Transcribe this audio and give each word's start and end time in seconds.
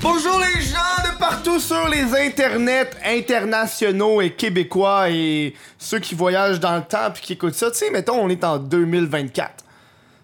Bonjour 0.00 0.38
les 0.40 0.60
gens 0.62 1.12
de 1.12 1.18
partout 1.18 1.58
sur 1.58 1.88
les 1.88 2.14
internets 2.14 2.90
internationaux 3.04 4.20
et 4.20 4.30
québécois 4.30 5.10
et 5.10 5.54
ceux 5.78 5.98
qui 5.98 6.14
voyagent 6.14 6.60
dans 6.60 6.76
le 6.76 6.82
temps 6.82 7.10
puis 7.12 7.22
qui 7.22 7.32
écoutent 7.34 7.54
ça. 7.54 7.70
Tu 7.70 7.78
sais, 7.78 7.90
mettons, 7.90 8.20
on 8.20 8.28
est 8.28 8.44
en 8.44 8.58
2024. 8.58 9.64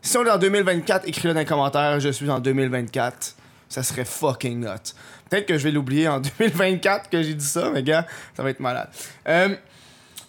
Si 0.02 0.16
on 0.16 0.24
est 0.24 0.30
en 0.30 0.38
2024, 0.38 1.08
écris-le 1.08 1.34
dans 1.34 1.40
les 1.40 1.46
commentaires, 1.46 2.00
je 2.00 2.10
suis 2.10 2.30
en 2.30 2.40
2024. 2.40 3.36
Ça 3.68 3.82
serait 3.82 4.04
fucking 4.04 4.66
hot. 4.66 4.94
Peut-être 5.28 5.46
que 5.46 5.56
je 5.56 5.64
vais 5.64 5.70
l'oublier 5.70 6.08
en 6.08 6.20
2024 6.38 7.08
que 7.08 7.22
j'ai 7.22 7.34
dit 7.34 7.44
ça, 7.44 7.70
mais 7.72 7.82
gars, 7.82 8.06
ça 8.36 8.42
va 8.42 8.50
être 8.50 8.60
malade. 8.60 8.88
Euh, 9.28 9.54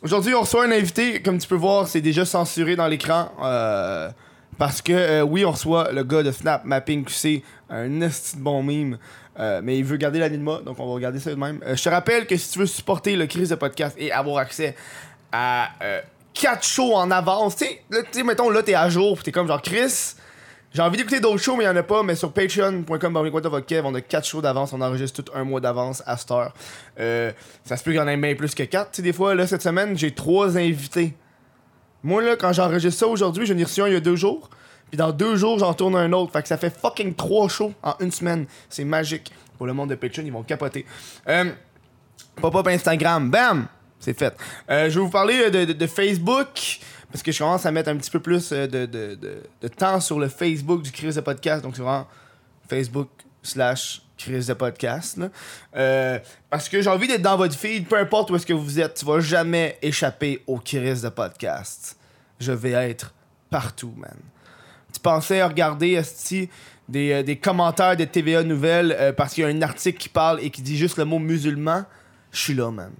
Aujourd'hui, 0.01 0.33
on 0.33 0.41
reçoit 0.41 0.65
un 0.65 0.71
invité, 0.71 1.21
comme 1.21 1.37
tu 1.37 1.47
peux 1.47 1.55
voir, 1.55 1.87
c'est 1.87 2.01
déjà 2.01 2.25
censuré 2.25 2.75
dans 2.75 2.87
l'écran. 2.87 3.31
euh, 3.43 4.09
parce 4.57 4.81
que, 4.81 4.91
euh, 4.93 5.21
oui, 5.21 5.45
on 5.45 5.51
reçoit 5.51 5.91
le 5.91 6.03
gars 6.03 6.23
de 6.23 6.31
Snap 6.31 6.65
Mapping 6.65 7.03
QC, 7.05 7.43
un 7.69 8.01
esti 8.01 8.35
bon 8.37 8.63
meme. 8.63 8.97
euh, 9.39 9.61
mais 9.63 9.77
il 9.77 9.85
veut 9.85 9.97
garder 9.97 10.19
l'anonymat, 10.19 10.59
donc 10.65 10.79
on 10.79 10.87
va 10.87 10.93
regarder 10.93 11.19
ça 11.19 11.29
de 11.29 11.35
même. 11.35 11.59
Je 11.65 11.81
te 11.81 11.89
rappelle 11.89 12.25
que 12.27 12.35
si 12.35 12.51
tu 12.51 12.59
veux 12.59 12.65
supporter 12.65 13.15
le 13.15 13.27
Crise 13.27 13.49
de 13.49 13.55
podcast 13.55 13.95
et 13.99 14.11
avoir 14.11 14.37
accès 14.39 14.75
à 15.31 15.69
4 16.33 16.63
shows 16.63 16.95
en 16.95 17.09
avance, 17.11 17.55
tu 17.55 17.65
sais, 18.11 18.23
mettons, 18.23 18.49
là, 18.49 18.61
t'es 18.63 18.73
à 18.73 18.89
jour, 18.89 19.17
pis 19.17 19.23
t'es 19.23 19.31
comme 19.31 19.47
genre, 19.47 19.61
Chris, 19.61 20.15
j'ai 20.73 20.81
envie 20.81 20.97
d'écouter 20.97 21.19
d'autres 21.19 21.41
shows, 21.41 21.57
mais 21.57 21.65
il 21.65 21.67
y 21.67 21.69
en 21.69 21.75
a 21.75 21.83
pas. 21.83 22.01
Mais 22.01 22.15
sur 22.15 22.31
patreon.com, 22.31 23.17
on 23.17 23.95
a 23.95 24.01
4 24.01 24.25
shows 24.25 24.41
d'avance. 24.41 24.71
On 24.71 24.79
enregistre 24.79 25.21
tout 25.21 25.31
un 25.35 25.43
mois 25.43 25.59
d'avance 25.59 26.01
à 26.05 26.15
cette 26.15 26.31
heure. 26.31 26.53
Euh, 26.99 27.31
ça 27.65 27.75
se 27.75 27.83
peut 27.83 27.91
qu'il 27.91 27.99
y 27.99 28.03
en 28.03 28.07
ait 28.07 28.15
bien 28.15 28.35
plus 28.35 28.55
que 28.55 28.63
4. 28.63 28.91
Tu 28.91 28.97
sais, 28.97 29.01
des 29.01 29.11
fois, 29.11 29.35
là, 29.35 29.47
cette 29.47 29.61
semaine, 29.61 29.97
j'ai 29.97 30.11
3 30.11 30.57
invités. 30.57 31.13
Moi, 32.03 32.21
là, 32.21 32.37
quand 32.37 32.53
j'enregistre 32.53 32.99
ça 33.01 33.07
aujourd'hui, 33.07 33.45
j'en 33.45 33.57
ai 33.57 33.63
reçu 33.63 33.81
un 33.81 33.87
il 33.87 33.93
y 33.93 33.97
a 33.97 33.99
2 33.99 34.15
jours. 34.15 34.49
Puis 34.89 34.97
dans 34.97 35.11
2 35.11 35.35
jours, 35.35 35.59
j'en 35.59 35.73
tourne 35.73 35.95
un 35.95 36.11
autre. 36.13 36.31
Fait 36.31 36.41
que 36.41 36.47
ça 36.47 36.57
fait 36.57 36.73
fucking 36.73 37.15
3 37.15 37.49
shows 37.49 37.73
en 37.83 37.95
une 37.99 38.11
semaine. 38.11 38.45
C'est 38.69 38.85
magique. 38.85 39.33
Pour 39.57 39.67
le 39.67 39.73
monde 39.73 39.89
de 39.89 39.95
Patreon, 39.95 40.23
ils 40.25 40.31
vont 40.31 40.43
capoter. 40.43 40.85
Euh, 41.27 41.51
Pop-up 42.37 42.67
Instagram, 42.67 43.29
bam! 43.29 43.67
C'est 43.99 44.17
fait. 44.17 44.35
Euh, 44.69 44.89
je 44.89 44.97
vais 44.97 45.05
vous 45.05 45.11
parler 45.11 45.51
de 45.51 45.87
Facebook, 45.87 46.79
parce 47.11 47.23
que 47.23 47.31
je 47.31 47.37
commence 47.39 47.65
à 47.65 47.71
mettre 47.71 47.89
un 47.89 47.97
petit 47.97 48.09
peu 48.11 48.19
plus 48.19 48.51
euh, 48.51 48.67
de, 48.67 48.85
de- 48.85 49.17
de- 49.61 49.67
temps 49.67 49.99
sur 49.99 50.19
le 50.19 50.27
Facebook 50.29 50.81
du 50.81 50.91
Crise 50.91 51.15
de 51.15 51.21
Podcast. 51.21 51.61
Donc, 51.63 51.75
c'est 51.75 51.81
vraiment 51.81 52.07
Facebook 52.69 53.09
slash 53.43 54.01
Crise 54.17 54.47
de 54.47 54.53
Podcast. 54.53 55.17
là. 55.17 55.29
Euh, 55.75 56.19
parce 56.49 56.69
que 56.69 56.81
j'ai 56.81 56.89
envie 56.89 57.07
d'être 57.07 57.21
dans 57.21 57.37
votre 57.37 57.55
feed, 57.55 57.87
peu 57.87 57.97
importe 57.97 58.29
où 58.31 58.35
est-ce 58.35 58.45
que 58.45 58.53
vous 58.53 58.79
êtes, 58.79 58.95
tu 58.95 59.05
vas 59.05 59.19
jamais 59.19 59.77
échapper 59.81 60.43
au 60.47 60.57
Crise 60.57 61.01
de 61.01 61.09
Podcast. 61.09 61.97
Je 62.39 62.51
vais 62.51 62.71
être 62.71 63.13
partout, 63.49 63.93
man. 63.97 64.15
Tu 64.93 64.99
pensais 64.99 65.43
regarder 65.43 65.91
esti, 65.91 66.49
des, 66.89 67.11
euh, 67.13 67.23
des 67.23 67.37
commentaires 67.37 67.95
de 67.97 68.05
TVA 68.05 68.43
Nouvelles 68.43 69.13
parce 69.17 69.33
qu'il 69.33 69.43
y 69.43 69.47
a 69.47 69.49
un 69.49 69.61
article 69.61 69.97
qui 69.97 70.09
parle 70.09 70.39
et 70.41 70.49
qui 70.49 70.61
dit 70.61 70.77
juste 70.77 70.97
le 70.97 71.05
mot 71.05 71.19
musulman? 71.19 71.83
Je 72.31 72.39
suis 72.39 72.53
là, 72.53 72.69
man. 72.71 72.91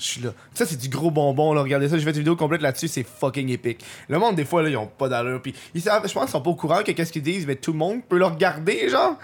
Je 0.00 0.06
suis 0.06 0.20
là. 0.22 0.30
Ça, 0.54 0.64
c'est 0.64 0.78
du 0.78 0.88
gros 0.88 1.10
bonbon, 1.10 1.52
là. 1.52 1.60
Regardez 1.60 1.88
ça. 1.90 1.98
J'ai 1.98 2.04
fait 2.04 2.10
une 2.12 2.18
vidéo 2.18 2.34
complète 2.34 2.62
là-dessus. 2.62 2.88
C'est 2.88 3.04
fucking 3.06 3.50
épique. 3.50 3.84
Le 4.08 4.18
monde, 4.18 4.34
des 4.34 4.46
fois, 4.46 4.62
là, 4.62 4.70
ils 4.70 4.76
ont 4.76 4.86
pas 4.86 5.10
d'allure. 5.10 5.42
Puis, 5.42 5.54
ils 5.74 5.82
savent, 5.82 6.08
je 6.08 6.12
pense 6.12 6.24
qu'ils 6.24 6.32
sont 6.32 6.40
pas 6.40 6.50
au 6.50 6.54
courant 6.54 6.82
que 6.82 6.92
qu'est-ce 6.92 7.12
qu'ils 7.12 7.22
disent, 7.22 7.46
mais 7.46 7.56
tout 7.56 7.72
le 7.72 7.78
monde 7.78 8.02
peut 8.08 8.18
le 8.18 8.24
regarder, 8.24 8.88
genre. 8.88 9.18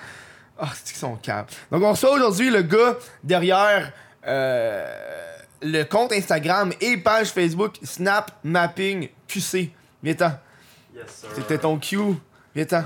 Ah, 0.59 0.69
c'est 0.75 0.93
qu'ils 0.93 1.01
sont 1.01 1.17
capables. 1.17 1.49
Donc, 1.71 1.83
on 1.83 1.91
reçoit 1.91 2.13
aujourd'hui 2.13 2.51
le 2.51 2.61
gars 2.61 2.97
derrière 3.25 3.91
euh, 4.27 4.87
le 5.63 5.85
compte 5.85 6.13
Instagram 6.13 6.73
et 6.81 6.99
page 6.99 7.29
Facebook 7.29 7.77
Snap 7.83 8.33
Mapping 8.45 9.09
QC. 9.29 9.71
Viens-t'en. 10.03 10.33
Yes, 10.95 11.05
sir. 11.09 11.29
C'était 11.35 11.59
ton 11.59 11.79
cue. 11.79 11.99
Viens-on. 12.55 12.85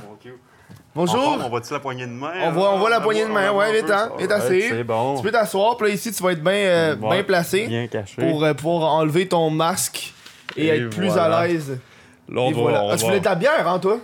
Bonjour. 0.94 1.38
On 1.44 1.48
voit-tu 1.48 1.72
la 1.72 1.78
poignée 1.78 2.06
de 2.06 2.10
main? 2.12 2.32
On 2.46 2.50
voit, 2.50 2.74
on 2.74 2.78
voit 2.78 2.90
la 2.90 3.00
poignée 3.00 3.24
de 3.24 3.30
main. 3.30 3.52
Ouais, 3.52 3.72
viens-t'en. 3.72 4.16
Viens 4.16 4.26
t'asseoir. 4.26 4.60
C'est 4.70 4.84
bon. 4.84 5.16
Tu 5.16 5.22
peux 5.22 5.30
t'asseoir. 5.30 5.76
Puis 5.76 5.88
là, 5.88 5.94
ici, 5.94 6.12
tu 6.12 6.22
vas 6.22 6.32
être 6.32 6.42
bien 6.42 6.52
euh, 6.52 6.96
Ouais, 6.96 7.10
bien 7.16 7.22
placé 7.22 7.66
Bien 7.68 7.86
caché. 7.86 8.16
pour 8.16 8.42
euh, 8.44 8.54
pouvoir 8.54 8.94
enlever 8.94 9.28
ton 9.28 9.50
masque 9.50 10.12
et, 10.56 10.64
Et 10.66 10.68
être 10.68 10.90
plus 10.90 11.06
voilà. 11.08 11.38
à 11.38 11.46
l'aise. 11.46 11.78
Là, 12.28 12.40
on 12.40 12.50
Et 12.50 12.54
va- 12.54 12.60
voilà. 12.60 12.82
on 12.84 12.90
Ah, 12.90 12.96
tu 12.96 13.04
voulais 13.04 13.20
de 13.20 13.24
la 13.24 13.34
bière, 13.36 13.68
hein, 13.68 13.78
toi? 13.78 13.98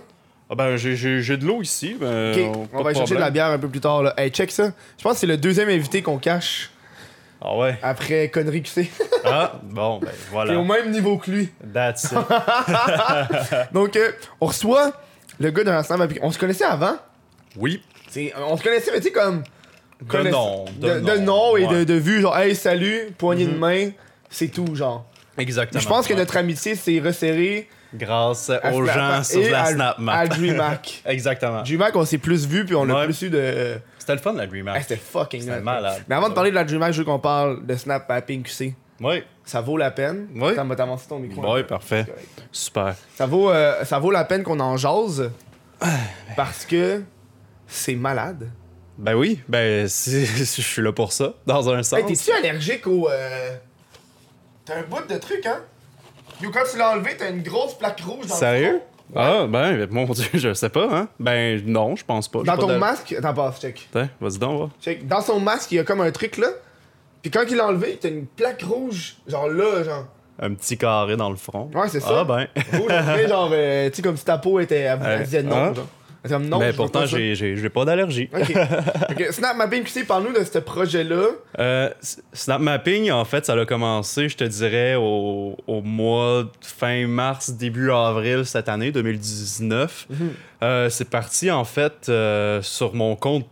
Ah 0.49 0.55
ben, 0.55 0.77
j'ai- 0.77 0.95
j'ai 0.95 1.21
j'ai 1.21 1.35
de 1.35 1.45
l'eau 1.45 1.61
ici. 1.61 1.97
Ben, 1.99 2.31
Ok, 2.33 2.69
pas 2.71 2.77
on 2.79 2.83
va 2.83 2.89
aller 2.91 2.97
chercher 2.97 3.15
de 3.15 3.19
la 3.19 3.31
bière 3.31 3.47
un 3.47 3.59
peu 3.59 3.67
plus 3.67 3.81
tard. 3.81 4.01
Là. 4.01 4.13
Hey, 4.15 4.29
check 4.29 4.49
ça. 4.49 4.71
Je 4.97 5.03
pense 5.03 5.13
que 5.13 5.19
c'est 5.19 5.27
le 5.27 5.35
deuxième 5.35 5.67
invité 5.67 6.01
qu'on 6.01 6.17
cache 6.19 6.71
Ah 7.41 7.53
ouais. 7.57 7.77
après 7.83 8.29
Connery 8.29 8.63
QC. 8.63 8.89
Ah, 9.25 9.51
bon, 9.61 9.99
ben 9.99 10.07
T'es 10.07 10.13
au 10.13 10.31
voilà. 10.31 10.61
même 10.61 10.91
niveau 10.91 11.17
que 11.17 11.31
lui. 11.31 11.49
That's 11.73 12.13
it. 12.13 12.13
Donc, 13.73 13.97
euh, 13.97 14.13
on 14.39 14.45
reçoit 14.45 14.93
le 15.39 15.51
gars 15.51 15.63
de 15.63 15.71
l'ensemble. 15.71 16.07
On 16.21 16.31
se 16.31 16.39
connaissait 16.39 16.65
avant. 16.65 16.97
Oui. 17.55 17.81
On 18.37 18.57
se 18.57 18.63
connaissait, 18.63 18.91
mais 18.91 18.97
tu 18.99 19.05
sais, 19.05 19.11
comme. 19.11 19.43
De 20.01 20.29
nom. 20.29 20.65
De, 20.79 20.99
de 20.99 21.17
nom 21.17 21.57
et 21.57 21.65
de, 21.65 21.67
ouais. 21.67 21.85
de 21.85 21.93
vue, 21.95 22.21
genre, 22.21 22.37
hey, 22.37 22.55
salut, 22.55 23.09
poignée 23.17 23.47
de 23.47 23.57
main, 23.57 23.89
c'est 24.29 24.49
tout, 24.49 24.75
genre. 24.75 25.05
Exactement. 25.37 25.81
Je 25.81 25.87
pense 25.87 26.07
que 26.07 26.13
notre 26.13 26.37
amitié 26.37 26.75
s'est 26.75 26.99
resserrée 26.99 27.67
Grâce 27.95 28.51
aux 28.73 28.85
gens 28.85 29.23
sur 29.23 29.39
et 29.41 29.49
la 29.49 29.63
à- 29.63 29.71
Snap 29.73 29.99
Map. 29.99 30.13
À 30.13 30.27
DreamHack. 30.27 31.03
Exactement. 31.05 31.61
DreamHack, 31.63 31.95
on 31.95 32.05
s'est 32.05 32.17
plus 32.17 32.45
vu, 32.45 32.65
puis 32.65 32.75
on 32.75 32.87
a 32.89 33.05
plus 33.05 33.21
eu 33.23 33.29
de. 33.29 33.75
C'était 33.97 34.13
le 34.13 34.19
fun, 34.19 34.33
la 34.33 34.43
Ah, 34.43 34.47
DreamHack. 34.47 34.81
c'était 34.83 34.97
fucking 35.01 35.41
C'était 35.41 35.57
hot. 35.57 35.61
malade. 35.61 36.03
Mais 36.07 36.15
avant 36.15 36.29
de 36.29 36.33
parler 36.33 36.49
de 36.51 36.55
la 36.55 36.63
DreamHack, 36.63 36.93
je 36.93 36.99
veux 36.99 37.05
qu'on 37.05 37.19
parle 37.19 37.65
de 37.65 37.75
Snap 37.75 38.07
Mapping 38.09 38.43
QC. 38.43 38.75
Oui. 39.01 39.23
Ça 39.47 39.61
vaut 39.61 39.77
la 39.77 39.91
peine. 39.91 40.27
Attends, 40.43 40.67
t'as 40.75 40.83
avancé 40.83 41.07
ton 41.07 41.19
micro. 41.19 41.41
un 41.43 41.55
Oui, 41.55 41.63
parfait. 41.63 42.05
Super. 42.51 42.95
Ça 43.15 43.25
vaut, 43.25 43.49
euh, 43.49 43.83
ça 43.85 43.97
vaut 43.97 44.11
la 44.11 44.25
peine 44.25 44.43
qu'on 44.43 44.59
en 44.59 44.75
jase. 44.75 45.31
Parce 46.35 46.65
que 46.65 47.01
c'est 47.65 47.95
malade. 47.95 48.49
Ben 48.97 49.13
oui, 49.15 49.39
ben 49.47 49.87
c'est- 49.87 50.25
je 50.35 50.43
suis 50.61 50.81
là 50.81 50.91
pour 50.91 51.13
ça, 51.13 51.33
dans 51.45 51.69
un 51.69 51.81
sens. 51.83 51.99
Hey, 51.99 52.05
t'es-tu 52.05 52.31
allergique 52.31 52.85
au. 52.87 53.07
euh, 53.09 53.55
T'as 54.65 54.79
un 54.79 54.83
bout 54.83 55.07
de 55.07 55.17
truc, 55.17 55.45
hein? 55.45 55.59
Yo, 56.41 56.51
quand 56.51 56.63
tu 56.69 56.77
l'as 56.77 56.91
enlevé, 56.91 57.15
t'as 57.17 57.29
une 57.31 57.41
grosse 57.41 57.77
plaque 57.77 58.01
rouge 58.01 58.25
dans 58.27 58.35
le 58.35 58.39
Sérieux? 58.39 58.81
Ah, 59.15 59.45
ben, 59.47 59.87
mon 59.91 60.03
dieu, 60.07 60.25
je 60.33 60.53
sais 60.53 60.67
pas, 60.69 60.89
hein. 60.91 61.07
Ben, 61.21 61.61
non, 61.65 61.95
je 61.95 62.03
pense 62.03 62.27
pas. 62.27 62.39
Dans 62.39 62.55
pas 62.55 62.57
ton 62.57 62.67
de- 62.67 62.75
masque. 62.75 63.13
Attends, 63.17 63.33
passe, 63.33 63.61
check. 63.61 63.87
Vas-y 63.93 64.37
donc, 64.39 64.59
va. 64.59 64.69
check. 64.81 65.07
Dans 65.07 65.21
son 65.21 65.39
masque, 65.39 65.71
il 65.71 65.75
y 65.75 65.79
a 65.79 65.83
comme 65.85 66.01
un 66.01 66.11
truc 66.11 66.35
là. 66.37 66.49
Puis 67.21 67.31
quand 67.31 67.43
il 67.49 67.57
l'a 67.57 67.67
enlevé, 67.67 67.97
t'as 67.99 68.09
une 68.09 68.25
plaque 68.27 68.61
rouge. 68.63 69.15
Genre 69.27 69.47
là, 69.49 69.83
genre. 69.83 70.05
Un 70.39 70.53
petit 70.53 70.77
carré 70.77 71.17
dans 71.17 71.29
le 71.31 71.35
front. 71.35 71.69
Ouais, 71.73 71.89
c'est 71.89 71.99
ça. 71.99 72.19
Ah, 72.19 72.23
ben. 72.23 72.47
Rouge, 72.79 72.91
après, 72.91 73.27
genre, 73.29 73.49
euh, 73.51 73.89
tu 73.89 73.95
sais, 73.95 74.01
comme 74.03 74.17
si 74.17 74.23
ta 74.25 74.37
peau 74.37 74.59
était. 74.59 74.81
Elle, 74.81 74.99
elle 75.03 75.23
disait 75.23 75.41
non, 75.43 75.55
hein? 75.55 75.73
genre. 75.73 75.87
Elle 76.23 76.29
disait 76.29 76.49
non. 76.49 76.59
Mais 76.59 76.65
je 76.67 76.71
Ben, 76.71 76.77
pourtant, 76.77 77.05
j'ai 77.07 77.33
j'ai- 77.35 77.55
j'ai 77.57 77.69
pas 77.69 77.85
d'allergie. 77.85 78.29
Ok. 78.33 78.53
Ok, 79.09 79.27
Snap 79.31 79.57
Mapping 79.57 79.83
QC, 79.83 80.03
parle-nous 80.03 80.33
de 80.37 80.43
ce 80.43 80.59
projet-là. 80.59 81.23
Euh, 81.57 81.89
Snap 82.33 82.61
Mapping, 82.61 83.09
en 83.11 83.25
fait, 83.25 83.45
ça 83.47 83.53
a 83.53 83.65
commencé, 83.65 84.29
je 84.29 84.37
te 84.37 84.43
dirais, 84.43 84.93
au, 84.95 85.55
au 85.65 85.81
mois 85.81 86.43
de 86.43 86.49
fin 86.61 87.07
mars, 87.07 87.49
début 87.51 87.89
avril 87.91 88.45
cette 88.45 88.69
année, 88.69 88.91
2019. 88.91 90.05
Mhm. 90.09 90.29
Euh, 90.63 90.89
c'est 90.89 91.09
parti, 91.09 91.49
en 91.49 91.63
fait, 91.63 92.09
euh, 92.09 92.61
sur 92.61 92.93
mon 92.93 93.15
compte 93.15 93.47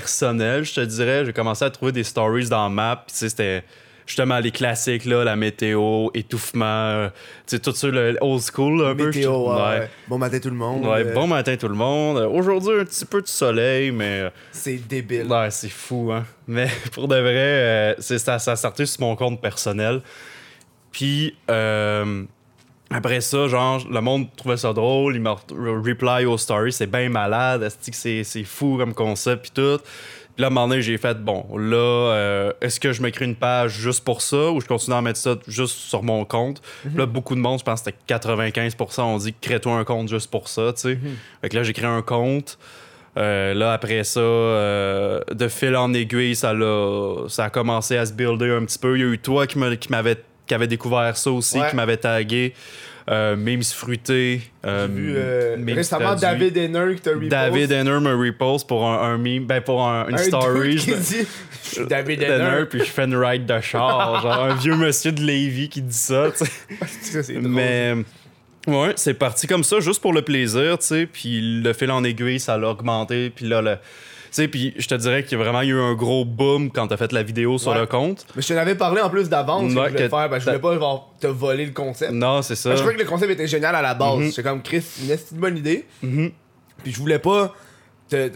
personnel, 0.00 0.62
je 0.64 0.74
te 0.74 0.80
dirais. 0.82 1.24
J'ai 1.24 1.32
commencé 1.32 1.64
à 1.64 1.70
trouver 1.70 1.92
des 1.92 2.04
stories 2.04 2.48
dans 2.48 2.68
Map. 2.68 3.04
Puis, 3.06 3.14
tu 3.14 3.18
sais, 3.20 3.28
c'était 3.30 3.64
justement 4.06 4.38
les 4.38 4.50
classiques, 4.50 5.06
là, 5.06 5.24
la 5.24 5.36
météo, 5.36 6.10
étouffement, 6.12 6.64
euh, 6.66 7.08
tu 7.46 7.56
sais, 7.56 7.58
tout 7.58 7.72
ça, 7.72 7.88
le 7.88 8.18
old 8.20 8.42
school, 8.42 8.84
un. 8.84 8.94
Météo, 8.94 9.48
ouais. 9.54 9.88
Bon 10.06 10.18
matin 10.18 10.38
tout 10.38 10.50
le 10.50 10.54
monde. 10.56 10.84
Ouais, 10.84 11.02
Euh, 11.06 11.14
bon 11.14 11.26
matin 11.26 11.56
tout 11.56 11.68
le 11.68 11.74
monde. 11.74 12.18
Aujourd'hui, 12.30 12.78
un 12.80 12.84
petit 12.84 13.06
peu 13.06 13.22
de 13.22 13.26
soleil, 13.26 13.90
mais 13.90 14.20
euh, 14.20 14.30
C'est 14.52 14.76
débile. 14.86 15.26
Ouais, 15.26 15.50
c'est 15.50 15.70
fou, 15.70 16.10
hein. 16.12 16.24
Mais 16.46 16.68
pour 16.92 17.08
de 17.08 17.16
vrai, 17.16 17.32
euh, 17.34 17.94
ça, 17.98 18.38
ça 18.38 18.52
a 18.52 18.56
sorti 18.56 18.86
sur 18.86 19.00
mon 19.00 19.16
compte 19.16 19.40
personnel. 19.40 20.02
Puis 20.92 21.34
euh, 21.50 22.22
après 22.90 23.20
ça, 23.20 23.48
genre, 23.48 23.82
le 23.90 24.00
monde 24.00 24.26
trouvait 24.36 24.56
ça 24.56 24.72
drôle, 24.72 25.16
il 25.16 25.20
m'a 25.20 25.32
re- 25.34 25.86
reply 25.86 26.24
aux 26.24 26.38
stories, 26.38 26.72
c'est 26.72 26.86
bien 26.90 27.08
malade, 27.08 27.68
c'est 27.80 28.44
fou 28.44 28.76
comme 28.78 28.94
concept, 28.94 29.42
puis 29.42 29.50
tout. 29.54 29.78
Puis 30.34 30.42
là, 30.42 30.48
à 30.48 30.50
un 30.50 30.54
moment 30.54 30.68
donné, 30.68 30.82
j'ai 30.82 30.98
fait, 30.98 31.18
bon, 31.18 31.46
là, 31.56 31.76
euh, 31.76 32.52
est-ce 32.60 32.78
que 32.78 32.92
je 32.92 33.00
m'écris 33.02 33.24
une 33.24 33.34
page 33.36 33.72
juste 33.72 34.04
pour 34.04 34.20
ça 34.20 34.50
ou 34.50 34.60
je 34.60 34.66
continue 34.66 34.94
à 34.94 35.00
mettre 35.00 35.18
ça 35.18 35.34
juste 35.48 35.76
sur 35.76 36.02
mon 36.02 36.24
compte? 36.26 36.60
Puis 36.86 36.96
Là, 36.96 37.06
beaucoup 37.06 37.34
de 37.34 37.40
monde, 37.40 37.58
je 37.58 37.64
pense 37.64 37.80
que 37.80 37.90
c'était 37.90 38.14
95%, 38.14 39.02
on 39.02 39.16
dit, 39.16 39.34
crée-toi 39.40 39.72
un 39.72 39.84
compte 39.84 40.08
juste 40.08 40.30
pour 40.30 40.48
ça, 40.48 40.72
tu 40.74 40.82
sais. 40.82 40.98
Fait 41.40 41.48
que 41.48 41.56
là, 41.56 41.62
j'ai 41.62 41.72
créé 41.72 41.86
un 41.86 42.02
compte. 42.02 42.58
Euh, 43.16 43.54
là, 43.54 43.72
après 43.72 44.04
ça, 44.04 44.20
euh, 44.20 45.20
de 45.32 45.48
fil 45.48 45.74
en 45.74 45.94
aiguille, 45.94 46.36
ça, 46.36 46.52
l'a- 46.52 47.28
ça 47.28 47.44
a 47.46 47.50
commencé 47.50 47.96
à 47.96 48.04
se 48.04 48.12
builder 48.12 48.50
un 48.50 48.64
petit 48.66 48.78
peu. 48.78 48.98
Il 48.98 49.00
y 49.00 49.04
a 49.04 49.10
eu 49.10 49.18
toi 49.18 49.46
qui 49.46 49.58
me- 49.58 49.74
qui 49.74 49.90
m'avais 49.90 50.16
qui 50.46 50.54
avait 50.54 50.66
découvert 50.68 51.16
ça 51.16 51.30
aussi, 51.30 51.58
Ouais. 51.58 51.70
qui 51.70 51.76
m'avait 51.76 51.96
tagué. 51.96 52.54
Euh, 53.08 53.36
Memes 53.36 53.62
fruité. 53.62 54.40
euh, 54.64 54.88
J'ai 54.88 54.92
vu 54.92 55.14
euh, 55.16 55.56
récemment. 55.76 56.16
David 56.16 56.56
Henner 56.56 56.96
qui 56.96 57.00
t'a 57.02 57.10
repost. 57.12 57.28
David 57.30 57.70
Henner 57.70 58.00
me 58.00 58.14
repost 58.16 58.66
pour 58.66 58.84
un, 58.84 59.12
un 59.12 59.16
meme, 59.16 59.44
ben 59.46 59.60
pour 59.60 59.86
un- 59.86 60.08
une 60.08 60.16
Un 60.16 60.18
story. 60.18 60.76
je- 60.78 60.92
dit 60.92 61.26
Je 61.62 61.68
suis 61.68 61.86
David 61.86 62.20
Henner, 62.24 62.64
puis 62.68 62.80
je 62.80 62.84
fais 62.90 63.04
une 63.04 63.14
ride 63.16 63.46
de 63.46 63.60
char. 63.60 64.20
genre 64.22 64.42
un 64.44 64.54
vieux 64.56 64.74
monsieur 64.74 65.12
de 65.12 65.22
Lévis 65.22 65.68
qui 65.68 65.82
dit 65.82 65.94
ça, 65.96 66.30
drôle. 66.30 67.42
Mais 67.48 67.94
ouais, 68.66 68.92
c'est 68.96 69.14
parti 69.14 69.46
comme 69.46 69.62
ça, 69.62 69.78
juste 69.78 70.02
pour 70.02 70.12
le 70.12 70.22
plaisir, 70.22 70.76
tu 70.78 70.86
sais. 70.86 71.06
Puis 71.06 71.60
le 71.62 71.72
fil 71.74 71.90
en 71.92 72.02
aiguille, 72.02 72.40
ça 72.40 72.56
l'a 72.58 72.70
augmenté. 72.70 73.30
Puis 73.30 73.46
là, 73.46 73.62
le. 73.62 73.76
Sais, 74.36 74.48
puis 74.48 74.74
je 74.76 74.86
te 74.86 74.94
dirais 74.94 75.22
qu'il 75.24 75.38
y 75.38 75.40
a 75.40 75.44
vraiment 75.44 75.62
eu 75.62 75.80
un 75.80 75.94
gros 75.94 76.26
boom 76.26 76.70
quand 76.70 76.88
t'as 76.88 76.98
fait 76.98 77.10
la 77.12 77.22
vidéo 77.22 77.56
sur 77.56 77.72
Ouais. 77.72 77.78
le 77.80 77.86
compte. 77.86 78.26
Mais 78.36 78.42
je 78.42 78.48
te 78.48 78.52
l'avais 78.52 78.74
parlé 78.74 79.00
en 79.00 79.08
plus 79.08 79.30
d'avance 79.30 79.62
que 79.62 79.68
je 79.70 79.74
voulais 79.74 79.92
que 79.92 80.08
faire. 80.10 80.28
Ben, 80.28 80.38
je 80.38 80.44
voulais 80.44 80.58
pas 80.58 80.74
genre, 80.78 81.14
te 81.18 81.26
voler 81.26 81.64
le 81.64 81.72
concept. 81.72 82.12
Non, 82.12 82.42
c'est 82.42 82.54
ça. 82.54 82.68
Ben, 82.68 82.76
je 82.76 82.82
crois 82.82 82.92
que 82.92 82.98
le 82.98 83.06
concept 83.06 83.32
était 83.32 83.46
génial 83.46 83.74
à 83.74 83.80
la 83.80 83.94
base. 83.94 84.18
Mhm. 84.18 84.26
J'étais 84.26 84.42
comme 84.42 84.60
Chris, 84.62 84.84
une 85.32 85.38
bonne 85.40 85.56
idée. 85.56 85.86
Mhm. 86.02 86.32
Puis 86.82 86.92
je 86.92 86.98
voulais 86.98 87.18
pas 87.18 87.54
te 88.10 88.30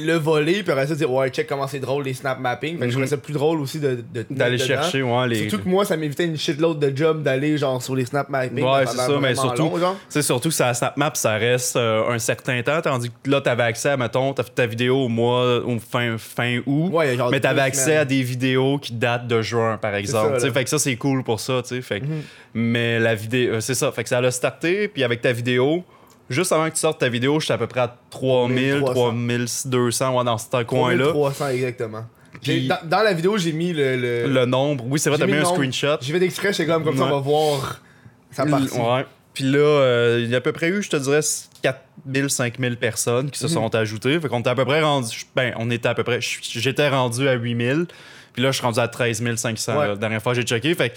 le 0.00 0.14
voler 0.14 0.62
puis 0.62 0.72
après 0.72 0.86
ça 0.86 0.94
dire 0.94 1.10
ouais 1.12 1.28
check 1.30 1.46
comment 1.46 1.66
c'est 1.66 1.78
drôle 1.80 2.04
les 2.04 2.14
snap 2.14 2.38
mapping. 2.40 2.74
Fait 2.78 2.84
que 2.84 2.86
je 2.86 2.92
trouvais 2.92 3.06
ça 3.06 3.16
plus 3.16 3.32
drôle 3.32 3.60
aussi 3.60 3.78
de, 3.80 4.04
D'aller 4.30 4.58
chercher, 4.58 5.02
ouais, 5.02 5.28
les. 5.28 5.48
Surtout 5.48 5.64
que 5.64 5.68
moi 5.68 5.84
ça 5.84 5.96
m'évitait 5.96 6.24
une 6.24 6.36
shitload 6.36 6.78
de 6.78 6.96
job 6.96 7.22
d'aller 7.22 7.56
genre 7.58 7.82
sur 7.82 7.94
les 7.94 8.04
snap 8.06 8.28
mapping. 8.28 8.64
Ouais, 8.64 8.86
c'est 8.86 8.96
ça, 8.96 9.18
mais 9.20 9.34
surtout- 9.34 9.70
sais, 10.08 10.22
surtout 10.22 10.48
que 10.48 10.54
ça 10.54 10.72
SnapMap, 10.74 11.16
ça 11.16 11.34
reste 11.34 11.76
euh, 11.76 12.10
un 12.10 12.18
certain 12.18 12.62
temps, 12.62 12.80
tandis 12.82 13.10
que 13.22 13.30
là, 13.30 13.40
t'avais 13.40 13.62
accès 13.64 13.90
à, 13.90 13.96
mettons, 13.96 14.32
t'as 14.32 14.42
fait 14.42 14.54
ta 14.54 14.66
vidéo 14.66 14.96
au 15.04 15.08
mois, 15.08 15.58
au 15.64 15.78
fin, 15.78 16.16
fin 16.18 16.58
août, 16.66 16.90
Ouais, 16.92 17.16
genre 17.16 17.30
mais 17.30 17.40
t'avais 17.40 17.60
accès 17.60 17.96
à 17.96 18.04
des 18.04 18.22
vidéos 18.22 18.78
qui 18.78 18.92
datent 18.92 19.26
de 19.26 19.42
juin, 19.42 19.76
par 19.76 19.94
exemple. 19.94 20.40
ça, 20.40 20.50
fait 20.50 20.64
que 20.64 20.70
ça, 20.70 20.78
c'est 20.78 20.96
cool 20.96 21.22
pour 21.22 21.40
ça, 21.40 21.60
tu 21.62 21.68
sais. 21.76 21.82
Fait 21.82 22.00
Mhm. 22.00 22.22
Mais 22.54 22.98
la 22.98 23.14
vidéo, 23.14 23.54
euh, 23.54 23.60
c'est 23.60 23.74
ça. 23.74 23.92
Fait 23.92 24.02
que 24.02 24.08
ça 24.08 24.20
l'a 24.20 24.30
starté, 24.30 24.88
puis 24.88 25.04
avec 25.04 25.20
ta 25.20 25.32
vidéo, 25.32 25.84
juste 26.30 26.52
avant 26.52 26.68
que 26.68 26.74
tu 26.74 26.80
sortes 26.80 27.00
ta 27.00 27.08
vidéo, 27.08 27.38
j'étais 27.40 27.52
à 27.52 27.58
peu 27.58 27.66
près 27.66 27.80
à 27.80 27.96
3000, 28.10 28.74
1300. 28.76 28.94
3200, 28.94 30.16
ouais, 30.18 30.24
dans 30.24 30.38
ce 30.38 30.62
coin-là. 30.64 31.08
300 31.08 31.48
exactement. 31.48 32.04
Puis- 32.42 32.68
Dans, 32.68 32.78
dans 32.84 33.02
la 33.02 33.12
vidéo 33.12 33.36
j'ai 33.36 33.52
mis 33.52 33.72
le. 33.72 33.96
le- 33.96 34.26
Le 34.32 34.46
nombre, 34.46 34.84
oui, 34.88 34.98
c'est 34.98 35.10
vrai, 35.10 35.18
t'as 35.18 35.26
mis 35.26 35.34
un 35.34 35.42
nombre. 35.42 35.56
screenshot. 35.56 35.96
J'ai 36.00 36.12
fait 36.12 36.20
d'extrait, 36.20 36.52
j'étais 36.52 36.66
comme 36.66 36.84
comme 36.84 36.96
ça 36.96 37.04
on 37.04 37.10
va 37.10 37.18
voir 37.18 37.80
sa 38.30 38.46
partie. 38.46 38.78
Ouais. 38.78 39.04
Puis 39.34 39.44
là, 39.44 39.58
euh, 39.58 40.20
il 40.22 40.30
y 40.30 40.34
a 40.34 40.38
à 40.38 40.40
peu 40.40 40.52
près 40.52 40.68
eu, 40.68 40.82
je 40.82 40.90
te 40.90 40.96
dirais, 40.96 41.20
4000, 41.62 42.30
5000 42.30 42.76
personnes 42.76 43.30
qui 43.30 43.38
se 43.38 43.46
Mhm. 43.46 43.52
sont 43.52 43.74
ajoutées. 43.74 44.18
Fait 44.20 44.28
qu'on 44.28 44.40
était 44.40 44.50
à 44.50 44.54
peu 44.54 44.64
près 44.64 44.80
rendu. 44.82 45.24
Ben, 45.36 45.52
on 45.56 45.70
était 45.70 45.88
à 45.88 45.94
peu 45.94 46.02
près. 46.04 46.18
J'étais 46.20 46.88
rendu 46.88 47.28
à 47.28 47.34
8000. 47.34 47.86
Puis 48.32 48.42
là, 48.42 48.50
je 48.52 48.56
suis 48.56 48.64
rendu 48.64 48.78
à 48.80 48.86
13 48.88 49.22
500. 49.36 49.72
Ouais. 49.72 49.78
là, 49.82 49.86
La 49.88 49.96
dernière 49.96 50.22
fois, 50.22 50.34
j'ai 50.34 50.42
checké. 50.42 50.74
Fait 50.74 50.90
que 50.90 50.94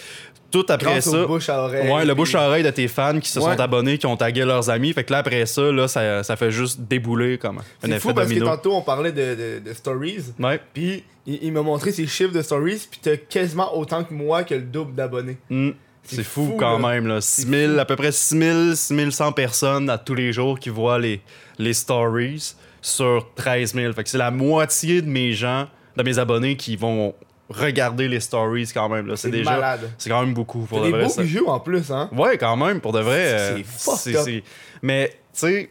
tout 0.53 0.65
après 0.69 0.91
Grâce 0.91 1.09
ça. 1.09 1.23
au 1.23 1.27
bouche 1.27 1.49
à 1.49 1.59
oreille. 1.63 1.91
Ouais, 1.91 2.05
le 2.05 2.13
bouche 2.13 2.33
à 2.35 2.47
oreille 2.47 2.63
de 2.63 2.69
tes 2.69 2.87
fans 2.87 3.19
qui 3.19 3.27
se 3.29 3.39
Ouais. 3.39 3.55
sont 3.55 3.59
abonnés, 3.59 3.97
qui 3.97 4.05
ont 4.05 4.15
tagué 4.15 4.45
leurs 4.45 4.69
amis. 4.69 4.93
Fait 4.93 5.03
que 5.03 5.11
là, 5.11 5.17
après 5.19 5.45
ça, 5.47 5.63
là, 5.71 5.87
ça, 5.89 6.23
ça 6.23 6.35
fait 6.37 6.51
juste 6.51 6.79
débouler 6.81 7.37
comme 7.37 7.57
un 7.57 7.61
C'est 7.81 7.89
effet 7.89 7.99
fou 7.99 8.13
parce 8.13 8.27
que 8.29 8.33
domino. 8.35 8.45
tantôt 8.55 8.73
on 8.75 8.81
parlait 8.81 9.11
de, 9.11 9.35
de, 9.35 9.69
de 9.69 9.73
stories. 9.73 10.23
Ouais. 10.39 10.61
Puis 10.73 11.03
il, 11.25 11.39
il 11.43 11.51
m'a 11.51 11.61
montré 11.63 11.91
ses 11.91 12.05
chiffres 12.07 12.31
de 12.33 12.41
stories, 12.41 12.87
puis 12.89 12.99
t'as 13.01 13.17
quasiment 13.17 13.75
autant 13.77 14.03
que 14.03 14.13
moi 14.13 14.43
que 14.43 14.53
le 14.55 14.61
double 14.61 14.93
d'abonnés. 14.95 15.37
Mm. 15.49 15.71
C'est 16.05 16.17
C'est 16.17 16.23
fou, 16.23 16.47
fou, 16.51 16.55
quand 16.59 16.77
là. 16.79 16.89
même. 16.89 17.07
Là. 17.07 17.19
6000, 17.21 17.79
à 17.79 17.85
peu 17.85 17.95
près 17.95 18.11
6000, 18.11 18.73
6100 18.75 19.31
personnes 19.31 19.89
à 19.89 19.97
tous 19.97 20.15
les 20.15 20.33
jours 20.33 20.59
qui 20.59 20.69
voient 20.69 20.99
les, 20.99 21.21
les 21.57 21.73
stories 21.73 22.53
sur 22.81 23.25
13 23.35 23.73
000. 23.73 23.93
Fait 23.93 24.03
que 24.03 24.09
c'est 24.09 24.17
la 24.17 24.29
moitié 24.29 25.01
de 25.01 25.07
mes 25.07 25.31
gens, 25.31 25.67
de 25.95 26.03
mes 26.03 26.19
abonnés 26.19 26.57
qui 26.57 26.75
vont 26.75 27.15
regarder 27.49 28.07
les 28.07 28.19
stories 28.19 28.69
quand 28.73 28.89
même. 28.89 29.07
là. 29.07 29.15
C'est 29.15 29.29
déjà. 29.31 29.77
C'est 29.97 30.09
quand 30.09 30.21
même 30.23 30.33
beaucoup. 30.33 30.61
Pour 30.65 30.79
de 30.79 30.85
des 30.85 30.91
vrai, 30.91 31.03
beaux 31.03 31.09
ça. 31.09 31.21
bijoux 31.23 31.47
en 31.47 31.59
plus, 31.59 31.91
hein. 31.91 32.09
Ouais, 32.15 32.37
quand 32.37 32.55
même, 32.55 32.79
pour 32.81 32.91
de 32.93 32.99
vrai. 32.99 33.37
C'est- 33.77 34.15
euh, 34.15 34.21
c'est. 34.23 34.43
Mais, 34.81 35.09
tu 35.09 35.15
sais, 35.33 35.69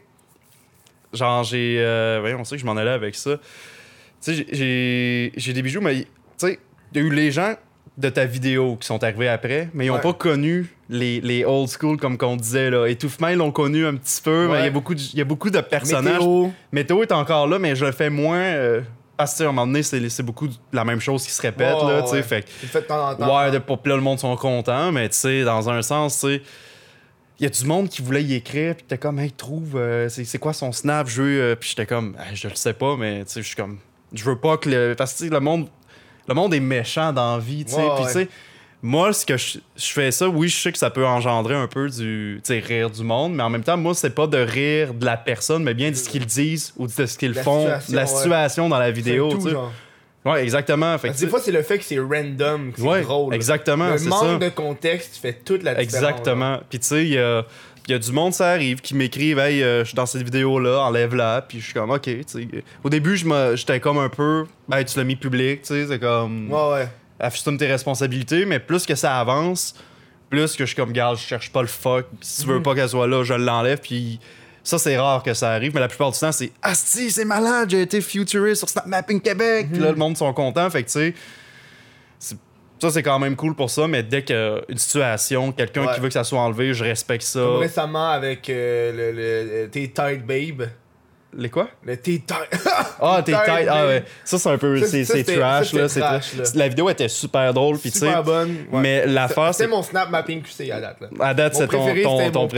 genre, 1.13 1.45
j'ai. 1.45 1.77
Euh, 1.79 2.19
voyons, 2.21 2.39
on 2.41 2.45
sait 2.45 2.57
que 2.57 2.61
je 2.61 2.67
m'en 2.67 2.77
allais 2.77 2.91
avec 2.91 3.15
ça. 3.15 3.37
Tu 4.23 4.35
sais, 4.35 4.47
j'ai- 4.53 5.33
j'ai 5.37 5.53
des 5.53 5.63
bijoux, 5.63 5.81
mais, 5.81 6.03
tu 6.03 6.07
sais, 6.39 6.59
il 6.95 7.01
y 7.01 7.05
a 7.05 7.07
eu 7.07 7.11
les 7.13 7.31
gens 7.31 7.55
de 7.99 8.09
ta 8.09 8.25
vidéo 8.25 8.77
qui 8.81 8.87
sont 8.87 9.03
arrivés 9.05 9.29
après, 9.29 9.69
mais 9.75 9.85
ils 9.85 9.89
n'ont 9.89 9.97
Ouais. 9.97 10.01
pas 10.01 10.15
connu 10.15 10.75
les, 10.89 11.21
les 11.21 11.45
old 11.45 11.69
school, 11.69 11.99
comme 11.99 12.17
qu'on 12.17 12.37
disait, 12.37 12.71
là. 12.71 12.87
Étouffement, 12.87 13.29
ils 13.29 13.37
l'ont 13.37 13.51
connu 13.53 13.85
un 13.85 13.95
petit 13.97 14.23
peu, 14.23 14.49
mais 14.51 14.61
il 14.61 14.65
y 14.65 14.69
a 14.69 14.71
beaucoup 14.71 14.95
de- 14.95 15.01
il 15.01 15.19
y 15.19 15.21
a 15.21 15.25
beaucoup 15.25 15.51
de 15.51 15.61
personnages. 15.61 16.15
Météo. 16.21 16.49
Météo 16.71 17.03
est 17.03 17.13
encore 17.13 17.47
là, 17.49 17.59
mais 17.59 17.75
je 17.77 17.85
le 17.85 17.93
fais 17.93 18.09
moins. 18.11 18.39
euh, 18.39 18.81
parce 19.17 19.39
que, 19.39 19.45
à 19.45 19.47
un 19.47 19.53
moment 19.53 19.67
donné, 19.67 19.83
c'est 19.83 20.09
c'est 20.09 20.23
beaucoup 20.23 20.49
la 20.73 20.85
même 20.85 21.01
chose 21.01 21.25
qui 21.25 21.31
se 21.31 21.43
répète, 21.43 21.77
Ouais, 21.77 21.89
là, 21.89 22.11
ouais. 22.11 22.23
Fait 22.23 22.49
fais 22.49 22.81
de 22.81 22.87
temps 22.87 23.11
en 23.11 23.15
temps. 23.15 23.39
Ouais, 23.39 23.51
de, 23.51 23.59
pour 23.59 23.81
là, 23.85 23.97
le 23.97 24.03
monde 24.03 24.19
sont 24.19 24.35
contents, 24.37 24.93
mais 24.93 25.09
tu 25.09 25.17
sais, 25.17 25.45
dans 25.45 25.69
un 25.71 25.83
sens, 25.83 26.21
tu 26.21 26.43
il 27.39 27.45
y 27.45 27.47
a 27.47 27.51
du 27.51 27.65
monde 27.65 27.89
qui 27.89 28.03
voulait 28.03 28.23
y 28.23 28.35
écrire, 28.35 28.77
puis 28.77 28.85
t'es 28.87 28.99
comme, 28.99 29.19
hey, 29.19 29.33
trouve, 29.33 29.77
euh, 29.77 30.09
c'est 30.09 30.25
c'est 30.25 30.39
quoi 30.39 30.53
son 30.53 30.71
snap, 30.71 31.09
je 31.09 31.23
veux, 31.23 31.41
euh, 31.43 31.57
puis 31.57 31.71
j'étais 31.71 31.87
comme, 31.87 32.17
Hey, 32.21 32.37
je 32.37 32.47
le 32.47 32.55
sais 32.55 32.73
pas, 32.73 32.97
mais 32.97 33.25
tu 33.25 33.33
sais, 33.33 33.43
je 33.43 33.47
suis 33.49 33.57
comme, 33.57 33.79
je 34.13 34.23
veux 34.25 34.39
pas 34.39 34.59
que 34.59 34.69
le. 34.69 34.95
Parce 34.97 35.15
que 35.15 35.25
le 35.25 35.41
monde, 35.41 35.69
le 36.29 36.35
monde 36.35 36.55
est 36.55 36.61
méchant 36.61 37.13
dans 37.13 37.35
la 37.37 37.43
vie, 37.43 37.65
tu 37.65 37.73
sais, 37.73 37.79
Ouais, 37.79 37.95
puis 37.97 38.05
tu 38.05 38.13
sais, 38.13 38.29
moi, 38.83 39.13
ce 39.13 39.25
que 39.25 39.37
je, 39.37 39.59
je 39.77 39.87
fais 39.93 40.11
ça, 40.11 40.29
oui, 40.29 40.49
je 40.49 40.57
sais 40.61 40.73
que 40.73 40.79
ça 40.79 40.91
peut 40.91 41.07
engendrer 41.07 41.55
un 41.55 41.69
peu 41.69 41.89
du, 41.89 42.41
rire 42.49 42.91
du 42.91 43.05
monde, 43.05 43.35
mais 43.35 43.43
en 43.45 43.51
même 43.51 43.63
temps, 43.63 43.77
moi, 43.77 43.95
c'est 43.95 44.15
pas 44.15 44.27
de 44.27 44.39
rire 44.39 44.93
de 44.93 45.05
la 45.05 45.17
personne, 45.17 45.63
mais 45.63 45.73
bien 45.75 45.91
de 45.91 45.95
ce 45.97 46.09
qu'ils 46.09 46.27
disent 46.27 46.73
ou 46.77 46.87
de 46.89 47.07
ce 47.07 47.17
qu'ils 47.17 47.33
La 47.33 47.43
font, 47.45 47.61
situation, 47.61 47.93
de 47.93 47.97
la 47.97 48.03
ouais. 48.03 48.09
situation 48.09 48.69
dans 48.69 48.79
la 48.79 48.91
vidéo, 48.91 49.31
tout, 49.31 49.49
genre. 49.49 49.73
Ouais, 50.25 50.43
exactement. 50.45 50.97
Fait 50.99 51.11
que, 51.11 51.17
des 51.19 51.27
fois, 51.27 51.41
c'est 51.41 51.51
le 51.53 51.63
fait 51.63 51.79
que 51.79 51.85
c'est 51.85 51.99
random, 51.99 52.73
que 52.73 52.81
c'est 52.81 52.87
Ouais, 52.87 53.03
drôle. 53.03 53.35
exactement, 53.35 53.89
Le 53.91 54.01
manque 54.09 54.25
ça. 54.25 54.39
de 54.39 54.49
contexte 54.51 55.17
fait 55.17 55.33
toute 55.45 55.63
la 55.65 55.75
différence. 55.75 56.11
Exactement. 56.11 56.61
Puis 56.71 56.79
tu 56.79 56.87
sais, 56.87 57.03
il 57.05 57.13
y 57.15 57.19
a, 57.19 57.45
il 57.89 57.93
y 57.93 57.95
a 57.95 57.99
du 57.99 58.13
monde, 58.13 58.33
ça 58.33 58.51
arrive, 58.51 58.81
qui 58.81 58.95
m'écrivent 58.95 59.41
Hey, 59.41 59.63
euh, 59.65 59.81
je 59.81 59.89
suis 59.89 59.97
dans 59.97 60.07
cette 60.07 60.23
vidéo-là, 60.23 60.79
enlève-la. 60.85 61.45
Puis 61.49 61.59
je 61.59 61.65
suis 61.65 61.75
comme, 61.75 61.91
OK. 61.91 62.09
Au 62.85 62.89
début, 62.89 63.17
j'étais 63.55 63.81
comme 63.81 63.99
un 63.99 64.09
peu, 64.09 64.45
ben, 64.69 64.85
tu 64.85 64.97
l'as 64.97 65.05
mis 65.05 65.17
public, 65.17 65.63
tu 65.63 65.69
sais, 65.69 65.87
c'est 65.89 65.99
comme. 65.99 66.53
Ouais, 66.53 66.73
ouais. 66.73 66.89
Affiche-toi 67.23 67.57
tes 67.57 67.67
responsabilités. 67.69 68.45
Mais 68.45 68.59
plus 68.61 68.85
que 68.85 68.95
ça 68.95 69.19
avance, 69.19 69.75
plus 70.29 70.53
que 70.57 70.65
je 70.65 70.69
suis 70.69 70.77
comme, 70.77 70.93
garde, 70.93 71.17
je 71.19 71.23
cherche 71.23 71.51
pas 71.53 71.63
le 71.63 71.69
fuck. 71.69 72.07
Si 72.21 72.43
tu 72.43 72.49
veux 72.49 72.57
Mhm. 72.57 72.63
pas 72.63 72.75
qu'elle 72.75 72.89
soit 72.89 73.07
là, 73.07 73.23
je 73.25 73.35
l'enlève. 73.35 73.79
Puis 73.81 74.21
ça, 74.65 74.79
c'est 74.79 74.97
rare 74.99 75.23
que 75.23 75.35
ça 75.35 75.51
arrive. 75.53 75.73
Mais 75.75 75.81
la 75.81 75.89
plupart 75.89 76.11
du 76.13 76.19
temps, 76.19 76.33
c'est 76.33 76.53
Asti, 76.63 77.11
c'est 77.11 77.25
malade, 77.25 77.71
j'ai 77.71 77.83
été 77.83 78.01
futuriste 78.01 78.61
sur 78.61 78.69
Snap 78.69 78.87
Mapping 78.87 79.21
Québec. 79.21 79.69
Puis 79.73 79.81
là, 79.81 79.91
le 79.91 79.97
monde 79.97 80.17
sont 80.17 80.33
contents. 80.33 80.69
Fait 80.71 80.83
que 80.83 80.89
tu 80.91 81.15
sais, 82.19 82.35
ça, 82.79 82.91
c'est 82.91 83.03
quand 83.05 83.19
même 83.21 83.37
cool 83.37 83.55
pour 83.55 83.71
ça. 83.71 83.87
Mais 83.87 84.03
dès 84.03 84.25
qu'il 84.25 84.35
y 84.35 84.39
a 84.39 84.61
une 84.69 84.79
situation, 84.79 85.53
quelqu'un 85.53 85.87
Ouais. 85.87 85.95
qui 85.95 86.01
veut 86.01 86.09
que 86.09 86.15
ça 86.15 86.25
soit 86.25 86.41
enlevé, 86.41 86.75
je 86.75 86.83
respecte 86.83 87.23
ça. 87.25 87.39
Comme 87.41 87.59
récemment 87.59 88.11
avec 88.11 88.49
euh, 88.51 89.63
le, 89.63 89.69
T'es 89.69 89.93
tight, 89.95 90.27
babe. 90.27 90.69
Les 91.37 91.49
quoi? 91.49 91.69
Le 91.85 91.97
T'es 92.03 92.19
tight. 92.27 92.61
Ah, 93.01 93.23
t'es 93.25 93.33
Tight, 93.33 93.45
tight. 93.45 93.69
Ah 93.71 93.87
ouais. 93.87 94.05
Ça, 94.25 94.39
c'est 94.39 94.49
un 94.51 94.59
peu. 94.59 94.79
C'est 94.85 95.05
trash, 95.25 95.71
ça, 95.73 95.79
là. 95.79 95.89
c'est 95.89 96.01
trash, 96.01 96.35
là. 96.37 96.45
La 96.55 96.69
vidéo 96.69 96.91
était 96.91 97.09
super 97.09 97.55
drôle. 97.55 97.79
Puis 97.79 97.91
tu 97.91 97.99
sais. 97.99 98.07
Super 98.07 98.23
bonne. 98.23 98.57
ouais. 98.71 98.81
Mais 98.81 99.07
l'affaire, 99.07 99.55
C'est 99.55 99.67
mon 99.67 99.83
snap 99.83 100.11
mapping 100.11 100.43
QC 100.43 100.71
à 100.71 100.81
date. 100.81 100.97
Là. 101.01 101.09
À 101.21 101.35
date, 101.35 101.55
c'est 101.55 101.69
ton, 101.69 101.79
préféré, 101.85 102.03
ton, 102.03 102.31
ton. 102.31 102.49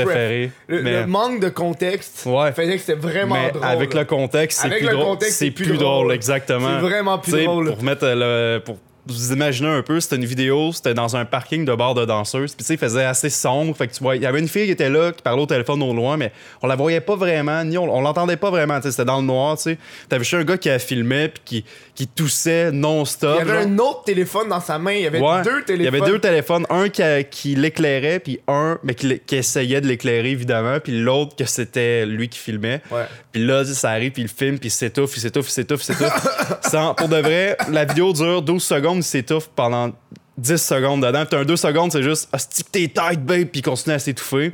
Le, 0.69 0.83
mais 0.83 1.00
le 1.00 1.07
manque 1.07 1.40
de 1.40 1.49
contexte 1.49 2.25
Ouais. 2.26 2.52
faisait 2.52 2.75
que 2.75 2.81
c'était 2.81 2.95
vraiment 3.00 3.35
mais 3.37 3.50
drôle. 3.52 3.64
avec 3.64 3.95
là. 3.95 4.00
le 4.00 4.07
contexte, 4.07 4.61
c'est 4.62 4.69
plus 4.69 4.87
le 4.87 4.93
drôle. 4.93 5.16
C'est 5.21 5.50
plus 5.50 5.76
drôle, 5.76 6.12
exactement. 6.12 6.69
C'est 6.81 6.81
vraiment 6.87 7.19
plus 7.19 7.45
drôle. 7.45 7.69
Pour 7.75 7.83
mettre 7.83 8.07
le. 8.07 8.59
Pour 8.64 8.78
vous 9.06 9.32
imaginer 9.32 9.68
un 9.68 9.82
peu, 9.82 10.00
c'était 10.00 10.16
une 10.16 10.25
vidéo, 10.25 10.73
c'était 10.73 10.94
dans 10.94 11.16
un 11.16 11.25
parking 11.25 11.64
de 11.64 11.75
bar 11.75 11.94
de 11.94 12.04
danseuses. 12.04 12.54
Puis 12.54 12.64
tu 12.64 12.68
sais, 12.68 12.75
il 12.75 12.78
faisait 12.78 13.04
assez 13.04 13.30
sombre. 13.30 13.76
Fait 13.76 13.87
que 13.88 13.92
tu 13.94 14.02
vois, 14.02 14.16
il 14.16 14.23
y 14.23 14.26
avait 14.26 14.38
une 14.38 14.49
fille 14.49 14.64
qui 14.66 14.70
était 14.73 14.88
là, 14.90 15.12
qui 15.12 15.23
parlait 15.23 15.42
au 15.42 15.46
téléphone 15.46 15.82
au 15.82 15.92
loin, 15.92 16.16
mais 16.16 16.32
on 16.62 16.66
la 16.66 16.76
voyait 16.76 17.00
pas 17.00 17.16
vraiment, 17.16 17.62
ni 17.64 17.76
on, 17.76 17.84
on 17.84 18.00
l'entendait 18.00 18.37
pas 18.37 18.50
vraiment. 18.50 18.76
tu 18.76 18.84
sais, 18.84 18.90
C'était 18.92 19.04
dans 19.04 19.18
le 19.20 19.26
noir, 19.26 19.56
tu 19.56 19.62
sais. 19.64 19.78
T'avais 20.08 20.25
juste 20.25 20.34
un 20.34 20.44
gars 20.44 20.56
qui 20.56 20.70
a 20.70 20.78
filmé, 20.78 21.28
puis 21.28 21.42
qui, 21.44 21.64
qui 21.94 22.06
toussait 22.06 22.73
non-stop. 22.73 23.38
Il 23.42 23.46
y 23.46 23.50
avait 23.50 23.62
genre. 23.62 23.73
un 23.73 23.78
autre 23.78 24.04
téléphone 24.04 24.49
dans 24.49 24.61
sa 24.61 24.78
main. 24.78 24.92
Il 24.92 25.02
y 25.02 25.06
avait 25.06 25.20
Ouais. 25.20 25.42
deux 25.42 25.62
téléphones. 25.64 25.80
Il 25.80 25.84
y 25.84 26.02
avait 26.02 26.11
deux 26.12 26.18
téléphones, 26.18 26.66
un 26.70 26.88
qui, 26.88 27.02
qui 27.30 27.54
l'éclairait, 27.54 28.20
puis 28.20 28.40
un 28.49 28.78
mais 28.82 28.94
qui, 28.94 29.20
essayait 29.34 29.80
de 29.80 29.87
l'éclairer 29.87 30.30
évidemment, 30.30 30.78
puis 30.80 30.92
l'autre 31.00 31.37
que 31.37 31.44
c'était 31.44 32.06
lui 32.06 32.28
qui 32.28 32.38
filmait. 32.38 32.80
Ouais. 32.90 33.04
Puis 33.32 33.44
là, 33.44 33.64
ça 33.64 33.90
arrive, 33.90 34.12
puis 34.12 34.23
il 34.23 34.28
filme, 34.28 34.58
puis 34.58 34.68
il 34.68 34.73
s'étouffe, 34.73 35.16
il 35.16 35.20
s'étouffe, 35.20 35.49
il 35.49 35.52
s'étouffe, 35.52 35.80
il 35.82 35.94
s'étouffe. 35.94 36.94
Pour 36.96 37.08
de 37.08 37.16
vrai, 37.16 37.56
la 37.70 37.84
vidéo 37.84 38.12
dure 38.12 38.42
12 38.42 38.62
secondes, 38.62 38.93
il 38.98 39.02
s'étouffe 39.02 39.48
pendant 39.54 39.92
10 40.38 40.56
secondes 40.56 41.04
dedans. 41.04 41.24
Puis 41.26 41.38
un 41.38 41.44
2 41.44 41.56
secondes, 41.56 41.92
c'est 41.92 42.02
juste 42.02 42.28
«Hostie 42.32 42.64
que 42.64 42.70
t'es 42.70 42.88
tight, 42.88 43.24
babe!» 43.24 43.48
Puis 43.52 43.60
il 43.60 43.62
continue 43.62 43.94
à 43.94 43.98
s'étouffer. 43.98 44.52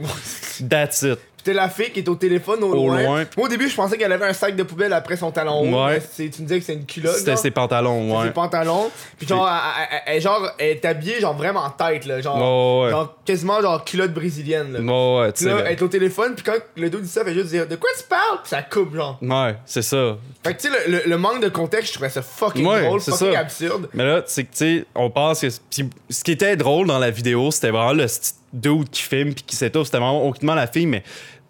That's 0.68 1.02
it. 1.02 1.18
Puis 1.42 1.54
t'as 1.54 1.60
la 1.60 1.68
fille 1.70 1.90
qui 1.90 2.00
est 2.00 2.08
au 2.08 2.14
téléphone 2.16 2.62
au, 2.62 2.68
Au 2.72 2.74
loin. 2.88 3.02
loin. 3.02 3.24
Moi, 3.36 3.46
au 3.46 3.48
début, 3.48 3.68
je 3.68 3.74
pensais 3.74 3.96
qu'elle 3.96 4.12
avait 4.12 4.26
un 4.26 4.32
sac 4.34 4.56
de 4.56 4.62
poubelle 4.62 4.92
après 4.92 5.16
son 5.16 5.30
talon 5.30 5.60
haut. 5.62 5.86
Ouais. 5.86 6.02
Tu 6.16 6.22
me 6.24 6.28
disais 6.28 6.58
que 6.58 6.64
c'est 6.66 6.74
une 6.74 6.84
culotte. 6.84 7.16
C'était 7.16 7.36
ses 7.36 7.50
pantalons, 7.50 8.18
ouais. 8.18 8.26
ses 8.26 8.32
pantalons. 8.32 8.90
Puis 9.18 9.26
genre, 9.26 9.48
elle, 9.48 9.86
elle- 9.90 10.14
elle- 10.16 10.20
genre, 10.22 10.50
elle 10.58 10.68
est 10.68 10.84
habillée 10.84 11.20
genre 11.20 11.34
vraiment 11.34 11.60
en 11.60 11.70
tête, 11.70 12.04
là. 12.06 12.20
Genre, 12.20 12.36
Ouais, 12.36 12.84
ouais. 12.86 12.90
genre 12.90 13.14
quasiment 13.24 13.60
genre 13.62 13.84
culotte 13.84 14.12
brésilienne, 14.12 14.72
là. 14.72 14.80
Ouais, 14.80 15.20
ouais, 15.26 15.32
tu 15.32 15.44
sais. 15.44 15.50
elle 15.50 15.72
est 15.72 15.82
au 15.82 15.88
téléphone, 15.88 16.34
puis 16.34 16.44
quand 16.44 16.56
le 16.76 16.90
dos 16.90 16.98
dit 17.00 17.08
ça, 17.08 17.20
elle 17.22 17.28
fait 17.28 17.34
juste 17.34 17.48
dire 17.48 17.66
De 17.66 17.76
quoi 17.76 17.90
tu 17.96 18.04
parles 18.04 18.38
Puis 18.42 18.50
ça 18.50 18.62
coupe, 18.62 18.94
genre. 18.94 19.18
Ouais, 19.22 19.56
c'est 19.64 19.82
ça. 19.82 20.16
Fait 20.44 20.54
que 20.54 20.60
tu 20.62 20.68
sais, 20.70 20.74
le, 20.88 20.92
le- 20.98 21.02
le 21.06 21.18
manque 21.18 21.42
de 21.42 21.48
contexte, 21.48 21.88
je 21.88 21.94
trouvais 21.94 22.10
ça 22.10 22.22
fucking 22.22 22.66
Ouais, 22.66 22.84
drôle, 22.86 23.00
fucking 23.00 23.32
ça. 23.32 23.38
absurde. 23.38 23.88
Mais 23.94 24.04
là, 24.04 24.22
c'est 24.26 24.44
que, 24.44 24.50
tu 24.52 24.56
sais, 24.80 24.84
on 24.94 25.10
pense 25.10 25.40
que. 25.40 25.48
Ce 25.50 26.24
qui 26.24 26.32
était 26.32 26.56
drôle 26.56 26.86
dans 26.86 26.98
la 26.98 27.10
vidéo, 27.10 27.50
c'était 27.50 27.70
vraiment 27.70 27.92
le 27.92 28.04
petit 28.06 28.32
dude 28.52 28.90
qui 28.90 29.02
filme 29.02 29.34
puis 29.34 29.44
qui 29.44 29.56
s'étouffe. 29.56 29.86
C'était 29.86 29.98
vraiment 29.98 30.26
aucunement 30.26 30.54
la 30.54 30.66
fille, 30.66 30.86
mais 30.86 31.02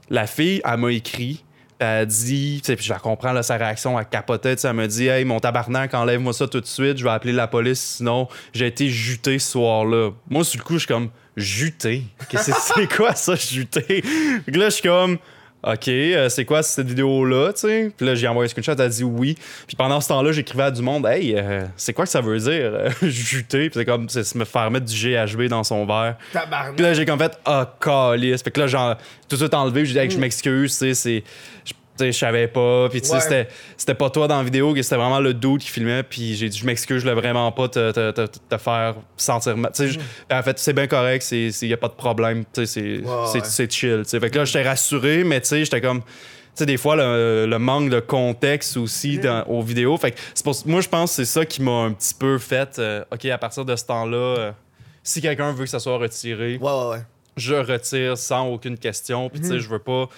la 0.08 0.26
fille, 0.26 0.60
elle 0.64 0.76
m'a 0.78 0.92
écrit. 0.92 1.44
Elle 1.78 1.86
a 2.02 2.04
dit, 2.04 2.60
puis 2.62 2.76
je 2.78 2.92
la 2.92 2.98
comprends, 2.98 3.42
sa 3.42 3.56
réaction, 3.56 3.98
elle 3.98 4.06
capotait, 4.06 4.54
elle 4.62 4.72
m'a 4.74 4.86
dit, 4.86 5.06
hey, 5.06 5.24
mon 5.24 5.40
tabarnak, 5.40 5.94
enlève-moi 5.94 6.34
ça 6.34 6.46
tout 6.46 6.60
de 6.60 6.66
suite, 6.66 6.98
je 6.98 7.04
vais 7.04 7.10
appeler 7.10 7.32
la 7.32 7.46
police, 7.46 7.80
sinon 7.96 8.28
j'ai 8.52 8.66
été 8.66 8.90
juté 8.90 9.38
ce 9.38 9.52
soir-là. 9.52 10.10
Moi, 10.28 10.44
sur 10.44 10.58
le 10.58 10.64
coup, 10.64 10.74
je 10.74 10.80
suis 10.80 10.88
comme, 10.88 11.08
juté? 11.38 12.02
C'est? 12.36 12.94
Quoi 12.94 13.14
ça, 13.14 13.34
juté? 13.34 14.04
Là, 14.46 14.66
je 14.66 14.74
suis 14.74 14.82
comme, 14.82 15.16
OK, 15.62 15.88
euh, 15.88 16.28
c'est 16.30 16.44
quoi 16.46 16.62
cette 16.62 16.86
vidéo-là, 16.86 17.52
tu 17.52 17.60
sais? 17.60 17.92
Puis 17.96 18.06
là, 18.06 18.14
j'ai 18.14 18.26
envoyé 18.26 18.46
un 18.46 18.48
screenshot, 18.48 18.72
elle 18.72 18.80
a 18.80 18.88
dit 18.88 19.04
oui. 19.04 19.36
Puis 19.66 19.76
pendant 19.76 20.00
ce 20.00 20.08
temps-là, 20.08 20.32
j'écrivais 20.32 20.62
à 20.62 20.70
du 20.70 20.80
monde, 20.80 21.04
hey, 21.06 21.34
euh, 21.36 21.64
c'est 21.76 21.92
quoi 21.92 22.06
que 22.06 22.10
ça 22.10 22.22
veut 22.22 22.38
dire, 22.38 22.50
euh, 22.50 22.88
juter? 23.02 23.68
Puis 23.68 23.78
c'est 23.78 23.84
comme, 23.84 24.08
c'est 24.08 24.34
me 24.36 24.44
faire 24.46 24.70
mettre 24.70 24.86
du 24.86 24.94
GHB 24.94 25.48
dans 25.48 25.62
son 25.62 25.84
verre. 25.84 26.16
Puis 26.76 26.82
là, 26.82 26.94
j'ai 26.94 27.04
comme 27.04 27.18
fait, 27.18 27.38
ah, 27.44 27.74
calice. 27.78 28.42
Fait 28.42 28.50
que 28.50 28.60
là, 28.60 28.66
j'ai 28.66 28.78
tout 29.28 29.36
de 29.36 29.40
suite 29.40 29.52
enlevé, 29.54 29.84
j'ai 29.84 29.92
dit, 29.92 29.98
hey, 29.98 30.10
je 30.10 30.16
Mm. 30.16 30.20
m'excuse, 30.20 30.72
tu 30.72 30.78
sais, 30.78 30.94
c'est. 30.94 31.24
Je- 32.06 32.10
savais 32.18 32.48
pas, 32.48 32.88
puis 32.88 33.00
tu 33.00 33.08
sais, 33.08 33.46
c'était, 33.76 33.94
pas 33.94 34.10
toi 34.10 34.26
dans 34.28 34.38
la 34.38 34.42
vidéo, 34.44 34.74
c'était 34.82 34.96
vraiment 34.96 35.20
le 35.20 35.34
dude 35.34 35.58
qui 35.60 35.68
filmait, 35.68 36.02
puis 36.02 36.34
j'ai 36.34 36.48
dit, 36.48 36.58
je 36.58 36.64
m'excuse, 36.66 36.98
je 36.98 37.08
voulais 37.08 37.20
vraiment 37.20 37.50
pas 37.52 37.68
te, 37.68 37.90
te, 37.92 38.10
te, 38.10 38.38
te 38.48 38.58
faire 38.58 38.94
sentir 39.16 39.56
mal. 39.56 39.72
Tu 39.72 39.82
sais, 39.84 39.88
je- 39.92 39.98
puis 39.98 40.38
en 40.38 40.42
fait, 40.42 40.58
c'est 40.58 40.72
bien 40.72 40.86
correct, 40.86 41.26
il 41.32 41.50
y 41.68 41.72
a 41.72 41.76
pas 41.76 41.88
de 41.88 41.94
problème, 41.94 42.44
tu 42.52 42.64
sais, 42.64 42.66
c'est, 42.66 42.98
Mm. 43.02 43.06
Ouais, 43.06 43.68
chill, 43.70 44.00
tu 44.04 44.08
sais. 44.10 44.20
Fait 44.20 44.30
que 44.30 44.38
là, 44.38 44.44
j'étais 44.44 44.62
rassuré, 44.68 45.24
mais 45.24 45.40
tu 45.40 45.48
sais, 45.48 45.64
j'étais 45.64 45.80
comme. 45.80 46.00
Tu 46.02 46.06
sais, 46.56 46.66
des 46.66 46.76
fois, 46.78 46.96
le, 46.96 47.46
le 47.48 47.58
manque 47.60 47.90
de 47.90 48.00
contexte 48.00 48.76
aussi 48.76 49.18
Mm. 49.18 49.20
dans, 49.20 49.44
aux 49.46 49.62
vidéos. 49.62 49.96
Fait 49.96 50.10
que 50.10 50.18
c'est 50.34 50.44
pour, 50.44 50.54
moi, 50.66 50.80
je 50.80 50.88
pense 50.88 51.10
que 51.10 51.16
c'est 51.16 51.24
ça 51.32 51.44
qui 51.46 51.62
m'a 51.62 51.70
un 51.84 51.92
petit 51.92 52.12
peu 52.14 52.38
fait. 52.38 52.78
euh, 52.78 53.04
OK, 53.12 53.24
à 53.26 53.38
partir 53.38 53.64
de 53.64 53.76
ce 53.76 53.84
temps-là, 53.84 54.16
euh, 54.16 54.52
si 55.02 55.20
quelqu'un 55.22 55.52
veut 55.52 55.64
que 55.64 55.70
ça 55.70 55.78
soit 55.78 55.96
retiré, 55.96 56.58
Ouais, 56.60 56.70
ouais, 56.70 56.88
ouais. 56.90 57.02
je 57.36 57.54
retire 57.54 58.18
sans 58.18 58.48
aucune 58.48 58.76
question. 58.76 59.30
Puis, 59.30 59.40
tu 59.40 59.46
sais, 59.48 59.60
je 59.60 59.68
veux 59.68 59.78
pas. 59.78 60.08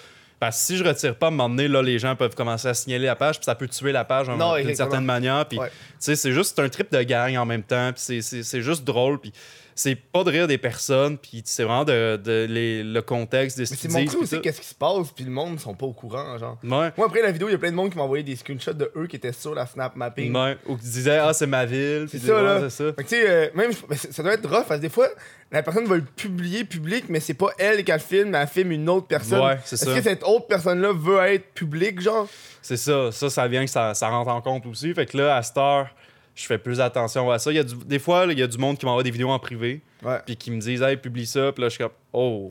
Parce 0.43 0.57
que 0.59 0.63
si 0.65 0.77
je 0.77 0.83
retire 0.83 1.15
pas, 1.15 1.27
à 1.27 1.29
un 1.29 1.31
moment 1.31 1.47
donné, 1.47 1.69
là, 1.69 1.81
les 1.81 1.97
gens 1.99 2.17
peuvent 2.17 2.35
commencer 2.35 2.67
à 2.67 2.73
signaler 2.73 3.05
la 3.05 3.15
page, 3.15 3.37
puis 3.37 3.45
ça 3.45 3.55
peut 3.55 3.65
tuer 3.69 3.93
la 3.93 4.03
page 4.03 4.27
Non, 4.27 4.57
d'une 4.57 4.75
certaine 4.75 5.05
manière. 5.05 5.45
Puis, 5.45 5.57
Ouais. 5.57 5.69
tu 5.69 5.73
sais, 5.99 6.17
c'est 6.17 6.33
juste 6.33 6.59
un 6.59 6.67
trip 6.67 6.91
de 6.91 7.01
gang 7.03 7.37
en 7.37 7.45
même 7.45 7.63
temps, 7.63 7.91
puis 7.93 8.21
c'est 8.21 8.61
juste 8.61 8.83
drôle. 8.83 9.21
Puis, 9.21 9.31
c'est 9.75 9.95
pas 9.95 10.23
de 10.23 10.29
rire 10.31 10.47
des 10.47 10.57
personnes, 10.57 11.17
puis 11.17 11.41
c'est 11.45 11.63
vraiment 11.63 11.83
de, 11.85 12.17
de 12.17 12.45
les- 12.49 12.83
le 12.83 13.01
contexte 13.01 13.57
des 13.57 13.63
Mais 13.69 13.75
c'est 13.77 13.87
montrer 13.91 14.17
aussi 14.17 14.41
qu'est-ce 14.41 14.61
qui 14.61 14.67
se 14.67 14.75
passe, 14.75 15.11
puis 15.15 15.25
le 15.25 15.31
monde 15.31 15.59
sont 15.59 15.73
pas 15.73 15.85
au 15.85 15.93
courant, 15.93 16.37
genre. 16.37 16.57
Ouais. 16.63 16.91
Moi, 16.97 17.07
après 17.07 17.21
la 17.21 17.31
vidéo, 17.31 17.49
il 17.49 17.53
y 17.53 17.55
a 17.55 17.57
plein 17.57 17.71
de 17.71 17.75
monde 17.75 17.89
qui 17.91 17.97
m'a 17.97 18.03
envoyé 18.03 18.23
des 18.23 18.35
screenshots 18.35 18.73
de 18.73 18.91
eux 18.95 19.07
qui 19.07 19.15
étaient 19.15 19.31
sur 19.33 19.53
la 19.55 19.65
Snap 19.65 19.95
Mapping. 19.95 20.35
Ouais. 20.35 20.57
Ou 20.67 20.77
qui 20.77 20.83
disaient, 20.85 21.17
ah, 21.17 21.33
c'est 21.33 21.47
ma 21.47 21.65
ville. 21.65 22.07
C'est 22.09 22.17
puis 22.19 22.27
ça, 22.27 22.41
là. 22.41 22.69
c'est 22.69 22.69
ça. 22.69 22.91
Tu 22.97 23.05
sais, 23.07 23.29
euh, 23.29 23.47
même, 23.55 23.71
ça 24.11 24.23
doit 24.23 24.33
être 24.33 24.47
rough, 24.49 24.65
parce 24.67 24.79
que 24.79 24.81
des 24.85 24.89
fois, 24.89 25.07
la 25.51 25.61
personne 25.61 25.85
va 25.85 25.95
le 25.95 26.03
publier 26.03 26.63
public, 26.63 27.05
mais 27.09 27.19
c'est 27.19 27.35
pas 27.35 27.49
elle 27.59 27.83
qui 27.83 27.91
le 27.91 27.99
film, 27.99 28.29
mais 28.29 28.39
elle 28.39 28.47
filme 28.47 28.71
une 28.71 28.89
autre 28.89 29.07
personne. 29.07 29.39
Ouais, 29.39 29.59
c'est 29.63 29.75
Est-ce 29.75 29.85
que 29.85 30.01
cette 30.01 30.23
autre 30.23 30.47
personne-là 30.47 30.91
veut 30.93 31.19
être 31.19 31.53
publique, 31.53 32.01
genre? 32.01 32.27
C'est 32.61 32.77
ça, 32.77 33.11
ça, 33.11 33.29
ça 33.29 33.47
vient 33.47 33.63
que 33.65 33.69
ça, 33.69 33.93
ça 33.93 34.09
rentre 34.09 34.31
en 34.31 34.41
compte 34.41 34.65
aussi. 34.65 34.93
Fait 34.93 35.05
que 35.05 35.17
là, 35.17 35.35
à 35.35 35.43
cette 35.43 35.57
heure, 35.57 35.89
je 36.35 36.45
fais 36.45 36.57
plus 36.57 36.79
attention 36.81 37.29
à 37.31 37.39
ça. 37.39 37.51
Il 37.51 37.55
y 37.55 37.59
a 37.59 37.63
du- 37.63 37.75
des 37.85 37.99
fois, 37.99 38.25
il 38.29 38.39
y 38.39 38.43
a 38.43 38.47
du 38.47 38.57
monde 38.57 38.77
qui 38.77 38.85
m'envoie 38.85 39.03
des 39.03 39.11
vidéos 39.11 39.29
en 39.29 39.39
privé, 39.39 39.81
puis 40.25 40.35
qui 40.35 40.51
me 40.51 40.59
disent, 40.59 40.81
hey, 40.81 40.97
publie 40.97 41.25
ça. 41.25 41.51
Puis 41.51 41.61
là, 41.61 41.69
je 41.69 41.75
suis 41.75 41.83
comme, 41.83 41.93
oh, 42.13 42.49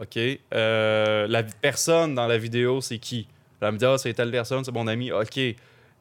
OK. 0.00 0.18
Euh, 0.54 1.26
la 1.28 1.42
personne 1.42 2.14
dans 2.14 2.26
la 2.26 2.38
vidéo, 2.38 2.80
c'est 2.80 2.98
qui? 2.98 3.26
Là, 3.60 3.68
elle 3.68 3.74
me 3.74 3.78
dit, 3.78 3.84
ah, 3.84 3.96
c'est 3.98 4.12
telle 4.14 4.30
personne, 4.30 4.64
c'est 4.64 4.72
mon 4.72 4.86
ami. 4.86 5.12
OK. 5.12 5.38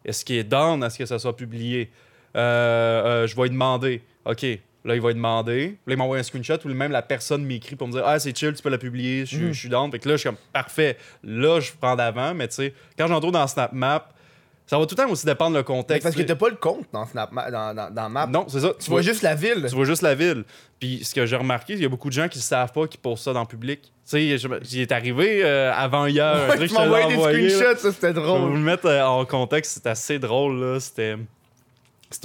Est-ce 0.06 0.26
qu'il 0.26 0.36
est 0.36 0.44
down 0.44 0.84
à 0.84 0.90
ce 0.90 0.98
que 0.98 1.06
ça 1.06 1.20
soit 1.20 1.36
publié? 1.36 1.90
Euh, 2.36 3.24
euh, 3.24 3.28
je 3.28 3.36
vais 3.36 3.44
lui 3.44 3.50
demander. 3.52 4.02
OK. 4.26 4.44
Là, 4.86 4.96
il 4.96 5.02
va 5.02 5.10
lui 5.10 5.16
demander. 5.16 5.78
Là, 5.88 5.94
il 5.94 5.98
m'envoie 5.98 6.18
un 6.18 6.24
screenshot 6.24 6.58
ou 6.66 6.68
même 6.70 6.92
la 6.92 7.02
personne 7.02 7.46
m'écrit 7.46 7.76
pour 7.78 7.88
me 7.88 7.94
dire 7.94 8.04
Ah, 8.06 8.20
c'est 8.20 8.38
chill, 8.38 8.54
tu 8.54 8.62
peux 8.62 8.70
la 8.70 8.78
publier, 8.78 9.22
je 9.22 9.36
suis 9.36 9.38
Mhm. 9.46 9.52
je 9.54 9.60
suis 9.60 9.70
down. 9.70 9.90
Fait 9.92 10.00
que 10.00 10.10
là, 10.10 10.16
je 10.16 10.22
suis 10.22 10.30
comme 10.30 10.38
Parfait. 10.52 10.98
Là, 11.24 11.60
je 11.62 11.72
prends 11.80 11.96
d'avant, 11.96 12.34
mais 12.34 12.48
tu 12.50 12.56
sais, 12.56 12.74
quand 12.98 13.08
j'entre 13.08 13.32
dans 13.32 13.48
SnapMap, 13.48 14.13
ça 14.66 14.80
va 14.80 14.86
tout 14.86 14.96
le 14.98 15.04
temps 15.04 15.10
aussi 15.10 15.26
dépendre 15.26 15.56
le 15.56 15.60
Mais 15.60 15.64
contexte. 15.66 16.04
Parce 16.04 16.16
que 16.16 16.22
t'as 16.22 16.36
pas 16.36 16.50
le 16.50 16.56
compte 16.56 16.86
dans 16.94 17.06
Snap 17.06 17.34
dans, 17.34 17.74
dans, 17.76 17.94
dans 17.94 18.10
Map. 18.10 18.28
Non, 18.28 18.46
c'est 18.48 18.62
ça. 18.62 18.72
Tu 18.80 18.90
vois 18.90 19.02
juste 19.02 19.22
la 19.22 19.36
ville. 19.36 19.66
tu 19.68 19.76
vois 19.76 19.86
juste 19.86 20.02
la 20.02 20.16
ville. 20.16 20.46
Puis 20.80 21.04
ce 21.04 21.14
que 21.14 21.26
j'ai 21.26 21.36
remarqué, 21.36 21.74
il 21.74 21.82
y 21.82 21.86
a 21.86 21.90
beaucoup 21.90 22.08
de 22.10 22.14
gens 22.14 22.28
qui 22.30 22.38
ne 22.38 22.44
savent 22.44 22.72
pas 22.72 22.88
qu'ils 22.88 23.00
postent 23.00 23.26
ça 23.26 23.34
dans 23.34 23.42
le 23.42 23.46
public. 23.48 23.82
Tu 23.82 23.90
sais, 24.06 24.38
j'y 24.64 24.82
est 24.82 24.92
arrivé 24.92 25.44
euh, 25.44 25.74
avant 25.74 26.06
hier. 26.08 26.50
Ouais, 26.58 26.68
tu 26.68 26.74
m'envoyais 26.74 27.08
des 27.08 27.50
screenshots, 27.52 27.78
ça 27.78 27.92
c'était 27.92 28.10
Je 28.10 28.14
vais 28.14 28.22
vous 28.22 28.26
drôle. 28.26 28.54
le 28.54 28.60
mettre 28.60 28.86
euh, 28.86 29.04
en 29.06 29.26
contexte, 29.26 29.74
c'est 29.74 29.88
assez 29.88 30.18
drôle. 30.20 30.60
là. 30.60 30.80
C'était 30.80 31.16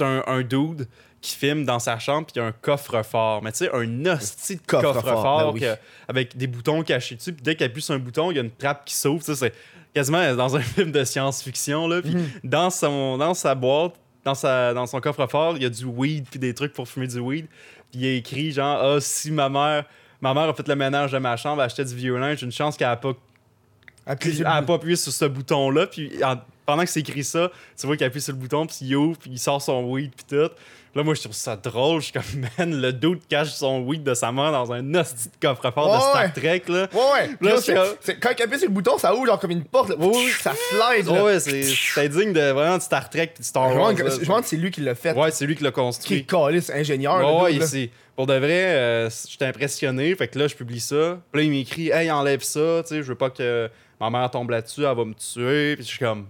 un, 0.01 0.23
un 0.27 0.41
dude 0.41 0.87
qui 1.21 1.35
filme 1.35 1.65
dans 1.65 1.79
sa 1.79 1.99
chambre, 1.99 2.27
puis 2.27 2.33
il 2.37 2.39
y 2.39 2.41
a 2.41 2.45
un 2.47 2.51
coffre-fort. 2.53 3.41
Mais 3.43 3.51
tu 3.51 3.59
sais, 3.59 3.71
un 3.73 4.05
hostie 4.05 4.55
de 4.55 4.61
Coffre-fort, 4.65 5.53
ben 5.53 5.59
oui. 5.61 5.67
avec 6.07 6.37
des 6.37 6.47
boutons 6.47 6.81
cachés 6.83 7.15
dessus. 7.15 7.33
Puis 7.33 7.43
dès 7.43 7.55
qu'il 7.55 7.65
appuie 7.65 7.81
sur 7.81 7.93
un 7.95 7.99
bouton, 7.99 8.31
il 8.31 8.35
y 8.35 8.39
a 8.39 8.43
une 8.43 8.51
trappe 8.51 8.85
qui 8.85 8.95
s'ouvre. 8.95 9.19
Tu 9.23 9.35
sais, 9.35 9.35
C'est 9.35 9.53
quasiment 9.93 10.35
dans 10.35 10.55
un 10.55 10.59
film 10.75 10.91
de 10.91 11.03
science-fiction. 11.03 11.87
là. 11.87 12.01
Puis 12.01 12.15
Mhm. 12.15 12.25
dans, 12.43 12.69
son, 12.69 13.17
dans 13.17 13.33
sa 13.33 13.55
boîte, 13.55 13.93
dans, 14.25 14.35
sa, 14.35 14.73
dans 14.73 14.85
son 14.85 14.99
coffre-fort, 15.01 15.55
il 15.57 15.63
y 15.63 15.65
a 15.65 15.69
du 15.69 15.85
weed, 15.85 16.25
puis 16.29 16.39
des 16.39 16.53
trucs 16.53 16.73
pour 16.73 16.87
fumer 16.87 17.07
du 17.07 17.19
weed. 17.19 17.47
Puis 17.91 18.01
il 18.01 18.05
est 18.05 18.17
écrit 18.17 18.51
genre, 18.51 18.79
ah, 18.81 19.01
si 19.01 19.31
ma 19.31 19.49
mère. 19.49 19.85
Ma 20.21 20.33
mère 20.33 20.43
a 20.49 20.53
fait 20.53 20.67
le 20.67 20.75
ménage 20.75 21.13
de 21.13 21.17
ma 21.17 21.37
chambre, 21.37 21.61
elle 21.61 21.67
achetait 21.67 21.85
du 21.85 21.95
vieux 21.95 22.17
linge, 22.17 22.43
une 22.43 22.51
chance 22.51 22.75
qu'elle 22.75 22.89
a 22.89 22.97
pas 22.97 23.13
le 24.05 24.45
a 24.45 24.61
pas 24.63 24.73
appuyé 24.73 24.95
sur 24.95 25.11
ce 25.13 25.25
bouton-là, 25.25 25.87
puis 25.87 26.11
en- 26.23 26.37
pendant 26.65 26.83
que 26.83 26.89
c'est 26.89 26.99
écrit 26.99 27.23
ça, 27.23 27.49
tu 27.79 27.85
vois 27.87 27.95
qu'il 27.95 28.05
appuie 28.05 28.19
sur 28.21 28.33
le 28.33 28.39
bouton, 28.39 28.65
puis 28.65 28.77
il 28.81 28.95
ouvre, 28.95 29.17
puis 29.17 29.29
il 29.31 29.39
sort 29.39 29.61
son 29.61 29.83
weed, 29.83 30.11
puis 30.15 30.25
tout. 30.37 30.51
Là, 30.95 31.03
moi, 31.03 31.13
je 31.13 31.21
trouve 31.21 31.33
ça 31.35 31.55
drôle. 31.55 32.01
Je 32.01 32.05
suis 32.05 32.13
comme, 32.13 32.23
man, 32.57 32.81
le 32.81 32.91
dude 32.91 33.19
cache 33.27 33.49
son 33.51 33.81
weed 33.81 34.03
de 34.03 34.13
sa 34.13 34.31
mère 34.31 34.51
dans 34.51 34.71
un 34.73 34.95
hostie 34.95 35.29
de 35.29 35.47
coffre-fort 35.47 35.95
de 35.95 36.01
Star. 36.01 36.33
Trek, 36.33 36.63
là. 36.67 36.87
Ouais, 36.93 37.29
ouais. 37.41 38.15
Quand 38.21 38.29
il 38.37 38.43
appuie 38.43 38.57
sur 38.59 38.67
le 38.67 38.73
bouton, 38.73 38.97
ça 38.97 39.13
ouvre 39.13 39.27
genre 39.27 39.39
comme 39.39 39.51
une 39.51 39.63
porte. 39.63 39.89
là. 39.89 39.95
Oui. 39.99 40.29
Ça 40.39 40.53
slide. 40.69 41.07
Ouais, 41.09 41.39
c'est 41.39 41.63
c'est 41.63 42.09
digne 42.09 42.33
de 42.33 42.49
vraiment 42.51 42.77
de 42.77 42.81
Star 42.81 43.09
Trek 43.09 43.27
puis 43.35 43.41
de 43.41 43.45
Star 43.45 43.75
Wars. 43.75 43.93
que- 43.93 43.99
je 44.09 44.15
me 44.19 44.25
demande 44.25 44.43
si 44.43 44.49
c'est 44.51 44.57
lui 44.57 44.71
qui 44.71 44.81
l'a 44.81 44.95
fait. 44.95 45.13
Ouais, 45.15 45.31
c'est 45.31 45.45
lui 45.45 45.55
qui 45.55 45.63
l'a 45.63 45.69
Qui 45.69 45.75
construit. 45.75 46.17
est 46.17 46.23
calice, 46.29 46.69
ingénieur. 46.71 47.41
Ouais, 47.43 47.59
c'est- 47.61 47.91
pour 48.15 48.25
de 48.27 48.33
vrai, 48.33 48.75
euh, 48.75 49.09
j'étais 49.29 49.45
impressionné. 49.45 50.13
Fait 50.15 50.27
que 50.27 50.37
là, 50.39 50.47
je 50.47 50.55
publie 50.55 50.79
ça. 50.81 51.19
Puis 51.31 51.41
là, 51.41 51.45
il 51.45 51.51
m'écrit 51.51 51.89
Hey, 51.89 52.11
enlève 52.11 52.41
ça. 52.41 52.81
Tu 52.83 52.89
sais, 52.89 52.95
je 53.03 53.07
veux 53.07 53.15
pas 53.15 53.29
que 53.29 53.69
ma 54.01 54.09
mère 54.09 54.29
tombe 54.31 54.49
là-dessus, 54.49 54.81
elle 54.85 54.95
va 54.97 55.05
me 55.05 55.13
tuer. 55.13 55.75
Puis 55.75 55.85
je 55.85 55.89
suis 55.89 55.99
comme 55.99 56.25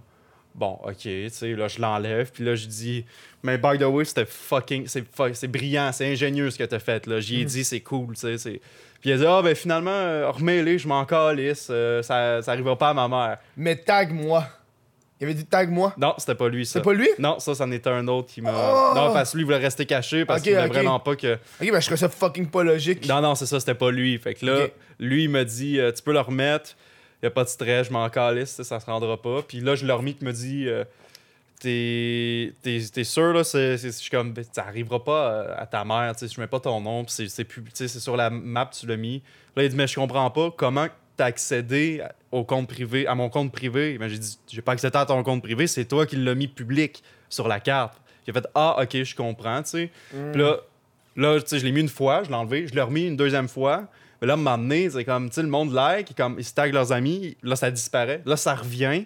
Bon, 0.56 0.78
ok. 0.84 0.98
Tu 0.98 1.30
sais, 1.30 1.54
là, 1.54 1.68
je 1.68 1.80
l'enlève. 1.80 2.32
Puis 2.32 2.44
là, 2.44 2.56
je 2.56 2.66
dis 2.66 3.06
Mais 3.44 3.58
by 3.58 3.78
the 3.78 3.84
way, 3.84 4.04
c'était 4.06 4.26
fucking. 4.26 4.88
C'est 4.88 5.04
c'est 5.34 5.48
brillant, 5.48 5.92
c'est 5.94 6.12
ingénieux 6.12 6.50
ce 6.52 6.58
que 6.58 6.64
t'as 6.66 6.80
fait. 6.80 7.08
là. 7.08 7.20
J'y 7.20 7.38
ai 7.38 7.44
Mhm. 7.44 7.50
dit, 7.50 7.64
c'est 7.64 7.80
cool. 7.82 8.16
Tu 8.16 8.22
sais. 8.22 8.38
c'est- 8.38 8.62
Puis 9.02 9.10
il 9.10 9.14
a 9.14 9.18
dit 9.18 9.26
Ah, 9.26 9.42
ben 9.42 9.56
finalement, 9.56 9.92
euh, 9.92 10.30
remets-les, 10.30 10.78
je 10.78 10.88
m'en 10.88 11.06
calisse. 11.06 11.68
euh, 11.70 12.02
ça, 12.04 12.42
ça 12.42 12.52
arrivera 12.52 12.78
pas 12.78 12.90
à 12.90 12.94
ma 12.94 13.08
mère. 13.08 13.38
Mais 13.56 13.76
tag-moi. 13.78 14.46
Il 15.22 15.26
avait 15.26 15.34
dit 15.34 15.46
tag-moi? 15.46 15.94
Non, 15.98 16.14
c'était 16.18 16.36
pas 16.36 16.48
lui, 16.48 16.66
ça. 16.66 16.74
C'est 16.80 16.82
pas 16.82 16.94
lui? 16.94 17.10
Non, 17.20 17.40
ça, 17.40 17.54
c'en 17.54 17.70
était 17.72 17.90
un 17.90 18.08
autre 18.08 18.30
qui 18.34 18.42
m'a. 18.42 18.52
Oh! 18.54 18.94
Non, 18.96 19.12
parce 19.14 19.32
que 19.32 19.38
lui, 19.38 19.44
il 19.44 19.46
voulait 19.46 19.58
rester 19.58 19.86
caché 19.86 20.24
parce 20.24 20.42
qu'il 20.42 20.54
voulait 20.54 20.68
vraiment 20.68 20.98
pas 21.00 21.16
que. 21.18 21.34
Ok, 21.34 21.40
ben 21.72 21.80
je 21.80 21.86
trouvais 21.86 21.98
ça 21.98 22.08
fucking 22.10 22.48
pas 22.48 22.64
logique. 22.64 23.06
Non, 23.08 23.20
non, 23.22 23.36
c'est 23.36 23.46
ça, 23.46 23.60
c'était 23.60 23.74
pas 23.74 23.92
lui. 23.92 24.18
Fait 24.18 24.34
que 24.34 24.46
là, 24.46 24.68
lui, 24.98 25.24
il 25.26 25.30
m'a 25.30 25.44
dit 25.44 25.78
euh, 25.80 25.92
Tu 25.92 26.02
peux 26.04 26.14
le 26.14 26.22
remettre, 26.22 26.72
y 27.22 27.26
a 27.26 27.32
pas 27.32 27.44
de 27.44 27.50
stress, 27.50 27.88
je 27.88 27.92
m'en 27.94 28.08
calisse, 28.10 28.52
ça, 28.52 28.64
ça 28.64 28.80
se 28.80 28.86
rendra 28.86 29.22
pas. 29.22 29.42
Puis 29.46 29.60
là, 29.60 29.76
je 29.76 29.86
l'ai 29.86 29.92
remis 29.94 30.14
qui 30.16 30.24
me 30.24 30.32
dit 30.32 30.70
euh, 30.70 30.86
T'es 31.60 32.54
t'es- 32.62 32.80
t'es 32.94 33.04
sûr, 33.04 33.34
là, 33.34 33.44
c'est, 33.44 33.78
c'est- 33.78 33.88
je 33.92 33.98
suis 33.98 34.10
comme 34.10 34.32
Ben, 34.32 34.46
Ça 34.52 34.66
arrivera 34.66 35.04
pas 35.04 35.32
euh, 35.32 35.54
à 35.58 35.66
ta 35.66 35.84
mère, 35.84 36.16
tu 36.16 36.26
sais, 36.26 36.34
je 36.34 36.40
mets 36.40 36.48
pas 36.48 36.60
ton 36.62 36.80
nom, 36.80 37.04
c'est, 37.08 37.28
c'est, 37.28 37.46
c'est 37.74 37.88
sur 38.00 38.16
la 38.16 38.30
map, 38.30 38.68
tu 38.68 38.88
l'as 38.88 38.96
mis. 38.96 39.22
Là, 39.56 39.64
il 39.64 39.70
dit 39.70 39.76
Mais 39.76 39.88
je 39.88 39.96
comprends 39.96 40.30
pas 40.32 40.52
comment 40.56 40.88
t'as 41.18 41.26
accédé 41.26 42.02
au 42.32 42.46
compte 42.46 42.70
privé, 42.70 43.06
à 43.08 43.16
mon 43.16 43.30
compte 43.30 43.52
privé. 43.52 43.98
Ben, 43.98 44.08
j'ai 44.08 44.18
dit 44.18 44.38
J'ai 44.50 44.62
pas 44.62 44.72
accédé 44.72 44.98
à 44.98 45.06
ton 45.06 45.22
compte 45.22 45.44
privé, 45.44 45.68
c'est 45.68 45.84
toi 45.86 46.06
qui 46.06 46.16
l'as 46.16 46.36
mis 46.36 46.48
public 46.48 47.04
sur 47.28 47.48
la 47.48 47.60
carte. 47.60 48.00
Il 48.26 48.32
a 48.32 48.34
fait 48.42 48.48
Ah, 48.56 48.78
ok, 48.82 49.04
je 49.04 49.16
comprends, 49.16 49.62
tu 49.64 49.70
sais. 49.70 49.90
Hmm. 50.14 50.32
Puis 50.32 50.42
là, 50.42 50.58
là 51.18 51.42
tu 51.42 51.48
sais, 51.48 51.60
je 51.60 51.66
l'ai 51.66 51.74
mis 51.74 51.82
une 51.82 51.90
fois, 51.90 52.24
je 52.24 52.30
l'ai 52.30 52.36
enlevé, 52.36 52.68
je 52.68 52.74
l'ai 52.74 52.82
remis 52.82 53.06
une 53.08 53.18
deuxième 53.18 53.50
fois. 53.50 53.88
Mais 54.22 54.28
là, 54.28 54.36
donné, 54.38 54.90
c'est 54.90 55.06
comme, 55.06 55.30
tu 55.30 55.36
sais, 55.36 55.42
le 55.42 55.48
monde 55.50 55.74
like, 55.74 56.16
comme, 56.16 56.36
ils 56.38 56.44
se 56.46 56.54
taguent 56.54 56.74
leurs 56.74 56.92
amis, 56.92 57.38
là, 57.44 57.56
ça 57.56 57.72
disparaît. 57.72 58.22
Là, 58.26 58.38
ça 58.38 58.56
revient. 58.56 59.06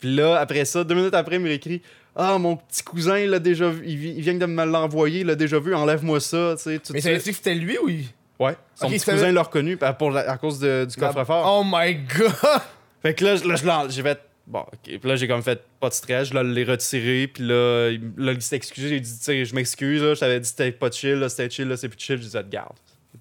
Puis 0.00 0.14
là, 0.16 0.36
après 0.40 0.64
ça, 0.64 0.82
deux 0.82 0.94
minutes 0.94 1.14
après, 1.14 1.36
il 1.36 1.40
me 1.42 1.48
réécrit 1.48 1.82
Ah, 2.16 2.38
mon 2.38 2.56
petit 2.56 2.82
cousin, 2.82 3.18
il 3.18 3.30
l'a 3.30 3.38
déjà 3.38 3.68
vu, 3.68 3.82
il, 3.86 3.96
vi- 3.96 4.14
il 4.16 4.22
vient 4.22 4.34
de 4.34 4.46
me 4.46 4.64
l'envoyer, 4.64 5.20
il 5.20 5.26
l'a 5.26 5.36
déjà 5.36 5.58
vu, 5.60 5.74
enlève-moi 5.74 6.18
ça, 6.20 6.54
tu 6.56 6.62
sais. 6.64 6.78
tout 6.78 6.92
Mais 6.92 7.00
ça 7.00 7.10
veut 7.10 7.18
dire 7.18 7.24
que 7.32 7.36
c'était 7.36 7.54
lui 7.54 7.78
ou 7.78 7.88
il. 7.88 8.04
Ouais. 8.38 8.56
Son 8.74 8.86
Ok, 8.86 8.92
petit 8.92 8.98
ça 9.00 9.12
cousin 9.12 9.30
l'a 9.32 9.42
reconnu 9.42 9.76
à, 9.82 9.92
pour 9.92 10.10
la- 10.10 10.30
à 10.30 10.38
cause 10.38 10.58
de- 10.58 10.86
du 10.88 10.96
coffre-fort. 10.96 11.60
Oh 11.60 11.62
my 11.64 11.94
god! 11.94 12.32
Fait 13.02 13.14
que 13.14 13.24
là, 13.24 13.36
je- 13.36 13.44
là, 13.46 13.54
je 13.56 13.64
l'en- 13.66 13.88
j'ai 13.88 14.02
fait. 14.02 14.18
Bon, 14.46 14.60
ok. 14.60 14.78
Puis 14.84 15.00
là, 15.04 15.14
j'ai 15.16 15.28
comme 15.28 15.42
fait 15.42 15.62
pas 15.78 15.88
de 15.90 15.94
stress. 15.94 16.28
Je 16.28 16.36
l'ai 16.38 16.64
retiré. 16.64 17.28
Puis 17.32 17.44
là, 17.46 17.90
il, 17.90 18.00
là, 18.16 18.32
il 18.32 18.42
s'est 18.42 18.56
excusé. 18.56 18.88
J'ai 18.88 19.00
dit, 19.00 19.16
tu 19.18 19.22
sais, 19.24 19.44
je 19.44 19.54
m'excuse. 19.54 20.02
là, 20.02 20.14
Je 20.14 20.20
t'avais 20.20 20.40
dit, 20.40 20.48
c'était 20.48 20.72
pas 20.72 20.90
chill. 20.90 21.12
Là, 21.14 21.28
c'était 21.28 21.48
chill. 21.48 21.68
Là, 21.68 21.76
c'est 21.76 21.88
plus 21.88 22.00
chill. 22.00 22.20
J'ai 22.20 22.28
dit, 22.42 22.48
garde. 22.50 22.72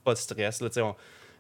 Pas 0.03 0.13
de 0.13 0.17
stress. 0.17 0.59
Là, 0.62 0.69
tu 0.69 0.75
sais, 0.75 0.81
on- 0.81 0.95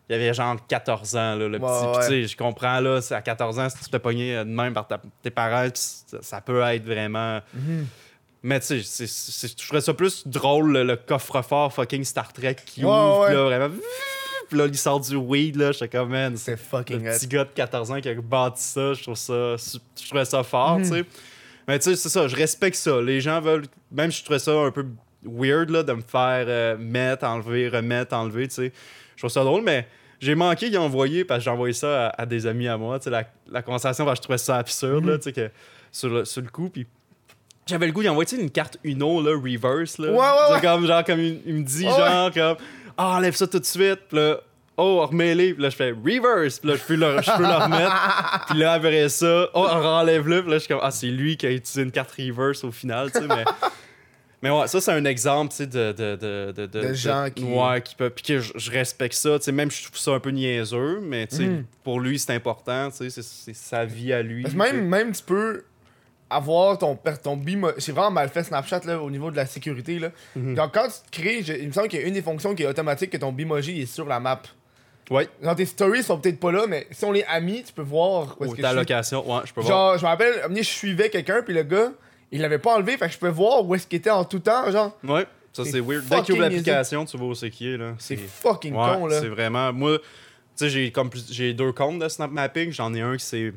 il 0.09 0.13
y 0.13 0.15
avait 0.15 0.33
genre 0.33 0.55
14 0.67 1.15
ans, 1.15 1.35
là, 1.35 1.47
le 1.47 1.57
Ouais, 1.57 1.59
petit. 1.59 1.85
Puis, 1.85 1.97
ouais. 1.97 2.03
tu 2.21 2.27
sais, 2.27 2.27
je 2.33 2.37
comprends, 2.37 2.79
là, 2.79 2.99
à 3.11 3.21
14 3.21 3.59
ans, 3.59 3.69
si 3.69 3.77
tu 3.77 3.83
te 3.85 3.89
fais 3.91 3.99
pogner 3.99 4.37
de 4.37 4.43
même 4.43 4.73
par 4.73 4.87
ta- 4.87 5.01
tes 5.21 5.29
parents, 5.29 5.69
ça, 5.73 6.17
ça 6.21 6.41
peut 6.41 6.61
être 6.61 6.83
vraiment. 6.85 7.39
Mhm. 7.53 7.85
Mais 8.41 8.59
tu 8.61 8.81
sais, 8.81 9.05
je 9.47 9.65
trouvais 9.67 9.81
ça 9.81 9.93
plus 9.93 10.25
drôle, 10.25 10.71
le, 10.71 10.83
le 10.83 10.95
coffre-fort 10.95 11.73
fucking 11.73 12.03
Star 12.05 12.31
Trek 12.33 12.55
qui 12.65 12.81
Ouais, 12.85 12.89
ouvre, 12.89 13.21
ouais. 13.27 13.33
là, 13.33 13.43
vraiment. 13.43 13.75
Puis 14.49 14.57
là, 14.57 14.65
il 14.65 14.77
sort 14.77 14.99
du 15.01 15.15
weed, 15.15 15.57
là. 15.57 15.71
J'étais 15.73 15.89
comme, 15.97 16.09
man, 16.09 16.35
C'est 16.37 16.51
le 16.51 16.57
fucking 16.57 17.03
petit 17.03 17.25
hot. 17.25 17.29
gars 17.29 17.43
de 17.43 17.49
14 17.51 17.91
ans 17.91 17.99
qui 18.01 18.09
a 18.09 18.15
bâti 18.15 18.63
ça, 18.63 18.93
je 18.93 19.03
trouve 19.03 19.15
ça, 19.15 19.55
je 19.57 20.07
trouvais 20.07 20.25
ça 20.25 20.41
fort, 20.43 20.79
Mhm. 20.79 20.83
tu 20.85 20.89
sais. 20.89 21.05
Mais 21.67 21.77
tu 21.77 21.83
sais, 21.91 21.95
c'est 21.97 22.09
ça, 22.09 22.27
je 22.27 22.35
respecte 22.35 22.77
ça. 22.77 22.99
Les 23.01 23.21
gens 23.21 23.39
veulent, 23.41 23.65
même 23.91 24.11
si 24.11 24.19
je 24.19 24.23
trouvais 24.23 24.39
ça 24.39 24.53
un 24.53 24.71
peu 24.71 24.85
weird, 25.23 25.69
là, 25.69 25.83
de 25.83 25.93
me 25.93 26.01
faire 26.01 26.45
euh, 26.47 26.77
mettre, 26.79 27.25
enlever, 27.25 27.67
remettre, 27.69 28.15
enlever, 28.15 28.47
tu 28.47 28.55
sais. 28.55 28.71
Je 29.15 29.21
trouve 29.21 29.29
ça 29.31 29.43
drôle, 29.43 29.63
mais 29.63 29.85
j'ai 30.19 30.35
manqué 30.35 30.69
d'y 30.69 30.77
envoyer 30.77 31.23
parce 31.25 31.39
que 31.39 31.43
j'ai 31.45 31.49
envoyé 31.51 31.73
ça 31.73 32.07
à, 32.07 32.21
à 32.21 32.25
des 32.25 32.45
amis 32.47 32.67
à 32.67 32.77
moi, 32.77 32.99
tu 32.99 33.05
sais, 33.05 33.09
la, 33.09 33.23
la 33.51 33.61
conversation, 33.61 34.05
parce 34.05 34.19
que 34.19 34.23
je 34.23 34.23
trouvais 34.23 34.37
ça 34.37 34.57
absurde, 34.57 35.03
Mhm. 35.05 35.11
là, 35.11 35.31
que 35.31 35.51
sur 35.91 36.09
le, 36.09 36.25
sur 36.25 36.41
le 36.41 36.49
coup, 36.49 36.69
puis 36.69 36.85
j'avais 37.67 37.85
le 37.87 37.91
goût 37.91 38.01
d'y 38.01 38.09
envoyer, 38.09 38.39
une 38.39 38.49
carte 38.51 38.77
Uno, 38.83 39.21
là, 39.21 39.31
reverse, 39.31 39.97
là. 39.97 40.11
Ouais, 40.11 40.17
ouais. 40.55 40.61
Comme, 40.61 40.85
genre, 40.85 41.03
comme 41.03 41.19
il, 41.19 41.41
il 41.45 41.53
me 41.55 41.63
dit, 41.63 41.83
genre, 41.85 42.31
comme, 42.33 42.57
ah, 42.97 43.15
enlève 43.17 43.35
ça 43.35 43.47
tout 43.47 43.59
de 43.59 43.65
suite, 43.65 43.99
puis 44.09 44.17
là, 44.17 44.37
oh, 44.77 45.05
remets-les, 45.05 45.53
puis 45.53 45.63
là, 45.63 45.69
je 45.69 45.75
fais 45.75 45.91
reverse, 45.91 46.59
puis 46.59 46.69
là, 46.69 46.75
je 46.75 46.83
peux 46.83 46.95
le, 46.95 47.21
je 47.21 47.31
peux 47.37 47.43
le 47.43 47.63
remettre, 47.63 48.45
puis 48.49 48.57
là, 48.59 48.73
après 48.73 49.07
ça, 49.09 49.47
oh, 49.53 49.61
renlève-le, 49.61 50.41
puis 50.41 50.51
là, 50.51 50.57
je 50.57 50.63
suis 50.63 50.67
comme, 50.69 50.81
ah, 50.83 50.91
c'est 50.91 51.07
lui 51.07 51.37
qui 51.37 51.45
a 51.47 51.51
utilisé 51.51 51.83
une 51.83 51.91
carte 51.91 52.11
reverse 52.17 52.63
au 52.63 52.71
final, 52.71 53.11
tu 53.11 53.19
sais, 53.19 53.27
mais. 53.27 53.45
Mais 54.41 54.49
ouais, 54.49 54.67
ça, 54.67 54.79
c'est 54.79 54.91
un 54.91 55.03
exemple, 55.05 55.51
tu 55.51 55.57
sais, 55.57 55.67
de, 55.67 55.91
de, 55.91 56.15
de, 56.15 56.51
de, 56.53 56.65
De 56.65 56.93
gens 56.93 57.27
qui- 57.33 57.43
Ouais, 57.43 57.81
qui 57.81 57.95
peuvent. 57.95 58.11
Puis 58.11 58.23
que 58.23 58.39
je, 58.39 58.53
je 58.55 58.71
respecte 58.71 59.15
ça, 59.15 59.37
tu 59.37 59.45
sais, 59.45 59.51
même 59.51 59.69
je 59.69 59.83
trouve 59.83 59.97
ça 59.97 60.11
un 60.11 60.19
peu 60.21 60.29
niaiseux, 60.29 61.01
mais 61.01 61.27
tu 61.27 61.35
sais, 61.35 61.43
Mhm. 61.47 61.65
pour 61.83 61.99
lui, 61.99 62.17
c'est 62.19 62.33
important, 62.33 62.89
tu 62.89 62.97
sais, 62.97 63.09
c'est- 63.09 63.21
c'est 63.23 63.55
sa 63.55 63.83
vie 63.85 64.13
à 64.13 64.21
lui. 64.21 64.45
Même, 64.55 64.87
même 64.87 65.11
tu 65.11 65.23
peux 65.23 65.63
avoir 66.29 66.77
ton, 66.77 66.97
ton 67.23 67.35
bimo... 67.35 67.69
C'est 67.79 67.91
vraiment 67.91 68.11
mal 68.11 68.29
fait 68.29 68.43
Snapchat 68.43 68.81
là, 68.85 69.01
au 69.01 69.09
niveau 69.09 69.31
de 69.31 69.35
la 69.35 69.45
sécurité. 69.45 69.97
Là. 69.99 70.09
Mhm. 70.35 70.55
Genre, 70.55 70.71
quand 70.71 70.87
tu 70.87 71.09
te 71.11 71.21
crées, 71.21 71.43
je- 71.43 71.53
il 71.53 71.67
me 71.67 71.73
semble 71.73 71.87
qu'il 71.87 71.99
y 71.99 72.03
a 72.03 72.07
une 72.07 72.13
des 72.13 72.21
fonctions 72.21 72.53
qui 72.55 72.63
est 72.63 72.67
automatique 72.67 73.09
que 73.09 73.17
ton 73.17 73.31
Bimoji 73.31 73.81
est 73.81 73.85
sur 73.87 74.05
la 74.05 74.19
map. 74.19 74.41
Ouais, 75.09 75.27
Genre 75.41 75.55
tes 75.55 75.65
stories 75.65 76.03
sont 76.03 76.19
peut-être 76.19 76.39
pas 76.39 76.51
là, 76.51 76.65
mais 76.67 76.85
si 76.91 77.03
on 77.03 77.15
est 77.15 77.25
amis, 77.25 77.63
tu 77.65 77.73
peux 77.73 77.81
voir 77.81 78.37
où 78.39 78.43
est-ce 78.43 78.53
ou 78.53 78.55
que 78.55 78.61
ta 78.61 78.67
je 78.67 78.73
suis. 78.73 78.79
location, 78.79 79.27
ouais, 79.35 79.41
je 79.43 79.53
peux 79.53 79.61
voir. 79.61 79.73
Genre, 79.73 79.97
je 79.97 80.03
me 80.03 80.07
rappelle, 80.07 80.33
je 80.55 80.61
suivais 80.61 81.09
quelqu'un, 81.09 81.41
puis 81.41 81.55
le 81.55 81.63
gars, 81.63 81.91
il 82.31 82.41
l'avait 82.41 82.59
pas 82.59 82.75
enlevé, 82.75 82.97
fait 82.97 83.07
que 83.07 83.13
je 83.13 83.17
peux 83.19 83.29
voir 83.29 83.65
où 83.65 83.73
est-ce 83.75 83.87
qu'il 83.87 83.97
était 83.97 84.09
en 84.09 84.23
tout 84.25 84.39
temps, 84.39 84.69
genre. 84.71 84.97
Ouais, 85.03 85.25
ça 85.53 85.63
C'est 85.65 85.79
weird. 85.79 86.05
Dès 86.07 86.21
qu'il 86.21 86.33
ouvre 86.35 86.43
l'application, 86.43 87.05
tu 87.05 87.17
vois 87.17 87.27
où 87.27 87.35
c'est 87.35 87.49
qui 87.49 87.69
est, 87.73 87.77
là. 87.77 87.93
C'est 87.97 88.17
fucking 88.17 88.73
Ouais, 88.75 88.93
con, 88.95 89.07
là. 89.07 89.19
C'est 89.19 89.27
vraiment. 89.29 89.73
Moi, 89.73 89.97
tu 89.99 90.03
sais, 90.55 90.69
j'ai 90.69 90.91
comme 90.91 91.09
plus- 91.09 91.31
j'ai 91.31 91.53
deux 91.53 91.71
comptes 91.71 91.99
de 91.99 92.07
Snap 92.07 92.31
Mapping. 92.31 92.71
J'en 92.71 92.93
ai 92.93 93.01
un 93.01 93.17
qui 93.17 93.25
c'est 93.25 93.53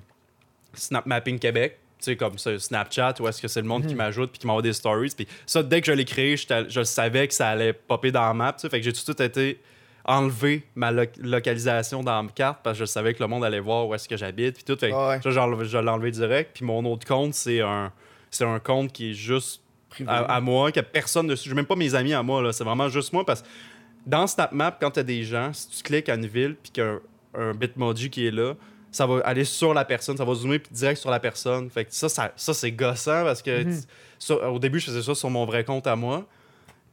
Snap 0.74 1.04
Mapping 1.06 1.38
Québec. 1.38 1.78
Tu 1.98 2.06
sais, 2.06 2.16
comme 2.16 2.36
ça, 2.38 2.58
Snapchat, 2.58 3.14
où 3.20 3.28
est-ce 3.28 3.40
que 3.40 3.46
c'est 3.46 3.60
le 3.60 3.68
monde 3.68 3.86
qui 3.86 3.94
m'ajoute 3.94 4.30
puis 4.32 4.40
qui 4.40 4.46
m'envoie 4.48 4.62
des 4.62 4.72
stories. 4.72 5.12
Puis 5.16 5.28
ça, 5.46 5.62
dès 5.62 5.80
que 5.80 5.86
je 5.86 5.92
l'ai 5.92 6.04
créé, 6.04 6.36
je 6.36 6.82
savais 6.82 7.28
que 7.28 7.34
ça 7.34 7.48
allait 7.50 7.72
popper 7.72 8.10
dans 8.10 8.22
la 8.26 8.34
map. 8.34 8.52
tu 8.54 8.62
sais. 8.62 8.68
Fait 8.70 8.78
que 8.80 8.84
j'ai 8.84 8.92
tout 8.92 8.98
de 9.00 9.04
suite 9.04 9.20
été 9.20 9.60
enlever 10.04 10.64
ma 10.74 10.90
lo- 10.90 11.04
localisation 11.20 12.02
dans 12.02 12.20
ma 12.24 12.30
carte 12.30 12.58
parce 12.64 12.76
que 12.76 12.84
je 12.84 12.90
savais 12.90 13.14
que 13.14 13.22
le 13.22 13.28
monde 13.28 13.44
allait 13.44 13.60
voir 13.60 13.86
où 13.86 13.94
est-ce 13.94 14.08
que 14.08 14.16
j'habite 14.16 14.54
puis 14.56 14.64
tout. 14.64 14.76
Fait 14.76 14.90
que 14.90 14.94
ouais. 15.10 15.20
ça, 15.22 15.30
je 15.30 15.78
l'ai 15.78 15.88
enlevé 15.90 16.10
direct. 16.10 16.50
Puis 16.54 16.64
mon 16.64 16.84
autre 16.86 17.06
compte, 17.06 17.34
c'est 17.34 17.60
un, 17.60 17.92
c'est 18.32 18.44
un 18.44 18.58
compte 18.58 18.92
qui 18.92 19.10
est 19.10 19.14
juste 19.14 19.62
à, 20.06 20.36
à 20.36 20.40
moi, 20.40 20.70
a 20.74 20.82
personne 20.82 21.26
dessus. 21.28 21.48
J'ai 21.48 21.54
même 21.54 21.66
pas 21.66 21.76
mes 21.76 21.94
amis 21.94 22.14
à 22.14 22.22
moi, 22.22 22.42
là. 22.42 22.52
C'est 22.52 22.64
vraiment 22.64 22.88
juste 22.88 23.12
moi 23.12 23.24
parce 23.24 23.42
que 23.42 23.46
dans 24.06 24.26
SnapMap, 24.26 24.78
quand 24.80 24.90
tu 24.90 25.00
as 25.00 25.02
des 25.04 25.22
gens, 25.22 25.52
si 25.52 25.68
tu 25.68 25.82
cliques 25.84 26.08
à 26.08 26.14
une 26.16 26.26
ville 26.26 26.56
puis 26.60 26.72
qu'il 26.72 26.82
y 26.82 26.86
a 26.86 26.90
un, 27.38 27.50
un 27.50 27.54
Bitmoji 27.54 28.10
qui 28.10 28.26
est 28.26 28.30
là, 28.32 28.54
ça 28.90 29.06
va 29.06 29.20
aller 29.20 29.44
sur 29.44 29.72
la 29.74 29.84
personne, 29.84 30.16
ça 30.16 30.24
va 30.24 30.34
zoomer 30.34 30.58
puis 30.58 30.72
direct 30.74 31.00
sur 31.00 31.10
la 31.10 31.20
personne. 31.20 31.70
Fait 31.70 31.84
que 31.84 31.94
ça, 31.94 32.08
ça, 32.08 32.32
ça, 32.36 32.52
c'est 32.52 32.72
gossant 32.72 33.22
parce 33.24 33.40
que 33.42 33.62
Mhm. 33.64 33.80
au 34.50 34.58
début, 34.58 34.80
je 34.80 34.86
faisais 34.86 35.02
ça 35.02 35.14
sur 35.14 35.30
mon 35.30 35.44
vrai 35.46 35.62
compte 35.64 35.86
à 35.86 35.94
moi. 35.96 36.26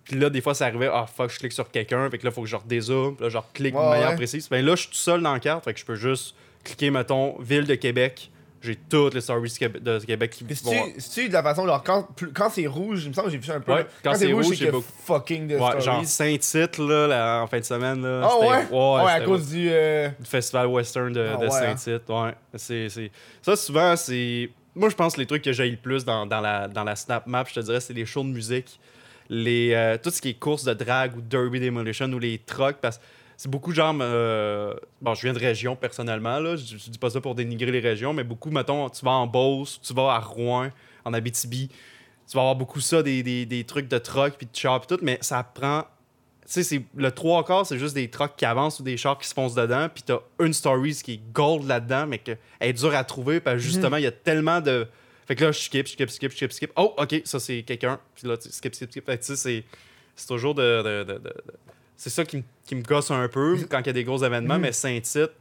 Puis 0.06 0.18
là, 0.20 0.30
des 0.30 0.42
fois, 0.42 0.54
ça 0.54 0.66
arrivait, 0.66 0.90
ah 0.92 1.06
fuck, 1.08 1.30
je 1.30 1.38
clique 1.40 1.52
sur 1.52 1.70
quelqu'un, 1.70 2.10
fait 2.10 2.18
que 2.18 2.26
là, 2.26 2.32
faut 2.32 2.42
que 2.42 2.48
je 2.48 2.56
redézoome, 2.56 3.16
là, 3.20 3.30
je 3.30 3.38
clique 3.54 3.76
Ouais, 3.76 3.84
de 3.84 3.90
manière 3.90 4.10
ouais. 4.10 4.16
précise. 4.16 4.50
Ben 4.50 4.66
là, 4.66 4.76
je 4.76 4.82
suis 4.82 4.90
tout 4.90 4.96
seul 4.96 5.22
dans 5.22 5.34
la 5.34 5.40
carte, 5.40 5.64
fait 5.66 5.74
que 5.74 5.80
je 5.80 5.86
peux 5.86 5.96
juste 5.96 6.36
cliquer, 6.64 6.90
mettons, 6.90 7.38
ville 7.40 7.66
de 7.66 7.76
Québec. 7.76 8.32
J'ai 8.62 8.76
toutes 8.76 9.14
les 9.14 9.22
stories 9.22 9.50
de 9.82 10.00
Québec 10.06 10.32
qui 10.32 10.44
vont. 10.44 10.72
si-tu 10.98 11.30
de 11.30 11.34
la 11.34 11.42
façon, 11.42 11.66
genre, 11.66 11.82
quand, 11.82 12.10
quand 12.34 12.50
c'est 12.50 12.68
rouge, 12.68 13.04
il 13.06 13.10
me 13.10 13.14
semble 13.14 13.28
que 13.28 13.32
j'ai 13.32 13.38
vu 13.38 13.46
ça 13.46 13.56
un 13.56 13.62
peu. 13.62 13.72
Ouais, 13.74 13.86
quand 14.04 14.12
quand, 14.12 14.18
c'est 14.18 14.34
rouge, 14.34 14.58
c'est 14.58 14.70
beaucoup- 14.72 14.86
fucking 15.06 15.48
de 15.48 15.54
Ouais, 15.56 15.82
genre 15.82 16.04
stories. 16.04 16.06
Saint-Tite, 16.06 16.78
là, 16.80 17.42
en 17.42 17.48
fin 17.48 17.60
de 17.60 17.64
semaine, 17.64 18.02
là. 18.02 18.22
Ah 18.26 18.30
c'était- 18.34 18.52
ouais? 18.52 18.68
Ouais, 18.70 19.04
Ouais, 19.06 19.12
à 19.12 19.22
cause 19.22 19.48
du. 19.50 19.70
euh, 19.72 20.10
du 20.20 20.26
festival 20.26 20.68
western 20.68 21.14
de, 21.14 21.26
Ah 21.34 21.38
de 21.38 21.44
ouais, 21.46 21.50
Saint-Tite. 21.52 22.10
Ouais. 22.10 22.34
C'est, 22.56 22.90
c'est- 22.90 23.12
Ça, 23.42 23.56
souvent, 23.56 23.96
c'est. 23.96 24.50
Moi, 24.76 24.90
je 24.90 24.96
pense 24.96 25.14
que 25.16 25.22
les 25.22 25.26
trucs 25.26 25.42
que 25.44 25.54
j'ai 25.54 25.70
le 25.70 25.78
plus 25.78 26.04
dans, 26.04 26.26
dans 26.26 26.42
la, 26.42 26.68
dans 26.68 26.84
la 26.84 26.96
Snap 26.98 27.28
Map, 27.28 27.46
je 27.48 27.54
te 27.56 27.60
dirais, 27.62 27.80
c'est 27.80 27.94
les 27.94 28.06
shows 28.06 28.24
de 28.24 28.30
musique. 28.30 28.80
Les, 29.30 29.72
euh, 29.74 29.98
tout 30.02 30.10
ce 30.10 30.22
qui 30.22 30.30
est 30.30 30.34
course 30.40 30.64
de 30.64 30.74
drag 30.74 31.16
ou 31.16 31.22
derby 31.22 31.60
demolition 31.60 32.08
ou 32.08 32.20
les 32.20 32.40
trucks. 32.40 32.78
Parce 32.82 32.98
que 32.98 33.04
c'est 33.42 33.50
beaucoup 33.50 33.72
genre. 33.74 33.96
euh, 34.02 34.74
Bon, 35.02 35.16
je 35.16 35.22
viens 35.22 35.32
de 35.32 35.40
région 35.40 35.78
personnellement, 35.78 36.40
là. 36.40 36.58
Je, 36.58 36.78
je 36.78 36.90
dis 36.90 36.98
pas 37.00 37.10
ça 37.10 37.22
pour 37.22 37.36
dénigrer 37.36 37.72
les 37.72 37.80
régions, 37.80 38.12
mais 38.12 38.26
beaucoup, 38.26 38.50
mettons, 38.52 38.90
tu 38.90 39.06
vas 39.06 39.12
en 39.12 39.28
Beauce, 39.28 39.80
tu 39.82 39.94
vas 39.94 40.12
à 40.16 40.20
Rouen, 40.20 40.70
en 41.06 41.14
Abitibi. 41.14 41.70
Tu 41.70 42.36
vas 42.36 42.42
avoir 42.42 42.56
beaucoup 42.58 42.82
ça, 42.82 43.02
des, 43.02 43.24
des, 43.24 43.46
des 43.46 43.64
trucs 43.64 43.88
de 43.88 43.98
truck 43.98 44.34
puis 44.38 44.46
de 44.46 44.54
char 44.56 44.82
puis 44.82 44.94
tout, 44.98 45.02
mais 45.04 45.18
ça 45.22 45.42
prend 45.44 45.84
tu 46.46 46.54
sais, 46.54 46.64
c'est- 46.64 46.84
le 46.96 47.12
trois 47.12 47.46
quarts, 47.46 47.66
c'est 47.66 47.78
juste 47.80 47.94
des 47.96 48.10
trucks 48.10 48.36
qui 48.36 48.44
avancent 48.44 48.80
ou 48.80 48.84
des 48.84 48.98
chars 48.98 49.18
qui 49.20 49.28
se 49.28 49.34
foncent 49.36 49.54
dedans, 49.56 49.88
puis 49.94 50.02
t'as 50.04 50.18
une 50.40 50.52
stories 50.54 50.96
qui 51.04 51.14
est 51.14 51.22
gold 51.32 51.66
là-dedans, 51.68 52.08
mais 52.08 52.18
qu'elle 52.18 52.40
est 52.60 52.74
dure 52.74 52.94
à 52.96 53.04
trouver, 53.04 53.40
parce 53.40 53.58
que 53.58 53.62
justement, 53.62 53.98
il 53.98 54.04
y 54.04 54.08
a 54.08 54.12
tellement 54.12 54.60
de. 54.60 54.88
Fait 55.28 55.36
que 55.36 55.46
là, 55.46 55.52
je 55.52 55.60
skip, 55.60 55.86
je 55.86 55.92
skip, 55.92 56.10
je 56.10 56.14
skip, 56.16 56.32
je 56.32 56.36
skip, 56.38 56.50
je 56.52 56.56
skip. 56.56 56.72
Oh, 56.76 56.96
ok, 56.98 57.22
ça 57.24 57.40
c'est 57.40 57.62
quelqu'un. 57.62 58.00
Puis 58.16 58.28
là, 58.28 58.36
tu 58.36 58.50
skip, 58.52 58.74
skip, 58.74 58.90
skip. 58.90 59.06
Fait 59.06 59.18
que 59.20 59.24
tu 59.24 59.36
sais, 59.36 59.64
c'est, 60.16 60.26
toujours 60.28 60.56
de. 60.56 60.82
de- 60.82 61.04
de- 61.04 61.14
de- 61.14 61.20
de- 61.20 61.34
C'est 62.02 62.10
ça 62.10 62.24
qui, 62.24 62.38
me- 62.38 62.44
qui 62.66 62.76
me 62.76 62.82
gosse 62.82 63.12
un 63.12 63.28
peu 63.28 63.58
quand 63.70 63.80
il 63.82 63.88
y 63.88 63.90
a 63.90 63.94
des 63.94 64.06
gros 64.06 64.24
événements, 64.24 64.56
Mhm. 64.56 64.62
mais 64.62 64.72
Saint-Tite, 64.72 65.32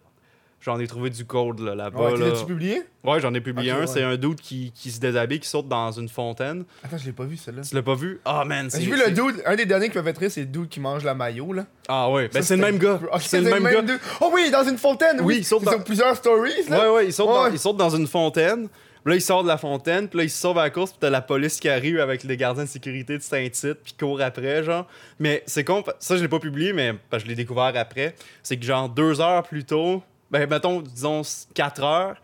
j'en 0.61 0.81
ai 0.81 0.89
trouvé 0.89 1.09
du 1.09 1.23
gold 1.23 1.61
là, 1.61 1.77
là-bas. 1.77 2.01
Ouais, 2.11 2.19
là. 2.19 2.33
t'as-tu 2.33 2.47
publié? 2.47 2.83
Ouais, 3.05 3.21
j'en 3.21 3.33
ai 3.33 3.41
publié 3.41 3.71
Ok, 3.71 3.79
un. 3.79 3.81
ouais. 3.83 3.87
C'est 3.87 4.03
un 4.03 4.17
dude 4.17 4.41
qui, 4.41 4.73
qui 4.75 4.91
se 4.91 4.99
déshabille, 4.99 5.39
qui 5.39 5.49
saute 5.49 5.69
dans 5.69 5.93
une 5.93 6.09
fontaine. 6.09 6.65
Attends, 6.83 6.99
je 6.99 7.07
l'ai 7.07 7.13
pas 7.13 7.23
vu, 7.23 7.37
celle-là. 7.37 7.63
Tu 7.63 7.77
l'as 7.77 7.83
pas 7.83 7.95
vu? 7.95 8.21
Ah, 8.25 8.45
man, 8.45 8.69
c'est. 8.71 8.81
J'ai 8.81 8.91
vu 8.91 8.99
c'est- 8.99 9.07
le 9.09 9.13
dude, 9.13 9.41
un 9.47 9.55
des 9.55 9.67
derniers 9.67 9.89
qui 9.89 9.99
m'a 9.99 10.03
fait 10.03 10.19
rire, 10.19 10.31
c'est 10.33 10.41
le 10.41 10.47
dude 10.47 10.69
qui 10.69 10.81
mange 10.81 11.05
la 11.05 11.15
maillot, 11.15 11.53
là. 11.53 11.65
Ah, 11.87 12.11
ouais. 12.11 12.27
Ben, 12.27 12.43
Ça, 12.43 12.49
c'est 12.49 12.57
le 12.57 12.63
c'était- 12.65 12.73
même 12.73 12.81
gars. 12.81 13.01
Ok, 13.13 13.21
c'est 13.23 13.41
le 13.41 13.51
même 13.51 13.63
gars. 13.63 13.83
dude. 13.83 14.01
Oh 14.21 14.33
oui, 14.35 14.51
dans 14.51 14.65
une 14.69 14.79
fontaine, 14.79 15.19
Oui, 15.21 15.27
oui. 15.27 15.37
il 15.39 15.45
saute 15.45 15.63
dans- 15.63 15.79
plusieurs 15.79 16.17
stories, 16.17 16.69
là. 16.69 16.81
Ouais, 16.91 16.97
ouais, 16.97 17.07
il 17.07 17.13
saute, 17.13 17.29
Dans, 17.29 17.45
Ouais. 17.45 17.51
il 17.53 17.59
saute 17.61 17.77
dans 17.77 17.91
une 17.91 18.09
fontaine. 18.09 18.69
Puis 19.09 19.15
là, 19.15 19.17
il 19.21 19.23
sort 19.23 19.43
de 19.43 19.49
la 19.49 19.57
fontaine. 19.57 20.07
Puis 20.07 20.19
là, 20.19 20.25
il 20.25 20.29
se 20.29 20.39
sauve 20.39 20.59
à 20.59 20.65
la 20.65 20.71
course. 20.71 20.91
Puis 20.91 20.99
t'as 21.01 21.09
la 21.09 21.23
police 21.23 21.59
qui 21.59 21.71
arrive 21.71 21.99
avec 21.99 22.25
les 22.25 22.37
gardiens 22.37 22.65
de 22.65 22.69
sécurité 22.69 23.17
de 23.17 23.23
Saint-Tite. 23.23 23.79
Puis 23.83 23.95
court 23.99 24.21
après, 24.21 24.63
genre. 24.63 24.87
Mais 25.19 25.43
c'est 25.47 25.65
con. 25.65 25.83
Ça, 25.99 26.19
je 26.19 26.21
l'ai 26.21 26.29
pas 26.29 26.41
publié, 26.41 26.75
mais 26.75 26.93
je 27.17 27.25
l'ai 27.25 27.35
découvert 27.35 27.73
après. 27.75 28.15
C'est 28.43 28.59
que, 28.59 28.67
genre, 28.67 28.87
deux 28.87 29.19
heures 29.23 29.45
plus 29.45 29.65
tôt, 29.65 30.03
ben, 30.31 30.47
mettons, 30.47 30.83
disons, 30.83 31.23
quatre 31.55 31.83
heures, 31.83 32.17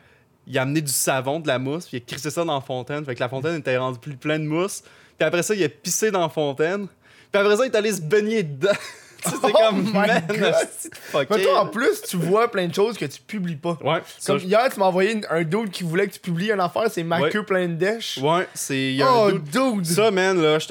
il 0.46 0.58
a 0.58 0.62
amené 0.62 0.82
du 0.82 0.92
savon, 0.92 1.40
de 1.40 1.46
la 1.48 1.58
mousse. 1.58 1.86
Puis 1.86 1.96
il 1.96 2.02
a 2.02 2.04
crissé 2.04 2.28
ça 2.28 2.44
dans 2.44 2.54
la 2.54 2.60
fontaine. 2.60 3.02
Fait 3.02 3.14
que 3.14 3.20
la 3.20 3.30
fontaine 3.30 3.56
était 3.56 3.78
rendue 3.78 3.98
plus 3.98 4.18
pleine 4.18 4.44
de 4.44 4.48
mousse. 4.48 4.82
Puis 5.16 5.26
après 5.26 5.42
ça, 5.42 5.54
il 5.54 5.64
a 5.64 5.70
pissé 5.70 6.10
dans 6.10 6.20
la 6.20 6.28
fontaine. 6.28 6.86
Puis 7.32 7.40
après 7.40 7.56
ça, 7.56 7.64
il 7.64 7.72
est 7.72 7.76
allé 7.76 7.92
se 7.92 8.02
baigner 8.02 8.42
dedans. 8.42 8.72
C'est 9.30 9.36
Oh 9.42 9.48
comme, 9.52 9.82
my 9.84 9.92
man. 9.92 10.22
Mais 11.30 11.42
toi, 11.42 11.60
en 11.60 11.66
plus, 11.66 12.02
tu 12.02 12.16
vois 12.16 12.50
plein 12.50 12.66
de 12.66 12.74
choses 12.74 12.96
que 12.98 13.04
tu 13.06 13.20
publies 13.20 13.56
pas. 13.56 13.78
Ouais, 13.82 14.00
ça, 14.18 14.32
Comme 14.34 14.40
je- 14.42 14.46
hier, 14.46 14.68
tu 14.72 14.78
m'as 14.78 14.86
envoyé 14.86 15.20
un 15.30 15.42
dude 15.42 15.70
qui 15.70 15.82
voulait 15.84 16.06
que 16.06 16.12
tu 16.14 16.20
publies 16.20 16.50
une 16.50 16.60
affaire, 16.60 16.84
c'est 16.90 17.02
ma 17.02 17.20
Ouais. 17.20 17.30
queue 17.30 17.44
pleine 17.44 17.76
d'èches. 17.78 18.18
ouais, 18.18 18.46
c'est. 18.54 18.76
il 18.90 18.96
y 18.96 19.02
a 19.02 19.08
Oh, 19.10 19.28
un 19.28 19.32
dude- 19.32 19.44
dude! 19.50 19.86
Ça, 19.86 20.10
man, 20.10 20.40
là, 20.40 20.58
Tu 20.58 20.66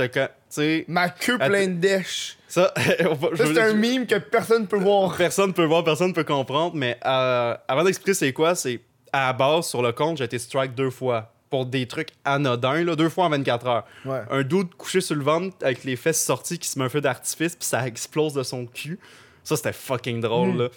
sais, 0.49 0.85
Ma 0.87 1.09
queue 1.09 1.35
Attends. 1.35 1.47
pleine 1.47 1.79
d'èches. 1.79 2.37
ça. 2.47 2.71
on 3.09 3.13
va- 3.15 3.29
je 3.33 3.37
Ça, 3.37 3.45
c'est 3.53 3.61
un 3.61 3.69
je- 3.71 3.75
meme 3.75 4.05
que 4.05 4.15
personne 4.19 4.67
peut 4.67 4.77
voir. 4.77 5.15
Personne 5.17 5.51
peut 5.53 5.65
voir, 5.65 5.83
personne 5.83 6.13
peut 6.13 6.23
comprendre, 6.23 6.75
mais 6.75 6.97
euh, 7.05 7.55
avant 7.67 7.83
d'expliquer 7.83 8.13
c'est 8.13 8.33
quoi, 8.33 8.53
c'est 8.55 8.79
à 9.11 9.27
la 9.27 9.33
base, 9.33 9.67
sur 9.67 9.81
le 9.81 9.91
compte, 9.91 10.17
j'ai 10.17 10.23
été 10.25 10.37
strike 10.39 10.73
deux 10.75 10.89
fois. 10.91 11.32
Pour 11.53 11.67
des 11.67 11.85
trucs 11.87 12.09
anodins, 12.25 12.83
là, 12.83 12.95
deux 12.95 13.09
fois 13.09 13.25
en 13.25 13.29
24 13.29 13.67
heures. 13.67 13.83
Ouais. 14.05 14.21
Un 14.31 14.41
dude 14.41 14.73
couché 14.73 15.01
sur 15.01 15.15
le 15.15 15.23
ventre 15.23 15.55
avec 15.61 15.83
les 15.83 15.95
fesses 15.95 16.25
sorties 16.25 16.57
qui 16.57 16.67
se 16.67 16.79
met 16.79 16.85
un 16.85 16.89
feu 16.89 16.99
d'artifice, 16.99 17.55
puis 17.55 17.67
ça 17.67 17.85
explose 17.85 18.33
de 18.33 18.41
son 18.41 18.65
cul. 18.65 18.97
Ça, 19.43 19.55
c'était 19.55 19.71
fucking 19.71 20.19
drôle, 20.19 20.53
Mm. 20.53 20.57
là. 20.57 20.69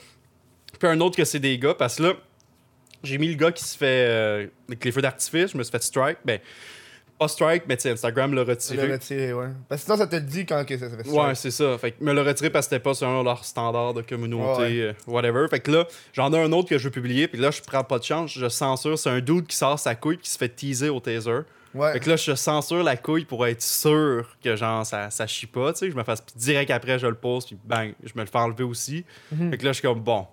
Puis 0.78 0.86
un 0.90 1.00
autre 1.00 1.16
que 1.16 1.24
c'est 1.24 1.38
des 1.38 1.58
gars, 1.58 1.72
parce 1.72 1.96
que 1.96 2.02
là, 2.02 2.12
j'ai 3.02 3.16
mis 3.16 3.28
le 3.28 3.36
gars 3.36 3.52
qui 3.52 3.64
se 3.64 3.74
fait. 3.74 3.86
euh, 4.06 4.46
avec 4.68 4.84
les 4.84 4.92
feux 4.92 5.00
d'artifice, 5.00 5.52
je 5.52 5.56
me 5.56 5.62
suis 5.62 5.70
fait 5.72 5.82
strike. 5.82 6.18
Ben, 6.26 6.40
pas 7.18 7.28
strike, 7.28 7.64
mais 7.68 7.84
Instagram 7.86 8.34
l'a 8.34 8.44
retiré. 8.44 8.86
Le 8.86 8.92
retirer, 8.94 9.32
ouais. 9.32 9.48
Parce 9.68 9.82
que 9.82 9.86
sinon, 9.86 9.96
ça 9.96 10.06
te 10.06 10.16
le 10.16 10.22
dit 10.22 10.44
quand 10.44 10.64
que 10.64 10.76
ça, 10.76 10.90
ça 10.90 10.96
fait 10.96 11.08
Ouais, 11.08 11.34
c'est 11.34 11.50
ça. 11.50 11.78
Fait 11.78 11.92
que 11.92 12.04
me 12.04 12.12
l'a 12.12 12.22
retiré 12.22 12.50
parce 12.50 12.66
que 12.66 12.74
c'était 12.74 12.82
pas 12.82 12.94
selon 12.94 13.22
leur 13.22 13.44
standard 13.44 13.94
de 13.94 14.02
communauté, 14.02 14.62
Ouais, 14.62 14.80
euh, 14.80 14.92
whatever. 15.06 15.46
Fait 15.48 15.60
que 15.60 15.70
là, 15.70 15.86
j'en 16.12 16.32
ai 16.32 16.38
un 16.38 16.52
autre 16.52 16.68
que 16.68 16.78
je 16.78 16.84
veux 16.84 16.90
publier, 16.90 17.28
puis 17.28 17.40
là, 17.40 17.50
je 17.50 17.62
prends 17.62 17.84
pas 17.84 17.98
de 17.98 18.04
chance, 18.04 18.32
je 18.32 18.48
censure. 18.48 18.98
C'est 18.98 19.10
un 19.10 19.20
dude 19.20 19.46
qui 19.46 19.56
sort 19.56 19.78
sa 19.78 19.94
couille 19.94 20.18
qui 20.18 20.30
se 20.30 20.38
fait 20.38 20.48
teaser 20.48 20.88
au 20.88 21.00
taser. 21.00 21.40
Ouais. 21.74 21.92
Fait 21.92 22.00
que 22.00 22.10
là, 22.10 22.16
je 22.16 22.34
censure 22.34 22.82
la 22.82 22.96
couille 22.96 23.24
pour 23.24 23.46
être 23.46 23.60
sûr 23.62 24.36
que 24.42 24.56
genre 24.56 24.84
ça, 24.86 25.10
ça 25.10 25.26
chie 25.26 25.46
pas, 25.46 25.72
tu 25.72 25.80
sais. 25.80 25.90
Je 25.90 25.96
me 25.96 26.04
fasse 26.04 26.24
direct 26.34 26.70
après, 26.70 26.98
je 26.98 27.06
le 27.06 27.14
pose, 27.14 27.46
puis 27.46 27.58
bang, 27.64 27.92
je 28.02 28.12
me 28.14 28.20
le 28.20 28.26
fais 28.26 28.38
enlever 28.38 28.64
aussi. 28.64 29.04
Mhm. 29.32 29.50
Fait 29.50 29.58
que 29.58 29.64
là, 29.64 29.72
je 29.72 29.78
suis 29.80 29.88
comme 29.88 30.00
bon. 30.00 30.26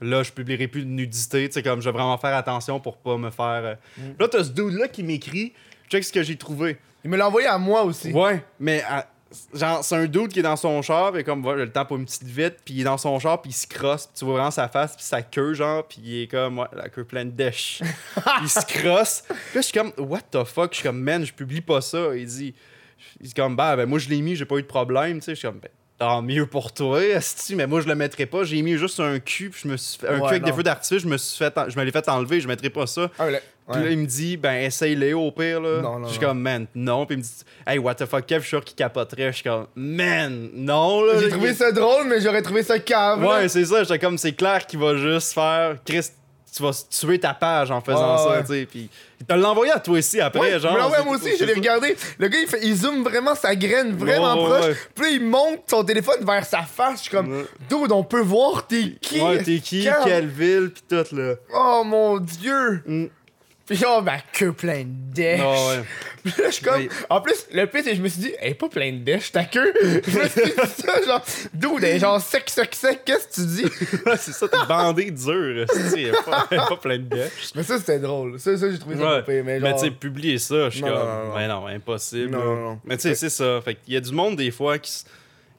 Là, 0.00 0.22
je 0.22 0.32
publierai 0.32 0.68
plus 0.68 0.84
de 0.84 0.90
nudité, 0.90 1.48
tu 1.48 1.54
sais, 1.54 1.62
comme 1.62 1.80
je 1.80 1.86
vais 1.88 1.92
vraiment 1.92 2.18
faire 2.18 2.36
attention 2.36 2.80
pour 2.80 2.98
pas 2.98 3.16
me 3.16 3.30
faire. 3.30 3.78
Mhm. 3.96 4.14
Là, 4.18 4.28
t'as 4.28 4.44
ce 4.44 4.50
dude-là 4.50 4.88
qui 4.88 5.02
m'écrit, 5.02 5.52
check 5.94 6.04
ce 6.04 6.12
que 6.12 6.22
j'ai 6.22 6.36
trouvé. 6.36 6.76
Il 7.04 7.10
me 7.10 7.16
l'a 7.16 7.28
envoyé 7.28 7.46
à 7.46 7.58
moi 7.58 7.82
aussi. 7.84 8.12
Ouais, 8.12 8.42
mais 8.58 8.82
à- 8.88 9.06
genre, 9.52 9.84
c'est 9.84 9.94
un 9.96 10.06
dude 10.06 10.28
qui 10.28 10.38
est 10.38 10.42
dans 10.42 10.56
son 10.56 10.80
char, 10.82 11.16
et 11.16 11.24
comme, 11.24 11.42
voilà, 11.42 11.58
j'ai 11.60 11.64
le 11.66 11.72
temps 11.72 11.84
pour 11.84 11.96
une 11.96 12.04
petite 12.04 12.22
vite, 12.24 12.56
puis 12.64 12.74
il 12.74 12.80
est 12.80 12.84
dans 12.84 12.96
son 12.98 13.18
char, 13.18 13.42
puis 13.42 13.50
il 13.50 13.54
se 13.54 13.66
crosse, 13.66 14.06
puis 14.06 14.14
tu 14.18 14.24
vois 14.24 14.34
vraiment 14.34 14.50
sa 14.50 14.68
face, 14.68 14.94
puis 14.96 15.04
sa 15.04 15.22
queue, 15.22 15.54
genre, 15.54 15.86
puis 15.86 15.98
il 16.02 16.22
est 16.22 16.26
comme, 16.28 16.58
ouais, 16.58 16.66
la 16.74 16.88
queue 16.88 17.04
pleine 17.04 17.30
de 17.32 17.36
dèche. 17.36 17.80
Puis 17.80 18.24
il 18.42 18.48
se 18.48 18.60
crosse. 18.66 19.24
Puis 19.28 19.34
là, 19.56 19.60
je 19.60 19.60
suis 19.60 19.72
comme, 19.72 19.92
what 19.98 20.22
the 20.30 20.44
fuck? 20.44 20.70
Je 20.72 20.76
suis 20.78 20.84
comme, 20.88 21.00
man, 21.00 21.24
je 21.24 21.32
publie 21.32 21.60
pas 21.60 21.80
ça. 21.80 22.14
Il 22.16 22.26
dit, 22.26 22.54
il 23.20 23.26
est 23.28 23.34
comme, 23.36 23.54
bah, 23.56 23.76
ben, 23.76 23.86
moi, 23.86 23.98
je 23.98 24.08
l'ai 24.08 24.20
mis, 24.20 24.34
j'ai 24.36 24.44
pas 24.46 24.56
eu 24.56 24.62
de 24.62 24.66
problème, 24.66 25.18
tu 25.18 25.24
sais. 25.26 25.32
Je 25.32 25.40
suis 25.40 25.48
comme, 25.48 25.58
ben, 25.58 25.68
tant 25.98 26.22
mieux 26.22 26.46
pour 26.46 26.72
toi, 26.72 27.00
esti, 27.04 27.54
mais 27.54 27.66
moi, 27.66 27.80
je 27.80 27.86
le 27.88 27.94
mettrais 27.94 28.26
pas. 28.26 28.44
J'ai 28.44 28.62
mis 28.62 28.76
juste 28.78 28.98
un 29.00 29.18
cul, 29.20 29.50
puis 29.50 29.60
je 29.64 29.68
me 29.68 29.76
suis 29.76 29.98
fait, 30.00 30.08
un 30.08 30.14
Ouais, 30.14 30.20
cul 30.20 30.26
avec 30.28 30.42
des 30.44 30.50
non. 30.50 30.56
feux 30.56 30.62
d'artifice, 30.62 31.02
je 31.02 31.08
me 31.08 31.16
suis 31.18 31.36
fait, 31.38 31.56
en- 31.58 31.68
je 31.68 31.78
me 31.78 31.84
l'ai 31.84 31.92
fait 31.92 32.08
enlever, 32.08 32.40
je 32.40 32.48
mettrais 32.48 32.70
pas 32.70 32.86
ça. 32.86 33.10
Ah, 33.18 33.26
ouais. 33.26 33.42
Puis 33.72 33.82
là, 33.82 33.90
il 33.90 33.98
me 33.98 34.06
dit, 34.06 34.36
ben, 34.36 34.56
essaye-le 34.56 35.16
au 35.16 35.30
pire, 35.30 35.60
là. 35.60 35.80
Non, 35.80 35.98
non, 35.98 36.06
Je 36.06 36.12
suis 36.12 36.20
comme, 36.20 36.40
man, 36.40 36.66
non. 36.74 37.06
Puis 37.06 37.14
il 37.14 37.18
me 37.18 37.22
dit, 37.22 37.30
hey, 37.66 37.78
what 37.78 37.94
the 37.94 38.04
fuck, 38.04 38.26
Kev, 38.26 38.40
je 38.40 38.42
suis 38.42 38.50
sûr 38.50 38.64
qu'il 38.64 38.76
capoterait. 38.76 39.28
Je 39.28 39.36
suis 39.36 39.44
comme, 39.44 39.66
man, 39.74 40.50
non, 40.54 41.02
là. 41.02 41.18
J'ai 41.18 41.30
trouvé 41.30 41.54
ça 41.54 41.72
drôle, 41.72 42.06
mais 42.06 42.20
j'aurais 42.20 42.42
trouvé 42.42 42.62
ça 42.62 42.78
cave. 42.78 43.24
Ouais, 43.24 43.48
c'est 43.48 43.64
ça. 43.64 43.82
J'étais 43.82 43.98
comme, 43.98 44.18
c'est 44.18 44.32
clair 44.32 44.66
qu'il 44.66 44.78
va 44.80 44.96
juste 44.96 45.32
faire, 45.32 45.76
Chris, 45.84 46.10
tu 46.54 46.62
vas 46.62 46.70
tuer 46.88 47.18
ta 47.18 47.34
page 47.34 47.70
en 47.70 47.80
faisant 47.80 48.18
ça, 48.18 48.30
ouais. 48.30 48.40
tu 48.42 48.46
sais. 48.48 48.66
Puis 48.70 48.88
il 49.18 49.26
te 49.26 49.32
l'a 49.32 49.50
envoyé 49.50 49.72
à 49.72 49.80
toi 49.80 49.98
aussi 49.98 50.20
après, 50.20 50.40
Ouais, 50.40 50.60
genre. 50.60 50.74
ouais, 50.74 51.02
moi 51.04 51.16
aussi, 51.16 51.36
je 51.36 51.44
l'ai 51.44 51.54
regardé. 51.54 51.96
Le 52.18 52.28
gars, 52.28 52.38
il, 52.38 52.46
fait, 52.46 52.60
il 52.62 52.76
zoome 52.76 53.02
vraiment 53.02 53.34
sa 53.34 53.56
graine 53.56 53.96
vraiment 53.96 54.36
proche. 54.36 54.76
Puis 54.94 55.04
là, 55.04 55.10
il 55.10 55.24
monte 55.24 55.62
son 55.68 55.82
téléphone 55.82 56.24
vers 56.24 56.44
sa 56.44 56.62
face. 56.62 56.98
Je 56.98 57.02
suis 57.04 57.10
comme, 57.10 57.44
dude, 57.68 57.90
on 57.90 58.04
peut 58.04 58.20
voir 58.20 58.66
t'es 58.66 58.92
qui? 59.00 59.20
Ouais, 59.20 59.42
t'es 59.42 59.58
qui, 59.58 59.88
quelle 60.04 60.28
ville, 60.28 60.70
pis 60.70 60.82
tout, 60.88 61.16
là. 61.16 61.34
Oh 61.52 61.82
mon 61.84 62.18
dieu. 62.18 62.82
Mm. 62.86 63.06
Puis 63.66 63.82
oh, 63.86 64.02
ma 64.02 64.18
queue 64.20 64.52
pleine 64.52 64.94
de 65.10 65.14
dèche. 65.14 65.40
Ah 65.42 65.68
ouais. 65.68 65.82
Puis 66.22 66.34
là, 66.42 66.48
je 66.50 66.54
suis 66.54 66.64
comme. 66.64 66.82
Mais- 66.82 66.88
En 67.08 67.20
plus, 67.22 67.46
le 67.50 67.64
pire, 67.66 67.80
c'est 67.82 67.90
que 67.92 67.96
je 67.96 68.02
me 68.02 68.08
suis 68.08 68.20
dit, 68.20 68.32
elle 68.38 68.50
est 68.50 68.54
pas 68.54 68.68
pleine 68.68 68.98
de 69.00 69.04
dèche, 69.04 69.32
ta 69.32 69.44
queue. 69.44 69.72
je 69.82 70.18
me 70.18 70.28
suis 70.28 70.42
dit 70.44 70.52
ça, 70.82 71.02
genre, 71.06 71.24
elle 71.78 71.84
est 71.84 71.98
genre 71.98 72.20
sec, 72.20 72.50
sec, 72.50 72.74
sec. 72.74 73.00
Qu'est-ce 73.06 73.28
que 73.28 73.34
tu 73.34 73.46
dis? 73.46 73.86
c'est 74.18 74.32
ça, 74.32 74.48
t'es 74.48 74.56
bandé 74.68 75.10
dur, 75.10 75.66
il 75.96 75.98
est 76.06 76.12
pas, 76.24 76.46
il 76.50 76.56
pas 76.58 76.76
plein 76.76 76.98
de 76.98 77.04
dèche. 77.04 77.52
mais 77.54 77.62
ça, 77.62 77.78
c'était 77.78 77.98
drôle. 78.00 78.38
Ça, 78.38 78.54
ça 78.58 78.70
j'ai 78.70 78.78
trouvé 78.78 78.96
ça 78.96 79.02
Ouais. 79.16 79.22
pire, 79.22 79.42
Mais, 79.44 79.58
Mais 79.60 79.70
genre... 79.70 79.78
tu 79.80 79.86
sais, 79.86 79.90
publier 79.92 80.36
ça, 80.38 80.68
je 80.68 80.74
suis 80.74 80.80
comme, 80.82 80.90
non, 80.90 81.24
non, 81.28 81.34
mais 81.34 81.48
non, 81.48 81.66
impossible. 81.66 82.30
Non, 82.32 82.54
non. 82.56 82.80
Mais 82.84 82.96
tu 82.96 83.02
sais, 83.04 83.14
c'est 83.14 83.30
ça. 83.30 83.60
Fait 83.64 83.76
qu'il 83.76 83.94
y 83.94 83.96
a 83.96 84.00
du 84.00 84.12
monde 84.12 84.36
des 84.36 84.50
fois 84.50 84.78
qui, 84.78 84.90
s- 84.90 85.06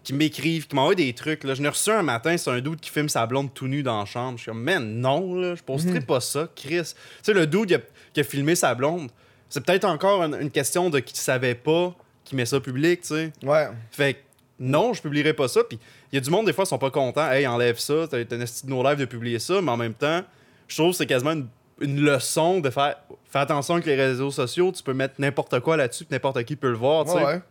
qui 0.04 0.14
m'écrivent, 0.14 0.68
qui 0.68 0.76
m'envoient 0.76 0.94
des 0.94 1.12
trucs. 1.14 1.44
Là. 1.44 1.56
Je 1.56 1.62
n'ai 1.64 1.70
reçu 1.70 1.90
un 1.90 2.04
matin, 2.04 2.38
c'est 2.38 2.52
un 2.52 2.60
dude 2.62 2.80
qui 2.80 2.92
filme 2.92 3.10
sa 3.10 3.26
blonde 3.26 3.52
tout 3.54 3.68
nu 3.68 3.82
dans 3.82 3.98
la 4.00 4.06
chambre. 4.06 4.38
Je 4.38 4.44
suis 4.44 4.52
comme, 4.52 4.62
man, 4.62 4.84
non, 5.02 5.34
là, 5.34 5.56
je 5.56 5.64
posterai 5.64 6.00
Mhm. 6.00 6.06
pas 6.06 6.20
ça, 6.22 6.48
Chris. 6.56 6.82
Tu 6.84 6.94
sais, 7.24 7.34
le 7.34 7.48
dude 7.48 7.66
qui 7.68 7.74
a, 7.76 7.80
qui 8.16 8.22
a 8.22 8.24
filmé 8.24 8.56
sa 8.56 8.74
blonde, 8.74 9.12
c'est 9.50 9.64
peut-être 9.64 9.86
encore 9.86 10.24
une, 10.24 10.36
une 10.42 10.50
question 10.50 10.90
de 10.90 11.00
qu'il 11.00 11.18
savait 11.18 11.54
pas 11.54 11.94
qu'il 12.24 12.36
met 12.38 12.46
ça 12.48 12.60
public, 12.60 13.02
tu 13.02 13.08
sais. 13.10 13.34
Ouais. 13.44 13.68
Fait 13.92 14.16
que 14.16 14.20
non, 14.60 14.94
je 14.94 15.02
publierai 15.04 15.34
pas 15.34 15.48
ça. 15.48 15.64
Puis 15.64 15.78
il 16.12 16.16
y 16.16 16.18
a 16.18 16.22
du 16.22 16.30
monde, 16.32 16.48
des 16.48 16.54
fois, 16.54 16.64
ils 16.64 16.68
sont 16.68 16.80
pas 16.80 16.90
contents. 16.90 17.30
Hey, 17.30 17.46
enlève 17.46 17.78
ça, 17.78 18.08
t'as 18.10 18.18
un 18.18 18.42
esti 18.42 18.66
de 18.66 18.72
no 18.72 18.82
live 18.84 18.98
de 18.98 19.06
publier 19.06 19.38
ça. 19.38 19.62
Mais 19.62 19.70
en 19.70 19.78
même 19.78 19.94
temps, 19.94 20.22
je 20.68 20.76
trouve 20.78 20.92
que 20.92 20.98
c'est 20.98 21.06
quasiment 21.06 21.34
une, 21.34 21.48
une 21.82 22.00
leçon 22.02 22.62
de 22.62 22.70
faire, 22.72 22.96
faire 23.26 23.42
attention 23.42 23.76
avec 23.76 23.86
les 23.86 23.96
réseaux 23.96 24.32
sociaux. 24.32 24.72
Tu 24.76 24.82
peux 24.82 24.94
mettre 24.94 25.16
n'importe 25.20 25.60
quoi 25.60 25.78
là-dessus, 25.78 26.06
n'importe 26.10 26.44
qui 26.46 26.56
peut 26.56 26.70
le 26.72 26.78
voir, 26.78 27.06
tu 27.06 27.12
sais. 27.12 27.18
Ouais, 27.18 27.24
ouais. 27.26 27.42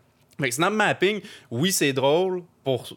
Fait 0.40 0.48
que 0.48 0.54
Snap 0.56 0.72
Mapping, 0.72 1.20
oui, 1.52 1.70
c'est 1.70 1.92
drôle, 1.92 2.42
pour, 2.64 2.88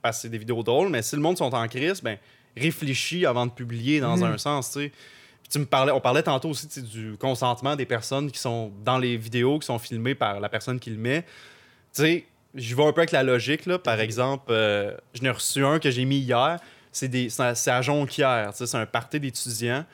parce 0.00 0.16
que 0.18 0.22
c'est 0.22 0.28
des 0.30 0.38
vidéos 0.38 0.62
drôles, 0.62 0.88
mais 0.88 1.02
si 1.02 1.14
le 1.16 1.20
monde 1.20 1.36
sont 1.36 1.52
en 1.54 1.68
crise, 1.68 2.00
ben, 2.00 2.16
réfléchis 2.56 3.26
avant 3.26 3.44
de 3.44 3.50
publier 3.50 4.00
dans 4.00 4.16
Mhm. 4.16 4.22
un 4.22 4.38
sens, 4.38 4.70
tu 4.70 4.80
sais. 4.84 4.92
Puis 5.46 5.52
tu 5.52 5.58
me 5.60 5.64
parlais, 5.66 5.92
on 5.92 6.00
parlait 6.00 6.24
tantôt 6.24 6.48
aussi 6.48 6.66
du 6.82 7.16
consentement 7.20 7.76
des 7.76 7.86
personnes 7.86 8.32
qui 8.32 8.40
sont 8.40 8.72
dans 8.84 8.98
les 8.98 9.16
vidéos, 9.16 9.60
qui 9.60 9.66
sont 9.66 9.78
filmées 9.78 10.16
par 10.16 10.40
la 10.40 10.48
personne 10.48 10.80
qui 10.80 10.90
le 10.90 10.96
met. 10.96 11.22
Tu 11.94 12.02
sais, 12.02 12.24
j'y 12.54 12.74
vais 12.74 12.82
un 12.84 12.92
peu 12.92 13.00
avec 13.02 13.12
la 13.12 13.22
logique, 13.22 13.64
là. 13.66 13.78
Par 13.78 14.00
exemple, 14.00 14.46
euh, 14.50 14.92
je 15.14 15.22
n'ai 15.22 15.30
reçu 15.30 15.64
un 15.64 15.78
que 15.78 15.88
j'ai 15.90 16.04
mis 16.04 16.18
hier, 16.18 16.58
c'est 16.90 17.06
des- 17.08 17.28
c'est 17.28 17.70
à, 17.70 17.80
Jonquière, 17.82 18.50
c'est 18.54 18.74
un 18.74 18.86
party 18.86 19.20
d'étudiants. 19.20 19.84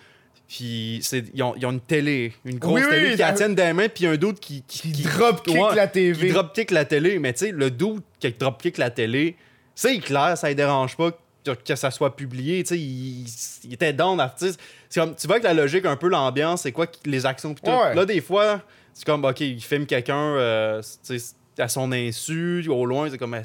Puis 0.49 1.01
c'est- 1.03 1.25
ils 1.35 1.43
ont, 1.43 1.55
ils 1.57 1.67
ont 1.67 1.73
une 1.73 1.81
télé, 1.81 2.33
une 2.45 2.59
grosse 2.59 2.81
Oui, 2.81 2.87
oui, 2.87 2.91
télé 2.91 3.11
qui 3.13 3.19
la 3.19 3.33
tiennent 3.33 3.55
des 3.55 3.73
mains, 3.75 3.89
puis 3.89 4.07
un 4.07 4.17
d'autre 4.17 4.41
qui, 4.41 4.63
qui, 4.67 4.93
Qui 4.93 5.03
dropkick 5.03 5.55
Ouais, 5.55 5.75
la 5.75 5.87
TV. 5.87 6.29
qui 6.29 6.33
dropkick 6.33 6.71
la 6.71 6.85
télé. 6.85 7.19
Mais 7.19 7.33
tu 7.35 7.47
sais, 7.47 7.53
le 7.53 7.71
doute 7.71 8.05
qui 8.21 8.31
dropkick 8.33 8.79
la 8.79 8.91
télé, 8.91 9.37
c'est 9.75 9.99
clair, 9.99 10.37
ça 10.39 10.49
ne 10.49 10.55
dérange 10.55 10.97
pas 10.97 11.11
que, 11.45 11.53
que 11.53 11.75
ça 11.75 11.91
soit 11.91 12.15
publié. 12.17 12.63
Tu 12.65 12.69
sais, 12.69 12.79
il, 12.79 13.27
il 13.65 13.75
était 13.75 13.93
down. 13.93 14.21
à- 14.21 14.35
comme- 15.01 15.15
tu 15.17 15.27
vois 15.27 15.39
que 15.39 15.45
la 15.45 15.55
logique, 15.55 15.85
un 15.87 15.97
peu 15.97 16.09
l'ambiance, 16.09 16.63
c'est 16.63 16.73
quoi 16.73 16.87
les 17.05 17.27
actions 17.27 17.55
pis 17.55 17.63
tout. 17.63 17.71
Ouais. 17.71 17.95
Là, 17.95 18.05
des 18.05 18.21
fois, 18.21 18.63
c'est 18.93 19.05
comme, 19.05 19.25
OK, 19.25 19.41
il 19.41 19.61
filme 19.63 19.87
quelqu'un 19.87 20.17
euh, 20.37 20.83
à 21.59 21.69
son 21.69 21.93
insu, 21.93 22.67
au 22.69 22.85
loin, 22.87 23.09
c'est 23.11 23.19
comme, 23.19 23.37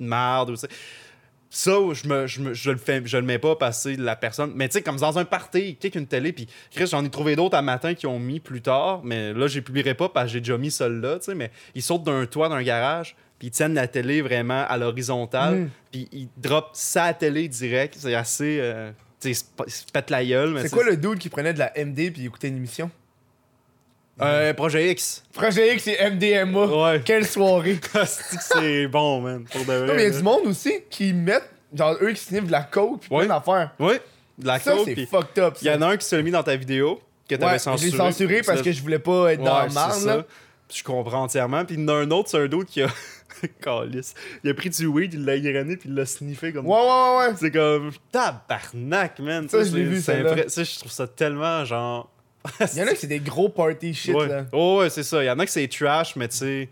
merde. 0.00 0.50
ou. 0.50 0.54
Ça, 1.54 1.72
je, 1.92 2.08
me, 2.08 2.26
je, 2.26 2.40
me- 2.40 2.54
je 2.54 2.70
le 2.70 2.78
fais, 2.78 3.02
je 3.04 3.18
le 3.18 3.22
mets 3.24 3.38
pas 3.38 3.54
passer 3.56 3.96
de 3.98 4.02
la 4.02 4.16
personne. 4.16 4.52
Mais 4.54 4.68
tu 4.68 4.72
sais, 4.74 4.82
comme 4.82 4.96
dans 4.96 5.18
un 5.18 5.26
party, 5.26 5.60
il 5.60 5.76
kick 5.76 5.94
une 5.96 6.06
télé, 6.06 6.32
puis 6.32 6.48
Chris, 6.70 6.86
j'en 6.86 7.04
ai 7.04 7.10
trouvé 7.10 7.36
d'autres 7.36 7.58
à 7.58 7.60
matin 7.62 7.92
qui 7.92 8.06
ont 8.06 8.18
mis 8.18 8.40
plus 8.40 8.62
tard, 8.62 9.02
mais 9.04 9.34
là, 9.34 9.46
je 9.48 9.56
les 9.56 9.60
publierai 9.60 9.92
pas 9.92 10.08
parce 10.08 10.28
que 10.28 10.32
j'ai 10.32 10.40
déjà 10.40 10.56
mis 10.56 10.70
celle-là, 10.70 11.18
tu 11.18 11.26
sais, 11.26 11.34
mais 11.34 11.50
ils 11.74 11.82
sautent 11.82 12.04
d'un 12.04 12.24
toit 12.24 12.48
d'un 12.48 12.62
garage, 12.62 13.14
puis 13.38 13.48
ils 13.48 13.50
tiennent 13.50 13.74
la 13.74 13.86
télé 13.86 14.22
vraiment 14.22 14.64
à 14.66 14.78
l'horizontale, 14.78 15.54
Mm. 15.56 15.70
puis 15.90 16.08
ils 16.12 16.28
drop 16.38 16.70
sa 16.72 17.12
télé 17.12 17.48
direct. 17.48 17.96
C'est 17.98 18.14
assez. 18.14 18.58
euh, 18.58 18.90
ils 19.24 19.34
se 19.34 19.44
pètent 19.92 20.10
la 20.10 20.24
gueule, 20.24 20.58
C'est 20.62 20.70
quoi 20.70 20.84
le 20.84 20.96
dude 20.96 21.18
qui 21.18 21.28
prenait 21.28 21.52
de 21.54 21.58
la 21.58 21.72
MD 21.76 22.10
puis 22.12 22.26
écoutait 22.26 22.48
une 22.48 22.56
émission? 22.56 22.90
Euh, 24.20 24.52
Projet 24.54 24.90
X. 24.92 25.24
Projet 25.32 25.74
X 25.74 25.86
et 25.88 26.10
MDMA. 26.10 26.66
Ouais. 26.66 27.00
Quelle 27.04 27.26
soirée. 27.26 27.80
C'est 28.06 28.86
bon, 28.86 29.20
man, 29.20 29.44
pour 29.50 29.60
de 29.62 29.64
vrai. 29.72 29.86
Non, 29.86 29.94
mais 29.94 30.02
il 30.04 30.12
y 30.12 30.14
a 30.14 30.16
du 30.18 30.22
monde 30.22 30.46
aussi 30.46 30.74
qui 30.90 31.12
mettent, 31.12 31.48
genre, 31.74 31.96
eux 32.02 32.12
qui 32.12 32.20
sniffent 32.22 32.46
de 32.46 32.52
la 32.52 32.62
coke 32.62 33.00
puis 33.00 33.08
plein 33.08 33.26
d'affaires. 33.26 33.72
Oui, 33.80 33.94
de 34.38 34.46
la 34.46 34.58
Ça, 34.60 34.72
coke, 34.72 34.82
c'est 34.94 35.06
fucked 35.06 35.42
up. 35.42 35.54
Il 35.62 35.66
y 35.68 35.70
en 35.70 35.80
a 35.82 35.86
un 35.88 35.96
qui 35.96 36.04
se 36.06 36.14
l'a 36.14 36.22
mis 36.22 36.30
dans 36.30 36.42
ta 36.42 36.54
vidéo, 36.56 37.00
que 37.28 37.34
t'avais 37.34 37.52
Ouais, 37.52 37.58
censuré. 37.58 37.90
J'ai 37.90 37.96
censuré 37.96 38.42
parce 38.42 38.60
que 38.62 38.70
je 38.70 38.82
voulais 38.82 38.98
pas 38.98 39.32
être 39.32 39.42
dans 39.42 39.62
Ouais, 39.64 39.70
ça. 39.70 40.16
là. 40.16 40.24
Je 40.72 40.82
comprends 40.82 41.22
entièrement. 41.24 41.64
Puis 41.64 41.76
il 41.76 41.80
y 41.80 41.84
en 41.84 41.88
a 41.88 41.94
un 41.94 42.10
autre, 42.10 42.28
c'est 42.30 42.38
un 42.38 42.46
d'autre 42.46 42.70
qui 42.70 42.82
a. 42.82 42.88
Calice. 43.62 44.14
Il 44.44 44.50
a 44.50 44.54
pris 44.54 44.70
du 44.70 44.86
weed, 44.86 45.14
il 45.14 45.24
l'a 45.24 45.36
irané, 45.36 45.76
puis 45.76 45.88
il 45.88 45.94
l'a 45.94 46.06
sniffé 46.06 46.52
comme. 46.52 46.66
Ouais, 46.66 46.76
ouais, 46.76 46.86
ouais, 46.86 47.26
ouais. 47.28 47.34
C'est 47.38 47.50
comme. 47.50 47.90
Tabarnak, 48.10 49.18
man. 49.20 49.48
Ça, 49.48 49.62
je 49.64 49.74
l'ai 49.76 49.84
vu, 49.84 50.00
Ça, 50.00 50.14
je 50.16 50.78
trouve 50.78 50.92
ça 50.92 51.06
tellement 51.06 51.64
genre. 51.64 52.10
Il 52.60 52.78
y 52.78 52.82
en 52.82 52.86
a 52.86 52.90
qui 52.90 52.96
c'est 52.96 53.06
des 53.06 53.20
gros 53.20 53.48
party 53.48 53.94
shit, 53.94 54.14
ouais. 54.14 54.26
là. 54.28 54.46
Oh, 54.52 54.78
ouais, 54.80 54.90
c'est 54.90 55.04
ça. 55.04 55.22
Il 55.22 55.26
y 55.26 55.30
en 55.30 55.38
a 55.38 55.44
que 55.44 55.50
c'est 55.52 55.68
trash, 55.68 56.16
mais 56.16 56.28
tu 56.28 56.36
sais. 56.38 56.68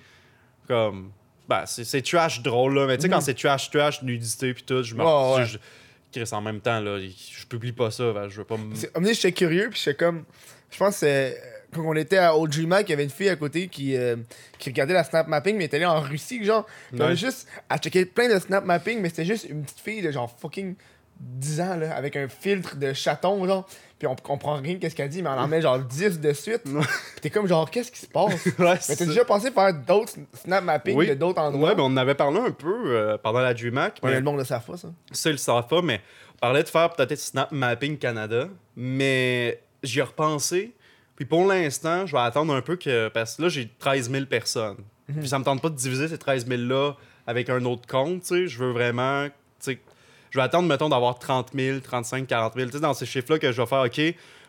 Comme. 0.67 1.11
Ben, 1.49 1.65
c'est 1.67 2.03
trash 2.03 2.43
drôle, 2.43 2.75
là. 2.75 2.87
Mais 2.87 2.97
tu 2.97 3.03
sais, 3.03 3.09
quand 3.09 3.21
c'est 3.21 3.35
trash, 3.35 3.71
trash, 3.71 4.03
nudité, 4.03 4.55
puis 4.55 4.63
tout, 4.63 4.83
je 4.83 4.95
me. 4.95 5.03
Mhm. 5.03 5.35
Ouais, 5.41 5.47
je- 5.47 5.59
Chris, 6.13 6.29
en 6.33 6.41
même 6.41 6.61
temps, 6.61 6.81
là, 6.81 6.99
je 6.99 7.47
publie 7.47 7.73
pas 7.73 7.91
ça. 7.93 8.13
ben, 8.13 8.29
je 8.29 8.37
veux 8.39 8.45
pas 8.45 8.57
me. 8.57 8.75
J'étais 9.13 9.33
curieux, 9.33 9.69
puis 9.71 9.81
j'étais 9.83 9.97
comme. 9.97 10.25
Je 10.71 10.79
pense 10.79 10.95
que 10.95 11.01
c'est- 11.01 11.43
quand 11.73 11.83
on 11.85 11.95
était 11.95 12.19
à 12.19 12.33
Mac, 12.67 12.89
il 12.89 12.91
y 12.91 12.93
avait 12.93 13.05
une 13.05 13.11
fille 13.11 13.29
à 13.29 13.37
côté 13.37 13.69
qui, 13.69 13.97
euh, 13.97 14.17
qui 14.59 14.71
regardait 14.71 14.95
la 14.95 15.05
snap 15.05 15.29
mapping, 15.29 15.55
mais 15.57 15.65
elle 15.65 15.67
était 15.67 15.77
allée 15.77 15.87
en 15.87 16.01
Russie, 16.01 16.45
genre. 16.45 16.67
Ouais. 16.93 17.15
juste. 17.17 17.47
Elle 17.71 17.79
checkait 17.79 18.05
plein 18.07 18.29
de 18.33 18.39
snap 18.39 18.65
mapping, 18.65 19.01
mais 19.01 19.09
c'était 19.09 19.25
juste 19.25 19.47
une 19.49 19.63
petite 19.63 19.81
fille 19.81 20.03
de 20.03 20.11
genre 20.11 20.35
fucking 20.41 20.75
10 21.21 21.61
ans, 21.61 21.77
là, 21.77 21.95
avec 21.95 22.17
un 22.17 22.29
filtre 22.29 22.77
de 22.77 22.93
chaton, 22.95 23.45
genre. 23.47 23.67
Puis 23.99 24.07
on 24.09 24.17
comprend 24.17 24.55
rien 24.55 24.77
de 24.77 24.89
ce 24.89 24.95
qu'elle 24.95 25.11
dit, 25.11 25.23
mais 25.23 25.29
on 25.29 25.33
en 25.33 25.47
met 25.47 25.61
genre 25.61 25.79
10 25.79 26.19
de 26.21 26.33
suite. 26.33 26.63
T'es 27.21 27.29
comme 27.29 27.47
genre, 27.47 27.71
qu'est-ce 27.71 27.93
qui 27.93 28.01
se 28.01 28.07
passe? 28.07 28.47
Ouais, 28.59 28.79
mais 28.89 28.97
t'as 28.97 29.05
déjà 29.05 29.25
pensé 29.27 29.51
faire 29.51 29.75
d'autres 29.75 30.15
snap 30.33 30.65
mapping 30.65 30.97
Oui. 30.97 31.09
de 31.09 31.15
d'autres 31.15 31.41
endroits? 31.43 31.69
Ouais, 31.69 31.75
ben 31.75 31.83
on 31.83 31.87
en 31.87 31.97
avait 31.99 32.15
parlé 32.15 32.39
un 32.39 32.51
peu 32.51 32.97
euh, 32.97 33.19
pendant 33.19 33.41
la 33.41 33.53
DreamHack. 33.53 33.99
Ouais, 34.03 34.11
mais- 34.13 34.17
le 34.17 34.23
monde 34.23 34.39
le 34.39 34.45
savent 34.45 34.65
pas, 34.65 34.79
ça. 34.79 34.89
Ça, 35.13 35.29
ils 35.29 35.33
le 35.33 35.39
savent 35.39 35.67
pas, 35.69 35.83
mais 35.83 36.01
on 36.37 36.39
parlait 36.39 36.63
de 36.63 36.69
faire 36.69 36.91
peut-être 36.95 37.15
Snap 37.19 37.53
Mapping 37.53 37.99
Canada, 37.99 38.49
mais 38.75 39.63
j'y 39.83 39.99
ai 39.99 40.03
repensé. 40.03 40.73
Puis 41.21 41.27
pour 41.27 41.45
l'instant, 41.47 42.07
je 42.07 42.13
vais 42.13 42.23
attendre 42.23 42.55
un 42.55 42.63
peu 42.63 42.77
que. 42.77 43.09
Parce 43.09 43.37
que 43.37 43.43
là, 43.43 43.49
j'ai 43.51 43.69
13 43.79 44.11
000 44.11 44.25
personnes. 44.25 44.79
Puis 45.19 45.29
ça 45.29 45.39
me 45.39 45.45
tente 45.45 45.61
pas 45.61 45.69
de 45.69 45.75
diviser 45.77 46.09
ces 46.09 46.17
13 46.17 46.47
000-là 46.47 46.93
avec 47.27 47.51
un 47.51 47.63
autre 47.67 47.87
compte, 47.87 48.23
tu 48.23 48.29
sais. 48.29 48.47
Je 48.47 48.59
veux 48.59 48.71
vraiment. 48.73 49.27
tu 49.27 49.33
sais, 49.59 49.79
Je 50.31 50.39
vais 50.39 50.43
attendre, 50.45 50.67
mettons, 50.67 50.89
d'avoir 50.89 51.19
30 51.19 51.51
000, 51.55 51.81
35 51.81 52.27
40 52.27 52.55
000. 52.55 52.67
Tu 52.69 52.73
sais, 52.73 52.81
dans 52.81 52.95
ces 52.95 53.05
chiffres-là 53.05 53.39
que 53.39 53.53
je 53.53 53.61
vais 53.61 53.67
faire, 53.67 53.83
OK, 53.83 54.01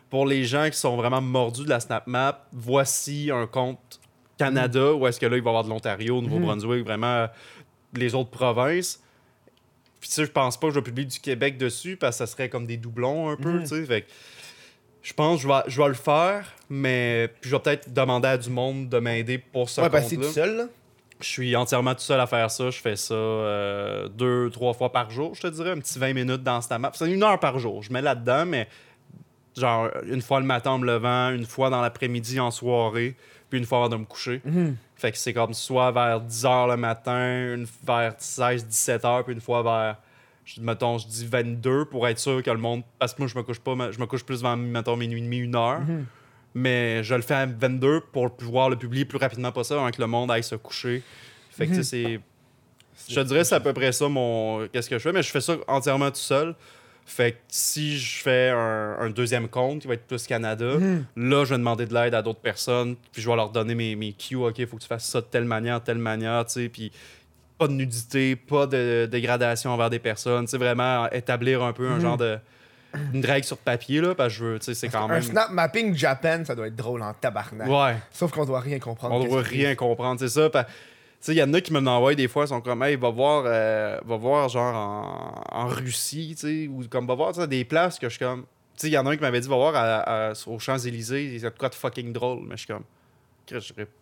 pour 0.08 0.24
les 0.24 0.44
gens 0.44 0.70
qui 0.70 0.78
sont 0.78 0.96
vraiment 0.96 1.20
mordus 1.20 1.64
de 1.64 1.68
la 1.68 1.78
Snap 1.80 2.06
Map, 2.06 2.46
voici 2.52 3.30
un 3.30 3.46
compte 3.46 4.00
Canada, 4.38 4.94
ou 4.94 5.06
est-ce 5.06 5.20
que 5.20 5.26
là, 5.26 5.36
il 5.36 5.42
va 5.42 5.48
y 5.48 5.50
avoir 5.50 5.64
de 5.64 5.68
l'Ontario, 5.68 6.22
Nouveau-Brunswick, 6.22 6.86
vraiment 6.86 7.06
euh, 7.06 7.26
les 7.92 8.14
autres 8.14 8.30
provinces. 8.30 8.98
Puis 10.00 10.08
tu 10.08 10.14
sais, 10.14 10.24
je 10.24 10.30
pense 10.32 10.58
pas 10.58 10.68
que 10.68 10.74
je 10.74 10.78
vais 10.78 10.84
publier 10.84 11.06
du 11.06 11.20
Québec 11.20 11.58
dessus 11.58 11.98
parce 11.98 12.16
que 12.18 12.24
ça 12.24 12.32
serait 12.32 12.48
comme 12.48 12.66
des 12.66 12.78
doublons 12.78 13.28
un 13.28 13.36
peu, 13.36 13.52
Mhm. 13.52 13.60
tu 13.62 13.66
sais. 13.68 13.84
Fait 13.84 14.06
je 15.02 15.12
pense 15.12 15.36
que 15.36 15.42
je 15.42 15.48
vais, 15.48 15.60
je 15.66 15.82
vais 15.82 15.88
le 15.88 15.94
faire, 15.94 16.52
mais 16.70 17.28
puis 17.40 17.50
je 17.50 17.56
vais 17.56 17.60
peut-être 17.62 17.92
demander 17.92 18.28
à 18.28 18.38
du 18.38 18.50
monde 18.50 18.88
de 18.88 18.98
m'aider 18.98 19.38
pour 19.38 19.68
ce 19.68 19.80
Ouais, 19.80 19.90
compte-là. 19.90 20.16
tout 20.16 20.22
seul, 20.32 20.56
là. 20.56 20.64
Je 21.20 21.26
suis 21.28 21.54
entièrement 21.54 21.94
tout 21.94 22.00
seul 22.00 22.18
à 22.20 22.26
faire 22.26 22.50
ça. 22.50 22.70
Je 22.70 22.80
fais 22.80 22.96
ça 22.96 23.14
euh, 23.14 24.08
deux, 24.08 24.50
trois 24.50 24.72
fois 24.74 24.90
par 24.90 25.08
jour, 25.10 25.34
je 25.36 25.42
te 25.42 25.46
dirais. 25.46 25.70
Un 25.70 25.78
petit 25.78 25.96
20 25.98 26.14
minutes 26.14 26.42
dans 26.42 26.60
cette 26.60 26.76
map. 26.80 26.90
C'est 26.94 27.08
une 27.10 27.22
heure 27.22 27.38
par 27.38 27.60
jour. 27.60 27.80
Je 27.82 27.92
mets 27.92 28.02
là-dedans, 28.02 28.44
mais 28.44 28.66
genre 29.56 29.88
une 30.06 30.20
fois 30.22 30.40
le 30.40 30.46
matin 30.46 30.72
en 30.72 30.78
me 30.78 30.86
levant, 30.86 31.30
une 31.30 31.46
fois 31.46 31.70
dans 31.70 31.80
l'après-midi 31.80 32.40
en 32.40 32.50
soirée, 32.50 33.14
puis 33.50 33.58
une 33.60 33.66
fois 33.66 33.78
avant 33.78 33.88
de 33.90 33.96
me 33.98 34.04
coucher. 34.04 34.40
Mhm. 34.44 34.76
Fait 34.96 35.12
que 35.12 35.18
c'est 35.18 35.32
comme 35.32 35.54
soit 35.54 35.92
vers 35.92 36.20
10h 36.22 36.68
le 36.70 36.76
matin, 36.76 37.54
une 37.54 37.66
vers 37.86 38.14
16-17h, 38.18 39.22
puis 39.24 39.34
une 39.34 39.40
fois 39.40 39.62
vers, 39.62 39.96
je- 40.44 40.60
mettons, 40.60 40.98
je 40.98 41.06
dis 41.06 41.26
22 41.26 41.84
pour 41.86 42.06
être 42.08 42.18
sûr 42.18 42.42
que 42.42 42.50
le 42.50 42.58
monde. 42.58 42.82
Parce 42.98 43.14
que 43.14 43.20
moi, 43.22 43.28
je 43.28 43.36
me 43.38 43.42
couche 43.42 43.60
pas, 43.60 43.74
je 43.90 43.98
me 43.98 44.06
couche 44.06 44.24
plus 44.24 44.42
vers, 44.42 44.56
mettons, 44.56 44.96
minuit 44.96 45.20
et 45.20 45.22
demi, 45.24 45.38
une 45.38 45.54
heure. 45.56 45.80
Mhm. 45.80 46.06
Mais 46.54 47.02
je 47.02 47.14
le 47.14 47.22
fais 47.22 47.34
à 47.34 47.46
22 47.46 48.00
pour 48.12 48.36
pouvoir 48.36 48.68
le 48.68 48.76
publier 48.76 49.04
plus 49.04 49.18
rapidement 49.18 49.52
possible 49.52 49.78
avant 49.78 49.90
que 49.90 50.00
le 50.00 50.06
monde 50.06 50.30
aille 50.30 50.42
se 50.42 50.54
coucher. 50.56 51.02
Fait 51.50 51.66
que, 51.66 51.74
sais, 51.74 51.82
c'est. 51.82 52.20
Je 53.08 53.14
te 53.20 53.26
dirais, 53.26 53.42
c'est 53.44 53.54
à 53.54 53.60
peu 53.60 53.72
près 53.72 53.90
ça 53.92 54.08
mon. 54.08 54.68
Qu'est-ce 54.68 54.88
que 54.90 54.98
je 54.98 55.02
fais, 55.02 55.12
mais 55.12 55.22
je 55.22 55.30
fais 55.30 55.40
ça 55.40 55.56
entièrement 55.66 56.10
tout 56.10 56.16
seul. 56.18 56.54
Fait 57.04 57.32
que 57.32 57.38
si 57.48 57.98
je 57.98 58.22
fais 58.22 58.50
un, 58.50 58.96
un 59.00 59.10
deuxième 59.10 59.48
compte 59.48 59.80
qui 59.80 59.88
va 59.88 59.94
être 59.94 60.06
plus 60.06 60.24
Canada, 60.26 60.76
Mhm. 60.76 61.04
là, 61.16 61.44
je 61.44 61.50
vais 61.50 61.58
demander 61.58 61.84
de 61.86 61.92
l'aide 61.94 62.14
à 62.14 62.22
d'autres 62.22 62.38
personnes, 62.40 62.94
puis 63.10 63.20
je 63.20 63.28
vais 63.28 63.34
leur 63.34 63.50
donner 63.50 63.74
mes, 63.74 63.96
mes 63.96 64.12
cues. 64.12 64.36
OK, 64.36 64.58
il 64.58 64.66
faut 64.68 64.76
que 64.76 64.82
tu 64.82 64.88
fasses 64.88 65.06
ça 65.06 65.20
de 65.20 65.26
telle 65.26 65.44
manière, 65.44 65.80
de 65.80 65.84
telle 65.84 65.98
manière, 65.98 66.44
tu 66.46 66.52
sais, 66.52 66.68
puis 66.68 66.92
pas 67.62 67.68
de 67.68 67.72
nudité, 67.74 68.36
pas 68.36 68.66
de 68.66 69.06
dégradation 69.10 69.70
envers 69.70 69.90
des 69.90 69.98
personnes, 69.98 70.46
sais, 70.46 70.58
vraiment 70.58 71.08
établir 71.10 71.62
un 71.62 71.72
peu 71.72 71.88
un 71.88 71.94
Mhm. 71.96 72.00
genre 72.00 72.16
de. 72.16 72.38
Une 73.14 73.24
règle 73.24 73.46
sur 73.46 73.56
papier, 73.56 74.02
là, 74.02 74.14
parce 74.14 74.34
que 74.34 74.38
je 74.38 74.44
veux, 74.44 74.58
tu 74.58 74.66
sais, 74.66 74.74
c'est 74.74 74.88
quand 74.90 75.04
Un 75.04 75.08
même. 75.08 75.22
snap 75.22 75.50
mapping 75.50 75.94
Japan, 75.96 76.44
ça 76.44 76.54
doit 76.54 76.66
être 76.66 76.76
drôle 76.76 77.00
en 77.02 77.14
tabarnak. 77.14 77.66
Ouais. 77.66 77.96
Sauf 78.10 78.30
qu'on 78.32 78.44
doit 78.44 78.60
rien 78.60 78.78
comprendre. 78.78 79.14
On 79.14 79.24
doit 79.24 79.40
rien 79.40 79.74
comprendre, 79.74 80.20
c'est 80.20 80.28
ça. 80.28 80.50
Tu 80.50 80.58
sais, 81.20 81.32
il 81.32 81.38
y 81.38 81.42
en 81.42 81.54
a 81.54 81.60
qui 81.62 81.72
me 81.72 81.80
l'envoient 81.80 82.14
des 82.14 82.28
fois, 82.28 82.44
ils 82.44 82.48
sont 82.48 82.60
comme, 82.60 82.82
hey, 82.82 82.96
va 82.96 83.08
voir, 83.08 83.44
euh, 83.46 83.96
va 84.04 84.16
voir 84.16 84.48
genre 84.50 84.74
en, 84.74 85.42
en 85.62 85.66
Russie, 85.68 86.34
tu 86.38 86.46
sais, 86.46 86.68
ou 86.68 86.86
comme, 86.90 87.06
va 87.06 87.14
voir 87.14 87.32
tu 87.32 87.40
sais, 87.40 87.46
des 87.46 87.64
places 87.64 87.98
que 87.98 88.10
je 88.10 88.16
suis 88.16 88.24
comme. 88.24 88.42
Tu 88.42 88.46
sais, 88.76 88.88
il 88.88 88.92
y 88.92 88.98
en 88.98 89.06
a 89.06 89.10
un 89.10 89.16
qui 89.16 89.22
m'avait 89.22 89.40
dit, 89.40 89.48
va 89.48 89.56
voir 89.56 89.74
à, 89.74 90.28
à- 90.30 90.32
aux 90.46 90.58
Champs-Élysées, 90.58 91.24
il 91.24 91.38
y 91.40 91.46
a 91.46 91.50
de 91.50 91.56
quoi 91.58 91.70
de 91.70 91.74
fucking 91.74 92.12
drôle, 92.12 92.40
mais 92.44 92.56
je 92.58 92.64
suis 92.64 92.66
comme, 92.66 92.84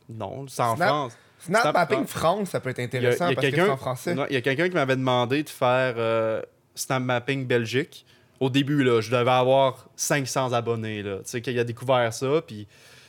non, 0.09 0.47
c'est 0.49 0.63
en 0.63 0.75
France. 0.75 1.17
Snap, 1.41 1.63
Snap- 1.63 1.75
mapping 1.75 1.99
non. 2.01 2.07
France, 2.07 2.51
ça 2.51 2.61
peut 2.61 2.71
être 2.71 2.79
Il 2.79 2.83
y 2.83 2.85
a, 2.85 2.87
intéressant 2.87 3.27
il 3.27 3.31
y 3.31 3.33
a 3.33 3.35
parce 3.35 3.47
que 3.47 3.51
c'est 3.51 3.57
quelqu'un 3.57 3.73
en 3.73 3.77
français. 3.77 4.15
il 4.29 4.35
y 4.35 4.37
a 4.37 4.41
quelqu'un 4.41 4.69
qui 4.69 4.75
m'avait 4.75 4.97
demandé 4.97 5.43
de 5.43 5.49
faire 5.49 5.95
euh, 5.97 6.43
Snap 6.75 7.03
Mapping 7.03 7.47
Belgique. 7.47 8.05
Au 8.41 8.49
début, 8.51 8.83
là, 8.85 9.01
je 9.01 9.11
devais 9.11 9.31
avoir 9.31 9.89
500 9.97 10.53
abonnés. 10.53 11.03
Là. 11.03 11.17
Tu 11.19 11.23
sais, 11.27 11.41
qu'il 11.43 11.59
a 11.59 11.65
découvert 11.65 12.13
ça, 12.13 12.41
puis 12.47 12.67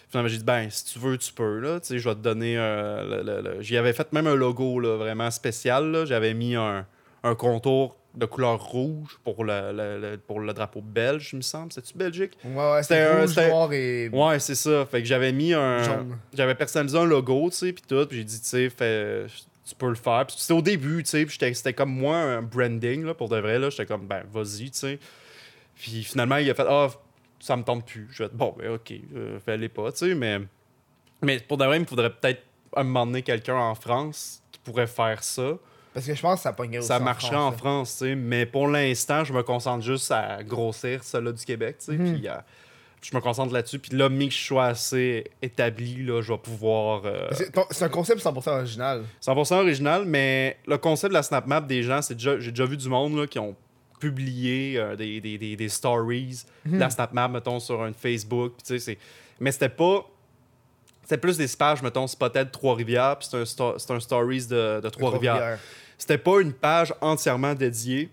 finalement, 0.10 0.28
j'ai 0.30 0.38
dit, 0.38 0.44
ben, 0.44 0.70
si 0.70 0.84
tu 0.86 1.00
veux, 1.00 1.18
tu 1.18 1.32
peux. 1.32 1.60
Là. 1.60 1.80
Tu 1.80 1.88
sais, 1.88 2.00
je 2.00 2.10
vais 2.10 2.16
te 2.16 2.20
donner. 2.20 2.58
euh, 2.58 3.62
J'y 3.62 3.78
avais 3.78 3.94
fait 3.94 4.12
même 4.14 4.28
un 4.28 4.36
logo 4.36 4.80
là, 4.80 4.98
vraiment 4.98 5.32
spécial. 5.32 6.04
J'avais 6.06 6.34
mis 6.34 6.56
un, 6.56 6.86
un 7.24 7.36
contour 7.36 7.96
de 8.14 8.26
couleur 8.26 8.62
rouge 8.62 9.20
pour 9.24 9.44
le, 9.46 9.72
le- 9.72 10.00
le- 10.12 10.18
pour 10.18 10.40
le 10.42 10.52
drapeau 10.54 10.82
belge, 10.82 11.30
il 11.34 11.38
me 11.38 11.42
semble. 11.42 11.72
C'est-tu 11.72 11.98
Belgique? 11.98 12.38
Ouais, 12.44 12.72
ouais, 12.74 12.84
C'était 12.84 13.20
rouge, 13.22 13.30
c'était- 13.30 13.50
noir 13.50 13.72
et 13.72 14.10
Ouais, 14.10 14.40
c'est 14.40 14.56
ça. 14.56 14.86
Fait 14.86 15.02
que 15.02 15.08
j'avais 15.08 15.32
mis 15.32 15.54
un. 15.54 15.82
jaune. 15.84 16.18
J'avais 16.34 16.56
personnalisé 16.56 16.98
un 16.98 17.06
logo, 17.06 17.50
tu 17.50 17.56
sais, 17.58 17.74
puis 17.74 17.84
tout. 17.88 18.06
Puis 18.08 18.18
j'ai 18.18 18.24
dit, 18.26 18.42
tu 18.42 18.48
sais, 18.48 18.70
fais- 18.70 19.26
tu 19.66 19.76
peux 19.76 19.88
le 19.90 19.96
faire. 19.96 20.26
Puis 20.28 20.36
c'était 20.40 20.54
au 20.54 20.62
début, 20.62 21.04
tu 21.04 21.10
sais, 21.10 21.26
puis 21.26 21.34
j'étais- 21.40 21.54
c'était 21.54 21.74
comme 21.74 21.92
moi 21.94 22.18
un 22.18 22.42
branding, 22.42 23.06
là, 23.06 23.14
pour 23.14 23.30
de 23.30 23.38
vrai, 23.38 23.58
là. 23.60 23.70
J'étais 23.70 23.86
comme, 23.86 24.06
ben, 24.08 24.24
vas-y, 24.32 24.72
tu 24.72 24.78
sais. 24.80 25.00
Puis 25.76 26.04
finalement, 26.04 26.38
il 26.38 26.50
a 26.50 26.54
fait, 26.54 26.66
ah, 26.68 26.90
ça 27.40 27.56
me 27.56 27.64
tente 27.64 27.86
plus. 27.88 28.08
Je 28.12 28.24
vais 28.24 28.30
bon, 28.34 28.54
ben, 28.58 28.72
ok, 28.74 28.94
euh, 29.16 29.40
fais-les 29.46 29.70
pas, 29.70 29.92
tu 29.92 30.00
sais, 30.10 30.16
mais. 30.16 30.40
Mais 31.22 31.40
pour 31.40 31.58
de 31.58 31.66
vrai, 31.66 31.78
il 31.78 31.82
me 31.82 31.86
faudrait 31.86 32.10
peut-être 32.10 32.42
un 32.76 32.84
moment 32.84 33.06
donné 33.06 33.22
quelqu'un 33.22 33.56
en 33.56 33.76
France 33.76 34.42
qui 34.52 34.60
pourrait 34.60 34.88
faire 34.88 35.24
ça. 35.24 35.54
Parce 35.94 36.06
que 36.06 36.16
je 36.16 36.22
pense 36.22 36.36
que 36.36 36.44
ça 36.44 36.54
pognerait 36.54 36.82
Ça 36.82 37.00
marcherait 37.00 37.36
en 37.36 37.52
France. 37.52 37.98
Tu 38.00 38.06
sais. 38.06 38.16
Mais 38.16 38.46
pour 38.46 38.68
l'instant, 38.68 39.24
je 39.24 39.34
me 39.34 39.44
concentre 39.44 39.84
juste 39.84 40.12
à 40.12 40.42
grossir 40.44 41.04
celle-là 41.04 41.32
du 41.34 41.44
Québec, 41.44 41.78
tu 41.80 41.86
sais. 41.86 41.92
Mhm. 41.98 42.14
Puis 42.14 42.28
euh, 42.30 42.36
je 43.02 43.16
me 43.16 43.22
concentre 43.22 43.54
là-dessus. 43.54 43.80
Puis 43.80 43.98
là, 43.98 44.08
mais 44.10 44.28
que 44.28 44.34
je 44.34 44.44
sois 44.44 44.66
assez 44.68 45.26
établi, 45.42 46.04
là, 46.06 46.22
je 46.22 46.32
vais 46.32 46.38
pouvoir. 46.38 47.02
euh. 47.06 47.28
C'est 47.72 47.84
un 47.86 47.90
concept 47.90 48.22
100% 48.24 48.50
original. 48.60 49.04
100% 49.22 49.54
original, 49.56 50.06
mais 50.06 50.58
le 50.68 50.78
concept 50.78 51.10
de 51.10 51.16
la 51.16 51.24
snap 51.24 51.46
map 51.48 51.62
des 51.62 51.84
gens, 51.84 52.02
c'est 52.02 52.14
déjà, 52.16 52.40
j'ai 52.40 52.52
déjà 52.52 52.66
vu 52.66 52.78
du 52.78 52.88
monde 52.88 53.18
là, 53.18 53.28
qui 53.28 53.40
ont 53.40 53.56
publié 54.00 54.78
euh, 54.78 54.96
des, 54.96 55.20
des, 55.22 55.38
des, 55.38 55.56
des 55.56 55.70
stories 55.70 56.44
de 56.66 56.78
la 56.78 56.90
snap 56.90 57.12
map, 57.14 57.28
mettons, 57.28 57.60
sur 57.60 57.82
un 57.84 57.92
Facebook. 57.94 58.54
puis 58.58 58.64
tu 58.66 58.80
sais, 58.80 58.80
c'est- 58.94 58.98
mais 59.40 59.52
c'était 59.52 59.70
pas. 59.70 60.06
C'était 61.04 61.18
plus 61.18 61.36
des 61.38 61.48
pages, 61.58 61.82
mettons, 61.82 62.08
Spotted 62.08 62.52
Trois-Rivières, 62.52 63.18
puis 63.18 63.28
c'est 63.30 63.38
un, 63.38 63.44
sto- 63.44 63.76
un 63.94 64.00
stories 64.00 64.46
de, 64.48 64.80
de 64.80 64.90
Trois-Rivières. 64.90 65.60
C'était 66.02 66.18
pas 66.18 66.42
une 66.42 66.52
page 66.52 66.92
entièrement 67.00 67.54
dédiée 67.54 68.10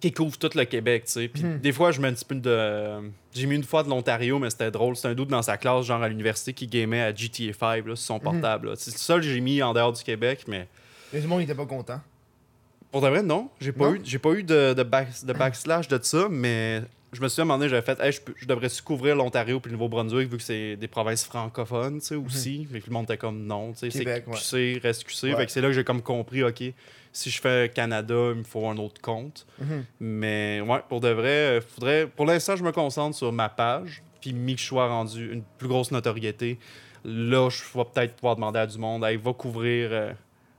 qui 0.00 0.10
couvre 0.10 0.38
tout 0.38 0.48
le 0.54 0.64
Québec, 0.64 1.04
tu 1.04 1.12
sais. 1.12 1.28
Puis 1.28 1.42
Mhm. 1.44 1.58
des 1.58 1.72
fois, 1.72 1.90
je 1.92 2.00
mets 2.00 2.08
un 2.08 2.12
petit 2.14 2.24
peu 2.24 2.34
de. 2.36 3.10
J'ai 3.34 3.46
mis 3.46 3.56
une 3.56 3.62
fois 3.64 3.82
de 3.82 3.90
l'Ontario, 3.90 4.38
mais 4.38 4.48
c'était 4.48 4.70
drôle. 4.70 4.96
C'était 4.96 5.08
un 5.08 5.14
doute 5.14 5.28
dans 5.28 5.42
sa 5.42 5.56
classe, 5.58 5.84
genre 5.84 6.02
à 6.02 6.08
l'université, 6.08 6.52
qui 6.54 6.66
gamait 6.66 7.02
à 7.02 7.14
GTA 7.14 7.52
5 7.52 7.86
là, 7.86 7.94
sur 7.96 7.98
son 7.98 8.18
portable. 8.18 8.68
là. 8.70 8.74
C'est 8.76 8.92
le 8.92 8.96
seul 8.98 9.20
que 9.20 9.26
j'ai 9.26 9.40
mis 9.40 9.60
en 9.62 9.74
dehors 9.74 9.92
du 9.92 10.02
Québec, 10.02 10.44
mais 10.48 10.66
Les 11.12 11.20
monde 11.22 11.40
n'était 11.40 11.54
pas 11.54 11.66
content. 11.66 12.00
pour 12.90 13.02
de 13.02 13.08
vrai, 13.08 13.22
non. 13.22 13.50
J'ai 13.60 13.72
pas 13.72 13.90
eu, 13.90 14.00
j'ai 14.02 14.18
pas 14.18 14.30
eu 14.32 14.42
de, 14.42 14.72
de, 14.72 14.82
back- 14.82 15.24
de 15.24 15.32
backslash 15.34 15.88
de 15.88 15.98
ça, 16.02 16.28
mais 16.30 16.82
je 17.12 17.20
me 17.22 17.28
suis 17.28 17.36
dit, 17.36 17.40
à 17.40 17.42
un 17.42 17.46
moment 17.46 17.58
donné, 17.58 17.68
j'avais 17.70 17.82
fait, 17.82 17.98
hey, 18.00 18.12
je, 18.12 18.20
peux- 18.20 18.34
je 18.36 18.46
devrais-tu 18.46 18.82
couvrir 18.82 19.16
l'Ontario 19.16 19.60
puis 19.60 19.70
le 19.70 19.76
Nouveau-Brunswick 19.76 20.30
vu 20.30 20.36
que 20.36 20.42
c'est 20.42 20.76
des 20.76 20.88
provinces 20.88 21.24
francophones, 21.24 22.00
tu 22.00 22.06
sais, 22.06 22.14
aussi. 22.16 22.66
Fait 22.70 22.80
que 22.80 22.86
le 22.88 22.92
monde 22.92 23.04
était 23.04 23.16
comme 23.16 23.46
non, 23.46 23.72
tu 23.72 23.78
sais, 23.78 23.90
c'est 23.90 23.98
Québec, 24.00 24.24
ouais. 24.26 24.34
QC, 24.36 24.80
reste 24.82 25.04
QC. 25.04 25.28
Ouais. 25.30 25.36
Fait 25.36 25.46
que 25.46 25.52
c'est 25.52 25.60
là 25.60 25.68
que 25.68 25.74
j'ai 25.74 25.84
comme 25.84 26.02
compris, 26.02 26.42
OK, 26.44 26.62
si 27.12 27.30
je 27.30 27.40
fais 27.40 27.70
Canada, 27.74 28.14
il 28.32 28.38
me 28.40 28.44
faut 28.44 28.66
un 28.68 28.76
autre 28.76 29.00
compte. 29.00 29.46
Mhm. 29.60 29.84
Mais 30.00 30.60
ouais, 30.60 30.80
pour 30.88 31.00
de 31.00 31.08
vrai, 31.08 31.28
euh, 31.28 31.60
faudrait. 31.60 32.06
Pour 32.06 32.26
l'instant, 32.26 32.56
je 32.56 32.62
me 32.64 32.72
concentre 32.72 33.16
sur 33.16 33.32
ma 33.32 33.48
page, 33.48 34.02
puis 34.20 34.32
mis 34.32 34.54
que 34.56 34.60
je 34.60 34.66
sois 34.66 34.88
rendu 34.88 35.32
une 35.32 35.42
plus 35.58 35.68
grosse 35.68 35.90
notoriété, 35.90 36.58
là, 37.04 37.48
je 37.48 37.62
vais 37.78 37.84
peut-être 37.84 38.16
pouvoir 38.16 38.34
demander 38.36 38.58
à 38.58 38.66
du 38.66 38.76
monde, 38.78 39.04
hey, 39.04 39.16
va 39.16 39.32
couvrir. 39.32 39.88
euh, 39.92 40.12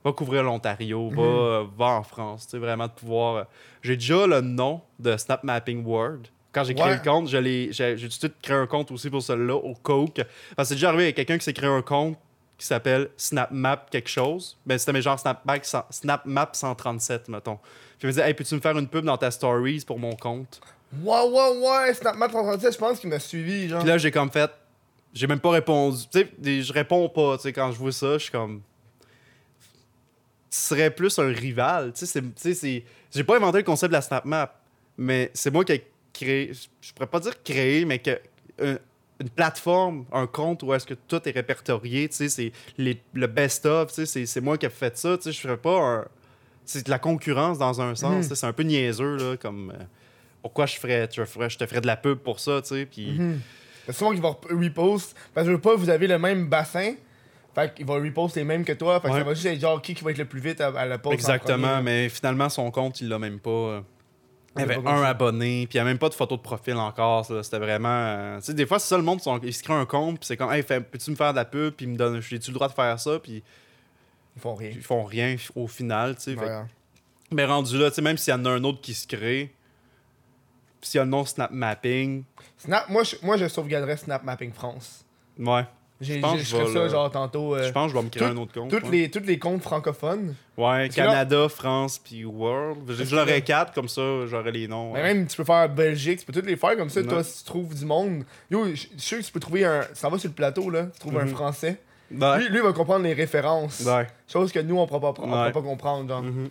Va 0.05 0.13
couvrir 0.13 0.43
l'Ontario, 0.43 1.09
va, 1.09 1.21
euh, 1.21 1.65
va 1.77 1.88
en 1.88 2.03
France, 2.03 2.45
tu 2.45 2.51
sais, 2.51 2.57
vraiment 2.57 2.88
de 2.88 2.91
pouvoir. 2.93 3.47
J'ai 3.81 3.97
déjà 3.97 4.25
le 4.27 4.39
nom 4.39 4.79
de 4.97 5.17
Snap 5.17 5.43
Mapping 5.43 5.83
World. 5.85 6.29
Quand 6.51 6.63
j'ai 6.63 6.73
créé 6.73 6.88
Ouais. 6.88 6.95
le 6.97 7.03
compte, 7.03 7.27
j'ai 7.27 7.69
tout 7.71 8.07
de 8.07 8.12
suite 8.12 8.33
créé 8.41 8.55
un 8.57 8.65
compte 8.67 8.91
aussi 8.91 9.09
pour 9.09 9.21
celui-là, 9.21 9.55
au 9.55 9.75
Coke. 9.75 10.21
Parce 10.55 10.67
que 10.67 10.69
c'est 10.69 10.75
déjà 10.75 10.89
arrivé 10.89 11.03
avec 11.03 11.15
quelqu'un 11.15 11.38
qui 11.38 11.43
s'est 11.43 11.53
créé 11.53 11.69
un 11.69 11.81
compte 11.83 12.17
qui 12.57 12.65
s'appelle 12.65 13.09
SnapMap 13.17 13.89
quelque 13.89 14.09
chose. 14.09 14.57
Ben, 14.65 14.77
c'était 14.77 14.91
mes 14.93 15.01
genre 15.01 15.19
SnapMap, 15.19 15.63
SnapMap 15.91 16.55
137, 16.55 17.29
mettons. 17.29 17.55
Puis 17.55 18.03
il 18.03 18.07
me 18.07 18.12
disait, 18.12 18.27
hey, 18.27 18.33
peux-tu 18.33 18.55
me 18.55 18.59
faire 18.59 18.77
une 18.77 18.88
pub 18.88 19.05
dans 19.05 19.17
ta 19.17 19.29
stories 19.31 19.83
pour 19.85 19.99
mon 19.99 20.15
compte? 20.15 20.59
Ouais, 21.03 21.21
ouais, 21.21 21.57
ouais, 21.59 21.93
SnapMap 21.93 22.29
337, 22.29 22.73
je 22.73 22.77
pense 22.77 22.99
qu'il 22.99 23.09
m'a 23.09 23.19
suivi, 23.19 23.69
genre. 23.69 23.79
Puis 23.79 23.88
là, 23.88 23.97
j'ai 23.99 24.09
comme 24.12 24.31
fait, 24.31 24.49
j'ai 25.13 25.27
même 25.27 25.39
pas 25.39 25.51
répondu. 25.51 25.99
Tu 26.12 26.19
sais, 26.19 26.62
je 26.63 26.73
réponds 26.73 27.07
pas, 27.09 27.38
tu 27.38 27.43
sais, 27.43 27.53
quand 27.53 27.71
je 27.71 27.77
vois 27.77 27.91
ça, 27.91 28.13
je 28.13 28.23
suis 28.23 28.31
comme. 28.31 28.62
Tu 30.51 30.57
serais 30.57 30.89
plus 30.89 31.17
un 31.19 31.27
rival. 31.27 31.93
Tu 31.93 32.05
sais, 32.07 32.53
c'est. 32.55 32.83
J'ai 33.13 33.23
pas 33.23 33.35
inventé 33.38 33.59
le 33.59 33.63
concept 33.63 33.91
de 33.91 33.95
la 33.97 34.01
SnapMap, 34.01 34.59
mais 34.97 35.29
c'est 35.35 35.51
moi 35.51 35.63
qui 35.63 35.73
ai 35.73 35.88
créé. 36.13 36.52
Je 36.82 36.93
pourrais 36.93 37.08
pas 37.08 37.19
dire 37.19 37.41
créé, 37.43 37.86
mais 37.86 38.00
que. 38.00 38.19
un- 38.62 38.78
une 39.22 39.30
plateforme, 39.30 40.06
un 40.13 40.28
compte 40.28 40.63
où 40.63 40.74
est-ce 40.74 40.86
que 40.86 40.93
tout 40.93 41.19
est 41.28 41.32
répertorié, 41.32 42.08
tu 42.08 42.15
sais, 42.15 42.30
c'est 42.30 42.52
les- 42.78 43.02
le 43.13 43.28
best-of, 43.28 43.93
tu 43.93 44.06
sais, 44.06 44.26
c'est- 44.26 44.39
moi 44.39 44.58
qui 44.58 44.65
ai 44.65 44.69
fait 44.69 44.98
ça, 44.98 45.17
tu 45.17 45.24
sais, 45.24 45.32
je 45.34 45.41
ferais 45.41 45.58
pas 45.58 45.78
un... 45.78 46.06
C'est 46.63 46.86
de 46.86 46.89
la 46.89 47.00
concurrence 47.00 47.58
dans 47.58 47.82
un 47.82 47.95
sens, 47.95 48.30
Mhm. 48.30 48.34
c'est 48.36 48.45
un 48.45 48.54
peu 48.54 48.63
niaiseux, 48.63 49.17
là, 49.17 49.36
comme... 49.36 49.72
euh, 49.78 49.84
pourquoi 50.41 50.67
je 50.67 50.78
ferais, 50.78 51.06
tu 51.10 51.26
ferais- 51.26 51.50
je 51.50 51.58
te 51.58 51.65
ferais 51.65 51.82
de 51.82 51.88
la 51.88 51.98
pub 51.98 52.19
pour 52.19 52.39
ça, 52.39 52.62
tu 52.62 52.69
sais, 52.69 52.86
puis... 52.86 53.19
Souvent 53.91 54.12
qu'il 54.12 54.22
va 54.22 54.30
rep- 54.30 54.45
repost. 54.58 55.13
Parce 55.34 55.45
que 55.45 55.52
je 55.52 55.56
veux 55.58 55.62
pas, 55.62 55.76
vous 55.76 55.89
avez 55.89 56.08
le 56.08 56.17
même 56.17 56.48
bassin. 56.48 56.93
Fait 57.54 57.74
qu'il 57.76 57.86
va 57.86 57.95
repost 57.95 58.38
les 58.38 58.45
mêmes 58.45 58.63
que 58.63 58.72
toi. 58.72 59.02
Fait 59.02 59.08
que 59.10 59.13
Ouais. 59.13 59.19
ça 59.19 59.26
va 59.26 59.34
juste 59.34 59.48
être 59.48 59.60
genre 59.60 59.82
qui, 59.82 59.95
qui 59.95 60.04
va 60.06 60.12
être 60.12 60.17
le 60.19 60.26
plus 60.26 60.39
vite 60.39 60.62
à, 60.62 60.67
à 60.67 60.86
la 60.86 60.98
post. 60.98 61.12
en 61.12 61.15
Exactement, 61.15 61.82
mais 61.84 62.08
finalement, 62.08 62.48
son 62.48 62.72
compte, 62.72 63.02
il 63.02 63.10
l'a 63.10 63.19
même 63.19 63.39
pas. 63.39 63.50
euh, 63.50 63.82
Il 64.55 64.62
y 64.62 64.63
avait 64.63 64.77
un 64.88 65.03
abonné, 65.03 65.67
puis 65.67 65.77
il 65.77 65.81
n'y 65.81 65.81
a 65.81 65.83
même 65.85 65.99
pas 65.99 66.09
de 66.09 66.13
photo 66.15 66.35
de 66.35 66.41
profil 66.41 66.75
encore. 66.75 67.25
C'était 67.43 67.59
vraiment. 67.59 67.88
euh, 67.89 68.39
Tu 68.39 68.45
sais, 68.47 68.53
des 68.53 68.65
fois, 68.65 68.79
c'est 68.79 68.88
ça 68.88 68.97
le 68.97 69.03
monde, 69.03 69.21
ils 69.43 69.53
se 69.53 69.62
créent 69.63 69.73
un 69.73 69.85
compte, 69.85 70.17
puis 70.19 70.25
c'est 70.27 70.38
comme, 70.38 70.51
hey, 70.51 70.63
fais- 70.63 70.81
peux-tu 70.81 71.12
me 71.12 71.15
faire 71.15 71.31
de 71.31 71.38
la 71.38 71.45
pub, 71.45 71.73
puis 71.75 71.85
me 71.88 71.95
donnent, 71.95 72.19
j'ai-tu 72.21 72.49
le 72.51 72.55
droit 72.55 72.67
de 72.67 72.73
faire 72.73 72.99
ça, 72.99 73.19
puis 73.19 73.43
Ils 74.35 74.41
font 74.41 74.55
rien. 74.55 74.71
ils 74.73 74.81
font 74.81 75.03
rien 75.03 75.35
au 75.55 75.67
final, 75.67 76.15
tu 76.15 76.23
sais. 76.23 76.35
Fait. 76.35 76.62
Mais 77.31 77.45
rendu 77.45 77.77
là, 77.77 77.89
tu 77.89 77.95
sais, 77.95 78.01
même 78.01 78.17
s'il 78.17 78.31
y 78.33 78.35
en 78.35 78.43
a 78.45 78.49
un 78.49 78.63
autre 78.63 78.81
qui 78.81 78.93
se 78.95 79.05
crée, 79.05 79.53
s'il 80.81 80.97
y 80.97 81.01
a 81.01 81.03
le 81.03 81.09
nom 81.12 81.25
Snap 81.25 81.51
Mapping, 81.51 82.23
Snap, 82.57 82.89
moi, 82.89 83.03
je, 83.03 83.15
moi, 83.21 83.38
je 83.38 83.47
sauvegarderais 83.47 83.97
Snap 83.97 84.23
Mapping 84.23 84.51
France. 84.51 85.05
ouais. 85.38 85.65
J'ai 86.01 86.21
Je 86.21 86.27
je 86.38 86.43
je 86.43 86.65
ça 86.73 86.83
le- 86.83 86.89
genre 86.89 87.12
tantôt. 87.12 87.55
euh, 87.55 87.63
Je 87.67 87.71
pense 87.73 87.88
que 87.88 87.93
je 87.93 87.97
vais 87.97 88.05
me 88.05 88.09
créer 88.09 88.25
tout- 88.27 88.33
un 88.33 88.38
autre 88.41 88.53
compte. 88.53 88.69
toutes, 88.71 88.83
ouais. 88.85 88.91
les, 88.91 89.12
toutes 89.12 89.25
les 89.25 89.38
comptes 89.38 89.62
francophones. 89.62 90.33
Ouais, 90.57 90.83
là- 90.83 90.89
Canada, 90.89 91.49
France, 91.49 91.99
puis 92.01 92.23
World. 92.23 92.89
J'aurais 93.03 93.25
là- 93.25 93.41
quatre, 93.41 93.73
comme 93.73 93.89
ça, 93.89 94.01
j'aurais 94.25 94.51
les 94.51 94.67
noms. 94.69 94.93
Mais 94.93 95.01
ouais. 95.01 95.13
même, 95.13 95.27
tu 95.27 95.35
peux 95.35 95.43
faire 95.43 95.67
Belgique, 95.67 96.19
tu 96.21 96.25
peux 96.25 96.31
toutes 96.33 96.45
les 96.45 96.55
faire 96.55 96.77
comme 96.77 96.89
ça. 96.89 97.03
Toi, 97.03 97.21
si 97.23 97.39
tu 97.39 97.43
trouves 97.45 97.75
du 97.77 97.85
monde. 97.85 98.23
Yo, 98.49 98.65
je 98.67 98.71
je 98.71 98.75
suis 98.77 98.89
sûr 98.97 99.17
que 99.19 99.23
tu 99.23 99.31
peux 99.33 99.39
trouver 99.41 99.65
un. 99.65 99.81
Ça 99.93 100.07
va 100.07 100.17
sur 100.17 100.29
le 100.29 100.33
plateau, 100.35 100.69
là. 100.69 100.85
Tu 100.93 100.99
trouves 100.99 101.17
un 101.19 101.25
Mhm. 101.25 101.31
français. 101.31 101.81
Ouais. 102.12 102.38
Lui, 102.39 102.47
lui, 102.49 102.57
il 102.57 102.63
va 102.63 102.71
comprendre 102.73 103.03
les 103.03 103.13
références. 103.13 103.81
Ouais. 103.85 104.07
Chose 104.27 104.51
que 104.53 104.59
nous, 104.59 104.77
on 104.77 104.83
ne 104.83 104.88
pourra 104.88 105.01
pas, 105.01 105.62
comprendre. 105.62 106.07
Genre. 106.09 106.23
Mhm. 106.23 106.49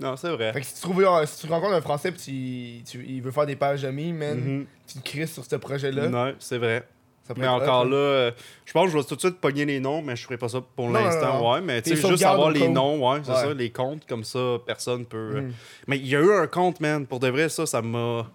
Non, 0.00 0.16
c'est 0.16 0.30
vrai. 0.30 0.52
Fait 0.52 0.60
que 0.60 0.66
si 0.66 0.74
tu, 0.74 0.80
trouves, 0.82 1.04
un- 1.04 1.24
si 1.26 1.46
tu 1.46 1.52
rencontres 1.52 1.74
un 1.74 1.80
français 1.80 2.12
pis 2.12 2.82
tu, 2.84 2.98
tu- 2.98 3.06
il 3.08 3.22
veut 3.22 3.30
faire 3.30 3.46
des 3.46 3.56
pages 3.56 3.82
d'amis, 3.82 4.12
man, 4.12 4.36
Mhm. 4.38 4.66
tu 4.86 4.98
te 4.98 5.04
crises 5.08 5.32
sur 5.32 5.44
ce 5.44 5.56
projet-là. 5.56 6.08
Ouais, 6.08 6.34
c'est 6.40 6.58
vrai. 6.58 6.84
Ça 7.28 7.34
Mais 7.36 7.46
encore 7.46 7.84
là, 7.84 7.96
euh, 7.96 8.30
je 8.64 8.72
pense 8.72 8.86
que 8.86 8.92
je 8.92 8.98
vais 8.98 9.04
tout 9.04 9.14
de 9.14 9.20
suite 9.20 9.38
pogner 9.40 9.64
les 9.66 9.78
noms, 9.80 10.02
mais 10.02 10.16
je 10.16 10.24
ferai 10.24 10.36
pas 10.38 10.48
ça 10.48 10.60
pour 10.74 10.88
l'instant. 10.90 11.52
Ouais, 11.52 11.60
mais 11.60 11.82
tu 11.82 11.94
sais, 11.96 12.08
juste 12.08 12.24
avoir 12.24 12.50
les 12.50 12.68
noms, 12.68 12.98
ouais, 13.12 13.20
c'est 13.22 13.30
Ouais. 13.30 13.36
ça, 13.36 13.54
les 13.54 13.70
comptes, 13.70 14.06
comme 14.08 14.24
ça, 14.24 14.56
personne 14.66 15.04
peut. 15.04 15.16
euh, 15.36 15.40
Mhm. 15.42 15.52
Mais 15.86 15.98
il 15.98 16.06
y 16.08 16.16
a 16.16 16.20
eu 16.20 16.32
un 16.32 16.46
compte, 16.46 16.80
man, 16.80 17.06
pour 17.06 17.20
de 17.20 17.28
vrai, 17.28 17.48
ça, 17.48 17.66
ça 17.66 17.82
m'a. 17.82 18.26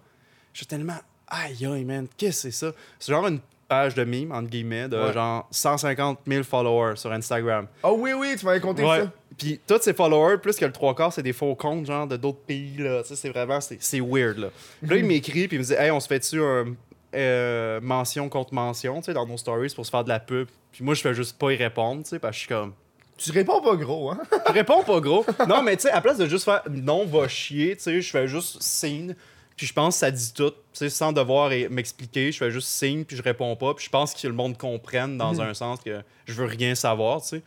Je 0.52 0.58
suis 0.58 0.66
tellement. 0.66 0.96
Aïe, 1.28 1.66
aïe, 1.66 1.84
man, 1.84 2.06
qu'est-ce 2.16 2.44
que 2.46 2.50
c'est 2.52 2.66
ça? 2.66 2.72
C'est 2.98 3.12
genre 3.12 3.26
une 3.26 3.40
page 3.66 3.94
de 3.94 4.04
mime, 4.04 4.30
entre 4.30 4.48
guillemets, 4.50 4.88
de 4.88 4.96
Ouais. 4.96 5.12
genre 5.12 5.48
150 5.50 6.20
000 6.26 6.44
followers 6.44 6.96
sur 6.96 7.10
Instagram. 7.12 7.66
Oh 7.82 7.96
oui, 7.98 8.12
oui, 8.12 8.36
tu 8.38 8.44
m'avais 8.46 8.60
compté 8.60 8.84
Ouais. 8.84 9.00
ça. 9.00 9.10
Puis 9.36 9.58
tous 9.66 9.80
ces 9.80 9.94
followers, 9.94 10.36
plus 10.38 10.54
que 10.54 10.64
le 10.64 10.70
trois 10.70 10.94
quarts, 10.94 11.12
c'est 11.12 11.22
des 11.22 11.32
faux 11.32 11.56
comptes, 11.56 11.86
genre 11.86 12.06
de 12.06 12.16
d'autres 12.16 12.38
pays, 12.46 12.76
là. 12.78 13.02
Tu 13.02 13.08
sais, 13.08 13.16
c'est 13.16 13.30
vraiment, 13.30 13.60
c'est 13.60 13.78
c'est 13.82 13.98
weird, 14.00 14.38
là. 14.38 14.48
Puis 14.80 14.90
là, 14.90 14.96
il 14.98 15.04
m'écrit, 15.06 15.48
puis 15.48 15.56
il 15.56 15.60
me 15.60 15.64
dit, 15.64 15.72
hey, 15.72 15.90
on 15.90 15.98
se 15.98 16.06
fait-tu 16.06 16.40
un 16.40 16.66
euh, 17.14 17.80
mention 17.80 18.28
contre 18.28 18.54
mention, 18.54 19.00
tu 19.00 19.06
sais, 19.06 19.14
dans 19.14 19.26
nos 19.26 19.36
stories 19.36 19.72
pour 19.74 19.86
se 19.86 19.90
faire 19.90 20.04
de 20.04 20.08
la 20.08 20.20
pub. 20.20 20.48
Puis 20.72 20.84
moi, 20.84 20.94
je 20.94 21.00
fais 21.00 21.14
juste 21.14 21.38
pas 21.38 21.52
y 21.52 21.56
répondre, 21.56 22.02
tu 22.02 22.10
sais, 22.10 22.18
parce 22.18 22.32
que 22.32 22.36
je 22.36 22.40
suis 22.40 22.48
comme. 22.48 22.72
Tu 23.16 23.30
réponds 23.30 23.60
pas 23.60 23.76
gros, 23.76 24.10
hein? 24.10 24.18
Je 24.48 24.52
réponds 24.52 24.82
pas 24.82 24.98
gros. 25.00 25.24
Non, 25.48 25.62
mais 25.62 25.76
tu 25.76 25.82
sais, 25.82 25.90
à 25.90 26.00
place 26.00 26.18
de 26.18 26.26
juste 26.26 26.44
faire 26.44 26.62
non, 26.68 27.06
va 27.06 27.28
chier, 27.28 27.76
tu 27.76 27.84
sais, 27.84 28.00
je 28.00 28.10
fais 28.10 28.26
juste 28.26 28.60
signe. 28.60 29.14
Puis 29.56 29.68
je 29.68 29.72
pense 29.72 29.94
que 29.94 30.00
ça 30.00 30.10
dit 30.10 30.32
tout, 30.34 30.50
tu 30.50 30.56
sais, 30.72 30.90
sans 30.90 31.12
devoir 31.12 31.50
m'expliquer. 31.70 32.32
Je 32.32 32.38
fais 32.38 32.50
juste 32.50 32.66
signe, 32.66 33.04
puis 33.04 33.16
je 33.16 33.22
réponds 33.22 33.54
pas. 33.54 33.72
Puis 33.74 33.84
je 33.84 33.90
pense 33.90 34.12
que 34.14 34.26
le 34.26 34.32
monde 34.32 34.58
comprenne 34.58 35.16
dans 35.16 35.40
un 35.40 35.54
sens 35.54 35.78
que 35.80 36.00
je 36.26 36.32
veux 36.32 36.46
rien 36.46 36.74
savoir, 36.74 37.22
tu 37.22 37.28
sais. 37.28 37.42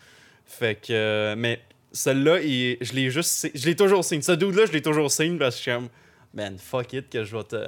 Fait 0.45 0.75
que. 0.75 0.93
euh, 0.93 1.35
mais 1.37 1.59
celle-là, 1.91 2.39
je 2.41 2.93
l'ai 2.93 3.09
juste. 3.09 3.49
Je 3.53 3.65
l'ai 3.65 3.75
toujours 3.75 4.05
signe. 4.05 4.21
Ce 4.21 4.31
dude-là, 4.31 4.67
je 4.67 4.71
l'ai 4.71 4.81
toujours 4.81 5.11
signe 5.11 5.37
parce 5.37 5.55
que 5.55 5.57
je 5.57 5.63
suis 5.63 5.71
comme. 5.71 5.89
Man, 6.33 6.57
fuck 6.57 6.93
it, 6.93 7.09
que 7.09 7.25
je 7.25 7.35
vais 7.35 7.43
te. 7.43 7.67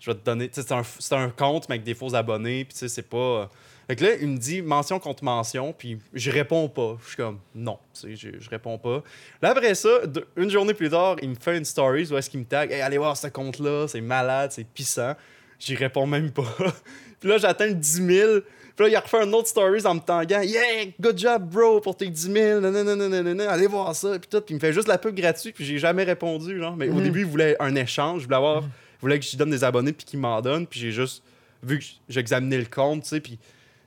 Je 0.00 0.10
vais 0.10 0.16
te 0.16 0.24
donner. 0.24 0.48
C'est 0.52 0.72
un, 0.72 0.82
c'est 0.98 1.14
un 1.14 1.30
compte, 1.30 1.68
mais 1.68 1.74
avec 1.76 1.84
des 1.84 1.94
faux 1.94 2.14
abonnés. 2.14 2.64
Puis 2.64 2.74
tu 2.74 2.78
sais, 2.80 2.88
c'est 2.88 3.02
pas. 3.08 3.50
Fait 3.88 3.94
que 3.96 4.04
là, 4.04 4.10
il 4.20 4.26
me 4.28 4.36
dit 4.36 4.62
mention 4.62 4.98
contre 4.98 5.22
mention, 5.22 5.72
puis 5.72 5.98
je 6.12 6.30
réponds 6.30 6.68
pas. 6.68 6.96
Je 7.02 7.06
suis 7.08 7.16
comme 7.16 7.38
non, 7.54 7.78
tu 7.94 8.00
sais, 8.00 8.16
je, 8.16 8.40
je 8.40 8.50
réponds 8.50 8.78
pas. 8.78 9.02
Là, 9.40 9.50
après 9.50 9.74
ça, 9.76 9.88
une 10.36 10.50
journée 10.50 10.74
plus 10.74 10.90
tard, 10.90 11.16
il 11.22 11.28
me 11.30 11.34
fait 11.36 11.56
une 11.56 11.64
story 11.64 12.08
où 12.10 12.16
est-ce 12.16 12.28
qu'il 12.28 12.40
me 12.40 12.44
tag 12.44 12.72
Hey, 12.72 12.80
allez 12.80 12.98
voir 12.98 13.16
ce 13.16 13.28
compte-là, 13.28 13.86
c'est 13.88 14.00
malade, 14.00 14.50
c'est 14.52 14.66
pissant. 14.66 15.14
J'y 15.60 15.76
réponds 15.76 16.06
même 16.06 16.30
pas. 16.32 16.42
puis 17.20 17.28
là, 17.28 17.38
j'atteins 17.38 17.68
le 17.68 17.74
10 17.74 18.06
000. 18.06 18.32
Puis 18.74 18.84
là, 18.84 18.88
il 18.90 18.96
a 18.96 19.00
refait 19.00 19.22
un 19.22 19.32
autre 19.32 19.48
story 19.48 19.80
en 19.86 19.94
me 19.94 20.00
taguant 20.00 20.42
Yeah, 20.42 20.86
good 21.00 21.16
job, 21.16 21.48
bro, 21.48 21.80
pour 21.80 21.96
tes 21.96 22.08
10 22.08 22.32
000. 22.32 22.60
Nanana, 22.60 23.50
allez 23.50 23.66
voir 23.68 23.94
ça. 23.94 24.18
Puis 24.18 24.28
tout. 24.28 24.40
Puis 24.42 24.52
il 24.52 24.56
me 24.56 24.60
fait 24.60 24.72
juste 24.72 24.88
la 24.88 24.98
pub 24.98 25.14
gratuite, 25.14 25.54
puis 25.54 25.64
j'ai 25.64 25.78
jamais 25.78 26.02
répondu. 26.02 26.58
Genre. 26.58 26.76
Mais 26.76 26.88
au 26.90 26.94
Mhm. 26.94 27.02
début, 27.04 27.20
il 27.20 27.26
voulait 27.26 27.56
un 27.60 27.74
échange. 27.76 28.22
Il 28.22 28.24
voulait, 28.24 28.36
avoir, 28.36 28.64
il 28.64 28.68
voulait 29.00 29.18
que 29.18 29.24
je 29.24 29.30
lui 29.30 29.36
donne 29.38 29.50
des 29.50 29.64
abonnés, 29.64 29.92
puis 29.92 30.04
qu'il 30.06 30.18
m'en 30.20 30.40
donne. 30.40 30.66
Puis 30.66 30.80
j'ai 30.80 30.92
juste 30.92 31.22
vu 31.62 31.78
que 31.78 31.84
j'ai 32.08 32.20
examiné 32.20 32.58
le 32.58 32.66
compte, 32.66 33.02
tu 33.02 33.08
sais. 33.10 33.20
Puis 33.20 33.38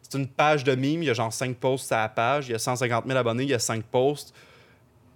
c'est 0.02 0.18
une 0.18 0.28
page 0.28 0.64
de 0.64 0.74
mime. 0.76 1.04
Il 1.04 1.06
y 1.06 1.10
a 1.10 1.14
genre 1.14 1.32
5 1.32 1.56
posts 1.58 1.92
à 1.92 2.02
la 2.02 2.10
page. 2.10 2.48
Il 2.48 2.52
y 2.52 2.56
a 2.56 2.60
150 2.60 3.06
000 3.06 3.18
abonnés. 3.18 3.44
Il 3.44 3.50
y 3.50 3.54
a 3.54 3.60
5 3.60 3.84
posts. 3.84 4.34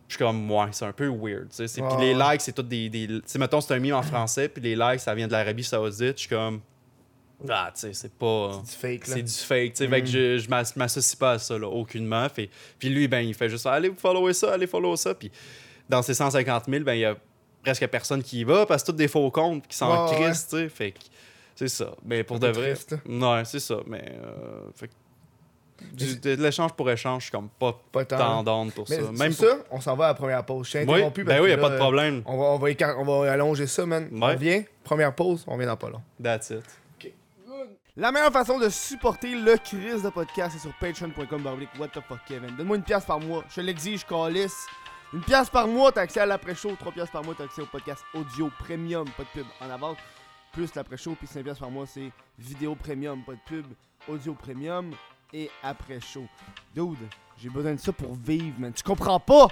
Je 0.07 0.15
suis 0.15 0.23
comme, 0.23 0.51
ouais, 0.51 0.67
c'est 0.71 0.85
un 0.85 0.91
peu 0.91 1.07
weird. 1.07 1.49
tu 1.49 1.55
sais. 1.55 1.67
C'est- 1.67 1.81
Puis 1.81 1.97
les 1.99 2.13
likes, 2.13 2.41
c'est 2.41 2.51
tout 2.51 2.61
des. 2.61 2.89
des 2.89 3.07
tu 3.07 3.21
sais, 3.25 3.39
mettons, 3.39 3.61
c'est 3.61 3.73
un 3.73 3.79
mime 3.79 3.95
en 3.95 4.03
français. 4.03 4.47
Puis 4.49 4.61
les 4.61 4.75
likes, 4.75 4.99
ça 4.99 5.15
vient 5.15 5.27
de 5.27 5.31
l'Arabie 5.31 5.63
Saoudite. 5.63 6.13
Je 6.17 6.19
suis 6.21 6.29
comme, 6.29 6.61
ah, 7.49 7.71
tu 7.73 7.79
sais, 7.81 7.93
c'est 7.93 8.13
pas. 8.13 8.61
Du 8.63 8.69
fake, 8.71 9.07
là. 9.07 9.13
C'est 9.15 9.23
du 9.23 9.31
fake, 9.33 9.73
tu 9.73 9.77
sais. 9.77 9.87
Fait 9.87 10.01
que 10.01 10.07
je, 10.07 10.37
je 10.37 10.49
m'as- 10.49 10.71
m'associe 10.75 11.15
pas 11.15 11.31
à 11.31 11.39
ça, 11.39 11.57
là, 11.57 11.67
aucunement. 11.67 12.27
Fait, 12.29 12.49
puis 12.77 12.89
lui, 12.89 13.07
ben, 13.07 13.21
il 13.21 13.33
fait 13.33 13.49
juste 13.49 13.65
allez 13.65 13.89
vous 13.89 13.97
follower 13.97 14.33
ça, 14.33 14.53
allez 14.53 14.67
follow 14.67 14.95
ça. 14.95 15.15
Puis 15.15 15.31
dans 15.89 16.01
ces 16.03 16.13
150 16.13 16.65
000, 16.69 16.83
ben, 16.83 16.93
il 16.93 16.99
y 16.99 17.05
a 17.05 17.15
presque 17.63 17.87
personne 17.87 18.21
qui 18.21 18.41
y 18.41 18.43
va 18.43 18.65
parce 18.65 18.83
que 18.83 18.91
tous 18.91 18.97
des 18.97 19.07
faux 19.07 19.29
comptes 19.31 19.65
qui 19.67 19.75
s'en 19.77 20.05
Ouais, 20.07 20.15
crissent, 20.15 20.47
tu 20.47 20.57
sais. 20.57 20.69
Fait 20.69 20.91
que 20.91 20.99
c'est 21.55 21.67
ça. 21.69 21.91
Mais 22.05 22.23
pour 22.23 22.39
de 22.39 22.47
vrai. 22.47 22.73
triste. 22.73 22.95
Ouais, 23.07 23.43
c'est 23.45 23.59
ça. 23.59 23.77
Mais. 23.87 24.03
euh, 24.23 24.69
fait 24.75 24.87
que 24.89 24.93
du- 25.93 26.17
de 26.19 26.41
l'échange 26.41 26.71
pour 26.73 26.89
échange, 26.89 27.23
je 27.23 27.25
suis 27.25 27.31
comme 27.31 27.49
pas, 27.49 27.77
Pas 27.91 28.05
tant. 28.05 28.43
down 28.43 28.71
pour 28.71 28.85
Mais 28.89 28.95
ça. 28.97 29.11
Même 29.11 29.35
pour- 29.35 29.45
ça, 29.47 29.57
on 29.71 29.81
s'en 29.81 29.95
va 29.95 30.05
à 30.05 30.07
la 30.09 30.13
première 30.13 30.45
pause. 30.45 30.65
Je 30.65 30.69
suis 30.71 30.79
Oui, 30.79 30.93
interrompu 30.95 31.23
ben 31.23 31.33
parce 31.35 31.41
oui, 31.43 31.49
y 31.49 31.53
a 31.53 31.57
pas 31.57 31.69
de 31.71 31.77
problème. 31.77 32.21
On 32.25 32.37
va, 32.37 32.43
on, 32.45 32.57
va 32.57 32.69
écar- 32.69 32.97
on 32.99 33.03
va 33.23 33.31
allonger 33.31 33.67
ça, 33.67 33.85
man. 33.85 34.09
On 34.13 34.21
Ouais. 34.21 34.33
revient. 34.33 34.63
Première 34.83 35.13
pause, 35.13 35.43
on 35.47 35.57
vient 35.57 35.67
dans 35.67 35.75
pas 35.77 35.89
long. 35.89 36.01
That's 36.21 36.51
it. 36.51 36.63
La 37.95 38.11
meilleure 38.11 38.31
façon 38.31 38.57
de 38.57 38.69
supporter 38.69 39.35
le 39.35 39.55
Chris 39.57 40.01
de 40.03 40.09
podcast, 40.09 40.53
c'est 40.53 40.61
sur 40.67 40.73
patreon.com 40.79 41.45
what 41.79 41.89
the 41.89 41.99
fuck 42.07 42.17
Kevin. 42.27 42.49
Donne-moi 42.57 42.77
une 42.77 42.81
pièce 42.83 43.05
par 43.05 43.19
mois. 43.19 43.43
Je 43.55 43.61
l'exige, 43.61 44.03
calice. 44.03 44.65
Une 45.13 45.21
pièce 45.21 45.47
par 45.47 45.67
mois, 45.67 45.91
t'as 45.91 46.01
accès 46.01 46.21
à 46.21 46.25
l'après-show. 46.25 46.75
Trois 46.75 46.91
pièces 46.91 47.11
par 47.11 47.23
mois, 47.23 47.35
t'as 47.37 47.43
accès 47.43 47.61
au 47.61 47.67
podcast 47.67 48.03
audio 48.15 48.49
premium, 48.57 49.07
pas 49.11 49.23
de 49.23 49.29
pub 49.29 49.45
en 49.61 49.69
avance. 49.69 49.97
Plus 50.51 50.73
l'après-show, 50.73 51.15
puis 51.15 51.27
5 51.27 51.43
pièces 51.43 51.59
par 51.59 51.69
mois, 51.69 51.85
c'est 51.85 52.11
vidéo 52.39 52.73
premium, 52.73 53.23
pas 53.23 53.33
de 53.33 53.39
pub, 53.45 53.67
audio 54.07 54.33
premium 54.33 54.91
et 55.31 55.51
après-show. 55.61 56.25
Dude, 56.73 56.97
j'ai 57.37 57.49
besoin 57.49 57.75
de 57.75 57.79
ça 57.79 57.93
pour 57.93 58.15
vivre, 58.15 58.59
man. 58.59 58.73
Tu 58.73 58.81
comprends 58.81 59.19
pas? 59.19 59.49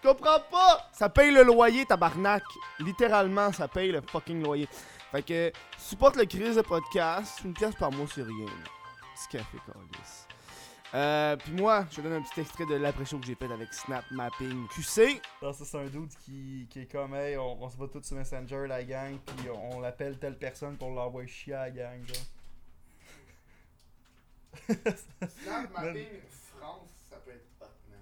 Tu 0.00 0.08
comprends 0.08 0.40
pas? 0.50 0.88
Ça 0.92 1.10
paye 1.10 1.30
le 1.30 1.42
loyer, 1.42 1.84
tabarnak. 1.84 2.44
Littéralement, 2.78 3.52
ça 3.52 3.68
paye 3.68 3.92
le 3.92 4.00
fucking 4.00 4.42
loyer. 4.42 4.66
Fait 5.12 5.22
que, 5.22 5.52
supporte 5.76 6.16
le 6.16 6.24
crise 6.24 6.56
de 6.56 6.62
podcast. 6.62 7.40
Une 7.44 7.52
pièce 7.52 7.74
par 7.74 7.92
mois, 7.92 8.06
c'est 8.14 8.22
rien. 8.22 8.46
Petit 9.14 9.38
café, 9.38 9.58
calice. 9.66 10.25
Euh, 10.96 11.36
puis 11.36 11.52
moi, 11.52 11.84
je 11.90 11.96
te 11.96 12.00
donne 12.00 12.14
un 12.14 12.22
petit 12.22 12.40
extrait 12.40 12.64
de 12.64 12.74
l'après-show 12.76 13.18
que 13.18 13.26
j'ai 13.26 13.34
fait 13.34 13.52
avec 13.52 13.70
Snap 13.74 14.04
Mapping 14.12 14.66
QC. 14.68 15.20
ça, 15.42 15.52
c'est 15.52 15.76
un 15.76 15.84
dude 15.88 16.08
qui, 16.24 16.66
qui 16.70 16.80
est 16.80 16.86
comme, 16.90 17.14
hey, 17.14 17.36
on, 17.36 17.62
on 17.62 17.68
se 17.68 17.76
va 17.76 17.86
tous 17.88 18.02
sur 18.02 18.16
Messenger, 18.16 18.64
la 18.66 18.82
gang, 18.82 19.18
puis 19.18 19.50
on, 19.50 19.80
l'appelle 19.80 20.18
telle 20.18 20.38
personne 20.38 20.78
pour 20.78 20.88
l'envoyer 20.90 21.28
chier 21.28 21.52
à 21.52 21.64
la 21.66 21.70
gang, 21.70 22.02
Snap 24.66 25.70
Mapping 25.74 26.06
France, 26.56 26.88
ça 27.10 27.16
peut 27.18 27.32
être 27.32 27.46
hot, 27.60 27.66
man. 27.90 28.00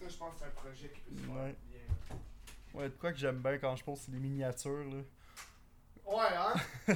Ça, 0.00 0.08
je 0.08 0.16
pense 0.16 0.34
que 0.34 0.38
c'est 0.38 0.46
un 0.46 0.50
projet 0.50 0.88
qui 0.90 1.00
peut 1.00 1.16
se 1.16 1.22
faire 1.22 1.34
Ouais. 1.34 1.56
bien. 1.68 1.80
Ouais, 2.80 2.88
de 2.88 2.94
quoi 2.94 3.10
que 3.12 3.18
j'aime 3.18 3.38
bien 3.38 3.58
quand 3.58 3.74
je 3.74 3.82
pose 3.82 4.06
les 4.12 4.18
miniatures, 4.20 4.84
là. 4.84 5.02
Ouais, 6.06 6.36
hein? 6.36 6.54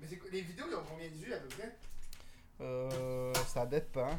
Mais 0.00 0.06
c'est 0.08 0.16
quoi- 0.18 0.30
les 0.30 0.40
vidéos, 0.40 0.66
ils 0.68 0.74
ont 0.74 0.84
combien 0.88 1.08
de 1.08 1.14
vues 1.14 1.32
à 1.32 1.38
peu 1.38 1.48
près? 1.48 1.76
Euh, 2.60 3.32
ça 3.46 3.64
dépend. 3.66 4.10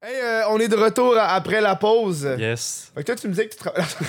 Hey, 0.00 0.14
euh, 0.22 0.42
on 0.50 0.60
est 0.60 0.68
de 0.68 0.76
retour 0.76 1.16
à- 1.16 1.32
après 1.34 1.60
la 1.60 1.74
pause. 1.74 2.28
Yes. 2.38 2.92
Fait 2.94 3.00
que 3.00 3.06
toi, 3.06 3.16
tu 3.16 3.26
me 3.26 3.32
disais 3.32 3.48
que 3.48 3.54
tu 3.54 3.58
travailles. 3.58 3.82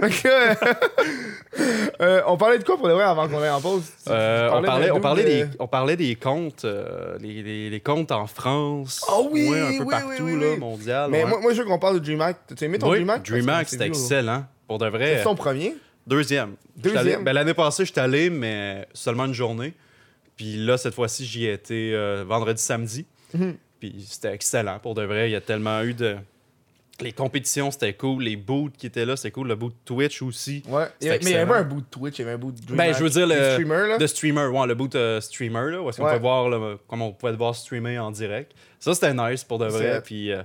fait 0.00 0.10
que. 0.10 0.28
euh, 0.28 0.54
euh, 2.00 2.22
on 2.26 2.36
parlait 2.36 2.58
de 2.58 2.64
quoi 2.64 2.76
pour 2.76 2.88
le 2.88 2.94
vrai 2.94 3.04
avant 3.04 3.28
qu'on 3.28 3.40
aille 3.42 3.50
en 3.50 3.60
pause? 3.60 3.84
Tu- 3.84 4.04
tu 4.04 4.10
Euh, 4.10 4.50
on, 4.52 4.62
parlait, 4.62 4.90
on, 4.90 5.00
parlait 5.00 5.22
euh, 5.22 5.46
des, 5.46 5.56
on 5.60 5.66
parlait 5.68 5.96
des 5.96 6.16
comptes, 6.16 6.64
euh, 6.64 7.16
les, 7.20 7.42
les, 7.42 7.70
les 7.70 7.80
comptes 7.80 8.10
en 8.10 8.26
France. 8.26 9.04
Ah 9.08 9.18
oui, 9.30 9.48
ouais, 9.48 9.60
un 9.60 9.78
peu 9.78 9.84
oui, 9.84 9.90
partout, 9.90 10.08
oui, 10.24 10.34
oui, 10.34 10.40
là, 10.40 10.46
oui. 10.54 10.58
mondial. 10.58 11.10
Mais 11.10 11.22
ouais. 11.22 11.30
moi, 11.30 11.40
moi, 11.40 11.52
je 11.52 11.62
veux 11.62 11.68
qu'on 11.68 11.78
parle 11.78 12.00
de 12.00 12.04
DreamHack. 12.04 12.38
T'as 12.56 12.66
aimé 12.66 12.78
ton 12.78 12.88
oui, 12.90 12.96
DreamHack? 12.98 13.22
DreamHack, 13.22 13.68
c'était 13.68 13.86
excellent. 13.86 14.44
Pour 14.66 14.78
de 14.78 14.86
vrai. 14.88 15.18
C'est 15.18 15.24
ton 15.24 15.34
premier? 15.36 15.76
Deuxième. 16.06 16.54
J'étais 16.76 16.96
Deuxième? 16.96 17.22
ben, 17.24 17.32
L'année 17.34 17.54
passée, 17.54 17.84
j'étais 17.84 18.00
allé, 18.00 18.30
mais 18.30 18.88
seulement 18.94 19.26
une 19.26 19.34
journée. 19.34 19.74
Puis 20.40 20.56
là, 20.56 20.78
cette 20.78 20.94
fois-ci, 20.94 21.26
j'y 21.26 21.44
ai 21.44 21.52
été 21.52 21.92
euh, 21.92 22.24
vendredi, 22.26 22.62
samedi. 22.62 23.04
Mhm. 23.34 23.56
Puis 23.78 24.06
c'était 24.08 24.32
excellent. 24.32 24.78
Pour 24.78 24.94
de 24.94 25.02
vrai, 25.02 25.28
il 25.28 25.32
y 25.32 25.36
a 25.36 25.42
tellement 25.42 25.82
eu 25.82 25.92
de. 25.92 26.16
Les 27.02 27.12
compétitions, 27.12 27.70
c'était 27.70 27.92
cool. 27.92 28.22
Les 28.22 28.36
boots 28.36 28.72
qui 28.74 28.86
étaient 28.86 29.04
là, 29.04 29.16
c'était 29.16 29.32
cool. 29.32 29.48
Le 29.48 29.54
boot 29.54 29.74
Twitch 29.84 30.22
aussi. 30.22 30.62
Ouais. 30.66 30.84
Il 31.02 31.08
mais 31.10 31.18
il 31.20 31.30
y 31.32 31.34
avait 31.34 31.52
un 31.52 31.62
bout 31.62 31.82
de 31.82 31.86
Twitch, 31.90 32.18
il 32.18 32.22
y 32.22 32.24
avait 32.24 32.32
un 32.32 32.38
bout 32.38 32.52
de 32.52 32.60
DreamHack. 32.62 32.76
Ben, 32.88 32.94
je 32.96 33.02
veux 33.04 33.10
dire, 33.10 33.26
le- 33.26 33.86
là. 33.88 33.98
De 33.98 34.06
streamer, 34.06 34.46
ouais, 34.46 34.66
le 34.66 34.74
boot 34.74 34.94
euh, 34.94 35.20
streamer, 35.20 35.72
là, 35.72 35.82
où 35.82 35.90
est-ce 35.90 35.98
qu'on 35.98 36.06
Ouais. 36.06 36.18
voir, 36.18 36.48
là, 36.48 36.76
comment 36.88 37.08
on 37.08 37.12
pouvait 37.12 37.32
te 37.32 37.38
voir 37.38 37.54
streamer 37.54 37.98
en 37.98 38.10
direct. 38.10 38.52
Ça, 38.78 38.94
c'était 38.94 39.12
nice 39.12 39.44
pour 39.44 39.58
de 39.58 39.66
vrai. 39.66 40.00
Puis, 40.02 40.32
euh, 40.32 40.42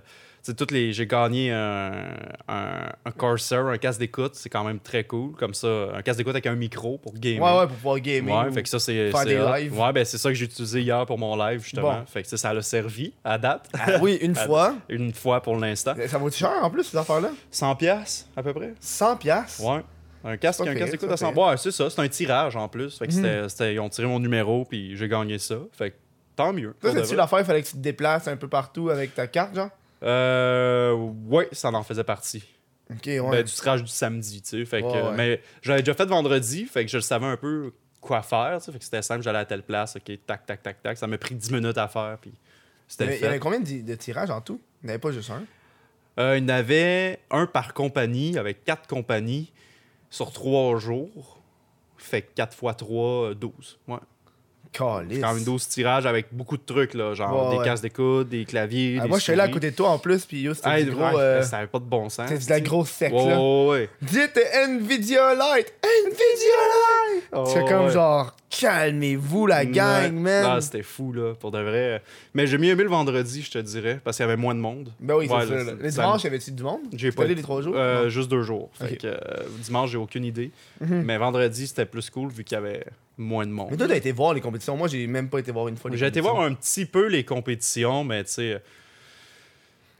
toutes 0.53 0.71
les, 0.71 0.91
j'ai 0.93 1.08
gagné 1.08 1.51
un, 1.51 2.05
un, 2.47 2.89
un 3.05 3.12
Corsair, 3.12 3.65
un 3.67 3.77
casque 3.77 3.99
d'écoute, 3.99 4.36
c'est 4.36 4.49
quand 4.49 4.63
même 4.63 4.79
très 4.79 5.03
cool. 5.05 5.34
Comme 5.36 5.53
ça, 5.53 5.67
un 5.95 6.01
casque 6.01 6.17
d'écoute 6.17 6.36
avec 6.36 6.45
un 6.47 6.55
micro 6.55 6.97
pour 6.97 7.13
gamer. 7.13 7.41
Ouais, 7.41 7.60
ouais, 7.62 7.67
pour 7.67 7.75
pouvoir 7.77 7.99
gamer. 7.99 8.43
Ouais, 8.43 8.49
ou- 8.49 8.53
fait 8.53 8.63
que 8.63 8.69
ça, 8.69 8.79
c'est. 8.79 9.12
faire 9.12 9.25
des 9.25 9.39
hot. 9.39 9.55
lives. 9.55 9.79
Ouais, 9.79 9.93
ben 9.93 10.03
c'est 10.05 10.17
ça 10.17 10.29
que 10.29 10.36
j'ai 10.36 10.45
utilisé 10.45 10.81
hier 10.81 11.05
pour 11.05 11.17
mon 11.17 11.36
live, 11.36 11.62
justement. 11.63 11.99
Bon. 11.99 12.05
Fait 12.05 12.21
que 12.23 12.27
ça, 12.27 12.38
ça 12.38 12.53
l'a 12.53 12.62
servi 12.62 13.13
à 13.23 13.38
date. 13.38 13.69
Ah 13.73 13.93
oui, 14.01 14.17
une 14.21 14.36
fois. 14.36 14.75
Une 14.89 15.13
fois 15.13 15.41
pour 15.41 15.55
l'instant. 15.58 15.93
Ça 16.08 16.17
vaut 16.17 16.29
cher 16.29 16.51
en 16.62 16.69
plus, 16.69 16.84
ces 16.84 16.97
affaires-là? 16.97 17.29
100 17.51 17.75
pièces 17.77 18.27
à 18.36 18.43
peu 18.43 18.53
près. 18.53 18.73
100 18.79 19.15
piastres? 19.17 19.63
Ouais. 19.63 19.81
Un 20.23 20.38
casque, 20.38 20.62
un 20.62 20.73
casque 20.73 20.91
d'écoute 20.93 21.12
à 21.12 21.17
100 21.17 21.34
pas 21.34 21.51
Ouais, 21.51 21.58
c'est 21.58 21.71
ça. 21.71 21.89
C'est 21.89 22.01
un 22.01 22.08
tirage 22.08 22.55
en 22.55 22.67
plus. 22.67 22.97
Fait 22.97 23.08
que 23.08 23.13
Mhm. 23.13 23.47
c'était- 23.49 23.73
ils 23.75 23.79
ont 23.79 23.89
tiré 23.89 24.08
mon 24.08 24.19
numéro, 24.19 24.65
puis 24.65 24.97
j'ai 24.97 25.08
gagné 25.08 25.38
ça. 25.38 25.55
Fait 25.71 25.91
que 25.91 25.95
tant 26.36 26.51
mieux. 26.51 26.73
Ça, 26.81 26.91
c'est-tu 26.93 27.15
l'affaire, 27.15 27.39
il 27.39 27.45
fallait 27.45 27.62
que 27.62 27.67
tu 27.67 27.73
te 27.73 27.77
déplaces 27.77 28.28
un 28.28 28.36
peu 28.36 28.47
partout 28.47 28.89
avec 28.89 29.13
ta 29.13 29.28
carte, 29.28 29.55
genre? 29.55 29.70
Euh. 30.06 30.93
Ouais, 31.28 31.47
ça 31.51 31.72
en 31.72 31.84
faisait 31.84 32.03
partie. 32.03 32.43
Ok, 32.91 33.06
ouais. 33.06 33.20
Ben, 33.20 33.43
du 33.43 33.51
tirage 33.51 33.84
du 33.84 33.89
samedi, 33.89 34.41
tu 34.41 34.49
sais. 34.49 34.66
Fait 34.66 34.82
que, 34.82 34.88
Ouais, 34.88 35.01
ouais. 35.01 35.16
Mais 35.16 35.41
j'avais 35.62 35.82
déjà 35.82 35.95
fait 35.95 36.06
vendredi, 36.06 36.66
fait 36.66 36.86
que 36.86 36.91
je 36.91 36.99
savais 36.99 37.26
un 37.26 37.38
peu 37.38 37.74
quoi 37.99 38.22
faire, 38.22 38.60
tu 38.60 38.66
sais. 38.66 38.72
Fait 38.72 38.78
que 38.78 38.84
c'était 38.84 39.01
simple, 39.01 39.24
j'allais 39.24 39.39
à 39.39 39.45
telle 39.45 39.64
place, 39.64 39.95
ok, 39.95 40.20
tac, 40.28 40.45
tac, 40.45 40.62
tac, 40.62 40.82
tac. 40.84 40.97
Ça 40.97 41.08
m'a 41.08 41.18
pris 41.18 41.34
10 41.34 41.51
minutes 41.51 41.78
à 41.78 41.88
faire, 41.88 42.18
puis 42.22 42.30
il, 42.30 42.34
y 42.34 42.38
c'était 42.88 43.03
avait, 43.06 43.18
il 43.18 43.22
y 43.24 43.26
avait 43.26 43.39
combien 43.39 43.60
de, 43.60 43.82
de 43.82 43.95
tirages 43.95 44.30
en 44.30 44.41
tout? 44.41 44.62
Il 44.84 44.88
n'y 44.88 44.91
avait 44.91 44.99
pas 44.99 45.12
juste 45.12 45.32
un? 45.32 45.43
Euh, 46.20 46.38
il 46.38 46.43
y 46.43 46.45
en 46.45 46.49
avait 46.49 47.20
un 47.32 47.47
par 47.47 47.74
compagnie, 47.74 48.38
avec 48.38 48.64
quatre 48.64 48.88
compagnies, 48.88 49.51
sur 50.10 50.32
trois 50.32 50.78
jours. 50.78 51.41
Fait 51.97 52.22
que 52.22 52.32
4 52.36 52.53
x 52.62 52.78
3, 52.78 53.34
12. 53.34 53.80
Ouais. 53.88 53.97
Calice. 54.78 55.19
Quand 55.21 55.34
même 55.34 55.43
12 55.43 55.67
tirages 55.67 56.05
avec 56.05 56.28
beaucoup 56.32 56.57
de 56.57 56.63
trucs, 56.65 56.93
là, 56.93 57.13
genre 57.13 57.49
Ouais, 57.51 57.57
des 57.57 57.63
casques 57.63 57.84
d'écoute, 57.84 58.30
des 58.30 58.45
claviers. 58.45 58.97
Ah, 58.99 59.03
des 59.03 59.09
moi, 59.09 59.17
je 59.19 59.23
suis 59.23 59.36
là 59.36 59.43
à 59.43 59.47
côté 59.47 59.71
de 59.71 59.76
toi 59.76 59.89
en 59.89 59.97
plus, 59.99 60.26
puis 60.26 60.41
yo, 60.41 60.53
c'était 60.53 60.69
Hey, 60.80 60.86
du 60.86 60.91
gros. 60.91 61.01
ouais, 61.05 61.13
euh, 61.17 61.41
Ça 61.43 61.57
avait 61.59 61.67
pas 61.67 61.80
de 61.80 61.86
bon 61.86 62.09
sens. 62.09 62.28
c'était 62.30 62.43
de 62.45 62.49
la 62.49 62.59
grosse 62.61 62.89
sec, 62.89 63.13
Ouais, 63.13 63.30
là. 63.30 63.39
ouais. 63.41 63.89
Dites 64.01 64.39
Nvidia 64.67 65.34
Light! 65.36 65.73
Nvidia 65.84 66.15
Light! 66.73 67.23
C'est 67.47 67.61
Oh, 67.63 67.65
comme 67.67 67.86
ouais. 67.86 67.91
genre, 67.91 68.36
calmez-vous 68.49 69.47
la 69.47 69.65
gang, 69.65 70.13
man! 70.13 70.45
Ah, 70.47 70.61
c'était 70.61 70.84
fou, 70.84 71.13
là, 71.13 71.34
pour 71.39 71.51
de 71.51 71.59
vrai. 71.59 72.01
Mais 72.34 72.47
j'ai 72.47 72.57
mieux 72.57 72.69
aimé 72.71 72.84
le 72.84 72.89
vendredi, 72.89 73.41
je 73.41 73.51
te 73.51 73.57
dirais, 73.59 73.99
parce 74.03 74.17
qu'il 74.17 74.23
y 74.26 74.28
avait 74.30 74.38
moins 74.38 74.55
de 74.55 74.59
monde. 74.59 74.91
ben 74.99 75.15
oui, 75.15 75.28
c'est 75.30 75.34
ça. 75.34 75.65
c'est- 75.65 75.84
Les 75.84 75.89
dimanches, 75.91 76.23
y 76.23 76.28
avait-tu 76.28 76.51
du 76.51 76.63
monde? 76.63 76.82
J'ai 76.93 77.11
pas 77.11 77.23
allé 77.23 77.36
les 77.36 77.41
trois 77.41 77.61
jours? 77.61 77.73
Euh, 77.78 78.03
Non. 78.03 78.09
juste 78.09 78.30
deux 78.30 78.41
jours. 78.43 78.69
Fait 78.73 78.97
que 78.97 79.07
euh, 79.07 79.17
dimanche, 79.59 79.91
j'ai 79.91 79.97
aucune 79.97 80.26
idée. 80.26 80.51
Mhm. 80.82 81.03
Mais 81.05 81.17
vendredi, 81.17 81.67
c'était 81.67 81.86
plus 81.86 82.09
cool 82.09 82.30
vu 82.32 82.43
qu'il 82.43 82.55
y 82.55 82.57
avait 82.59 82.84
moins 83.18 83.45
de 83.45 83.51
monde. 83.51 83.68
Mais 83.72 83.78
toi, 83.78 83.88
t'as 83.88 83.95
été 83.95 84.11
voir 84.11 84.34
les 84.34 84.41
compétitions. 84.41 84.76
Moi, 84.78 84.88
j'ai 84.88 85.07
même 85.07 85.30
pas 85.30 85.39
été 85.39 85.51
voir 85.51 85.68
une 85.68 85.78
fois 85.78 85.89
les 85.91 85.97
J'ai 85.97 86.07
été 86.07 86.20
voir 86.22 86.39
un 86.41 86.53
petit 86.53 86.86
peu 86.86 87.07
les 87.07 87.24
compétitions, 87.24 88.03
mais 88.03 88.24
tu 88.24 88.32
sais, 88.34 88.61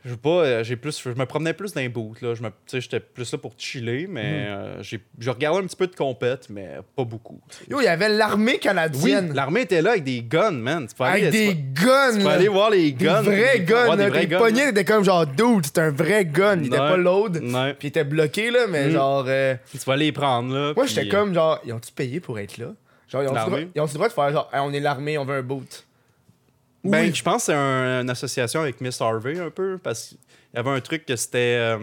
je 0.04 0.12
veux 0.12 0.18
pas, 0.18 0.30
euh, 0.46 0.64
j'ai 0.64 0.76
plus, 0.76 1.02
je 1.02 1.10
me 1.10 1.26
promenais 1.26 1.54
plus 1.54 1.74
dans 1.74 1.82
les 1.82 1.90
boots 1.90 2.22
là. 2.22 2.36
Je 2.36 2.44
me, 2.44 2.50
tu 2.50 2.54
sais, 2.68 2.82
j'étais 2.82 3.00
plus 3.00 3.32
là 3.32 3.40
pour 3.40 3.54
chiller, 3.58 4.06
mais 4.08 4.22
Mhm. 4.22 4.48
euh, 4.50 4.84
j'ai, 4.84 5.00
je 5.18 5.30
regardais 5.32 5.58
un 5.58 5.66
petit 5.66 5.76
peu 5.76 5.88
de 5.88 5.96
compète, 5.96 6.48
mais 6.52 6.74
pas 6.96 7.04
beaucoup. 7.04 7.40
Yo, 7.72 7.82
il 7.82 7.86
y 7.86 7.88
avait 7.88 8.10
l'armée 8.10 8.52
Oui, 8.54 8.60
canadienne. 8.60 9.34
l'armée 9.34 9.62
était 9.62 9.82
là 9.82 9.92
avec 9.92 10.04
des 10.04 10.22
guns, 10.22 10.52
man. 10.52 10.86
Tu 10.88 10.94
peux 10.94 11.06
aller, 11.06 11.24
avec 11.26 11.34
tu 11.34 11.48
des 11.48 11.56
guns, 11.56 12.18
tu 12.18 12.20
peux 12.22 12.28
aller 12.30 12.48
voir 12.50 12.70
les 12.70 12.92
Des 12.92 13.04
guns. 13.06 13.22
vrais 13.24 13.60
guns, 13.62 13.90
Ouais, 13.90 13.98
des 13.98 14.10
vrais 14.10 14.28
guns. 14.28 14.38
poignets 14.38 14.70
étaient 14.70 14.86
comme 14.86 15.04
genre, 15.04 15.26
dude, 15.26 15.66
c'est 15.66 15.80
un 15.80 15.90
vrai 15.90 16.24
gun. 16.24 16.60
Il 16.60 16.68
était 16.68 16.78
pas 16.78 16.98
load. 16.98 17.40
Puis 17.40 17.52
il 17.82 17.88
était 17.88 18.04
bloqué, 18.04 18.52
là, 18.52 18.68
mais 18.70 18.90
Mm. 18.90 18.92
genre. 18.92 19.26
euh, 19.28 19.56
Tu 19.72 19.78
vas 19.80 19.94
aller 19.94 20.06
les 20.06 20.12
prendre, 20.12 20.54
là. 20.54 20.74
Moi, 20.76 20.86
j'étais 20.86 21.08
comme 21.08 21.34
genre, 21.34 21.60
ils 21.66 21.74
ont-tu 21.74 21.92
payé 21.92 22.20
pour 22.20 22.38
être 22.38 22.60
là? 22.60 22.76
Genre, 23.24 23.24
ils 23.24 23.30
ont-tu 23.30 23.80
ont-tu 23.80 23.92
le 23.94 23.94
droit 23.96 24.08
de 24.08 24.14
faire 24.14 24.32
genre, 24.32 24.50
Hey, 24.54 24.60
on 24.62 24.72
est 24.74 24.80
l'armée, 24.80 25.18
on 25.18 25.26
veut 25.26 25.36
un 25.36 25.42
boot? 25.44 25.86
Ben, 26.84 27.06
Oui. 27.08 27.16
je 27.16 27.24
pense 27.24 27.38
que 27.38 27.46
c'est 27.48 27.54
un- 27.54 28.02
une 28.02 28.10
association 28.10 28.62
avec 28.62 28.80
Miss 28.82 29.02
Harvey 29.02 29.40
un 29.40 29.50
peu, 29.50 29.80
parce 29.82 30.10
qu'il 30.10 30.18
y 30.54 30.58
avait 30.60 30.70
un 30.70 30.80
truc 30.82 31.06
que 31.06 31.16
c'était 31.16 31.58
euh, 31.60 31.80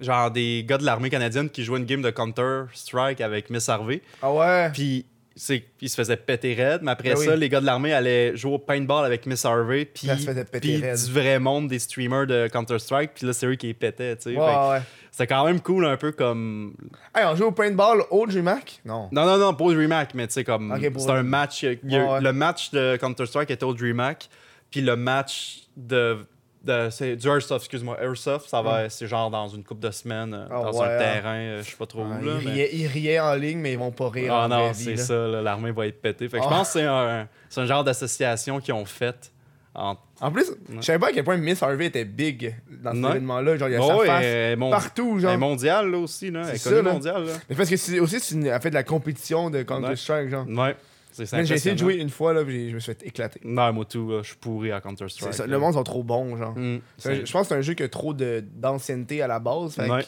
genre 0.00 0.30
des 0.30 0.64
gars 0.66 0.78
de 0.78 0.84
l'armée 0.84 1.10
canadienne 1.10 1.48
qui 1.48 1.62
jouaient 1.64 1.78
une 1.78 1.84
game 1.86 2.02
de 2.02 2.10
Counter-Strike 2.10 3.20
avec 3.20 3.48
Miss 3.50 3.68
Harvey. 3.68 4.02
Ah 4.22 4.32
ouais? 4.32 4.70
Puis 4.72 5.06
c'est- 5.36 5.62
ils 5.80 5.88
se 5.88 5.94
faisaient 5.94 6.16
péter 6.16 6.54
raide, 6.54 6.80
mais 6.82 6.90
après 6.90 7.10
Ben 7.10 7.16
ça, 7.16 7.30
oui. 7.34 7.38
les 7.38 7.48
gars 7.48 7.60
de 7.60 7.66
l'armée 7.66 7.92
allaient 7.92 8.36
jouer 8.36 8.54
au 8.54 8.58
paintball 8.58 9.04
avec 9.04 9.24
Miss 9.24 9.44
Harvey, 9.44 9.84
puis 9.84 10.08
Ça 10.08 10.16
se 10.16 10.24
faisait 10.26 10.44
péter 10.44 10.58
puis 10.74 10.76
raide. 10.84 10.96
du 10.98 11.12
vrai 11.12 11.38
monde 11.38 11.68
des 11.68 11.78
streamers 11.78 12.26
de 12.26 12.48
Counter-Strike, 12.48 13.12
puis 13.14 13.24
là, 13.26 13.32
c'est 13.32 13.46
eux 13.46 13.54
qui 13.54 13.68
les 13.68 13.74
pétaient, 13.74 14.16
tu 14.16 14.22
sais. 14.22 14.36
Ouais, 14.36 14.44
Fait 14.46 14.52
que 14.52 14.70
ouais. 14.72 14.80
C'était 15.18 15.34
quand 15.34 15.44
même 15.46 15.60
cool, 15.60 15.84
un 15.84 15.96
peu 15.96 16.12
comme... 16.12 16.74
Hey, 17.12 17.24
on 17.26 17.34
joue 17.34 17.46
au 17.46 17.50
paintball 17.50 18.04
au 18.12 18.30
G-Mac? 18.30 18.80
Non. 18.84 19.08
Non, 19.10 19.26
non, 19.26 19.36
non, 19.36 19.52
pas 19.52 19.64
au 19.64 19.72
DreamHack, 19.74 20.14
mais 20.14 20.28
tu 20.28 20.34
sais, 20.34 20.44
comme... 20.44 20.70
Ok, 20.70 20.90
pour- 20.92 21.00
C'était 21.00 21.12
un 21.14 21.24
match... 21.24 21.64
a- 21.64 21.70
Ouais, 21.70 21.76
ouais. 21.82 22.20
Le 22.20 22.32
match 22.32 22.70
de 22.70 22.96
Counter-Strike 23.00 23.50
était 23.50 23.64
au 23.64 23.74
DreamHack, 23.74 24.28
puis 24.70 24.80
le 24.80 24.94
match 24.94 25.62
de... 25.76 26.24
de 26.62 26.86
c'est 26.92 27.16
du 27.16 27.26
Airsoft, 27.26 27.62
excuse-moi. 27.64 28.00
Airsoft, 28.00 28.48
ça 28.48 28.62
va... 28.62 28.88
C'est 28.90 29.08
genre 29.08 29.28
dans 29.28 29.48
une 29.48 29.64
couple 29.64 29.80
de 29.80 29.90
semaines, 29.90 30.46
Ah, 30.48 30.54
dans 30.62 30.72
ouais, 30.78 30.86
un 30.86 30.94
hein. 30.94 30.98
terrain, 30.98 31.34
euh, 31.34 31.62
je 31.64 31.68
sais 31.72 31.76
pas 31.76 31.86
trop 31.86 32.04
Ah, 32.08 32.16
où, 32.20 32.24
là. 32.24 32.32
ils, 32.40 32.44
mais- 32.46 32.52
riaient, 32.52 32.70
ils 32.74 32.86
riaient 32.86 33.18
en 33.18 33.34
ligne, 33.34 33.58
mais 33.58 33.72
ils 33.72 33.78
vont 33.78 33.90
pas 33.90 34.10
rire 34.10 34.32
Ah 34.32 34.44
en 34.44 34.48
non, 34.48 34.70
c'est 34.72 34.96
ça, 34.98 35.26
l'armée 35.26 35.72
va 35.72 35.88
être 35.88 36.00
pétée. 36.00 36.28
Fait 36.28 36.36
que 36.38 36.44
je 36.44 36.48
Ah. 36.48 36.52
pense 36.58 36.68
que 36.68 36.78
c'est 36.78 36.84
un, 36.86 37.26
c'est 37.48 37.60
un 37.60 37.66
genre 37.66 37.82
d'association 37.82 38.60
qu'ils 38.60 38.74
ont 38.74 38.84
faite. 38.84 39.32
En... 39.74 39.96
En 40.20 40.30
plus, 40.32 40.46
je 40.76 40.80
savais 40.80 40.98
pas 40.98 41.08
à 41.08 41.12
quel 41.12 41.22
point 41.24 41.36
Miss 41.36 41.62
Harvey 41.62 41.86
était 41.86 42.04
big 42.04 42.54
dans 42.82 42.92
cet 42.92 43.04
événement-là. 43.04 43.56
Genre, 43.56 43.68
il 43.68 43.72
y 43.72 43.76
a 43.76 43.80
Oh, 43.82 44.00
sa 44.00 44.06
face 44.06 44.58
mon- 44.58 44.70
partout, 44.70 45.12
elle 45.12 45.18
est 45.18 45.28
genre. 45.28 45.38
mondiale, 45.38 45.90
là, 45.90 45.98
aussi. 45.98 46.30
Là. 46.30 46.42
Elle 46.48 46.56
est 46.56 46.64
connue 46.64 46.82
mondiale. 46.82 47.24
Là. 47.26 47.32
Mais 47.48 47.56
parce 47.56 47.70
que 47.70 47.76
c'est 47.76 48.00
aussi, 48.00 48.18
c'est 48.20 48.34
une- 48.34 48.46
elle 48.46 48.60
fait 48.60 48.70
de 48.70 48.74
la 48.74 48.82
compétition 48.82 49.48
de 49.50 49.62
Counter-Strike, 49.62 50.28
genre. 50.30 50.46
Ouais, 50.48 50.76
J'ai 51.16 51.54
essayé 51.54 51.74
de 51.74 51.78
jouer 51.80 51.94
une 51.96 52.10
fois, 52.10 52.32
là, 52.32 52.44
puis 52.44 52.70
je 52.70 52.74
me 52.74 52.80
suis 52.80 52.92
fait 52.94 53.06
éclater. 53.06 53.40
Non, 53.44 53.72
moi, 53.72 53.84
tout, 53.84 54.10
je 54.22 54.26
suis 54.28 54.36
pourri 54.36 54.72
à 54.72 54.80
Counter-Strike. 54.80 55.46
le 55.46 55.58
monde 55.58 55.74
sont 55.74 55.82
trop 55.84 56.02
bons, 56.02 56.36
genre. 56.36 56.56
Mm, 56.56 56.78
Je 57.04 57.32
pense 57.32 57.42
que 57.42 57.48
c'est 57.48 57.54
un 57.54 57.60
jeu 57.60 57.74
qui 57.74 57.82
a 57.84 57.88
trop 57.88 58.12
de- 58.14 58.44
d'ancienneté 58.56 59.22
à 59.22 59.26
la 59.26 59.38
base. 59.38 59.74
fait 59.74 59.86
que 59.86 59.90
Ouais. 59.92 60.04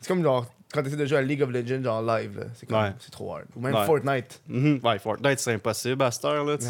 C'est 0.00 0.08
comme 0.08 0.22
genre 0.22 0.46
quand 0.74 0.82
tu 0.82 0.88
essaies 0.88 0.96
de 0.96 1.06
jouer 1.06 1.18
à 1.18 1.22
League 1.22 1.42
of 1.42 1.50
Legends 1.50 1.82
genre 1.82 2.02
live, 2.02 2.46
c'est 2.54 2.66
comme- 2.66 2.82
Ouais. 2.82 2.92
c'est 2.98 3.10
trop 3.10 3.34
hard. 3.34 3.44
Ou 3.56 3.60
même 3.60 3.74
Ouais. 3.74 3.86
Fortnite. 3.86 4.40
Mhm. 4.48 4.80
Ouais, 4.82 4.98
Fortnite, 4.98 5.38
c'est 5.38 5.52
impossible 5.54 6.02
à 6.02 6.10
cette 6.10 6.24
heure. 6.24 6.44
Là, 6.44 6.58
tu 6.58 6.66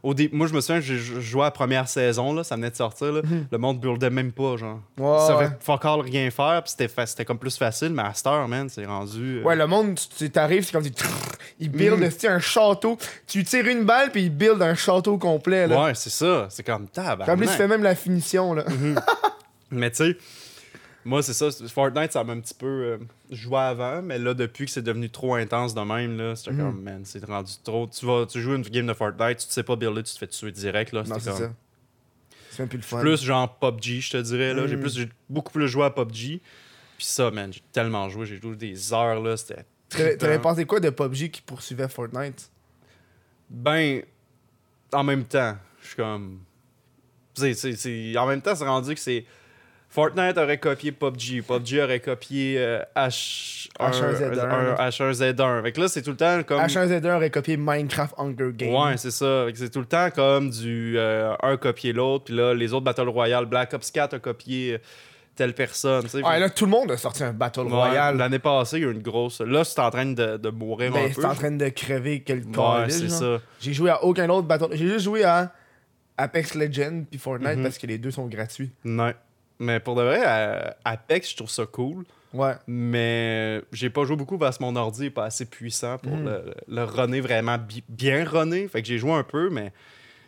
Au 0.00 0.14
dé- 0.14 0.30
Moi, 0.32 0.46
je 0.46 0.54
me 0.54 0.60
souviens, 0.60 0.80
j'ai 0.80 0.96
jou- 0.96 1.20
joué 1.20 1.40
à 1.42 1.44
la 1.46 1.50
première 1.50 1.88
saison, 1.88 2.32
là, 2.32 2.44
ça 2.44 2.54
venait 2.54 2.70
de 2.70 2.76
sortir. 2.76 3.10
Là. 3.12 3.20
Le 3.50 3.58
monde 3.58 3.80
buildait 3.80 4.10
même 4.10 4.30
pas, 4.30 4.56
genre. 4.56 4.78
Mhm. 4.96 5.04
Ouais, 5.04 5.18
ça 5.26 5.36
fait 5.38 5.56
fuck 5.60 5.84
all 5.84 6.00
rien 6.02 6.30
faire, 6.30 6.62
puis 6.62 6.70
c'était 6.70 6.86
fa- 6.86 7.04
c'était 7.06 7.24
comme 7.24 7.38
plus 7.38 7.56
facile, 7.58 7.90
mais 7.92 8.02
à 8.02 8.14
cette 8.14 8.26
heure, 8.28 8.46
man, 8.46 8.68
c'est 8.68 8.84
rendu. 8.86 9.38
euh, 9.40 9.42
Ouais, 9.42 9.56
le 9.56 9.66
monde, 9.66 9.96
tu 9.96 10.06
tu- 10.16 10.30
t'arrives, 10.30 10.64
c'est 10.64 10.70
comme 10.72 10.84
si 10.84 10.92
il 11.58 11.70
build 11.70 11.98
Mhm. 11.98 12.10
tu 12.16 12.26
un 12.28 12.38
château? 12.38 12.96
Tu 13.26 13.42
tires 13.42 13.66
une 13.66 13.82
balle, 13.84 14.12
puis 14.12 14.22
il 14.22 14.30
build 14.30 14.62
un 14.62 14.76
château 14.76 15.18
complet. 15.18 15.66
Là. 15.66 15.82
ouais, 15.84 15.94
c'est 15.96 16.10
ça. 16.10 16.46
C'est 16.48 16.62
comme 16.62 16.82
en 16.82 16.86
plus, 16.86 16.92
tabarnak. 16.92 17.38
tu 17.48 17.54
fais 17.56 17.66
même 17.68 17.82
la 17.82 17.96
finition. 17.96 18.54
Là. 18.54 18.64
Mais 19.70 19.90
tu 19.90 19.96
sais, 19.96 20.16
moi, 21.08 21.22
c'est 21.22 21.32
ça. 21.32 21.48
Fortnite, 21.68 22.12
ça 22.12 22.22
m'a 22.22 22.34
un 22.34 22.40
petit 22.40 22.54
peu 22.54 22.66
euh, 22.66 22.98
joué 23.30 23.58
avant, 23.58 24.02
mais 24.02 24.18
là, 24.18 24.34
depuis 24.34 24.66
que 24.66 24.70
c'est 24.70 24.82
devenu 24.82 25.08
trop 25.10 25.34
intense 25.34 25.74
de 25.74 25.80
même, 25.80 26.16
là, 26.18 26.36
c'était 26.36 26.52
Mhm. 26.52 26.58
comme, 26.58 26.82
man, 26.82 27.00
c'est 27.04 27.24
rendu 27.24 27.52
trop. 27.64 27.86
Tu 27.88 28.04
vas, 28.06 28.26
tu 28.26 28.40
joues 28.40 28.54
une 28.54 28.62
game 28.62 28.86
de 28.86 28.92
Fortnite, 28.94 29.38
tu 29.38 29.46
te 29.46 29.52
sais 29.52 29.62
pas 29.62 29.74
builder, 29.76 30.02
tu 30.02 30.12
te 30.12 30.18
fais 30.18 30.26
tuer 30.26 30.52
direct, 30.52 30.92
là. 30.92 31.02
non, 31.04 31.18
c'est 31.18 31.30
comme 31.30 31.38
ça. 31.40 31.52
C'est 32.50 32.58
même 32.60 32.68
plus 32.68 32.76
le 32.78 32.82
fun. 32.82 33.00
plus 33.00 33.22
genre 33.22 33.58
PUBG, 33.58 34.00
je 34.00 34.10
te 34.10 34.16
dirais, 34.18 34.52
là. 34.54 34.66
J'ai 34.66 34.76
Mhm. 34.76 34.82
plus, 34.82 34.96
j'ai 34.96 35.08
beaucoup 35.28 35.52
plus 35.52 35.68
joué 35.68 35.84
à 35.84 35.90
PUBG. 35.90 36.40
Puis 36.96 37.06
ça, 37.06 37.30
man, 37.30 37.52
j'ai 37.52 37.62
tellement 37.72 38.08
joué, 38.08 38.26
j'ai 38.26 38.40
joué 38.40 38.56
des 38.56 38.92
heures, 38.92 39.20
là, 39.22 39.36
c'était. 39.36 39.64
T'avais 40.16 40.38
pensé 40.40 40.64
quoi 40.66 40.80
de 40.80 40.90
PUBG 40.90 41.30
qui 41.30 41.40
poursuivait 41.42 41.88
Fortnite? 41.88 42.50
Ben, 43.48 44.02
en 44.92 45.04
même 45.04 45.24
temps, 45.24 45.56
je 45.80 45.86
suis 45.88 45.96
comme. 45.96 46.40
c'est- 47.34 47.54
c'est- 47.54 47.76
c'est- 47.76 48.16
En 48.18 48.26
même 48.26 48.42
temps, 48.42 48.54
c'est 48.56 48.64
rendu 48.66 48.92
que 48.94 49.00
c'est. 49.00 49.24
Fortnite 49.90 50.36
aurait 50.36 50.58
copié 50.58 50.92
PUBG, 50.92 51.42
PUBG 51.42 51.80
aurait 51.82 52.00
copié 52.00 52.56
euh, 52.58 52.80
H... 52.94 53.68
H1Z1, 53.80 54.38
un- 54.40 54.76
un 54.78 54.88
H1Z1. 54.88 55.62
Fait 55.62 55.72
que 55.72 55.80
là, 55.80 55.88
c'est 55.88 56.02
tout 56.02 56.10
le 56.10 56.16
temps 56.16 56.42
comme. 56.42 56.60
H1Z1 56.60 57.16
aurait 57.16 57.30
copié 57.30 57.56
Minecraft 57.56 58.14
Hunger 58.18 58.50
Games. 58.52 58.74
Ouais, 58.74 58.96
c'est 58.98 59.10
ça. 59.10 59.44
Fait 59.46 59.52
que 59.52 59.58
c'est 59.58 59.70
tout 59.70 59.80
le 59.80 59.86
temps 59.86 60.10
comme 60.10 60.50
du 60.50 60.94
euh, 60.98 61.32
un 61.42 61.56
copier 61.56 61.92
l'autre. 61.94 62.24
Puis 62.24 62.34
là, 62.34 62.52
les 62.54 62.72
autres 62.74 62.84
Battle 62.84 63.08
Royale, 63.08 63.46
Black 63.46 63.72
Ops 63.72 63.90
4 63.90 64.14
a 64.14 64.18
copié 64.18 64.74
euh, 64.74 64.78
telle 65.36 65.54
personne. 65.54 66.02
tu 66.02 66.08
sais. 66.10 66.22
Ouais, 66.22 66.38
là, 66.38 66.50
tout 66.50 66.66
le 66.66 66.70
monde 66.72 66.90
a 66.90 66.96
sorti 66.98 67.22
un 67.24 67.32
Battle 67.32 67.60
Ouais, 67.60 67.70
Royale. 67.72 68.16
L'année 68.18 68.40
passée, 68.40 68.76
il 68.78 68.82
y 68.82 68.84
a 68.86 68.88
eu 68.88 68.92
une 68.92 69.00
grosse. 69.02 69.40
Là, 69.40 69.64
c'est 69.64 69.80
en 69.80 69.90
train 69.90 70.06
de, 70.06 70.36
de 70.36 70.50
mourir 70.50 70.92
Ben, 70.92 71.04
un 71.04 71.08
c'est 71.08 71.20
peu. 71.22 71.26
en 71.26 71.34
train 71.34 71.50
de 71.52 71.68
crever 71.70 72.20
quel 72.20 72.40
Ouais, 72.40 72.52
calice, 72.54 72.98
c'est 72.98 73.08
ça. 73.08 73.40
J'ai 73.60 73.72
joué 73.72 73.88
à 73.90 74.04
aucun 74.04 74.28
autre 74.28 74.46
Battle. 74.46 74.68
J'ai 74.72 74.86
juste 74.88 75.04
joué 75.04 75.24
à 75.24 75.52
Apex 76.18 76.54
Legends 76.56 77.04
puis 77.08 77.18
Fortnite 77.18 77.56
Mhm. 77.56 77.62
parce 77.62 77.78
que 77.78 77.86
les 77.86 77.96
deux 77.96 78.10
sont 78.10 78.26
gratuits. 78.26 78.70
Ouais. 78.84 79.14
Mais 79.58 79.80
pour 79.80 79.94
de 79.96 80.02
vrai, 80.02 80.22
à- 80.24 80.76
Apex, 80.84 81.30
je 81.30 81.36
trouve 81.36 81.50
ça 81.50 81.66
cool. 81.66 82.04
Ouais. 82.34 82.52
Mais 82.66 83.62
j'ai 83.72 83.90
pas 83.90 84.04
joué 84.04 84.14
beaucoup 84.16 84.38
parce 84.38 84.58
que 84.58 84.62
mon 84.62 84.76
ordi 84.76 85.06
est 85.06 85.10
pas 85.10 85.24
assez 85.24 85.46
puissant 85.46 85.98
pour 85.98 86.14
Mhm. 86.16 86.24
le, 86.26 86.54
le 86.68 86.84
runner 86.84 87.20
vraiment 87.20 87.56
bi- 87.58 87.82
bien 87.88 88.24
runner. 88.24 88.68
Fait 88.68 88.82
que 88.82 88.88
j'ai 88.88 88.98
joué 88.98 89.12
un 89.12 89.22
peu, 89.24 89.48
mais 89.50 89.72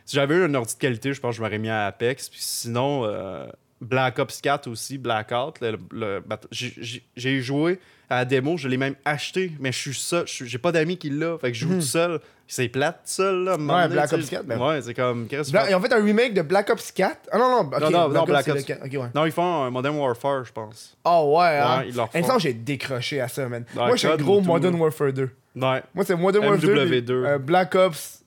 si 0.06 0.16
j'avais 0.16 0.34
eu 0.36 0.44
un 0.44 0.54
ordi 0.54 0.74
de 0.74 0.78
qualité, 0.80 1.12
je 1.12 1.20
pense 1.20 1.32
que 1.32 1.36
je 1.38 1.42
m'aurais 1.42 1.58
mis 1.58 1.68
à 1.68 1.86
Apex. 1.86 2.28
Puis 2.30 2.40
sinon, 2.40 3.02
euh, 3.04 3.46
Black 3.82 4.18
Ops 4.18 4.40
4 4.40 4.66
aussi, 4.68 4.98
Blackout. 4.98 5.60
Le, 5.60 5.78
le- 5.92 6.22
j'ai- 6.50 7.40
joué 7.42 7.78
à 8.08 8.16
la 8.16 8.24
démo, 8.24 8.56
je 8.56 8.66
l'ai 8.66 8.76
même 8.78 8.96
acheté, 9.04 9.52
mais 9.60 9.70
je 9.70 9.78
suis 9.78 9.94
seul. 9.94 10.24
J'ai 10.26 10.58
pas 10.58 10.72
d'amis 10.72 10.96
qui 10.96 11.10
l'ont. 11.10 11.38
Fait 11.38 11.52
que 11.52 11.56
je 11.56 11.60
joue 11.66 11.72
Mhm. 11.74 11.78
tout 11.80 11.86
seul. 11.86 12.20
C'est 12.52 12.68
plate 12.68 13.00
seul, 13.04 13.44
là. 13.44 13.52
Ouais, 13.56 13.88
Black. 13.88 14.12
Ops 14.12 14.28
4, 14.28 14.44
ben- 14.44 14.58
Ouais, 14.58 14.82
c'est 14.82 14.92
comme. 14.92 15.26
Bla- 15.26 15.70
Ils 15.70 15.74
ont 15.76 15.80
fait 15.80 15.92
un 15.92 16.02
remake 16.02 16.34
de 16.34 16.42
Black 16.42 16.68
Ops 16.70 16.90
4. 16.90 17.28
Ah 17.30 17.38
non, 17.38 17.48
non, 17.48 17.60
ok, 17.60 17.80
Non, 17.80 17.90
non, 17.90 18.08
non, 18.08 18.24
Black 18.24 18.46
le 18.48 18.52
Ops. 18.54 18.64
4. 18.64 18.84
Ok, 18.86 18.92
ouais. 18.92 19.08
Non, 19.14 19.24
ils 19.24 19.30
font 19.30 19.62
un 19.64 19.70
Modern 19.70 19.96
Warfare, 19.96 20.44
je 20.44 20.52
pense. 20.52 20.96
Ah 21.04 21.24
ouais, 21.24 21.44
hein? 21.58 21.78
Ouais, 21.78 21.88
ils 21.90 21.94
leur 21.96 22.10
font. 22.10 22.22
ça, 22.24 22.38
j'ai 22.38 22.52
décroché 22.52 23.20
à 23.20 23.28
ça, 23.28 23.48
man. 23.48 23.64
Ouais, 23.74 23.82
Moi, 23.86 23.90
je 23.92 23.96
suis 23.98 24.08
un 24.08 24.16
gros 24.16 24.40
Modern. 24.40 24.74
Warfare 24.74 25.12
2. 25.12 25.30
Ouais. 25.56 25.82
Moi, 25.94 26.04
c'est 26.04 26.16
Modern 26.16 26.44
Warfare 26.44 26.60
2. 26.68 26.74
MW2. 26.86 27.04
puis, 27.04 27.30
euh, 27.30 27.38
Black 27.38 27.74
Ops 27.76 28.24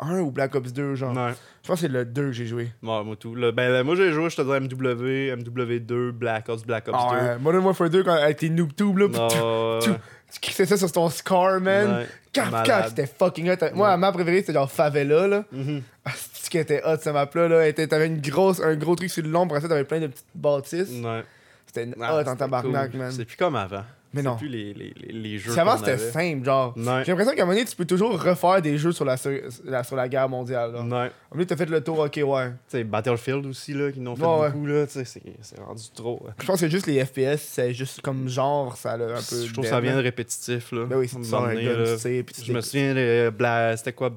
1 0.00 0.18
ou 0.18 0.30
Black 0.32 0.52
Ops 0.56 0.72
2, 0.72 0.94
genre. 0.96 1.14
Ouais. 1.16 1.32
Je 1.62 1.68
pense 1.68 1.76
que 1.82 1.86
c'est 1.86 1.92
le 1.92 2.04
2 2.06 2.26
que 2.26 2.32
j'ai 2.32 2.46
joué. 2.46 2.70
Ouais, 2.82 3.04
moi 3.04 3.14
tout. 3.16 3.34
Là, 3.34 3.52
ben, 3.52 3.82
moi 3.82 3.94
j'ai 3.94 4.12
joué, 4.12 4.30
je 4.30 4.36
te 4.36 4.40
dis 4.42 4.48
MW, 4.74 5.36
MW2, 5.36 6.10
Black 6.10 6.48
Ops, 6.48 6.64
Black 6.64 6.88
Ops 6.88 6.96
Ah 6.98 7.12
ouais, 7.12 7.38
Modern 7.38 7.62
Warfare 7.64 7.90
2 7.90 8.02
quand, 8.02 8.14
avec 8.14 8.38
tes 8.38 8.48
noob 8.48 8.74
tubes 8.74 8.96
là. 8.98 9.06
2. 9.08 9.12
pis 9.12 9.18
tout- 9.18 9.44
Non, 9.44 9.78
tout- 9.80 9.90
ouais. 9.90 9.96
Tu 10.32 10.40
crissais 10.40 10.66
ça 10.66 10.76
sur 10.76 10.90
ton 10.92 11.08
scar, 11.10 11.60
man. 11.60 11.90
Ouais, 12.00 12.06
Cap, 12.32 12.64
cap, 12.64 12.88
c'était 12.88 13.06
fucking 13.06 13.50
hot. 13.50 13.56
Moi, 13.74 13.96
ma 13.96 14.12
préférée, 14.12 14.40
c'était 14.40 14.52
genre 14.52 14.70
Favela, 14.70 15.26
là. 15.26 15.44
Mhm. 15.50 15.82
Ah, 16.04 16.10
c'est 16.14 16.48
qui 16.50 16.58
était 16.58 16.82
hot, 16.84 16.96
cette 17.00 17.12
map-là, 17.12 17.48
là? 17.48 17.72
T'avais 17.72 18.06
une 18.06 18.20
grosse, 18.20 18.60
un 18.60 18.76
gros 18.76 18.94
truc 18.94 19.10
sur 19.10 19.22
le 19.24 19.30
long, 19.30 19.44
après 19.44 19.60
ça, 19.60 19.68
t'avais 19.68 19.84
plein 19.84 20.00
de 20.00 20.06
petites 20.06 20.24
bâtisses. 20.34 20.90
Ouais. 21.02 21.22
C'était 21.66 21.88
Ah, 22.00 22.16
hot 22.16 22.28
en 22.28 22.36
tabarnak, 22.36 22.94
man. 22.94 23.10
C'est 23.12 23.24
plus 23.24 23.36
comme 23.36 23.56
avant. 23.56 23.84
Mais 24.12 24.22
C'est 24.22 24.28
non. 24.28 24.36
plus 24.36 24.48
les, 24.48 24.74
les, 24.74 24.92
les, 25.12 25.38
jeux. 25.38 25.56
Avant, 25.56 25.76
c'était 25.78 25.96
simple, 25.96 26.44
genre. 26.44 26.74
Ouais. 26.76 27.02
J'ai 27.04 27.12
l'impression 27.12 27.32
qu'à 27.32 27.42
un 27.42 27.44
moment 27.44 27.54
donné, 27.56 27.64
tu 27.64 27.76
peux 27.76 27.84
toujours 27.84 28.20
refaire 28.20 28.60
des 28.60 28.76
jeux 28.76 28.90
sur 28.90 29.04
la, 29.04 29.16
sur 29.16 29.30
la, 29.64 29.84
sur 29.84 29.94
la 29.94 30.08
guerre 30.08 30.28
mondiale, 30.28 30.72
là. 30.72 30.78
À 30.78 30.80
un 30.80 30.84
moment 30.84 31.02
Ouais. 31.02 31.10
donné, 31.32 31.46
t'as 31.46 31.56
fait 31.56 31.66
le 31.70 31.80
tour, 31.80 31.98
ok, 32.00 32.20
ouais. 32.24 32.48
Tu 32.48 32.54
sais, 32.68 32.82
Battlefield 32.84 33.46
aussi, 33.46 33.72
là, 33.72 33.92
qui 33.92 34.00
n'ont 34.00 34.16
fait 34.16 34.24
Ouais, 34.24 34.38
ouais. 34.40 34.50
beaucoup, 34.50 34.66
là. 34.66 34.86
Tu 34.86 34.92
sais, 34.94 35.04
c'est- 35.04 35.60
rendu 35.60 35.84
trop. 35.94 36.24
hein. 36.28 36.32
Je 36.40 36.46
pense 36.46 36.60
que 36.60 36.68
juste 36.68 36.86
les 36.88 37.04
FPS, 37.04 37.40
c'est 37.40 37.72
juste 37.72 38.00
comme 38.00 38.28
genre, 38.28 38.76
ça 38.76 38.96
l'a 38.96 39.04
un 39.04 39.08
peu. 39.14 39.44
Je 39.46 39.52
trouve 39.52 39.64
que 39.64 39.70
ça 39.70 39.80
vient 39.80 39.92
là. 39.92 39.98
de 39.98 40.02
répétitif, 40.02 40.72
là. 40.72 40.86
Ben 40.86 40.96
oui, 40.96 41.08
c'est 41.08 41.22
ça, 41.24 41.40
là. 41.42 41.54
Je 41.54 42.52
me 42.52 42.60
souviens, 42.60 42.94
de 42.94 43.30
Bla- 43.30 43.76
c'était 43.76 43.92
quoi? 43.92 44.10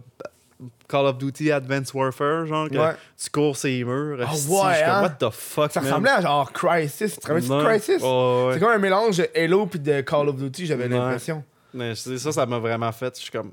Call 0.87 1.05
of 1.07 1.17
Duty 1.17 1.51
Advanced 1.51 1.93
Warfare, 1.93 2.45
genre, 2.45 2.69
que 2.69 2.77
Ouais. 2.77 2.95
tu 3.21 3.29
cours 3.29 3.55
ces 3.57 3.83
murs. 3.83 4.17
Ah 4.21 4.31
ouais, 4.33 4.83
hein? 4.83 5.01
what 5.01 5.09
the 5.11 5.29
fuck, 5.31 5.71
Ça 5.71 5.81
man? 5.81 5.89
ressemblait 5.89 6.11
à 6.11 6.21
genre 6.21 6.51
Crisis. 6.51 7.13
Tu 7.15 7.19
te 7.19 7.27
rappelles 7.27 7.47
de 7.47 7.53
Ouais. 7.53 7.63
Crisis? 7.65 8.01
Ouais. 8.01 8.49
C'est 8.53 8.59
comme 8.59 8.71
un 8.71 8.77
mélange 8.77 9.17
de 9.17 9.29
Halo 9.35 9.65
puis 9.65 9.79
de 9.79 10.01
Call 10.01 10.29
of 10.29 10.35
Duty, 10.35 10.65
j'avais 10.65 10.87
l'impression. 10.87 11.43
Mais 11.73 11.95
ça, 11.95 12.31
ça 12.31 12.45
m'a 12.45 12.59
vraiment 12.59 12.91
fait. 12.91 13.15
Je 13.17 13.21
suis 13.23 13.31
comme. 13.31 13.51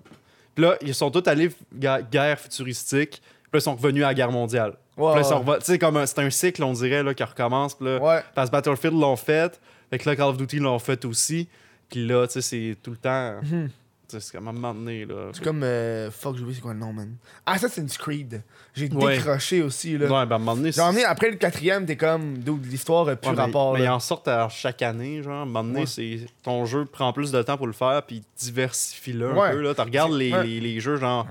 Puis 0.55 0.65
là, 0.65 0.77
ils 0.83 0.95
sont 0.95 1.11
tous 1.11 1.27
allés 1.29 1.51
guerre 1.73 2.39
futuristique. 2.39 3.23
Puis 3.23 3.51
là, 3.55 3.59
ils 3.59 3.63
sont 3.63 3.75
revenus 3.75 4.05
à 4.05 4.09
la 4.09 4.15
guerre 4.15 4.31
mondiale. 4.33 4.75
Puis 4.95 5.05
là, 5.05 5.19
ils 5.19 5.25
sont 5.25 5.79
comme 5.79 5.97
un- 5.97 6.07
c'est 6.07 6.19
un 6.21 6.31
cycle, 6.31 6.63
on 6.63 6.73
dirait, 6.73 7.03
là, 7.03 7.15
qui 7.15 7.25
recommence. 7.25 7.75
Puis 7.75 7.87
là, 7.87 7.99
Ouais. 7.99 8.23
parce 8.35 8.49
que 8.51 8.53
Battlefield 8.53 8.99
l'ont 9.01 9.17
fait. 9.17 9.59
Fait 9.91 9.99
que 9.99 10.09
là, 10.09 10.15
Call 10.17 10.29
of 10.29 10.37
Duty 10.37 10.59
l'ont 10.59 10.79
fait 10.79 11.05
aussi. 11.05 11.49
Puis 11.89 12.07
là, 12.07 12.27
tu 12.27 12.35
sais, 12.35 12.43
c'est 12.43 12.77
tout 12.83 12.91
le 12.93 12.97
temps. 12.99 13.37
Mhm. 13.43 13.71
C'est 14.19 14.33
comme 14.33 14.47
à 14.49 14.51
un 14.51 14.55
moment 14.55 14.75
donné, 14.75 15.05
là. 15.05 15.31
C'est 15.33 15.45
comme. 15.45 15.63
euh, 15.63 16.11
fuck, 16.11 16.35
j'ai 16.37 16.43
oublié 16.43 16.57
c'est 16.57 16.63
quoi 16.63 16.73
le 16.73 16.79
nom, 16.81 16.93
man. 16.93 17.15
Assassin's 17.47 17.97
Creed. 17.97 18.43
J'ai 18.75 18.89
Ouais. 18.93 19.17
décroché 19.19 19.63
aussi, 19.63 19.99
là. 19.99 20.07
Ouais, 20.07 20.27
ben 20.27 20.33
à 20.33 20.35
un 20.37 20.39
moment 20.39 20.57
donné, 20.57 20.73
Genre, 20.73 20.93
après 21.07 21.31
le 21.31 21.37
quatrième, 21.37 21.87
t'es 21.87 21.97
comme. 21.97 22.35
L'histoire 22.65 23.09
a 23.09 23.17
plus 23.17 23.31
Ouais, 23.31 23.37
rapport. 23.37 23.75
Mais, 23.75 23.85
ils 23.85 23.89
en 23.89 24.01
sortent 24.01 24.29
à 24.29 24.49
chaque 24.49 24.83
année, 24.83 25.23
genre. 25.23 25.33
À 25.35 25.43
un 25.43 25.45
moment 25.45 25.65
donné, 25.65 25.81
Ouais. 25.81 25.87
c'est 25.87 26.21
ton 26.43 26.65
jeu 26.67 26.85
prend 26.85 27.13
plus 27.13 27.31
de 27.33 27.43
temps 27.43 27.57
pour 27.57 27.67
le 27.67 27.73
faire, 27.73 28.03
puis 28.07 28.23
diversifie-le 28.39 29.31
un 29.31 29.51
peu. 29.51 29.61
Là. 29.61 29.75
Tu 29.75 29.81
regardes 29.81 30.13
les, 30.13 30.31
les, 30.43 30.61
les 30.61 30.81
jeux, 30.81 30.97
genre. 30.97 31.27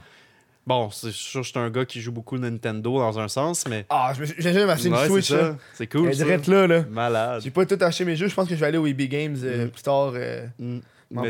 Bon, 0.68 0.92
c'est 0.92 1.12
sûr, 1.12 1.42
je 1.42 1.50
suis 1.50 1.58
un 1.60 1.70
gars 1.72 1.84
qui 1.86 2.00
joue 2.00 2.12
beaucoup 2.12 2.38
Nintendo 2.38 3.00
dans 3.00 3.18
un 3.18 3.28
sens, 3.28 3.66
mais. 3.68 3.86
Ah, 3.90 4.12
je 4.16 4.22
me 4.22 4.26
suis- 4.28 4.36
j'ai 4.38 4.54
jamais 4.54 4.72
acheté 4.72 4.90
une 4.90 4.98
Switch, 4.98 5.26
c'est 5.30 5.34
ça. 5.36 5.42
là. 5.42 5.56
C'est 5.74 5.88
cool. 5.88 6.06
Elle 6.06 6.12
est 6.12 6.14
ça. 6.16 6.24
direct 6.26 6.46
là, 6.48 6.68
là. 6.68 6.84
Malade. 6.92 7.42
J'ai 7.44 7.50
pas 7.50 7.66
tout 7.66 7.78
acheté 7.82 8.06
mes 8.06 8.16
jeux, 8.16 8.28
je 8.28 8.36
pense 8.36 8.48
que 8.48 8.54
je 8.54 8.60
vais 8.60 8.68
aller 8.68 8.78
au 8.78 8.86
EB 8.86 9.02
Games 9.08 9.36
euh, 9.44 9.66
Mm. 9.66 9.70
plus 9.70 9.82
tard. 9.82 10.12
euh, 10.14 10.46
Mm. 10.60 10.80
Mais 11.12 11.30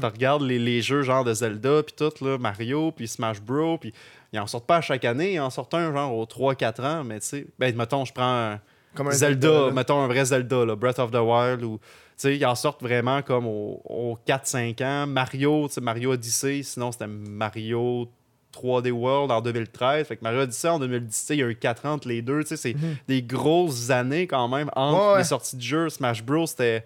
tu 0.00 0.06
regardes 0.06 0.42
les, 0.42 0.58
les 0.58 0.82
jeux 0.82 1.02
genre 1.02 1.24
de 1.24 1.32
Zelda, 1.34 1.82
puis 1.82 1.94
tout, 1.96 2.24
là, 2.24 2.36
Mario, 2.38 2.90
puis 2.92 3.06
Smash 3.08 3.40
Bros, 3.40 3.78
puis 3.78 3.92
ils 4.32 4.38
en 4.40 4.46
sortent 4.46 4.66
pas 4.66 4.76
à 4.76 4.80
chaque 4.80 5.04
année, 5.04 5.34
ils 5.34 5.40
en 5.40 5.50
sortent 5.50 5.74
un 5.74 5.92
genre 5.92 6.14
aux 6.16 6.24
3-4 6.24 6.82
ans, 6.84 7.04
mais 7.04 7.20
tu 7.20 7.26
sais, 7.26 7.46
ben 7.58 7.74
mettons, 7.76 8.04
je 8.04 8.12
prends 8.12 8.24
un 8.52 8.60
comme 8.94 9.06
un 9.08 9.12
Zelda, 9.12 9.70
mettons 9.72 10.00
un 10.02 10.08
vrai 10.08 10.24
Zelda, 10.24 10.64
là, 10.64 10.74
Breath 10.74 10.98
of 10.98 11.10
the 11.12 11.16
Wild, 11.20 11.62
ou 11.62 11.78
tu 11.78 11.84
sais, 12.16 12.36
ils 12.36 12.44
en 12.44 12.54
sortent 12.56 12.82
vraiment 12.82 13.22
comme 13.22 13.46
aux, 13.46 13.80
aux 13.84 14.18
4-5 14.26 14.82
ans. 14.84 15.06
Mario, 15.06 15.68
tu 15.68 15.74
sais, 15.74 15.80
Mario 15.80 16.12
Odyssey, 16.12 16.62
sinon 16.64 16.90
c'était 16.90 17.06
Mario 17.06 18.08
3D 18.52 18.90
World 18.90 19.30
en 19.30 19.40
2013, 19.40 20.08
fait 20.08 20.16
que 20.16 20.24
Mario 20.24 20.40
Odyssey 20.40 20.68
en 20.68 20.80
2017, 20.80 21.36
il 21.36 21.40
y 21.40 21.42
a 21.44 21.48
eu 21.48 21.54
4 21.56 21.86
ans 21.86 21.92
entre 21.92 22.08
les 22.08 22.20
deux, 22.20 22.40
tu 22.42 22.48
sais, 22.48 22.56
c'est 22.56 22.74
Mhm. 22.74 22.96
des 23.06 23.22
grosses 23.22 23.90
années 23.90 24.26
quand 24.26 24.48
même 24.48 24.70
entre 24.74 25.12
Ouais, 25.12 25.18
les 25.18 25.24
sorties 25.24 25.54
de 25.56 25.62
jeux. 25.62 25.88
Smash 25.88 26.24
Bros, 26.24 26.46
c'était. 26.48 26.84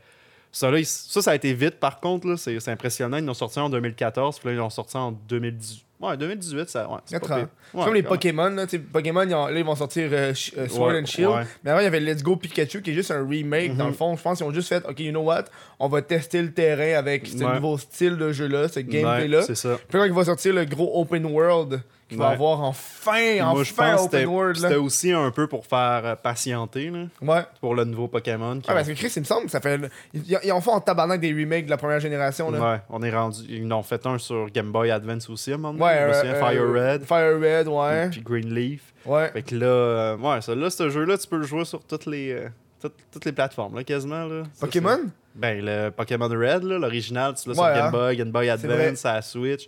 Ça, 0.54 0.70
là, 0.70 0.78
ça, 0.84 1.20
ça 1.20 1.32
a 1.32 1.34
été 1.34 1.52
vite 1.52 1.80
par 1.80 1.98
contre, 1.98 2.36
c'est 2.36 2.68
impressionnant. 2.68 3.16
Ils 3.16 3.24
l'ont 3.24 3.34
sorti 3.34 3.58
en 3.58 3.68
2014, 3.68 4.38
puis 4.38 4.48
là, 4.48 4.54
ils 4.54 4.58
l'ont 4.58 4.70
sorti 4.70 4.96
en 4.96 5.10
2018. 5.10 5.84
Ouais, 6.08 6.16
2018, 6.16 6.68
ça. 6.68 6.88
Ouais, 6.90 6.98
c'est 7.06 7.20
pas 7.20 7.36
pire. 7.36 7.48
Ouais, 7.72 7.84
comme 7.84 7.94
les. 7.94 8.02
Pokémon, 8.02 8.48
là. 8.50 8.66
Pokémon, 8.92 9.22
ils, 9.22 9.34
ont- 9.34 9.46
là, 9.46 9.58
ils 9.58 9.64
vont 9.64 9.74
sortir 9.74 10.08
euh, 10.12 10.32
euh, 10.58 10.68
Sword 10.68 10.88
Ouais, 10.92 11.00
and 11.02 11.06
Shield. 11.06 11.30
ouais. 11.30 11.42
Mais 11.64 11.70
avant, 11.70 11.80
il 11.80 11.84
y 11.84 11.86
avait 11.86 12.00
Let's 12.00 12.22
Go 12.22 12.36
Pikachu, 12.36 12.82
qui 12.82 12.90
est 12.90 12.94
juste 12.94 13.10
un 13.10 13.26
remake, 13.26 13.76
dans 13.76 13.84
Mhm. 13.84 13.90
le 13.90 13.96
fond. 13.96 14.16
Je 14.16 14.22
pense 14.22 14.38
qu'ils 14.38 14.46
ont 14.46 14.52
juste 14.52 14.68
fait, 14.68 14.84
OK, 14.88 15.00
you 15.00 15.10
know 15.10 15.22
what? 15.22 15.44
On 15.80 15.88
va 15.88 16.02
tester 16.02 16.40
le 16.42 16.52
terrain 16.52 16.98
avec 16.98 17.26
ce 17.26 17.36
nouveau 17.42 17.78
style 17.78 18.16
de 18.16 18.32
jeu-là, 18.32 18.68
ce 18.68 18.80
gameplay-là. 18.80 19.42
c'est 19.42 19.56
ça. 19.56 19.76
Puis 19.88 19.98
quand 19.98 20.04
il 20.04 20.12
va 20.12 20.24
sortir 20.24 20.54
le 20.54 20.64
gros 20.64 21.00
open 21.00 21.24
world, 21.26 21.80
qu'il 22.06 22.18
va 22.18 22.28
avoir 22.28 22.60
enfin, 22.60 23.12
enfin 23.12 23.52
Moi, 23.54 23.64
que 23.64 23.70
open 23.72 23.98
c'était 23.98 24.24
world, 24.26 24.56
là. 24.60 24.68
c'était 24.68 24.78
aussi 24.80 25.10
un 25.12 25.30
peu 25.30 25.46
pour 25.46 25.64
faire 25.64 26.02
euh, 26.04 26.14
patienter, 26.16 26.90
là, 26.90 27.06
Ouais. 27.22 27.42
pour 27.62 27.74
le 27.74 27.84
nouveau 27.84 28.08
Pokémon. 28.08 28.60
Ah, 28.68 28.72
ont- 28.72 28.74
parce 28.74 28.88
que 28.88 28.92
Chris, 28.92 29.10
il 29.16 29.20
me 29.20 29.24
semble, 29.24 29.48
ça 29.48 29.60
fait. 29.60 29.80
Ils, 30.12 30.38
ils 30.44 30.52
en 30.52 30.60
font 30.60 30.72
en 30.72 30.80
tabarnak 30.80 31.18
des 31.20 31.32
remakes 31.32 31.64
de 31.64 31.70
la 31.70 31.78
première 31.78 32.00
génération, 32.00 32.50
là. 32.50 32.72
Ouais, 32.72 32.80
on 32.90 33.02
est 33.02 33.10
rendu. 33.10 33.40
Ils 33.48 33.72
en 33.72 33.78
ont 33.78 33.82
fait 33.82 34.04
un 34.06 34.18
sur 34.18 34.50
Game 34.50 34.70
Boy 34.70 34.90
Advance 34.90 35.30
aussi 35.30 35.50
à 35.52 35.54
un 35.54 35.56
moment 35.56 35.72
donné. 35.72 35.84
Euh, 35.98 36.12
souviens, 36.14 36.34
euh, 36.34 36.40
Fire 36.40 36.72
Red, 36.92 37.04
Fire 37.04 37.40
Red, 37.40 37.68
ouais. 37.68 38.10
puis 38.10 38.20
Green 38.22 38.54
Leaf. 38.54 38.92
Ouais. 39.06 39.30
Fait 39.32 39.42
que 39.42 39.54
là, 39.54 39.66
euh, 39.66 40.16
ouais, 40.16 40.40
ça, 40.40 40.54
là, 40.54 40.70
ce 40.70 40.88
jeu-là, 40.90 41.18
tu 41.18 41.26
peux 41.28 41.36
le 41.38 41.42
jouer 41.44 41.64
sur 41.64 41.82
toutes 41.84 42.06
les, 42.06 42.32
euh, 42.32 42.48
toutes, 42.80 42.94
toutes 43.12 43.24
les 43.24 43.32
plateformes, 43.32 43.76
là, 43.76 43.84
quasiment. 43.84 44.24
Là. 44.24 44.42
Pokémon? 44.60 45.00
Ben, 45.34 45.64
le 45.64 45.90
Pokémon 45.90 46.28
Red, 46.28 46.62
là, 46.64 46.78
l'original, 46.78 47.34
tu 47.34 47.48
l'as 47.48 47.54
sur 47.54 47.62
Ouais, 47.64 47.74
Game 47.74 47.86
hein. 47.86 47.90
Boy, 47.90 48.16
Game 48.16 48.30
Boy. 48.30 48.48
Advance, 48.50 49.04
à 49.04 49.14
la 49.14 49.22
Switch. 49.22 49.66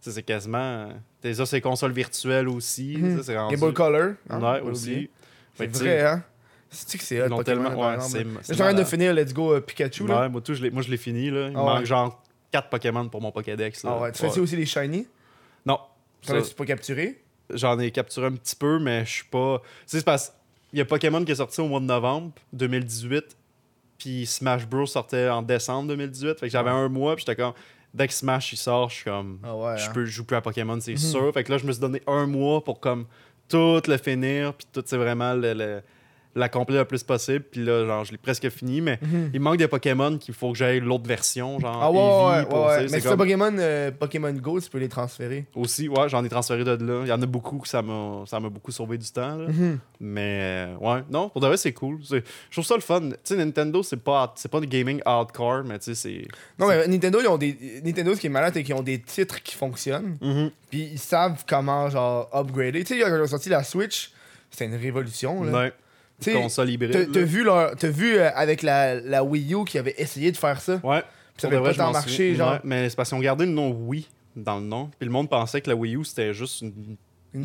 C'est 0.00 0.22
quasiment. 0.24 0.58
euh, 0.58 0.86
T'as 1.20 1.34
ça, 1.34 1.46
c'est 1.46 1.60
consoles 1.60 1.92
virtuelles 1.92 2.48
aussi. 2.48 2.96
Mhm. 2.98 3.22
ça, 3.22 3.40
rendu... 3.40 3.52
Game 3.54 3.60
Boy 3.60 3.72
Color. 3.72 4.12
hein, 4.30 4.40
Ouais, 4.40 4.60
aussi. 4.62 5.08
C'est 5.54 5.76
vrai, 5.76 6.00
hein? 6.02 6.22
C'est-tu 6.70 6.96
que 6.98 7.04
c'est 7.04 7.20
hot, 7.20 7.24
Pokémon, 7.28 7.42
tellement- 7.44 7.70
par 7.70 7.78
ouais, 7.78 7.96
en 8.52 8.54
train 8.56 8.72
de 8.74 8.84
finir 8.84 9.12
Let's 9.12 9.34
Go 9.34 9.52
euh, 9.52 9.60
Pikachu, 9.60 10.06
là. 10.06 10.22
Ouais, 10.22 10.28
moi, 10.30 10.40
tout, 10.40 10.54
je 10.54 10.62
l'ai- 10.62 10.70
moi, 10.70 10.82
je 10.82 10.90
l'ai 10.90 10.96
fini. 10.96 11.30
Là. 11.30 11.48
Il 11.50 11.54
Ah 11.56 11.58
manque 11.60 11.78
ouais. 11.80 11.84
genre 11.84 12.22
4 12.50 12.70
Pokémon 12.70 13.06
pour 13.10 13.20
mon 13.20 13.30
Pokédex. 13.30 13.84
Là. 13.84 13.90
Ah 13.94 14.02
ouais, 14.02 14.12
tu 14.12 14.18
fais 14.26 14.40
aussi 14.40 14.56
les 14.56 14.64
shiny? 14.66 15.06
Non. 15.66 15.78
T'en 16.26 16.36
as-tu 16.36 16.54
pas 16.54 16.64
capturé? 16.66 17.22
J'en 17.52 17.78
ai 17.78 17.90
capturé 17.90 18.26
un 18.26 18.32
petit 18.32 18.56
peu, 18.56 18.78
mais 18.78 19.04
je 19.04 19.10
suis 19.10 19.24
pas. 19.24 19.60
Tu 19.60 19.68
sais, 19.86 19.98
c'est 19.98 20.04
parce 20.04 20.32
il 20.72 20.78
y 20.78 20.82
a 20.82 20.84
Pokémon 20.84 21.22
qui 21.24 21.32
est 21.32 21.36
sorti 21.36 21.60
au 21.60 21.68
mois 21.68 21.80
de 21.80 21.84
novembre 21.84 22.32
2018, 22.54 23.36
puis 23.98 24.24
Smash 24.26 24.66
Bros 24.66 24.86
sortait 24.86 25.28
en 25.28 25.42
décembre 25.42 25.88
2018. 25.88 26.38
Fait 26.40 26.46
que 26.46 26.52
j'avais 26.52 26.70
un 26.70 26.88
mois, 26.88 27.14
puis 27.16 27.24
j'étais 27.26 27.40
comme. 27.40 27.52
Dès 27.92 28.08
que 28.08 28.14
Smash 28.14 28.54
il 28.54 28.56
sort, 28.56 28.88
je 28.88 28.94
suis 28.94 29.04
comme. 29.04 29.38
Ah 29.42 29.54
ouais, 29.54 29.76
Je 29.76 29.84
hein. 29.88 29.92
peux 29.92 30.04
je 30.06 30.10
joue 30.10 30.24
plus 30.24 30.36
à 30.36 30.40
Pokémon, 30.40 30.80
c'est 30.80 30.92
Mhm. 30.92 30.96
sûr. 30.98 31.32
Fait 31.34 31.44
que 31.44 31.52
là, 31.52 31.58
je 31.58 31.66
me 31.66 31.72
suis 31.72 31.80
donné 31.80 32.00
un 32.06 32.26
mois 32.26 32.64
pour 32.64 32.80
comme 32.80 33.06
tout 33.48 33.82
le 33.86 33.96
finir, 33.98 34.54
puis 34.54 34.66
tout, 34.72 34.82
c'est 34.86 34.96
vraiment 34.96 35.34
le, 35.34 35.52
le- 35.52 35.82
l'accomplir 36.34 36.78
le 36.80 36.84
plus 36.86 37.02
possible. 37.02 37.44
Puis 37.50 37.64
là, 37.64 37.84
genre, 37.86 38.04
je 38.04 38.12
l'ai 38.12 38.18
presque 38.18 38.48
fini, 38.48 38.80
mais 38.80 38.98
Mhm. 39.02 39.30
il 39.34 39.40
manque 39.40 39.56
des 39.58 39.68
Pokémon 39.68 40.16
qu'il 40.18 40.34
faut 40.34 40.52
que 40.52 40.58
j'aille 40.58 40.80
l'autre 40.80 41.06
version, 41.06 41.58
genre 41.60 41.78
Ah 41.82 41.90
ouais, 41.90 41.98
Eevee, 41.98 42.38
ouais, 42.44 42.48
pour- 42.48 42.66
ouais, 42.66 42.82
Mais 42.82 42.88
c'est 42.88 43.02
comme- 43.02 43.18
Pokémon, 43.18 43.54
euh, 43.58 43.90
Pokémon 43.90 44.32
Go, 44.32 44.60
tu 44.60 44.70
peux 44.70 44.78
les 44.78 44.88
transférer. 44.88 45.46
Aussi, 45.54 45.88
ouais, 45.88 46.08
j'en 46.08 46.24
ai 46.24 46.28
transféré 46.28 46.64
de 46.64 46.70
là. 46.84 47.00
Il 47.04 47.08
y 47.08 47.12
en 47.12 47.20
a 47.20 47.26
beaucoup 47.26 47.58
que 47.58 47.68
ça 47.68 47.82
m'a 47.82 48.22
ça 48.26 48.40
m'a 48.40 48.48
beaucoup 48.48 48.72
sauvé 48.72 48.98
du 48.98 49.10
temps. 49.10 49.36
là. 49.36 49.48
Mhm. 49.48 49.78
Mais 50.00 50.38
euh, 50.42 50.76
ouais, 50.80 51.02
non, 51.10 51.28
pour 51.28 51.40
de 51.40 51.46
vrai, 51.46 51.56
c'est 51.56 51.72
cool. 51.72 51.98
Je 52.10 52.20
trouve 52.50 52.64
ça 52.64 52.74
le 52.74 52.80
fun. 52.80 53.00
Tu 53.10 53.16
sais, 53.24 53.36
Nintendo, 53.36 53.82
c'est 53.82 53.96
pas, 54.02 54.32
c'est 54.36 54.50
pas 54.50 54.60
du 54.60 54.66
gaming 54.66 55.00
hardcore, 55.04 55.64
mais 55.64 55.78
tu 55.78 55.86
sais, 55.86 55.94
c'est. 55.94 56.26
Non, 56.58 56.66
mais 56.68 56.86
Nintendo, 56.88 57.18
ils 57.20 57.28
ont 57.28 57.38
des... 57.38 57.80
Nintendo, 57.84 58.14
ce 58.14 58.20
qui 58.20 58.26
est 58.26 58.30
malade, 58.30 58.52
c'est 58.54 58.62
qu'ils 58.62 58.74
ont 58.74 58.82
des 58.82 59.00
titres 59.00 59.42
qui 59.42 59.54
fonctionnent. 59.54 60.16
Puis 60.70 60.88
ils 60.92 60.98
savent 60.98 61.44
comment, 61.46 61.90
genre, 61.90 62.28
upgrader. 62.32 62.82
Tu 62.84 62.94
sais, 62.94 63.00
quand 63.00 63.08
ils 63.14 63.20
ont 63.20 63.26
sorti 63.26 63.48
la 63.48 63.62
Switch, 63.62 64.10
c'était 64.50 64.64
une 64.66 64.74
révolution, 64.76 65.44
là. 65.44 65.52
Ouais. 65.52 65.72
Console 66.30 66.70
hybride. 66.70 67.10
T'as 67.12 67.20
vu, 67.22 67.42
leur- 67.42 67.74
t'as 67.76 67.88
vu 67.88 68.16
euh, 68.16 68.30
avec 68.34 68.62
la, 68.62 68.94
la 69.00 69.24
Wii 69.24 69.54
U 69.54 69.64
qui 69.64 69.78
avait 69.78 69.94
essayé 69.98 70.30
de 70.30 70.36
faire 70.36 70.60
ça? 70.60 70.80
Ouais. 70.84 71.00
Puis 71.34 71.40
ça 71.42 71.48
avait 71.48 71.60
pas 71.62 71.74
tant 71.74 71.92
marché, 71.92 72.34
genre. 72.34 72.52
Ouais, 72.52 72.60
mais 72.64 72.88
c'est 72.90 72.96
parce 72.96 73.08
qu'ils 73.08 73.18
ont 73.18 73.22
gardé 73.22 73.46
le 73.46 73.52
nom 73.52 73.70
Wii 73.70 74.06
dans 74.36 74.58
le 74.58 74.64
nom. 74.66 74.90
Puis 74.98 75.06
le 75.06 75.12
monde 75.12 75.28
pensait 75.28 75.60
que 75.60 75.68
la 75.70 75.76
Wii 75.76 75.96
U, 75.96 76.04
c'était 76.04 76.32
juste 76.34 76.62
une. 76.62 76.96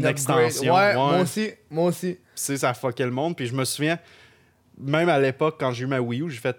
Extension, 0.05 0.73
Ouais, 0.75 0.81
ouais. 0.89 0.93
moi 0.95 1.19
aussi, 1.21 1.49
moi 1.69 1.85
aussi. 1.85 2.17
Sais, 2.35 2.57
ça 2.57 2.73
fuckait 2.73 3.05
le 3.05 3.11
monde. 3.11 3.35
Puis 3.37 3.47
je 3.47 3.55
me 3.55 3.63
souviens, 3.63 3.97
même 4.77 5.07
à 5.07 5.17
l'époque, 5.17 5.55
quand 5.59 5.71
j'ai 5.71 5.85
eu 5.85 5.87
ma 5.87 5.99
Wii 6.01 6.21
U, 6.23 6.29
j'ai 6.29 6.39
fait. 6.39 6.57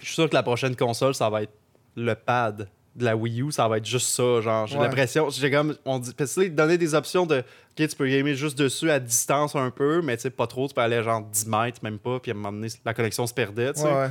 Je 0.00 0.06
suis 0.06 0.14
sûr 0.14 0.30
que 0.30 0.34
la 0.34 0.44
prochaine 0.44 0.76
console, 0.76 1.14
ça 1.16 1.28
va 1.28 1.42
être 1.42 1.52
le 1.96 2.14
pad 2.14 2.68
de 2.98 3.04
la 3.04 3.16
Wii 3.16 3.42
U, 3.42 3.52
ça 3.52 3.66
va 3.68 3.78
être 3.78 3.86
juste 3.86 4.08
ça. 4.08 4.40
Genre, 4.40 4.66
j'ai 4.66 4.76
Ouais. 4.76 4.84
l'impression. 4.84 5.30
J'ai 5.30 5.50
comme. 5.50 5.74
On 5.84 5.98
dit. 5.98 6.12
Parce 6.14 6.34
que 6.34 6.48
donnaient 6.48 6.78
des 6.78 6.94
options 6.94 7.24
de. 7.26 7.38
Ok, 7.38 7.88
tu 7.88 7.96
peux 7.96 8.08
gamer 8.08 8.34
juste 8.34 8.58
dessus 8.58 8.90
à 8.90 8.98
distance 9.00 9.54
un 9.56 9.70
peu, 9.70 10.02
mais 10.02 10.16
tu 10.16 10.22
sais, 10.24 10.30
pas 10.30 10.46
trop. 10.46 10.66
Tu 10.68 10.74
peux 10.74 10.80
aller 10.80 11.02
genre 11.02 11.22
10 11.22 11.46
mètres, 11.46 11.78
même 11.82 11.98
pas. 11.98 12.18
Puis 12.20 12.30
à 12.30 12.34
un 12.34 12.36
moment 12.36 12.52
donné, 12.52 12.68
la 12.84 12.92
connexion 12.94 13.26
se 13.26 13.32
perdait, 13.34 13.72
tu 13.72 13.80
sais. 13.80 13.86
Ouais, 13.86 13.92
ouais. 13.94 14.08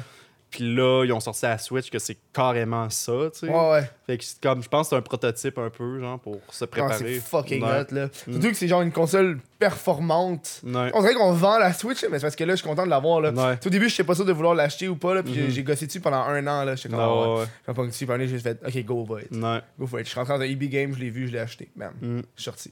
Puis 0.50 0.74
là, 0.76 1.04
ils 1.06 1.12
ont 1.12 1.20
sorti 1.20 1.46
à 1.46 1.50
la 1.50 1.58
Switch 1.58 1.90
que 1.90 2.00
c'est 2.00 2.18
carrément 2.32 2.90
ça, 2.90 3.12
tu 3.34 3.40
sais. 3.40 3.50
Ouais, 3.50 3.70
ouais. 3.72 3.90
Fait 4.06 4.18
que 4.18 4.24
c'est 4.24 4.40
comme, 4.42 4.64
je 4.64 4.70
pense 4.70 4.88
que 4.88 4.90
c'est 4.92 4.96
un 4.96 5.02
prototype 5.02 5.58
un 5.58 5.70
peu, 5.70 6.00
genre, 6.00 6.18
pour 6.20 6.40
se 6.50 6.64
Ah, 6.64 6.68
préparer. 6.68 6.98
c'est 6.98 7.20
fucking 7.20 7.62
Ouais. 7.62 7.82
hot, 7.82 7.94
là. 7.94 8.08
Surtout 8.14 8.48
que 8.48 8.54
c'est 8.54 8.68
genre 8.70 8.82
une 8.82 8.94
console 8.94 9.40
performante. 9.60 10.62
Ouais. 10.64 10.92
On 10.94 11.02
dirait 11.02 11.14
qu'on 11.16 11.34
vend 11.34 11.58
la 11.60 11.74
Switch, 11.74 12.04
mais 12.10 12.18
c'est 12.20 12.26
parce 12.26 12.36
que 12.36 12.44
là, 12.44 12.54
je 12.54 12.62
suis 12.62 12.68
content 12.68 12.86
de 12.86 12.90
l'avoir, 12.90 13.22
là. 13.22 13.32
Ouais. 13.32 13.58
Au 13.66 13.70
début, 13.70 13.90
je 13.90 13.96
sais 13.96 14.04
pas 14.04 14.16
sûr 14.16 14.26
de 14.26 14.32
vouloir 14.32 14.56
l'acheter 14.56 14.88
ou 14.88 14.96
pas, 14.96 15.14
là. 15.16 15.24
Puis 15.24 15.34
j'ai- 15.34 15.44
Mhm. 15.44 15.50
j'ai 15.50 15.64
gossé 15.64 15.86
dessus 15.88 16.00
pendant 16.00 16.22
un 16.22 16.46
an, 16.48 16.64
là. 16.64 16.76
J'étais 16.76 16.90
comme, 16.90 17.00
ah 17.00 17.06
Non, 17.08 17.38
ouais. 17.40 17.46
Je 17.68 17.72
pas 17.74 17.86
dessus, 17.86 18.06
puis 18.06 18.16
un 18.16 18.20
an, 18.24 18.28
j'ai 18.28 18.40
fait, 18.40 18.60
ok, 18.66 18.86
go 18.86 19.06
for 19.06 19.20
it. 19.20 19.32
Go 19.80 19.88
for 19.88 20.00
it. 20.00 20.06
Je 20.06 20.12
suis 20.12 20.20
rentré 20.20 20.34
dans 20.34 20.42
un 20.42 20.46
EB 20.48 20.64
Game, 20.70 20.94
je 20.94 21.00
l'ai 21.00 21.10
vu, 21.10 21.28
je 21.28 21.34
l'ai 21.34 21.40
acheté. 21.40 21.70
Bam. 21.76 21.94
Mm. 22.02 22.18
Je 22.20 22.42
suis 22.42 22.44
sorti. 22.44 22.72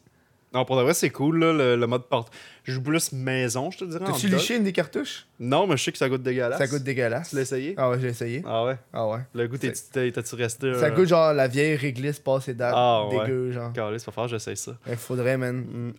Non, 0.56 0.64
pour 0.64 0.78
de 0.78 0.84
vrai, 0.84 0.93
c'est 0.93 1.10
cool, 1.10 1.39
là, 1.39 1.51
le, 1.51 1.76
le 1.76 1.88
mode 1.88 2.06
porte. 2.06 2.32
Je 2.64 2.72
joue 2.72 2.82
plus 2.82 3.12
maison, 3.12 3.72
je 3.72 3.80
te 3.80 3.84
dirais. 3.84 4.06
T'as-tu 4.06 4.30
liché 4.30 4.56
une 4.56 4.64
des 4.64 4.72
cartouches? 4.72 5.28
Non, 5.38 5.68
mais 5.68 5.76
je 5.76 5.84
sais 5.84 5.91
que 5.91 5.97
ça 5.97 6.08
goûte 6.08 6.24
dégueulasse. 6.24 6.58
Ça 6.58 6.66
goûte 6.66 6.82
dégueulasse. 6.82 7.30
Tu 7.32 7.36
l'as 7.36 7.41
essayé? 7.41 7.76
Ah 7.78 7.89
ouais, 7.89 7.99
j'ai 7.99 8.08
essayé. 8.08 8.41
Ah 8.47 8.64
ouais? 8.64 8.78
Ah 8.93 9.06
ouais. 9.06 9.20
Le 9.34 9.47
goût, 9.49 9.58
t'as-tu 9.58 10.36
resté. 10.36 10.74
Ça 10.76 10.86
euh, 10.86 10.91
goûte 10.91 11.10
genre 11.10 11.34
la 11.34 11.49
vieille 11.49 11.76
réglisse 11.76 12.20
passée 12.20 12.53
date. 12.53 12.74
Ah, 12.74 13.06
ouais. 13.06 13.20
dégueu, 13.20 13.51
genre. 13.51 13.72
C'est 13.76 14.06
pas 14.06 14.12
fort, 14.14 14.30
j'essaye 14.30 14.56
ça. 14.56 14.78
Il 14.88 14.95
faudrait, 14.95 15.38
man. 15.38 15.58
Mm. 15.58 15.93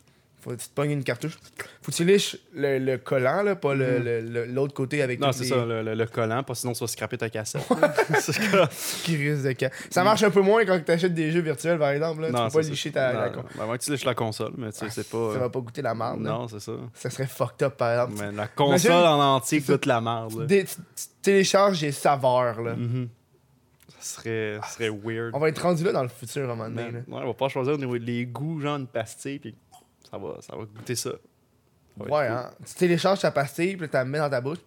Faut 0.46 0.52
que 0.54 0.60
tu 0.62 0.68
te 0.68 0.74
pognes 0.74 0.92
une 0.92 1.02
cartouche. 1.02 1.36
Faut 1.82 1.90
que 1.90 1.96
tu 1.96 2.04
liches 2.04 2.36
le, 2.54 2.78
le 2.78 2.98
collant, 2.98 3.42
là, 3.42 3.56
pas 3.56 3.74
le- 3.74 3.98
Mhm. 3.98 4.04
le- 4.04 4.20
le- 4.20 4.44
l'autre 4.46 4.74
côté 4.74 5.02
avec 5.02 5.18
Non, 5.18 5.32
c'est 5.32 5.42
les- 5.42 5.48
ça, 5.48 5.64
le, 5.66 5.82
le- 5.82 5.94
le 5.96 6.06
collant, 6.06 6.44
pas 6.44 6.54
sinon 6.54 6.72
tu 6.72 6.78
vas 6.78 6.86
scraper 6.86 7.18
ta 7.18 7.28
cassette. 7.28 7.62
qui 9.02 9.16
risque 9.16 9.42
de 9.44 9.54
ca- 9.58 9.70
Ça 9.90 10.04
marche 10.04 10.22
un 10.22 10.30
peu 10.30 10.40
moins 10.42 10.64
quand 10.64 10.78
tu 10.84 10.92
achètes 10.92 11.14
des 11.14 11.32
jeux 11.32 11.40
virtuels, 11.40 11.78
par 11.80 11.90
exemple. 11.90 12.22
Là. 12.22 12.30
Non, 12.30 12.46
tu 12.48 12.56
peux 12.56 12.62
pas 12.62 12.68
licher 12.68 12.92
ta. 12.92 13.12
Non, 13.12 13.18
la 13.20 13.26
non. 13.30 13.32
con- 13.42 13.44
Ben, 13.58 13.66
ouais, 13.66 13.78
tu 13.78 13.90
lèches 13.90 14.04
la 14.04 14.14
console, 14.14 14.52
mais 14.56 14.70
tu 14.70 14.78
sais, 14.78 14.86
c'est 14.90 15.08
pas. 15.08 15.32
Ça 15.32 15.38
va 15.40 15.48
pas 15.50 15.60
goûter 15.60 15.82
la 15.82 15.94
merde. 15.96 16.22
là. 16.22 16.30
Non, 16.30 16.48
c'est 16.48 16.60
ça. 16.60 16.72
Ça 16.94 17.10
serait 17.10 17.26
fucked 17.26 17.62
up, 17.66 17.76
par 17.76 17.90
exemple. 18.04 18.22
Mais 18.24 18.32
la 18.36 18.46
console 18.46 18.90
Imagine- 18.92 19.08
en 19.08 19.34
entier 19.36 19.60
goûte 19.60 19.86
la. 19.86 20.00
Des- 20.46 20.64
tu, 20.64 20.74
télécharges 21.22 21.80
des 21.80 21.90
saveurs. 21.92 22.60
Là. 22.62 22.76
Mhm. 22.76 23.08
Ça 23.98 24.20
serait, 24.20 24.58
ça 24.62 24.68
serait 24.68 24.90
weird. 24.90 25.32
On 25.34 25.40
va 25.40 25.48
être 25.48 25.58
rendu 25.60 25.82
là 25.82 25.90
dans 25.90 26.02
le 26.02 26.08
futur 26.08 26.42
à 26.48 26.52
un 26.52 26.54
moment 26.54 26.68
donné. 26.68 26.98
Ouais, 26.98 27.02
on 27.08 27.26
va 27.26 27.34
pas 27.34 27.48
choisir 27.48 27.74
au 27.74 27.76
niveau 27.78 27.98
des 27.98 28.24
goûts, 28.26 28.60
genre 28.60 28.76
une 28.76 28.86
pastille, 28.86 29.40
puis 29.40 29.54
ça 30.16 30.26
va, 30.26 30.34
ça 30.40 30.56
va 30.56 30.64
goûter 30.64 30.94
ça. 30.96 31.10
Ça 31.10 32.04
va 32.04 32.04
être 32.04 32.12
Ouais, 32.12 32.26
hein. 32.28 32.50
Tu 32.66 32.74
télécharges 32.74 33.20
ta 33.20 33.30
pastille, 33.30 33.74
puis 33.76 33.88
tu 33.88 33.94
la 33.94 34.04
mets 34.04 34.18
dans 34.18 34.28
ta 34.28 34.40
bouche. 34.42 34.58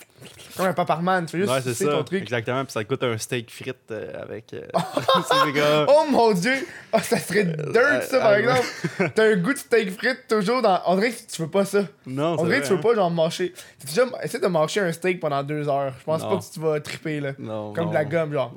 Comme 0.58 0.66
un 0.66 0.74
paparman, 0.74 1.26
tu 1.26 1.32
fais 1.34 1.38
juste 1.40 1.52
Ouais, 1.52 1.62
c'est 1.62 1.74
ça. 1.76 1.86
ton 1.92 2.04
truc. 2.04 2.24
Exactement, 2.24 2.64
puis 2.66 2.72
ça 2.74 2.84
goûte 2.84 3.04
un 3.04 3.18
steak 3.20 3.52
frites 3.52 3.92
euh, 3.92 4.22
avec. 4.24 4.52
euh, 4.54 4.66
Oh 5.88 6.06
mon 6.10 6.32
dieu! 6.34 6.66
Ah, 6.92 7.02
ça 7.04 7.18
serait 7.20 7.46
dirt 7.46 8.02
ça 8.04 8.20
par 8.20 8.34
exemple! 8.34 8.66
T'as 9.14 9.24
un 9.32 9.36
goût 9.38 9.54
de 9.54 9.60
steak 9.60 9.92
frites 9.98 10.26
toujours 10.28 10.62
dans. 10.64 10.82
On 10.88 10.96
dirait 10.96 11.12
que 11.12 11.18
tu 11.32 11.42
veux 11.44 11.50
pas 11.50 11.66
ça. 11.66 11.84
Non, 12.08 12.34
On 12.34 12.38
c'est 12.40 12.44
dirait 12.46 12.56
vrai, 12.58 12.62
que 12.62 12.68
tu 12.68 12.74
veux 12.74 12.80
hein. 12.80 12.82
pas 12.82 12.96
genre 12.96 13.12
mâcher. 13.12 13.54
Tu 13.80 13.86
déjà 13.88 14.04
essaie 14.24 14.40
de 14.40 14.48
mâcher 14.48 14.80
un 14.80 14.92
steak 14.92 15.20
pendant 15.20 15.44
deux 15.44 15.70
heures. 15.70 15.94
Je 16.00 16.04
pense 16.04 16.22
Non. 16.24 16.30
pas 16.32 16.38
que 16.44 16.52
tu 16.54 16.60
vas 16.60 16.80
triper 16.82 17.20
là. 17.20 17.34
Non, 17.38 17.74
Comme 17.74 17.86
non. 17.86 17.90
de 17.92 17.96
la 17.96 18.06
gomme, 18.06 18.34
genre. 18.34 18.54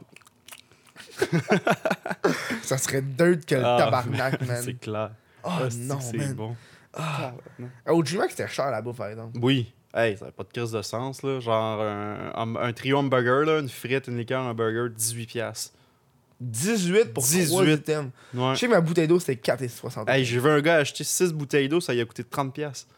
ça 2.62 2.78
serait 2.78 3.02
dirt 3.02 3.44
que 3.46 3.54
le 3.54 3.64
Ah, 3.64 3.76
tabarnak, 3.78 4.40
man. 4.46 4.62
C'est 4.62 4.80
clair. 4.80 5.10
Oh 5.44 5.50
non, 5.76 5.98
c'est 6.00 6.16
man. 6.16 6.34
bon. 6.34 6.56
Ah. 6.94 7.32
Au 7.88 8.02
Dreamax, 8.02 8.34
c'était 8.34 8.48
cher 8.48 8.70
là-bas, 8.70 8.92
par 8.96 9.08
exemple. 9.08 9.38
Oui. 9.42 9.72
Hey, 9.94 10.16
ça 10.16 10.26
n'a 10.26 10.32
pas 10.32 10.42
de 10.44 10.48
crise 10.48 10.70
de 10.72 10.82
sens, 10.82 11.22
là. 11.22 11.40
Genre, 11.40 11.80
un, 11.82 12.32
un, 12.34 12.56
un 12.56 12.72
trio 12.72 12.98
hamburger, 12.98 13.44
là, 13.44 13.58
une 13.60 13.68
frite, 13.68 14.08
une 14.08 14.16
liqueur, 14.18 14.42
un 14.42 14.54
burger, 14.54 14.88
18$. 14.94 15.26
piastres. 15.26 15.74
18 16.40 17.12
pour 17.14 17.22
18. 17.22 17.46
3 17.48 17.64
items. 17.68 18.10
Ouais. 18.34 18.54
Je 18.54 18.58
sais 18.58 18.66
que 18.66 18.72
ma 18.72 18.80
bouteille 18.80 19.06
d'eau, 19.06 19.20
c'était 19.20 19.52
4,60. 19.52 20.10
Hey, 20.10 20.24
j'ai 20.24 20.40
vu 20.40 20.48
un 20.50 20.60
gars 20.60 20.76
acheter 20.76 21.04
6 21.04 21.32
bouteilles 21.32 21.68
d'eau, 21.68 21.80
ça 21.80 21.92
lui 21.94 22.00
a 22.00 22.04
coûté 22.04 22.22
30$. 22.24 22.50
piastres. 22.50 22.88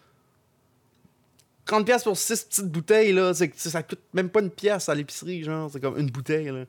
30$ 1.66 1.84
piastres 1.84 2.04
pour 2.08 2.16
6 2.16 2.44
petites 2.44 2.68
bouteilles, 2.70 3.12
là, 3.12 3.34
c'est, 3.34 3.54
ça 3.56 3.82
coûte 3.82 4.00
même 4.12 4.28
pas 4.30 4.40
une 4.40 4.50
pièce 4.50 4.88
à 4.88 4.94
l'épicerie, 4.94 5.42
genre, 5.42 5.70
c'est 5.70 5.80
comme 5.80 5.98
une 5.98 6.10
bouteille, 6.10 6.46
là. 6.46 6.64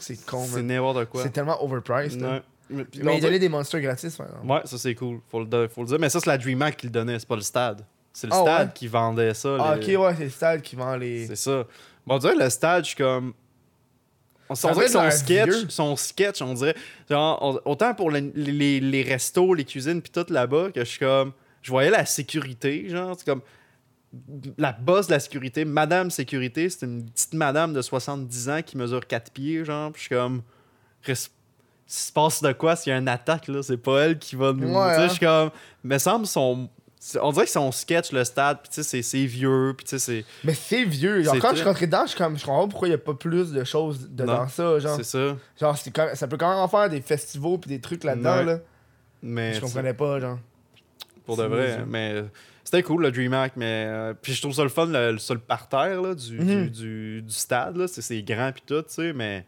C'est 0.00 0.24
con, 0.24 0.46
C'est 0.50 0.62
n'importe 0.62 1.04
quoi. 1.10 1.22
C'est 1.22 1.30
tellement 1.30 1.62
overpriced. 1.62 2.20
là. 2.20 2.42
Mais, 2.68 2.84
Mais 3.02 3.16
il 3.18 3.22
donnait 3.22 3.38
des 3.38 3.48
monsters 3.48 3.80
gratis, 3.80 4.16
par 4.16 4.26
exemple. 4.26 4.46
Ouais, 4.46 4.60
ça 4.64 4.76
c'est 4.78 4.94
cool, 4.94 5.20
faut 5.30 5.44
le, 5.44 5.68
faut 5.68 5.82
le 5.82 5.86
dire. 5.88 5.98
Mais 6.00 6.08
ça, 6.08 6.18
c'est 6.20 6.26
la 6.28 6.36
DreamHack 6.38 6.76
qui 6.76 6.86
le 6.86 6.92
donnait, 6.92 7.18
c'est 7.18 7.28
pas 7.28 7.36
le 7.36 7.42
stade. 7.42 7.84
C'est 8.12 8.26
le 8.26 8.32
Ah, 8.32 8.40
stade 8.40 8.66
ouais? 8.68 8.72
qui 8.74 8.88
vendait 8.88 9.34
ça. 9.34 9.56
Ah, 9.60 9.76
les- 9.76 9.96
ok, 9.96 10.02
ouais, 10.02 10.14
c'est 10.16 10.24
le 10.24 10.30
stade 10.30 10.62
qui 10.62 10.74
vend 10.74 10.96
les. 10.96 11.26
C'est 11.26 11.36
ça. 11.36 11.64
Bon, 12.06 12.14
on 12.14 12.18
dirait 12.18 12.34
le 12.34 12.50
stade, 12.50 12.84
je 12.84 12.88
suis 12.88 12.96
comme. 12.96 13.34
On, 14.48 14.54
dirait 14.54 14.88
son 14.88 15.10
sketch, 15.10 15.48
vieux. 15.48 15.66
son 15.68 15.96
sketch, 15.96 16.40
on 16.40 16.54
dirait. 16.54 16.76
Genre, 17.10 17.38
on- 17.42 17.70
autant 17.70 17.94
pour 17.94 18.10
les, 18.12 18.20
les, 18.20 18.78
les 18.80 19.02
restos, 19.02 19.54
les 19.54 19.64
cuisines, 19.64 20.00
puis 20.00 20.10
tout 20.12 20.24
là-bas, 20.32 20.70
que 20.72 20.80
je 20.80 20.84
suis 20.88 20.98
comme. 21.00 21.32
Je 21.62 21.70
voyais 21.70 21.90
la 21.90 22.06
sécurité, 22.06 22.88
genre, 22.88 23.14
c'est 23.18 23.26
comme. 23.26 23.42
La 24.56 24.72
boss 24.72 25.08
de 25.08 25.12
la 25.12 25.20
sécurité, 25.20 25.64
Madame 25.64 26.10
Sécurité, 26.10 26.70
c'est 26.70 26.86
une 26.86 27.04
petite 27.10 27.34
madame 27.34 27.72
de 27.74 27.82
70 27.82 28.48
ans 28.48 28.62
qui 28.64 28.76
mesure 28.78 29.06
4 29.06 29.30
pieds, 29.32 29.64
genre, 29.64 29.90
puis 29.92 30.00
je 30.02 30.06
suis 30.06 30.14
comme. 30.14 30.42
S'il 31.86 32.08
se 32.08 32.12
passe 32.12 32.42
de 32.42 32.52
quoi, 32.52 32.74
s'il 32.76 32.90
y 32.92 32.96
a 32.96 32.98
une 32.98 33.08
attaque, 33.08 33.46
là, 33.48 33.62
c'est 33.62 33.76
pas 33.76 34.00
elle 34.06 34.18
qui 34.18 34.34
va 34.36 34.52
nous. 34.52 34.68
Ouais, 34.74 34.76
hein. 34.96 35.06
je 35.06 35.12
suis 35.12 35.20
comme. 35.20 35.50
Me 35.84 35.98
semble 35.98 36.26
son. 36.26 36.68
On 37.22 37.30
dirait 37.30 37.44
que 37.44 37.50
son 37.52 37.70
sketch, 37.70 38.10
le 38.10 38.24
stade, 38.24 38.58
puis 38.62 38.70
tu 38.72 38.82
sais, 38.82 39.02
c'est- 39.02 39.26
vieux, 39.26 39.74
puis 39.76 39.84
tu 39.84 39.90
sais, 39.90 39.98
c'est. 40.00 40.24
Mais 40.42 40.54
c'est 40.54 40.84
vieux. 40.84 41.22
Genre, 41.22 41.38
quand 41.38 41.50
je 41.50 41.56
suis 41.56 41.64
rentré 41.64 41.86
dedans, 41.86 42.02
je 42.02 42.08
suis 42.10 42.18
comme, 42.18 42.36
je 42.36 42.44
comprends 42.44 42.62
pas 42.64 42.70
pourquoi 42.70 42.88
il 42.88 42.90
y 42.90 42.94
a 42.94 42.98
pas 42.98 43.14
plus 43.14 43.52
de 43.52 43.62
choses 43.62 44.08
dedans 44.10 44.42
Non, 44.42 44.48
ça. 44.48 44.78
Genre, 44.80 44.96
C'est 44.96 45.04
ça. 45.04 45.36
genre 45.60 45.78
c'est 45.78 45.90
quand- 45.92 46.10
ça 46.14 46.26
peut 46.26 46.36
quand 46.36 46.48
même 46.50 46.58
en 46.58 46.66
faire 46.66 46.88
des 46.90 47.00
festivals 47.00 47.58
puis 47.60 47.68
des 47.68 47.80
trucs 47.80 48.02
là-dedans. 48.02 48.42
Là. 48.42 48.58
Mais 49.22 49.54
Je 49.54 49.60
comprenais 49.60 49.94
pas, 49.94 50.18
genre. 50.18 50.38
pour 51.24 51.36
de 51.36 51.44
vrai. 51.44 51.68
niaiseux. 51.68 51.84
Mais 51.86 52.24
c'était 52.64 52.82
cool 52.82 53.02
le 53.02 53.12
DreamHack. 53.12 53.52
Mais 53.56 53.84
euh, 53.86 54.14
puis 54.20 54.32
je 54.32 54.40
trouve 54.42 54.54
ça 54.54 54.64
le 54.64 54.68
fun, 54.68 54.86
le, 54.86 55.18
sur 55.18 55.34
le 55.34 55.40
parterre 55.40 56.02
là, 56.02 56.14
du, 56.14 56.40
Mhm. 56.40 56.64
du, 56.64 56.70
du- 56.70 57.22
du 57.22 57.34
stade. 57.34 57.76
là. 57.76 57.86
C'est 57.86 58.02
c'est 58.02 58.20
grand 58.22 58.50
puis 58.52 58.62
tout, 58.66 58.82
tu 58.82 58.86
sais, 58.94 59.12
mais. 59.12 59.44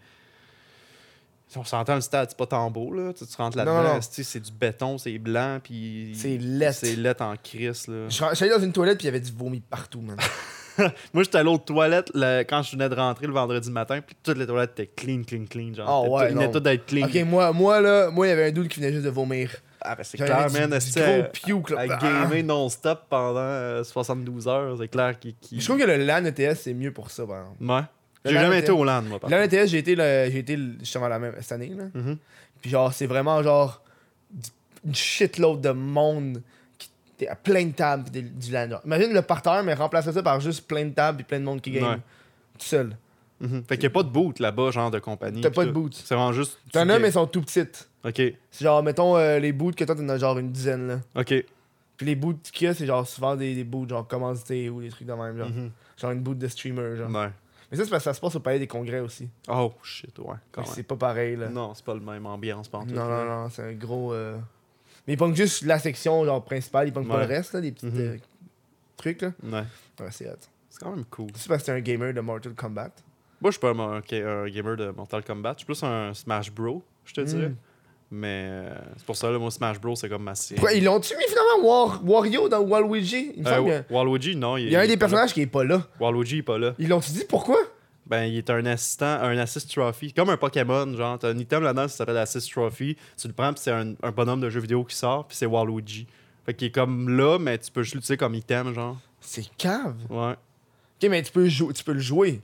On 1.57 1.65
s'entend 1.65 1.95
le 1.95 2.01
stade, 2.03 2.29
c'est 2.31 2.37
pas 2.39 2.47
tant 2.47 2.71
beau, 2.71 2.93
là. 2.93 3.13
Tu, 3.15 3.25
rentres 3.37 3.57
là-dedans, 3.57 3.99
c'est 4.03 4.41
du 4.41 4.53
béton, 4.53 4.99
c'est 4.99 5.17
blanc, 5.19 5.59
puis. 5.63 6.13
C'est 6.15 6.37
laid. 6.39 6.73
C'est 6.73 6.95
laid 6.97 7.21
en 7.23 7.35
crise, 7.43 7.87
là. 7.89 8.07
Allé 8.41 8.51
dans 8.51 8.61
une 8.61 8.73
toilette 8.73 8.99
puis 8.99 9.05
il 9.07 9.11
y 9.11 9.15
avait 9.15 9.21
du 9.21 9.33
vomi 9.33 9.61
partout, 9.61 10.01
man. 10.01 10.17
Moi, 11.13 11.25
j'étais 11.25 11.39
à 11.39 11.43
l'autre 11.43 11.65
toilette 11.65 12.11
le- 12.15 12.43
quand 12.43 12.63
je 12.63 12.71
venais 12.73 12.89
de 12.89 12.95
rentrer 12.95 13.27
le 13.27 13.33
vendredi 13.33 13.69
matin, 13.71 14.01
puis 14.01 14.15
toutes 14.23 14.39
les 14.39 14.47
toilettes 14.47 14.79
étaient 14.79 14.87
clean, 14.95 15.23
clean, 15.27 15.45
clean. 15.51 15.75
Genre, 15.75 16.05
C'était 16.23 16.35
ouais, 16.39 16.51
tout- 16.53 16.61
d'être 16.61 16.87
clean. 16.87 17.07
ok, 17.07 17.15
moi, 17.27 17.53
moi, 17.53 17.81
là, 17.81 18.11
moi, 18.11 18.27
il 18.27 18.31
y 18.31 18.33
avait 18.33 18.47
un 18.49 18.53
dude 18.53 18.69
qui 18.69 18.79
venait 18.79 18.93
juste 18.93 19.05
de 19.05 19.11
vomir. 19.11 19.51
Ah, 19.81 19.97
ben 19.97 20.05
c'est 20.05 20.19
clair, 20.19 20.49
man. 20.53 20.73
esti, 20.73 21.01
gros 21.01 21.23
puke, 21.33 21.71
là. 21.71 21.81
À 21.81 21.87
Ah. 21.95 21.99
gamer 22.01 22.43
non-stop 22.45 23.01
pendant 23.09 23.39
euh, 23.41 23.83
72 23.85 24.47
heures, 24.47 24.77
c'est 24.79 24.89
clair 24.89 25.19
qu'il. 25.19 25.35
qu'il- 25.37 25.61
Je 25.61 25.65
trouve 25.67 25.79
que 25.79 25.85
le 25.85 25.97
LAN 25.97 26.25
ETS, 26.27 26.55
c'est 26.55 26.75
mieux 26.75 26.93
pour 26.93 27.11
ça, 27.11 27.27
par 27.27 27.41
exemple. 27.41 27.65
Ouais. 27.65 27.83
J'ai 28.25 28.33
jamais 28.35 28.59
été 28.61 28.71
au 28.73 28.85
LAN, 28.85 29.03
moi, 29.03 29.19
par 29.19 29.31
LAN 29.31 29.43
contre. 29.43 29.55
ETS, 29.55 29.66
j'ai 29.69 29.79
été, 29.79 29.95
le- 29.95 30.29
j'ai 30.31 30.39
été 30.39 30.57
le- 30.57 30.75
justement 30.81 31.09
la 31.09 31.19
même 31.19 31.35
cette 31.41 31.53
année, 31.53 31.73
là. 31.77 31.85
Mhm. 31.95 32.16
Puis 32.61 32.71
genre, 32.71 32.93
c'est 32.93 33.07
vraiment 33.07 33.43
genre 33.43 33.83
une 34.85 34.95
shitload 34.95 35.61
de 35.61 35.71
monde 35.71 36.43
qui 36.79 36.91
était 37.16 37.29
à 37.29 37.37
plein 37.37 37.64
de 37.66 37.73
tables 37.73 38.11
du 38.11 38.51
LAN. 38.53 38.69
genre. 38.71 38.81
Imagine 38.85 39.12
le 39.12 39.23
parterre, 39.23 39.62
mais 39.64 39.75
remplacer 39.75 40.12
ça 40.12 40.23
par 40.23 40.41
juste 40.41 40.66
plein 40.66 40.85
de 40.85 40.91
tables 40.91 41.21
et 41.21 41.25
plein 41.25 41.39
de 41.41 41.45
monde 41.45 41.61
qui. 41.61 41.71
Ouais. 41.79 41.97
Tout 42.59 42.66
seul. 42.66 42.97
Mhm. 43.41 43.62
Fait 43.69 43.77
qu'il 43.77 43.83
n'y 43.85 43.87
a 43.87 43.91
pas 43.91 44.03
de 44.03 44.09
boot 44.09 44.41
là-bas, 44.41 44.71
genre 44.73 44.91
de 44.91 44.99
compagnie. 44.99 45.41
T'as 45.41 45.51
pas 45.51 45.64
de 45.64 45.71
boot. 45.71 45.95
C'est 45.95 46.14
vraiment 46.14 46.33
juste. 46.33 46.59
T'en 46.73 46.89
as, 46.89 46.99
mais 46.99 47.09
ils 47.09 47.12
sont 47.12 47.27
tout 47.27 47.41
petites. 47.43 47.89
Ok, 48.05 48.14
C'est 48.51 48.64
genre, 48.64 48.83
mettons, 48.83 49.16
euh, 49.16 49.39
les 49.39 49.53
boots 49.53 49.75
que 49.75 49.85
toi, 49.85 49.95
t'en 49.95 50.09
as 50.09 50.19
genre 50.19 50.39
une 50.39 50.51
dizaine, 50.53 50.87
là. 50.89 51.01
ok. 51.16 51.35
Puis 51.97 52.07
les 52.07 52.14
boots 52.14 52.51
qu'il 52.53 52.66
y 52.66 52.71
a, 52.71 52.75
c'est 52.75 52.87
genre 52.87 53.07
souvent 53.07 53.35
des, 53.35 53.55
des 53.57 53.64
boots 53.64 53.89
genre 53.89 54.07
commandités 54.07 54.69
ou 54.71 54.81
des 54.81 54.89
trucs 54.89 55.07
de 55.07 55.12
même, 55.12 55.37
genre. 55.37 55.49
Mhm. 55.51 55.71
Genre 56.01 56.11
une 56.12 56.21
boot 56.21 56.39
de 56.39 56.47
streamer, 56.49 56.97
genre. 56.97 57.11
Ouais. 57.11 57.29
Mais 57.71 57.77
ça, 57.77 57.85
c'est 57.85 57.91
parce 57.91 58.03
que 58.05 58.11
ça 58.11 58.14
se 58.14 58.21
passe 58.21 58.35
au 58.35 58.41
palais 58.41 58.59
des 58.59 58.66
congrès 58.66 59.01
aussi. 59.01 59.29
Oh 59.49 59.73
shit, 59.83 60.19
ouais. 60.21 60.37
Quand 60.51 60.62
même. 60.62 60.71
C'est 60.75 60.83
pas 60.85 60.97
pareil, 60.97 61.37
là. 61.37 61.49
Non, 61.49 61.75
c'est 61.75 61.85
pas 61.85 61.95
le 61.95 62.01
même 62.01 62.25
ambiance, 62.27 62.69
pas 62.69 62.79
en 62.79 62.87
tout, 62.87 62.95
Non, 62.95 63.07
non, 63.09 63.25
non, 63.25 63.49
c'est 63.51 63.62
un 63.62 63.73
gros. 63.75 64.12
euh, 64.14 64.39
Mais 65.07 65.14
ils 65.14 65.16
pognent 65.16 65.35
juste 65.37 65.62
la 65.64 65.79
section 65.79 66.25
genre 66.25 66.43
principale, 66.45 66.89
ils 66.89 66.93
pognent 66.93 67.07
pas 67.09 67.16
Ouais. 67.19 67.27
le 67.27 67.35
reste, 67.35 67.53
là, 67.53 67.61
des 67.61 67.73
petits 67.73 67.87
Mhm. 67.87 67.99
euh, 68.01 68.16
trucs, 68.97 69.21
là. 69.23 69.33
Ouais. 69.43 69.64
Ouais, 70.01 70.11
c'est 70.11 70.29
hot. 70.31 70.35
C'est 70.71 70.81
quand 70.81 70.95
même 70.95 71.05
cool. 71.07 71.29
C'est 71.35 71.49
parce 71.49 71.62
que 71.62 71.66
t'es 71.66 71.73
un 71.73 71.81
gamer 71.81 72.12
de 72.14 72.21
Mortal 72.21 72.55
Kombat. 72.55 72.91
Moi, 73.41 73.51
je 73.51 73.59
suis 73.59 73.61
pas 73.61 73.71
un, 73.71 73.79
un- 73.79 73.97
un 74.45 74.49
gamer 74.49 74.77
de 74.77 74.91
Mortal 74.91 75.25
Kombat. 75.25 75.53
Je 75.53 75.59
suis 75.59 75.66
plus 75.66 75.83
un 75.83 76.12
Smash 76.14 76.51
Bro, 76.53 76.83
je 77.05 77.14
te 77.14 77.21
dirais. 77.21 77.53
Mais 78.11 78.47
euh, 78.51 78.75
c'est 78.97 79.05
pour 79.05 79.17
ça, 79.17 79.31
là, 79.31 79.39
moi, 79.39 79.51
Smash 79.51 79.79
Bro, 79.81 79.95
c'est 79.97 80.09
comme 80.09 80.23
ma 80.23 80.35
série. 80.35 80.59
Pourquoi 80.61 80.73
ils 80.77 80.83
l'ont-tu 80.85 81.15
mis 81.17 81.25
finalement 81.29 81.69
War... 81.69 82.01
Wario 82.05 82.49
dans 82.49 82.61
Waluigi? 82.63 83.33
Il 83.37 83.43
me 83.43 83.49
semble 83.49 83.71
Euh, 83.71 83.83
Waluigi, 83.91 84.35
non. 84.35 84.55
qu'il 84.57 84.71
y 84.71 84.77
a 84.77 84.81
un 84.81 84.85
il 84.85 84.89
des 84.89 84.97
personnages 84.97 85.35
qui 85.35 85.43
est 85.43 85.47
pas 85.47 85.65
là. 85.65 85.87
Waluigi 86.01 86.39
est 86.39 86.43
pas 86.43 86.57
là. 86.59 86.75
Ils 86.79 86.89
l'ont-tu 86.89 87.11
dit 87.13 87.25
pourquoi? 87.29 87.59
Ben, 88.07 88.25
il 88.25 88.39
est 88.39 88.49
un 88.49 88.65
assistant, 88.65 89.05
un 89.21 89.37
assist 89.37 89.71
trophy. 89.71 90.15
Comme 90.15 90.31
un 90.31 90.39
Pokémon, 90.39 90.97
genre, 90.97 91.19
t'as 91.19 91.29
un 91.29 91.39
item 91.39 91.63
là-dedans 91.63 91.87
qui 91.87 91.93
s'appelle 91.93 92.17
assist 92.17 92.51
trophy. 92.51 92.97
Tu 93.21 93.29
le 93.29 93.35
prends, 93.35 93.53
puis 93.53 93.61
c'est 93.63 93.73
un, 93.73 93.93
un 94.03 94.11
bonhomme 94.11 94.41
de 94.41 94.49
jeu 94.49 94.61
vidéo 94.61 94.83
qui 94.85 94.97
sort, 94.97 95.27
puis 95.27 95.37
c'est 95.37 95.45
Waluigi. 95.45 96.07
Fait 96.47 96.55
qu'il 96.55 96.69
est 96.69 96.71
comme 96.71 97.11
là, 97.11 97.39
mais 97.39 97.59
tu 97.59 97.71
peux 97.71 97.83
juste 97.83 97.95
l'utiliser 97.97 98.17
comme 98.17 98.35
item, 98.35 98.73
genre. 98.73 98.97
C'est 99.21 99.45
cave. 99.59 99.97
Ouais. 100.09 100.33
Ok, 100.33 101.11
mais 101.11 101.23
tu 101.23 101.31
peux, 101.31 101.47
jou- 101.47 101.75
tu 101.75 101.85
peux 101.85 101.93
le 101.93 102.01
jouer. 102.01 102.41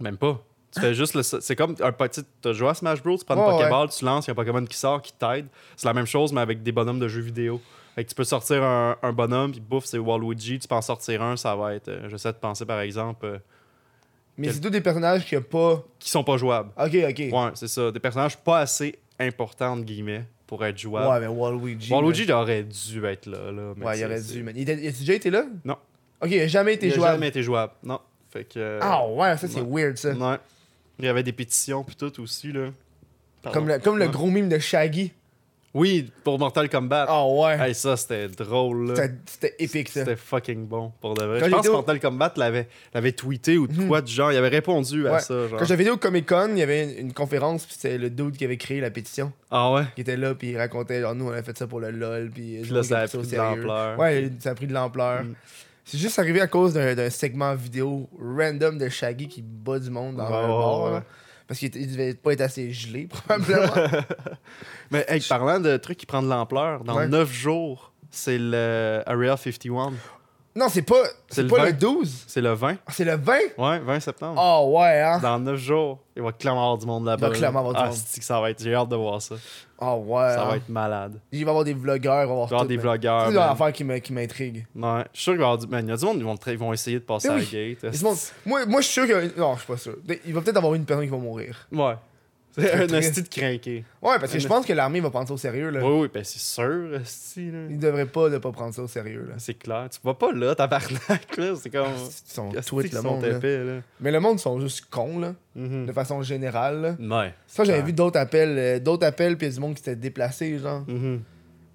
Même 0.00 0.16
pas. 0.16 0.42
Tu 0.74 0.80
fais 0.80 0.94
juste 0.94 1.14
le. 1.14 1.22
C'est 1.22 1.56
comme 1.56 1.74
un 1.80 1.92
petit. 1.92 2.22
T'as 2.42 2.52
joué 2.52 2.68
à 2.68 2.74
Smash 2.74 3.02
Bros, 3.02 3.16
tu 3.16 3.24
prends 3.24 3.36
une 3.36 3.58
Pokéball, 3.58 3.88
tu 3.90 4.04
lances, 4.04 4.26
il 4.26 4.28
y 4.28 4.30
a 4.30 4.32
un 4.32 4.34
Pokémon 4.34 4.64
qui 4.64 4.76
sort, 4.76 5.00
qui 5.02 5.12
t'aide. 5.12 5.46
C'est 5.76 5.86
la 5.86 5.94
même 5.94 6.06
chose, 6.06 6.32
mais 6.32 6.40
avec 6.40 6.62
des 6.62 6.72
bonhommes 6.72 6.98
de 6.98 7.08
jeux 7.08 7.20
vidéo. 7.22 7.60
Fait 7.94 8.02
que 8.04 8.08
tu 8.08 8.14
peux 8.16 8.24
sortir 8.24 8.62
un, 8.64 8.96
un 9.02 9.12
bonhomme, 9.12 9.52
puis 9.52 9.60
bouffe, 9.60 9.84
c'est 9.84 9.98
Waluigi. 9.98 10.58
Tu 10.58 10.66
peux 10.66 10.74
en 10.74 10.82
sortir 10.82 11.22
un, 11.22 11.36
ça 11.36 11.54
va 11.54 11.74
être. 11.74 11.88
euh, 11.88 12.08
J'essaie 12.08 12.32
de 12.32 12.38
penser 12.38 12.64
par 12.66 12.80
exemple. 12.80 13.24
euh, 13.24 13.38
Mais 14.36 14.46
Quel- 14.48 14.54
c'est 14.56 14.60
tous 14.60 14.70
des 14.70 14.80
personnages 14.80 15.24
qui 15.24 15.36
a 15.36 15.40
pas. 15.40 15.82
qui 16.00 16.10
sont 16.10 16.24
pas 16.24 16.36
jouables. 16.36 16.70
Ok, 16.76 16.96
ok. 17.08 17.18
Ouais, 17.32 17.50
c'est 17.54 17.68
ça. 17.68 17.92
Des 17.92 18.00
personnages 18.00 18.36
pas 18.36 18.58
assez 18.58 18.98
importants, 19.20 19.74
entre 19.74 19.84
guillemets, 19.84 20.24
pour 20.48 20.64
être 20.64 20.76
jouables. 20.76 21.06
Ouais, 21.08 21.20
mais 21.20 21.28
Waluigi. 21.28 21.92
Waluigi, 21.92 22.24
il 22.24 22.32
aurait 22.32 22.64
dû 22.64 23.04
être 23.06 23.26
là. 23.26 23.52
là 23.52 23.74
mais. 23.76 23.86
Ouais, 23.86 23.98
il 24.00 24.04
aurait 24.06 24.20
dû, 24.20 24.42
man. 24.42 24.54
Il 24.56 24.62
était- 24.62 24.82
il 24.82 24.88
a 24.88 24.90
déjà 24.90 25.14
été 25.14 25.30
là? 25.30 25.44
Non. 25.64 25.76
Ok, 26.20 26.30
il 26.32 26.40
a 26.40 26.46
jamais 26.48 26.74
été 26.74 26.86
Il 26.88 26.92
a 26.92 26.96
jouable. 26.96 27.12
jamais 27.14 27.28
été 27.28 27.42
jouable. 27.44 27.72
Non. 27.84 28.00
Fait 28.30 28.42
que. 28.42 28.58
euh, 28.58 28.78
Ah 28.82 29.06
ouais, 29.06 29.36
ça 29.36 29.46
c'est 29.46 29.60
ouais. 29.60 29.82
weird 29.84 29.96
ça. 29.98 30.10
Ouais. 30.10 30.36
Il 30.98 31.04
y 31.04 31.08
avait 31.08 31.22
des 31.22 31.32
pétitions, 31.32 31.82
puis 31.84 31.96
tout 31.96 32.20
aussi, 32.20 32.52
là. 32.52 32.68
Pardon. 33.42 33.58
Comme 33.58 33.68
le, 33.68 33.78
comme 33.78 33.98
le 33.98 34.08
gros 34.08 34.30
mime 34.30 34.48
de 34.48 34.58
Shaggy. 34.58 35.12
Oui, 35.76 36.08
pour 36.22 36.38
Mortal 36.38 36.70
Kombat. 36.70 37.06
Ah 37.08 37.26
ouais. 37.26 37.58
Hey, 37.58 37.74
ça, 37.74 37.96
c'était 37.96 38.28
drôle, 38.28 38.90
là. 38.90 38.94
C'était- 38.94 39.14
C'était 39.26 39.54
épique, 39.58 39.88
ça. 39.88 40.00
C'était 40.04 40.14
fucking 40.14 40.68
bon, 40.68 40.92
pour 41.00 41.14
de 41.14 41.24
vrai. 41.24 41.40
Quand 41.40 41.46
Je 41.46 41.50
pense 41.50 41.58
j'étais 41.58 41.66
que 41.68 41.72
au- 41.72 41.76
Mortal 41.78 41.98
Kombat 42.00 42.32
l'avait, 42.36 42.68
l'avait 42.94 43.10
tweeté 43.10 43.58
ou 43.58 43.66
de 43.66 43.82
quoi 43.88 44.00
du 44.00 44.12
genre. 44.12 44.30
Il 44.30 44.36
avait 44.38 44.50
répondu 44.50 45.08
à 45.08 45.14
Ouais. 45.14 45.18
ça, 45.18 45.48
genre. 45.48 45.58
Quand 45.58 45.64
j'avais 45.64 45.82
été 45.82 45.90
au 45.90 45.96
Comic 45.96 46.28
Con, 46.28 46.50
il 46.52 46.58
y 46.58 46.62
avait 46.62 46.84
une, 47.00 47.08
une 47.08 47.12
conférence, 47.12 47.66
puis 47.66 47.74
c'était 47.74 47.98
le 47.98 48.08
dude 48.08 48.36
qui 48.36 48.44
avait 48.44 48.56
créé 48.56 48.80
la 48.80 48.90
pétition. 48.92 49.32
Ah 49.50 49.72
ouais? 49.72 49.82
qui 49.96 50.02
était 50.02 50.16
là 50.16 50.36
puis 50.36 50.50
il 50.50 50.56
racontait 50.58 51.00
genre 51.00 51.14
nous 51.16 51.26
on 51.26 51.32
a 51.32 51.42
fait 51.42 51.58
ça 51.58 51.66
pour 51.66 51.80
le 51.80 51.90
lol 51.90 52.30
puis 52.32 52.60
Puis 52.62 52.70
là, 52.72 52.82
ça 52.84 53.00
a 53.00 53.08
pris 53.08 53.18
de 53.26 53.36
l'ampleur. 53.36 53.98
ouais 53.98 54.30
ça 54.40 54.50
a 54.50 54.54
pris 54.54 54.66
de 54.68 54.72
l'ampleur 54.72 55.24
Mm. 55.24 55.34
C'est 55.84 55.98
juste 55.98 56.18
arrivé 56.18 56.40
à 56.40 56.46
cause 56.46 56.74
d'un 56.74 57.10
segment 57.10 57.54
vidéo 57.54 58.08
random 58.18 58.78
de 58.78 58.88
Shaggy 58.88 59.28
qui 59.28 59.42
bat 59.42 59.78
du 59.78 59.90
monde 59.90 60.16
dans 60.16 60.26
Ouais, 60.28 60.36
un 60.36 60.48
bar 60.48 60.90
là. 60.92 61.04
parce 61.46 61.60
qu'il 61.60 61.70
devait 61.70 62.14
pas 62.14 62.32
être 62.32 62.40
assez 62.40 62.70
gelé 62.72 63.06
probablement 63.08 63.72
Mais 64.90 65.04
hey, 65.08 65.20
parlant 65.28 65.60
de 65.60 65.76
trucs 65.76 65.98
qui 65.98 66.06
prennent 66.06 66.24
de 66.24 66.28
l'ampleur, 66.30 66.84
dans 66.84 66.96
Ouais. 66.96 67.08
9 67.08 67.30
jours, 67.32 67.92
c'est 68.10 68.38
le 68.38 69.02
Area 69.06 69.36
51. 69.36 69.92
Non 70.56 70.68
c'est 70.68 70.82
pas 70.82 71.02
C'est 71.28 71.46
pas 71.48 71.56
20. 71.58 71.64
le 71.66 71.72
12 71.72 72.24
C'est 72.26 72.40
le 72.40 72.52
20. 72.52 72.76
Ah, 72.86 72.92
c'est 72.92 73.04
le 73.04 73.16
20 73.16 73.32
Ouais, 73.58 73.78
20 73.80 74.00
septembre. 74.00 74.40
oh 74.42 74.78
ouais 74.78 75.00
hein 75.00 75.18
Dans 75.20 75.38
9 75.38 75.56
jours, 75.56 75.98
il 76.16 76.22
va 76.22 76.32
clairement 76.32 76.62
avoir 76.62 76.78
du 76.78 76.86
monde 76.86 77.06
là-bas. 77.06 77.26
Il 77.26 77.30
va 77.32 77.36
clairement 77.36 77.58
avoir 77.60 77.74
du 77.74 77.80
ah, 77.82 77.86
monde. 77.86 77.94
c'est 77.94 78.20
que 78.20 78.24
ça 78.26 78.40
va 78.40 78.50
être. 78.50 78.62
J'ai 78.62 78.74
hâte 78.74 78.88
de 78.88 78.96
voir 78.96 79.20
ça. 79.20 79.34
oh 79.80 80.02
ouais 80.06 80.28
Ça 80.34 80.42
hein. 80.44 80.48
va 80.50 80.56
être 80.56 80.68
malade. 80.68 81.20
il 81.32 81.40
va 81.44 81.46
y 81.46 81.50
avoir 81.50 81.64
des 81.64 81.74
vlogueurs 81.74 82.22
il 82.22 82.26
va 82.28 82.32
y 82.34 82.36
avoir, 82.42 82.60
tout, 82.62 82.66
des 82.68 82.76
vlogueurs. 82.76 83.26
c'est 83.28 83.34
l'affaire 83.34 83.72
qui 83.72 83.84
me- 83.84 83.98
qui 83.98 84.12
m'intrigue 84.12 84.66
Ouais, 84.76 85.04
je 85.12 85.20
suis 85.20 85.22
sûr 85.24 85.32
qu'il 85.32 85.40
va 85.40 85.46
y 85.46 85.46
avoir 85.46 85.58
du. 85.58 85.66
Man, 85.66 85.84
il 85.86 85.90
y 85.90 85.92
a 85.92 85.96
du 85.96 86.04
monde, 86.04 86.16
ils 86.18 86.24
vont, 86.24 86.36
ils 86.46 86.58
vont 86.58 86.72
essayer 86.72 86.98
de 86.98 87.04
passer 87.04 87.28
Mais 87.28 87.34
à 87.34 87.38
la 87.38 87.88
gate. 87.90 88.02
monde- 88.02 88.16
moi, 88.46 88.66
moi 88.66 88.80
je 88.80 88.86
suis 88.86 88.92
sûr 88.94 89.06
que 89.08 89.38
non 89.40 89.54
je 89.54 89.58
suis 89.58 89.66
pas 89.66 89.76
sûr 89.76 89.96
il 90.26 90.32
va 90.34 90.40
peut-être 90.40 90.56
avoir 90.58 90.74
une 90.74 90.84
personne 90.84 91.04
qui 91.04 91.10
va 91.10 91.16
mourir 91.18 91.66
Ouais. 91.72 91.94
C'est 92.56 92.72
un 92.72 92.86
esti 92.98 93.22
de 93.22 93.28
crinqué. 93.28 93.84
ouais 94.02 94.18
parce 94.20 94.32
que 94.32 94.38
je 94.38 94.46
pense 94.46 94.64
que 94.64 94.72
l'armée 94.72 95.00
va 95.00 95.10
prendre 95.10 95.26
ça 95.26 95.34
au 95.34 95.38
sérieux 95.38 95.70
là 95.70 95.84
Oui, 95.84 96.02
oui, 96.02 96.08
ben 96.12 96.22
c'est 96.22 96.38
sûr, 96.38 96.62
là. 96.88 96.98
Ils 97.36 97.78
devraient 97.78 98.06
pas 98.06 98.28
ne 98.28 98.38
pas 98.38 98.52
prendre 98.52 98.72
ça 98.72 98.82
au 98.82 98.86
sérieux 98.86 99.26
là. 99.28 99.34
C'est 99.38 99.54
clair. 99.54 99.88
Tu 99.90 99.98
vas 100.04 100.14
pas 100.14 100.32
là, 100.32 100.54
tabarnak, 100.54 101.36
là. 101.36 101.54
C'est 101.60 101.70
comme. 101.70 101.88
Ils 101.96 102.32
sont 102.32 102.50
tweet 102.66 102.92
le 102.92 103.00
sont 103.00 103.14
monde. 103.14 103.24
là. 103.24 103.36
épais, 103.36 103.64
là. 103.64 103.80
Mais 104.00 104.12
le 104.12 104.20
monde 104.20 104.38
sont 104.38 104.60
juste 104.60 104.86
cons 104.90 105.18
là, 105.18 105.34
Mhm. 105.56 105.86
de 105.86 105.92
façon 105.92 106.22
générale. 106.22 106.96
Là. 107.00 107.20
Ouais. 107.22 107.34
Ça 107.46 107.64
j'avais 107.64 107.82
vu 107.82 107.92
d'autres 107.92 108.18
appels, 108.18 108.56
euh, 108.58 108.78
d'autres 108.78 109.06
appels 109.06 109.36
puis 109.36 109.48
du 109.50 109.58
monde 109.60 109.74
qui 109.74 109.82
s'était 109.82 109.96
déplacé 109.96 110.58
genre. 110.58 110.84
Mhm. 110.86 111.22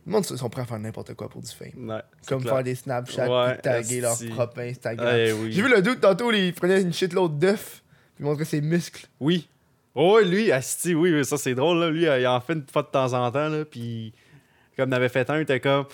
Le 0.08 0.12
monde 0.14 0.26
sont 0.26 0.50
prêts 0.50 0.62
à 0.64 0.66
faire 0.66 0.80
n'importe 0.80 1.14
quoi 1.14 1.30
pour 1.30 1.42
du 1.42 1.50
fame. 1.52 1.90
Ouais. 1.90 2.02
Comme 2.28 2.42
clair. 2.42 2.54
faire 2.56 2.64
des 2.64 2.74
Snapchat 2.76 3.30
Ouais, 3.30 3.54
puis 3.54 3.62
taguer 3.62 4.02
leur 4.02 4.18
propre 4.34 4.60
Instagram. 4.62 5.14
Eh 5.16 5.34
oui. 5.34 5.52
J'ai 5.52 5.62
vu 5.62 5.70
le 5.70 5.82
doute 5.82 6.00
tantôt, 6.02 6.32
il 6.32 6.54
prenait 6.54 6.82
une 6.82 6.94
shitload 6.94 7.38
d'œufs 7.38 7.84
puis 8.16 8.24
montrait 8.24 8.46
ses 8.46 8.62
muscles. 8.62 9.06
Oui. 9.20 9.48
Oh, 10.02 10.16
ouais, 10.16 10.24
lui, 10.24 10.50
Asti, 10.50 10.96
oui, 10.96 11.26
ça 11.26 11.38
c'est 11.38 11.54
drôle, 11.56 11.80
là. 11.80 11.90
Lui, 11.90 12.04
il 12.04 12.28
en 12.28 12.40
fait 12.40 12.54
une 12.54 12.64
fois 12.72 12.84
de 12.84 12.88
temps 12.88 13.12
en 13.14 13.30
temps, 13.32 13.50
là. 13.50 13.66
Puis, 13.66 14.14
comme 14.78 14.90
il 14.92 14.94
avait 14.96 15.10
fait 15.10 15.30
un, 15.30 15.38
il 15.38 15.42
était 15.42 15.60
comme. 15.60 15.86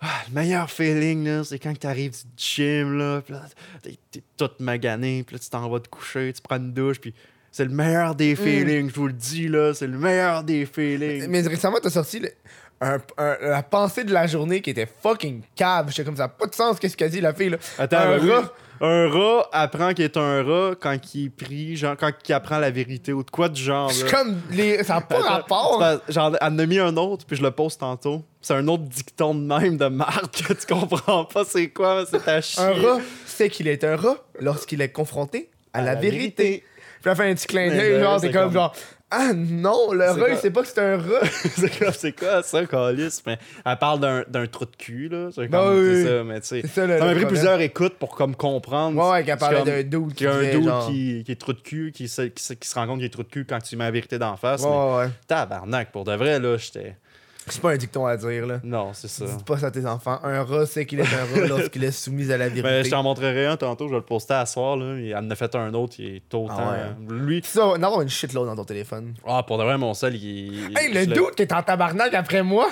Ah, 0.00 0.22
le 0.30 0.34
meilleur 0.34 0.70
feeling, 0.70 1.26
là, 1.26 1.44
c'est 1.44 1.58
quand 1.58 1.78
t'arrives 1.78 2.12
du 2.12 2.18
gym, 2.38 2.96
là. 2.96 3.20
Là, 3.28 3.42
t'es, 3.82 3.98
t'es 4.10 4.22
toute 4.38 4.58
magané. 4.60 5.22
Puis 5.22 5.36
là, 5.36 5.38
tu 5.38 5.50
t'en 5.50 5.68
vas 5.68 5.80
te 5.80 5.88
coucher, 5.88 6.32
tu 6.32 6.40
prends 6.40 6.56
une 6.56 6.72
douche. 6.72 6.98
Puis 6.98 7.12
c'est 7.52 7.66
le 7.66 7.70
meilleur 7.70 8.14
des 8.14 8.34
feelings, 8.36 8.88
je 8.88 8.94
vous 8.94 9.08
le 9.08 9.12
dis, 9.12 9.48
là. 9.48 9.74
C'est 9.74 9.86
le 9.86 9.98
meilleur 9.98 10.42
des 10.42 10.64
feelings. 10.64 11.26
Mais 11.28 11.42
récemment 11.42 11.76
t'as 11.82 11.90
sorti 11.90 12.20
le- 12.20 12.32
un- 12.80 12.96
un- 13.18 13.36
la 13.42 13.62
pensée 13.62 14.04
de 14.04 14.14
la 14.14 14.26
journée 14.26 14.62
qui 14.62 14.70
était 14.70 14.88
fucking 15.02 15.42
cave. 15.54 15.88
J'étais 15.90 16.04
comme 16.04 16.16
ça, 16.16 16.28
pas 16.28 16.46
de 16.46 16.54
sens 16.54 16.78
qu'est-ce 16.78 16.96
qu'a 16.96 17.10
dit 17.10 17.20
la 17.20 17.34
fille 17.34 17.50
là. 17.50 17.58
Attends, 17.76 17.98
un 17.98 18.16
ben 18.16 18.24
oui. 18.24 18.30
Un 18.82 19.08
rat 19.10 19.46
apprend 19.52 19.92
qu'il 19.92 20.04
est 20.06 20.16
un 20.16 20.42
rat 20.42 20.74
quand 20.80 20.96
il 21.14 21.26
est 21.26 21.28
pris, 21.28 21.76
genre 21.76 21.96
quand 21.98 22.12
il 22.26 22.32
apprend 22.32 22.58
la 22.58 22.70
vérité 22.70 23.12
ou 23.12 23.22
de 23.22 23.30
quoi 23.30 23.50
du 23.50 23.60
genre. 23.62 23.92
C'est 23.92 24.10
comme 24.10 24.40
les. 24.50 24.82
Ça 24.84 24.96
a 24.96 25.00
pas 25.02 25.20
rapport. 25.20 25.78
pas- 25.78 26.00
Genre, 26.08 26.34
elle 26.40 26.52
en 26.54 26.58
a 26.58 26.66
mis 26.66 26.78
un 26.78 26.96
autre, 26.96 27.26
puis 27.26 27.36
je 27.36 27.42
le 27.42 27.50
pose 27.50 27.76
tantôt. 27.76 28.22
C'est 28.40 28.54
un 28.54 28.66
autre 28.68 28.84
dicton 28.84 29.34
de 29.34 29.40
même 29.40 29.76
de 29.76 29.86
marque 29.86 30.42
que 30.42 30.54
tu 30.54 30.66
comprends 30.66 31.26
pas 31.26 31.44
c'est 31.44 31.68
quoi, 31.68 32.04
c'est 32.10 32.26
à 32.26 32.40
chier. 32.40 32.62
Un 32.62 32.72
rat 32.72 33.00
sait 33.26 33.50
qu'il 33.50 33.68
est 33.68 33.84
un 33.84 33.96
rat 33.96 34.16
lorsqu'il 34.40 34.80
est 34.80 34.88
confronté 34.92 35.50
à, 35.74 35.82
la, 35.82 35.94
vérité. 35.94 36.64
Puis 37.02 37.10
elle 37.10 37.16
fait 37.16 37.30
un 37.30 37.34
petit 37.34 37.46
clin 37.46 37.68
d'œil, 37.68 38.00
genre, 38.00 38.18
c'est 38.18 38.28
c'est 38.28 38.32
comme, 38.32 38.44
comme- 38.44 38.52
genre, 38.54 38.74
ah 39.10 39.32
non, 39.34 39.92
le 39.92 40.04
rat, 40.04 40.28
il 40.30 40.36
sait 40.36 40.50
pas 40.50 40.62
que 40.62 40.68
c'est 40.68 40.78
un 40.80 40.96
rat. 40.98 41.24
c'est 41.56 41.78
quoi, 41.78 41.92
c'est 41.92 42.12
quoi 42.18 42.42
ça, 42.42 42.64
Calis? 42.66 43.20
Mais 43.26 43.38
elle 43.66 43.76
parle 43.78 44.00
d'un, 44.00 44.24
d'un 44.28 44.46
trou 44.46 44.64
de 44.66 44.76
cul, 44.76 45.08
là. 45.08 45.30
C'est 45.34 45.48
Ben 45.48 45.58
comme, 45.58 45.78
oui, 45.78 45.84
c'est 45.84 46.02
oui. 46.02 46.04
ça, 46.06 46.24
mais 46.24 46.40
tu 46.40 46.46
sais. 46.46 46.66
Ça, 46.68 46.86
m'a 46.86 47.14
pris 47.14 47.26
plusieurs 47.26 47.60
écoutes 47.60 47.94
pour 47.98 48.14
comme 48.14 48.36
comprendre. 48.36 49.02
Ouais, 49.02 49.10
ouais, 49.10 49.24
qu'elle 49.24 49.36
parlait 49.38 49.64
d'un 49.64 49.80
y 50.20 50.26
a 50.26 50.32
un 50.32 50.50
dude 50.58 50.64
genre- 50.64 50.86
qui, 50.88 51.22
qui 51.24 51.32
est 51.32 51.40
trou 51.40 51.52
de 51.52 51.60
cul, 51.60 51.92
qui, 51.92 52.08
se- 52.08 52.22
qui, 52.22 52.56
qui 52.56 52.68
se 52.68 52.74
rend 52.74 52.86
compte 52.86 52.98
qu'il 52.98 53.06
est 53.06 53.10
trou 53.10 53.22
de 53.24 53.28
cul 53.28 53.44
quand 53.44 53.58
tu 53.60 53.76
mets 53.76 53.84
la 53.84 53.90
vérité 53.90 54.18
d'en 54.18 54.36
face. 54.36 54.62
Ouais, 54.62 54.68
mais 54.70 54.76
ouais, 54.76 55.04
ouais. 55.06 55.10
tabarnak, 55.26 55.90
pour 55.92 56.04
de 56.04 56.12
vrai, 56.12 56.38
là, 56.38 56.56
j'étais. 56.56 56.96
C'est 57.46 57.60
pas 57.60 57.70
un 57.72 57.76
dicton 57.76 58.06
à 58.06 58.16
dire, 58.16 58.46
là. 58.46 58.60
Non, 58.62 58.90
c'est 58.92 59.08
ça. 59.08 59.24
Dis 59.24 59.42
pas 59.44 59.58
ça 59.58 59.66
à 59.68 59.70
tes 59.70 59.84
enfants. 59.86 60.20
Un 60.22 60.44
rat 60.44 60.66
sait 60.66 60.86
qu'il 60.86 61.00
est 61.00 61.02
un 61.02 61.40
rat 61.40 61.46
lorsqu'il 61.48 61.82
est 61.84 61.90
soumis 61.90 62.30
à 62.30 62.36
la 62.36 62.48
Mais 62.50 62.56
je 62.56 62.62
vérité. 62.62 62.90
t'en 62.90 63.02
montrerai 63.02 63.46
un 63.46 63.56
tantôt, 63.56 63.86
je 63.86 63.92
vais 63.92 63.98
le 63.98 64.04
poster 64.04 64.34
à 64.34 64.46
soir, 64.46 64.76
là. 64.76 64.94
Elle 64.96 65.16
en 65.16 65.30
a 65.30 65.34
fait 65.34 65.54
un 65.54 65.72
autre, 65.74 65.94
il 65.98 66.16
est 66.16 66.34
autant. 66.34 66.54
Ah 66.58 66.72
ouais. 67.08 67.14
Lui, 67.16 67.40
Tu 67.40 67.48
sais, 67.48 67.58
d'avoir 67.78 68.02
une 68.02 68.08
shitload 68.08 68.46
dans 68.46 68.56
ton 68.56 68.64
téléphone. 68.64 69.14
ah, 69.26 69.42
pour 69.42 69.58
de 69.58 69.64
vrai, 69.64 69.78
mon 69.78 69.94
sel, 69.94 70.14
il. 70.16 70.76
Hey, 70.78 70.92
le 70.92 71.14
je 71.14 71.34
qui 71.34 71.42
est 71.42 71.52
en 71.52 71.62
tabarnak 71.62 72.14
après 72.14 72.42
moi, 72.42 72.68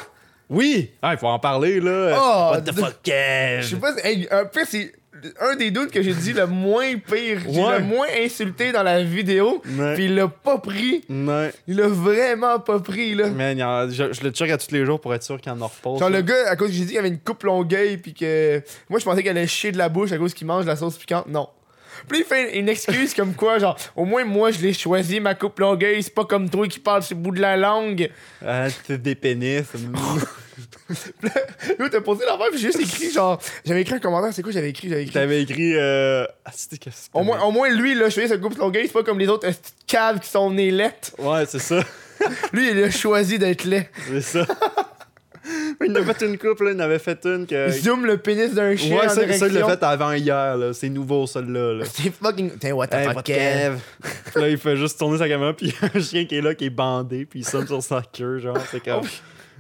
Oui! 0.51 0.93
Ah, 1.03 1.13
il 1.15 1.19
faut 1.19 1.27
en 1.29 1.39
parler, 1.39 1.81
là. 1.81 2.17
Oh, 2.19 2.51
What 2.53 2.61
the 2.63 2.65
de- 2.67 2.73
fuck, 2.73 2.95
je 3.05 3.67
sais 3.69 3.77
pas, 3.77 3.95
si- 3.97 4.07
hey, 4.07 4.29
un 4.31 4.45
peu, 4.47 4.61
c'est 4.67 4.93
un 5.41 5.57
des 5.57 5.71
doutes 5.71 5.91
que 5.91 6.03
j'ai 6.03 6.13
dit 6.13 6.33
le 6.33 6.47
moins 6.47 6.95
pire, 6.97 7.41
j'ai 7.51 7.61
Ouais. 7.61 7.79
le 7.79 7.85
moins 7.85 8.07
insulté 8.25 8.73
dans 8.73 8.83
la 8.83 9.03
vidéo, 9.03 9.63
Ouais. 9.79 9.95
puis 9.95 10.05
il 10.07 10.15
l'a 10.15 10.29
pas 10.29 10.59
pris. 10.59 11.05
Ouais. 11.09 11.53
Il 11.67 11.77
l'a 11.77 11.89
vraiment 11.89 12.59
pas 12.61 12.79
pris, 12.81 13.15
là. 13.15 13.29
Man, 13.31 13.63
en- 13.63 13.89
je, 13.91 14.13
je 14.13 14.23
le 14.23 14.31
check 14.31 14.51
à 14.51 14.59
tous 14.59 14.71
les 14.73 14.85
jours 14.85 15.01
pour 15.01 15.15
être 15.15 15.23
sûr 15.23 15.41
qu'il 15.41 15.53
en 15.53 15.57
repose. 15.57 15.99
Genre 16.01 16.11
là. 16.11 16.19
le 16.19 16.23
gars, 16.23 16.49
à 16.49 16.57
cause 16.57 16.69
que 16.69 16.75
j'ai 16.75 16.81
dit 16.85 16.89
qu'il 16.91 16.99
avait 16.99 17.09
une 17.09 17.19
coupe 17.19 17.43
longueuil, 17.45 17.97
puis 17.99 18.15
que. 18.15 18.63
Moi, 18.89 18.99
je 18.99 19.05
pensais 19.05 19.23
qu'elle 19.23 19.37
allait 19.37 19.47
chier 19.47 19.73
de 19.73 19.79
la 19.79 19.89
bouche 19.89 20.13
à 20.13 20.19
cause 20.19 20.35
qu'il 20.35 20.47
mange 20.47 20.65
de 20.65 20.69
la 20.71 20.77
sauce 20.77 20.97
piquante. 20.97 21.27
Non. 21.29 21.49
Puis 22.09 22.21
il 22.21 22.25
fait 22.25 22.59
une 22.59 22.69
excuse 22.69 23.15
comme 23.15 23.35
quoi, 23.35 23.59
genre, 23.59 23.77
au 23.97 24.05
moins 24.05 24.25
moi 24.25 24.51
je 24.51 24.61
l'ai 24.61 24.73
choisi, 24.73 25.21
ma 25.21 25.35
coupe 25.35 25.59
longueuil, 25.61 26.03
c'est 26.03 26.15
pas 26.15 26.25
comme 26.25 26.49
toi 26.49 26.67
qui 26.69 26.79
parle 26.79 27.03
sur 27.03 27.17
le 27.17 27.23
bout 27.23 27.33
de 27.33 27.41
la 27.41 27.57
langue. 27.57 28.11
Ah, 28.45 28.69
c'est 28.87 29.01
des 29.01 29.15
pénis. 29.15 29.65
Là, 31.23 31.89
t'as 31.91 32.01
posé 32.01 32.25
l'affaire, 32.25 32.49
puis 32.51 32.59
j'ai 32.59 32.73
juste 32.73 32.81
écrit, 32.81 33.11
genre, 33.11 33.41
j'avais 33.65 33.83
écrit 33.83 33.95
un 33.95 33.99
commentaire, 34.01 34.33
c'est 34.33 34.43
quoi 34.43 34.53
j'avais 34.53 34.71
écrit 34.71 34.89
J'avais 34.89 35.03
écrit. 35.03 35.15
T'avais 35.15 35.43
écrit. 35.43 35.77
Euh... 35.77 36.25
Ah, 36.45 36.51
c'était 36.53 36.79
qu'est-ce 36.79 37.11
que 37.11 37.17
Au 37.17 37.23
moins, 37.23 37.41
au 37.43 37.51
moins, 37.51 37.69
lui, 37.69 37.95
là, 37.95 38.11
choisi 38.11 38.29
sa 38.29 38.39
coupe 38.39 38.57
longueuil, 38.59 38.87
c'est 38.87 38.93
pas 38.93 39.05
comme 39.05 39.19
les 39.19 39.29
autres 39.29 39.49
caves 39.87 40.19
qui 40.19 40.29
sont 40.29 40.51
nés 40.51 40.71
laites? 40.71 41.15
Ouais, 41.19 41.45
c'est 41.47 41.61
ça. 41.61 41.85
Lui, 42.53 42.71
il 42.71 42.83
a 42.83 42.91
choisi 42.91 43.39
d'être 43.39 43.65
laid. 43.65 43.89
C'est 44.09 44.21
ça. 44.21 44.47
il 45.85 45.93
en 45.93 45.95
a 45.97 46.15
fait 46.15 46.27
une 46.27 46.39
coupe, 46.39 46.61
là. 46.61 46.71
Il 46.73 46.77
en 46.77 46.81
avait 46.81 46.99
fait 46.99 47.25
une 47.25 47.47
que. 47.47 47.69
Il 47.69 47.73
zoome 47.83 48.05
le 48.07 48.19
pénis 48.19 48.53
d'un 48.55 48.77
chien 48.77 48.97
Ouais, 48.97 49.07
en 49.07 49.09
ça, 49.09 49.15
ça, 49.15 49.23
il 49.23 49.29
l'a 49.29 49.37
direction. 49.49 49.69
fait 49.69 49.83
avant 49.83 50.13
hier, 50.13 50.57
là. 50.57 50.73
C'est 50.73 50.89
nouveau, 50.89 51.27
celui-là, 51.27 51.75
là. 51.75 51.85
C'est 51.93 52.11
fucking... 52.13 52.59
Tiens, 52.59 52.73
what 52.75 52.89
the 52.89 52.95
Hey, 52.95 53.13
fuck, 53.13 53.25
Kev? 53.25 53.79
Là, 54.37 54.49
il 54.49 54.59
fait 54.59 54.77
juste 54.77 54.99
tourner 54.99 55.19
sa 55.19 55.29
caméra, 55.29 55.53
puis 55.55 55.67
il 55.67 55.73
y 55.73 55.77
a 55.87 55.91
un 55.97 56.01
chien 56.01 56.25
qui 56.27 56.37
est 56.37 56.41
là, 56.43 56.55
qui 56.55 56.67
est 56.67 56.71
bandé, 56.71 57.25
puis 57.27 57.41
il 57.41 57.45
sonne 57.45 57.67
sur 57.67 57.83
sa 57.83 58.03
queue, 58.03 58.39
genre. 58.39 58.59
C'est 58.71 58.83
comme. 58.85 59.03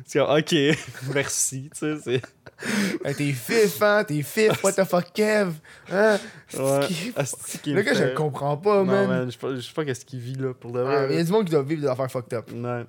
C'est 0.07 0.21
comme, 0.21 0.39
ok, 0.39 0.55
merci, 1.15 1.71
tu 1.75 1.79
sais. 1.79 1.97
c'est- 2.03 2.23
Hey, 3.05 3.15
t'es 3.15 3.33
fif, 3.33 3.81
hein? 3.83 4.03
T'es 4.05 4.23
fif, 4.23 4.65
what 4.65 4.73
the 4.73 4.85
fuck, 4.85 5.13
Kev? 5.13 5.53
Hein? 5.93 6.19
Ouais. 6.57 6.81
Le 7.67 7.83
gars, 7.83 7.95
je 7.95 8.03
le 8.05 8.15
comprends 8.15 8.57
pas, 8.57 8.79
Non, 8.79 8.85
man. 8.85 9.07
man, 9.09 9.31
je 9.31 9.61
sais 9.61 9.73
pas, 9.73 9.85
qu'est-ce 9.85 10.05
qu'il 10.05 10.19
vit, 10.19 10.35
là, 10.35 10.55
pour 10.55 10.73
de 10.73 10.81
Ah, 10.81 10.83
vrai. 10.85 11.07
Il 11.11 11.17
y 11.19 11.21
a 11.21 11.25
du 11.25 11.31
monde 11.31 11.45
qui 11.45 11.53
doit 11.53 11.63
vivre 11.63 11.83
des 11.83 11.87
affaires 11.89 12.11
fucked 12.11 12.35
up. 12.35 12.51
Ouais. 12.53 12.85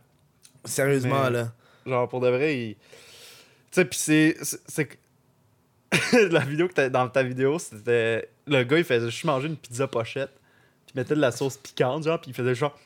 Sérieusement, 0.66 1.26
Mais- 1.26 1.30
là. 1.32 1.48
Genre, 1.86 2.08
pour 2.10 2.20
de 2.22 2.30
vrai, 2.30 2.58
il. 2.58 2.76
Tu 2.76 2.82
sais, 3.72 3.86
pis 3.86 3.98
c'est. 3.98 4.38
c'est- 4.68 4.98
la 6.32 6.40
vidéo 6.42 6.68
que 6.68 6.74
t'as 6.74 6.90
dans 6.90 7.08
ta 7.10 7.24
vidéo, 7.24 7.58
c'était. 7.60 8.30
Le 8.48 8.64
gars, 8.64 8.78
il 8.78 8.84
faisait 8.84 9.10
juste 9.10 9.24
manger 9.24 9.48
une 9.48 9.58
pizza 9.58 9.88
pochette, 9.88 10.32
puis 10.86 10.94
il 10.96 11.00
mettait 11.00 11.16
de 11.16 11.20
la 11.22 11.32
sauce 11.32 11.58
piquante, 11.58 12.04
genre, 12.04 12.20
puis 12.20 12.32
il 12.32 12.34
faisait 12.34 12.56
genre. 12.56 12.78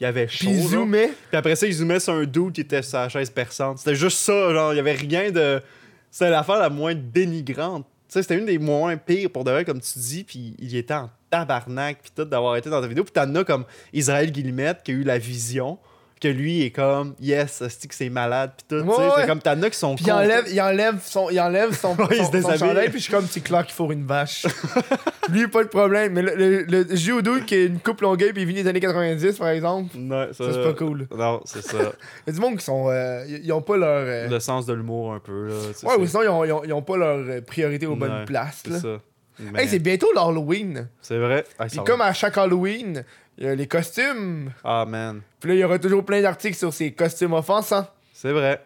Il 0.00 0.04
y 0.04 0.06
avait 0.06 0.26
chaud. 0.26 0.46
Puis 0.46 0.56
il 0.56 0.62
zoomait. 0.68 1.08
Puis 1.28 1.36
après 1.36 1.54
ça, 1.54 1.66
il 1.66 1.72
zoomait 1.72 2.00
sur 2.00 2.14
un 2.14 2.24
dude 2.24 2.52
qui 2.52 2.62
était 2.62 2.82
sur 2.82 2.98
la 2.98 3.08
chaise 3.08 3.30
perçante. 3.30 3.78
C'était 3.78 3.94
juste 3.94 4.18
ça, 4.18 4.52
genre, 4.52 4.72
il 4.72 4.76
y 4.76 4.80
avait 4.80 4.94
rien 4.94 5.30
de. 5.30 5.62
C'était 6.10 6.30
l'affaire 6.30 6.58
la 6.58 6.68
moins 6.70 6.94
dénigrante. 6.94 7.86
Tu 8.08 8.14
sais, 8.14 8.22
c'était 8.22 8.36
une 8.36 8.44
des 8.46 8.58
moins 8.58 8.96
pires 8.96 9.30
pour 9.30 9.44
de 9.44 9.50
vrai, 9.50 9.64
comme 9.64 9.80
tu 9.80 9.98
dis, 9.98 10.24
puis 10.24 10.54
il 10.58 10.76
était 10.76 10.92
en 10.94 11.08
tabarnak, 11.30 11.98
puis 12.02 12.10
tout, 12.14 12.24
d'avoir 12.24 12.56
été 12.56 12.68
dans 12.68 12.80
ta 12.80 12.86
vidéo. 12.86 13.04
Puis 13.04 13.12
t'en 13.12 13.32
as 13.36 13.44
comme 13.44 13.64
Israël 13.92 14.30
Guillemette 14.30 14.82
qui 14.84 14.90
a 14.90 14.94
eu 14.94 15.02
la 15.04 15.18
vision, 15.18 15.78
que 16.22 16.28
lui 16.28 16.62
est 16.62 16.70
comme, 16.70 17.14
yes, 17.20 17.62
c'est 17.68 17.88
que 17.88 17.94
c'est 17.94 18.08
malade, 18.08 18.52
puis 18.56 18.66
tout. 18.78 18.84
tu 18.84 18.90
sais. 18.90 18.96
Ouais, 19.00 19.06
ouais. 19.06 19.12
C'est 19.18 19.26
comme 19.26 19.40
t'en 19.40 19.60
as 19.62 19.70
qui 19.70 19.78
sont 19.78 19.94
Puis 19.96 20.04
il 20.06 20.12
enlève, 20.12 20.44
il 20.50 20.60
enlève 20.60 20.98
son, 21.02 21.28
il 21.30 21.40
enlève 21.40 21.74
son, 21.74 21.94
Ouais, 21.98 22.06
il 22.18 22.24
se 22.24 22.40
son 22.40 22.56
chandail, 22.56 22.88
puis 22.90 22.98
je 23.00 23.04
suis 23.04 23.12
comme, 23.12 23.26
c'est 23.26 23.40
clair 23.40 23.64
qu'il 23.66 23.74
faut 23.74 23.90
une 23.92 24.06
vache. 24.06 24.46
Lui, 25.30 25.46
pas 25.48 25.62
de 25.64 25.68
problème. 25.68 26.12
Mais 26.12 26.22
le, 26.22 26.34
le, 26.34 26.62
le 26.64 26.96
judo 26.96 27.40
qui 27.46 27.54
a 27.54 27.64
une 27.64 27.78
coupe 27.80 28.00
longueuil, 28.00 28.32
puis 28.32 28.42
il 28.42 28.48
vient 28.48 28.62
des 28.62 28.68
années 28.68 28.80
90, 28.80 29.38
par 29.38 29.48
exemple, 29.48 29.90
Non, 29.96 30.28
ça, 30.32 30.44
ça, 30.44 30.52
c'est 30.52 30.62
pas 30.62 30.72
cool. 30.74 31.06
Non, 31.16 31.40
c'est 31.44 31.62
ça. 31.62 31.78
Il 32.26 32.28
y 32.28 32.30
a 32.30 32.32
du 32.32 32.40
monde 32.40 32.56
qui 32.56 32.64
sont. 32.64 32.88
euh, 32.88 33.24
ils 33.28 33.52
ont 33.52 33.62
pas 33.62 33.76
leur. 33.76 33.88
euh, 34.06 34.28
Le 34.28 34.40
sens 34.40 34.66
de 34.66 34.72
l'humour, 34.74 35.12
un 35.14 35.18
peu, 35.20 35.48
là. 35.48 35.54
Ouais, 35.84 35.96
ou 35.96 36.06
sinon, 36.06 36.22
ils 36.22 36.28
ont, 36.28 36.44
ils 36.44 36.52
ont, 36.52 36.64
ils 36.64 36.72
ont 36.72 36.82
pas 36.82 36.96
leur 36.96 37.16
euh, 37.18 37.40
priorité 37.40 37.86
aux 37.86 37.96
bonnes 37.96 38.24
places, 38.26 38.62
C'est 38.64 38.78
ça. 38.80 38.98
Mais 39.38 39.62
Hey, 39.62 39.68
c'est 39.68 39.78
bientôt 39.78 40.08
l'Halloween. 40.14 40.88
c'est 41.00 41.18
vrai. 41.18 41.44
Ah, 41.58 41.64
Puis 41.66 41.78
comme 41.86 42.00
à 42.02 42.12
chaque 42.12 42.36
Halloween, 42.36 43.02
il 43.38 43.44
y 43.44 43.48
a 43.48 43.54
les 43.54 43.66
costumes. 43.66 44.52
Ah, 44.62 44.84
man. 44.86 45.22
Puis 45.40 45.50
là, 45.50 45.54
il 45.54 45.58
y 45.60 45.64
aura 45.64 45.78
toujours 45.78 46.04
plein 46.04 46.20
d'articles 46.20 46.56
sur 46.56 46.72
ces 46.72 46.92
costumes 46.92 47.32
offensants. 47.32 47.86
C'est 48.12 48.32
vrai. 48.32 48.64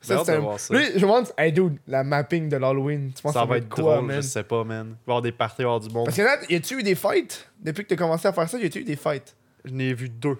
Ça, 0.00 0.22
c'est 0.24 0.36
un... 0.36 0.40
Lui, 0.70 0.86
je 0.90 0.94
me 0.94 1.00
demande, 1.00 1.26
hey 1.36 1.52
dude, 1.52 1.78
la 1.88 2.04
mapping 2.04 2.48
de 2.48 2.56
l'Halloween, 2.56 3.12
tu 3.14 3.22
penses 3.22 3.32
ça 3.32 3.44
va 3.44 3.58
être 3.58 3.68
quoi, 3.68 3.96
drôle, 3.96 4.06
man? 4.06 4.16
je 4.16 4.20
sais 4.26 4.44
pas, 4.44 4.62
man. 4.62 4.88
Il 4.88 4.90
va 4.90 4.94
y 4.94 5.10
avoir 5.10 5.22
des 5.22 5.32
parties, 5.32 5.62
avoir 5.62 5.80
du 5.80 5.88
monde. 5.88 6.04
Parce 6.04 6.16
que 6.16 6.22
là, 6.22 6.38
y 6.48 6.54
a-tu 6.54 6.78
eu 6.78 6.82
des 6.82 6.94
fights? 6.94 7.48
Depuis 7.60 7.82
que 7.82 7.88
t'as 7.88 7.96
commencé 7.96 8.28
à 8.28 8.32
faire 8.32 8.48
ça, 8.48 8.58
y 8.58 8.64
a-tu 8.64 8.80
eu 8.80 8.84
des 8.84 8.96
fights? 8.96 9.34
Je 9.64 9.72
n'ai 9.72 9.94
vu 9.94 10.08
deux. 10.08 10.38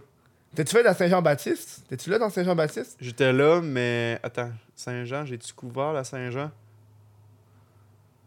T'as-tu 0.54 0.72
fait 0.76 0.82
dans 0.84 0.94
Saint-Jean-Baptiste? 0.94 1.84
T'es-tu 1.88 2.10
là 2.10 2.18
dans 2.18 2.30
Saint-Jean-Baptiste? 2.30 2.96
J'étais 3.00 3.32
là, 3.32 3.60
mais. 3.60 4.20
Attends, 4.22 4.50
Saint-Jean, 4.74 5.24
j'ai-tu 5.26 5.52
couvert 5.52 5.92
la 5.92 6.04
Saint-Jean? 6.04 6.50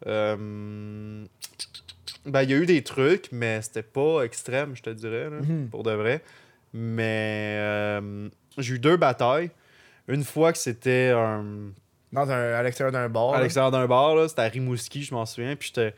Euh... 0.06 1.26
Ben, 2.26 2.44
il 2.44 2.52
y 2.52 2.54
a 2.54 2.58
eu 2.58 2.66
des 2.66 2.84
trucs, 2.84 3.30
mais 3.32 3.62
c'était 3.62 3.84
pas 3.84 4.24
extrême, 4.24 4.76
je 4.76 4.82
te 4.84 4.90
dirais, 4.90 5.30
là, 5.30 5.38
Mhm. 5.42 5.70
pour 5.70 5.84
de 5.84 5.92
vrai. 5.92 6.22
Mais 6.74 7.56
euh, 7.60 8.30
j'ai 8.58 8.76
eu 8.76 8.80
deux 8.80 8.98
batailles. 8.98 9.52
Une 10.08 10.24
fois 10.24 10.52
que 10.52 10.58
c'était 10.58 11.12
un... 11.16 11.72
Dans 12.12 12.30
un, 12.30 12.54
à 12.54 12.64
l'extérieur 12.64 12.92
d'un 12.92 13.08
bar. 13.10 13.34
à 13.36 13.42
l'extérieur 13.42 13.72
d'un 13.72 13.86
bar, 13.88 14.16
là, 14.16 14.28
c'était 14.28 14.42
à 14.42 14.46
Rimouski, 14.48 15.04
je 15.04 15.14
m'en 15.14 15.26
souviens. 15.28 15.56
Puis 15.56 15.68
j'étais. 15.74 15.94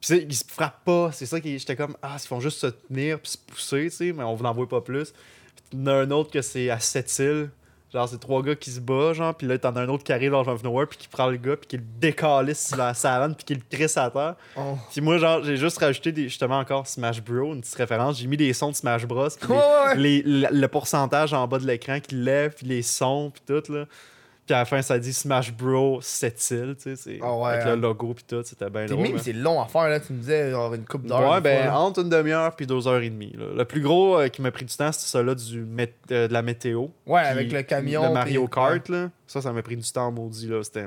Puis 0.00 0.18
ils 0.28 0.34
se 0.34 0.44
frappent 0.46 0.84
pas. 0.84 1.10
C'est 1.12 1.24
ça 1.24 1.40
qui. 1.40 1.58
J'étais 1.58 1.76
comme, 1.76 1.96
ah, 2.02 2.16
ils 2.22 2.26
font 2.26 2.40
juste 2.40 2.58
se 2.58 2.66
tenir 2.66 3.18
puis 3.18 3.32
se 3.32 3.38
pousser, 3.38 3.84
tu 3.84 3.90
sais, 3.90 4.12
mais 4.12 4.22
on 4.22 4.36
n'en 4.36 4.52
voit 4.52 4.68
pas 4.68 4.82
plus. 4.82 5.12
Puis 5.12 5.64
t'en 5.78 5.86
as 5.86 5.94
un 5.94 6.10
autre 6.10 6.30
que 6.30 6.42
c'est 6.42 6.68
à 6.68 6.78
Sept-Îles. 6.78 7.48
Genre, 7.92 8.08
c'est 8.08 8.18
trois 8.18 8.42
gars 8.42 8.56
qui 8.56 8.70
se 8.70 8.80
battent, 8.80 9.14
genre, 9.14 9.32
puis 9.34 9.46
là, 9.46 9.56
t'en 9.58 9.74
as 9.76 9.80
un 9.82 9.88
autre 9.88 10.02
qui 10.02 10.12
arrive 10.12 10.32
dans 10.32 10.42
le 10.42 10.58
nowhere, 10.64 10.86
puis 10.88 10.98
qui 10.98 11.06
prend 11.08 11.28
le 11.28 11.36
gars, 11.36 11.56
puis 11.56 11.66
qui 11.68 11.76
le 11.76 11.84
décalisse 12.00 12.66
sur 12.68 12.76
la 12.76 12.92
savane, 12.94 13.34
puis 13.36 13.44
qui 13.44 13.54
le 13.54 13.60
trisse 13.70 13.96
à 13.96 14.10
terre. 14.10 14.34
Oh. 14.56 14.76
Puis 14.90 15.00
moi, 15.00 15.18
genre, 15.18 15.42
j'ai 15.44 15.56
juste 15.56 15.78
rajouté 15.78 16.10
des, 16.10 16.24
justement 16.24 16.58
encore 16.58 16.86
Smash 16.86 17.22
Bros, 17.22 17.54
une 17.54 17.60
petite 17.60 17.76
référence. 17.76 18.18
J'ai 18.18 18.26
mis 18.26 18.36
des 18.36 18.52
sons 18.52 18.70
de 18.72 18.76
Smash 18.76 19.06
Bros, 19.06 19.28
puis 19.40 19.48
les- 19.48 19.54
Ouais, 19.54 19.56
ouais, 19.60 19.86
ouais. 19.86 19.96
les- 19.96 20.22
le, 20.22 20.48
le 20.50 20.68
pourcentage 20.68 21.32
en 21.32 21.46
bas 21.46 21.58
de 21.58 21.66
l'écran 21.66 22.00
qui 22.00 22.16
lève, 22.16 22.54
puis 22.54 22.66
les 22.66 22.82
sons, 22.82 23.30
puis 23.32 23.42
tout, 23.46 23.72
là. 23.72 23.84
Puis 24.46 24.54
à 24.54 24.58
la 24.58 24.64
fin, 24.64 24.80
ça 24.80 24.96
dit 24.96 25.12
Smash 25.12 25.52
Bros. 25.52 25.98
Sept-Îles, 26.00 26.76
tu 26.76 26.82
sais, 26.82 26.96
c'est- 26.96 27.18
Ah 27.20 27.34
ouais, 27.36 27.50
avec 27.54 27.66
hein. 27.66 27.74
le 27.74 27.80
logo, 27.82 28.14
puis 28.14 28.24
tout, 28.28 28.42
c'était 28.44 28.70
bien 28.70 28.86
drôle. 28.86 29.02
mimes, 29.02 29.16
hein. 29.16 29.20
c'est 29.20 29.32
long 29.32 29.60
à 29.60 29.66
faire, 29.66 29.88
là. 29.88 29.98
Tu 29.98 30.12
me 30.12 30.18
disais, 30.20 30.52
genre, 30.52 30.72
une 30.72 30.84
coupe 30.84 31.04
d'heure. 31.04 31.28
Ouais, 31.32 31.40
ben, 31.40 31.64
fois, 31.68 31.78
entre 31.80 32.02
une 32.02 32.08
demi-heure 32.10 32.54
puis 32.54 32.64
deux 32.64 32.86
heures 32.86 33.00
et 33.02 33.10
demie. 33.10 33.34
là. 33.36 33.46
Le 33.56 33.64
plus 33.64 33.80
gros 33.80 34.18
euh, 34.20 34.28
qui 34.28 34.40
m'a 34.42 34.52
pris 34.52 34.64
du 34.64 34.74
temps, 34.76 34.92
c'était 34.92 35.06
celui-là 35.06 35.34
euh, 36.12 36.28
de 36.28 36.32
la 36.32 36.42
météo. 36.42 36.86
Ouais, 37.06 37.22
avec 37.22 37.50
le 37.50 37.62
camion. 37.62 38.06
Le 38.06 38.12
Mario 38.14 38.46
Kart, 38.46 38.88
là. 38.88 39.10
Ça, 39.26 39.42
ça 39.42 39.52
m'a 39.52 39.62
pris 39.62 39.76
du 39.76 39.90
temps 39.90 40.12
maudit, 40.12 40.46
là. 40.46 40.62
C'était 40.62 40.86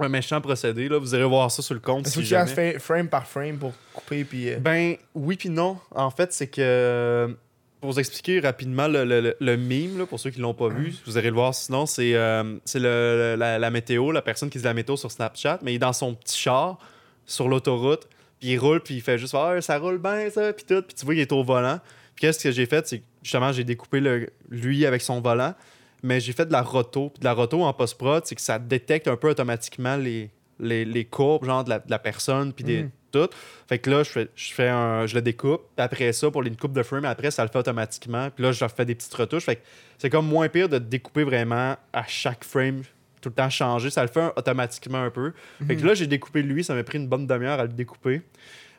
un 0.00 0.08
méchant 0.08 0.40
procédé, 0.40 0.88
là. 0.88 0.98
Vous 0.98 1.14
irez 1.14 1.24
voir 1.28 1.50
ça 1.50 1.60
sur 1.60 1.74
le 1.74 1.80
compte 1.80 2.06
Est-ce 2.06 2.14
que 2.14 2.20
si 2.22 2.28
tu 2.28 2.30
jamais. 2.30 2.50
fait 2.50 2.78
frame 2.78 3.08
par 3.08 3.26
frame 3.26 3.58
pour 3.58 3.72
couper, 3.92 4.24
puis. 4.24 4.48
euh, 4.54 4.56
Ben, 4.58 4.94
oui 5.14 5.36
puis 5.36 5.50
non. 5.50 5.76
En 5.94 6.08
fait, 6.10 6.32
c'est 6.32 6.46
que... 6.46 7.36
Pour 7.80 7.92
vous 7.92 7.98
expliquer 7.98 8.40
rapidement 8.40 8.88
le, 8.88 9.04
le, 9.04 9.34
le- 9.40 9.56
meme, 9.56 9.98
là, 9.98 10.06
pour 10.06 10.20
ceux 10.20 10.30
qui 10.30 10.38
l'ont 10.40 10.52
pas 10.54 10.68
vu, 10.68 10.94
vous 11.06 11.16
irez 11.16 11.28
le 11.28 11.34
voir 11.34 11.54
sinon, 11.54 11.86
c'est 11.86 12.14
euh, 12.14 12.58
le- 12.74 13.36
la, 13.38 13.70
météo, 13.70 14.12
la 14.12 14.20
personne 14.22 14.50
qui 14.50 14.58
dit 14.58 14.64
la 14.64 14.74
météo 14.74 14.96
sur 14.96 15.10
Snapchat, 15.10 15.60
mais 15.62 15.72
il 15.72 15.76
est 15.76 15.78
dans 15.78 15.92
son 15.94 16.14
petit 16.14 16.38
char 16.38 16.78
sur 17.24 17.48
l'autoroute, 17.48 18.06
puis 18.38 18.50
il 18.50 18.58
roule, 18.58 18.80
puis 18.82 18.96
il 18.96 19.00
fait 19.00 19.16
juste 19.18 19.34
Ah, 19.34 19.60
ça 19.62 19.78
roule 19.78 19.98
bien, 19.98 20.28
ça, 20.30 20.52
puis 20.52 20.64
tout, 20.68 20.82
puis 20.82 20.94
tu 20.94 21.04
vois, 21.06 21.14
il 21.14 21.20
est 21.20 21.32
au 21.32 21.42
volant. 21.42 21.78
Puis 22.14 22.22
qu'est-ce 22.26 22.38
que 22.42 22.50
j'ai 22.50 22.66
fait, 22.66 22.86
c'est 22.86 23.02
justement, 23.22 23.50
j'ai 23.52 23.64
découpé 23.64 24.00
le, 24.00 24.28
lui 24.50 24.84
avec 24.84 25.00
son 25.00 25.20
volant, 25.22 25.54
mais 26.02 26.20
j'ai 26.20 26.32
fait 26.34 26.44
de 26.46 26.52
la 26.52 26.60
roto. 26.62 27.08
Puis 27.10 27.20
de 27.20 27.24
la 27.24 27.32
roto 27.32 27.62
en 27.62 27.72
post-prod, 27.72 28.24
c'est 28.26 28.34
que 28.34 28.42
ça 28.42 28.58
détecte 28.58 29.08
un 29.08 29.16
peu 29.16 29.30
automatiquement 29.30 29.96
les, 29.96 30.28
les, 30.58 30.84
les 30.84 31.04
courbes, 31.06 31.44
genre 31.46 31.64
de 31.64 31.70
la, 31.88 31.98
personne, 31.98 32.52
puis 32.52 32.64
des, 32.64 32.82
Mhm. 32.82 32.90
Tout. 33.10 33.28
Fait 33.68 33.78
que 33.78 33.90
là, 33.90 34.02
je 34.02 34.10
fais, 34.10 34.28
je 34.34 34.52
fais 34.52 34.68
un, 34.68 35.06
je 35.06 35.14
le 35.14 35.22
découpe. 35.22 35.62
Après 35.76 36.12
ça, 36.12 36.30
pour 36.30 36.42
les 36.42 36.50
coupe 36.52 36.72
de 36.72 36.82
frame, 36.82 37.04
après, 37.04 37.30
ça 37.30 37.42
le 37.44 37.50
fait 37.50 37.58
automatiquement. 37.58 38.30
Puis 38.30 38.42
là, 38.44 38.52
je 38.52 38.64
refais 38.64 38.84
des 38.84 38.94
petites 38.94 39.14
retouches. 39.14 39.44
Fait 39.44 39.56
que 39.56 39.62
c'est 39.98 40.10
comme 40.10 40.26
moins 40.26 40.48
pire 40.48 40.68
de 40.68 40.78
découper 40.78 41.24
vraiment 41.24 41.76
à 41.92 42.04
chaque 42.06 42.44
frame, 42.44 42.82
tout 43.20 43.28
le 43.30 43.34
temps 43.34 43.50
changer. 43.50 43.90
Ça 43.90 44.02
le 44.02 44.08
fait 44.08 44.32
automatiquement 44.36 45.02
un 45.02 45.10
peu. 45.10 45.32
Fait 45.66 45.76
que 45.76 45.86
là, 45.86 45.94
j'ai 45.94 46.06
découpé 46.06 46.42
lui. 46.42 46.64
Ça 46.64 46.74
m'a 46.74 46.82
pris 46.84 46.98
une 46.98 47.08
bonne 47.08 47.26
demi-heure 47.26 47.60
à 47.60 47.64
le 47.64 47.68
découper. 47.68 48.22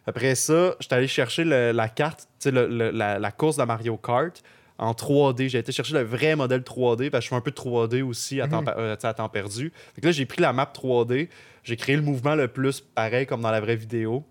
Après 0.07 0.33
ça, 0.35 0.75
j'étais 0.79 0.95
allé 0.95 1.07
chercher 1.07 1.43
le- 1.43 1.71
la 1.71 1.87
carte, 1.87 2.21
tu 2.21 2.25
sais, 2.39 2.51
le- 2.51 2.67
le- 2.67 2.89
la, 2.89 3.19
la 3.19 3.31
course 3.31 3.57
de 3.57 3.63
Mario 3.63 3.97
Kart 3.97 4.41
en 4.81 4.91
3D. 4.91 5.47
J'ai 5.47 5.59
été 5.59 5.71
chercher 5.71 5.93
le 5.93 6.01
vrai 6.03 6.35
modèle 6.35 6.61
3D 6.61 7.09
parce 7.09 7.21
que 7.21 7.25
je 7.25 7.29
fais 7.29 7.35
un 7.35 7.41
peu 7.41 7.51
de 7.51 7.55
3D 7.55 8.01
aussi 8.03 8.41
à, 8.41 8.47
temps, 8.49 8.63
per- 8.63 8.73
euh, 8.77 8.95
à 9.01 9.13
temps 9.13 9.29
perdu. 9.29 9.71
Fait 9.95 10.01
que 10.01 10.07
là, 10.07 10.11
j'ai 10.11 10.25
pris 10.25 10.41
la 10.41 10.51
map 10.51 10.65
3D. 10.73 11.29
J'ai 11.63 11.75
créé 11.77 11.95
le 11.95 12.01
mouvement 12.01 12.35
le 12.35 12.47
plus 12.47 12.81
pareil 12.81 13.25
comme 13.25 13.41
dans 13.41 13.51
la 13.51 13.61
vraie 13.61 13.75
vidéo. 13.75 14.25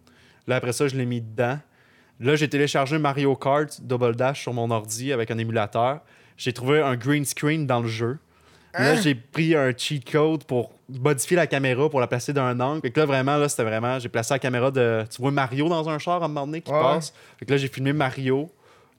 Là, 0.46 0.57
après 0.57 0.72
ça, 0.72 0.88
je 0.88 0.96
l'ai 0.96 1.07
mis 1.07 1.20
dedans. 1.20 1.59
Là, 2.18 2.36
j'ai 2.36 2.48
téléchargé 2.48 2.98
Mario 2.98 3.34
Kart 3.36 3.80
Double 3.80 4.14
Dash 4.16 4.42
sur 4.42 4.53
mon 4.53 4.70
ordi 4.70 5.12
avec 5.12 5.30
un 5.30 5.38
émulateur. 5.38 6.01
J'ai 6.36 6.53
trouvé 6.53 6.80
un 6.82 6.96
green 6.96 7.24
screen 7.24 7.66
dans 7.66 7.80
le 7.80 7.88
jeu. 7.88 8.18
Là, 8.78 8.92
Hein? 8.92 9.01
j'ai 9.03 9.14
pris 9.14 9.55
un 9.57 9.72
cheat 9.76 10.09
code 10.11 10.44
pour 10.44 10.70
modifier 10.88 11.36
la 11.36 11.46
caméra 11.46 11.88
pour 11.90 11.98
la 12.01 12.07
placer 12.07 12.32
d'un 12.32 12.59
angle. 12.61 12.80
Fait 12.82 12.90
que 12.90 13.01
là, 13.01 13.07
vraiment, 13.07 13.36
là, 13.36 13.48
c'était 13.48 13.64
vraiment. 13.64 13.98
J'ai 13.98 14.09
placé 14.09 14.34
la 14.34 14.38
caméra 14.38 14.70
de. 14.70 15.05
Tu 15.11 15.20
vois 15.22 15.30
Mario 15.30 15.68
dans 15.68 15.88
un 15.88 15.98
char 15.98 16.22
à 16.22 16.26
un 16.26 16.28
moment 16.28 16.46
donné 16.46 16.61
qui 16.61 16.70
Ouais, 16.70 16.78
passe. 16.80 17.12
Fait 17.38 17.46
que 17.46 17.51
là, 17.53 17.57
j'ai 17.57 17.68
filmé 17.68 17.92
Mario 17.92 18.51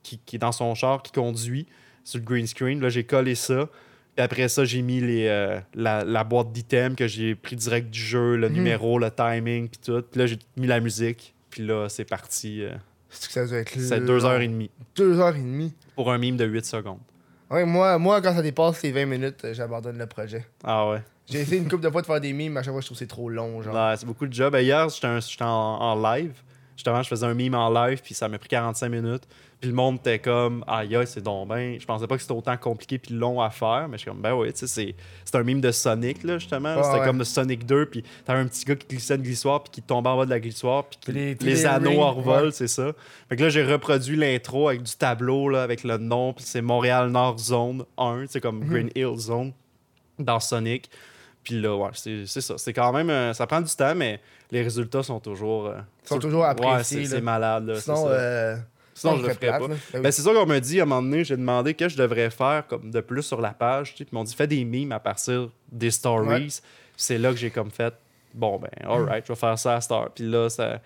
qui, 0.03 0.19
qui 0.25 0.35
est 0.35 0.39
dans 0.39 0.51
son 0.51 0.73
char, 0.75 1.01
qui 1.03 1.11
conduit 1.11 1.67
sur 2.03 2.19
le 2.19 2.25
green 2.25 2.47
screen. 2.47 2.81
Là, 2.81 2.89
j'ai 2.89 3.03
collé 3.03 3.35
ça. 3.35 3.67
Et 4.17 4.21
après 4.21 4.49
ça, 4.49 4.65
j'ai 4.65 4.81
mis 4.81 4.99
les, 4.99 5.27
euh, 5.27 5.59
la, 5.73 6.03
la 6.03 6.23
boîte 6.23 6.51
d'items 6.51 6.95
que 6.97 7.07
j'ai 7.07 7.33
pris 7.35 7.55
direct 7.55 7.89
du 7.89 7.99
jeu, 7.99 8.35
le 8.35 8.49
Mhm. 8.49 8.55
numéro, 8.55 8.99
le 8.99 9.09
timing, 9.09 9.69
puis 9.69 9.79
tout. 9.83 10.01
Puis 10.11 10.19
là, 10.19 10.25
j'ai 10.25 10.37
mis 10.57 10.67
la 10.67 10.79
musique. 10.79 11.33
Puis 11.49 11.65
là, 11.65 11.87
c'est 11.89 12.05
parti. 12.05 12.63
euh, 12.63 12.71
C'est 13.09 13.27
que 13.27 13.33
ça 13.33 13.45
doit 13.45 13.57
être 13.59 13.71
c'est 13.79 13.99
deux 14.05 14.25
heures 14.25 14.39
et 14.41 14.47
demie 14.47 14.69
Deux 14.95 15.19
heures 15.19 15.35
et 15.35 15.39
demie. 15.39 15.73
pour 15.95 16.11
un 16.11 16.17
mime 16.17 16.37
de 16.37 16.45
8 16.45 16.65
secondes. 16.65 16.99
Ouais, 17.49 17.65
moi, 17.65 17.97
moi, 17.97 18.21
quand 18.21 18.33
ça 18.33 18.41
dépasse 18.41 18.81
les 18.83 18.91
20 18.93 19.05
minutes, 19.05 19.43
euh, 19.43 19.53
j'abandonne 19.53 19.97
le 19.97 20.07
projet. 20.07 20.45
Ah 20.63 20.89
ouais. 20.89 21.01
J'ai 21.29 21.39
essayé 21.41 21.57
une 21.61 21.67
couple 21.69 21.83
de 21.83 21.89
fois 21.89 22.01
de 22.01 22.05
faire 22.07 22.19
des 22.21 22.31
mimes, 22.33 22.53
mais 22.53 22.59
à 22.59 22.63
chaque 22.63 22.71
fois, 22.73 22.81
je 22.81 22.85
trouve 22.85 22.97
que 22.97 22.99
c'est 23.03 23.07
trop 23.07 23.29
long. 23.29 23.61
Genre. 23.61 23.73
Ouais, 23.75 23.95
c'est 23.97 24.05
beaucoup 24.05 24.25
de 24.27 24.33
job. 24.33 24.51
Ben, 24.53 24.59
hier, 24.61 24.87
j'étais 24.89 25.07
un- 25.07 25.19
j'étais 25.19 25.43
en, 25.43 25.47
en 25.49 26.01
live. 26.15 26.33
Justement, 26.81 27.03
je 27.03 27.09
faisais 27.09 27.27
un 27.27 27.35
mime 27.35 27.53
en 27.53 27.69
live, 27.69 28.01
puis 28.03 28.15
ça 28.15 28.27
m'a 28.27 28.39
pris 28.39 28.49
45 28.49 28.89
minutes. 28.89 29.21
Puis 29.59 29.69
le 29.69 29.75
monde 29.75 29.97
était 29.97 30.17
comme, 30.17 30.63
aïe, 30.67 30.95
aïe, 30.95 31.05
c'est 31.05 31.21
donc 31.21 31.47
ben. 31.49 31.79
Je 31.79 31.85
pensais 31.85 32.07
pas 32.07 32.15
que 32.15 32.23
c'était 32.23 32.33
autant 32.33 32.57
compliqué 32.57 32.97
puis 32.97 33.13
long 33.13 33.39
à 33.39 33.51
faire, 33.51 33.85
mais 33.87 33.97
je 33.97 34.01
suis 34.01 34.09
comme, 34.09 34.19
ben 34.19 34.33
oui, 34.33 34.51
tu 34.51 34.65
sais, 34.65 34.95
c'est- 35.23 35.35
un 35.35 35.43
mime 35.43 35.61
de 35.61 35.69
Sonic, 35.71 36.23
là, 36.23 36.39
justement. 36.39 36.75
Ouais, 36.75 36.81
c'était 36.81 36.97
ouais. 37.01 37.05
comme 37.05 37.19
de 37.19 37.23
Sonic 37.23 37.67
2, 37.67 37.85
puis 37.85 38.03
t'avais 38.25 38.39
un 38.39 38.47
petit 38.47 38.65
gars 38.65 38.75
qui 38.75 38.87
glissait 38.87 39.13
une 39.13 39.21
glissoire, 39.21 39.61
puis 39.61 39.69
qui 39.69 39.81
tombait 39.83 40.09
en 40.09 40.17
bas 40.17 40.25
de 40.25 40.31
la 40.31 40.39
glissoire, 40.39 40.85
puis 40.85 40.97
qui- 40.99 41.11
les- 41.45 41.65
anneaux 41.67 42.01
en 42.01 42.13
revol, 42.15 42.45
ouais. 42.45 42.51
c'est 42.51 42.67
ça. 42.67 42.93
Fait 43.29 43.35
que 43.35 43.43
là, 43.43 43.49
j'ai 43.49 43.63
reproduit 43.63 44.15
l'intro 44.15 44.69
avec 44.69 44.81
du 44.81 44.93
tableau, 44.95 45.49
là, 45.49 45.61
avec 45.61 45.83
le 45.83 45.97
nom, 45.99 46.33
puis 46.33 46.43
c'est 46.47 46.63
Montréal 46.63 47.11
Nord 47.11 47.37
Zone 47.37 47.85
1, 47.99 48.25
c'est 48.27 48.41
comme 48.41 48.61
Mhm. 48.61 48.67
Green 48.69 48.89
Hill 48.95 49.15
Zone 49.19 49.53
dans 50.17 50.39
Sonic. 50.39 50.89
Puis 51.43 51.59
là, 51.59 51.75
ouais, 51.75 51.89
c'est 51.93 52.25
ça. 52.27 52.55
C'est 52.57 52.73
quand 52.73 52.91
même. 52.93 53.09
euh, 53.09 53.33
ça 53.33 53.47
prend 53.47 53.61
du 53.61 53.73
temps, 53.75 53.95
mais 53.95 54.19
les 54.51 54.61
résultats 54.61 55.03
sont 55.03 55.19
toujours. 55.19 55.67
euh, 55.67 55.77
Ils 56.05 56.07
sont 56.07 56.19
toujours 56.19 56.41
Ouais, 56.41 56.47
appréciés, 56.47 57.03
là. 57.03 57.09
c'est 57.09 57.21
malade, 57.21 57.67
là. 57.67 57.75
Sinon, 57.79 57.95
ça. 58.05 58.11
euh, 58.11 58.57
Sinon, 58.93 59.17
je 59.17 59.21
le 59.23 59.29
ferais 59.33 59.47
plate, 59.47 59.59
pas. 59.61 59.67
Ben 59.67 59.75
oui. 60.05 60.11
C'est 60.11 60.21
ça 60.21 60.31
qu'on 60.33 60.45
m'a 60.45 60.59
dit 60.59 60.79
à 60.79 60.83
un 60.83 60.85
moment 60.85 61.01
donné. 61.01 61.23
J'ai 61.23 61.37
demandé 61.37 61.73
que 61.73 61.89
je 61.89 61.97
devrais 61.97 62.29
faire 62.29 62.67
comme 62.67 62.91
de 62.91 63.01
plus 63.01 63.23
sur 63.23 63.41
la 63.41 63.51
page. 63.51 63.95
Puis 63.95 64.05
ils 64.11 64.13
m'ont 64.15 64.23
dit 64.23 64.35
fais 64.35 64.45
des 64.47 64.63
memes 64.65 64.91
à 64.91 64.99
partir 64.99 65.49
des 65.71 65.89
stories. 65.89 66.27
Ouais. 66.27 66.47
C'est 66.97 67.17
là 67.17 67.31
que 67.31 67.37
j'ai 67.37 67.49
comme 67.49 67.71
fait 67.71 67.93
bon, 68.33 68.59
ben, 68.59 68.69
alright, 68.87 69.25
je 69.27 69.33
vais 69.33 69.39
faire 69.39 69.57
ça 69.57 69.75
à 69.75 69.81
Star. 69.81 70.11
Puis 70.11 70.25
là, 70.29 70.49
ça... 70.49 70.79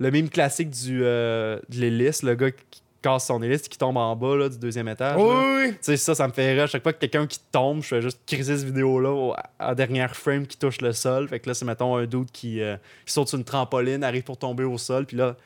le 0.00 0.10
meme 0.10 0.28
classique 0.28 0.70
du, 0.70 1.00
euh, 1.04 1.58
de 1.68 1.76
l'hélice, 1.80 2.22
le 2.22 2.34
gars 2.34 2.50
qui 2.50 2.82
casse 3.02 3.26
son 3.26 3.42
hélice 3.42 3.62
qui 3.68 3.78
tombe 3.78 3.96
en 3.96 4.14
bas 4.14 4.36
là, 4.36 4.48
du 4.48 4.58
deuxième 4.58 4.88
étage. 4.88 5.16
Oui. 5.18 5.70
Tu 5.72 5.76
sais, 5.80 5.96
ça, 5.96 6.14
ça 6.14 6.26
me 6.28 6.32
fait 6.32 6.52
rire. 6.52 6.64
À 6.64 6.66
chaque 6.66 6.82
fois 6.82 6.92
que 6.92 6.98
quelqu'un 6.98 7.26
qui 7.26 7.40
tombe, 7.52 7.82
je 7.82 7.88
fais 7.88 8.02
juste 8.02 8.20
criser 8.26 8.56
cette 8.56 8.66
vidéo-là 8.66 9.34
à 9.58 9.74
dernière 9.74 10.14
frame 10.16 10.46
qui 10.46 10.56
touche 10.56 10.80
le 10.80 10.92
sol. 10.92 11.28
Fait 11.28 11.40
que 11.40 11.48
là, 11.48 11.54
c'est, 11.54 11.64
mettons, 11.64 11.96
un 11.96 12.06
qui, 12.32 12.60
euh, 12.60 12.76
qui 13.06 13.12
saute 13.12 13.28
sur 13.28 13.38
une 13.38 13.44
trampoline, 13.44 14.04
arrive 14.04 14.24
pour 14.24 14.36
tomber 14.36 14.64
au 14.64 14.78
sol, 14.78 15.06
puis 15.06 15.16
là, 15.16 15.36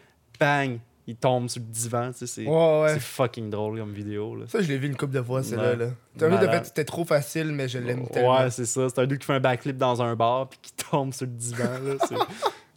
bang, 0.41 0.79
il 1.07 1.17
tombe 1.17 1.49
sur 1.49 1.61
le 1.61 1.67
divan. 1.67 2.11
Tu 2.13 2.19
sais, 2.21 2.27
c'est, 2.27 2.47
Ouais, 2.47 2.83
ouais. 2.83 2.95
c'est 2.95 3.01
fucking 3.01 3.51
drôle 3.51 3.79
comme 3.79 3.93
vidéo. 3.93 4.37
Là. 4.37 4.47
Ça, 4.49 4.61
je 4.61 4.69
l'ai 4.69 4.79
vu 4.79 4.87
une 4.89 4.97
couple 4.97 5.15
de 5.15 5.23
fois, 5.23 5.43
celle-là. 5.43 5.77
Là. 5.77 5.87
T'as 6.19 6.29
vu, 6.29 6.39
de 6.39 6.51
fait, 6.51 6.65
c'était 6.65 6.85
trop 6.85 7.05
facile, 7.05 7.53
mais 7.53 7.69
je 7.69 7.79
l'aime 7.79 8.07
tellement. 8.09 8.39
Ouais, 8.39 8.51
c'est 8.51 8.65
ça. 8.65 8.89
C'est 8.89 8.99
un 9.01 9.07
dude 9.07 9.19
qui 9.19 9.27
fait 9.27 9.35
un 9.35 9.41
backflip 9.41 9.77
dans 9.77 10.01
un 10.03 10.17
bar, 10.17 10.49
puis 10.49 10.59
qui 10.63 10.73
tombe 10.91 11.13
sur 11.13 11.27
le 11.27 11.33
divan. 11.33 11.79
Là. 11.85 11.95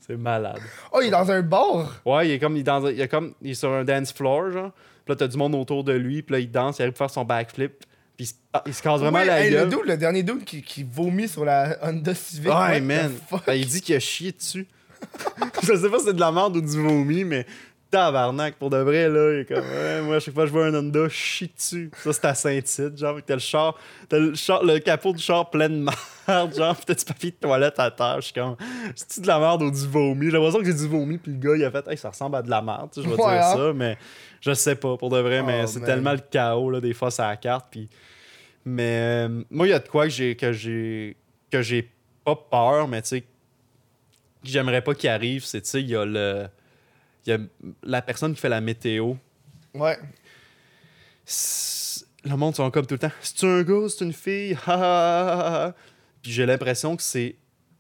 C'est, 0.08 0.18
malade. 0.18 0.60
Oh, 0.91 0.99
il 1.01 1.08
est 1.08 1.12
dans 1.12 1.30
un 1.30 1.41
bar! 1.41 2.01
Ouais, 2.05 2.30
il 2.30 2.32
est 2.32 2.39
comme, 2.39 2.55
il 2.55 2.62
est 2.62 2.64
dans, 2.64 2.88
il 2.88 2.99
est 2.99 3.08
comme, 3.08 3.34
il 3.41 3.51
est 3.51 3.55
sur 3.55 3.72
un 3.72 3.84
dance 3.84 4.14
floor, 4.14 4.51
genre. 4.51 4.72
Puis 5.05 5.14
là, 5.14 5.16
t'as 5.16 5.28
du 5.28 5.38
monde 5.38 5.55
autour 5.55 5.84
de 5.84 5.93
lui, 5.93 6.22
puis 6.22 6.34
là, 6.34 6.39
il 6.39 6.49
danse, 6.49 6.80
il 6.80 6.84
arrive 6.84 6.93
pour 6.93 6.99
faire 6.99 7.10
son 7.10 7.26
backflip, 7.26 7.80
puis 8.16 8.26
il 8.26 8.28
se, 8.28 8.34
ah, 8.53 8.64
il 8.66 8.74
se 8.74 8.82
casse 8.82 8.99
vraiment 8.99 9.20
Ouais, 9.20 9.26
la 9.26 9.43
hey, 9.43 9.51
gueule. 9.51 9.66
le, 9.66 9.70
dude, 9.70 9.86
le 9.86 9.97
dernier 9.97 10.24
dude 10.24 10.43
qui, 10.43 10.62
qui 10.62 10.84
vomit 10.84 11.28
sur 11.28 11.45
la 11.45 11.78
Honda 11.82 12.16
Civic. 12.16 12.51
Ouais, 12.51 12.82
man. 12.82 13.12
Ben, 13.45 13.53
il 13.53 13.66
dit 13.68 13.82
qu'il 13.82 13.95
a 13.95 13.99
chié 13.99 14.32
dessus. 14.32 14.68
je 15.64 15.76
sais 15.76 15.89
pas 15.89 15.99
si 15.99 16.05
c'est 16.05 16.14
de 16.14 16.20
la 16.20 16.32
merde 16.32 16.58
ou 16.58 16.62
du 16.62 16.82
vomi, 16.82 17.24
mais 17.24 17.45
tabarnak, 17.90 18.56
pour 18.56 18.70
de 18.70 18.78
vrai, 18.78 19.10
là. 19.10 19.34
Il 19.34 19.40
est 19.40 19.46
comme, 19.46 19.58
ouais, 19.64 20.02
moi, 20.02 20.16
à 20.16 20.20
chaque 20.20 20.34
fois 20.34 20.44
que 20.44 20.48
je 20.48 20.54
vois 20.54 20.66
un 20.66 20.74
Honda, 20.76 21.08
je 21.08 21.14
chie 21.14 21.52
dessus. 21.56 21.92
Ça, 22.04 22.14
c'est 22.14 22.26
à 22.26 22.34
Saint-Tite, 22.36 22.98
genre, 22.98 23.20
t'as 23.26 23.34
le 23.34 23.40
char, 23.40 23.76
t'as 24.10 24.20
le, 24.20 24.36
char, 24.36 24.64
le 24.64 24.80
capot 24.80 25.14
du 25.14 25.22
char 25.22 25.50
plein 25.50 25.70
de 25.70 25.86
merde, 26.28 26.56
genre, 26.56 26.76
pis 26.76 26.86
t'as 26.86 26.96
du 26.96 27.06
papier 27.06 27.32
de 27.32 27.36
toilette 27.36 27.80
à 27.80 27.92
terre. 27.92 28.18
Je 28.18 28.26
suis 28.26 28.34
comme, 28.34 28.56
c'est-tu 28.96 29.22
de 29.22 29.28
la 29.28 29.40
merde 29.40 29.64
ou 29.64 29.72
du 29.72 29.88
vomi? 29.88 30.26
J'ai 30.26 30.32
l'impression 30.32 30.60
que 30.60 30.66
j'ai 30.66 30.74
du 30.74 30.88
vomi, 30.88 31.18
puis 31.18 31.32
le 31.32 31.40
gars, 31.40 31.56
il 31.56 31.66
a 31.66 31.72
fait, 31.72 31.88
hey, 31.88 31.98
ça 31.98 32.10
ressemble 32.10 32.36
à 32.36 32.42
de 32.42 32.50
la 32.50 32.62
merde, 32.62 32.90
je 32.96 33.02
vais 33.02 33.16
dire 33.16 33.18
ça, 33.18 33.74
mais 33.74 33.98
je 34.42 34.54
sais 34.54 34.76
pas, 34.76 34.98
pour 34.98 35.10
de 35.10 35.20
vrai, 35.20 35.44
mais 35.44 35.62
Oh, 35.64 35.68
c'est 35.68 35.82
tellement 35.82 36.14
le 36.14 36.20
chaos, 36.20 36.70
là, 36.70 36.80
des 36.80 36.94
fois, 36.94 37.12
ça 37.12 37.28
la 37.28 37.38
carte, 37.38 37.68
puis. 37.72 37.90
Mais 38.66 39.28
euh, 39.28 39.44
moi, 39.50 39.66
il 39.66 39.70
y 39.70 39.74
a 39.74 39.80
de 39.80 39.88
quoi 39.88 40.04
que 40.04 40.10
j'ai 40.10 40.36
que 40.36 40.52
j'ai 40.52 41.16
que 41.50 41.62
j'ai 41.62 41.90
pas 42.26 42.36
peur, 42.36 42.90
mais 42.90 43.02
tu 43.02 43.08
sais, 43.08 43.22
que 43.22 43.28
j'aimerais 44.44 44.82
pas 44.82 44.94
qu'il 44.94 45.10
arrive, 45.10 45.46
c'est 45.46 45.62
tu 45.62 45.70
sais, 45.70 45.82
il 45.82 45.88
y 45.88 45.96
a 45.96 46.04
le. 46.04 46.48
Il 47.28 47.30
y 47.32 47.34
a 47.34 47.39
la 47.84 48.01
personne 48.01 48.34
qui 48.34 48.39
fait 48.41 48.49
la 48.49 48.61
météo. 48.61 49.13
Ouais. 49.73 49.97
Le 52.23 52.36
monde 52.36 52.55
sont 52.55 52.69
comme 52.71 52.86
tout 52.86 52.95
le 52.95 52.99
temps. 52.99 53.11
C'est 53.21 53.43
un 53.45 53.63
gars, 53.63 53.88
c'est 53.89 54.03
une 54.05 54.13
fille. 54.13 54.57
Puis 56.21 56.32
j'ai 56.32 56.45
l'impression 56.45 56.95
que 56.95 57.03
c'est 57.03 57.36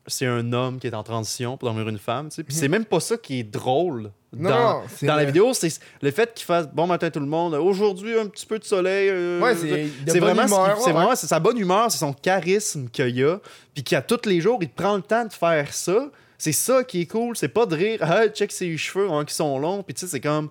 c'est 0.09 0.25
un 0.25 0.53
homme 0.53 0.79
qui 0.79 0.87
est 0.87 0.93
en 0.93 1.03
transition 1.03 1.57
pour 1.57 1.67
devenir 1.69 1.89
une 1.89 1.97
femme. 1.97 2.29
Puis 2.29 2.45
c'est 2.55 2.69
même 2.69 2.85
pas 2.85 2.99
ça 3.01 3.17
qui 3.17 3.39
est 3.39 3.43
drôle 3.43 4.11
Mhm. 4.33 4.41
Non, 4.43 4.49
dans, 4.49 4.73
non, 4.81 4.83
dans 5.03 5.15
la 5.15 5.23
vidéo. 5.25 5.53
C'est 5.53 5.79
le 6.01 6.11
fait 6.11 6.33
qu'il 6.33 6.45
fasse 6.45 6.67
bon 6.67 6.85
matin 6.85 7.09
tout 7.09 7.21
le 7.21 7.25
monde. 7.25 7.53
Aujourd'hui 7.55 8.17
un 8.19 8.27
petit 8.27 8.45
peu 8.45 8.59
de 8.59 8.63
soleil. 8.65 9.07
euh, 9.09 9.39
Ouais, 9.41 9.55
c'est 9.55 10.19
vraiment, 10.19 10.45
humeur, 10.45 10.77
ouais, 10.85 10.91
vraiment 10.91 11.15
c'est 11.15 11.27
sa 11.27 11.39
bonne 11.39 11.57
humeur, 11.57 11.89
c'est 11.89 11.97
son 11.99 12.11
charisme 12.13 12.89
qu'il 12.89 13.23
a, 13.23 13.37
puis 13.73 13.83
qu'à 13.85 14.01
tous 14.01 14.25
les 14.27 14.41
jours, 14.41 14.59
il 14.61 14.69
prend 14.69 14.97
le 14.97 15.01
temps 15.01 15.23
de 15.25 15.31
faire 15.31 15.73
ça. 15.73 16.09
C'est 16.37 16.51
ça 16.51 16.83
qui 16.83 17.01
est 17.01 17.05
cool, 17.07 17.35
c'est 17.35 17.47
pas 17.47 17.65
de 17.65 17.75
rire, 17.75 17.99
ah, 18.03 18.27
check 18.29 18.51
ses 18.51 18.75
cheveux 18.77 19.09
hein, 19.11 19.25
qui 19.25 19.33
sont 19.33 19.57
longs, 19.59 19.83
puis 19.83 19.93
tu 19.93 20.01
sais, 20.01 20.07
c'est 20.07 20.19
comme. 20.21 20.49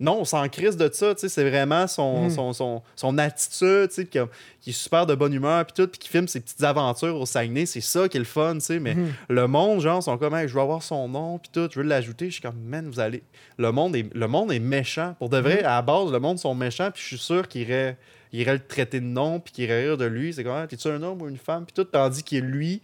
Non, 0.00 0.20
on 0.20 0.24
s'en 0.24 0.48
crise 0.48 0.76
de 0.76 0.88
ça, 0.92 1.12
tu 1.16 1.22
sais, 1.22 1.28
c'est 1.28 1.50
vraiment 1.50 1.88
son, 1.88 2.22
Mhm. 2.26 2.30
son, 2.30 2.52
son, 2.52 2.82
son 2.94 3.18
attitude, 3.18 3.88
tu 3.88 3.94
sais, 3.96 4.06
qui, 4.06 4.18
qui 4.60 4.70
est 4.70 4.72
super 4.72 5.06
de 5.06 5.14
bonne 5.16 5.32
humeur, 5.34 5.64
puis 5.66 5.72
tout, 5.74 5.88
puis 5.88 5.98
qui 5.98 6.08
filme 6.08 6.28
ses 6.28 6.38
petites 6.38 6.62
aventures 6.62 7.16
au 7.20 7.26
Saguenay, 7.26 7.66
c'est 7.66 7.80
ça 7.80 8.08
qui 8.08 8.16
est 8.16 8.20
le 8.20 8.24
fun, 8.24 8.54
tu 8.54 8.60
sais, 8.60 8.78
mais 8.78 8.94
Mhm. 8.94 9.08
le 9.28 9.46
monde, 9.48 9.80
genre, 9.80 10.00
sont 10.00 10.16
comme, 10.16 10.36
Hey, 10.36 10.46
je 10.46 10.54
veux 10.54 10.60
avoir 10.60 10.84
son 10.84 11.08
nom, 11.08 11.38
puis 11.38 11.50
tout, 11.52 11.68
je 11.72 11.80
veux 11.80 11.84
l'ajouter, 11.84 12.26
je 12.26 12.34
suis 12.34 12.42
comme, 12.42 12.60
man, 12.64 12.88
vous 12.88 13.00
allez. 13.00 13.24
Le 13.58 13.72
monde 13.72 13.96
est, 13.96 14.06
le 14.14 14.28
monde 14.28 14.52
est 14.52 14.60
méchant. 14.60 15.16
Pour 15.18 15.30
de 15.30 15.38
vrai, 15.38 15.64
à 15.64 15.70
la 15.74 15.82
base, 15.82 16.12
le 16.12 16.20
monde 16.20 16.38
sont 16.38 16.54
méchants, 16.54 16.92
puis 16.92 17.02
je 17.02 17.08
suis 17.08 17.18
sûr 17.18 17.48
qu'il 17.48 17.62
irait, 17.62 17.96
il 18.32 18.38
irait 18.38 18.52
le 18.52 18.64
traiter 18.64 19.00
de 19.00 19.04
nom, 19.06 19.40
puis 19.40 19.52
qu'il 19.52 19.64
irait 19.64 19.80
rire 19.88 19.96
de 19.98 20.04
lui. 20.04 20.32
C'est 20.32 20.44
comme, 20.44 20.52
Ah, 20.54 20.68
t'es-tu 20.68 20.86
un 20.86 21.02
homme 21.02 21.20
ou 21.22 21.28
une 21.28 21.38
femme, 21.38 21.64
puis 21.66 21.72
tout, 21.74 21.82
tandis 21.82 22.22
que 22.22 22.36
lui, 22.36 22.80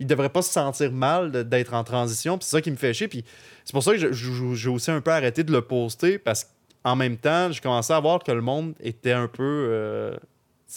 il 0.00 0.06
devrait 0.06 0.30
pas 0.30 0.42
se 0.42 0.50
sentir 0.52 0.90
mal 0.92 1.30
d'être 1.48 1.74
en 1.74 1.84
transition, 1.84 2.36
puis 2.38 2.44
c'est 2.46 2.56
ça 2.56 2.60
qui 2.60 2.70
me 2.72 2.76
fait 2.76 2.92
chier, 2.92 3.06
puis 3.06 3.24
c'est 3.64 3.72
pour 3.72 3.82
ça 3.84 3.92
que 3.94 4.12
j'ai 4.12 4.68
aussi 4.68 4.90
un 4.90 5.00
peu 5.00 5.12
arrêté 5.12 5.44
de 5.44 5.52
le 5.52 5.60
poster, 5.62 6.18
parce 6.18 6.48
qu'en 6.82 6.96
même 6.96 7.16
temps, 7.18 7.52
j'ai 7.52 7.60
commencé 7.60 7.92
à 7.92 8.00
voir 8.00 8.18
que 8.24 8.32
le 8.32 8.40
monde 8.40 8.74
était 8.80 9.12
un 9.12 9.28
peu. 9.28 9.42
euh, 9.70 10.16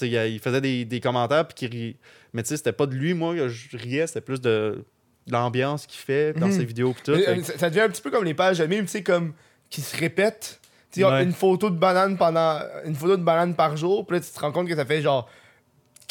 il 0.02 0.40
faisait 0.40 0.62
des, 0.62 0.86
des 0.86 1.00
commentaires, 1.00 1.48
puis 1.48 1.68
rit- 1.68 1.98
Mais 2.34 2.44
tu 2.44 2.50
sais, 2.50 2.58
c'était 2.58 2.72
pas 2.74 2.86
de 2.86 2.94
lui, 2.96 3.14
moi, 3.14 3.34
que 3.36 3.48
je 3.48 3.78
riais, 3.78 4.08
c'était 4.08 4.22
plus 4.22 4.42
de, 4.42 4.84
de 5.28 5.32
l'ambiance 5.32 5.86
qu'il 5.86 6.00
fait 6.00 6.34
dans 6.34 6.48
Mhm. 6.48 6.52
ses 6.52 6.66
vidéos, 6.66 6.96
tout. 7.04 7.16
Fait 7.16 7.30
euh, 7.30 7.44
ça, 7.44 7.58
ça 7.58 7.70
devient 7.70 7.82
un 7.82 7.90
petit 7.90 8.02
peu 8.02 8.10
comme 8.12 8.24
les 8.26 8.34
pages 8.34 8.58
de 8.58 8.66
mime, 8.66 8.86
tu 8.86 8.92
sais, 8.92 9.04
comme 9.04 9.34
qui 9.70 9.82
se 9.82 9.96
répètent. 9.98 10.60
Ouais. 10.98 11.24
une 11.24 11.32
photo 11.32 11.72
de 11.72 11.76
banane 11.76 12.18
pendant. 12.18 12.60
Une 12.86 12.94
photo 12.94 13.18
de 13.18 13.24
banane 13.24 13.56
par 13.56 13.76
jour, 13.78 14.06
puis 14.06 14.18
là, 14.18 14.24
tu 14.24 14.30
te 14.32 14.40
rends 14.40 14.52
compte 14.52 14.68
que 14.68 14.76
ça 14.76 14.86
fait 14.86 15.02
genre 15.02 15.28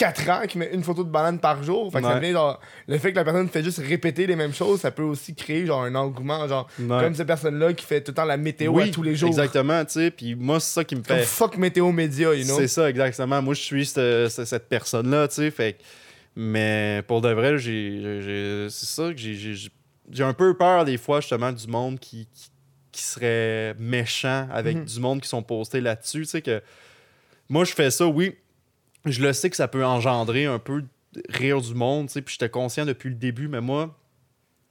4 0.03 0.30
ans 0.30 0.46
qu'il 0.48 0.59
met 0.59 0.70
une 0.72 0.82
photo 0.82 1.05
de 1.05 1.11
banane 1.11 1.38
par 1.38 1.62
jour. 1.62 1.92
Fait 1.92 2.00
que 2.00 2.07
ça 2.09 2.16
devient 2.18 2.32
genre. 2.32 2.59
Le 2.88 2.98
fait 2.98 3.12
que 3.12 3.16
la 3.16 3.22
personne 3.24 3.48
fait 3.48 3.62
juste 3.62 3.78
répéter 3.78 4.26
les 4.26 4.34
mêmes 4.34 4.53
choses, 4.53 4.80
ça 4.80 4.90
peut 4.90 5.03
aussi 5.05 5.32
créer 5.34 5.64
genre 5.64 5.82
un 5.84 5.94
engouement. 5.94 6.48
Genre, 6.48 6.66
Ouais. 6.80 6.86
comme 7.00 7.14
cette 7.14 7.28
personne-là 7.28 7.72
qui 7.72 7.84
fait 7.86 8.00
tout 8.00 8.11
le 8.11 8.16
temps 8.16 8.24
la 8.24 8.36
météo 8.36 8.72
Oui, 8.72 8.88
à 8.88 8.92
tous 8.92 9.03
les 9.05 9.14
jours. 9.14 9.28
Exactement, 9.28 9.84
tu 9.84 9.92
sais. 9.92 10.11
Puis 10.11 10.34
moi, 10.34 10.59
c'est 10.59 10.72
ça 10.74 10.82
qui 10.84 10.96
me 10.96 11.03
Comme 11.03 11.18
fait. 11.18 11.22
fuck 11.22 11.57
météo 11.57 11.92
média, 11.92 12.34
you 12.34 12.44
know? 12.44 12.57
C'est 12.59 12.66
ça, 12.66 12.90
exactement. 12.90 13.40
Moi, 13.42 13.55
je 13.55 13.61
suis 13.61 13.86
cette, 13.86 14.68
personne-là, 14.68 15.28
tu 15.28 15.34
sais. 15.36 15.50
Fait 15.53 15.78
Mais 16.34 17.03
pour 17.07 17.20
de 17.20 17.28
vrai, 17.32 17.59
j'ai, 17.59 18.66
c'est 18.70 18.86
ça 18.86 19.12
que 19.12 19.16
j'ai, 19.18 19.34
j'ai, 19.34 20.24
un 20.24 20.32
peu 20.32 20.57
peur 20.57 20.84
des 20.84 20.98
fois, 20.98 21.20
justement, 21.20 21.53
du 21.53 21.66
monde 21.68 22.00
qui, 22.00 22.26
qui, 22.34 22.48
qui 22.90 23.03
serait 23.03 23.74
méchant 23.78 24.48
avec 24.53 24.76
Mhm. 24.78 24.84
du 24.84 24.98
monde 25.00 25.20
qui 25.20 25.28
sont 25.28 25.42
postés 25.44 25.80
là-dessus. 25.80 26.22
Tu 26.22 26.26
sais, 26.26 26.42
que 26.42 26.61
moi, 27.48 27.64
je 27.64 27.72
fais 27.72 27.90
ça, 27.90 28.07
oui. 28.07 28.34
Je 29.05 29.20
le 29.22 29.32
sais 29.32 29.50
que 29.50 29.57
ça 29.57 29.68
peut 29.68 29.84
engendrer 29.84 30.46
un 30.46 30.59
peu 30.59 30.82
de 31.12 31.22
rire 31.28 31.61
du 31.61 31.74
monde, 31.74 32.07
tu 32.07 32.14
sais. 32.14 32.22
Puis 32.22 32.34
j'étais 32.38 32.48
conscient 32.50 32.86
depuis 32.86 33.09
le 33.11 33.16
début, 33.16 33.48
mais 33.48 33.61
moi, 33.61 33.94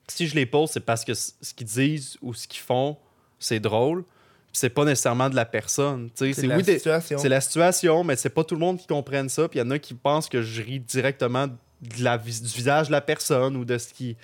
si 0.07 0.27
je 0.27 0.36
les 0.36 0.45
pose, 0.45 0.69
c'est 0.71 0.79
parce 0.79 1.03
que 1.05 1.13
ce 1.13 1.32
qu'ils 1.55 1.67
disent 1.67 2.17
ou 2.21 2.34
ce 2.34 2.47
qu'ils 2.47 2.61
font, 2.61 2.97
c'est 3.39 3.59
drôle. 3.59 4.03
Puis 4.03 4.59
c'est 4.59 4.69
pas 4.69 4.84
nécessairement 4.86 5.29
de 5.29 5.36
la 5.36 5.45
personne. 5.45 6.09
tu 6.15 6.34
sais. 6.34 6.41
C'est 6.41 6.47
la 6.47 6.57
oui, 6.57 6.63
des- 6.63 6.75
situation. 6.77 7.17
c'est 7.17 7.29
la 7.29 7.41
situation, 7.41 8.03
mais 8.03 8.15
c'est 8.15 8.29
pas 8.29 8.43
tout 8.43 8.55
le 8.55 8.59
monde 8.61 8.77
qui 8.79 8.88
comprenne 8.88 9.29
ça. 9.29 9.47
Puis 9.47 9.59
il 9.59 9.63
y 9.63 9.65
en 9.65 9.71
a 9.71 9.79
qui 9.79 9.93
pensent 9.93 10.27
que 10.29 10.41
je 10.41 10.61
ris 10.61 10.79
directement 10.79 11.47
de 11.47 12.03
la, 12.03 12.17
vis- 12.17 12.41
du 12.41 12.49
visage 12.49 12.88
de 12.88 12.91
la 12.91 13.01
personne 13.01 13.55
ou 13.55 13.65
de 13.65 13.77
ce 13.77 13.93
qui. 13.93 14.17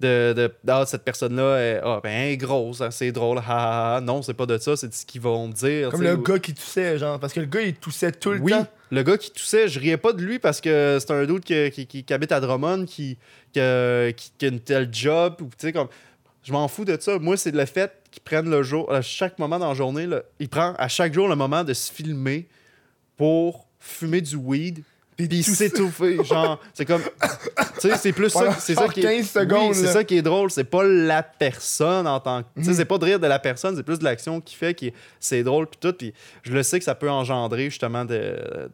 De, 0.00 0.32
de 0.36 0.52
ah, 0.66 0.84
cette 0.84 1.04
personne-là 1.04 1.58
est, 1.58 1.80
ah, 1.84 2.00
ben, 2.02 2.10
elle 2.10 2.32
est 2.32 2.36
grosse, 2.36 2.80
hein, 2.80 2.90
c'est 2.90 3.12
drôle. 3.12 3.40
ah. 3.46 4.00
Non, 4.02 4.20
c'est 4.20 4.34
pas 4.34 4.46
de 4.46 4.58
ça, 4.58 4.76
c'est 4.76 4.88
de 4.88 4.94
ce 4.94 5.06
qu'ils 5.06 5.20
vont 5.20 5.48
dire. 5.48 5.90
Comme 5.90 6.02
le 6.02 6.14
ou- 6.16 6.22
gars 6.22 6.38
qui 6.40 6.52
toussait, 6.54 6.98
genre. 6.98 7.20
Parce 7.20 7.32
que 7.32 7.38
le 7.40 7.46
gars, 7.46 7.62
il 7.62 7.74
toussait 7.74 8.10
tout 8.10 8.32
le 8.32 8.40
oui, 8.40 8.50
temps. 8.52 8.66
Le 8.92 9.02
gars 9.02 9.16
qui 9.16 9.30
toussait, 9.30 9.68
je 9.68 9.80
riais 9.80 9.96
pas 9.96 10.12
de 10.12 10.20
lui 10.22 10.38
parce 10.38 10.60
que 10.60 10.98
c'est 11.00 11.10
un 11.10 11.24
doute 11.24 11.44
qui, 11.44 11.70
qui, 11.86 12.04
qui- 12.04 12.12
habite 12.12 12.30
à 12.30 12.40
Drummond, 12.40 12.84
qui, 12.84 13.16
qui, 13.52 13.58
a- 13.58 14.10
une 14.42 14.60
telle 14.60 14.90
job. 14.92 15.36
Ou, 15.40 15.48
comme, 15.72 15.88
je 16.42 16.52
m'en 16.52 16.68
fous 16.68 16.84
de 16.84 16.96
ça. 17.00 17.18
Moi, 17.18 17.38
c'est 17.38 17.54
le 17.54 17.64
fait 17.64 17.90
qu'ils 18.10 18.22
prennent 18.22 18.50
le 18.50 18.62
jour, 18.62 18.92
à 18.92 19.00
chaque 19.00 19.38
moment 19.38 19.58
dans 19.58 19.68
la 19.68 19.74
journée, 19.74 20.06
il 20.38 20.48
prend 20.50 20.74
à 20.76 20.88
chaque 20.88 21.14
jour 21.14 21.26
le 21.26 21.36
moment 21.36 21.64
de 21.64 21.72
se 21.72 21.90
filmer 21.90 22.46
pour 23.16 23.66
fumer 23.80 24.20
du 24.20 24.36
weed. 24.36 24.82
Puis 25.28 25.38
tousser. 25.44 25.68
s'étouffer, 25.68 26.22
genre, 26.24 26.60
c'est 26.74 26.84
comme, 26.84 27.02
tu 27.02 27.88
sais, 27.90 27.96
c'est 27.96 28.12
plus 28.12 28.30
ça, 28.30 28.52
c'est 28.58 28.74
ça 28.74 28.88
qui 28.88 29.00
est, 29.00 29.02
15 29.02 29.30
secondes, 29.30 29.68
oui, 29.70 29.74
c'est 29.74 29.92
ça 29.92 30.04
qui 30.04 30.16
est 30.16 30.22
drôle, 30.22 30.50
c'est 30.50 30.64
pas 30.64 30.82
la 30.84 31.22
personne 31.22 32.06
en 32.06 32.20
tant 32.20 32.42
que, 32.42 32.48
tu 32.56 32.64
sais, 32.64 32.70
Mhm. 32.70 32.76
c'est 32.76 32.84
pas 32.84 32.98
de 32.98 33.04
rire 33.04 33.20
de 33.20 33.26
la 33.26 33.38
personne, 33.38 33.76
c'est 33.76 33.82
plus 33.82 33.98
de 33.98 34.04
l'action 34.04 34.40
qui 34.40 34.54
fait 34.54 34.74
qui, 34.74 34.92
c'est 35.20 35.42
drôle 35.42 35.66
puis 35.66 35.78
tout, 35.80 35.92
puis 35.92 36.12
je 36.42 36.52
le 36.52 36.62
sais 36.62 36.78
que 36.78 36.84
ça 36.84 36.94
peut 36.94 37.10
engendrer 37.10 37.70
justement 37.70 38.04
de, 38.04 38.14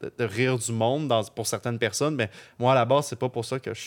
de- 0.02 0.12
de 0.18 0.24
rire 0.24 0.58
du 0.58 0.72
monde 0.72 1.08
dans, 1.08 1.22
pour 1.24 1.46
certaines 1.46 1.78
personnes, 1.78 2.14
mais 2.14 2.30
moi 2.58 2.72
à 2.72 2.74
la 2.74 2.84
base 2.84 3.06
c'est 3.08 3.18
pas 3.18 3.28
pour 3.28 3.44
ça 3.44 3.58
que 3.58 3.72
je 3.74 3.80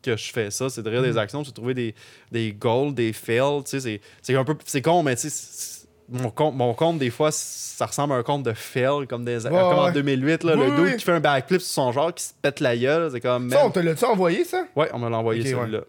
que 0.00 0.16
je 0.16 0.30
fais 0.32 0.50
ça, 0.52 0.70
c'est 0.70 0.82
de 0.82 0.88
rire 0.90 1.02
des 1.02 1.18
actions, 1.18 1.42
c'est 1.42 1.50
de 1.50 1.56
trouver 1.56 1.74
des, 1.74 1.92
des 2.30 2.52
goals, 2.52 2.94
des 2.94 3.12
fails, 3.12 3.64
tu 3.64 3.70
sais, 3.70 3.80
c'est- 3.80 4.00
c'est 4.22 4.34
un 4.36 4.44
peu, 4.44 4.56
c'est 4.64 4.80
con, 4.80 5.02
mais 5.02 5.16
tu 5.16 5.28
sais, 5.28 5.77
mon 6.10 6.30
compte, 6.30 6.54
mon 6.54 6.72
compte, 6.74 6.98
des 6.98 7.10
fois, 7.10 7.30
ça 7.32 7.86
ressemble 7.86 8.14
à 8.14 8.16
un 8.16 8.22
compte 8.22 8.42
de 8.42 8.52
fail, 8.54 9.06
comme, 9.06 9.24
des, 9.24 9.38
comme 9.44 9.52
en 9.54 9.84
ouais. 9.86 9.92
2008, 9.92 10.44
là, 10.44 10.54
Oui, 10.56 10.64
le 10.64 10.70
dude 10.76 10.84
oui. 10.84 10.96
qui 10.96 11.04
fait 11.04 11.12
un 11.12 11.20
backflip 11.20 11.60
sur 11.60 11.70
son 11.70 11.92
genre, 11.92 12.14
qui 12.14 12.24
se 12.24 12.32
pète 12.40 12.60
la 12.60 12.76
gueule, 12.76 13.10
c'est 13.12 13.20
comme... 13.20 13.50
Ça, 13.50 13.64
on 13.66 13.70
te 13.70 13.78
l'a-tu 13.80 14.04
envoyé, 14.04 14.44
ça? 14.44 14.64
Ouais, 14.74 14.88
on 14.94 14.98
me 14.98 15.08
l'a 15.10 15.18
envoyé 15.18 15.42
celui-là. 15.44 15.80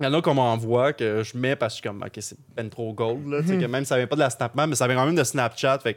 Il 0.00 0.04
y 0.04 0.06
en 0.08 0.12
a 0.14 0.20
qu'on 0.20 0.34
m'envoie 0.34 0.92
que 0.92 1.22
je 1.22 1.38
mets 1.38 1.56
parce 1.56 1.74
que 1.74 1.76
je 1.78 1.80
suis 1.82 1.88
comme, 1.88 2.02
ok, 2.02 2.12
c'est 2.20 2.36
ben 2.54 2.68
trop 2.68 2.92
gold, 2.92 3.26
là, 3.28 3.40
Mhm. 3.40 3.60
que 3.60 3.66
même 3.66 3.84
ça 3.86 3.96
vient 3.96 4.06
pas 4.06 4.16
de 4.16 4.20
la 4.20 4.28
SnapMap, 4.30 4.68
mais 4.68 4.74
ça 4.76 4.86
vient 4.86 4.96
quand 4.96 5.06
même 5.06 5.14
de 5.14 5.24
Snapchat. 5.24 5.78
Fait 5.78 5.96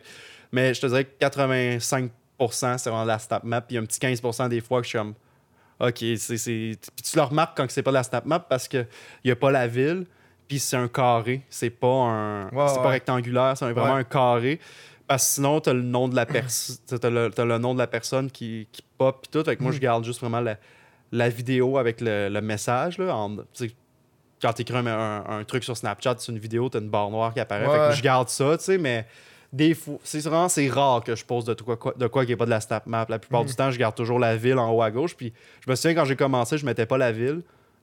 mais 0.53 0.73
je 0.73 0.79
te 0.81 0.87
dirais 0.87 1.03
que 1.03 1.11
85% 1.19 2.77
c'est 2.77 2.89
vraiment 2.89 3.03
de 3.03 3.07
la 3.09 3.19
SnapMap, 3.19 3.67
puis 3.67 3.73
il 3.73 3.75
y 3.75 3.79
a 3.79 3.81
un 3.81 3.85
petit 3.85 3.99
15% 3.99 4.47
des 4.47 4.61
fois 4.61 4.79
que 4.79 4.85
je 4.85 4.89
suis 4.89 4.97
comme, 4.97 5.13
ok, 5.81 5.97
c'est. 6.17 6.37
c'est- 6.37 6.77
Puis 6.95 7.03
tu 7.11 7.15
le 7.17 7.23
remarques 7.23 7.57
quand 7.57 7.65
c'est 7.69 7.83
pas 7.83 7.91
de 7.91 7.95
la 7.95 8.03
SnapMap 8.03 8.47
parce 8.47 8.67
qu'il 8.67 8.87
n'y 9.25 9.31
a 9.31 9.35
pas 9.35 9.51
la 9.51 9.67
ville, 9.67 10.05
puis 10.49 10.59
c'est 10.59 10.75
un 10.75 10.89
carré, 10.89 11.41
c'est 11.49 11.69
pas 11.69 11.87
un. 11.87 12.49
C'est 12.67 12.81
pas 12.81 12.89
rectangulaire, 12.89 13.53
c'est 13.55 13.71
vraiment 13.71 13.93
Ouais. 13.93 13.99
un 14.01 14.03
carré. 14.03 14.59
Parce 15.07 15.25
que 15.27 15.33
sinon, 15.35 15.61
t'as 15.61 15.73
le 15.73 15.81
nom 15.81 16.07
de 16.09 16.15
la 16.15 16.25
personne. 16.25 16.75
T'as 16.99 17.09
le, 17.09 17.29
t'as 17.31 17.45
le 17.45 17.57
nom 17.57 17.73
de 17.73 17.79
la 17.79 17.87
personne 17.87 18.29
qui, 18.29 18.67
qui 18.71 18.81
pop 18.97 19.21
pis 19.23 19.29
tout. 19.29 19.43
Fait 19.43 19.55
que 19.55 19.63
moi, 19.63 19.71
je 19.71 19.79
garde 19.79 20.03
juste 20.03 20.19
vraiment 20.19 20.41
la, 20.41 20.57
la 21.11 21.29
vidéo 21.29 21.77
avec 21.77 22.01
le, 22.01 22.27
le 22.29 22.41
message. 22.41 22.97
Là, 22.97 23.15
en- 23.15 23.37
quand 24.41 24.53
tu 24.53 24.61
écris 24.61 24.77
un, 24.77 24.85
un- 24.87 25.39
un 25.39 25.43
truc 25.45 25.63
sur 25.63 25.75
Snapchat, 25.77 26.15
c'est 26.19 26.31
une 26.31 26.37
vidéo, 26.39 26.69
tu 26.69 26.77
as 26.77 26.79
une 26.81 26.89
barre 26.89 27.09
noire 27.09 27.33
qui 27.33 27.39
apparaît. 27.39 27.65
Fait 27.65 27.89
que 27.91 27.95
je 27.95 28.03
garde 28.03 28.29
ça, 28.29 28.57
tu 28.57 28.63
sais, 28.65 28.77
mais 28.77 29.05
des 29.51 29.73
fois, 29.73 29.95
c'est 30.03 30.19
vraiment 30.21 30.47
c'est 30.47 30.69
rare 30.69 31.03
que 31.03 31.15
je 31.15 31.25
pose 31.25 31.43
de 31.45 31.55
quoi, 31.55 31.93
de 31.97 32.07
quoi 32.07 32.23
qui 32.23 32.31
n'est 32.31 32.37
pas 32.37 32.45
de 32.45 32.51
la 32.51 32.61
Snap 32.61 32.85
Map. 32.85 33.07
La 33.09 33.17
plupart 33.19 33.43
du 33.45 33.55
temps, 33.55 33.71
je 33.71 33.79
garde 33.79 33.95
toujours 33.95 34.19
la 34.19 34.35
ville 34.35 34.59
en 34.59 34.71
haut 34.71 34.81
à 34.83 34.91
gauche. 34.91 35.15
Puis 35.15 35.33
je 35.65 35.69
me 35.71 35.75
souviens 35.75 35.95
quand 35.95 36.05
j'ai 36.05 36.15
commencé, 36.15 36.57
je 36.59 36.65
mettais 36.67 36.85
pas 36.85 36.97
la 36.99 37.11
ville. 37.11 37.41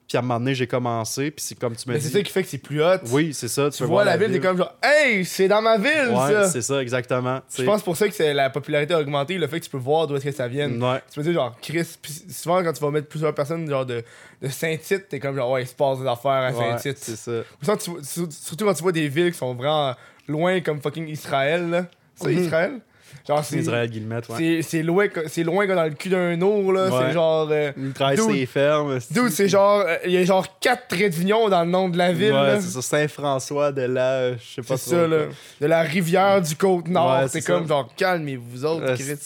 Puis 0.09 0.17
à 0.17 0.21
un 0.21 0.23
moment 0.23 0.39
donné, 0.39 0.55
j'ai 0.55 0.69
commencé. 0.69 1.33
Puis 1.33 1.45
c'est 1.45 1.59
comme 1.59 1.75
tu 1.75 1.89
me 1.89 1.95
Mais 1.95 1.99
dis. 1.99 2.07
c'est 2.07 2.13
ça 2.19 2.23
qui 2.23 2.31
fait 2.31 2.43
que 2.45 2.49
c'est 2.49 2.59
plus 2.59 2.81
hot. 2.83 2.99
Oui, 3.11 3.35
c'est 3.35 3.49
ça. 3.49 3.71
Tu, 3.71 3.83
vois 3.85 4.05
la 4.05 4.17
ville, 4.17 4.31
t'es 4.31 4.39
comme 4.39 4.57
genre, 4.57 4.73
hey, 4.83 5.25
c'est 5.25 5.49
dans 5.49 5.61
ma 5.61 5.79
ville, 5.79 6.11
Ouais, 6.11 6.33
ça. 6.33 6.49
c'est 6.49 6.63
ça, 6.63 6.81
exactement. 6.81 7.41
Je 7.57 7.65
pense 7.65 7.83
pour 7.83 7.97
ça 7.97 8.07
que 8.09 8.15
c'est 8.15 8.33
la 8.33 8.49
popularité 8.51 8.95
a 8.95 9.01
augmenté, 9.01 9.37
le 9.37 9.47
fait 9.49 9.59
que 9.59 9.65
tu 9.65 9.71
peux 9.71 9.79
voir 9.79 10.07
d'où 10.07 10.15
est-ce 10.17 10.25
que 10.27 10.31
ça 10.33 10.47
vient. 10.47 10.71
Ouais. 10.81 11.03
Tu 11.11 11.17
peux 11.17 11.23
dire 11.25 11.33
genre 11.33 11.57
Chris, 11.61 11.87
souvent 12.31 12.63
quand 12.63 12.73
tu 12.73 12.81
vas 12.81 12.91
mettre 12.93 13.09
plusieurs 13.09 13.35
personnes 13.35 13.69
genre 13.69 13.85
de, 13.85 14.05
de 14.43 14.49
Saint-Tite, 14.49 15.09
t'es 15.09 15.19
comme 15.19 15.35
genre 15.35 15.51
ouais, 15.51 15.63
il 15.63 15.67
se 15.67 15.75
passe 15.75 15.99
des 16.01 16.07
affaires 16.07 16.31
à 16.31 16.53
Ouais, 16.53 16.79
Saint-Tite. 16.79 16.99
c'est 16.99 17.17
ça. 17.17 17.77
Tu 17.77 17.91
surtout 18.31 18.65
quand 18.65 18.75
tu 18.75 18.83
vois 18.85 18.93
des 18.93 19.09
villes 19.09 19.33
qui 19.33 19.39
sont 19.39 19.55
vraiment 19.55 19.95
loin 20.29 20.61
comme 20.61 20.81
fucking 20.81 21.09
Israël 21.09 21.69
là. 21.69 21.87
C'est 22.15 22.33
Mhm. 22.33 22.45
Israël? 22.45 22.81
Genre 23.27 23.45
c'est 23.45 23.57
Israël 23.59 23.89
Guillemette, 23.91 24.29
ouais. 24.29 24.61
c'est 24.63 24.83
loin 24.83 25.07
loin 25.45 25.67
comme 25.67 25.77
dans 25.77 25.85
le 25.85 25.91
cul 25.91 26.09
d'un 26.09 26.41
ours 26.41 26.73
là, 26.73 26.89
Ouais. 26.91 27.07
c'est 27.07 27.13
genre 27.13 27.49
euh, 27.51 27.73
Il 27.77 27.93
travaille 27.93 28.19
ses 28.19 28.47
fermes. 28.47 28.99
Dude, 29.11 29.31
c'est 29.31 29.49
genre 29.49 29.81
euh, 29.87 29.97
il 30.05 30.11
y 30.13 30.17
a 30.17 30.25
genre 30.25 30.59
quatre 30.61 30.89
traits 30.89 31.13
d'union 31.13 31.49
dans 31.49 31.65
le 31.65 31.71
nom 31.71 31.89
de 31.89 31.97
la 31.99 32.13
ville 32.13 32.33
Ouais, 32.33 32.61
c'est 32.61 32.71
ça. 32.71 32.83
Saint-François 32.83 33.73
de 33.73 33.83
la. 33.83 34.11
euh, 34.13 34.37
Je 34.39 34.55
sais 34.55 34.63
pas 34.63 34.77
C'est 34.77 34.91
ça, 34.91 35.07
là. 35.09 35.27
De 35.61 35.67
la 35.67 35.81
rivière 35.83 36.43
du 36.43 36.55
Côte-Nord. 36.57 37.21
Ouais, 37.21 37.29
c'est 37.29 37.43
comme 37.43 37.63
ça. 37.63 37.69
genre, 37.69 37.89
calmez-vous 37.97 38.65
autres, 38.65 38.95
Chris. 38.95 39.19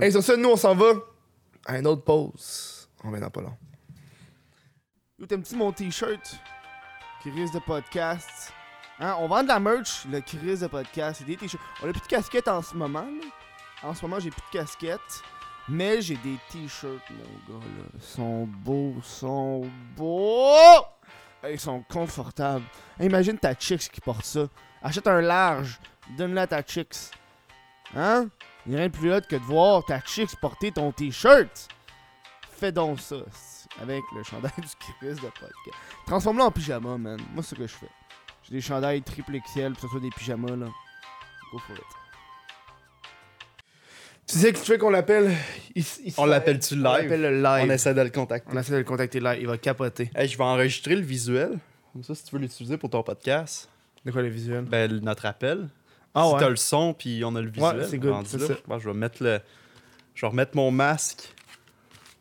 Hey, 0.00 0.10
sur 0.12 0.22
ça, 0.22 0.36
nous, 0.36 0.50
on 0.50 0.56
s'en 0.56 0.74
va 0.74 0.92
à 1.66 1.78
une 1.78 1.86
autre 1.86 2.02
pause. 2.02 2.88
On 3.04 3.10
va 3.10 3.18
dans 3.20 3.30
pas 3.30 3.40
long. 3.42 3.52
Yo, 5.18 5.26
t'aimes-tu 5.26 5.54
mon 5.56 5.70
t-shirt? 5.72 6.36
Chris 7.20 7.50
de 7.54 7.58
podcast. 7.60 8.52
Hein, 9.00 9.16
on 9.18 9.26
vend 9.26 9.42
de 9.42 9.48
la 9.48 9.58
merch, 9.58 10.06
le 10.10 10.20
Chris 10.20 10.58
de 10.58 10.66
podcast. 10.66 11.22
Des 11.24 11.36
t-shirts. 11.36 11.62
On 11.82 11.88
a 11.88 11.92
plus 11.92 12.00
de 12.00 12.06
casquettes 12.06 12.48
en 12.48 12.62
ce 12.62 12.74
moment. 12.74 13.06
En 13.82 13.92
ce 13.94 14.02
moment, 14.02 14.20
j'ai 14.20 14.30
plus 14.30 14.42
de 14.52 14.58
casquettes. 14.58 15.22
Mais 15.68 16.00
j'ai 16.02 16.16
des 16.16 16.38
t-shirts, 16.50 17.02
mon 17.10 17.54
gars, 17.58 17.64
là. 17.64 17.84
Ils 17.94 18.02
sont 18.02 18.46
beaux, 18.46 18.94
sont 19.02 19.62
beaux! 19.96 20.84
Ils 21.50 21.60
sont 21.60 21.82
confortables. 21.90 22.64
Imagine 23.00 23.38
ta 23.38 23.54
chicks 23.54 23.90
qui 23.90 24.00
porte 24.00 24.24
ça. 24.24 24.46
Achète 24.82 25.06
un 25.06 25.20
large, 25.20 25.78
donne-le 26.16 26.40
à 26.40 26.46
ta 26.46 26.62
chicks. 26.62 27.10
Hein? 27.96 28.28
Il 28.66 28.70
n'y 28.70 28.76
a 28.76 28.78
rien 28.80 28.88
de 28.88 28.92
plus 28.92 29.12
hot 29.12 29.20
que 29.28 29.36
de 29.36 29.42
voir 29.42 29.84
ta 29.84 30.00
chicks 30.00 30.36
porter 30.40 30.72
ton 30.72 30.92
t-shirt. 30.92 31.68
Fais 32.50 32.72
donc 32.72 33.00
ça, 33.00 33.16
avec 33.80 34.02
le 34.14 34.22
chandail 34.22 34.52
du 34.58 34.96
Chris 34.98 35.14
de 35.14 35.20
podcast. 35.20 35.76
Transforme-le 36.06 36.44
en 36.44 36.50
pyjama, 36.50 36.96
man. 36.96 37.20
Moi, 37.34 37.42
c'est 37.42 37.50
ce 37.50 37.54
que 37.56 37.66
je 37.66 37.74
fais. 37.74 37.90
J'ai 38.48 38.54
des 38.56 38.60
chandails 38.60 39.02
triple 39.02 39.38
XL, 39.40 39.72
pis 39.72 39.80
ce 39.80 39.88
soit 39.88 40.00
des 40.00 40.10
pyjamas, 40.10 40.56
là. 40.56 40.66
Go 41.52 41.58
for 41.58 41.76
it. 41.76 41.82
Tu 44.26 44.38
sais 44.38 44.52
que 44.52 44.58
tu 44.58 44.64
fais 44.64 44.78
qu'on 44.78 44.90
l'appelle? 44.90 45.32
On 46.16 46.24
l'appelle-tu 46.24 46.74
On 46.74 46.76
live? 46.78 47.02
l'appelle 47.02 47.20
le 47.22 47.42
live. 47.42 47.66
On 47.68 47.70
essaie 47.70 47.92
de 47.94 48.00
le 48.00 48.10
contacter. 48.10 48.50
On 48.54 48.58
essaie 48.58 48.72
de 48.72 48.78
le 48.78 48.84
contacter 48.84 49.20
live. 49.20 49.38
Il 49.40 49.46
va 49.46 49.58
capoter. 49.58 50.10
Hey, 50.14 50.28
je 50.28 50.38
vais 50.38 50.44
enregistrer 50.44 50.96
le 50.96 51.02
visuel. 51.02 51.58
Comme 51.92 52.02
ça, 52.02 52.14
si 52.14 52.24
tu 52.24 52.34
veux 52.34 52.40
l'utiliser 52.40 52.76
pour 52.78 52.88
ton 52.90 53.02
podcast, 53.02 53.68
De 54.04 54.10
quoi 54.10 54.22
le 54.22 54.28
visuel? 54.28 54.64
ben, 54.64 54.90
notre 55.00 55.26
appel. 55.26 55.68
Ah 56.14 56.24
si 56.28 56.34
ouais. 56.34 56.40
t'as 56.40 56.48
le 56.48 56.56
son, 56.56 56.94
puis 56.94 57.22
on 57.24 57.34
a 57.36 57.40
le 57.40 57.50
visuel. 57.50 57.76
Ouais, 57.80 57.86
c'est 57.86 57.98
good, 57.98 58.26
ça. 58.26 58.38
que 58.38 58.78
je 58.78 58.88
vais 58.88 58.94
mettre 58.94 59.22
le. 59.22 59.40
Je 60.14 60.20
vais 60.22 60.28
remettre 60.28 60.56
mon 60.56 60.70
masque. 60.70 61.33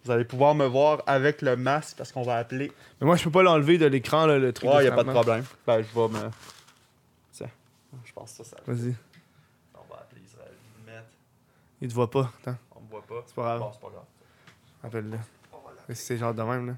Vous 0.05 0.11
allez 0.11 0.25
pouvoir 0.25 0.53
me 0.53 0.65
voir 0.65 1.01
avec 1.07 1.41
le 1.41 1.55
masque 1.55 1.97
parce 1.97 2.11
qu'on 2.11 2.23
va 2.23 2.37
appeler. 2.37 2.71
Mais 2.99 3.07
moi, 3.07 3.15
je 3.15 3.23
peux 3.23 3.31
pas 3.31 3.43
l'enlever 3.43 3.77
de 3.77 3.85
l'écran, 3.85 4.25
là, 4.25 4.37
le 4.37 4.51
truc. 4.51 4.69
Ouais, 4.69 4.83
y 4.83 4.87
a 4.87 4.91
pas 4.91 5.03
de 5.03 5.11
problème. 5.11 5.45
Ben, 5.65 5.81
je 5.81 5.99
vais 5.99 6.07
me. 6.09 6.29
Tiens. 7.31 7.49
Je 8.03 8.11
pense 8.13 8.31
que 8.37 8.43
ça, 8.43 8.57
ça. 8.57 8.57
Vas-y. 8.67 8.93
On 9.75 9.93
va 9.93 10.01
appeler 10.01 10.21
Israël. 10.25 10.51
Mettre. 10.85 11.07
Il 11.81 11.87
te 11.87 11.93
voit 11.93 12.09
pas. 12.11 12.31
Attends, 12.41 12.57
On 12.75 12.81
me 12.81 12.87
voit 12.89 13.01
pas. 13.03 13.23
c'est 13.25 13.35
pas 13.35 13.41
grave. 13.43 13.59
Bon, 13.59 13.69
c'est 13.71 13.81
pas 13.81 13.89
grave. 13.89 14.05
Appelle-le. 14.83 15.17
C'est 15.95 16.17
genre 16.17 16.33
de 16.33 16.43
même, 16.43 16.67
là. 16.67 16.73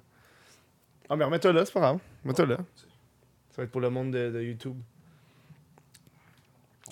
Ah, 1.09 1.15
mais 1.15 1.25
remets-toi 1.25 1.53
là, 1.53 1.65
c'est 1.65 1.73
pas 1.73 1.79
grave. 1.79 1.99
Remets-toi 2.23 2.45
là. 2.47 2.57
Ça 3.49 3.57
va 3.57 3.63
être 3.63 3.71
pour 3.71 3.81
le 3.81 3.89
monde 3.89 4.11
de, 4.11 4.29
de 4.31 4.41
YouTube. 4.41 4.75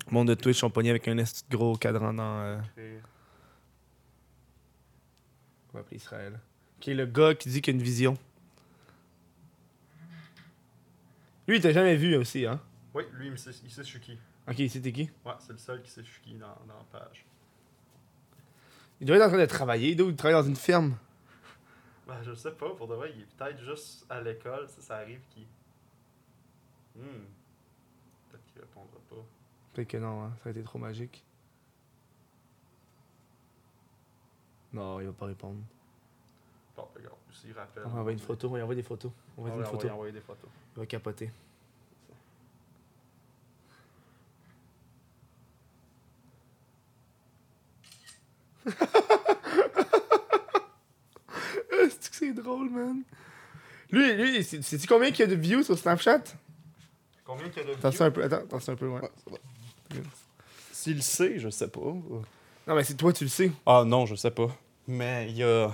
Le 0.08 0.14
monde 0.14 0.28
de 0.30 0.34
Twitch 0.36 0.58
sont 0.60 0.70
pognés 0.70 0.90
avec 0.92 1.08
un 1.08 1.16
gros 1.50 1.76
cadran 1.76 2.14
dans. 2.14 2.40
euh, 2.42 2.58
On 5.74 5.78
va 5.78 5.82
appeler 5.82 5.98
Israël. 5.98 6.40
Qui 6.80 6.92
est 6.92 6.96
le 6.96 7.06
gars 7.06 7.34
qui 7.34 7.50
dit 7.50 7.62
qu'il 7.62 7.74
a 7.74 7.78
une 7.78 7.84
vision. 7.84 8.18
Lui, 11.48 11.58
il 11.58 11.62
t'a 11.62 11.74
jamais 11.74 11.96
vu 11.96 12.16
aussi, 12.16 12.46
hein? 12.46 12.62
Oui, 12.94 13.04
lui, 13.14 13.28
il 13.28 13.38
sait, 13.38 13.52
il 13.64 13.72
sait 13.72 13.84
je 13.84 13.88
suis 13.88 14.00
qui. 14.00 14.18
Ok, 14.48 14.60
ici, 14.60 14.82
t'es 14.82 14.92
qui? 14.92 15.10
Ouais, 15.26 15.34
c'est 15.40 15.54
le 15.54 15.58
seul 15.58 15.82
qui 15.82 15.90
sait 15.90 16.04
je 16.04 16.10
suis 16.10 16.22
qui 16.22 16.34
dans, 16.36 16.48
dans 16.68 16.78
la 16.78 17.00
page. 17.00 17.26
Il 19.02 19.08
doit 19.08 19.18
être 19.18 19.24
en 19.24 19.30
train 19.30 19.40
de 19.40 19.46
travailler, 19.46 19.96
d'où 19.96 20.10
il 20.10 20.16
travaille 20.16 20.40
dans 20.40 20.48
une 20.48 20.56
ferme. 20.56 20.96
Ben, 22.08 22.22
je 22.22 22.34
sais 22.34 22.52
pas, 22.52 22.70
pour 22.76 22.88
de 22.88 22.96
vrai, 22.96 23.12
il 23.16 23.22
est 23.22 23.26
peut-être 23.26 23.62
juste 23.64 24.06
à 24.10 24.22
l'école, 24.22 24.70
ça, 24.70 24.82
ça 24.82 24.96
arrive 24.98 25.22
qu'il. 25.32 25.48
Hmm. 26.96 27.26
Peut-être 28.30 28.46
qu'il 28.46 28.62
répondra 28.62 29.00
pas. 29.10 29.26
Peut-être 29.74 29.88
que 29.88 29.98
non, 29.98 30.24
hein, 30.24 30.34
ça 30.44 30.50
a 30.50 30.52
été 30.52 30.62
trop 30.62 30.78
magique. 30.78 31.24
Non, 34.74 35.00
il 35.00 35.06
va 35.08 35.14
pas 35.14 35.26
répondre. 35.28 35.60
Bon, 36.76 36.88
regarde, 36.96 37.16
s'il 37.32 37.54
rappelle. 37.54 37.84
On 37.86 37.90
va 37.90 38.00
envoyer 38.00 38.18
une 38.18 38.24
photo, 38.26 38.48
on 38.48 38.52
va 38.54 38.64
envoyer 38.64 38.82
des 38.82 38.88
photos. 38.88 39.12
On 39.38 39.44
va 39.44 39.50
On 39.50 39.54
envoyer 39.54 39.64
va 39.64 39.66
une 39.66 39.66
photo. 39.66 39.76
envoyer, 39.78 39.92
envoyer 39.94 40.12
des 40.14 40.22
photos. 40.22 40.50
Il 40.76 40.80
va 40.80 40.86
capoter. 40.88 41.32
C'est 51.90 52.10
que 52.10 52.16
c'est 52.16 52.34
drôle, 52.34 52.70
man? 52.70 53.02
Lui, 53.92 54.14
lui, 54.16 54.44
c'est- 54.44 54.62
sais-tu 54.62 54.88
combien 54.88 55.10
il 55.10 55.20
y 55.20 55.22
a 55.22 55.28
de 55.28 55.36
views 55.36 55.64
sur 55.64 55.78
Snapchat? 55.78 56.22
Combien 57.26 57.50
qu'il 57.50 57.64
y 57.64 57.66
a 57.66 57.70
de 57.70 57.74
Attention 57.78 58.06
un 58.06 58.12
peu, 58.12 58.24
attends, 58.24 58.38
attention 58.38 58.74
un 58.74 58.76
peu, 58.76 58.88
ouais. 58.88 59.02
S'il 60.72 60.96
le 60.98 61.02
sait, 61.02 61.40
je 61.40 61.50
sais 61.50 61.68
pas. 61.68 61.80
Non, 61.82 62.76
mais 62.76 62.84
c'est 62.84 62.96
toi, 62.96 63.14
tu 63.14 63.26
le 63.26 63.30
sais. 63.30 63.52
Ah 63.66 63.84
non, 63.86 64.06
je 64.06 64.16
sais 64.16 64.32
pas. 64.32 64.48
Mais 64.88 65.32
il 65.32 65.44
a. 65.44 65.72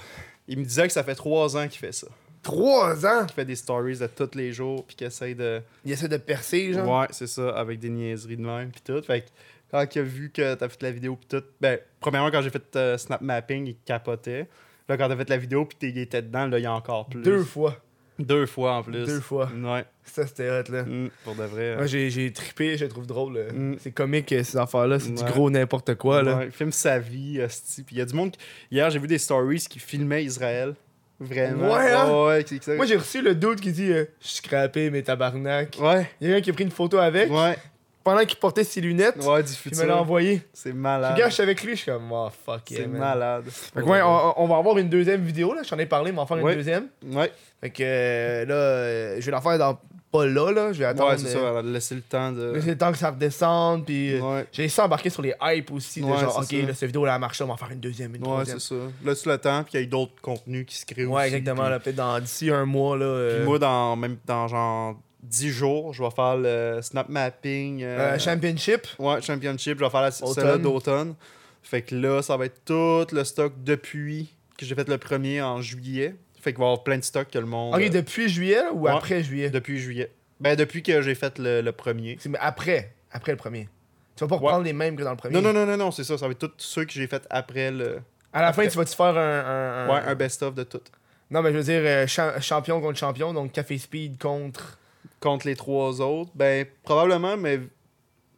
Il 0.48 0.60
me 0.60 0.64
disait 0.64 0.88
que 0.88 0.94
ça 0.94 1.04
fait 1.04 1.16
trois 1.16 1.56
ans 1.58 1.68
qu'il 1.68 1.80
fait 1.80 1.92
ça. 1.92 2.08
Trois 2.42 3.06
ans! 3.06 3.26
Qu'il 3.26 3.36
fait 3.36 3.46
des 3.46 3.56
stories 3.56 4.00
de 4.00 4.08
tous 4.08 4.36
les 4.36 4.52
jours, 4.52 4.86
puis 4.86 4.96
qu'il 4.96 5.08
essaye 5.08 5.36
de. 5.36 5.62
Il 5.86 5.92
essaie 5.92 6.08
de 6.08 6.18
percer, 6.18 6.74
genre? 6.74 7.02
Ouais, 7.02 7.08
c'est 7.12 7.28
ça, 7.28 7.50
avec 7.50 7.80
des 7.80 7.90
niaiseries 7.90 8.38
de 8.38 8.46
même, 8.46 8.72
puis 8.72 8.82
tout. 8.82 9.02
Fait 9.04 9.22
que 9.22 9.28
quand 9.72 9.96
il 9.96 10.00
a 10.00 10.04
vu 10.04 10.32
que 10.32 10.56
t'as 10.56 10.70
fait 10.70 10.82
la 10.82 10.92
vidéo, 10.92 11.16
puis 11.16 11.28
tout. 11.40 11.46
Ben, 11.60 11.80
premièrement, 12.00 12.32
quand 12.32 12.42
j'ai 12.42 12.50
fait 12.50 12.76
euh, 12.76 12.98
snap 12.98 13.22
mapping, 13.22 13.68
il 13.68 13.78
capotait. 13.86 14.48
Là, 14.88 14.98
quand 14.98 15.08
t'as 15.08 15.18
fait 15.18 15.30
la 15.30 15.38
vidéo, 15.38 15.66
puis 15.66 15.90
il 15.90 15.98
était 16.00 16.22
dedans, 16.22 16.48
là, 16.48 16.58
il 16.58 16.64
y 16.64 16.66
a 16.66 16.74
encore 16.74 17.08
plus. 17.08 17.22
Deux 17.22 17.44
fois. 17.44 17.78
Deux 18.20 18.46
fois 18.46 18.74
en 18.76 18.84
plus. 18.84 19.06
Deux 19.06 19.20
fois. 19.22 19.50
Ouais. 19.64 19.86
Ça, 20.04 20.28
c'était 20.28 20.50
hot, 20.50 20.72
là. 20.72 20.84
Mm, 20.84 21.10
pour 21.24 21.36
de 21.36 21.44
vrai. 21.44 21.76
Moi, 21.78 21.86
j'ai, 21.86 22.10
j'ai 22.10 22.32
trippé, 22.34 22.78
je 22.78 22.84
le 22.86 22.90
trouve 22.90 23.08
drôle. 23.08 23.38
là. 23.38 23.54
Mm. 23.54 23.76
C'est 23.80 23.92
comique, 23.92 24.32
euh, 24.34 24.44
ces 24.44 24.58
affaires-là. 24.58 25.00
C'est 25.00 25.12
du 25.14 25.24
gros 25.24 25.50
n'importe 25.50 25.96
quoi, 25.96 26.22
là. 26.24 26.38
Ouais, 26.38 26.46
il 26.48 26.52
filme 26.52 26.72
sa 26.72 27.00
vie, 27.00 27.42
hostie. 27.42 27.84
Puis 27.84 27.96
il 27.96 28.00
y 28.00 28.02
a 28.02 28.06
du 28.06 28.14
monde. 28.14 28.32
qui- 28.32 28.40
Hier, 28.72 28.90
j'ai 28.90 29.00
vu 29.00 29.08
des 29.08 29.18
stories 29.18 29.66
qui 29.70 29.80
filmaient 29.80 30.24
Israël. 30.24 30.76
Vraiment. 31.22 31.74
Ouais, 31.74 31.92
hein? 31.92 32.28
Ouais, 32.28 32.76
Moi, 32.78 32.86
j'ai 32.86 32.96
reçu 32.96 33.22
le 33.22 33.36
doute 33.36 33.60
qui 33.60 33.72
dit 33.74 33.92
euh, 33.92 34.06
Je 34.22 34.28
suis 34.28 34.38
scrappé, 34.38 34.90
mais 34.90 35.02
tabarnak. 35.02 35.78
Ouais. 35.82 36.10
Il 36.22 36.30
y 36.30 36.34
a 36.34 36.38
un 36.38 36.42
qui 36.42 36.50
a 36.50 36.54
pris 36.54 36.64
une 36.64 36.72
photo 36.72 36.98
avec 36.98 37.30
Ouais. 37.30 37.58
Pendant 38.04 38.24
qu'il 38.26 38.38
portait 38.40 38.64
ses 38.64 38.82
lunettes. 38.82 39.18
Ouais, 39.24 39.44
du 39.44 39.52
Puis 39.52 39.72
il 39.74 39.78
me 39.80 39.86
l'a 39.86 39.98
envoyé. 39.98 40.42
C'est 40.54 40.74
malade. 40.74 41.20
je 41.24 41.30
suis 41.30 41.44
avec 41.44 41.62
lui, 41.64 41.72
je 41.76 41.82
suis 41.84 41.92
comme, 41.92 42.12
oh 42.12 42.30
fuck 42.46 42.70
yeah, 42.72 42.82
C'est 42.82 42.88
malade. 42.88 43.44
Fait 43.50 43.82
que 43.82 43.86
ouais, 43.86 44.02
on, 44.02 44.42
on 44.42 44.48
va 44.48 44.58
avoir 44.58 44.78
une 44.78 44.90
deuxième 44.90 45.22
vidéo, 45.24 45.54
là. 45.54 45.62
J'en 45.64 45.78
ai 45.78 45.86
parlé, 45.86 46.12
mais 46.12 46.18
on 46.20 46.24
va 46.26 46.34
en 46.34 46.38
faire 46.38 46.44
Ouais. 46.44 46.52
une 46.54 46.58
deuxième. 46.58 46.88
Ouais, 47.12 47.32
Fait 47.62 47.70
que 47.70 47.84
euh, 47.84 48.46
là, 48.46 48.54
euh, 48.56 49.16
je 49.20 49.26
vais 49.26 49.32
la 49.32 49.42
faire 49.42 49.58
dans 49.60 49.80
pas 50.12 50.26
là, 50.26 50.52
là. 50.52 50.74
Je 50.74 50.80
vais 50.80 50.86
attendre. 50.86 51.12
ouais 51.12 51.18
c'est 51.20 51.36
euh, 51.38 51.56
ça. 51.56 51.62
laisser 51.62 51.94
le 51.94 52.02
temps 52.02 52.32
de. 52.32 52.54
laisser 52.54 52.70
le 52.72 52.78
temps 52.80 52.92
que 52.92 52.98
ça 52.98 53.12
redescende. 53.12 53.86
Puis 53.86 54.16
euh, 54.16 54.22
Ouais. 54.22 54.46
j'ai 54.52 54.64
essayé 54.64 54.82
d'embarquer 54.84 55.12
sur 55.12 55.22
les 55.22 55.34
hypes 55.40 55.72
aussi. 55.72 56.02
de 56.02 56.06
Ouais, 56.08 56.18
genre, 56.18 56.36
ok, 56.38 56.46
ça. 56.46 56.56
là, 56.58 56.74
cette 56.74 56.88
vidéo 56.88 57.06
là 57.06 57.14
a 57.14 57.20
marché, 57.20 57.44
on 57.44 57.48
va 57.48 57.54
en 57.54 57.58
faire 57.58 57.70
une 57.72 57.80
deuxième, 57.80 58.16
une 58.16 58.26
Ouais, 58.26 58.44
c'est 58.46 58.60
ça. 58.60 58.76
Laisse 59.06 59.26
le 59.28 59.38
temps, 59.38 59.62
puis 59.64 59.74
il 59.74 59.78
y 59.78 59.80
a 59.82 59.84
eu 59.84 59.88
d'autres 59.88 60.20
contenus 60.22 60.66
qui 60.66 60.78
se 60.78 60.86
créent 60.88 61.06
aussi. 61.06 61.14
Ouais, 61.14 61.28
exactement. 61.28 61.62
puis- 61.62 61.70
Là, 61.72 61.80
peut-être 61.80 61.96
dans 61.98 62.20
d'ici 62.20 62.50
un 62.50 62.66
mois, 62.66 62.98
là. 62.98 63.06
euh, 63.06 63.38
Puis 63.38 63.46
moi, 63.48 63.60
dans, 63.60 63.96
même 63.96 64.18
dans 64.26 64.48
genre 64.48 64.96
10 65.24 65.50
jours, 65.50 65.94
je 65.94 66.02
vais 66.04 66.10
faire 66.12 66.38
le 66.38 66.80
snap 66.82 67.10
mapping. 67.10 67.84
euh, 67.84 68.14
euh, 68.16 68.20
championship? 68.20 68.88
Ouais, 69.00 69.22
Championship, 69.22 69.78
je 69.80 69.84
vais 69.84 69.90
faire 69.90 70.02
la 70.02 70.12
celle-là 70.12 70.58
d'automne. 70.58 71.16
Fait 71.62 71.82
que 71.82 71.94
là, 71.96 72.22
ça 72.22 72.38
va 72.38 72.46
être 72.46 72.64
tout 72.66 73.06
le 73.14 73.24
stock 73.24 73.54
depuis 73.64 74.30
que 74.58 74.66
j'ai 74.66 74.76
fait 74.76 74.88
le 74.88 74.98
premier 74.98 75.42
en 75.42 75.62
juillet. 75.62 76.16
Fait 76.42 76.52
qu'il 76.54 76.60
va 76.60 76.66
y 76.66 76.68
avoir 76.70 76.84
plein 76.84 76.98
de 76.98 77.04
stocks 77.04 77.30
que 77.30 77.38
le 77.38 77.46
monde. 77.46 77.76
Ok, 77.76 77.82
euh, 77.82 77.90
depuis 77.90 78.30
juillet 78.30 78.62
ou 78.74 78.84
Ouais. 78.86 78.92
après 78.92 79.22
juillet? 79.24 79.50
depuis 79.50 79.78
juillet. 79.78 80.10
Ben, 80.40 80.56
depuis 80.56 80.82
que 80.82 81.02
j'ai 81.02 81.16
fait 81.16 81.38
le, 81.38 81.60
le 81.62 81.72
premier. 81.74 82.18
Mais 82.30 82.38
après, 82.42 82.94
après 83.12 83.34
le 83.34 83.38
premier. 83.38 83.68
Tu 84.16 84.24
vas 84.24 84.28
pas 84.30 84.36
Ouais. 84.36 84.42
reprendre 84.46 84.64
les 84.64 84.72
mêmes 84.74 84.96
que 84.96 85.04
dans 85.04 85.12
le 85.12 85.18
premier. 85.18 85.34
Non, 85.36 85.42
non, 85.42 85.52
non, 85.54 85.66
non, 85.66 85.76
non, 85.76 85.92
c'est 85.92 86.06
ça. 86.06 86.18
Ça 86.18 86.26
va 86.28 86.32
être 86.32 86.40
tous 86.40 86.52
ceux 86.60 86.86
que 86.86 86.94
j'ai 86.94 87.08
fait 87.08 87.22
après 87.30 87.72
le. 87.72 88.00
À 88.32 88.42
la 88.42 88.54
fin, 88.54 88.66
tu 88.68 88.78
vas-tu 88.78 88.96
faire 88.96 89.18
un, 89.18 89.18
un- 89.18 89.86
un- 89.86 89.90
Ouais, 89.94 90.02
un 90.08 90.16
best-of 90.16 90.56
de 90.56 90.64
tout. 90.64 90.82
Non, 91.30 91.42
mais 91.42 91.52
je 91.52 91.58
veux 91.58 91.64
dire 91.64 91.82
euh, 91.84 92.08
cha- 92.08 92.40
champion 92.40 92.80
contre 92.82 92.98
champion, 92.98 93.34
donc 93.34 93.52
Café 93.52 93.78
Speed 93.78 94.18
contre. 94.18 94.79
Contre 95.20 95.48
les 95.48 95.56
trois 95.56 96.00
autres, 96.02 96.32
ben, 96.36 96.66
probablement, 96.84 97.36
mais 97.38 97.60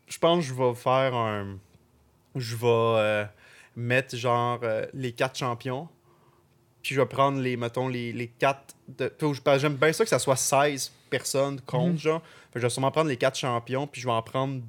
je 0.08 0.18
pense 0.18 0.40
que 0.40 0.50
je 0.50 0.54
vais 0.54 0.74
faire 0.76 1.14
un. 1.16 1.58
Je 2.36 2.56
vais 2.56 2.66
euh, 2.68 3.26
mettre 3.76 4.16
genre 4.16 4.60
euh, 4.64 4.86
les 4.94 5.12
quatre 5.12 5.38
champions. 5.38 5.88
Puis 6.82 6.96
je 6.96 7.02
vais 7.02 7.06
prendre 7.08 7.40
les, 7.40 7.58
mettons, 7.58 7.88
les, 7.88 8.12
les 8.12 8.28
quatre. 8.28 8.76
De... 8.88 9.14
J'aime 9.58 9.76
bien 9.76 9.94
ça 9.94 10.04
que 10.04 10.10
ça 10.10 10.18
soit 10.20 10.36
16 10.36 10.92
personnes 11.12 11.62
contre, 11.62 11.92
Mhm. 11.92 11.98
genre. 12.00 12.22
Fait 12.22 12.54
que 12.56 12.60
je 12.62 12.66
vais 12.66 12.70
sûrement 12.72 12.92
prendre 12.92 13.10
les 13.10 13.18
quatre 13.18 13.38
champions, 13.38 13.86
puis 13.86 14.02
je 14.02 14.08
vais 14.08 14.14
en 14.14 14.22
prendre 14.24 14.62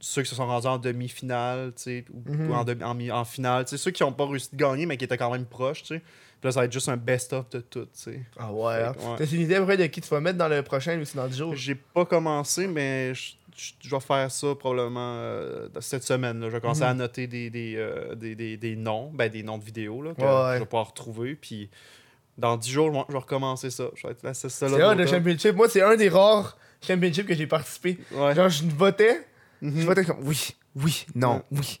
ceux 0.00 0.22
qui 0.22 0.28
se 0.28 0.36
sont 0.36 0.46
rendus 0.46 0.66
en 0.68 0.78
demi-finale, 0.78 1.72
tu 1.74 1.82
sais, 1.82 2.04
ou, 2.12 2.32
Mhm. 2.32 2.52
en, 2.52 2.64
demi- 2.64 3.10
en, 3.10 3.18
en 3.20 3.24
finale, 3.24 3.64
tu 3.64 3.70
sais, 3.70 3.78
ceux 3.78 3.90
qui 3.90 4.02
n'ont 4.04 4.12
pas 4.12 4.26
réussi 4.26 4.50
de 4.52 4.56
gagner, 4.56 4.86
mais 4.86 4.96
qui 4.96 5.04
étaient 5.04 5.16
quand 5.18 5.30
même 5.32 5.46
proches, 5.46 5.82
tu 5.82 5.96
sais. 5.96 6.02
Là, 6.46 6.52
ça 6.52 6.60
va 6.60 6.66
être 6.66 6.72
juste 6.72 6.88
un 6.88 6.96
best-of 6.96 7.48
de 7.50 7.60
tout, 7.60 7.84
tu 7.84 7.88
sais. 7.92 8.20
Ah 8.38 8.52
ouais. 8.52 8.74
Hein. 8.84 8.94
ouais. 8.98 9.16
T'as 9.18 9.26
une 9.26 9.40
idée 9.40 9.56
après 9.56 9.76
de 9.76 9.86
qui 9.86 10.00
tu 10.00 10.08
vas 10.08 10.20
mettre 10.20 10.38
dans 10.38 10.48
le 10.48 10.62
prochain 10.62 11.00
dans 11.14 11.26
10 11.26 11.36
jours? 11.36 11.54
J'ai 11.56 11.74
pas 11.74 12.04
commencé, 12.04 12.66
mais 12.68 13.12
je, 13.14 13.32
je- 13.56 13.72
je 13.82 13.90
vais 13.90 14.00
faire 14.00 14.30
ça 14.30 14.54
probablement 14.54 15.14
euh, 15.16 15.68
cette 15.80 16.04
semaine. 16.04 16.38
là. 16.40 16.46
Je 16.48 16.52
vais 16.54 16.60
commencer 16.60 16.82
Mhm. 16.82 16.86
à 16.88 16.94
noter 16.94 17.26
des, 17.26 17.50
des, 17.50 17.74
euh, 17.76 18.14
des, 18.14 18.34
des- 18.34 18.56
des 18.56 18.76
noms, 18.76 19.10
ben, 19.12 19.28
des 19.30 19.42
noms 19.42 19.58
de 19.58 19.64
vidéos 19.64 20.00
là, 20.02 20.14
que 20.14 20.20
Ouais, 20.22 20.54
je 20.54 20.58
vais 20.60 20.64
pouvoir 20.66 20.86
retrouver. 20.88 21.34
Puis 21.34 21.68
dans 22.38 22.56
10 22.56 22.70
jours, 22.70 22.86
je 23.08 23.12
vais- 23.12 23.18
recommencer 23.18 23.70
ça. 23.70 23.84
Je 23.94 24.06
vais 24.06 24.12
être 24.12 24.22
là, 24.22 24.32
c'est 24.34 24.48
ça. 24.48 24.68
C'est 24.68 24.80
un 24.82 24.94
de 24.94 25.04
championship. 25.06 25.54
Moi, 25.56 25.68
c'est 25.68 25.82
un 25.82 25.96
des 25.96 26.08
rares 26.08 26.56
championships 26.86 27.26
que 27.26 27.34
j'ai 27.34 27.46
participé. 27.46 27.98
Ouais. 28.12 28.34
Genre, 28.34 28.48
je 28.48 28.62
votais, 28.64 29.26
Mhm. 29.62 29.80
je 29.80 29.86
votais 29.86 30.04
comme 30.04 30.18
oui, 30.22 30.50
oui, 30.76 31.06
non, 31.14 31.42
oui. 31.50 31.80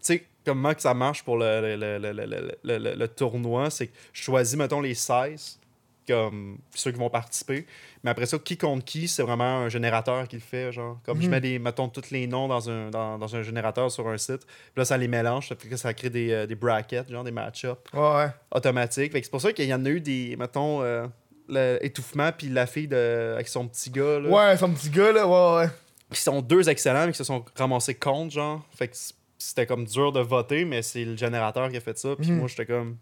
sais, 0.00 0.26
comment 0.44 0.74
que 0.74 0.82
ça 0.82 0.94
marche 0.94 1.22
pour 1.24 1.36
le, 1.36 1.60
le, 1.60 1.76
le, 1.76 1.98
le, 1.98 2.12
le, 2.26 2.56
le- 2.64 2.78
le- 2.78 2.94
le 2.94 3.08
tournoi, 3.08 3.70
c'est 3.70 3.88
que 3.88 3.92
je 4.12 4.22
choisis, 4.22 4.56
mettons, 4.56 4.80
les 4.80 4.94
16. 4.94 5.58
comme 6.06 6.58
ceux 6.74 6.92
qui 6.92 6.98
vont 6.98 7.08
participer. 7.08 7.66
Mais 8.02 8.10
après 8.10 8.26
ça, 8.26 8.38
qui 8.38 8.58
contre 8.58 8.84
qui, 8.84 9.08
c'est 9.08 9.22
vraiment 9.22 9.60
un 9.60 9.70
générateur 9.70 10.28
qui 10.28 10.36
le 10.36 10.42
fait. 10.42 10.70
Genre, 10.70 10.98
comme 11.02 11.18
je 11.18 11.24
Mhm. 11.24 11.30
mets 11.30 11.40
des, 11.40 11.58
mettons, 11.58 11.88
tous 11.88 12.10
les 12.10 12.26
noms 12.26 12.46
dans 12.46 12.68
un, 12.68 12.90
dans, 12.90 13.16
dans 13.18 13.34
un 13.34 13.42
générateur 13.42 13.90
sur 13.90 14.06
un 14.08 14.18
site. 14.18 14.44
Puis 14.44 14.72
là, 14.76 14.84
ça 14.84 14.98
les 14.98 15.08
mélange. 15.08 15.48
Ça 15.48 15.56
fait 15.56 15.66
que 15.66 15.76
ça 15.78 15.94
crée 15.94 16.10
des, 16.10 16.30
euh, 16.30 16.46
des 16.46 16.56
brackets, 16.56 17.08
genre 17.10 17.24
des 17.24 17.30
match-ups 17.30 17.80
Ouais, 17.94 18.00
ouais. 18.16 18.26
automatiques. 18.50 19.12
C'est 19.14 19.30
pour 19.30 19.40
ça 19.40 19.50
qu'il 19.54 19.64
y 19.64 19.72
en 19.72 19.82
a 19.82 19.88
eu 19.88 20.02
des, 20.02 20.36
mettons, 20.38 20.82
euh, 20.82 21.06
l'étouffement, 21.48 22.30
puis 22.36 22.48
la 22.48 22.66
fille 22.66 22.88
de, 22.88 23.32
avec 23.34 23.48
son 23.48 23.66
petit 23.68 23.88
gars. 23.90 24.20
Là, 24.20 24.28
Ouais, 24.28 24.56
son 24.58 24.70
petit 24.72 24.90
gars, 24.90 25.10
là, 25.12 25.26
ouais, 25.26 25.62
ouais. 25.64 25.70
qui 26.12 26.20
sont 26.20 26.42
deux 26.42 26.68
excellents, 26.68 27.06
mais 27.06 27.12
qui 27.12 27.18
se 27.18 27.24
sont 27.24 27.44
ramassés 27.56 27.94
contre, 27.94 28.34
genre. 28.34 28.62
Fait 28.76 28.88
que 28.88 28.96
c'était 29.38 29.66
comme 29.66 29.84
dur 29.84 30.12
de 30.12 30.20
voter, 30.20 30.64
mais 30.64 30.82
c'est 30.82 31.04
le 31.04 31.16
générateur 31.16 31.68
qui 31.70 31.76
a 31.76 31.80
fait 31.80 31.96
ça. 31.98 32.14
Puis 32.16 32.30
Mhm. 32.30 32.38
moi, 32.38 32.48
j'étais 32.48 32.66
comme. 32.66 32.96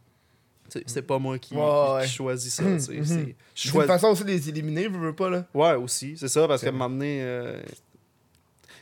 C'est 0.87 1.03
pas 1.03 1.19
moi 1.19 1.39
qui, 1.39 1.55
Ouais, 1.55 1.61
qui 1.61 1.93
ouais. 1.97 2.07
choisis 2.09 2.55
ça. 2.55 2.63
Sais, 2.79 2.93
mhm. 2.95 3.05
c'est- 3.55 3.75
une 3.75 3.83
façon 3.87 4.07
aussi 4.09 4.23
de 4.25 4.29
les 4.29 4.49
éliminer, 4.49 4.89
veux, 4.89 4.99
veux 4.99 5.15
pas, 5.15 5.29
là? 5.29 5.45
Ouais, 5.53 5.75
aussi, 5.75 6.17
c'est 6.17 6.29
ça, 6.29 6.49
parce 6.49 6.63
qu'à 6.63 6.69
un 6.69 6.71
C'est- 6.71 6.79
moment 6.79 6.89
donné. 6.89 7.19
euh, 7.23 7.61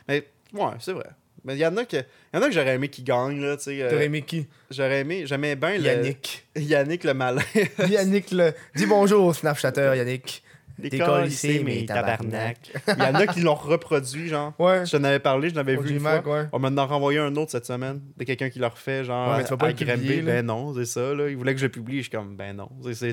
Mais, 0.07 0.25
ouais, 0.53 0.71
c'est 0.79 0.93
vrai. 0.93 1.09
Mais 1.43 1.55
il 1.55 1.59
y 1.59 1.65
en 1.65 1.75
a 1.77 1.85
que, 1.85 1.97
il 1.97 2.05
y 2.35 2.37
en 2.37 2.41
a 2.43 2.47
que 2.47 2.53
j'aurais 2.53 2.75
aimé 2.75 2.87
qui 2.89 3.01
gagnent, 3.03 3.41
là, 3.41 3.57
tu 3.57 3.63
sais. 3.63 3.81
euh, 3.81 3.89
T'aurais 3.89 4.05
aimé 4.05 4.21
qui? 4.21 4.45
J'aurais 4.69 4.99
aimé, 5.01 5.23
j'aimais 5.25 5.55
bien 5.55 5.77
le- 5.77 5.83
Yannick. 5.83 6.45
Yannick 6.55 7.03
le 7.03 7.13
malin. 7.15 7.41
Yannick, 7.89 8.31
le... 8.31 8.53
dis 8.75 8.85
bonjour 8.85 9.25
au 9.25 9.33
Snapchatter, 9.33 9.93
Yannick. 9.97 10.43
Décollissé, 10.79 11.63
mes 11.63 11.85
tabarnak. 11.85 12.57
Il 12.87 13.03
y 13.03 13.07
en 13.07 13.15
a 13.15 13.27
qui 13.27 13.41
l'ont 13.41 13.55
reproduit, 13.55 14.27
genre. 14.27 14.53
Ouais. 14.59 14.85
Je 14.85 14.95
t'en 14.97 15.03
avais 15.03 15.19
parlé, 15.19 15.49
je 15.49 15.55
l'avais 15.55 15.75
vu 15.77 15.91
une 15.91 15.99
fois. 15.99 16.21
ouais. 16.25 16.47
On 16.51 16.59
m'en 16.59 16.75
a 16.77 16.85
renvoyé 16.85 17.19
un 17.19 17.35
autre 17.35 17.51
cette 17.51 17.65
semaine, 17.65 18.01
de 18.17 18.23
quelqu'un 18.23 18.49
qui 18.49 18.59
l'a 18.59 18.69
refait, 18.69 19.03
genre, 19.03 19.29
Ouais, 19.31 19.37
mais 19.37 19.43
tu 19.43 19.49
vas 19.49 19.57
pas 19.57 19.67
à 19.67 19.73
publier. 19.73 20.21
Ben 20.21 20.45
non, 20.45 20.73
c'est 20.75 20.85
ça, 20.85 21.13
là. 21.13 21.29
Il 21.29 21.37
voulait 21.37 21.53
que 21.53 21.61
je 21.61 21.67
publie, 21.67 21.97
je 21.97 22.01
suis 22.03 22.11
comme, 22.11 22.35
ben 22.35 22.55
non. 22.55 22.69
C'est, 22.93 23.11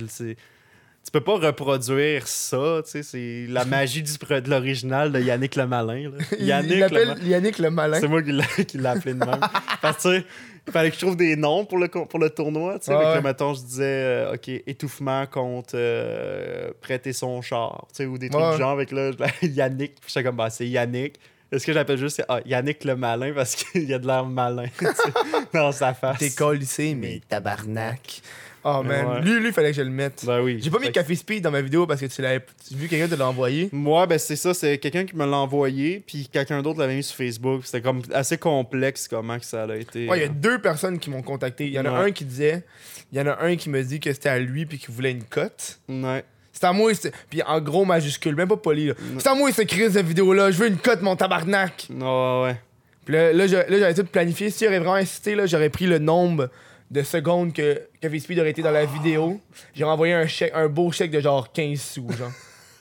Tu 1.05 1.11
peux 1.13 1.21
pas 1.21 1.37
reproduire 1.39 2.27
ça, 2.27 2.83
tu 2.85 2.91
sais, 2.91 3.03
c'est 3.03 3.47
la 3.49 3.65
magie 3.67 4.03
du, 4.03 4.13
de 4.13 4.51
l'original 4.51 5.11
de 5.13 5.21
Yannick 5.21 5.57
le 5.57 5.67
Malin, 5.67 6.11
là. 6.11 6.19
Yannick 6.39 6.71
il 6.73 6.75
le 6.77 6.81
l'appelle. 6.81 7.15
Yannick 7.27 7.59
le 7.59 7.71
malin. 7.71 8.01
C'est 8.01 8.09
moi 8.09 8.23
qui 8.23 8.33
l'a, 8.33 8.45
qui 8.45 8.79
l'a 8.79 8.91
appelé 8.93 9.15
de 9.15 9.19
même. 9.21 9.41
Parce 9.83 10.03
que, 10.03 10.17
tu 10.17 10.21
sais, 10.21 10.27
il 10.27 10.58
fallait 10.73 10.91
que 10.91 10.97
je 10.97 11.01
trouve 11.01 11.17
des 11.17 11.37
noms 11.37 11.65
pour 11.65 11.79
le, 11.79 11.89
pour 11.89 12.19
le 12.19 12.31
tournoi, 12.31 12.79
tu 12.79 12.87
sais. 12.87 12.95
Ouais, 12.97 13.21
mettons, 13.23 13.55
je 13.55 13.61
disais, 13.63 13.85
euh, 13.85 14.35
OK, 14.35 14.49
étouffement 14.67 15.27
contre 15.27 15.73
euh, 15.75 16.71
prêter 16.81 17.13
son 17.13 17.41
char, 17.43 17.87
tu 17.91 17.97
sais, 17.97 18.07
ou 18.07 18.19
des 18.19 18.29
trucs 18.31 18.43
Ouais. 18.43 18.53
du 18.53 18.59
genre. 18.59 18.71
Avec 18.71 18.91
là, 18.93 19.11
je- 19.13 19.47
Yannick, 19.49 19.95
puis 20.01 20.05
j'étais 20.09 20.25
comme, 20.25 20.37
bah, 20.37 20.51
c'est 20.51 20.67
Yannick. 20.69 21.17
Est-ce 21.51 21.65
que 21.65 21.73
j'appelle 21.73 21.97
juste 21.97 22.23
ah, 22.29 22.41
Yannick 22.45 22.85
le 22.85 22.95
malin 22.95 23.33
parce 23.35 23.55
qu'il 23.73 23.93
a 23.95 23.99
de 23.99 24.07
l'air 24.07 24.25
malin 24.27 24.67
dans 25.55 25.73
sa 25.73 25.95
face? 25.95 26.19
Décollissé, 26.19 26.95
mais 26.95 27.21
tabarnak. 27.29 28.21
Oh 28.65 28.83
man, 28.83 29.07
Ouais. 29.07 29.21
lui, 29.23 29.41
lui, 29.41 29.53
fallait 29.53 29.71
que 29.71 29.77
je 29.77 29.83
le 29.83 29.91
mette. 29.91 30.25
Ben 30.27 30.41
oui. 30.41 30.59
J'ai 30.61 30.71
pas 30.71 30.79
mis 30.79 30.87
Fait 30.87 30.93
Café 30.93 31.15
Speed 31.15 31.43
dans 31.45 31.51
ma 31.51 31.61
vidéo 31.63 31.87
parce 31.87 32.01
que 32.01 32.07
tu 32.07 32.21
l'avais 32.23 32.45
vu 32.73 32.89
quelqu'un 32.89 33.09
te 33.09 33.15
l'a 33.19 33.29
envoyé. 33.29 33.69
Moi, 33.73 34.07
ben 34.07 34.19
c'est 34.19 34.37
ça, 34.37 34.53
c'est 34.55 34.79
quelqu'un 34.79 35.05
qui 35.05 35.15
me 35.17 35.25
l'a 35.25 35.37
envoyé, 35.37 36.03
puis 36.07 36.29
quelqu'un 36.31 36.61
d'autre 36.63 36.81
l'avait 36.81 36.97
mis 36.97 37.03
sur 37.03 37.17
Facebook. 37.17 37.63
C'était 37.65 37.81
comme 37.81 38.03
assez 38.13 38.37
complexe 38.39 39.07
comment 39.09 39.39
que 39.39 39.45
ça 39.47 39.65
a 39.65 39.77
été. 39.77 40.09
Ouais, 40.09 40.19
il 40.19 40.21
y 40.23 40.25
a 40.25 40.29
euh, 40.29 40.33
deux 40.35 40.61
personnes 40.61 40.99
qui 40.99 41.09
m'ont 41.11 41.23
contacté. 41.23 41.67
Il 41.67 41.73
y 41.73 41.79
en 41.79 41.85
a 41.87 41.91
un 41.91 42.11
qui 42.11 42.25
disait, 42.25 42.65
il 43.13 43.19
y 43.19 43.21
en 43.21 43.27
a 43.27 43.39
un 43.43 43.57
qui 43.57 43.71
me 43.71 43.83
dit 43.83 44.01
que 44.01 44.13
c'était 44.13 44.29
à 44.29 44.39
lui 44.39 44.67
puis 44.67 44.79
qu'il 44.79 44.91
voulait 44.93 45.13
une 45.13 45.25
cote. 45.25 45.79
Ouais. 45.89 46.25
C'est 46.53 46.65
à 46.65 46.73
moi, 46.73 46.93
c'est- 46.95 47.13
puis 47.31 47.41
en 47.45 47.61
gros 47.61 47.85
majuscule, 47.85 48.35
même 48.35 48.49
pas 48.49 48.57
poli. 48.57 48.87
là. 48.89 48.95
C'est 49.19 49.29
à 49.29 49.35
moi 49.35 49.53
cette 49.53 49.69
crise 49.69 49.93
de 49.95 50.01
vidéo 50.01 50.33
là, 50.35 50.51
je 50.51 50.59
veux 50.59 50.67
une 50.67 50.79
cote 50.79 51.01
mon 51.03 51.15
tabarnak. 51.15 51.87
Ouais, 51.91 52.43
ouais. 52.43 52.57
Puis 53.05 53.15
là, 53.15 53.33
là, 53.33 53.47
j'avais 53.47 53.95
tout 53.95 54.05
planifié. 54.05 54.51
Si 54.51 54.65
j'aurais 54.65 54.81
vraiment 54.81 54.97
insisté, 54.97 55.35
là, 55.37 55.47
j'aurais 55.47 55.71
pris 55.71 55.87
le 55.87 55.99
nombre 55.99 56.51
de 56.91 57.03
secondes 57.03 57.53
que 57.53 57.83
Café 58.01 58.19
Speed 58.19 58.39
aurait 58.39 58.51
été 58.51 58.63
dans 58.63 58.71
la 58.71 58.85
vidéo. 58.87 59.41
J'ai 59.75 59.85
envoyé 59.85 60.15
un 60.15 60.27
chèque, 60.27 60.53
un 60.55 60.69
beau 60.69 60.91
chèque 60.93 61.11
de 61.11 61.21
genre 61.21 61.53
15 61.53 61.79
sous, 61.81 62.09
genre. 62.13 62.31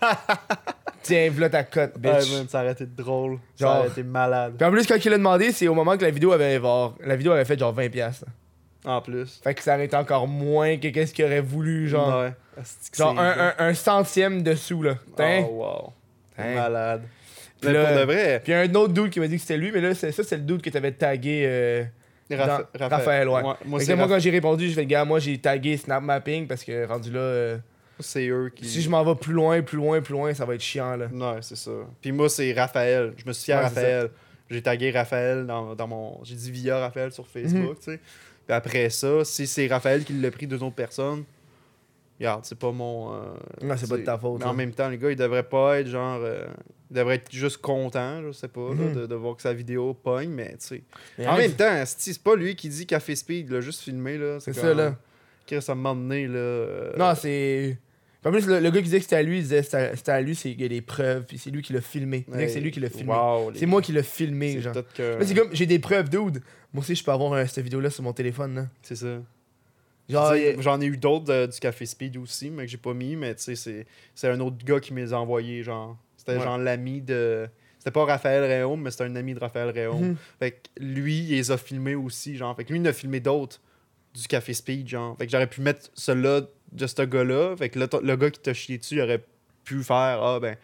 Tiens, 1.03 1.29
voilà 1.31 1.49
ta 1.49 1.63
cote, 1.63 1.97
bitch. 1.97 2.11
Ouais, 2.11 2.37
man, 2.37 2.47
ça 2.49 2.61
aurait 2.61 2.71
été 2.73 2.85
drôle. 2.85 3.39
Ça 3.55 3.65
Genre- 3.65 3.77
aurait 3.79 3.87
été 3.87 4.03
malade. 4.03 4.55
Puis 4.57 4.67
en 4.67 4.71
plus, 4.71 4.85
quand 4.85 4.95
il 5.03 5.09
l'a 5.09 5.17
demandé, 5.17 5.51
c'est 5.51 5.67
au 5.67 5.73
moment 5.73 5.97
que 5.97 6.03
la 6.03 6.11
vidéo 6.11 6.31
avait 6.33 6.59
genre, 6.59 6.95
la 7.03 7.15
vidéo 7.15 7.31
avait 7.31 7.45
fait 7.45 7.57
genre 7.57 7.73
20$. 7.73 7.89
piastres. 7.89 8.25
En 8.85 9.01
plus. 9.01 9.39
Fait 9.43 9.53
que 9.53 9.61
ça 9.63 9.75
aurait 9.75 9.85
été 9.85 9.95
encore 9.95 10.27
moins 10.27 10.77
que 10.77 10.87
qu'est-ce 10.89 11.13
qu'il 11.13 11.25
aurait 11.25 11.41
voulu, 11.41 11.87
genre. 11.87 12.21
Ouais. 12.21 12.33
Que 12.57 12.97
Genre 12.97 13.17
un, 13.19 13.35
bon. 13.35 13.41
un, 13.41 13.53
un 13.67 13.73
centième 13.73 14.43
dessous, 14.43 14.81
là. 14.81 14.95
Tain. 15.15 15.43
Oh, 15.49 15.63
wow. 15.63 15.93
Hein? 16.37 16.55
Malade. 16.55 17.03
Puis 17.61 17.71
là- 17.73 17.85
pour 17.85 17.97
de 17.97 18.03
vrai, 18.03 18.39
Puis 18.43 18.51
il 18.51 18.55
y 18.55 18.57
a 18.57 18.61
un 18.61 18.75
autre 18.75 18.93
dude 18.93 19.09
qui 19.09 19.19
m'a 19.19 19.27
dit 19.27 19.35
que 19.35 19.41
c'était 19.41 19.57
lui, 19.57 19.71
mais 19.71 19.81
là, 19.81 19.93
ça, 19.95 20.11
c'est 20.11 20.35
le 20.37 20.43
dude 20.43 20.61
que 20.61 20.69
t'avais 20.69 20.91
tagué. 20.91 21.43
euh, 21.47 21.83
Rapha- 22.35 22.65
dans- 22.77 22.89
Raphaël, 22.89 23.29
ouais. 23.29 23.41
Moi, 23.65 23.79
c'est 23.79 23.95
moi, 23.95 24.05
Raph- 24.05 24.09
quand 24.09 24.19
j'ai 24.19 24.29
répondu, 24.31 24.67
je 24.69 24.73
fais, 24.73 24.85
gars, 24.85 25.05
moi, 25.05 25.19
j'ai 25.19 25.37
tagué 25.37 25.77
Snap 25.77 26.03
Mapping 26.03 26.47
parce 26.47 26.63
que 26.63 26.85
rendu 26.85 27.11
là, 27.11 27.19
euh, 27.19 27.57
c'est 27.99 28.27
eux 28.27 28.51
qui. 28.53 28.65
si 28.67 28.81
je 28.81 28.89
m'en 28.89 29.03
vais 29.03 29.15
plus 29.15 29.33
loin, 29.33 29.61
plus 29.61 29.77
loin, 29.77 30.01
plus 30.01 30.13
loin, 30.13 30.33
ça 30.33 30.45
va 30.45 30.55
être 30.55 30.61
chiant, 30.61 30.95
là. 30.97 31.05
Ouais, 31.11 31.39
c'est 31.41 31.55
ça. 31.57 31.71
Puis 32.01 32.11
moi, 32.11 32.29
c'est 32.29 32.51
Raphaël. 32.53 33.13
Je 33.17 33.25
me 33.25 33.33
suis 33.33 33.45
fié 33.45 33.53
à 33.53 33.57
Ouais, 33.59 33.63
Raphaël. 33.63 34.09
J'ai 34.49 34.61
tagué 34.61 34.91
Raphaël 34.91 35.45
dans, 35.45 35.75
dans 35.75 35.87
mon. 35.87 36.19
J'ai 36.23 36.35
dit 36.35 36.51
via 36.51 36.79
Raphaël 36.79 37.11
sur 37.11 37.27
Facebook, 37.27 37.61
Mhm. 37.71 37.75
tu 37.75 37.91
sais. 37.91 37.99
Puis 38.45 38.55
après 38.55 38.89
ça, 38.89 39.25
si 39.25 39.45
c'est 39.45 39.67
Raphaël 39.67 40.03
qui 40.05 40.13
l'a 40.13 40.31
pris 40.31 40.47
deux 40.47 40.61
autres 40.63 40.75
personnes, 40.75 41.23
regarde, 42.19 42.45
c'est 42.45 42.57
pas 42.57 42.71
mon. 42.71 43.13
euh, 43.13 43.19
Non, 43.61 43.75
c'est 43.77 43.87
pas 43.89 43.97
de 43.97 44.03
ta 44.03 44.17
faute, 44.17 44.39
Mais 44.39 44.45
en 44.45 44.53
même 44.53 44.71
temps, 44.71 44.89
les 44.89 44.97
gars, 44.97 45.09
il 45.11 45.15
devrait 45.15 45.43
pas 45.47 45.79
être 45.79 45.87
genre. 45.87 46.19
euh, 46.23 46.45
il 46.89 46.95
devrait 46.95 47.15
être 47.15 47.31
juste 47.31 47.57
content, 47.57 48.21
je 48.25 48.31
sais 48.31 48.47
pas, 48.47 48.69
là, 48.69 48.75
Mhm. 48.75 48.93
de, 48.95 49.05
de 49.07 49.15
voir 49.15 49.35
que 49.35 49.41
sa 49.41 49.53
vidéo 49.53 49.93
pogne, 49.93 50.29
mais 50.29 50.51
tu 50.57 50.81
sais. 51.17 51.27
En 51.27 51.35
même 51.37 51.51
temps, 51.51 51.83
c'est 51.85 52.21
pas 52.23 52.35
lui 52.35 52.55
qui 52.55 52.69
dit 52.69 52.85
Café 52.85 53.15
Speed, 53.15 53.47
il 53.49 53.53
l'a 53.53 53.61
juste 53.61 53.81
filmé, 53.81 54.17
là. 54.17 54.39
C'est 54.39 54.53
ça, 54.53 54.73
là. 54.73 54.95
Chris, 55.45 55.59
un 55.67 55.75
moment 55.75 55.95
donné, 55.95 56.27
là. 56.27 56.35
euh, 56.35 56.97
Non, 56.97 57.13
c'est. 57.15 57.77
En 58.25 58.31
plus, 58.31 58.45
le, 58.47 58.59
le 58.59 58.69
gars 58.71 58.79
qui 58.79 58.83
disait 58.85 58.97
que 58.97 59.03
c'était 59.03 59.15
à 59.15 59.21
lui, 59.23 59.37
il 59.37 59.43
disait 59.43 59.61
que 59.63 59.95
c'était 59.95 60.11
à- 60.11 60.19
lui, 60.21 60.35
c'est 60.35 60.51
qu'il 60.51 60.61
y 60.61 60.65
a 60.65 60.67
des 60.69 60.81
preuves, 60.81 61.23
puis 61.25 61.37
c'est 61.37 61.49
lui 61.51 61.61
qui 61.61 61.71
l'a 61.71 61.79
filmé. 61.79 62.25
Il 62.27 62.33
disait 62.33 62.45
que 62.47 62.51
c'est 62.51 62.59
lui 62.59 62.71
qui 62.71 62.79
l'a 62.81 62.89
filmé. 62.89 63.13
wow, 63.13 63.51
C'est 63.55 63.65
moi 63.65 63.81
qui 63.81 63.93
l'a 63.93 64.03
filmé, 64.03 64.59
genre. 64.59 64.73
que- 64.93 65.17
c'est 65.23 65.33
comme, 65.35 65.49
j'ai 65.53 65.65
des 65.65 65.79
preuves, 65.79 66.09
dude. 66.09 66.41
Moi 66.73 66.81
aussi, 66.81 66.95
je 66.95 67.03
peux 67.03 67.11
avoir 67.11 67.47
cette 67.47 67.63
vidéo-là 67.63 67.89
sur 67.89 68.03
mon 68.03 68.11
téléphone, 68.13 68.55
là. 68.55 68.67
C'est 68.81 68.95
ça. 68.95 69.07
Genre, 69.07 69.21
Tu 69.21 69.21
sais, 69.21 69.21
il- 69.21 69.95
J'en 70.09 70.79
ai 70.81 70.85
eu 70.85 70.97
d'autres 70.97 71.25
de- 71.25 71.45
du 71.47 71.59
Café 71.59 71.85
Speed 71.85 72.17
aussi, 72.17 72.49
mais 72.49 72.65
que 72.65 72.71
j'ai 72.71 72.77
pas 72.77 72.93
mis, 72.93 73.15
mais 73.15 73.35
tu 73.35 73.43
sais, 73.43 73.55
c'est- 73.55 73.85
c'est 74.15 74.29
un 74.29 74.39
autre 74.39 74.57
gars 74.65 74.79
qui 74.79 74.93
me 74.93 75.01
les 75.01 75.13
a 75.13 75.19
envoyés, 75.19 75.63
genre. 75.63 75.97
C'était 76.15 76.37
Ouais. 76.37 76.43
genre 76.43 76.57
l'ami 76.57 77.01
de. 77.01 77.47
C'était 77.77 77.91
pas 77.91 78.05
Raphaël 78.05 78.43
Réaume, 78.43 78.81
mais 78.81 78.91
c'était 78.91 79.03
un 79.05 79.15
ami 79.15 79.33
de 79.33 79.39
Raphaël 79.39 79.69
Réaume. 79.69 80.09
Mhm. 80.09 80.15
Fait 80.39 80.51
que 80.51 80.57
lui, 80.83 81.19
il 81.19 81.29
les 81.31 81.51
a 81.51 81.57
filmés 81.57 81.95
aussi, 81.95 82.35
genre. 82.37 82.55
Fait 82.55 82.63
que 82.65 82.71
lui, 82.73 82.79
il 82.79 82.81
en 82.81 82.85
a 82.89 82.93
filmé 82.93 83.19
d'autres 83.19 83.59
du 84.13 84.27
Café 84.27 84.53
Speed, 84.53 84.87
genre. 84.87 85.15
Fait 85.17 85.25
que 85.25 85.31
j'aurais 85.31 85.47
pu 85.47 85.61
mettre 85.61 85.89
celui-là 85.93 86.41
de 86.71 86.87
ce 86.87 87.01
gars-là. 87.03 87.55
Fait 87.57 87.69
que 87.69 87.79
t- 87.85 87.97
le 88.01 88.15
gars 88.15 88.29
qui 88.31 88.39
t'a 88.39 88.53
chié 88.53 88.77
dessus, 88.77 88.95
il 88.95 89.01
aurait 89.01 89.23
pu 89.63 89.83
faire, 89.83 90.21
ah 90.23 90.39
ben. 90.39 90.55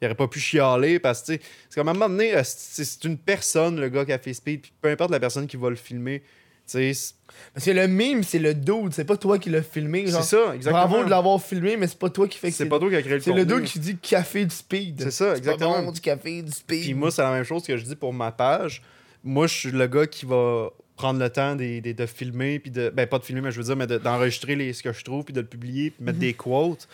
Il 0.00 0.06
aurait 0.06 0.16
pas 0.16 0.26
pu 0.26 0.40
chialer 0.40 0.98
parce 0.98 1.22
que, 1.22 1.26
tu 1.26 1.32
sais, 1.34 1.40
c'est 1.70 1.76
comme 1.80 1.86
à 1.86 1.92
un 1.92 1.94
moment 1.94 2.08
donné, 2.08 2.34
euh, 2.34 2.42
c'est 2.44 2.84
c'est 2.84 3.04
une 3.04 3.16
personne, 3.16 3.78
le 3.80 3.88
gars 3.88 4.04
Café 4.04 4.34
Speed, 4.34 4.62
puis 4.62 4.72
peu 4.80 4.88
importe 4.88 5.12
la 5.12 5.20
personne 5.20 5.46
qui 5.46 5.56
va 5.56 5.70
le 5.70 5.76
filmer, 5.76 6.24
Parce 6.66 7.64
que 7.66 7.70
le 7.70 7.86
mime, 7.86 8.22
c'est 8.22 8.38
le 8.38 8.54
dude, 8.54 8.92
c'est 8.92 9.04
pas 9.04 9.16
toi 9.16 9.38
qui 9.38 9.50
l'as 9.50 9.62
filmé. 9.62 10.04
C'est 10.06 10.22
ça, 10.22 10.54
exactement. 10.54 10.86
Bravo 10.86 11.04
de 11.04 11.10
l'avoir 11.10 11.42
filmé, 11.42 11.76
mais 11.76 11.86
c'est 11.86 11.98
pas 11.98 12.10
toi 12.10 12.28
qui 12.28 12.38
fait 12.38 12.50
que 12.50 12.56
C'est 12.56 12.66
pas 12.66 12.78
toi 12.78 12.88
qui 12.90 12.96
a 12.96 13.02
créé 13.02 13.14
le 13.14 13.20
C'est 13.20 13.32
le 13.32 13.44
dude 13.44 13.64
qui 13.64 13.78
dit 13.78 13.96
café 13.96 14.44
du 14.44 14.54
speed. 14.54 15.02
C'est 15.02 15.10
ça, 15.10 15.26
pas 15.32 15.36
exactement. 15.38 15.82
bon, 15.82 15.92
du 15.92 16.00
café 16.00 16.42
du 16.42 16.52
speed. 16.52 16.82
Puis 16.82 16.94
moi, 16.94 17.10
c'est 17.10 17.22
la 17.22 17.32
même 17.32 17.44
chose 17.44 17.62
que 17.64 17.76
je 17.76 17.84
dis 17.84 17.96
pour 17.96 18.12
ma 18.12 18.32
page. 18.32 18.82
Moi, 19.24 19.46
je 19.46 19.54
suis 19.54 19.70
le 19.70 19.86
gars 19.86 20.06
qui 20.06 20.26
va 20.26 20.70
prendre 20.96 21.18
le 21.20 21.30
temps 21.30 21.56
des- 21.56 21.80
de, 21.80 22.06
filmer, 22.06 22.58
puis 22.58 22.70
de. 22.70 22.90
Ben, 22.90 23.06
pas 23.06 23.18
de 23.18 23.24
filmer, 23.24 23.40
mais 23.40 23.50
je 23.52 23.58
veux 23.58 23.64
dire, 23.64 23.76
mais 23.76 23.86
de- 23.86 23.98
d'enregistrer 23.98 24.72
ce 24.72 24.82
que 24.82 24.92
je 24.92 25.04
trouve, 25.04 25.24
puis 25.24 25.32
de 25.34 25.40
le 25.40 25.46
publier, 25.46 25.90
puis 25.90 26.00
Mhm. 26.00 26.06
mettre 26.06 26.18
des 26.18 26.34
quotes. 26.34 26.86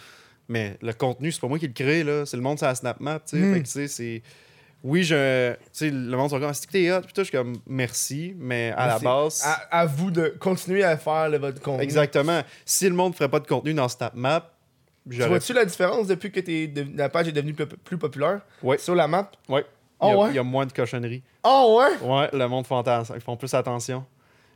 Mais 0.49 0.77
le 0.81 0.93
contenu, 0.95 1.31
c'est 1.31 1.41
pas 1.41 1.49
moi 1.49 1.59
qui 1.59 1.67
le 1.67 1.73
crée, 1.75 2.05
là. 2.05 2.25
C'est 2.25 2.37
le 2.37 2.43
monde 2.43 2.59
sur 2.59 2.67
la 2.67 2.75
SnapMap, 2.75 3.25
tu 3.27 3.37
sais. 3.37 3.43
Mhm. 3.43 3.55
Fait 3.55 3.61
que, 3.61 3.67
tu 3.67 3.71
sais, 3.73 3.89
c'est. 3.89 4.23
Oui, 4.85 5.03
je. 5.03 5.53
Tu 5.55 5.59
sais, 5.73 5.91
le 5.91 6.17
monde 6.17 6.31
sont 6.31 6.39
comme, 6.39 6.55
c'est 6.55 6.67
que 6.67 6.73
t'es 6.73 6.93
hot, 6.93 7.01
puis 7.03 7.13
toi, 7.13 7.25
je 7.25 7.29
suis 7.29 7.37
comme, 7.37 7.57
merci, 7.67 8.35
mais 8.39 8.73
à 8.77 8.87
la 8.87 8.99
base. 9.01 9.43
À, 9.45 9.81
à 9.81 9.87
vous 9.87 10.11
de 10.11 10.29
continuer 10.39 10.85
à 10.85 10.97
faire 10.97 11.29
le, 11.29 11.39
votre 11.39 11.61
contenu. 11.61 11.83
Exactement. 11.83 12.43
Si 12.65 12.89
le 12.89 12.95
monde 12.95 13.15
ferait 13.15 13.29
pas 13.29 13.41
de 13.41 13.47
contenu 13.47 13.75
dans 13.75 13.89
SnapMap, 13.89 14.53
Tu 15.11 15.17
j'aurais. 15.17 15.29
vois-tu 15.31 15.53
la 15.53 15.65
différence 15.65 16.07
depuis 16.07 16.31
que 16.31 16.39
de- 16.69 16.97
la 16.97 17.09
page 17.09 17.27
est 17.29 17.33
devenue 17.33 17.55
plus, 17.55 17.99
populaire? 17.99 18.41
Ouais. 18.63 18.79
sur 18.79 18.95
la 18.95 19.09
map? 19.09 19.31
Ouais. 19.49 19.65
Oh, 20.01 20.07
il, 20.07 20.11
y 20.11 20.13
a, 20.13 20.17
ouais? 20.19 20.29
il 20.31 20.37
y 20.37 20.39
a 20.39 20.45
moins 20.45 20.65
de 20.65 20.73
cochonneries. 20.73 21.25
Oh 21.43 21.81
ouais? 21.81 22.07
Ouais, 22.09 22.29
le 22.33 22.47
monde 22.47 22.65
attention. 22.79 23.15
Ils 23.17 23.21
font 23.21 23.37
plus 23.37 23.53
attention. 23.55 24.05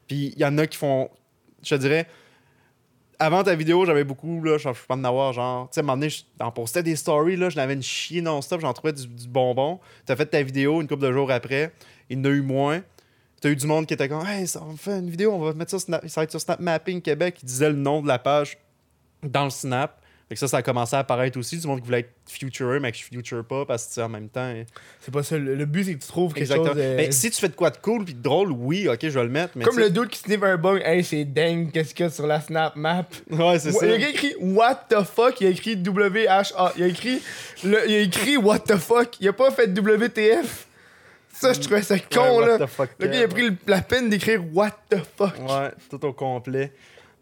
Puis 0.07 0.33
il 0.37 0.39
y 0.41 0.45
en 0.45 0.57
a 0.59 0.67
qui 0.69 0.79
font. 0.79 1.11
Je 1.65 1.75
te 1.75 1.81
dirais. 1.81 2.07
Avant 3.23 3.45
ta 3.45 3.55
vidéo, 3.55 3.87
j'avais 3.87 4.03
beaucoup, 4.03 4.43
là, 4.43 4.59
je 4.59 4.69
pas 4.69 4.95
en 4.97 5.05
avoir, 5.05 5.33
genre. 5.33 5.69
Tu 5.69 5.75
sais, 5.75 5.81
à 5.81 5.83
un 5.83 5.87
moment 5.87 5.97
donné, 5.97 6.11
je 6.11 6.23
t'en 6.37 6.51
postais 6.51 6.83
des 6.83 6.97
stories, 6.97 7.37
là, 7.37 7.51
je 7.51 7.57
n'avais 7.57 7.75
une 7.75 7.83
chier 7.83 8.21
non-stop, 8.21 8.61
j'en 8.61 8.73
trouvais 8.73 8.93
du, 8.93 9.07
du 9.07 9.29
bonbon. 9.29 9.79
T'as 10.05 10.17
fait 10.17 10.27
ta 10.27 10.43
vidéo 10.43 10.81
une 10.81 10.89
couple 10.89 11.03
de 11.05 11.13
jours 11.13 11.31
après, 11.31 11.73
il 12.11 12.19
en 12.19 12.25
a 12.25 12.29
eu 12.31 12.41
moins. 12.43 12.83
T'as 13.41 13.51
eu 13.51 13.55
du 13.55 13.65
monde 13.69 13.87
qui 13.87 13.95
était 13.95 14.09
comme, 14.09 14.27
hey, 14.27 14.49
ça, 14.49 14.61
on 14.69 14.77
fait 14.77 14.99
une 14.99 15.09
vidéo, 15.09 15.33
on 15.35 15.39
va 15.39 15.53
mettre 15.53 15.71
ça, 15.71 15.79
Snap- 15.79 16.09
ça 16.09 16.21
va 16.21 16.25
être 16.25 16.33
sur 16.33 16.41
Snap 16.41 16.59
Mapping 16.59 17.01
Québec, 17.01 17.37
qui 17.37 17.47
disait 17.47 17.69
le 17.71 17.77
nom 17.77 18.03
de 18.03 18.09
la 18.09 18.19
page 18.19 18.59
dans 19.23 19.45
le 19.45 19.51
Snap. 19.51 20.02
Fait 20.33 20.37
que 20.37 20.41
ça, 20.41 20.49
ça 20.49 20.57
a 20.57 20.63
commencé 20.63 20.97
à 20.97 21.01
apparaître 21.01 21.39
aussi. 21.39 21.59
Du 21.59 21.67
monde 21.67 21.81
qui 21.81 21.85
voulait 21.85 21.99
être 22.01 22.13
futureux, 22.27 22.81
mais 22.81 22.91
que 22.91 22.97
je 22.97 23.03
future 23.05 23.45
pas 23.45 23.67
parce 23.67 23.95
que, 23.95 24.01
en 24.01 24.09
même 24.09 24.31
temps. 24.31 24.41
hein. 24.41 24.63
C'est 25.03 25.13
pas 25.13 25.23
ça. 25.23 25.37
Le, 25.37 25.55
le 25.55 25.67
but, 25.67 25.85
c'est 25.85 25.95
que 25.95 26.01
tu 26.01 26.09
trouves 26.09 26.33
quelque 26.33 26.45
Exactement. 26.45 26.69
chose. 26.69 26.77
de- 26.83 26.97
Ben, 26.97 27.13
si 27.13 27.31
tu 27.31 27.39
fais 27.39 27.49
de 27.51 27.55
quoi 27.55 27.69
de 27.69 27.77
cool 27.77 28.07
puis 28.07 28.15
de 28.15 28.23
drôle, 28.23 28.51
oui, 28.51 28.89
ok, 28.89 28.99
je 29.03 29.09
vais 29.11 29.25
le 29.25 29.29
mettre. 29.29 29.53
Mais 29.57 29.65
Comme 29.67 29.79
le 29.79 29.91
dude 29.91 30.09
qui 30.09 30.21
sniff 30.21 30.43
un 30.43 30.57
bug. 30.57 30.81
Hey, 30.83 31.05
c'est 31.05 31.27
dingue, 31.27 31.71
qu'est-ce 31.71 31.95
qu'il 31.95 32.07
y 32.07 32.09
a 32.09 32.11
sur 32.11 32.27
la 32.27 32.41
Snap 32.41 32.75
Map. 32.77 33.05
Ouais, 33.31 33.59
c'est 33.59 33.73
ça. 33.73 33.85
Le 33.85 33.99
gars 33.99 34.09
écrit 34.09 34.35
What 34.41 34.87
the 34.89 35.03
fuck, 35.03 35.39
il 35.43 35.49
a 35.49 35.51
écrit 35.51 35.77
W-H-A. 35.77 36.73
Il 36.79 36.83
a 36.85 36.87
écrit, 36.87 37.21
le, 37.65 37.79
il 37.91 37.95
a 37.95 37.99
écrit 38.01 38.39
What 38.39 38.61
the 38.61 38.77
fuck. 38.79 39.21
Il 39.21 39.29
a 39.29 39.35
pas 39.35 39.51
fait 39.51 39.67
WTF. 39.67 40.67
Ça, 41.35 41.53
je 41.53 41.61
trouvais 41.61 41.83
ça 41.83 41.99
con, 41.99 42.39
Ouais, 42.41 42.47
là. 42.47 42.53
what 42.59 42.67
the 42.67 42.71
fuck, 42.71 42.91
Le 42.99 43.09
gars, 43.09 43.17
il 43.19 43.23
a 43.25 43.29
pris 43.29 43.51
la 43.67 43.81
peine 43.81 44.09
d'écrire 44.09 44.43
What 44.55 44.71
the 44.91 44.99
fuck. 45.17 45.35
Ouais, 45.41 45.71
tout 45.91 46.05
au 46.07 46.13
complet. 46.13 46.73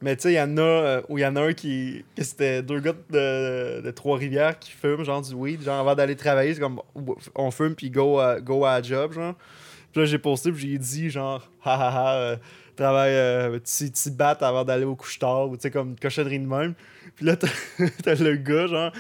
Mais 0.03 0.17
tu 0.17 0.23
sais, 0.23 0.33
il 0.33 0.37
y 0.37 0.41
en 0.41 0.57
a 0.57 0.63
euh, 0.63 1.03
où 1.09 1.19
il 1.19 1.21
y 1.21 1.27
en 1.27 1.37
a 1.37 1.43
un 1.43 1.53
qui. 1.53 2.05
que 2.17 2.25
c'était 2.25 2.63
deux 2.63 2.81
gars 2.81 2.95
de, 3.11 3.83
de 3.83 3.91
Trois-Rivières 3.91 4.59
qui 4.59 4.71
fument, 4.71 5.05
genre 5.05 5.21
du 5.21 5.35
weed, 5.35 5.63
genre 5.63 5.79
avant 5.79 5.95
d'aller 5.95 6.17
travailler. 6.17 6.55
C'est 6.55 6.61
comme 6.61 6.81
on 7.35 7.51
fume 7.51 7.75
puis 7.75 7.91
go 7.91 8.19
à, 8.19 8.41
go 8.41 8.65
à 8.65 8.81
job, 8.81 9.13
genre. 9.13 9.35
Puis 9.93 10.01
là, 10.01 10.07
j'ai 10.07 10.19
posté 10.19 10.53
puis 10.53 10.73
j'ai 10.73 10.79
dit, 10.79 11.11
genre, 11.11 11.49
ha 11.65 11.75
ha 11.75 11.91
ha, 11.91 12.15
euh, 12.15 12.37
travaille, 12.77 13.13
euh, 13.13 13.59
tu 13.59 13.91
tu 13.91 14.11
battes 14.11 14.43
avant 14.43 14.65
d'aller 14.65 14.85
au 14.85 14.97
couche-tard, 14.97 15.49
ou 15.49 15.57
tu 15.57 15.63
sais, 15.63 15.71
comme 15.71 15.91
une 15.91 15.99
cochonnerie 15.99 16.39
de 16.39 16.47
même. 16.47 16.75
Puis 17.17 17.27
là, 17.27 17.37
t'as 17.37 18.15
le 18.15 18.37
gars, 18.37 18.67
genre. 18.67 18.93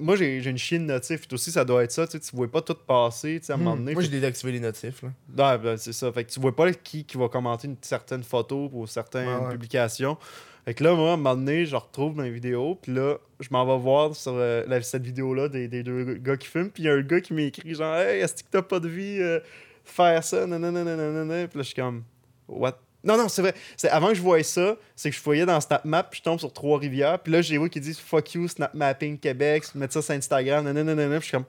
Moi, 0.00 0.16
j'ai 0.16 0.40
j'ai 0.40 0.50
une 0.50 0.58
chienne 0.58 0.86
notif, 0.86 1.28
puis 1.28 1.34
aussi, 1.34 1.52
ça 1.52 1.64
doit 1.64 1.84
être 1.84 1.92
ça, 1.92 2.06
tu 2.06 2.12
sais, 2.12 2.20
tu 2.20 2.34
vois 2.34 2.50
pas 2.50 2.62
tout 2.62 2.74
passer, 2.74 3.38
tu 3.38 3.46
sais, 3.46 3.52
à 3.52 3.56
un 3.56 3.58
moment 3.58 3.76
donné. 3.76 3.92
Hmm. 3.92 3.94
Moi, 3.94 4.02
j'ai 4.02 4.08
désactivé 4.08 4.52
les 4.52 4.60
notifs, 4.60 5.02
là. 5.02 5.10
Ouais, 5.52 5.58
ben, 5.58 5.76
c'est 5.76 5.92
ça. 5.92 6.10
Fait 6.10 6.24
que 6.24 6.30
tu 6.30 6.40
vois 6.40 6.56
pas 6.56 6.72
qui, 6.72 7.04
qui 7.04 7.16
va 7.18 7.28
commenter 7.28 7.68
une 7.68 7.76
certaine 7.82 8.22
photo 8.22 8.68
pour 8.68 8.88
certaines 8.88 9.28
ouais. 9.28 9.52
publications. 9.52 10.16
Fait 10.64 10.74
que 10.74 10.84
là, 10.84 10.94
moi, 10.94 11.10
à 11.10 11.12
un 11.14 11.16
moment 11.16 11.36
donné, 11.36 11.64
je 11.66 11.76
retrouve 11.76 12.16
dans 12.16 12.22
les 12.22 12.30
vidéos, 12.30 12.78
puis 12.80 12.92
là, 12.92 13.16
je 13.40 13.48
m'en 13.50 13.64
vais 13.66 13.82
voir 13.82 14.14
sur 14.14 14.32
euh, 14.34 14.64
la- 14.66 14.82
cette 14.82 15.02
vidéo-là 15.02 15.48
des, 15.48 15.68
des 15.68 15.82
deux 15.82 16.14
gars 16.14 16.36
qui 16.36 16.48
fument, 16.48 16.70
puis 16.70 16.82
il 16.82 16.86
y 16.86 16.88
a 16.88 16.94
un 16.94 17.02
gars 17.02 17.20
qui 17.20 17.32
m'écrit 17.32 17.74
genre 17.74 17.94
«Hey, 17.96 18.20
est-ce 18.20 18.42
que 18.42 18.48
t'as 18.50 18.62
pas 18.62 18.80
de 18.80 18.88
vie 18.88 19.18
euh, 19.20 19.40
faire 19.84 20.22
ça?» 20.22 20.46
Nanana, 20.48 20.84
nanana. 20.84 21.48
Puis 21.48 21.58
là, 21.58 21.62
je 21.62 21.68
suis 21.68 21.74
comme 21.74 22.02
«What?» 22.48 22.78
Non, 23.02 23.16
non, 23.16 23.28
c'est 23.28 23.42
vrai. 23.42 23.54
C'est 23.76 23.88
avant 23.88 24.08
que 24.08 24.14
je 24.14 24.22
voie 24.22 24.42
ça, 24.42 24.76
c'est 24.94 25.10
que 25.10 25.16
je 25.16 25.22
voyais 25.22 25.46
dans 25.46 25.60
SnapMap, 25.60 26.10
puis 26.10 26.18
je 26.18 26.22
tombe 26.24 26.38
sur 26.38 26.52
Trois-Rivières, 26.52 27.18
puis 27.18 27.32
là, 27.32 27.40
j'ai 27.42 27.58
vu 27.58 27.70
qui 27.70 27.80
dit 27.80 27.94
Fuck 27.94 28.34
you, 28.34 28.46
Snap 28.48 28.74
Mapping 28.74 29.18
Québec, 29.18 29.64
mettre 29.74 29.94
ça 29.94 30.02
sur 30.02 30.14
Instagram, 30.14 30.64
nanana. 30.70 30.94
Puis 31.06 31.14
je 31.20 31.24
suis 31.24 31.32
comme 31.32 31.44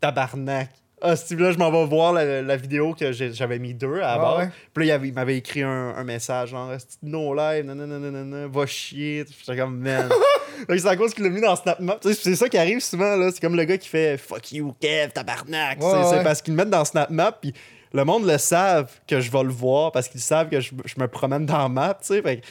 Tabarnak. 0.00 0.70
Ah, 1.04 1.16
ce 1.16 1.34
là 1.34 1.50
je 1.50 1.58
m'en 1.58 1.70
vais 1.72 1.84
voir 1.84 2.12
la, 2.12 2.42
la 2.42 2.56
vidéo 2.56 2.94
que 2.94 3.10
j'ai- 3.10 3.32
j'avais 3.32 3.58
mis 3.58 3.74
deux 3.74 3.96
à 3.96 4.00
la 4.00 4.12
Ah 4.22 4.36
ouais? 4.38 4.50
Puis 4.72 4.86
là, 4.86 4.92
il, 4.92 4.96
avait- 4.96 5.08
il 5.08 5.14
m'avait 5.14 5.36
écrit 5.36 5.62
un, 5.62 5.94
un 5.96 6.04
message 6.04 6.50
genre 6.50 6.70
no 7.02 7.34
live, 7.34 7.64
nanana, 7.64 7.98
nanana, 7.98 8.46
va 8.46 8.66
chier. 8.66 9.24
J'étais 9.40 9.58
comme 9.58 9.78
man. 9.78 10.08
C'est 10.68 10.86
à 10.86 10.96
cause 10.96 11.12
qu'il 11.12 11.24
l'a 11.24 11.30
mis 11.30 11.40
dans 11.40 11.56
SnapMap. 11.56 11.98
Tu 12.00 12.08
sais, 12.12 12.20
c'est 12.22 12.36
ça 12.36 12.48
qui 12.48 12.56
arrive 12.56 12.78
souvent, 12.78 13.16
là. 13.16 13.30
C'est 13.32 13.40
comme 13.40 13.56
le 13.56 13.64
gars 13.64 13.78
qui 13.78 13.88
fait 13.88 14.16
Fuck 14.16 14.52
you, 14.52 14.72
Kev, 14.80 15.10
tabarnak. 15.12 15.80
Ouais, 15.82 16.04
C'est- 16.08 16.22
parce 16.22 16.40
qu'ils 16.40 16.54
le 16.54 16.58
mettent 16.58 16.70
dans 16.70 16.84
SnapMap, 16.84 17.40
puis 17.40 17.52
le 17.92 18.04
monde 18.04 18.26
le 18.26 18.38
savent 18.38 18.90
que 19.06 19.20
je 19.20 19.30
vais 19.30 19.42
le 19.42 19.50
voir 19.50 19.92
parce 19.92 20.08
qu'ils 20.08 20.20
savent 20.20 20.48
que 20.48 20.60
je, 20.60 20.72
je 20.84 20.94
me 20.98 21.06
promène 21.08 21.46
dans 21.46 21.58
la 21.58 21.68
map, 21.68 21.94
tu 21.94 22.08
sais. 22.08 22.22
Fait 22.22 22.42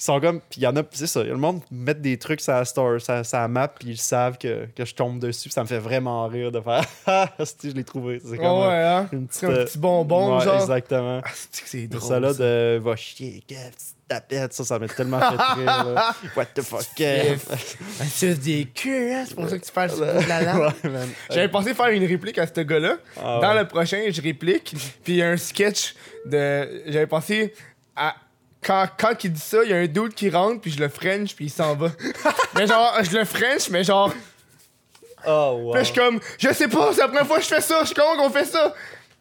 ils 0.00 0.02
sont 0.02 0.20
comme. 0.20 0.40
Puis 0.40 0.60
il 0.60 0.64
y 0.64 0.66
en 0.66 0.76
a, 0.76 0.82
c'est 0.92 1.06
ça. 1.06 1.22
Le 1.22 1.36
monde 1.36 1.60
met 1.70 1.94
des 1.94 2.18
trucs 2.18 2.40
sur 2.40 2.54
la, 2.54 2.64
store, 2.64 3.00
sur, 3.00 3.24
sur 3.24 3.38
la 3.38 3.48
map, 3.48 3.68
puis 3.68 3.90
ils 3.90 3.98
savent 3.98 4.38
que, 4.38 4.66
que 4.74 4.84
je 4.84 4.94
tombe 4.94 5.18
dessus. 5.18 5.48
puis 5.48 5.52
ça 5.52 5.62
me 5.62 5.68
fait 5.68 5.78
vraiment 5.78 6.26
rire 6.26 6.50
de 6.50 6.60
faire 6.60 6.84
Ah, 7.06 7.28
je 7.38 7.68
l'ai 7.68 7.84
trouvé. 7.84 8.20
C'est 8.24 8.36
comme 8.36 8.60
ouais, 8.60 8.82
hein? 8.82 9.08
une 9.12 9.26
petite, 9.26 9.44
un 9.44 9.64
petit 9.64 9.78
bonbon, 9.78 10.38
ouais, 10.38 10.44
genre. 10.44 10.60
Exactement. 10.60 11.20
Ah, 11.24 11.30
c'est 11.34 11.86
drôle. 11.86 12.08
ça 12.08 12.20
là 12.20 12.32
ça. 12.32 12.42
de 12.42 12.80
va 12.82 12.96
chier, 12.96 13.42
tapette, 14.10 14.52
ça, 14.52 14.64
ça 14.64 14.78
m'a 14.78 14.88
tellement 14.88 15.20
fait 15.20 15.36
rire. 15.60 15.64
là. 15.66 16.14
What 16.36 16.46
the 16.46 16.62
fuck, 16.62 16.84
C'est 18.12 18.34
des 18.40 18.64
culs, 18.74 19.12
hein? 19.12 19.24
C'est 19.26 19.36
pour 19.36 19.48
ça 19.48 19.56
que 19.58 19.64
tu 19.64 19.70
fais 19.72 19.86
de 19.86 20.28
la. 20.28 20.72
J'avais 21.30 21.48
pensé 21.48 21.74
faire 21.74 21.86
une 21.88 22.04
réplique 22.04 22.36
à 22.38 22.46
ce 22.46 22.60
gars-là. 22.60 22.96
Ah 23.16 23.38
Dans 23.40 23.52
ouais. 23.52 23.60
le 23.60 23.68
prochain, 23.68 24.02
je 24.10 24.20
réplique. 24.20 24.74
Puis 25.04 25.12
il 25.12 25.16
y 25.16 25.22
a 25.22 25.28
un 25.30 25.36
sketch 25.36 25.94
de. 26.26 26.82
J'avais 26.86 27.06
pensé 27.06 27.54
à. 27.94 28.16
Quand, 28.62 28.86
quand 28.98 29.24
il 29.24 29.32
dit 29.32 29.40
ça, 29.40 29.58
il 29.64 29.70
y 29.70 29.72
a 29.72 29.76
un 29.76 29.86
dude 29.86 30.12
qui 30.12 30.28
rentre, 30.28 30.60
puis 30.60 30.70
je 30.70 30.78
le 30.80 30.88
French, 30.90 31.34
puis 31.34 31.46
il 31.46 31.50
s'en 31.50 31.74
va. 31.76 31.88
mais 32.54 32.66
genre, 32.66 32.92
je 33.02 33.16
le 33.16 33.24
French, 33.24 33.70
mais 33.70 33.84
genre. 33.84 34.12
Oh, 35.26 35.58
wow. 35.62 35.72
Puis 35.72 35.80
je 35.80 35.84
suis 35.86 35.94
comme, 35.94 36.20
je 36.38 36.52
sais 36.52 36.68
pas, 36.68 36.90
c'est 36.92 37.00
la 37.00 37.08
première 37.08 37.26
fois 37.26 37.38
que 37.38 37.44
je 37.44 37.48
fais 37.48 37.60
ça, 37.60 37.78
je 37.82 37.86
suis 37.86 37.94
comment 37.94 38.16
qu'on 38.22 38.30
fait 38.30 38.44
ça? 38.44 38.74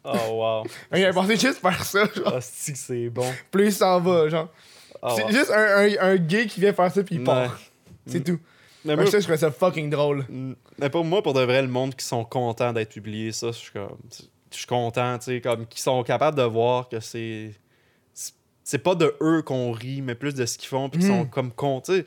Oh, 0.03 0.11
wow. 0.32 0.64
Mais 0.91 1.02
J'avais 1.02 1.14
pensé 1.14 1.38
juste 1.38 1.60
faire 1.61 1.84
ça, 1.86 2.03
genre. 2.16 2.34
Ah, 2.36 2.40
c'est 2.41 3.10
bon. 3.10 3.26
Là, 3.53 3.64
il 3.64 3.72
s'en 3.74 3.99
va, 4.02 4.28
genre. 4.30 4.48
Oh, 5.02 5.14
c'est 5.16 5.24
wow. 5.24 5.30
juste 5.32 5.52
un, 5.52 5.78
un, 5.78 5.90
un 6.12 6.16
gay 6.18 6.46
qui 6.48 6.60
vient 6.60 6.74
faire 6.74 6.92
ça, 6.92 7.04
puis 7.04 7.16
il 7.16 7.24
part. 7.24 7.60
C'est 8.06 8.24
tout. 8.24 8.40
Mais 8.86 8.96
Moi, 8.96 9.06
ça, 9.08 9.20
je 9.20 9.24
trouvais 9.24 9.38
ça 9.38 9.52
fucking 9.52 9.90
drôle. 9.90 10.26
Mm, 10.30 10.54
Mais 10.80 10.90
pour 10.90 11.04
moi, 11.04 11.22
pour 11.22 11.34
de 11.34 11.42
vrai, 11.42 11.62
le 11.62 11.68
monde 11.68 11.96
qui 11.96 12.06
sont 12.06 12.24
contents 12.24 12.72
d'être 12.74 12.90
publiés, 12.90 13.32
ça, 13.32 13.48
je 13.48 13.58
suis 13.58 13.72
comme. 13.72 13.98
Je 14.52 14.58
suis 14.58 14.66
content, 14.66 15.18
tu 15.20 15.26
sais, 15.26 15.42
comme 15.42 15.68
qui 15.68 15.82
sont 15.82 16.02
capables 16.04 16.38
de 16.38 16.44
voir 16.44 16.90
que 16.90 17.00
c'est. 17.00 17.52
c'est- 18.14 18.34
pas 18.80 18.96
de 18.96 19.16
eux 19.22 19.42
qu'on 19.42 19.72
rit, 19.72 20.02
mais 20.02 20.16
plus 20.16 20.34
de 20.34 20.46
ce 20.46 20.58
qu'ils 20.58 20.70
font, 20.70 20.90
puis 20.90 21.00
qu'ils 21.02 21.12
Mm. 21.12 21.20
sont 21.20 21.26
comme 21.26 21.52
sais. 21.94 22.06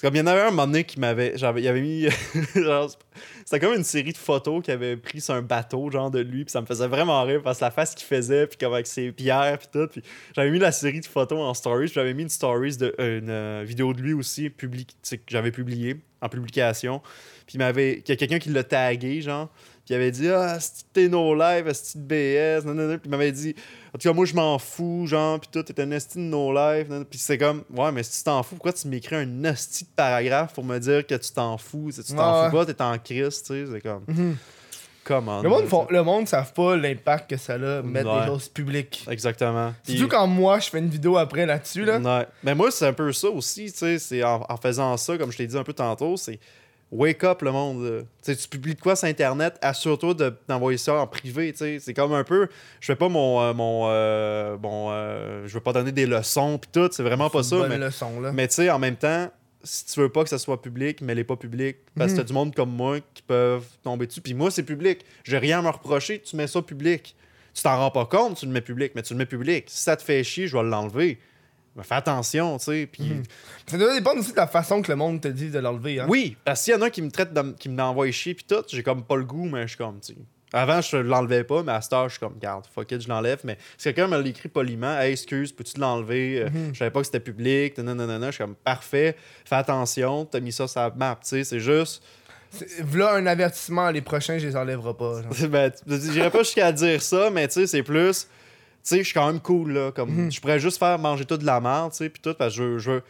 C'est 0.00 0.06
comme 0.06 0.16
il 0.16 0.20
y 0.20 0.22
en 0.22 0.26
avait 0.28 0.40
un 0.40 0.50
moment 0.50 0.66
donné 0.66 0.84
qui 0.84 0.98
m'avait. 0.98 1.34
Il 1.36 1.44
avait 1.44 1.82
mis. 1.82 2.08
C'était 3.44 3.60
comme 3.60 3.74
une 3.74 3.84
série 3.84 4.12
de 4.12 4.16
photos 4.16 4.64
qu'il 4.64 4.72
avait 4.72 4.96
pris 4.96 5.20
sur 5.20 5.34
un 5.34 5.42
bateau, 5.42 5.90
genre 5.90 6.10
de 6.10 6.20
lui, 6.20 6.46
puis 6.46 6.52
ça 6.52 6.62
me 6.62 6.66
faisait 6.66 6.86
vraiment 6.86 7.22
rire 7.22 7.42
parce 7.44 7.58
que 7.58 7.66
la 7.66 7.70
face 7.70 7.94
qu'il 7.94 8.06
faisait, 8.06 8.46
puis 8.46 8.56
comme 8.56 8.72
avec 8.72 8.86
ses 8.86 9.12
pierres, 9.12 9.58
puis 9.58 9.68
tout. 9.70 9.86
Puis 9.88 10.02
j'avais 10.34 10.50
mis 10.50 10.58
la 10.58 10.72
série 10.72 11.00
de 11.00 11.04
photos 11.04 11.38
en 11.40 11.52
stories, 11.52 11.88
j'avais 11.88 12.14
mis 12.14 12.22
une 12.22 12.30
stories 12.30 12.78
de 12.78 12.94
euh, 12.98 13.18
une 13.18 13.28
euh, 13.28 13.62
vidéo 13.62 13.92
de 13.92 14.00
lui 14.00 14.14
aussi, 14.14 14.48
public, 14.48 14.96
que 15.06 15.18
j'avais 15.28 15.50
publié 15.50 16.00
en 16.22 16.30
publication. 16.30 17.02
Puis 17.46 17.56
il 17.56 17.58
m'avait. 17.58 17.98
Il 17.98 18.08
y 18.08 18.12
a 18.12 18.16
quelqu'un 18.16 18.38
qui 18.38 18.48
l'a 18.48 18.64
tagué, 18.64 19.20
genre. 19.20 19.50
Il 19.90 19.96
avait 19.96 20.10
dit 20.12 20.28
Ah, 20.30 20.58
c'est 20.60 20.84
t'es 20.92 21.08
no 21.08 21.34
live, 21.34 21.70
c'est 21.74 21.98
de 21.98 22.02
BS, 22.04 22.64
nan, 22.64 22.76
nan, 22.76 22.88
nan. 22.88 22.98
Puis 22.98 23.08
il 23.08 23.10
m'avait 23.10 23.32
dit 23.32 23.54
En 23.92 23.98
tout 23.98 24.08
cas, 24.08 24.12
moi 24.14 24.24
je 24.24 24.34
m'en 24.34 24.58
fous, 24.58 25.06
genre, 25.06 25.38
puis 25.40 25.50
tout, 25.52 25.62
t'es 25.62 25.80
un 25.82 25.90
esti 25.90 26.18
de 26.18 26.22
no 26.22 26.52
live. 26.52 26.88
nan, 26.88 26.98
nan. 27.00 27.04
Puis 27.04 27.18
c'est 27.18 27.36
comme 27.38 27.64
Ouais, 27.76 27.90
mais 27.92 28.02
si 28.02 28.18
tu 28.18 28.24
t'en 28.24 28.42
fous, 28.42 28.54
pourquoi 28.54 28.72
tu 28.72 28.86
m'écris 28.88 29.16
un 29.16 29.44
esti 29.44 29.84
de 29.84 29.90
paragraphe 29.96 30.54
pour 30.54 30.64
me 30.64 30.78
dire 30.78 31.06
que 31.06 31.14
tu 31.16 31.30
t'en 31.32 31.58
fous? 31.58 31.90
Si 31.90 32.02
tu 32.04 32.14
t'en 32.14 32.44
Ouais, 32.44 32.50
fous 32.50 32.56
pas, 32.56 32.66
t'es 32.66 32.80
en 32.82 32.96
crise, 32.98 33.42
tu 33.42 33.46
sais? 33.52 33.64
C'est 33.72 33.80
comme. 33.80 34.04
Mhm. 34.08 34.36
Comment 35.02 35.40
Le 35.42 35.48
monde, 35.48 35.66
font- 35.66 35.86
le 35.90 36.02
monde 36.04 36.28
savent 36.28 36.52
pas 36.52 36.76
l'impact 36.76 37.30
que 37.30 37.36
ça 37.38 37.54
a, 37.54 37.82
mettre 37.82 38.12
Ouais. 38.14 38.20
des 38.20 38.26
choses 38.26 38.48
publiques. 38.48 39.04
Exactement. 39.10 39.72
Surtout 39.82 40.08
quand 40.08 40.26
moi, 40.26 40.60
je 40.60 40.68
fais 40.68 40.78
une 40.78 40.90
vidéo 40.90 41.16
après 41.16 41.46
là-dessus, 41.46 41.84
là. 41.84 41.98
Ouais. 41.98 42.26
Mais 42.44 42.54
moi, 42.54 42.70
c'est 42.70 42.86
un 42.86 42.92
peu 42.92 43.10
ça 43.12 43.28
aussi, 43.28 43.72
tu 43.72 43.78
sais. 43.78 43.98
C'est 43.98 44.22
en, 44.22 44.44
en 44.48 44.56
faisant 44.58 44.96
ça, 44.98 45.16
comme 45.18 45.32
je 45.32 45.38
t'ai 45.38 45.46
dit 45.46 45.56
un 45.56 45.64
peu 45.64 45.72
tantôt, 45.72 46.16
c'est 46.18 46.38
wake 46.90 47.22
up 47.24 47.42
le 47.42 47.52
monde. 47.52 47.82
là. 47.84 48.34
Tu 48.34 48.48
publies 48.48 48.74
de 48.74 48.80
quoi 48.80 48.96
sur 48.96 49.08
Internet, 49.08 49.56
assure-toi 49.62 50.14
de- 50.14 50.34
d'envoyer 50.48 50.78
ça 50.78 50.94
en 50.94 51.06
privé. 51.06 51.52
C'est 51.56 51.94
comme 51.94 52.12
un 52.12 52.24
peu. 52.24 52.48
Je 52.80 52.86
fais 52.86 52.96
pas 52.96 53.08
mon. 53.08 53.40
euh, 53.40 53.54
mon, 53.54 53.86
euh, 53.88 54.56
mon 54.60 54.88
euh, 54.90 55.46
je 55.46 55.54
veux 55.54 55.60
pas 55.60 55.72
donner 55.72 55.92
des 55.92 56.06
leçons, 56.06 56.58
pis 56.58 56.68
tout, 56.72 56.88
c'est 56.92 57.02
vraiment 57.02 57.30
pas 57.30 57.42
ça. 57.42 57.56
Bonne 57.56 57.68
Mais, 57.68 57.78
leçon, 57.78 58.20
là. 58.20 58.32
mais 58.32 58.48
tu 58.48 58.54
sais, 58.54 58.70
en 58.70 58.78
même 58.78 58.96
temps, 58.96 59.30
si 59.62 59.84
tu 59.86 60.00
veux 60.00 60.08
pas 60.08 60.22
que 60.24 60.30
ça 60.30 60.38
soit 60.38 60.60
public, 60.62 61.00
mais 61.02 61.14
les 61.14 61.24
pas 61.24 61.36
public. 61.36 61.76
Parce 61.96 62.12
que 62.12 62.16
Mhm. 62.18 62.22
t'as 62.22 62.26
du 62.28 62.32
monde 62.32 62.54
comme 62.54 62.70
moi 62.70 62.98
qui 63.14 63.22
peuvent 63.22 63.66
tomber 63.82 64.06
dessus. 64.06 64.20
Puis 64.20 64.34
moi, 64.34 64.50
c'est 64.50 64.62
public. 64.62 65.04
J'ai 65.24 65.38
rien 65.38 65.58
à 65.58 65.62
me 65.62 65.68
reprocher, 65.68 66.20
tu 66.20 66.34
mets 66.36 66.46
ça 66.46 66.62
public. 66.62 67.14
Tu 67.52 67.62
t'en 67.62 67.76
rends 67.78 67.90
pas 67.90 68.06
compte, 68.06 68.36
tu 68.38 68.46
le 68.46 68.52
mets 68.52 68.60
public, 68.60 68.92
mais 68.94 69.02
tu 69.02 69.12
le 69.12 69.18
mets 69.18 69.26
public. 69.26 69.64
Si 69.68 69.82
ça 69.82 69.96
te 69.96 70.02
fait 70.02 70.22
chier, 70.24 70.46
je 70.46 70.56
vais 70.56 70.62
l'enlever. 70.62 71.18
Fais 71.82 71.94
attention, 71.94 72.58
tu 72.58 72.64
sais. 72.64 72.88
Puis 72.90 73.02
Mhm. 73.04 73.22
Ça 73.66 73.78
doit 73.78 73.94
dépendre 73.94 74.20
aussi 74.20 74.32
de 74.32 74.36
la 74.36 74.46
façon 74.46 74.82
que 74.82 74.90
le 74.90 74.96
monde 74.96 75.20
te 75.20 75.28
dit 75.28 75.50
de 75.50 75.58
l'enlever, 75.58 76.00
hein. 76.00 76.06
oui, 76.08 76.36
parce 76.44 76.62
qu'il 76.64 76.74
y 76.74 76.76
en 76.76 76.82
a 76.82 76.90
qui 76.90 77.00
me 77.02 77.10
traitent, 77.10 77.32
de- 77.32 77.52
qui 77.58 77.68
me 77.68 77.76
l'envoient 77.78 78.10
chier, 78.10 78.34
puis 78.34 78.44
tout, 78.48 78.62
j'ai 78.68 78.82
comme 78.82 79.04
pas 79.04 79.16
le 79.16 79.24
goût, 79.24 79.46
mais 79.48 79.62
je 79.62 79.68
suis 79.68 79.76
comme, 79.78 80.00
tu 80.00 80.12
sais. 80.14 80.18
Avant, 80.52 80.80
je 80.80 80.96
l'enlevais 80.96 81.44
pas, 81.44 81.62
mais 81.62 81.70
à 81.70 81.80
cette 81.80 81.92
heure, 81.92 82.08
je 82.08 82.14
suis 82.14 82.18
comme, 82.20 82.36
garde, 82.40 82.66
fuck 82.74 82.90
it, 82.90 83.00
je 83.00 83.08
l'enlève. 83.08 83.38
Mais 83.44 83.56
si 83.78 83.84
quelqu'un 83.84 84.08
me 84.08 84.20
l'écrit 84.20 84.48
poliment, 84.48 84.98
hey, 84.98 85.12
excuse, 85.12 85.52
peux-tu 85.52 85.78
l'enlever? 85.78 86.42
Euh, 86.42 86.50
Mhm. 86.50 86.70
Je 86.74 86.78
savais 86.80 86.90
pas 86.90 86.98
que 87.00 87.06
c'était 87.06 87.20
public, 87.20 87.78
nanana. 87.78 88.26
Je 88.26 88.32
suis 88.34 88.42
comme, 88.44 88.56
parfait, 88.56 89.14
fais 89.44 89.54
attention, 89.54 90.24
t'as 90.24 90.40
mis 90.40 90.50
ça 90.50 90.66
sur 90.66 90.80
la 90.80 90.90
map, 90.90 91.18
tu 91.22 91.28
sais, 91.28 91.44
c'est 91.44 91.60
juste. 91.60 92.02
V'là 92.80 93.14
un 93.14 93.26
avertissement, 93.26 93.90
les 93.92 94.00
prochains, 94.00 94.38
je 94.38 94.48
les 94.48 94.56
enlèverai 94.56 94.94
pas. 94.94 95.22
genre. 95.22 95.30
ben, 95.50 95.70
j'irais 95.86 96.30
pas 96.30 96.40
jusqu'à 96.42 96.72
dire 96.72 97.00
ça, 97.00 97.30
mais 97.30 97.46
tu 97.46 97.54
sais, 97.54 97.66
c'est 97.68 97.84
plus. 97.84 98.26
Tu 98.82 98.88
sais, 98.96 98.98
je 98.98 99.04
suis 99.04 99.14
quand 99.14 99.26
même 99.26 99.40
cool, 99.40 99.72
là. 99.72 99.92
Comme, 99.92 100.10
Mhm. 100.10 100.32
Je 100.32 100.40
pourrais 100.40 100.58
juste 100.60 100.78
faire 100.78 100.98
manger 100.98 101.24
tout 101.24 101.36
de 101.36 101.44
la 101.46 101.60
merde, 101.60 101.90
tu 101.92 101.98
sais, 101.98 102.08
puis 102.08 102.20
tout, 102.22 102.34
parce 102.34 102.54
que 102.54 102.58
je 102.58 102.62
veux, 102.64 102.78
je, 102.78 102.90
veux, 102.92 103.02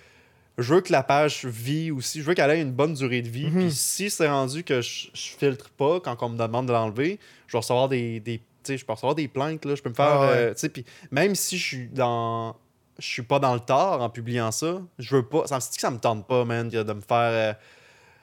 je 0.59 0.75
veux 0.75 0.81
que 0.81 0.93
la 0.93 1.03
page 1.03 1.45
vit 1.45 1.91
aussi. 1.91 2.21
Je 2.21 2.27
veux 2.27 2.35
qu'elle 2.35 2.51
ait 2.51 2.61
une 2.61 2.73
bonne 2.73 2.95
durée 2.95 3.23
de 3.23 3.29
vie. 3.29 3.47
Mhm. 3.47 3.61
Puis 3.61 3.73
si 3.73 4.11
c'est 4.11 4.29
rendu 4.29 4.65
que 4.65 4.81
je, 4.81 5.09
je 5.15 5.21
filtre 5.39 5.71
pas 5.71 6.01
quand 6.01 6.17
on 6.23 6.29
me 6.31 6.39
demande 6.39 6.67
de 6.67 6.73
l'enlever, 6.73 7.19
je 7.47 7.53
vais 7.53 7.59
recevoir 7.59 7.89
des. 7.89 8.21
des 8.21 8.41
je 8.69 8.85
peux 8.85 8.93
recevoir 8.93 9.15
des 9.15 9.27
plaintes, 9.27 9.65
là. 9.65 9.75
Je 9.75 9.83
peux 9.83 9.89
me 9.89 9.95
faire. 9.95 10.07
Ah 10.07 10.21
ouais. 10.21 10.27
euh, 10.37 10.53
tu 10.55 10.61
sais, 10.61 10.69
puis 10.69 10.85
même 11.11 11.35
si 11.35 11.57
je 11.59 11.65
suis 11.67 11.89
dans. 11.89 12.55
Je 12.99 13.07
suis 13.07 13.23
pas 13.23 13.39
dans 13.39 13.55
le 13.55 13.61
tort 13.61 14.03
en 14.03 14.11
publiant 14.11 14.51
ça, 14.53 14.83
je 14.99 15.17
veux 15.17 15.23
pas. 15.23 15.47
Ça 15.47 15.57
me 15.57 15.61
dit 15.63 15.69
que 15.75 15.81
ça 15.81 15.91
me 15.91 15.99
tente 15.99 16.27
pas, 16.27 16.45
man, 16.45 16.69
de 16.69 16.83
me 16.83 17.01
faire. 17.01 17.17
euh, 17.33 17.53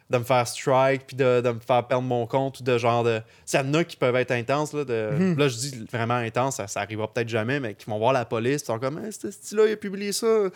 de 0.09 0.17
me 0.17 0.23
faire 0.23 0.47
strike 0.47 1.07
puis 1.07 1.15
de, 1.17 1.41
de 1.41 1.51
me 1.51 1.59
faire 1.59 1.85
perdre 1.85 2.03
mon 2.07 2.25
compte 2.25 2.59
ou 2.59 2.63
de 2.63 2.77
genre 2.77 3.03
de 3.03 3.21
ça 3.45 3.61
y 3.61 3.65
en 3.65 3.73
a 3.73 3.83
qui 3.83 3.97
peuvent 3.97 4.15
être 4.15 4.31
intenses 4.31 4.73
là 4.73 4.85
de 4.85 5.09
Mhm. 5.11 5.37
là 5.37 5.47
je 5.49 5.55
dis 5.57 5.85
vraiment 5.91 6.13
intense 6.15 6.55
ça, 6.55 6.67
ça 6.67 6.79
arrivera 6.81 7.11
peut-être 7.11 7.27
jamais 7.29 7.59
mais 7.59 7.73
qui 7.73 7.89
vont 7.89 7.97
voir 7.99 8.13
la 8.13 8.23
police 8.23 8.61
ils 8.61 8.65
sont 8.65 8.79
comme 8.79 9.03
hey, 9.03 9.11
ce 9.11 9.29
style 9.31 9.57
là 9.57 9.65
il 9.67 9.73
a 9.73 9.77
publié 9.77 10.13
ça 10.13 10.25
euh, 10.25 10.49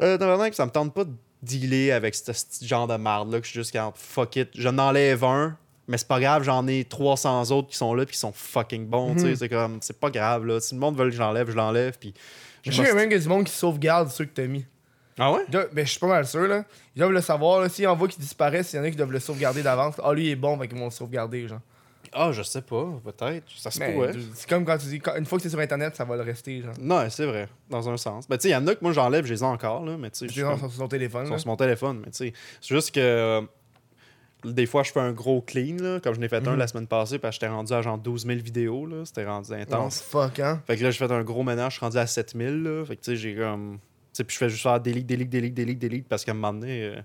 tabarnak, 0.00 0.54
ça 0.54 0.64
me 0.66 0.70
tente 0.70 0.94
pas 0.94 1.04
de 1.04 1.12
dealer 1.42 1.90
avec 1.92 2.14
ce 2.14 2.32
ce 2.32 2.64
genre 2.64 2.86
de 2.86 2.96
marde-là 2.96 3.38
que 3.40 3.46
je 3.46 3.50
suis 3.50 3.60
juste 3.60 3.72
quand 3.72 3.92
fuck 3.96 4.36
it. 4.36 4.48
Je 4.54 4.68
n'enlève 4.68 5.22
un, 5.24 5.56
mais 5.88 5.98
c'est 5.98 6.08
pas 6.08 6.18
grave, 6.20 6.42
j'en 6.42 6.66
ai 6.66 6.84
300 6.84 7.50
autres 7.52 7.68
qui 7.68 7.76
sont 7.76 7.94
là 7.94 8.04
puis 8.06 8.14
qui 8.14 8.18
sont 8.18 8.32
fucking 8.32 8.86
bons. 8.86 9.14
tu 9.14 9.20
sais. 9.20 9.26
Mhm. 9.28 9.36
C'est 9.36 9.48
comme, 9.48 9.78
c'est 9.82 10.00
pas 10.00 10.10
grave, 10.10 10.44
là. 10.46 10.58
Si 10.60 10.74
le 10.74 10.80
monde 10.80 10.96
veut 10.98 11.04
que 11.10 11.14
j'enlève, 11.14 11.48
je 11.50 11.56
l'enlève. 11.56 11.96
Puis. 11.98 12.12
Je 12.64 12.72
sais 12.72 12.94
même 12.94 13.08
qu'il 13.08 13.18
y 13.18 13.20
a 13.20 13.22
du 13.22 13.28
monde 13.28 13.44
qui 13.44 13.52
sauvegarde 13.52 14.08
ceux 14.10 14.24
que 14.24 14.32
t'as 14.34 14.46
mis. 14.46 14.66
Ah 15.18 15.32
ouais? 15.32 15.40
Doivent- 15.48 15.68
Ben, 15.72 15.84
je 15.86 15.90
suis 15.90 16.00
pas 16.00 16.08
mal 16.08 16.26
sûr, 16.26 16.46
là. 16.46 16.64
Ils 16.94 16.98
doivent 16.98 17.12
le 17.12 17.20
savoir, 17.22 17.60
là. 17.60 17.68
S'ils 17.68 17.86
en 17.88 17.96
voient 17.96 18.08
qu'ils 18.08 18.20
disparaissent, 18.22 18.72
il 18.72 18.76
y 18.76 18.78
en 18.80 18.84
a 18.84 18.90
qui 18.90 18.96
doivent 18.96 19.12
le 19.12 19.20
sauvegarder 19.20 19.62
d'avance. 19.62 19.94
Ah, 20.02 20.12
lui, 20.12 20.26
il 20.26 20.30
est 20.30 20.36
bon, 20.36 20.58
fait 20.58 20.68
qu'ils 20.68 20.78
vont 20.78 20.84
le 20.86 20.90
sauvegarder, 20.90 21.48
genre. 21.48 21.60
Ah, 22.12 22.30
je 22.32 22.42
sais 22.42 22.62
pas, 22.62 22.86
peut-être. 23.04 23.44
Ça 23.56 23.70
se 23.70 23.78
Mais 23.78 23.92
pourrait. 23.92 24.12
c'est 24.34 24.48
comme 24.48 24.64
quand 24.64 24.78
tu 24.78 24.86
dis, 24.86 25.02
une 25.18 25.26
fois 25.26 25.38
que 25.38 25.42
c'est 25.42 25.50
sur 25.50 25.58
Internet, 25.58 25.96
ça 25.96 26.04
va 26.04 26.16
le 26.16 26.22
rester, 26.22 26.62
genre. 26.62 26.72
Non, 26.80 27.04
c'est 27.10 27.26
vrai, 27.26 27.48
dans 27.68 27.88
un 27.90 27.96
sens. 27.96 28.26
Ben, 28.28 28.36
tu 28.38 28.42
sais, 28.42 28.48
il 28.50 28.52
y 28.52 28.56
en 28.56 28.66
a 28.66 28.74
que 28.74 28.82
moi 28.82 28.92
j'enlève, 28.92 29.26
je 29.26 29.34
les 29.34 29.40
ai 29.40 29.46
encore, 29.46 29.84
là, 29.84 29.96
mais 29.98 30.10
tu 30.10 30.26
sais, 30.28 30.40
comme- 30.42 30.58
sur 30.58 30.72
son 30.72 30.88
téléphone, 30.88 31.22
Ils 31.26 31.30
là. 31.30 31.36
sont 31.36 31.42
sur 31.42 31.50
mon 31.50 31.56
téléphone, 31.56 32.00
mais 32.04 32.10
tu 32.12 32.18
sais, 32.18 32.32
c'est 32.60 32.74
juste 32.74 32.94
que 32.94 33.00
euh, 33.00 33.42
des 34.44 34.66
fois 34.66 34.82
je 34.82 34.92
fais 34.92 35.00
un 35.00 35.12
gros 35.12 35.40
clean, 35.42 35.76
là, 35.80 36.00
comme 36.00 36.14
je 36.14 36.20
n'ai 36.20 36.28
fait 36.28 36.46
un 36.46 36.52
Mhm. 36.52 36.58
la 36.58 36.66
semaine 36.68 36.86
passée, 36.86 37.18
parce 37.18 37.36
que 37.36 37.40
j'étais 37.42 37.52
rendu 37.52 37.72
à 37.72 37.82
genre 37.82 37.98
12 37.98 38.24
000 38.24 38.38
vidéos, 38.38 38.86
là, 38.86 39.04
c'était 39.04 39.24
rendu 39.26 39.50
Non, 39.50 39.58
intense. 39.58 40.00
fuck, 40.00 40.38
hein. 40.38 40.62
Fait 40.66 40.76
que 40.76 40.84
là, 40.84 40.90
j'ai 40.90 40.98
fait 40.98 41.12
un 41.12 41.24
gros 41.24 41.42
ménage, 41.42 41.72
je 41.72 41.76
suis 41.78 41.84
rendu 41.84 41.98
à 41.98 42.06
7 42.06 42.34
000, 42.36 42.54
là, 42.54 42.84
fait 42.86 42.96
que 42.96 43.00
tu 43.02 43.10
sais, 43.10 43.16
j'ai 43.16 43.34
comme. 43.34 43.78
Puis 44.24 44.34
je 44.34 44.38
fais 44.38 44.48
juste 44.48 44.62
faire 44.62 44.80
delete, 44.80 45.06
delete, 45.06 45.28
delete, 45.30 45.54
delete, 45.54 45.78
delete, 45.78 46.08
parce 46.08 46.24
qu'à 46.24 46.32
un 46.32 46.34
moment 46.34 46.52
donné, 46.54 46.82
euh, 46.84 46.96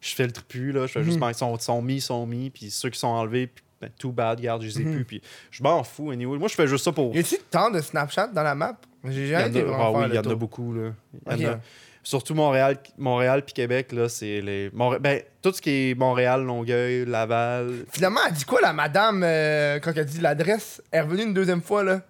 je 0.00 0.14
filtre 0.14 0.42
plus, 0.44 0.72
là, 0.72 0.86
je 0.86 0.92
fais 0.92 1.02
juste 1.04 1.18
Mhm. 1.18 1.26
mettre, 1.26 1.38
sont, 1.38 1.58
sont 1.58 1.82
mis, 1.82 2.00
sont 2.00 2.26
mis, 2.26 2.50
puis 2.50 2.70
ceux 2.70 2.90
qui 2.90 2.98
sont 2.98 3.08
enlevés, 3.08 3.46
puis 3.46 3.64
ben, 3.80 3.90
too 3.98 4.12
bad, 4.12 4.38
regarde, 4.38 4.62
je 4.62 4.66
les 4.68 4.80
ai 4.80 4.84
Mhm. 4.84 4.94
plus, 4.94 5.04
puis 5.04 5.22
je 5.50 5.62
m'en 5.62 5.82
fous, 5.84 6.10
anyway. 6.10 6.38
Moi, 6.38 6.48
je 6.48 6.54
fais 6.54 6.66
juste 6.66 6.84
ça 6.84 6.92
pour. 6.92 7.14
Y 7.14 7.20
a-tu 7.20 7.36
tant 7.50 7.70
de 7.70 7.80
Snapchat 7.80 8.28
dans 8.28 8.42
la 8.42 8.54
map? 8.54 8.76
J'ai 9.08 9.26
jamais 9.28 9.48
été 9.48 9.62
vraiment 9.62 9.86
ah 9.86 9.98
oui, 9.98 10.04
le 10.08 10.10
il 10.10 10.14
y 10.16 10.18
en 10.18 10.30
a 10.30 10.34
beaucoup, 10.34 10.74
là. 10.74 10.90
Y 11.36 11.46
en 11.46 11.52
a- 11.52 11.60
Surtout 12.02 12.34
Montréal, 12.34 12.78
Montréal 12.96 13.42
puis 13.44 13.52
Québec, 13.52 13.92
là, 13.92 14.08
c'est 14.08 14.40
les. 14.40 14.70
Ben, 15.00 15.20
tout 15.42 15.52
ce 15.52 15.60
qui 15.60 15.90
est 15.90 15.94
Montréal, 15.94 16.42
Longueuil, 16.44 17.04
Laval. 17.04 17.84
Finalement, 17.90 18.20
elle 18.26 18.32
dit 18.32 18.44
quoi, 18.46 18.60
la 18.62 18.72
madame, 18.72 19.22
euh, 19.22 19.78
quand 19.80 19.92
elle 19.94 20.06
dit 20.06 20.18
l'adresse? 20.20 20.82
Elle 20.90 21.00
est 21.00 21.02
revenue 21.02 21.22
une 21.24 21.34
deuxième 21.34 21.60
fois, 21.60 21.82
là? 21.84 22.00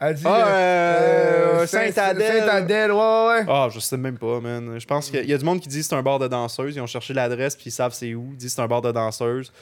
Elle 0.00 0.14
dit. 0.14 0.22
Ah, 0.26 0.46
euh, 0.48 1.60
euh, 1.62 1.66
Saint-Adèle. 1.66 2.42
Saint-Adèle, 2.44 2.92
ouais, 2.92 2.98
ouais. 2.98 3.44
Ah, 3.48 3.68
je 3.70 3.78
sais 3.80 3.96
même 3.96 4.18
pas, 4.18 4.40
man. 4.40 4.78
Je 4.78 4.86
pense 4.86 5.10
qu'il 5.10 5.24
y 5.28 5.32
a 5.32 5.38
du 5.38 5.44
monde 5.44 5.60
qui 5.60 5.68
dit 5.68 5.78
que 5.80 5.84
c'est 5.86 5.94
un 5.94 6.02
bar 6.02 6.18
de 6.18 6.28
danseuse. 6.28 6.74
Ils 6.76 6.80
ont 6.80 6.86
cherché 6.86 7.14
l'adresse 7.14 7.54
puis 7.56 7.66
ils 7.68 7.72
savent 7.72 7.92
c'est 7.94 8.12
où. 8.14 8.28
Ils 8.32 8.36
disent 8.36 8.50
que 8.50 8.56
c'est 8.56 8.62
un 8.62 8.66
bar 8.68 8.82
de 8.82 8.92
danseuse. 8.92 9.52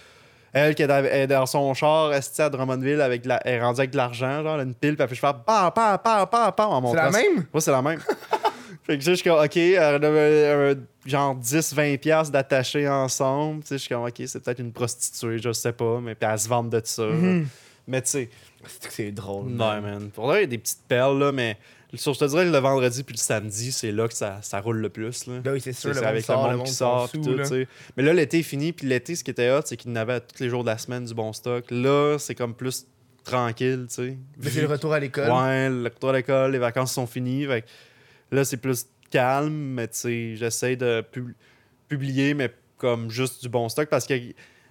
Elle 0.54 0.74
qui 0.74 0.82
est 0.82 1.26
dans- 1.28 1.46
son 1.46 1.72
char, 1.72 2.12
est 2.12 2.40
à 2.40 2.50
Drummondville, 2.50 3.00
avec 3.00 3.24
la, 3.24 3.40
elle 3.46 3.54
est 3.54 3.62
rendue 3.62 3.80
avec 3.80 3.90
de 3.90 3.96
l'argent, 3.96 4.42
genre, 4.42 4.54
elle 4.54 4.60
a 4.60 4.64
une 4.64 4.74
pile, 4.74 4.96
puis 4.96 5.02
elle 5.02 5.08
fait 5.08 5.14
faire 5.14 5.34
pa, 5.42 5.70
pa, 5.70 5.96
pa, 5.96 6.26
pa, 6.26 6.52
pa 6.52 6.66
en 6.66 6.76
C'est 6.76 6.82
montrant. 6.82 7.02
la 7.04 7.10
même? 7.10 7.46
Ouais, 7.54 7.60
c'est 7.62 7.70
la 7.70 7.80
même. 7.80 8.00
fait 8.82 8.98
que 8.98 8.98
tu 8.98 9.02
sais, 9.04 9.10
je 9.12 9.14
suis 9.14 9.30
comme, 9.30 9.42
OK, 9.42 9.56
elle 9.56 9.78
avait 9.78 10.04
euh, 10.04 10.74
genre 11.06 11.34
10-20$ 11.36 11.96
piastres 11.96 12.32
d'attacher 12.32 12.86
ensemble. 12.86 13.62
Tu 13.62 13.68
sais, 13.68 13.74
je 13.76 13.80
suis 13.84 13.94
comme, 13.94 14.04
OK, 14.04 14.12
c'est 14.26 14.42
peut-être 14.44 14.58
une 14.58 14.72
prostituée, 14.72 15.38
je 15.38 15.52
sais 15.52 15.72
pas, 15.72 16.00
mais 16.02 16.14
puis 16.14 16.28
elle 16.30 16.38
se 16.38 16.48
vend 16.48 16.64
de 16.64 16.82
ça. 16.84 17.02
Mhm. 17.04 17.46
Mais 17.86 18.02
tu 18.02 18.10
sais, 18.10 18.30
C'est 18.90 19.10
drôle. 19.12 19.46
non, 19.48 19.80
man. 19.80 20.10
Pour 20.10 20.30
là, 20.30 20.38
il 20.38 20.40
y 20.42 20.44
a 20.44 20.46
des 20.46 20.58
petites 20.58 20.82
perles, 20.88 21.18
là, 21.18 21.32
mais 21.32 21.56
sur, 21.94 22.14
je 22.14 22.20
te 22.20 22.24
dirais 22.24 22.46
que 22.46 22.50
le 22.50 22.58
vendredi 22.58 23.02
puis 23.02 23.14
le 23.14 23.20
samedi, 23.20 23.70
c'est 23.72 23.92
là 23.92 24.08
que 24.08 24.14
ça, 24.14 24.38
ça 24.42 24.60
roule 24.60 24.78
le 24.78 24.88
plus. 24.88 25.26
Là. 25.26 25.40
Ben 25.40 25.52
oui, 25.52 25.60
c'est 25.60 25.72
sûr, 25.74 25.94
C'est 25.94 26.04
avec 26.04 26.24
sort, 26.24 26.50
le 26.50 26.56
monde 26.56 26.66
qui 26.66 26.72
sort, 26.72 27.10
fout, 27.10 27.22
tout, 27.22 27.34
là. 27.36 27.42
tu 27.42 27.48
sais. 27.50 27.68
Mais 27.96 28.02
là, 28.02 28.12
l'été 28.14 28.38
est 28.38 28.42
fini, 28.42 28.72
puis 28.72 28.86
l'été, 28.86 29.14
ce 29.14 29.22
qui 29.22 29.30
était 29.30 29.50
hot, 29.50 29.60
c'est 29.64 29.76
qu'il 29.76 29.92
n'avait 29.92 30.20
tous 30.20 30.42
les 30.42 30.48
jours 30.48 30.64
de 30.64 30.70
la 30.70 30.78
semaine 30.78 31.04
du 31.04 31.12
bon 31.12 31.32
stock. 31.34 31.64
Là, 31.70 32.16
c'est 32.18 32.34
comme 32.34 32.54
plus 32.54 32.86
tranquille, 33.24 33.86
tu 33.88 33.94
sais. 33.94 34.16
Mais 34.42 34.50
c'est 34.50 34.62
le 34.62 34.68
retour 34.68 34.92
à 34.94 35.00
l'école. 35.00 35.30
Ouais, 35.30 35.68
le 35.68 35.84
retour 35.84 36.10
à 36.10 36.12
l'école, 36.14 36.52
les 36.52 36.58
vacances 36.58 36.92
sont 36.92 37.06
finies. 37.06 37.44
fait 37.46 37.62
que 37.62 37.66
là, 38.36 38.44
c'est 38.44 38.56
plus 38.56 38.86
calme, 39.10 39.52
mais 39.52 39.88
tu 39.88 39.98
sais, 39.98 40.36
j'essaie 40.36 40.76
de 40.76 41.02
pub- 41.12 41.34
publier, 41.88 42.32
mais 42.34 42.50
comme 42.78 43.10
juste 43.10 43.42
du 43.42 43.48
bon 43.50 43.68
stock 43.68 43.88
parce 43.90 44.06
que 44.06 44.14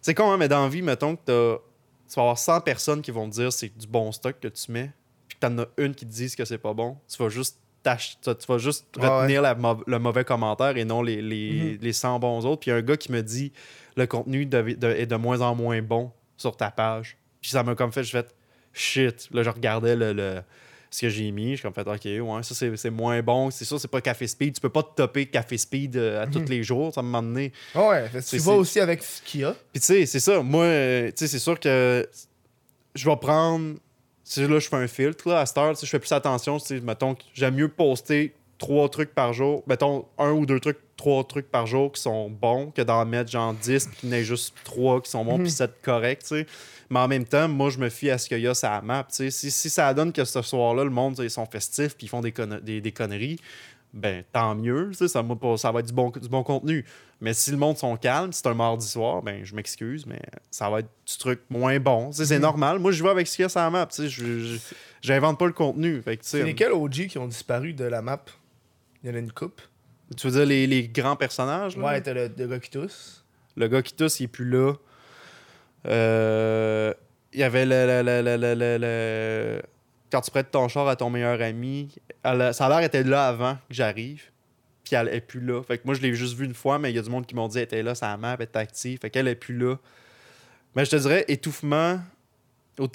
c'est 0.01 0.15
con, 0.15 0.31
hein, 0.31 0.37
mais 0.37 0.47
dans 0.47 0.63
la 0.63 0.69
vie, 0.69 0.81
mettons 0.81 1.15
que 1.15 1.21
t'as- 1.25 1.61
tu 2.11 2.15
vas 2.15 2.23
avoir 2.23 2.37
100 2.37 2.59
personnes 2.61 3.01
qui 3.01 3.11
vont 3.11 3.29
te 3.29 3.35
dire 3.35 3.53
c'est 3.53 3.75
du 3.77 3.87
bon 3.87 4.11
stock 4.11 4.35
que 4.41 4.49
tu 4.49 4.71
mets, 4.71 4.91
puis 5.27 5.37
que 5.39 5.47
t'en 5.47 5.57
as 5.59 5.65
une 5.77 5.95
qui 5.95 6.05
te 6.05 6.11
dise 6.11 6.35
que 6.35 6.43
c'est 6.45 6.57
pas 6.57 6.73
bon, 6.73 6.97
tu 7.07 7.21
vas 7.23 7.29
juste 7.29 7.57
tu 7.83 8.35
tu 8.35 8.45
vas 8.47 8.57
juste 8.59 8.85
Ouais, 8.97 9.07
retenir 9.07 9.41
la 9.41 9.57
le 9.87 9.97
mauvais 9.97 10.23
commentaire 10.23 10.77
et 10.77 10.85
non 10.85 11.01
les, 11.01 11.19
les, 11.19 11.71
Mhm. 11.73 11.77
les 11.81 11.93
100 11.93 12.19
bons 12.19 12.45
autres. 12.45 12.59
Puis 12.61 12.69
il 12.69 12.73
y 12.73 12.75
a 12.75 12.77
un 12.77 12.83
gars 12.83 12.95
qui 12.97 13.11
me 13.11 13.23
dit 13.23 13.51
le 13.95 14.05
contenu 14.05 14.45
de- 14.45 14.73
de- 14.77 14.87
est 14.91 15.07
de 15.07 15.15
moins 15.15 15.41
en 15.41 15.55
moins 15.55 15.81
bon 15.81 16.11
sur 16.37 16.55
ta 16.55 16.69
page. 16.69 17.17
Puis 17.41 17.49
ça 17.49 17.63
m'a 17.63 17.73
comme 17.73 17.91
fait, 17.91 18.03
je 18.03 18.11
fais 18.11 18.27
shit. 18.71 19.27
Là, 19.31 19.41
je 19.41 19.49
regardais 19.49 19.95
le, 19.95 20.13
le- 20.13 20.43
ce 20.93 21.01
que 21.01 21.09
j'ai 21.09 21.31
mis. 21.31 21.51
Je 21.51 21.55
suis 21.55 21.61
comme 21.63 21.73
fait, 21.73 21.87
ok, 21.89 22.25
ouais, 22.27 22.43
ça 22.43 22.53
c'est 22.75 22.89
moins 22.89 23.21
bon. 23.23 23.49
C'est 23.49 23.63
sûr, 23.65 23.79
c'est 23.79 23.87
pas 23.87 24.01
Café 24.01 24.27
Speed. 24.27 24.55
Tu 24.55 24.61
peux 24.61 24.69
pas 24.69 24.83
te 24.83 24.93
topper 24.95 25.25
Café 25.25 25.57
Speed 25.57 25.95
euh, 25.95 26.21
à 26.23 26.27
tous 26.27 26.45
les 26.49 26.63
jours. 26.63 26.93
Ça 26.93 27.01
m'a 27.01 27.21
donné. 27.21 27.53
Ouais, 27.73 28.07
fait 28.09 28.17
que 28.19 28.23
C'est- 28.23 28.37
tu 28.37 28.43
vas 28.43 28.53
aussi 28.53 28.79
avec 28.79 29.01
ce 29.01 29.21
qu'il 29.21 29.41
y 29.41 29.43
a. 29.45 29.53
Puis 29.71 29.79
tu 29.79 29.85
sais, 29.87 30.05
c'est 30.05 30.19
ça. 30.19 30.41
Moi, 30.43 30.65
euh, 30.65 31.07
tu 31.07 31.13
sais, 31.17 31.27
c'est 31.27 31.39
sûr 31.39 31.59
que 31.59 32.07
je 32.93 33.09
vais 33.09 33.15
prendre. 33.15 33.75
Tu 33.75 33.79
sais, 34.41 34.47
là, 34.47 34.59
je 34.59 34.67
fais 34.67 34.75
un 34.75 34.87
filtre. 34.87 35.27
Là, 35.29 35.39
à 35.39 35.45
cette 35.45 35.57
heure, 35.57 35.71
tu 35.73 35.79
sais, 35.79 35.85
je 35.85 35.91
fais 35.91 35.99
plus 35.99 36.11
attention. 36.11 36.59
Tu 36.59 36.65
sais, 36.67 36.79
mettons 36.81 37.15
que 37.15 37.23
j'aime 37.33 37.55
mieux 37.55 37.69
poster 37.69 38.33
trois 38.57 38.89
trucs 38.89 39.13
par 39.15 39.33
jour. 39.33 39.63
Mettons 39.67 40.05
un 40.17 40.31
ou 40.31 40.45
deux 40.45 40.59
trucs, 40.59 40.77
trois 40.97 41.23
trucs 41.23 41.49
par 41.49 41.65
jour 41.67 41.91
qui 41.91 42.01
sont 42.01 42.29
bons 42.29 42.71
que 42.71 42.81
d'en 42.81 43.05
mettre 43.05 43.31
genre 43.31 43.53
10 43.53 43.87
puis 43.87 43.95
qu'il 43.97 44.09
n'y 44.09 44.15
en 44.15 44.17
ait 44.19 44.23
juste 44.23 44.53
trois 44.63 45.01
qui 45.01 45.09
sont 45.09 45.25
bons 45.25 45.37
Mhm. 45.37 45.43
puis 45.43 45.51
7 45.51 45.71
corrects, 45.81 46.19
tu 46.21 46.27
sais. 46.27 46.45
Mais 46.91 46.99
en 46.99 47.07
même 47.07 47.25
temps, 47.25 47.47
moi, 47.47 47.69
je 47.71 47.79
me 47.79 47.89
fie 47.89 48.09
à 48.11 48.17
ce 48.19 48.27
qu'il 48.27 48.39
y 48.41 48.47
a 48.47 48.53
sur 48.53 48.69
la 48.69 48.81
map. 48.81 49.07
Si, 49.09 49.31
si 49.31 49.69
ça 49.69 49.91
donne 49.93 50.11
que 50.13 50.23
ce 50.25 50.41
soir-là, 50.41 50.83
le 50.83 50.89
monde, 50.91 51.17
ils 51.23 51.29
sont 51.31 51.45
festifs 51.45 51.95
puis 51.97 52.05
ils 52.05 52.09
font 52.09 52.21
des, 52.21 52.31
conne- 52.33 52.59
des, 52.61 52.81
des 52.81 52.91
conneries, 52.91 53.39
ben 53.93 54.23
tant 54.31 54.55
mieux. 54.55 54.91
Ça, 54.93 55.07
ça 55.07 55.21
va 55.71 55.79
être 55.79 55.87
du 55.87 55.93
bon, 55.93 56.09
du 56.11 56.29
bon 56.29 56.43
contenu. 56.43 56.85
Mais 57.21 57.33
si 57.33 57.51
le 57.51 57.57
monde 57.57 57.77
sont 57.77 57.95
calmes, 57.97 58.31
c'est 58.33 58.45
un 58.47 58.53
mardi 58.53 58.85
soir, 58.87 59.21
ben 59.21 59.43
je 59.43 59.55
m'excuse, 59.55 60.05
mais 60.05 60.19
ça 60.49 60.69
va 60.69 60.79
être 60.79 60.89
du 61.07 61.17
truc 61.17 61.39
moins 61.49 61.79
bon. 61.79 62.11
C'est 62.11 62.35
Mhm. 62.35 62.41
normal. 62.41 62.79
Moi, 62.79 62.91
je 62.91 63.01
vais 63.03 63.09
avec 63.09 63.27
ce 63.27 63.35
qu'il 63.35 63.43
y 63.43 63.45
a 63.45 63.49
sur 63.49 63.59
la 63.61 63.69
map. 63.69 63.87
j'invente 65.01 65.39
pas 65.39 65.45
le 65.47 65.53
contenu. 65.53 66.01
C'est 66.21 66.43
lesquels 66.43 66.71
OG 66.73 67.07
qui 67.07 67.17
ont 67.17 67.27
disparu 67.27 67.73
de 67.73 67.85
la 67.85 68.01
map? 68.01 68.23
Il 69.03 69.09
y 69.09 69.13
en 69.13 69.15
a 69.15 69.19
une 69.19 69.31
coupe. 69.31 69.61
Tu 70.17 70.27
veux 70.27 70.33
dire 70.33 70.45
les, 70.45 70.67
les 70.67 70.87
grands 70.87 71.15
personnages? 71.15 71.77
là? 71.77 71.85
Ouais, 71.85 72.01
t'as 72.01 72.13
le, 72.13 72.29
le 72.37 72.47
gars 72.47 72.59
qui 72.59 72.69
tousse. 72.69 73.23
Le 73.55 73.67
gars 73.67 73.81
qui 73.81 73.93
tousse, 73.93 74.19
il 74.19 74.23
est 74.25 74.27
plus 74.27 74.49
là. 74.49 74.73
Euh, 75.87 76.93
Il 77.33 77.39
y 77.39 77.43
avait 77.43 77.65
le, 77.65 78.01
le- 78.03 78.77
le- 78.77 79.61
Quand 80.11 80.21
tu 80.21 80.31
prêtes 80.31 80.51
ton 80.51 80.67
char 80.67 80.87
à 80.87 80.95
ton 80.95 81.09
meilleur 81.09 81.41
ami, 81.41 81.95
elle 82.23 82.53
ça 82.53 82.65
a 82.65 82.69
l'air 82.69 82.81
était 82.85 83.03
là 83.03 83.27
avant 83.27 83.55
que 83.55 83.59
j'arrive. 83.73 84.23
Puis 84.83 84.95
elle 84.95 85.07
est 85.07 85.21
plus 85.21 85.39
là. 85.39 85.61
Fait 85.63 85.77
que 85.77 85.83
moi, 85.85 85.93
je 85.95 86.01
l'ai 86.01 86.13
juste 86.13 86.35
vu 86.37 86.43
une 86.45 86.53
fois, 86.53 86.77
mais 86.79 86.91
il 86.91 86.95
y 86.95 86.99
a 86.99 87.01
du 87.01 87.09
monde 87.09 87.25
qui 87.25 87.33
m'ont 87.35 87.47
dit 87.47 87.53
qu'elle 87.55 87.63
était 87.63 87.83
là, 87.83 87.95
sa 87.95 88.17
map 88.17 88.35
elle 88.37 88.43
était 88.43 88.59
active. 88.59 88.99
Fait 88.99 89.09
qu'elle 89.09 89.27
est 89.29 89.35
plus 89.35 89.57
là. 89.57 89.77
Mais 90.75 90.83
je 90.85 90.91
te 90.91 90.95
dirais, 90.97 91.23
étouffement. 91.27 91.99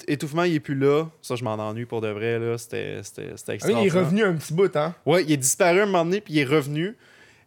Étouffement, 0.07 0.43
il 0.43 0.55
est 0.55 0.59
plus 0.59 0.75
là. 0.75 1.05
Ça, 1.21 1.35
je 1.35 1.43
m'en 1.43 1.53
ennuie 1.53 1.85
pour 1.85 2.01
de 2.01 2.09
vrai. 2.09 2.37
là. 2.39 2.57
C'était 2.57 2.99
c'était 3.03 3.21
Ah 3.31 3.33
il 3.47 3.51
est 3.51 3.53
extraordinaire. 3.53 3.95
revenu 3.95 4.23
un 4.23 4.33
petit 4.35 4.53
bout, 4.53 4.75
hein? 4.75 4.93
Ouais, 5.05 5.23
il 5.23 5.31
est 5.31 5.37
disparu 5.37 5.81
un 5.81 5.85
moment 5.85 6.03
donné, 6.05 6.19
puis 6.21 6.33
il 6.35 6.39
est 6.39 6.45
revenu. 6.45 6.95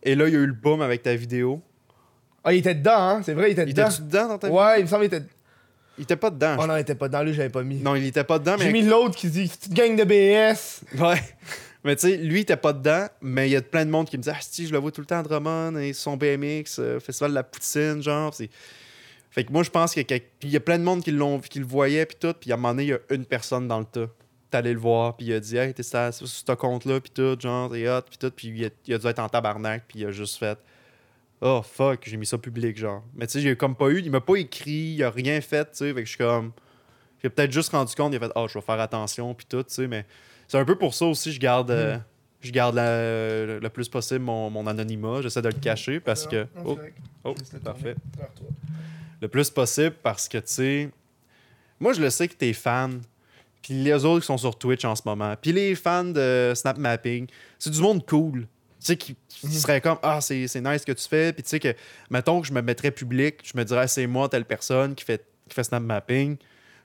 Et 0.03 0.15
là, 0.15 0.27
il 0.27 0.33
y 0.35 0.37
a 0.37 0.41
eu 0.41 0.47
le 0.47 0.53
boom 0.55 0.81
avec 0.81 1.03
ta 1.03 1.15
vidéo. 1.15 1.61
Ah, 2.45 2.53
il 2.53 2.59
était 2.59 2.75
dedans, 2.75 2.97
hein. 2.99 3.23
C'est 3.25 3.35
vrai, 3.35 3.51
il 3.51 3.53
était 3.53 3.65
Il 3.65 3.75
dedans. 3.75 3.89
était 3.91 4.03
dedans 4.03 4.29
dans 4.29 4.39
ta 4.39 4.47
vidéo? 4.49 4.61
Ouais, 4.63 4.79
il 4.81 4.83
me 4.85 4.89
semble 4.89 5.09
qu'il 5.09 5.17
était. 5.19 5.27
Il 5.99 6.05
était 6.05 6.17
pas 6.17 6.31
dedans. 6.31 6.57
Oh 6.59 6.67
non, 6.67 6.77
il 6.77 6.81
était 6.81 6.95
pas 6.95 7.09
dedans, 7.09 7.23
lui, 7.23 7.35
j'avais 7.35 7.51
pas 7.51 7.63
mis. 7.63 7.77
Non, 7.77 7.95
il 7.95 8.07
était 8.07 8.25
pas 8.25 8.39
dedans, 8.39 8.57
J'ai 8.59 8.67
mais. 8.67 8.73
mis 8.73 8.83
l'autre 8.83 9.17
qui 9.17 9.29
dit 9.29 9.47
petite 9.49 9.73
gang 9.75 9.97
de 9.97 10.05
BS. 10.05 10.81
Ouais. 11.03 11.21
Mais 11.85 11.97
tu 11.97 12.09
sais, 12.11 12.17
lui, 12.19 12.41
il 12.41 12.43
était 12.43 12.57
pas 12.57 12.73
dedans, 12.75 13.07
mais 13.23 13.49
il 13.49 13.53
y 13.53 13.57
a 13.57 13.63
plein 13.63 13.87
de 13.87 13.91
monde 13.91 14.07
qui 14.09 14.17
me 14.19 14.23
dit 14.23 14.31
Ah, 14.31 14.37
si, 14.41 14.67
je 14.67 14.73
le 14.73 14.79
vois 14.79 14.91
tout 14.93 15.01
le 15.01 15.07
temps 15.07 15.19
à 15.21 15.23
Drummond, 15.23 15.77
et 15.79 15.93
son 15.95 16.17
BMX, 16.17 16.79
euh, 16.79 17.01
Festival 17.01 17.31
de 17.31 17.35
la 17.35 17.43
Poutine, 17.43 18.03
genre. 18.03 18.33
c'est- 18.35 18.51
Fait 19.31 19.45
que 19.45 19.53
moi, 19.53 19.63
je 19.63 19.71
pense 19.71 19.93
qu'il 19.95 20.05
y 20.11 20.15
a, 20.15 20.19
il 20.43 20.51
y 20.51 20.57
a 20.57 20.61
plein 20.61 20.79
de 20.79 20.83
monde 20.85 21.03
qui, 21.03 21.11
l'ont, 21.11 21.39
qui 21.39 21.59
le 21.59 21.65
voyait, 21.67 22.05
puis 22.05 22.17
tout, 22.21 22.35
puis 22.39 22.51
à 22.51 22.55
un 22.55 22.57
moment 22.57 22.71
donné, 22.71 22.83
il 22.85 22.89
y 22.89 22.93
a 22.93 22.99
une 23.11 23.25
personne 23.25 23.67
dans 23.69 23.79
le 23.79 23.85
tas. 23.85 24.09
T'es 24.51 24.57
allé 24.59 24.73
le 24.73 24.81
voir, 24.81 25.17
puis 25.17 25.27
il 25.27 25.33
a 25.35 25.41
dit 25.41 25.57
Hey, 25.57 25.73
t'es 25.73 25.83
sur 25.83 26.13
ce 26.13 26.53
compte-là, 26.53 27.01
puis 27.01 27.11
tout, 27.15 27.37
genre, 27.41 27.71
t'es 27.71 27.89
hot, 27.89 28.03
puis 28.09 28.19
tout, 28.19 28.31
puis 28.31 28.49
il 28.49 28.65
a, 28.67 28.69
il 28.87 28.95
a 28.95 28.99
dû 28.99 29.07
être 29.07 29.19
en 29.21 29.29
tabarnak, 29.29 29.85
puis 29.89 30.01
il 30.01 30.07
a 30.07 30.11
juste 30.11 30.39
fait 30.39 30.59
Oh 31.43 31.63
fuck, 31.63 32.01
j'ai 32.07 32.17
mis 32.17 32.27
ça 32.27 32.37
public, 32.39 32.77
genre. 32.77 33.03
Mais 33.15 33.27
tu 33.27 33.33
sais, 33.35 33.41
j'ai 33.41 33.57
comme 33.57 33.75
pas 33.75 33.89
eu, 33.89 34.01
il 34.01 34.11
m'a 34.11 34.21
pas 34.21 34.37
écrit, 34.37 34.95
il 34.97 35.03
a 35.03 35.11
rien 35.11 35.41
fait, 35.41 35.65
tu 35.71 35.79
sais, 35.79 35.89
fait 35.95 36.01
que 36.01 36.05
je 36.05 36.11
suis 36.11 36.19
comme. 36.19 36.53
J'ai 37.23 37.31
peut-être 37.31 37.53
juste 37.53 37.71
rendu 37.71 37.95
compte, 37.95 38.13
il 38.13 38.17
a 38.17 38.21
fait 38.21 38.33
Oh, 38.35 38.47
je 38.49 38.55
vais 38.59 38.65
faire 38.65 38.81
attention, 38.81 39.35
puis 39.35 39.47
tout, 39.49 39.63
tu 39.63 39.75
sais, 39.75 39.87
mais 39.87 40.05
c'est 40.49 40.59
un 40.59 40.65
peu 40.65 40.77
pour 40.77 40.93
ça 40.95 41.07
aussi, 41.07 41.33
je 41.33 41.41
garde. 41.41 41.71
euh, 41.71 41.99
je 42.43 42.51
garde 42.51 42.75
la- 42.75 43.59
le 43.59 43.69
plus 43.69 43.89
possible 43.89 44.21
mon, 44.25 44.49
mon 44.51 44.67
anonymat. 44.67 45.21
J'essaie 45.23 45.43
de 45.43 45.49
le 45.49 45.59
cacher 45.61 46.01
parce 46.01 46.27
que. 46.27 46.47
Oh, 46.65 46.79
oh, 47.25 47.35
parfait. 47.63 47.95
Le 49.21 49.29
plus 49.29 49.51
possible 49.51 49.97
parce 50.03 50.27
que, 50.29 50.39
tu 50.39 50.45
sais. 50.47 50.91
Moi, 51.79 51.93
je 51.93 52.01
le 52.01 52.09
sais 52.11 52.29
que 52.29 52.35
t'es 52.35 52.53
fan. 52.55 53.01
Puis 53.63 53.75
les 53.75 54.05
autres 54.07 54.21
qui 54.21 54.27
sont 54.27 54.39
sur 54.39 54.57
Twitch 54.59 54.85
en 54.87 54.97
ce 54.97 55.03
moment. 55.05 55.35
Puis 55.41 55.53
les 55.53 55.75
fans 55.75 56.05
de 56.05 56.53
Snap 56.55 56.79
Mapping. 56.79 57.27
C'est 57.59 57.71
du 57.71 57.81
monde 57.83 58.07
cool. 58.07 58.47
Tu 58.81 58.87
sais, 58.87 58.97
qui, 58.97 59.17
qui 59.29 59.47
Mhm. 59.47 59.53
serait 59.53 59.81
comme 59.81 59.99
Ah, 60.03 60.21
c'est 60.21 60.35
nice 60.39 60.53
ce 60.81 60.87
que 60.87 60.93
tu 60.93 61.07
fais. 61.09 61.33
Puis 61.33 61.43
tu 61.43 61.49
sais 61.51 61.61
que, 61.61 61.75
mettons 62.11 62.41
que 62.41 62.47
je 62.47 62.53
me 62.53 62.63
mettrais 62.63 62.91
public, 62.91 63.37
je 63.45 63.57
me 63.59 63.65
dirais 63.65 63.87
C'est 63.89 64.07
moi, 64.07 64.29
telle 64.29 64.45
personne 64.45 64.95
qui 64.95 65.05
fait, 65.05 65.25
qui 65.49 65.55
fait 65.55 65.65
Snap 65.65 65.83
Mapping. 65.83 66.37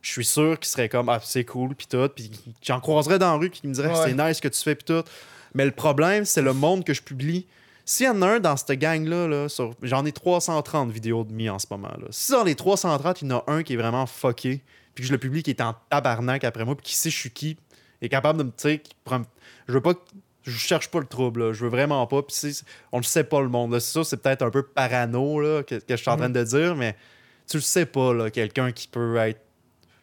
Je 0.01 0.11
suis 0.11 0.25
sûr 0.25 0.59
qu'il 0.59 0.67
serait 0.69 0.89
comme 0.89 1.09
Ah, 1.09 1.19
c'est 1.23 1.45
cool, 1.45 1.73
puis 1.75 1.87
tout. 1.87 2.07
Puis 2.15 2.29
j'en 2.61 2.79
croiserais 2.79 3.17
dans 3.17 3.31
la 3.31 3.37
rue 3.37 3.49
qui 3.49 3.65
me 3.67 3.73
dirait 3.73 3.89
Ouais. 3.89 3.95
C'est 4.09 4.13
nice 4.13 4.37
ce 4.37 4.41
que 4.41 4.47
tu 4.49 4.61
fais, 4.61 4.75
puis 4.75 4.85
tout. 4.85 5.03
Mais 5.53 5.65
le 5.65 5.71
problème, 5.71 6.25
c'est 6.25 6.41
le 6.41 6.53
monde 6.53 6.83
que 6.83 6.93
je 6.93 7.01
publie. 7.01 7.47
S'il 7.85 8.07
y 8.07 8.09
en 8.09 8.21
a 8.23 8.27
un 8.27 8.39
dans 8.39 8.57
cette 8.57 8.77
gang-là, 8.79 9.27
là, 9.27 9.47
sur- 9.47 9.73
j'en 9.83 10.05
ai 10.05 10.11
330 10.11 10.91
vidéos 10.91 11.23
de 11.23 11.31
mis 11.31 11.49
en 11.49 11.59
ce 11.59 11.67
moment. 11.69 11.89
Là. 11.89 12.07
Si 12.09 12.31
dans 12.31 12.43
les 12.43 12.55
330, 12.55 13.21
il 13.21 13.29
y 13.29 13.31
en 13.33 13.37
a 13.37 13.43
un 13.47 13.63
qui 13.63 13.73
est 13.73 13.77
vraiment 13.77 14.05
fucké, 14.07 14.63
puis 14.95 15.03
que 15.03 15.07
je 15.07 15.11
le 15.13 15.19
publie, 15.19 15.43
qui 15.43 15.51
est 15.51 15.61
en 15.61 15.75
tabarnak 15.89 16.43
après 16.43 16.65
moi, 16.65 16.75
puis 16.75 16.85
qui 16.87 16.95
sait 16.95 17.09
je 17.11 17.17
suis 17.17 17.29
qui, 17.31 17.57
est 18.01 18.09
capable 18.09 18.39
de 18.39 18.43
me. 18.45 18.51
Tu 18.51 18.81
je 19.67 19.73
veux 19.73 19.81
pas. 19.81 19.93
Je 20.45 20.57
cherche 20.57 20.89
pas 20.89 20.99
le 20.99 21.07
trouble, 21.07 21.43
là. 21.47 21.53
je 21.53 21.63
veux 21.63 21.69
vraiment 21.69 22.05
pas. 22.07 22.21
Puis 22.21 22.61
on 22.91 22.97
le 22.97 23.03
sait 23.03 23.23
pas, 23.23 23.41
le 23.41 23.49
monde. 23.49 23.73
C'est 23.79 23.93
ça, 23.93 24.03
c'est 24.03 24.17
peut-être 24.17 24.43
un 24.43 24.51
peu 24.51 24.63
parano 24.63 25.39
là, 25.41 25.63
que, 25.63 25.75
que 25.75 25.83
je 25.89 25.95
suis 26.01 26.09
en 26.11 26.17
train 26.17 26.29
de 26.29 26.43
dire, 26.43 26.75
mais 26.75 26.95
tu 27.49 27.57
le 27.57 27.61
sais 27.61 27.85
pas, 27.85 28.13
là, 28.13 28.29
quelqu'un 28.29 28.71
qui 28.71 28.87
peut 28.87 29.17
être 29.17 29.41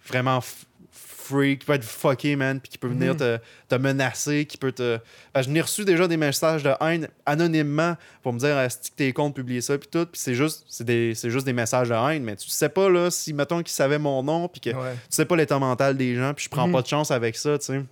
vraiment 0.06 0.38
f- 0.40 0.64
free, 0.90 1.56
qui 1.58 1.64
peut 1.66 1.74
être 1.74 1.84
fucké, 1.84 2.34
man, 2.34 2.60
puis 2.60 2.70
qui 2.70 2.78
peut 2.78 2.88
venir 2.88 3.16
te, 3.16 3.38
te 3.68 3.74
menacer, 3.76 4.44
qui 4.44 4.56
peut 4.58 4.72
te. 4.72 4.98
Que 5.32 5.42
je 5.42 5.48
n'ai 5.50 5.60
reçu 5.60 5.84
déjà 5.84 6.08
des 6.08 6.16
messages 6.16 6.64
de 6.64 6.72
haine 6.80 7.08
anonymement 7.24 7.96
pour 8.22 8.32
me 8.32 8.38
dire 8.40 8.58
est-ce 8.58 8.90
que 8.90 8.96
t'es 8.96 9.12
con 9.12 9.28
de 9.28 9.34
publier 9.34 9.60
ça, 9.60 9.78
puis 9.78 9.88
tout, 9.90 10.06
puis 10.06 10.20
c'est 10.20 10.34
juste, 10.34 10.64
c'est 10.68 10.84
des, 10.84 11.14
c'est 11.14 11.30
juste 11.30 11.46
des 11.46 11.52
messages 11.52 11.88
de 11.88 11.94
haine, 11.94 12.24
mais 12.24 12.34
tu 12.34 12.48
sais 12.50 12.68
pas, 12.68 12.88
là, 12.90 13.10
si, 13.12 13.32
mettons, 13.32 13.58
qu'ils 13.62 13.68
savaient 13.72 13.98
mon 14.00 14.22
nom, 14.24 14.48
puis 14.48 14.60
que 14.60 14.70
Ouais. 14.70 14.92
tu 14.94 14.98
sais 15.10 15.24
pas 15.24 15.36
l'état 15.36 15.58
mental 15.60 15.96
des 15.96 16.16
gens, 16.16 16.34
puis 16.34 16.44
je 16.46 16.50
prends 16.50 16.66
Mhm. 16.66 16.72
pas 16.72 16.82
de 16.82 16.88
chance 16.88 17.10
avec 17.12 17.36
ça, 17.36 17.56
tu 17.58 17.66
sais. 17.66 17.82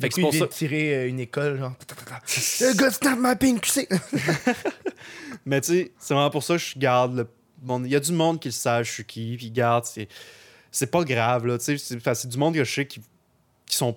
Fait 0.00 0.08
que 0.08 0.14
c'est 0.16 0.20
pour 0.22 0.34
ça. 0.34 0.46
tirer 0.48 0.94
euh, 0.94 1.08
une 1.08 1.20
école, 1.20 1.58
genre. 1.58 1.72
Le 2.60 2.76
gars 2.76 2.90
snap 2.90 3.18
mapping, 3.18 3.60
tu 3.60 3.70
sais. 3.70 3.88
Mais 5.46 5.60
tu 5.60 5.72
sais, 5.72 5.92
c'est 5.98 6.14
vraiment 6.14 6.30
pour 6.30 6.42
ça 6.42 6.54
que 6.54 6.62
je 6.62 6.78
garde 6.78 7.16
le. 7.16 7.28
Il 7.84 7.90
y 7.90 7.96
a 7.96 8.00
du 8.00 8.12
monde 8.12 8.40
qui 8.40 8.48
le 8.48 8.52
savent, 8.52 8.84
je 8.84 8.90
suis 8.92 9.04
qui, 9.04 9.36
puis 9.36 9.50
garde, 9.50 9.84
c'est. 9.84 10.08
C'est 10.70 10.90
pas 10.90 11.04
grave, 11.04 11.46
là, 11.46 11.56
tu 11.58 11.78
sais. 11.78 11.98
C'est 12.14 12.28
du 12.28 12.36
monde 12.38 12.54
que 12.54 12.64
je 12.64 12.72
sais 12.74 12.86
qui, 12.86 13.00
qui 13.66 13.76
sont. 13.76 13.96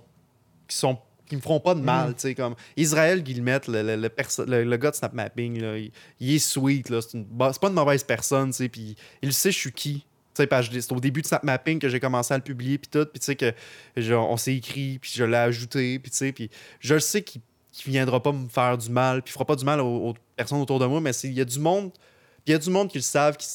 qui 0.67 0.75
sont. 0.77 0.99
qui 1.27 1.35
me 1.35 1.41
feront 1.41 1.59
pas 1.59 1.73
de 1.73 1.81
mal, 1.81 2.13
tu 2.13 2.21
sais. 2.21 2.35
Comme 2.35 2.55
Israël 2.75 3.23
Guillemette, 3.23 3.67
le, 3.67 3.81
le, 3.81 3.95
le, 3.95 4.11
le- 4.45 4.63
le 4.63 4.77
gars 4.77 4.91
de 4.91 4.95
Snap 4.95 5.13
Mapping, 5.13 5.59
là, 5.59 5.77
il, 5.77 5.91
il 6.19 6.35
est 6.35 6.39
sweet, 6.39 6.89
là. 6.89 7.01
C'est 7.01 7.17
une 7.17 7.25
bo- 7.25 7.51
c'est 7.51 7.59
pas 7.61 7.69
une 7.69 7.73
mauvaise 7.73 8.03
personne, 8.03 8.51
tu 8.51 8.57
sais. 8.57 8.69
Puis 8.69 8.95
il 9.23 9.33
sait 9.33 9.51
je 9.51 9.57
suis 9.57 9.71
qui. 9.71 10.05
C'est 10.45 10.91
au 10.91 10.99
début 10.99 11.21
de 11.21 11.27
Snap 11.27 11.43
Mapping 11.43 11.79
que 11.79 11.89
j'ai 11.89 11.99
commencé 11.99 12.33
à 12.33 12.37
le 12.37 12.43
publier, 12.43 12.77
puis 12.77 12.89
tout. 12.91 13.05
Puis 13.05 13.19
tu 13.19 13.25
sais, 13.25 13.35
que 13.35 13.53
genre, 13.97 14.29
on 14.29 14.37
s'est 14.37 14.55
écrit, 14.55 14.99
puis 14.99 15.11
je 15.15 15.23
l'ai 15.23 15.37
ajouté, 15.37 15.97
puis 15.99 16.11
tu 16.11 16.17
sais. 16.17 16.31
Puis 16.31 16.49
je 16.79 16.93
le 16.93 16.99
sais 16.99 17.21
qu'il 17.23 17.41
viendra 17.85 18.21
pas 18.21 18.31
me 18.31 18.47
faire 18.47 18.77
du 18.77 18.89
mal, 18.89 19.21
puis 19.23 19.31
il 19.31 19.33
fera 19.33 19.45
pas 19.45 19.55
du 19.55 19.65
mal 19.65 19.79
aux, 19.81 20.09
aux 20.09 20.13
personnes 20.35 20.61
autour 20.61 20.79
de 20.79 20.85
moi, 20.85 21.01
mais 21.01 21.11
il 21.23 21.33
y 21.33 21.41
a 21.41 21.45
du 21.45 21.59
monde, 21.59 21.91
puis 21.91 22.01
il 22.47 22.51
y 22.51 22.55
a 22.55 22.59
du 22.59 22.69
monde 22.69 22.89
qui 22.89 22.97
le 22.97 23.03
savent, 23.03 23.37
qui, 23.37 23.47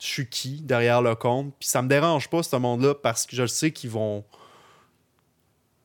je 0.00 0.06
suis 0.06 0.26
qui 0.28 0.60
derrière 0.60 1.00
le 1.02 1.14
compte, 1.14 1.54
puis 1.58 1.68
ça 1.68 1.80
me 1.80 1.88
dérange 1.88 2.28
pas, 2.28 2.42
ce 2.42 2.56
monde-là, 2.56 2.94
parce 2.94 3.26
que 3.26 3.34
je 3.36 3.42
le 3.42 3.48
sais 3.48 3.70
qu'ils 3.70 3.90
vont. 3.90 4.24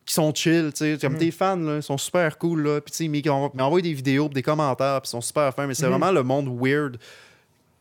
qui 0.06 0.16
sont 0.16 0.34
chill, 0.34 0.72
tu 0.74 0.78
sais. 0.80 0.98
Comme 1.00 1.14
Mhm. 1.14 1.20
tes 1.20 1.30
fans, 1.30 1.56
là, 1.56 1.76
ils 1.76 1.84
sont 1.84 2.00
super 2.00 2.40
cool, 2.40 2.64
là. 2.64 2.82
Puis 2.82 2.90
tu 2.92 2.98
sais, 2.98 3.06
ils 3.06 3.30
m'en- 3.30 3.52
m'envoient 3.54 3.80
des 3.80 3.94
vidéos, 3.94 4.28
des 4.28 4.42
commentaires, 4.42 5.00
puis 5.02 5.08
ils 5.08 5.12
sont 5.12 5.22
super 5.22 5.54
fins, 5.54 5.68
mais 5.68 5.76
c'est 5.76 5.84
Mhm. 5.86 5.92
vraiment 5.92 6.12
le 6.12 6.24
monde 6.24 6.48
weird 6.60 6.98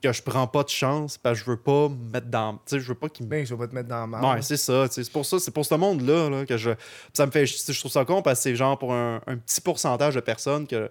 que 0.02 0.12
je 0.12 0.22
prends 0.22 0.46
pas 0.46 0.62
de 0.62 0.68
chance, 0.68 1.18
parce 1.18 1.38
que 1.40 1.44
je 1.44 1.50
veux 1.50 1.56
pas 1.56 1.88
me 1.88 2.10
mettre 2.12 2.28
dans. 2.28 2.54
Tu 2.54 2.60
sais, 2.66 2.80
je 2.80 2.86
veux 2.88 2.94
pas 2.94 3.08
qu'ils 3.08 3.26
me 3.26 3.30
Ben, 3.30 3.44
je 3.44 3.54
vais 3.54 3.58
pas 3.58 3.66
te 3.68 3.74
mettre 3.74 3.88
dans 3.88 4.06
la. 4.06 4.34
Ouais, 4.34 4.42
c'est 4.42 4.56
ça. 4.56 4.86
C'est 4.90 5.10
pour 5.10 5.26
ça, 5.26 5.38
c'est 5.40 5.50
pour 5.50 5.66
ce 5.66 5.74
monde-là 5.74 6.30
là, 6.30 6.46
que 6.46 6.56
je. 6.56 6.70
Ça 7.12 7.26
me 7.26 7.30
fait. 7.32 7.46
Je, 7.46 7.72
je 7.72 7.78
trouve 7.78 7.90
ça 7.90 8.04
con 8.04 8.22
parce 8.22 8.38
que 8.38 8.42
c'est 8.44 8.56
genre 8.56 8.78
pour 8.78 8.92
un, 8.92 9.20
un 9.26 9.36
petit 9.36 9.60
pourcentage 9.60 10.14
de 10.14 10.20
personnes 10.20 10.66
que 10.66 10.88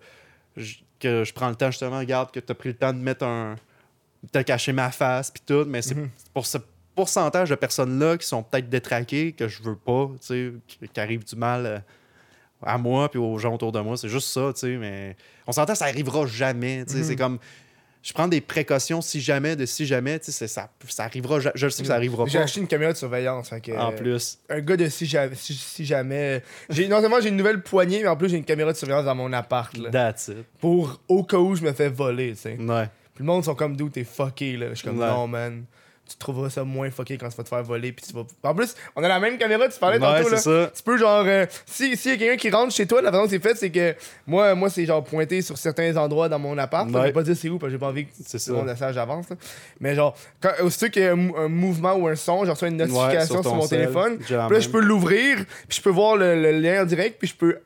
je, 0.58 0.76
que 1.00 1.24
je 1.24 1.34
prends 1.34 1.50
le 1.50 1.56
temps 1.56 1.72
justement, 1.72 2.00
regarde, 2.00 2.32
que 2.32 2.40
tu 2.40 2.52
as 2.52 2.56
pris 2.56 2.70
le 2.70 2.76
temps 2.76 2.92
de 2.94 3.00
mettre 3.00 3.24
un. 3.26 3.56
de 4.34 4.42
cacher 4.42 4.74
ma 4.74 4.92
face 4.92 5.32
puis 5.32 5.44
tout, 5.46 5.64
mais 5.68 5.82
c'est 5.82 5.96
Mhm. 5.96 6.10
pour 6.34 6.46
ce 6.46 6.58
pourcentage 6.96 7.50
de 7.52 7.56
personnes-là 7.56 8.18
qui 8.18 8.26
sont 8.28 8.42
peut-être 8.44 8.70
détraquées 8.70 9.32
que 9.32 9.48
je 9.48 9.62
veux 9.62 9.76
pas, 9.76 10.10
tu 10.20 10.28
sais, 10.28 10.52
qui, 10.68 10.80
qui 10.90 11.00
arrive 11.00 11.24
du 11.24 11.36
mal 11.36 11.66
euh, 11.66 11.80
à 12.64 12.78
moi 12.80 13.08
puis 13.10 13.20
aux 13.20 13.38
gens 13.38 13.54
autour 13.54 13.72
de 13.72 13.80
moi. 13.80 13.96
C'est 13.96 14.10
juste 14.10 14.30
ça, 14.30 14.52
tu 14.54 14.62
sais, 14.62 14.78
mais 14.78 15.16
on 15.46 15.52
s'entend, 15.52 15.76
ça 15.76 15.86
arrivera 15.86 16.26
jamais, 16.26 16.84
tu 16.86 16.94
sais. 16.94 16.98
Mhm. 17.00 17.04
C'est 17.06 17.16
comme. 17.16 17.40
Je 18.08 18.14
prends 18.14 18.30
des 18.30 18.40
précautions 18.40 19.02
si 19.02 19.20
jamais, 19.20 19.58
de 19.58 19.66
si 19.66 19.86
jamais, 19.86 20.18
tu 20.18 20.32
sais, 20.32 20.48
ça, 20.48 20.70
ça 20.88 21.04
arrivera. 21.04 21.42
Je 21.54 21.68
sais 21.68 21.82
que 21.84 21.88
ça 21.90 21.96
arrivera 21.96 22.24
J'ai 22.26 22.38
pas. 22.38 22.46
acheté 22.46 22.62
une 22.62 22.68
caméra 22.68 22.94
de 22.94 22.98
surveillance. 22.98 23.50
fait 23.50 23.60
que, 23.60 23.74
En 23.74 23.92
euh, 23.92 23.96
plus. 23.98 24.40
Un 24.50 24.62
gars 24.62 24.78
de 24.78 24.88
si 24.88 25.06
jamais. 25.06 25.36
Si, 25.36 25.54
si 25.54 25.84
jamais 25.86 26.42
j'ai, 26.70 26.88
non 26.88 27.02
seulement 27.02 27.20
j'ai 27.20 27.28
une 27.28 27.36
nouvelle 27.36 27.62
poignée, 27.62 28.02
mais 28.04 28.08
en 28.08 28.16
plus 28.16 28.30
j'ai 28.30 28.38
une 28.38 28.46
caméra 28.46 28.72
de 28.72 28.78
surveillance 28.78 29.04
dans 29.04 29.14
mon 29.14 29.34
appart. 29.34 29.76
Là, 29.78 29.90
That's 29.90 30.30
it. 30.30 30.46
pour 30.62 31.02
au 31.10 31.26
cas 31.26 31.36
où 31.36 31.54
je 31.54 31.62
me 31.64 31.74
fais 31.74 31.90
voler, 31.90 32.32
tu 32.32 32.38
sais. 32.44 32.56
Ouais. 32.58 32.86
Puis 33.14 33.24
le 33.24 33.26
monde 33.26 33.44
sont 33.44 33.56
comme 33.56 33.76
d'où 33.76 33.90
t'es 33.90 34.06
fucké 34.06 34.56
là. 34.56 34.68
Je 34.70 34.76
suis 34.76 34.88
comme 34.88 35.00
Ouais. 35.00 35.06
non 35.08 35.28
man. 35.28 35.66
Tu 36.10 36.16
trouveras 36.18 36.50
ça 36.50 36.64
moins 36.64 36.90
fucké 36.90 37.18
quand 37.18 37.28
tu 37.30 37.36
vas 37.38 37.44
te 37.44 37.50
faire 37.50 37.64
voler 37.64 37.92
puis 37.92 38.06
tu 38.08 38.14
vas. 38.14 38.24
En 38.44 38.56
plus, 38.56 38.76
on 38.96 39.04
a 39.04 39.08
la 39.08 39.20
même 39.20 39.38
caméra, 39.38 39.68
tu 39.68 39.78
parlais 39.80 40.00
Ouais, 40.00 40.20
tantôt 40.24 40.30
là. 40.30 40.38
ça. 40.38 40.72
Tu 40.76 40.84
peux 40.84 40.98
genre 40.98 41.24
euh, 41.28 41.46
si 41.66 41.98
s'il 41.98 42.12
y 42.12 42.14
a 42.14 42.18
quelqu'un 42.18 42.38
qui 42.38 42.50
rentre 42.50 42.74
chez 42.74 42.86
toi, 42.88 43.02
la 43.02 43.12
façon 43.12 43.24
que 43.26 43.30
c'est 43.32 43.40
fait, 43.40 43.56
c'est 43.56 43.70
que 43.70 43.94
moi 44.26 44.56
moi 44.56 44.70
c'est 44.70 44.86
genre 44.86 45.04
pointé 45.04 45.42
sur 45.42 45.58
certains 45.58 45.96
endroits 45.98 46.30
dans 46.30 46.40
mon 46.40 46.58
appart. 46.58 46.88
Ouais. 46.88 46.94
Je 46.94 47.00
vais 47.08 47.12
pas 47.12 47.24
dire 47.24 47.36
c'est 47.36 47.50
où 47.50 47.58
parce 47.60 47.68
que 47.70 47.76
j'ai 47.76 47.80
pas 47.80 47.88
envie 47.88 48.06
que 48.06 48.12
tout 48.12 48.38
le 48.48 48.54
monde 48.54 48.76
sache 48.78 48.96
d'avance. 48.96 49.30
là. 49.30 49.36
Mais 49.80 49.96
genre 49.96 50.16
quand 50.42 50.52
aussitôt 50.64 50.90
qu'il 50.90 51.02
y 51.04 51.06
a 51.06 51.12
un, 51.12 51.16
mou- 51.16 51.36
un 51.38 51.48
mouvement 51.50 51.94
ou 51.96 52.08
un 52.08 52.16
son, 52.16 52.46
je 52.46 52.52
reçois 52.52 52.70
une 52.70 52.78
notification 52.78 53.36
Ouais, 53.38 53.42
sur, 53.44 53.56
mon 53.56 53.68
téléphone. 53.68 54.18
Puis 54.18 54.34
là, 54.34 54.60
je 54.60 54.70
peux 54.70 54.82
l'ouvrir, 54.82 55.38
puis 55.68 55.78
je 55.78 55.82
peux 55.82 55.90
voir 55.90 56.16
le, 56.16 56.42
le 56.42 56.52
lien 56.52 56.84
en 56.84 56.86
direct, 56.86 57.18
puis 57.20 57.28
je 57.28 57.36
peux 57.36 57.60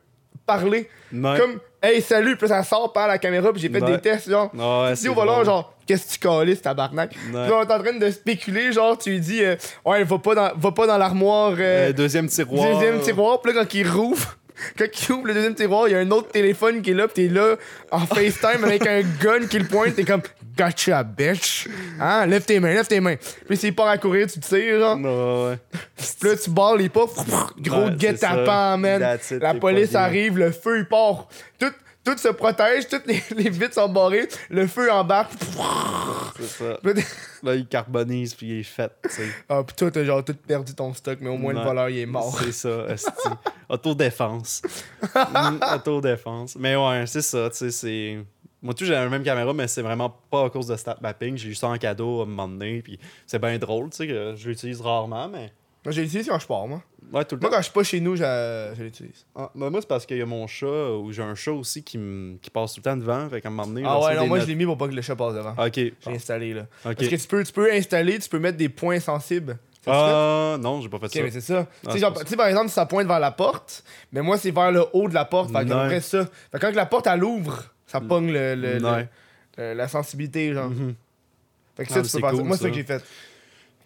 parler 0.46 0.90
comme 1.12 1.60
hey 1.82 2.02
salut, 2.02 2.36
puis 2.38 2.48
ça 2.48 2.64
sort 2.64 2.92
par 2.94 3.08
la 3.08 3.18
caméra, 3.18 3.52
puis 3.52 3.62
j'ai 3.62 3.70
fait 3.70 3.82
Ouais. 3.82 3.92
des 3.94 4.00
tests 4.00 4.30
genre 4.30 4.50
Ouais, 4.54 4.94
tu 4.96 5.02
dis 5.02 5.10
au 5.10 5.14
volant, 5.14 5.44
genre, 5.44 5.74
qu'est-ce 5.86 6.06
que 6.08 6.14
tu 6.14 6.20
calisses, 6.20 6.62
tabarnak? 6.62 7.10
Puis 7.12 7.34
là, 7.34 7.50
on 7.54 7.62
est 7.62 7.74
en 7.74 7.80
train 7.80 7.94
de 7.98 8.10
spéculer, 8.12 8.72
genre, 8.72 8.98
tu 8.98 9.10
lui 9.12 9.20
dis, 9.20 9.44
euh, 9.44 9.56
ouais, 9.86 10.04
va 10.04 10.18
pas 10.20 10.36
dans, 10.36 10.52
va 10.56 10.72
pas 10.72 10.88
dans 10.88 10.98
l'armoire, 10.98 11.52
euh, 11.54 11.90
Euh, 11.90 11.94
deuxième 11.94 12.28
tiroir. 12.28 12.72
deuxième 12.74 13.00
tiroir. 13.02 13.42
Puis 13.42 13.54
là, 13.54 13.64
quand 13.64 13.74
il 13.74 13.88
rouvre, 13.90 14.38
quand 14.78 14.86
il 14.86 15.12
ouvre 15.12 15.28
le 15.28 15.34
deuxième 15.34 15.56
tiroir, 15.56 15.88
il 15.88 15.92
y 15.92 15.96
a 15.96 16.00
un 16.00 16.12
autre 16.12 16.30
téléphone 16.30 16.82
qui 16.82 16.92
est 16.92 16.94
là, 16.94 17.08
pis 17.08 17.14
t'es 17.14 17.28
là, 17.28 17.56
en 17.92 18.06
FaceTime 18.06 18.64
avec 18.64 18.86
un 18.88 19.02
gun 19.22 19.48
qui 19.48 19.60
le 19.60 19.66
pointe, 19.66 19.96
t'es 19.96 20.04
comme, 20.04 20.22
gotcha, 20.58 21.04
bitch. 21.04 21.68
Hein, 22.00 22.26
lève 22.26 22.44
tes 22.44 22.60
mains, 22.60 22.74
lève 22.74 22.88
tes 22.88 23.00
mains. 23.00 23.16
Puis 23.48 23.58
s'il 23.58 23.76
part 23.76 23.88
à 23.88 23.98
courir, 23.98 24.28
tu 24.28 24.40
tires, 24.40 24.80
genre. 24.80 24.98
Ouais, 24.98 25.52
ouais. 25.52 25.58
Puis 25.96 26.30
là, 26.30 26.36
tu 26.38 26.50
barres 26.50 26.76
les 26.76 26.90
pas, 26.90 27.06
gros 27.60 27.86
Ouais, 27.86 27.96
guet-apens, 27.96 28.78
man. 28.78 29.18
It, 29.32 29.42
La 29.42 29.54
police 29.54 29.96
arrive, 29.96 30.38
le 30.38 30.52
feu, 30.52 30.80
il 30.80 30.86
part. 30.86 31.28
Tout, 31.60 31.72
tout 32.04 32.18
se 32.18 32.30
protège, 32.30 32.88
toutes 32.88 33.06
les, 33.06 33.22
les 33.36 33.50
vitres 33.50 33.76
sont 33.76 33.90
barrées, 33.90 34.28
le 34.50 34.68
feu 34.68 34.92
embarque. 34.92 35.32
C'est 36.38 36.44
ça. 36.44 36.78
Puis 36.84 36.94
là, 37.44 37.56
il 37.56 37.68
carbonise 37.68 38.34
puis 38.34 38.48
il 38.48 38.60
est 38.60 38.64
fait, 38.64 38.92
tu 39.04 39.10
sais. 39.10 39.30
Ah, 39.50 39.64
pis 39.64 39.74
toi, 39.76 39.92
t'as 39.92 40.04
genre 40.04 40.24
tout 40.24 40.36
perdu 40.36 40.74
ton 40.74 40.94
stock, 40.94 41.20
mais 41.22 41.30
au 41.30 41.38
moins 41.38 41.54
le 41.54 41.62
voleur, 41.62 41.90
il 41.90 42.00
est 42.00 42.06
mort. 42.06 42.38
C'est 42.40 42.52
ça. 42.52 42.86
Autodéfense. 43.70 44.62
Mm, 45.16 45.60
Autodéfense. 45.76 46.56
Mais 46.56 46.76
ouais, 46.76 47.06
c'est 47.08 47.22
ça, 47.22 47.50
tu 47.50 47.58
sais, 47.58 47.72
c'est... 47.72 48.20
Moi, 48.62 48.76
tout, 48.76 48.86
j'ai 48.86 48.94
la 48.94 49.10
même 49.10 49.24
caméra, 49.24 49.54
mais 49.54 49.68
c'est 49.68 49.82
vraiment 49.82 50.16
pas 50.30 50.46
à 50.46 50.50
cause 50.52 50.68
de 50.68 50.76
Snap 50.76 51.02
Mapping. 51.02 51.36
J'ai 51.36 51.50
eu 51.50 51.56
ça 51.56 51.68
en 51.68 51.78
cadeau 51.78 52.20
à 52.20 52.24
un 52.24 52.28
moment 52.28 52.48
donné, 52.48 52.84
puis 52.84 53.00
c'est 53.26 53.40
bien 53.40 53.58
drôle, 53.58 53.90
tu 53.90 53.98
sais, 53.98 54.08
que 54.08 54.36
je 54.36 54.50
l'utilise 54.50 54.82
rarement, 54.82 55.28
mais... 55.28 55.52
Moi, 55.84 55.92
j'ai 55.92 56.04
l'utilise 56.04 56.28
quand 56.28 56.38
je 56.40 56.46
pars, 56.48 56.68
moi. 56.68 56.82
Ouais, 57.12 57.26
tout 57.26 57.36
le 57.36 57.42
Moi, 57.42 57.50
temps. 57.50 57.56
quand 57.56 57.62
je 57.62 57.66
suis 57.66 57.74
pas 57.74 57.84
chez 57.84 58.00
nous, 58.00 58.16
je, 58.16 58.24
je 58.78 58.84
l'utilise. 58.84 59.26
Ah, 59.36 59.50
ben, 59.56 59.70
moi, 59.70 59.82
c'est 59.82 59.88
parce 59.88 60.06
qu'il 60.06 60.18
y 60.18 60.22
a 60.22 60.26
mon 60.26 60.46
chat, 60.48 60.92
ou 60.92 61.12
j'ai 61.12 61.24
un 61.24 61.36
chat 61.36 61.52
aussi 61.52 61.84
qui, 61.84 61.98
passe 62.54 62.74
tout 62.74 62.80
le 62.80 62.84
temps 62.84 62.96
devant, 62.98 63.28
fait 63.30 63.42
qu'à 63.42 63.48
un 63.50 63.52
moment 63.52 63.68
donné... 63.68 63.84
Ah 63.86 63.98
je 64.02 64.06
ouais, 64.08 64.16
non, 64.16 64.28
moi, 64.28 64.38
not- 64.38 64.44
je 64.44 64.50
l'ai 64.50 64.56
mis 64.56 64.66
pour 64.66 64.78
pas 64.78 64.88
que 64.88 64.94
le 64.94 65.02
chat 65.02 65.16
passe 65.16 65.34
devant. 65.34 65.54
Ok. 65.58 65.74
J'ai 65.76 65.94
installé, 66.08 66.54
là. 66.54 66.68
Parce 66.84 66.96
que 66.96 67.16
tu 67.16 67.28
peux, 67.28 67.44
tu 67.44 67.52
peux 67.52 67.72
installer, 67.74 68.20
tu 68.20 68.30
peux 68.30 68.40
mettre 68.40 68.58
des 68.58 68.70
points 68.70 69.00
sensibles. 69.00 69.58
Ah, 69.88 70.58
non, 70.60 70.80
j'ai 70.82 70.90
pas 70.90 71.00
fait 71.00 71.08
ça. 71.10 71.24
mais 71.24 71.32
c'est 71.32 71.42
ça. 71.42 71.66
Tu 71.82 71.88
sais, 71.88 71.92
c'est 71.94 72.00
genre, 72.00 72.14
pas 72.14 72.20
ça. 72.20 72.26
tu 72.26 72.30
sais, 72.30 72.38
par 72.38 72.46
exemple, 72.48 72.70
ça 72.70 72.86
pointe 72.86 73.08
vers 73.08 73.20
la 73.20 73.32
porte, 73.32 73.84
mais 74.12 74.22
moi, 74.22 74.38
c'est 74.38 74.52
vers 74.52 74.72
le 74.72 74.86
haut 74.94 75.10
de 75.10 75.14
la 75.16 75.26
porte. 75.26 75.52
Fait 75.52 75.66
que 75.66 76.00
ça. 76.02 76.26
Fait 76.52 76.60
que 76.60 76.66
quand 76.68 76.76
la 76.76 76.86
porte, 76.86 77.08
elle 77.08 77.24
ouvre, 77.24 77.64
ça 77.88 78.00
pogne 78.00 78.32
le, 78.32 78.54
le- 78.54 78.78
le- 78.78 78.86
Ouais. 78.92 79.10
le- 79.58 79.74
la 79.74 79.88
sensibilité, 79.88 80.54
genre. 80.54 80.70
Fait 81.76 81.86
que 81.86 81.90
Ah, 81.92 81.96
ça, 81.96 82.02
tu 82.04 82.10
c'est 82.10 82.22
peux 82.22 82.28
faire 82.28 82.38
ça. 82.38 82.44
Moi, 82.44 82.58
c'est 82.58 82.64
ça 82.64 82.70
ça. 82.70 82.70
que 82.70 82.76
j'ai 82.76 82.84
fait. 82.84 83.04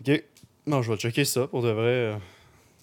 Ok. 0.02 0.24
Non, 0.68 0.82
je 0.82 0.92
vais 0.92 0.98
checker 0.98 1.26
ça 1.26 1.48
pour 1.48 1.62
de 1.62 1.70
vrai. 1.70 1.84
euh, 1.86 2.16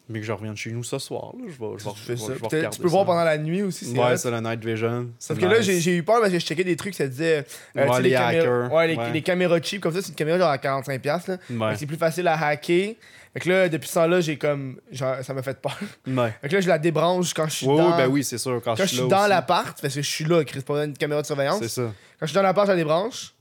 Mais 0.09 0.19
que 0.21 0.27
je 0.27 0.33
revienne 0.33 0.57
chez 0.57 0.71
nous 0.73 0.83
ce 0.85 0.99
soir. 0.99 1.33
Là. 1.39 1.45
Je 1.47 1.53
vais, 1.53 1.79
je 1.79 1.85
vais, 1.85 1.91
Tu 1.93 1.99
fais 2.01 2.07
je 2.07 2.13
vais- 2.13 2.17
ça. 2.17 2.27
je 2.27 2.33
vais 2.33 2.39
Peut-être- 2.41 2.53
regarder 2.57 2.77
Tu 2.77 2.83
peux 2.83 2.89
voir 2.89 3.03
ça. 3.03 3.07
pendant 3.07 3.25
la 3.25 3.39
nuit 3.39 3.63
aussi. 3.63 3.85
c'est 3.87 3.99
Ouais, 3.99 4.17
c'est 4.17 4.31
le 4.31 4.41
night 4.41 4.63
vision. 4.65 5.09
Parce 5.27 5.41
que 5.41 5.47
là, 5.47 5.61
j'ai 5.61 5.97
eu 5.97 6.03
peur 6.03 6.19
parce 6.21 6.33
que 6.33 6.39
je 6.39 6.45
checkais 6.45 6.65
des 6.65 6.77
trucs, 6.77 6.95
ça 6.95 7.07
disait. 7.07 7.39
euh, 7.77 7.81
Ouais, 7.83 7.87
tu 7.89 7.95
sais, 7.97 8.03
les 8.03 8.11
caméras- 8.11 8.29
hackers. 8.29 8.73
Ouais, 8.73 8.87
les, 8.89 8.97
Ouais. 8.97 9.13
les 9.13 9.23
caméras 9.23 9.61
cheap, 9.63 9.81
comme 9.81 9.93
ça, 9.95 10.03
c'est 10.03 10.09
une 10.09 10.15
caméra 10.17 10.39
genre 10.39 10.51
à 10.51 10.59
45$. 10.59 10.99
piastres, 10.99 11.31
Là. 11.31 11.39
Ouais. 11.51 11.77
C'est 11.77 11.87
plus 11.87 11.97
facile 11.97 12.27
à 12.29 12.35
hacker. 12.47 12.95
Fait 13.33 13.41
que 13.41 13.49
là, 13.49 13.69
depuis 13.69 13.89
ce 13.89 13.95
temps-là, 13.95 14.21
j'ai 14.21 14.37
comme. 14.37 14.79
genre, 14.91 15.17
ça 15.23 15.33
m'a 15.33 15.43
fait 15.43 15.59
peur. 15.59 15.79
Ouais. 16.07 16.35
Fait 16.43 16.49
que 16.49 16.55
là, 16.57 16.61
je 16.61 16.69
la 16.69 16.79
débranche 16.79 17.33
quand 17.33 17.47
je 17.47 17.55
suis 17.55 17.67
Oui, 17.67 17.77
dans. 17.79 17.87
oui, 17.93 17.97
ben 17.97 18.07
oui, 18.09 18.25
c'est 18.25 18.39
sûr. 18.39 18.61
Quand, 18.63 18.75
Quand 18.75 18.83
je 18.83 18.89
suis 18.89 18.99
là 18.99 19.07
dans 19.07 19.27
l'appart, 19.29 19.81
parce 19.81 19.95
que 19.95 20.03
je 20.03 20.11
suis 20.11 20.25
là, 20.27 20.45
Chris, 20.45 20.61
pas 20.61 20.85
une 20.85 20.95
caméra 20.97 21.23
de 21.23 21.27
surveillance. 21.27 21.61
C'est 21.61 21.69
ça. 21.69 21.83
Quand 22.19 22.27
je 22.27 22.27
suis 22.27 22.35
dans 22.35 22.43
l'appart, 22.43 22.67
je 22.67 22.73
la 22.73 22.77
débranche. 22.77 23.33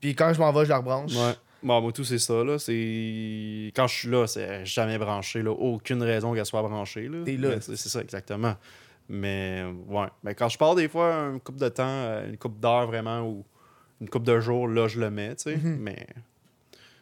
Puis 0.00 0.14
quand 0.16 0.32
je 0.32 0.38
m'en 0.40 0.50
vais, 0.52 0.64
je 0.64 0.70
la 0.70 0.78
rebranche. 0.78 1.12
Ouais. 1.14 1.34
Bon, 1.62 1.80
moi, 1.80 1.92
tout, 1.92 2.04
c'est 2.04 2.18
ça. 2.18 2.44
Là. 2.44 2.58
C'est... 2.58 3.72
Quand 3.74 3.86
je 3.86 3.94
suis 3.94 4.08
là, 4.08 4.26
c'est 4.26 4.64
jamais 4.64 4.98
branché. 4.98 5.42
Là. 5.42 5.50
Aucune 5.50 6.02
raison 6.02 6.34
qu'elle 6.34 6.46
soit 6.46 6.62
branchée. 6.62 7.08
Là. 7.08 7.18
T'es 7.24 7.36
là. 7.36 7.60
C'est 7.60 7.76
ça, 7.76 8.00
exactement. 8.00 8.54
Mais, 9.08 9.64
ouais. 9.88 10.06
Mais 10.22 10.34
quand 10.34 10.48
je 10.48 10.58
pars, 10.58 10.74
des 10.74 10.88
fois, 10.88 11.12
une 11.32 11.40
coupe 11.40 11.56
de 11.56 11.68
temps, 11.68 11.84
euh, 11.86 12.28
une 12.28 12.36
coupe 12.36 12.58
d'heures 12.60 12.86
vraiment, 12.86 13.22
ou 13.22 13.44
une 14.00 14.08
coupe 14.08 14.24
de 14.24 14.38
jours, 14.40 14.68
là, 14.68 14.88
je 14.88 15.00
le 15.00 15.10
mets, 15.10 15.34
tu 15.36 15.44
sais. 15.44 15.56
Mhm. 15.56 15.76
Mais 15.80 16.06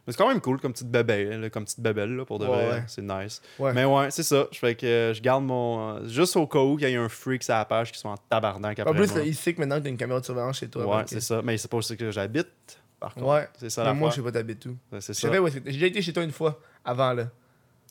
Mais 0.06 0.12
c'est 0.12 0.18
quand 0.18 0.28
même 0.28 0.42
cool 0.42 0.60
comme 0.60 0.72
petite 0.74 0.90
bébelle, 0.90 1.40
là, 1.40 1.48
comme 1.50 1.64
petite 1.64 1.80
bébelle, 1.80 2.14
là, 2.14 2.24
pour 2.26 2.38
de 2.38 2.44
Ouais, 2.46 2.50
vrai. 2.52 2.70
ouais. 2.72 2.84
C'est 2.88 3.00
nice. 3.02 3.40
Ouais. 3.58 3.72
Mais 3.72 3.86
ouais, 3.86 4.10
c'est 4.10 4.22
ça. 4.22 4.46
Je 4.52 4.58
fais 4.58 4.74
que 4.74 4.84
euh, 4.84 5.14
je 5.14 5.22
garde 5.22 5.44
mon. 5.44 5.96
euh, 5.96 6.06
juste 6.08 6.36
au 6.36 6.46
cas 6.46 6.58
où 6.60 6.78
il 6.78 6.86
y 6.88 6.94
a 6.94 7.00
un 7.02 7.08
freak 7.08 7.42
sur 7.42 7.54
la 7.54 7.64
page 7.64 7.90
qui 7.90 7.98
sont 7.98 8.10
en 8.10 8.16
tabarnak 8.28 8.78
après 8.78 8.92
En 8.92 8.94
plus, 8.94 9.10
moi. 9.14 9.22
il 9.24 9.34
sait 9.34 9.54
que 9.54 9.60
maintenant 9.60 9.78
que 9.78 9.84
t'as 9.84 9.88
une 9.88 9.96
caméra 9.96 10.20
de 10.20 10.24
surveillance 10.26 10.58
chez 10.58 10.68
toi. 10.68 10.86
Ouais, 10.98 11.02
c'est 11.06 11.20
ça. 11.20 11.40
Mais 11.42 11.56
c'est 11.56 11.70
pas 11.70 11.78
aussi 11.78 11.96
que 11.96 12.10
j'habite, 12.10 12.48
par 13.04 13.14
contre. 13.14 13.26
Ouais. 13.26 13.48
C'est 13.58 13.70
ça 13.70 13.84
la 13.84 13.92
moi, 13.94 14.10
je 14.10 14.16
sais 14.16 14.22
pas 14.22 14.32
t'habites 14.32 14.60
tout. 14.60 14.76
C'est 15.00 15.12
ça. 15.14 15.28
ouais, 15.40 15.50
c'est- 15.50 15.62
j'ai 15.66 15.72
déjà 15.72 15.86
été 15.86 16.02
chez 16.02 16.12
toi 16.12 16.22
une 16.22 16.32
fois, 16.32 16.58
avant, 16.84 17.12
là. 17.12 17.26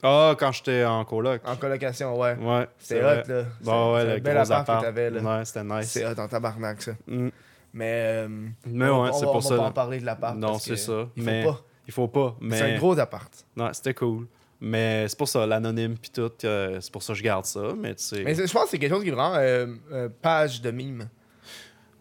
Ah, 0.05 0.35
quand 0.37 0.51
j'étais 0.51 0.83
en 0.83 1.05
coloc. 1.05 1.41
En 1.45 1.55
colocation, 1.55 2.19
ouais. 2.19 2.35
Ouais. 2.35 2.67
C'est 2.77 2.99
vrai. 2.99 3.23
hot, 3.25 3.31
là. 3.31 3.43
Bon, 3.61 3.93
ouais, 3.93 4.01
C'est 4.01 4.13
le 4.15 4.19
bel 4.19 4.33
gros 4.35 4.41
appart 4.51 4.61
appart. 4.61 4.79
que 4.81 4.85
t'avais, 4.85 5.09
là. 5.09 5.21
Ouais, 5.21 5.45
c'était 5.45 5.63
nice. 5.63 5.89
C'est 5.91 6.05
hot 6.05 6.19
en 6.19 6.27
tabarnak, 6.27 6.81
ça. 6.81 6.91
Mm. 7.07 7.29
Mais. 7.73 8.01
euh, 8.05 8.27
Mais 8.65 8.89
on- 8.89 9.03
ouais, 9.03 9.09
on 9.09 9.13
c'est 9.13 9.25
pour 9.25 9.35
on 9.35 9.41
ça. 9.41 9.55
va 9.55 9.61
pas 9.63 9.67
en 9.69 9.71
parler 9.71 9.99
de 9.99 10.05
l'appart. 10.05 10.35
Non, 10.35 10.59
c'est 10.59 10.75
ça. 10.75 11.07
Il 11.15 11.23
faut 11.23 11.29
Mais 11.29 11.43
pas. 11.45 11.61
il 11.87 11.93
faut 11.93 12.07
pas. 12.09 12.35
Mais 12.41 12.57
C'est 12.57 12.73
un 12.75 12.77
gros 12.77 12.99
appart. 12.99 13.45
Non, 13.55 13.69
c'était 13.71 13.93
cool. 13.93 14.27
Mais 14.59 15.07
c'est 15.09 15.17
pour 15.17 15.27
ça, 15.27 15.45
l'anonyme 15.45 15.97
puis 15.97 16.09
tout, 16.09 16.31
euh, 16.45 16.79
c'est 16.81 16.91
pour 16.91 17.03
ça 17.03 17.13
que 17.13 17.19
je 17.19 17.23
garde 17.23 17.45
ça. 17.45 17.61
Mais 17.77 17.95
tu 17.95 18.03
sais. 18.03 18.23
Mais 18.23 18.33
je 18.35 18.41
pense 18.53 18.63
que 18.65 18.69
c'est 18.71 18.79
quelque 18.79 18.93
chose 18.93 19.03
qui 19.03 19.09
est 19.09 19.13
vraiment 19.13 19.35
euh, 19.37 20.07
page 20.21 20.61
de 20.61 20.71
mime. 20.71 21.07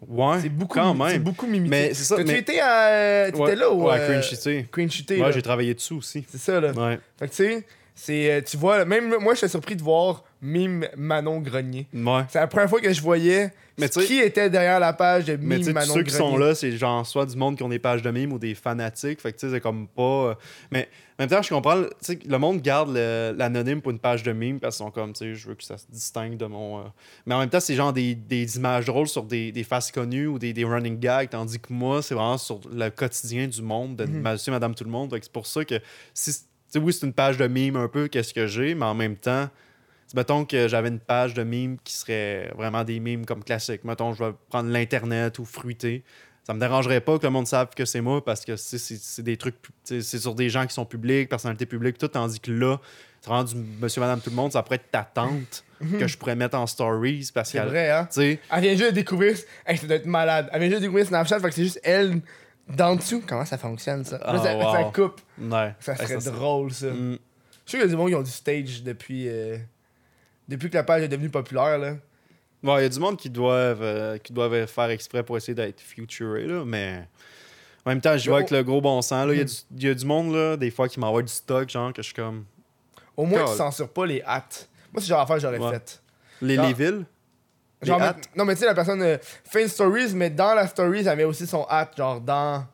Ouais, 0.07 0.37
C'est 0.41 0.49
beaucoup, 0.49 0.79
quand 0.79 0.93
c'est 1.07 1.13
même. 1.13 1.23
beaucoup 1.23 1.47
mimité. 1.47 1.69
Mais 1.69 1.93
c'est 1.93 2.03
ça, 2.03 2.17
mais- 2.23 2.39
été 2.39 2.59
à. 2.59 3.25
T'étais 3.27 3.39
Ouais, 3.39 3.55
là 3.55 3.69
ou. 3.71 3.87
Ouais, 3.87 3.95
euh, 3.99 4.07
Cringe 4.21 4.29
City. 4.29 4.65
Queen 4.71 4.89
City, 4.89 5.21
Ouais, 5.21 5.31
j'ai 5.31 5.41
travaillé 5.41 5.73
dessus 5.73 5.93
aussi. 5.93 6.25
C'est 6.29 6.37
ça, 6.39 6.59
là. 6.59 6.71
Ouais. 6.71 6.99
Fait 7.19 7.27
que 7.27 7.31
tu 7.33 7.43
sais, 7.43 7.65
c'est. 7.95 8.31
euh, 8.31 8.41
Tu 8.45 8.57
vois, 8.57 8.85
même 8.85 9.15
moi, 9.19 9.33
j'étais 9.35 9.47
surpris 9.49 9.75
de 9.75 9.83
voir 9.83 10.23
Mime 10.41 10.87
Manon 10.97 11.39
Grenier. 11.39 11.87
Ouais. 11.93 12.21
C'est 12.29 12.39
la 12.39 12.47
première 12.47 12.69
fois 12.69 12.81
que 12.81 12.91
je 12.91 13.01
voyais 13.01 13.51
Mais 13.77 13.87
tu 13.89 14.01
qui 14.01 14.19
était 14.19 14.49
derrière 14.49 14.79
la 14.79 14.91
page 14.93 15.25
de 15.25 15.37
Mais 15.39 15.55
tu 15.55 15.61
Mime 15.61 15.67
tous 15.67 15.73
Manon 15.73 15.93
ceux 15.93 16.03
qui 16.03 16.11
Grenier. 16.15 16.31
sont 16.31 16.37
là, 16.37 16.53
c'est 16.55 16.71
genre 16.73 17.05
soit 17.07 17.25
du 17.25 17.37
monde 17.37 17.55
qui 17.55 17.63
ont 17.63 17.69
des 17.69 17.79
pages 17.79 18.01
de 18.01 18.11
mimes 18.11 18.33
ou 18.33 18.39
des 18.39 18.53
fanatiques. 18.55 19.21
Fait 19.21 19.31
que 19.31 19.37
tu 19.39 19.47
sais, 19.47 19.53
c'est 19.53 19.61
comme 19.61 19.87
pas. 19.87 20.01
euh, 20.03 20.33
Mais 20.71 20.89
en 21.19 21.23
même 21.23 21.29
temps, 21.29 21.41
je 21.41 21.49
comprends. 21.49 21.81
Tu 21.83 21.89
sais, 22.01 22.19
le 22.25 22.37
monde 22.37 22.61
garde 22.61 22.89
l'anonyme 23.37 23.81
pour 23.81 23.91
une 23.91 23.99
page 23.99 24.23
de 24.23 24.31
mime 24.31 24.59
parce 24.59 24.77
qu'ils 24.77 24.85
sont 24.85 24.91
comme, 24.91 25.13
tu 25.13 25.19
sais, 25.19 25.35
je 25.35 25.47
veux 25.47 25.55
que 25.55 25.63
ça 25.63 25.77
se 25.77 25.85
distingue 25.89 26.37
de 26.37 26.45
mon. 26.45 26.79
euh, 26.79 26.83
Mais 27.25 27.35
en 27.35 27.39
même 27.39 27.49
temps, 27.49 27.59
c'est 27.59 27.75
genre 27.75 27.93
des, 27.93 28.15
des 28.15 28.57
images 28.57 28.85
drôles 28.85 29.07
sur 29.07 29.23
des, 29.23 29.51
des 29.51 29.63
faces 29.63 29.91
connues 29.91 30.27
ou 30.27 30.39
des, 30.39 30.53
des 30.53 30.63
running 30.65 30.99
gags, 30.99 31.29
tandis 31.29 31.59
que 31.59 31.71
moi, 31.71 32.01
c'est 32.01 32.15
vraiment 32.15 32.37
sur 32.37 32.59
le 32.71 32.89
quotidien 32.89 33.47
du 33.47 33.61
monde, 33.61 33.95
de 33.95 34.05
Mhm. 34.05 34.21
monsieur, 34.21 34.51
madame, 34.51 34.73
tout 34.75 34.83
le 34.83 34.89
monde. 34.89 35.15
C'est 35.21 35.31
pour 35.31 35.45
ça 35.45 35.63
que 35.65 35.79
si. 36.13 36.33
Tu 36.33 36.39
sais, 36.67 36.79
oui, 36.79 36.91
c'est 36.91 37.05
une 37.05 37.13
page 37.13 37.37
de 37.37 37.45
mime 37.47 37.75
un 37.75 37.87
peu, 37.87 38.07
qu'est-ce 38.07 38.33
que 38.33 38.47
j'ai, 38.47 38.73
mais 38.73 38.85
en 38.85 38.95
même 38.95 39.15
temps. 39.15 39.47
Mettons 40.15 40.45
que 40.45 40.67
j'avais 40.67 40.89
une 40.89 40.99
page 40.99 41.33
de 41.33 41.43
mimes 41.43 41.77
qui 41.83 41.93
serait 41.93 42.51
vraiment 42.55 42.83
des 42.83 42.99
mimes 42.99 43.25
comme 43.25 43.43
classiques. 43.43 43.83
Mettons, 43.83 44.13
je 44.13 44.23
vais 44.23 44.31
prendre 44.49 44.69
l'Internet 44.69 45.39
ou 45.39 45.45
fruiter. 45.45 46.03
Ça 46.45 46.53
me 46.53 46.59
dérangerait 46.59 46.99
pas 46.99 47.17
que 47.17 47.23
le 47.23 47.29
monde 47.29 47.47
sache 47.47 47.69
que 47.75 47.85
c'est 47.85 48.01
moi 48.01 48.23
parce 48.23 48.43
que 48.43 48.55
c'est- 48.57 49.21
des 49.21 49.37
trucs, 49.37 49.55
c'est 49.83 50.01
sur 50.01 50.35
des 50.35 50.49
gens 50.49 50.67
qui 50.67 50.73
sont 50.73 50.85
publics, 50.85 51.29
personnalités 51.29 51.65
publiques, 51.65 51.97
tout, 51.97 52.09
tandis 52.09 52.39
que 52.39 52.51
là, 52.51 52.79
c'est 53.21 53.29
vraiment 53.29 53.45
du 53.45 53.55
monsieur, 53.55 54.01
madame, 54.01 54.19
tout 54.19 54.29
le 54.29 54.35
monde, 54.35 54.51
ça 54.51 54.61
pourrait 54.61 54.75
être 54.75 54.91
ta 54.91 55.03
tante 55.03 55.63
que 55.99 56.05
je 56.07 56.17
pourrais 56.17 56.35
mettre 56.35 56.57
en 56.57 56.67
stories 56.67 57.29
parce 57.33 57.49
C'est 57.51 57.59
vrai, 57.59 57.89
hein? 57.91 58.07
Elle 58.17 58.61
vient 58.61 58.71
juste 58.71 58.85
de 58.85 58.91
découvrir. 58.91 59.37
Hey, 59.65 59.77
ça 59.77 59.87
doit 59.87 59.95
être 59.97 60.05
malade. 60.05 60.49
Elle 60.51 60.59
vient 60.59 60.69
juste 60.69 60.81
de 60.81 60.85
découvrir 60.85 61.05
Snapchat, 61.07 61.39
fait 61.39 61.47
que 61.49 61.55
c'est 61.55 61.63
juste 61.63 61.79
elle 61.83 62.19
d'en 62.67 62.95
dessous. 62.97 63.23
Comment 63.27 63.45
ça 63.45 63.57
fonctionne, 63.57 64.03
ça? 64.03 64.17
Là, 64.17 64.23
Ah, 64.27 64.37
ça, 64.43 64.55
wow. 64.57 64.71
ça 64.73 64.83
coupe. 64.93 65.21
ouais. 65.39 65.75
Ça 65.79 65.95
serait 65.95 66.17
drôle, 66.31 66.73
ça. 66.73 66.87
Mm. 66.87 67.17
Je 67.65 67.69
suis 67.71 67.77
sûr 67.77 67.79
qu'il 67.79 67.79
y 67.79 67.83
a 67.83 67.87
des 67.87 67.93
gens 68.01 68.07
qui 68.07 68.15
ont 68.15 68.21
du 68.21 68.31
stage 68.31 68.83
depuis. 68.83 69.27
euh, 69.29 69.57
Depuis 70.49 70.69
que 70.69 70.75
la 70.75 70.83
page 70.83 71.03
est 71.03 71.07
devenue 71.07 71.29
populaire, 71.29 71.77
là. 71.77 71.95
Bon, 72.63 72.77
il 72.77 72.83
y 72.83 72.85
a 72.85 72.89
du 72.89 72.99
monde 72.99 73.17
qui 73.17 73.29
doivent, 73.29 73.81
euh, 73.81 74.17
qui 74.17 74.31
doivent 74.33 74.65
faire 74.67 74.89
exprès 74.89 75.21
pour 75.23 75.35
essayer 75.37 75.53
d'être 75.53 75.81
futuré, 75.81 76.45
là, 76.47 76.63
mais 76.65 77.03
en 77.85 77.89
même 77.89 77.99
temps, 78.01 78.17
je 78.17 78.29
vois 78.29 78.39
avec 78.39 78.51
le 78.51 78.63
gros 78.63 78.79
bon 78.79 79.01
sens. 79.01 79.27
Il 79.29 79.37
y, 79.37 79.41
a 79.41 79.43
Mm. 79.43 79.47
du- 79.47 79.53
il 79.77 79.83
y 79.83 79.89
a 79.89 79.93
du 79.93 80.05
monde, 80.05 80.33
là, 80.33 80.55
des 80.57 80.71
fois, 80.71 80.87
qui 80.87 80.99
m'envoie 80.99 81.21
du 81.21 81.31
stock, 81.33 81.69
genre, 81.69 81.91
que 81.91 82.01
je 82.01 82.05
suis 82.07 82.13
comme. 82.15 82.45
Au 83.17 83.25
moins, 83.25 83.39
tu 83.41 83.45
God. 83.45 83.57
censures 83.57 83.89
pas 83.89 84.05
les 84.05 84.21
hâtes. 84.23 84.69
Moi, 84.93 85.01
c'est 85.01 85.07
genre 85.07 85.19
d'affaire 85.19 85.35
que 85.35 85.41
j'aurais 85.41 85.59
Ouais. 85.59 85.71
fait. 85.71 86.01
Les, 86.41 86.55
Genre- 86.55 86.65
les 86.67 86.73
villes. 86.73 87.05
Les 87.81 87.87
Genre, 87.89 87.99
mais- 87.99 88.11
non, 88.37 88.45
mais 88.45 88.53
tu 88.55 88.61
sais, 88.61 88.65
la 88.65 88.73
personne 88.73 89.01
euh, 89.01 89.17
fait 89.43 89.63
une 89.63 89.67
stories, 89.67 90.13
mais 90.15 90.29
dans 90.29 90.53
la 90.55 90.65
stories, 90.67 91.05
elle 91.05 91.17
met 91.17 91.23
aussi 91.25 91.45
son 91.45 91.67
hâte, 91.69 91.97
genre 91.97 92.21
dans. 92.21 92.65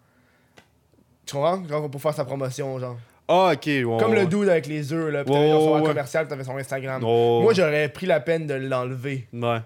Tu 1.26 1.34
comprends? 1.36 1.68
Genre 1.68 1.90
pour 1.90 2.02
faire 2.02 2.14
sa 2.14 2.26
promotion, 2.26 2.78
genre. 2.80 2.98
Ah, 3.28 3.52
ok. 3.53 3.66
ouais, 3.66 3.84
Comme 3.99 4.11
ouais. 4.11 4.22
le 4.22 4.26
dude 4.28 4.49
avec 4.49 4.66
les 4.68 4.91
œufs, 4.94 5.11
là. 5.11 5.24
Pis 5.24 5.32
Ouais, 5.32 5.38
t'avais 5.49 5.52
son 5.66 5.84
commercial, 5.84 6.28
t'avais 6.28 6.44
son 6.44 6.57
Instagram. 6.57 7.02
Moi, 7.02 7.53
j'aurais 7.53 7.90
pris 7.90 8.06
la 8.06 8.20
peine 8.20 8.45
de 8.48 8.53
l'enlever. 8.56 9.28
Ouais. 9.34 9.60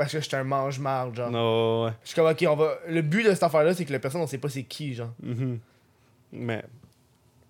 Parce 0.00 0.12
que 0.12 0.20
j'étais 0.22 0.38
un 0.38 0.44
mange-marde, 0.44 1.14
genre. 1.14 1.30
Non, 1.30 1.84
ouais. 1.84 1.90
Je 2.02 2.08
suis 2.08 2.14
comme, 2.14 2.30
ok, 2.30 2.42
on 2.48 2.56
va. 2.56 2.78
Le 2.88 3.02
but 3.02 3.22
de 3.22 3.34
cette 3.34 3.42
affaire-là, 3.42 3.74
c'est 3.74 3.84
que 3.84 3.92
la 3.92 3.98
personne, 3.98 4.22
on 4.22 4.26
sait 4.26 4.38
pas 4.38 4.48
c'est 4.48 4.62
qui, 4.62 4.94
genre. 4.94 5.12
Mhm. 5.22 5.58
Mais. 6.32 6.64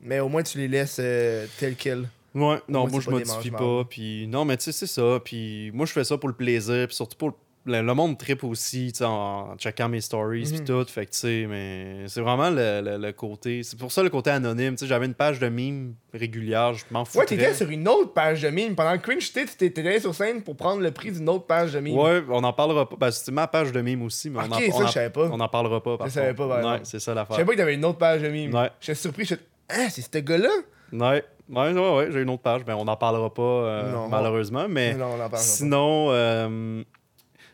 Mais 0.00 0.18
au 0.18 0.28
moins, 0.28 0.42
tu 0.42 0.58
les 0.58 0.66
laisses 0.66 0.98
euh, 0.98 1.46
tel 1.60 1.76
quel. 1.76 2.08
Ouais, 2.34 2.58
non, 2.68 2.88
Moi, 2.88 3.00
je 3.00 3.08
modifie 3.08 3.52
pas. 3.52 3.84
Puis, 3.88 4.26
non, 4.26 4.44
mais 4.44 4.56
tu 4.56 4.64
sais, 4.64 4.72
c'est 4.72 4.88
ça. 4.88 5.20
Puis, 5.24 5.70
moi, 5.72 5.86
je 5.86 5.92
fais 5.92 6.02
ça 6.02 6.18
pour 6.18 6.28
le 6.28 6.34
plaisir. 6.34 6.88
Puis, 6.88 6.96
surtout 6.96 7.16
pour 7.16 7.28
le, 7.28 7.34
le- 7.66 7.82
le 7.82 7.94
monde 7.94 8.16
trip 8.18 8.42
aussi, 8.44 8.90
tu 8.92 8.98
sais, 8.98 9.04
en, 9.04 9.50
en 9.52 9.56
checkant 9.56 9.88
mes 9.88 10.00
stories. 10.00 10.42
Puis, 10.44 10.58
Mhm. 10.60 10.64
tout. 10.64 10.84
Fait 10.90 11.06
que, 11.06 11.10
tu 11.12 11.18
sais, 11.18 11.46
mais 11.48 12.04
c'est 12.08 12.20
vraiment 12.20 12.50
le, 12.50 12.80
le- 12.82 12.96
le 12.96 13.12
côté. 13.12 13.62
C'est 13.62 13.78
pour 13.78 13.92
ça 13.92 14.02
le 14.02 14.08
côté 14.10 14.30
anonyme. 14.30 14.74
Tu 14.74 14.80
sais, 14.80 14.86
j'avais 14.86 15.06
une 15.06 15.14
page 15.14 15.38
de 15.38 15.48
meme 15.48 15.94
régulière. 16.14 16.74
Je 16.74 16.84
m'en 16.90 17.04
fous. 17.04 17.18
Ouais, 17.18 17.26
t'étais 17.26 17.52
sur 17.54 17.68
une 17.70 17.86
autre 17.88 18.12
page 18.12 18.42
de 18.42 18.48
mime. 18.48 18.74
Pendant 18.74 18.92
le 18.92 18.98
cringe, 18.98 19.32
t'étais 19.32 19.54
t'étais 19.70 19.86
allé 19.86 20.00
sur 20.00 20.14
scène 20.14 20.42
pour 20.42 20.56
prendre 20.56 20.80
le 20.80 20.90
prix 20.90 21.12
d'une 21.12 21.28
autre 21.28 21.46
page 21.46 21.72
de 21.72 21.80
mime. 21.80 21.98
Ouais, 21.98 22.22
on 22.30 22.42
en 22.44 22.52
parlera 22.52 22.88
pas. 22.88 22.96
Ben, 22.98 23.10
c'était 23.10 23.32
ma 23.32 23.46
page 23.46 23.72
de 23.72 23.80
meme 23.80 24.02
aussi, 24.02 24.30
mais 24.30 24.38
on, 24.40 24.44
Ok, 24.46 24.52
en, 24.52 24.58
ça, 24.58 24.64
on, 24.72 24.82
en, 24.82 24.86
je 24.86 24.92
savais 24.92 25.10
pas. 25.10 25.28
on 25.30 25.40
en 25.40 25.48
parlera 25.48 25.82
pas. 25.82 25.98
Par 25.98 26.06
Je 26.08 26.12
savais 26.12 26.34
pas, 26.34 26.46
Ouais, 26.46 26.80
c'est 26.84 26.98
ça 26.98 27.12
Je 27.12 27.16
l'affaire. 27.16 27.36
savais 27.36 27.46
pas 27.46 27.52
que 27.52 27.58
t'avais 27.58 27.74
une 27.74 27.84
autre 27.84 27.98
page 27.98 28.22
de 28.22 28.28
mime. 28.28 28.54
Ouais. 28.54 28.70
J'étais 28.80 28.94
surpris, 28.98 29.24
j'étais. 29.24 29.42
Ah, 29.68 29.88
c'est 29.90 30.02
ce 30.02 30.18
gars-là? 30.18 30.48
Ouais, 30.92 31.24
ouais, 31.48 31.72
ouais, 31.72 31.94
ouais, 31.96 32.08
j'ai 32.10 32.22
une 32.22 32.30
autre 32.30 32.42
page. 32.42 32.64
Ben, 32.64 32.74
on 32.74 32.84
n'en 32.84 32.96
parlera 32.96 33.32
pas, 33.32 33.42
euh, 33.42 33.92
Non. 33.92 34.08
malheureusement. 34.08 34.66
Mais. 34.68 34.94
Non, 34.94 35.04
on 35.04 35.08
en 35.08 35.10
parlera 35.10 35.28
pas. 35.28 35.36
Sinon, 35.36 36.08
euh, 36.10 36.82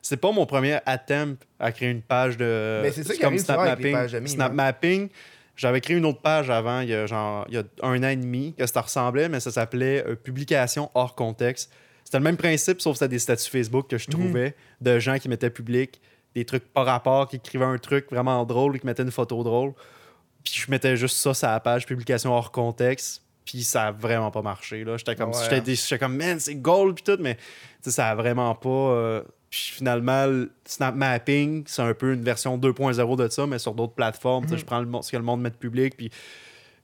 c'est 0.08 0.16
pas 0.16 0.32
mon 0.32 0.46
premier 0.46 0.78
attempt 0.86 1.42
à 1.58 1.72
créer 1.72 1.90
une 1.90 2.02
page 2.02 2.36
de. 2.36 2.80
Mais 2.82 2.92
c'est 2.92 3.02
ça 3.04 3.14
qui 3.14 3.20
comme 3.20 3.36
pages 3.36 3.78
de 3.78 4.18
meme, 4.18 4.24
hein. 4.24 4.26
Snapmapping, 4.26 5.08
j'avais 5.56 5.80
créé 5.80 5.96
une 5.96 6.04
autre 6.06 6.20
page 6.20 6.50
avant, 6.50 6.80
il 6.80 6.90
y 6.90 6.94
a 6.94 7.06
genre 7.06 7.44
il 7.48 7.54
y 7.54 7.58
a 7.58 7.62
un 7.82 8.02
an 8.02 8.08
et 8.08 8.16
demi, 8.16 8.54
que 8.56 8.66
ça 8.66 8.80
ressemblait, 8.82 9.28
mais 9.28 9.40
ça 9.40 9.50
s'appelait 9.50 10.04
euh, 10.06 10.14
Publication 10.14 10.90
hors 10.94 11.14
contexte. 11.14 11.72
C'était 12.04 12.18
le 12.18 12.24
même 12.24 12.36
principe, 12.36 12.80
sauf 12.80 12.92
que 12.94 12.98
c'était 12.98 13.08
des 13.08 13.18
statuts 13.18 13.50
Facebook 13.50 13.88
que 13.88 13.98
je 13.98 14.06
Mhm. 14.08 14.12
trouvais 14.12 14.54
de 14.80 14.98
gens 14.98 15.18
qui 15.18 15.28
mettaient 15.28 15.50
public 15.50 16.00
des 16.34 16.44
trucs 16.44 16.70
par 16.72 16.86
rapport, 16.86 17.26
qui 17.28 17.36
écrivaient 17.36 17.64
un 17.64 17.78
truc 17.78 18.06
vraiment 18.10 18.44
drôle, 18.44 18.78
qui 18.78 18.86
mettaient 18.86 19.02
une 19.02 19.10
photo 19.10 19.42
drôle. 19.42 19.72
Puis 20.44 20.54
je 20.54 20.70
mettais 20.70 20.96
juste 20.96 21.16
ça 21.16 21.34
sur 21.34 21.48
la 21.48 21.58
page 21.58 21.86
Publication 21.86 22.32
hors 22.32 22.52
contexte. 22.52 23.22
Puis 23.44 23.62
ça 23.62 23.84
a 23.88 23.92
vraiment 23.92 24.30
pas 24.30 24.42
marché. 24.42 24.84
là. 24.84 24.96
J'étais 24.96 25.14
comme, 25.16 25.30
Ouais. 25.30 25.62
j'étais 25.66 25.98
comme, 25.98 26.16
man, 26.16 26.38
c'est 26.40 26.56
gold, 26.56 26.94
puis 26.96 27.04
tout, 27.04 27.20
mais 27.22 27.36
ça 27.80 28.08
a 28.10 28.14
vraiment 28.14 28.54
pas. 28.54 28.68
euh, 28.68 29.22
Puis 29.50 29.70
finalement, 29.74 30.26
le 30.26 30.52
Snap 30.64 30.94
Mapping, 30.94 31.64
c'est 31.66 31.82
un 31.82 31.94
peu 31.94 32.12
une 32.14 32.22
version 32.22 32.58
2.0 32.58 33.16
de 33.16 33.28
ça, 33.28 33.46
mais 33.46 33.58
sur 33.58 33.74
d'autres 33.74 33.94
plateformes. 33.94 34.44
tu 34.44 34.50
sais, 34.50 34.54
Mhm. 34.54 34.60
Je 34.60 34.64
prends 34.64 34.80
le, 34.80 35.02
ce 35.02 35.10
que 35.12 35.16
le 35.16 35.22
monde 35.22 35.40
met 35.40 35.50
de 35.50 35.54
public, 35.56 35.96
puis, 35.96 36.10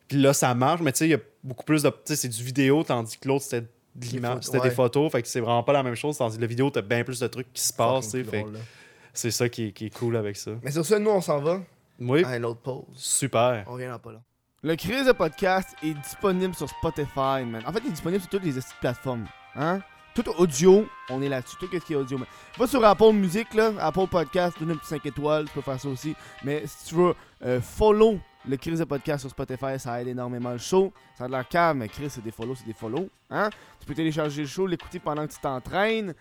puis 0.08 0.18
là, 0.20 0.32
ça 0.32 0.54
marche, 0.54 0.80
mais 0.80 0.92
tu 0.92 0.98
sais, 0.98 1.06
il 1.08 1.10
y 1.10 1.14
a 1.14 1.18
beaucoup 1.42 1.64
plus 1.64 1.82
de. 1.82 1.88
Tu 1.90 1.96
sais, 2.06 2.16
c'est 2.16 2.28
du 2.28 2.42
vidéo, 2.42 2.82
tandis 2.84 3.18
que 3.18 3.26
l'autre, 3.28 3.44
c'était 3.44 3.62
de 3.94 4.06
l'image, 4.06 4.44
c'était 4.44 4.58
ouais. 4.60 4.68
des 4.68 4.74
photos, 4.74 5.10
fait 5.12 5.22
que 5.22 5.28
c'est 5.28 5.40
vraiment 5.40 5.62
pas 5.62 5.72
la 5.72 5.82
même 5.82 5.94
chose. 5.96 6.16
Tandis 6.16 6.36
que 6.36 6.40
la 6.40 6.46
vidéo, 6.46 6.70
t'as 6.70 6.82
bien 6.82 7.02
plus 7.04 7.18
de 7.20 7.26
trucs 7.26 7.52
qui 7.52 7.62
se 7.62 7.72
passent, 7.72 8.06
tu 8.06 8.10
sais, 8.12 8.24
Fucking 8.24 8.30
fait 8.30 8.40
drôle, 8.42 8.52
que 8.52 8.58
là. 8.58 8.64
c'est 9.12 9.30
ça 9.30 9.48
qui 9.48 9.66
est, 9.66 9.72
qui 9.72 9.86
est 9.86 9.90
cool 9.98 10.16
avec 10.16 10.36
ça. 10.36 10.52
Mais 10.62 10.70
sur 10.70 10.86
ça, 10.86 10.98
nous, 10.98 11.10
on 11.10 11.20
s'en 11.20 11.40
va 11.40 11.60
Oui, 12.00 12.24
à 12.24 12.36
une 12.36 12.44
autre 12.44 12.60
pause. 12.60 12.84
super. 12.94 13.64
On 13.66 13.72
revient 13.72 13.88
dans 13.88 13.98
pas 13.98 14.12
là. 14.12 14.22
Le 14.64 14.76
Crise 14.76 15.06
de 15.06 15.12
podcast 15.12 15.70
est 15.82 15.92
disponible 15.94 16.54
sur 16.54 16.68
Spotify, 16.68 17.44
man. 17.44 17.62
En 17.66 17.72
fait, 17.72 17.80
il 17.80 17.88
est 17.88 17.92
disponible 17.92 18.20
sur 18.20 18.30
toutes 18.30 18.44
les 18.44 18.52
petites 18.52 18.76
plateformes. 18.80 19.26
Hein? 19.56 19.80
Tout 20.14 20.28
audio, 20.36 20.86
on 21.08 21.22
est 21.22 21.28
là-dessus. 21.28 21.56
Tout 21.58 21.68
ce 21.72 21.78
qui 21.78 21.92
est 21.94 21.96
audio. 21.96 22.18
man. 22.18 22.26
Va 22.58 22.66
sur 22.66 22.84
Apple 22.84 23.12
Music, 23.12 23.54
là, 23.54 23.72
Apple 23.80 24.06
Podcast, 24.10 24.58
donne 24.60 24.72
un 24.72 24.76
petit 24.76 24.88
5 24.88 25.06
étoiles, 25.06 25.46
tu 25.46 25.54
peux 25.54 25.62
faire 25.62 25.80
ça 25.80 25.88
aussi. 25.88 26.14
Mais 26.44 26.66
si 26.66 26.88
tu 26.88 26.94
veux 26.96 27.14
euh, 27.44 27.60
follow 27.60 28.18
le 28.46 28.56
Crise 28.56 28.80
de 28.80 28.84
podcast 28.84 29.20
sur 29.20 29.30
Spotify, 29.30 29.78
ça 29.78 30.00
aide 30.02 30.08
énormément 30.08 30.50
le 30.50 30.58
show. 30.58 30.92
Ça 31.16 31.24
a 31.24 31.26
de 31.28 31.32
l'air 31.32 31.48
calme, 31.48 31.78
mais 31.78 31.88
Chris, 31.88 32.10
c'est 32.10 32.22
des 32.22 32.30
follow, 32.30 32.54
c'est 32.54 32.66
des 32.66 32.72
follow. 32.72 33.08
Hein? 33.30 33.48
Tu 33.80 33.86
peux 33.86 33.94
télécharger 33.94 34.42
le 34.42 34.48
show, 34.48 34.66
l'écouter 34.66 34.98
pendant 34.98 35.26
que 35.26 35.32
tu 35.32 35.40
t'entraînes. 35.40 36.14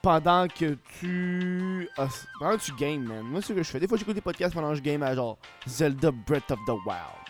Pendant 0.00 0.46
que 0.48 0.76
tu. 1.00 1.88
ah, 1.96 2.08
pendant 2.38 2.56
que 2.56 2.62
tu 2.62 2.72
games, 2.74 3.02
man. 3.02 3.22
Moi, 3.22 3.40
c'est 3.40 3.48
ce 3.48 3.52
que 3.54 3.62
je 3.62 3.70
fais. 3.70 3.80
Des 3.80 3.88
fois, 3.88 3.96
j'écoute 3.98 4.14
des 4.14 4.20
podcasts 4.20 4.54
pendant 4.54 4.70
que 4.70 4.76
je 4.76 4.82
game 4.82 5.02
à 5.02 5.14
genre 5.14 5.38
Zelda 5.66 6.10
Breath 6.10 6.50
of 6.50 6.58
the 6.66 6.72
Wild. 6.86 7.24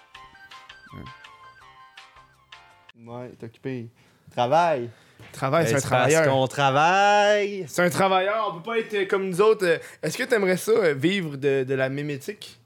Ouais, 3.07 3.31
t'es 3.39 3.47
occupé. 3.47 3.89
Travail. 4.31 4.91
Travail, 5.33 5.65
c'est 5.67 5.71
un 5.73 5.75
Parce 5.75 5.85
travailleur. 5.85 6.29
qu'on 6.33 6.47
travaille. 6.47 7.65
C'est 7.69 7.83
un 7.83 7.91
travailleur, 7.91 8.51
on 8.53 8.61
peut 8.61 8.63
pas 8.71 8.79
être 8.79 9.09
comme 9.09 9.29
nous 9.29 9.41
autres. 9.41 9.67
Euh, 9.67 9.79
Est-ce 10.03 10.17
que 10.17 10.23
t'aimerais 10.25 10.57
ça, 10.57 10.71
euh, 10.73 10.95
vivre 10.95 11.37
de, 11.37 11.65
de 11.65 11.75
la 11.75 11.89
mémétique? 11.89 12.59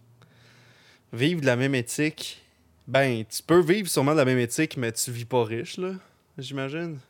Vivre 1.13 1.41
de 1.41 1.47
la 1.47 1.57
même 1.57 1.75
éthique. 1.75 2.43
Ben, 2.87 3.25
tu 3.25 3.43
peux 3.43 3.61
vivre 3.61 3.89
sûrement 3.89 4.13
de 4.13 4.19
la 4.19 4.25
même 4.25 4.39
éthique, 4.39 4.77
mais 4.77 4.93
tu 4.93 5.11
vis 5.11 5.25
pas 5.25 5.45
riche, 5.45 5.77
là. 5.79 5.93
J'imagine. 6.37 6.95
Tu 6.97 7.01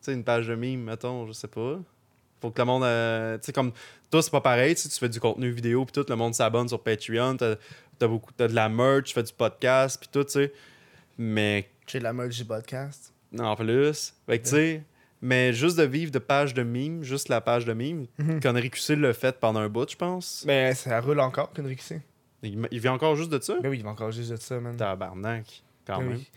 sais, 0.00 0.12
une 0.12 0.24
page 0.24 0.46
de 0.48 0.54
mime, 0.54 0.82
mettons, 0.84 1.26
je 1.26 1.32
sais 1.32 1.48
pas. 1.48 1.78
Faut 2.40 2.50
que 2.50 2.58
le 2.60 2.64
monde. 2.66 2.84
euh, 2.84 3.38
tu 3.38 3.46
sais, 3.46 3.52
comme. 3.52 3.72
Toi, 4.10 4.22
c'est 4.22 4.30
pas 4.30 4.40
pareil. 4.40 4.74
Tu 4.74 4.88
tu 4.88 4.98
fais 4.98 5.08
du 5.08 5.18
contenu 5.20 5.50
vidéo, 5.50 5.84
puis 5.84 5.92
tout, 5.92 6.04
le 6.08 6.16
monde 6.16 6.34
s'abonne 6.34 6.68
sur 6.68 6.80
Patreon. 6.82 7.36
T'as 7.36 7.54
as 8.00 8.06
beaucoup. 8.06 8.30
T'as 8.36 8.46
de 8.48 8.54
la 8.54 8.68
merch, 8.68 9.04
tu 9.04 9.14
fais 9.14 9.22
du 9.22 9.32
podcast, 9.32 9.98
puis 9.98 10.08
tout, 10.12 10.24
tu 10.24 10.32
sais. 10.32 10.52
Mais 11.18 11.68
J'ai 11.86 11.98
de 11.98 12.04
la 12.04 12.12
merch 12.12 12.36
du 12.36 12.44
podcast. 12.44 13.12
En 13.38 13.56
plus, 13.56 14.14
fait 14.26 14.38
que 14.38 14.44
tu 14.44 14.50
sais, 14.50 14.82
mais 15.22 15.52
juste 15.52 15.78
de 15.78 15.82
vivre 15.84 16.10
de 16.12 16.18
page 16.18 16.54
de 16.54 16.62
mime, 16.62 17.02
juste 17.02 17.28
la 17.28 17.40
page 17.40 17.64
de 17.64 17.72
mime, 17.72 18.06
Mhm. 18.18 18.40
Connery 18.40 18.70
QC 18.70 18.96
l'a 18.96 19.12
fait 19.12 19.38
pendant 19.38 19.60
un 19.60 19.68
bout, 19.68 19.90
je 19.90 19.96
pense. 19.96 20.44
Mais 20.46 20.74
ça 20.74 21.00
roule 21.00 21.20
encore, 21.20 21.52
Kendrick 21.52 21.82
C. 21.82 22.02
Il, 22.42 22.66
il 22.70 22.80
vient 22.80 22.92
encore 22.92 23.16
juste 23.16 23.30
de 23.30 23.40
ça? 23.40 23.56
Mais 23.62 23.68
oui, 23.68 23.78
il 23.78 23.84
va 23.84 23.90
encore 23.90 24.10
juste 24.12 24.30
de 24.30 24.36
ça, 24.36 24.60
man. 24.60 24.76
Tabarnak, 24.76 25.62
quand 25.86 25.98
Ben 25.98 26.04
même. 26.08 26.16
oui. 26.18 26.28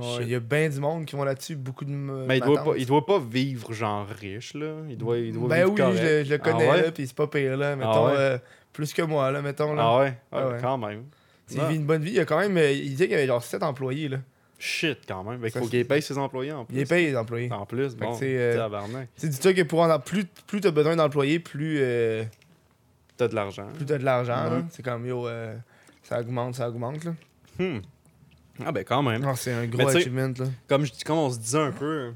Ont-. 0.00 0.20
Il 0.22 0.28
y 0.28 0.34
a 0.34 0.40
bien 0.40 0.70
du 0.70 0.80
monde 0.80 1.04
qui 1.04 1.14
vont 1.16 1.24
là-dessus, 1.24 1.54
beaucoup 1.54 1.84
de. 1.84 1.90
Mais 1.90 2.38
il 2.38 2.42
doit, 2.42 2.64
pas, 2.64 2.72
il 2.78 2.86
doit 2.86 3.04
pas 3.04 3.18
vivre 3.18 3.72
genre 3.74 4.06
riche, 4.08 4.54
là. 4.54 4.76
Il 4.88 4.96
doit, 4.96 5.18
il 5.18 5.32
doit 5.34 5.48
Ben 5.48 5.56
vivre 5.64 5.70
oui, 5.72 5.76
correct. 5.76 5.98
je, 5.98 6.02
le- 6.06 6.24
je 6.24 6.30
le 6.30 6.38
connais, 6.38 6.68
ah 6.68 6.72
ouais? 6.76 6.82
là, 6.84 6.92
puis 6.92 7.06
c'est 7.06 7.16
pas 7.16 7.26
pire, 7.26 7.58
là. 7.58 7.76
Mettons, 7.76 8.06
ouais? 8.06 8.12
euh, 8.16 8.38
plus 8.72 8.94
que 8.94 9.02
moi, 9.02 9.30
là, 9.30 9.42
mettons, 9.42 9.74
là. 9.74 9.82
Ah 9.84 9.98
ouais? 9.98 10.18
Ah, 10.32 10.38
Ah 10.38 10.48
ouais. 10.48 10.58
Quand 10.62 10.78
même. 10.78 11.04
Il 11.50 11.60
Ah. 11.60 11.68
vit 11.68 11.76
une 11.76 11.84
bonne 11.84 12.02
vie. 12.02 12.12
Il 12.12 12.16
y 12.16 12.20
a 12.20 12.24
quand 12.24 12.38
même. 12.38 12.56
euh, 12.56 12.72
Il 12.72 12.88
disait 12.92 13.04
qu'il 13.04 13.12
y 13.12 13.18
avait 13.18 13.26
genre 13.26 13.42
7 13.42 13.62
employés, 13.62 14.08
là. 14.08 14.18
Shit, 14.64 15.00
quand 15.08 15.24
même. 15.24 15.40
Il 15.42 15.50
Ça, 15.50 15.58
faut 15.58 15.66
qu'il 15.66 15.84
paye 15.84 16.00
ses 16.00 16.16
employés 16.16 16.52
en 16.52 16.64
plus. 16.64 16.78
Il 16.78 16.86
payé, 16.86 17.10
les 17.10 17.16
employés. 17.16 17.50
En 17.50 17.66
plus, 17.66 17.96
bon. 17.96 18.14
c'est, 18.14 18.36
euh, 18.38 18.68
dis-toi 19.20 19.54
que 19.54 19.62
pour 19.62 19.80
en 19.80 19.84
avoir 19.86 20.02
plus, 20.02 20.24
plus 20.46 20.60
t'as 20.60 20.70
besoin 20.70 20.94
d'employés, 20.94 21.40
plus, 21.40 21.78
euh, 21.80 22.22
T'as 23.16 23.26
de 23.26 23.34
l'argent. 23.34 23.66
plus 23.74 23.84
t'as 23.84 23.98
de 23.98 24.04
l'argent. 24.04 24.64
C'est 24.70 24.84
comme, 24.84 25.04
yo, 25.04 25.26
euh, 25.26 25.56
ça 26.04 26.20
augmente, 26.20 26.54
ça 26.54 26.68
augmente, 26.68 27.02
là. 27.02 27.12
Hmm. 27.58 27.80
Ah 28.64 28.70
ben 28.70 28.84
quand 28.84 29.02
même. 29.02 29.20
Non, 29.22 29.34
c'est 29.34 29.52
un 29.52 29.66
gros 29.66 29.88
achievement, 29.88 30.32
là. 30.38 30.44
comme, 30.68 30.84
je, 30.84 30.92
comme 31.04 31.18
on 31.18 31.30
se 31.30 31.40
disait 31.40 31.58
un 31.58 31.72
peu, 31.72 32.12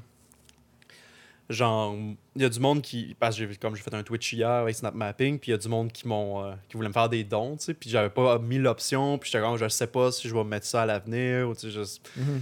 genre, 1.49 1.95
il 2.35 2.41
y 2.41 2.45
a 2.45 2.49
du 2.49 2.59
monde 2.59 2.81
qui. 2.81 3.15
Parce 3.19 3.37
que 3.37 3.47
j'ai- 3.47 3.55
comme 3.57 3.75
j'ai 3.75 3.81
fait 3.81 3.93
un 3.93 4.03
Twitch 4.03 4.33
hier 4.33 4.49
avec 4.49 4.75
Snap 4.75 4.93
Mapping, 4.93 5.39
puis 5.39 5.49
il 5.49 5.53
y 5.53 5.55
a 5.55 5.57
du 5.57 5.69
monde 5.69 5.91
qui 5.91 6.07
m'ont 6.07 6.43
euh, 6.43 6.53
qui 6.67 6.75
voulait 6.75 6.89
me 6.89 6.93
faire 6.93 7.09
des 7.09 7.23
dons, 7.23 7.55
tu 7.57 7.65
sais, 7.65 7.73
puis 7.73 7.89
j'avais 7.89 8.09
pas 8.09 8.37
mis 8.39 8.57
l'option, 8.57 9.17
puis 9.17 9.29
j'étais 9.31 9.43
comme, 9.43 9.57
je 9.57 9.67
sais 9.69 9.87
pas 9.87 10.11
si 10.11 10.27
je 10.27 10.33
vais 10.35 10.43
mettre 10.43 10.65
ça 10.65 10.83
à 10.83 10.85
l'avenir, 10.85 11.47
ou 11.49 11.53
tu 11.55 11.71
sais, 11.71 11.71
je. 11.71 12.19
Mhm. 12.21 12.41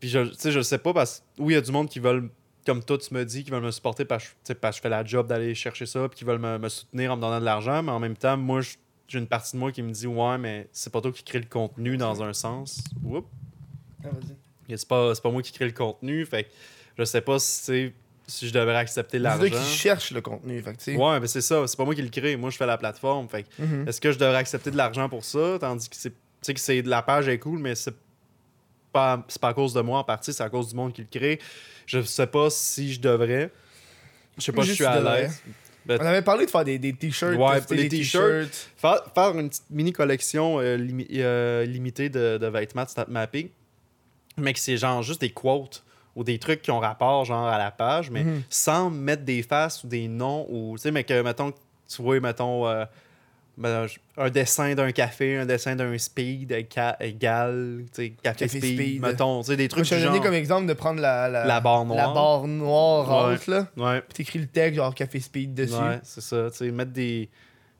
Puis 0.00 0.08
je, 0.10 0.18
tu 0.28 0.34
sais, 0.38 0.52
je 0.52 0.60
sais 0.60 0.78
pas, 0.78 0.92
parce 0.92 1.20
que 1.36 1.42
oui, 1.42 1.54
il 1.54 1.56
y 1.56 1.58
a 1.58 1.62
du 1.62 1.72
monde 1.72 1.88
qui 1.88 1.98
veulent, 1.98 2.28
comme 2.66 2.84
toi, 2.84 2.98
tu 2.98 3.14
me 3.14 3.24
dis, 3.24 3.42
qui 3.44 3.50
veulent 3.50 3.62
me 3.62 3.70
supporter 3.70 4.04
parce, 4.04 4.24
que, 4.24 4.28
tu 4.30 4.36
sais, 4.44 4.54
parce 4.54 4.76
que 4.76 4.78
je 4.78 4.82
fais 4.82 4.88
la 4.90 5.02
job 5.04 5.26
d'aller 5.26 5.54
chercher 5.54 5.86
ça, 5.86 6.06
puis 6.08 6.18
qui 6.18 6.24
veulent 6.24 6.38
me, 6.38 6.58
me 6.58 6.68
soutenir 6.68 7.12
en 7.12 7.16
me 7.16 7.22
donnant 7.22 7.40
de 7.40 7.44
l'argent, 7.44 7.82
mais 7.82 7.92
en 7.92 7.98
même 8.00 8.16
temps, 8.16 8.36
moi, 8.36 8.60
j'ai 9.08 9.18
une 9.18 9.26
partie 9.26 9.52
de 9.54 9.58
moi 9.60 9.72
qui 9.72 9.80
me 9.82 9.92
dit, 9.92 10.06
ouais, 10.06 10.36
mais 10.36 10.68
c'est 10.72 10.92
pas 10.92 11.00
toi 11.00 11.10
qui 11.12 11.22
crée 11.24 11.38
le 11.38 11.46
contenu 11.46 11.96
dans 11.96 12.22
un 12.22 12.34
sens. 12.34 12.82
Oups. 13.04 13.26
Ah, 14.04 14.08
vas-y. 14.12 14.72
Et 14.72 14.76
C'est 14.76 14.86
pas, 14.88 15.14
c'est 15.14 15.22
pas 15.22 15.30
moi 15.30 15.40
qui 15.42 15.52
crée 15.52 15.64
le 15.66 15.72
contenu, 15.72 16.26
fait 16.26 16.50
je 16.98 17.04
sais 17.04 17.20
pas 17.20 17.38
si, 17.38 17.60
c'est- 17.62 17.92
si 18.26 18.48
je 18.48 18.52
devrais 18.52 18.76
accepter 18.76 19.18
C'est 19.18 19.22
l'argent. 19.22 19.44
eux 19.44 19.48
qui 19.48 19.62
cherchent 19.76 20.10
le 20.10 20.20
contenu, 20.20 20.60
fait 20.62 20.76
que. 20.76 20.96
Ouais, 20.96 21.20
mais 21.20 21.26
c'est 21.28 21.40
ça, 21.40 21.66
c'est 21.66 21.76
pas 21.76 21.84
moi 21.84 21.94
qui 21.94 22.02
le 22.02 22.08
crée, 22.08 22.36
moi 22.36 22.50
je 22.50 22.56
fais 22.56 22.66
la 22.66 22.76
plateforme. 22.78 23.28
Fait 23.28 23.44
que 23.44 23.48
Mhm. 23.62 23.88
est-ce 23.88 24.00
que 24.00 24.10
je 24.12 24.18
devrais 24.18 24.36
accepter 24.38 24.70
de 24.70 24.76
l'argent 24.76 25.08
pour 25.08 25.24
ça, 25.24 25.58
tandis 25.60 25.88
que 25.88 25.96
c'est, 25.96 26.10
tu 26.10 26.16
sais 26.42 26.54
que 26.54 26.60
c'est 26.60 26.82
la 26.82 27.02
page 27.02 27.28
est 27.28 27.38
cool, 27.38 27.58
mais 27.60 27.74
c'est 27.74 27.94
pas, 28.92 29.24
c'est 29.28 29.40
pas 29.40 29.48
à 29.48 29.54
cause 29.54 29.74
de 29.74 29.80
moi 29.80 29.98
en 30.00 30.04
partie, 30.04 30.32
c'est 30.32 30.42
à 30.42 30.48
cause 30.50 30.68
du 30.70 30.74
monde 30.74 30.92
qui 30.92 31.02
le 31.02 31.08
crée. 31.10 31.38
Je 31.86 32.00
sais 32.02 32.26
pas 32.26 32.50
si 32.50 32.92
je 32.92 33.00
devrais. 33.00 33.50
Je 34.38 34.42
sais 34.44 34.52
pas 34.52 34.62
si 34.62 34.70
je 34.70 34.74
suis 34.74 34.84
à 34.84 35.00
l'aise. 35.00 35.40
On 35.88 35.92
avait 36.04 36.22
parlé 36.22 36.46
de 36.46 36.50
faire 36.50 36.64
des, 36.64 36.78
des 36.80 36.92
t-shirts. 36.92 37.36
Ouais, 37.38 37.60
les 37.70 37.84
des 37.88 37.88
t-shirts. 38.00 38.70
Faire, 38.76 39.02
faire 39.14 39.38
une 39.38 39.48
petite 39.48 39.70
mini 39.70 39.92
collection 39.92 40.58
euh, 40.58 40.76
limi- 40.76 41.06
euh, 41.12 41.64
limitée 41.64 42.08
de, 42.08 42.38
de 42.38 42.46
vêtements 42.48 42.82
de 42.84 42.88
snap 42.88 43.06
mapping, 43.08 43.48
mais 44.36 44.52
que 44.52 44.58
c'est 44.58 44.76
genre 44.76 45.02
juste 45.04 45.20
des 45.20 45.30
quotes 45.30 45.84
ou 46.16 46.24
des 46.24 46.38
trucs 46.38 46.62
qui 46.62 46.70
ont 46.72 46.80
rapport 46.80 47.24
genre 47.24 47.46
à 47.46 47.58
la 47.58 47.70
page, 47.70 48.10
mais 48.10 48.24
Mhm. 48.24 48.42
sans 48.50 48.90
mettre 48.90 49.22
des 49.24 49.42
faces 49.42 49.84
ou 49.84 49.86
des 49.86 50.08
noms 50.08 50.46
ou 50.50 50.72
tu 50.76 50.82
sais, 50.82 50.90
mais 50.90 51.04
que 51.04 51.20
mettons 51.22 51.52
tu 51.88 52.02
vois, 52.02 52.18
mettons 52.18 52.66
euh, 52.66 52.84
ben, 53.58 53.86
un 54.18 54.28
dessin 54.28 54.74
d'un 54.74 54.92
café, 54.92 55.36
un 55.38 55.46
dessin 55.46 55.76
d'un 55.76 55.96
speed 55.96 56.50
éga- 56.52 56.96
égal, 57.00 57.84
tu 57.86 58.02
sais, 58.02 58.10
café, 58.22 58.44
Café 58.46 58.58
speed, 58.60 58.74
speed. 58.80 59.00
mettons, 59.02 59.40
tu 59.40 59.46
sais, 59.46 59.56
des 59.56 59.68
trucs 59.68 59.84
je 59.84 59.90
t'ai 59.90 59.96
du 59.96 60.02
donné 60.04 60.16
genre. 60.16 60.24
comme 60.26 60.34
exemple 60.34 60.66
de 60.66 60.72
prendre 60.74 61.00
la, 61.00 61.28
la, 61.28 61.44
La 61.46 61.60
barre 61.60 61.84
noire. 61.86 62.08
La 62.08 62.12
barre 62.14 62.46
noire 62.46 63.28
Ouais. 63.28 63.34
haute, 63.34 63.46
là. 63.46 63.66
Ouais. 63.76 64.00
Puis 64.02 64.14
t'écris 64.14 64.38
le 64.40 64.46
texte, 64.46 64.76
genre 64.76 64.94
Café 64.94 65.20
Speed 65.20 65.54
dessus. 65.54 65.74
Ouais, 65.74 66.00
c'est 66.02 66.20
ça. 66.22 66.50
Tu 66.50 66.56
sais, 66.56 66.70
mettre 66.70 66.92
des, 66.92 67.30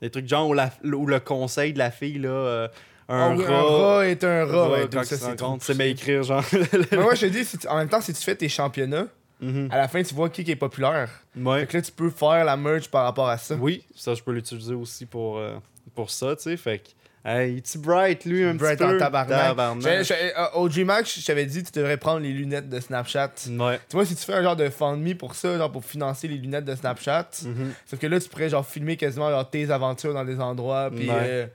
des 0.01 0.09
trucs 0.09 0.27
genre 0.27 0.47
où, 0.47 0.53
la- 0.53 0.71
où 0.83 1.05
le 1.05 1.19
conseil 1.19 1.73
de 1.73 1.79
la 1.79 1.91
fille, 1.91 2.17
là, 2.19 2.29
euh, 2.29 2.67
Un, 3.09 3.35
oui, 3.37 3.45
rat, 3.45 3.53
un 3.53 3.61
rat 3.63 4.07
est 4.07 4.23
un 4.23 4.45
rat. 4.45 4.51
rat, 4.63 4.69
ouais, 4.71 4.79
quand 4.81 4.97
donc 4.97 5.05
ça, 5.05 5.15
c'est 5.17 5.37
c'est 5.61 5.77
bien 5.77 5.87
écrire, 5.87 6.23
genre. 6.23 6.43
Mais 6.91 6.97
moi, 6.97 7.15
je 7.15 7.21
te 7.21 7.25
dis, 7.27 7.45
si 7.45 7.57
tu- 7.57 7.67
en 7.67 7.77
même 7.77 7.87
temps, 7.89 8.01
si 8.01 8.13
tu 8.13 8.21
fais 8.21 8.35
tes 8.35 8.49
championnats, 8.49 9.07
Mhm. 9.39 9.69
à 9.71 9.77
la 9.77 9.87
fin, 9.87 10.01
tu 10.01 10.15
vois 10.15 10.29
qui, 10.29 10.43
qui 10.43 10.51
est 10.51 10.55
populaire. 10.55 11.09
Ouais. 11.35 11.59
Fait 11.61 11.67
que 11.67 11.77
là, 11.77 11.81
tu 11.83 11.91
peux 11.91 12.09
faire 12.09 12.43
la 12.43 12.57
merch 12.57 12.87
par 12.89 13.03
rapport 13.03 13.29
à 13.29 13.37
ça. 13.37 13.53
Oui, 13.55 13.83
ça, 13.95 14.13
je 14.15 14.23
peux 14.23 14.31
l'utiliser 14.31 14.73
aussi 14.73 15.05
pour, 15.05 15.37
euh, 15.37 15.53
pour 15.93 16.09
ça, 16.09 16.35
tu 16.35 16.41
sais. 16.43 16.57
Fait 16.57 16.79
que, 16.79 17.29
hey, 17.29 17.61
petit 17.61 17.77
Bright, 17.77 18.25
lui, 18.25 18.43
un 18.43 18.55
Bright 18.55 18.79
petit 18.79 18.87
peu? 18.89 18.95
en 18.95 18.97
tabarnak. 18.99 20.03
J'ai- 20.03 20.15
euh, 20.35 20.45
Au 20.55 20.67
G-Max, 20.67 21.19
je 21.19 21.23
t'avais 21.25 21.45
dit, 21.45 21.63
tu 21.63 21.71
devrais 21.71 21.97
prendre 21.97 22.21
les 22.21 22.31
lunettes 22.33 22.67
de 22.67 22.79
Snapchat. 22.79 23.31
Ouais. 23.51 23.79
Tu 23.87 23.95
vois, 23.95 24.05
si 24.07 24.15
tu 24.15 24.25
fais 24.25 24.33
un 24.33 24.41
genre 24.41 24.55
de 24.55 24.69
FundMe 24.69 25.13
pour 25.15 25.35
ça, 25.35 25.55
genre 25.55 25.71
pour 25.71 25.85
financer 25.85 26.27
les 26.27 26.37
lunettes 26.37 26.65
de 26.65 26.73
Snapchat, 26.75 27.29
Mhm. 27.45 27.73
sauf 27.85 27.99
que 27.99 28.07
là, 28.07 28.19
tu 28.19 28.27
pourrais 28.29 28.49
genre 28.49 28.65
filmer 28.65 28.97
quasiment 28.97 29.29
genre, 29.29 29.47
tes 29.47 29.69
aventures 29.69 30.13
dans 30.15 30.25
des 30.25 30.39
endroits, 30.39 30.89
puis... 30.89 31.07
Ouais. 31.09 31.15
euh, 31.15 31.47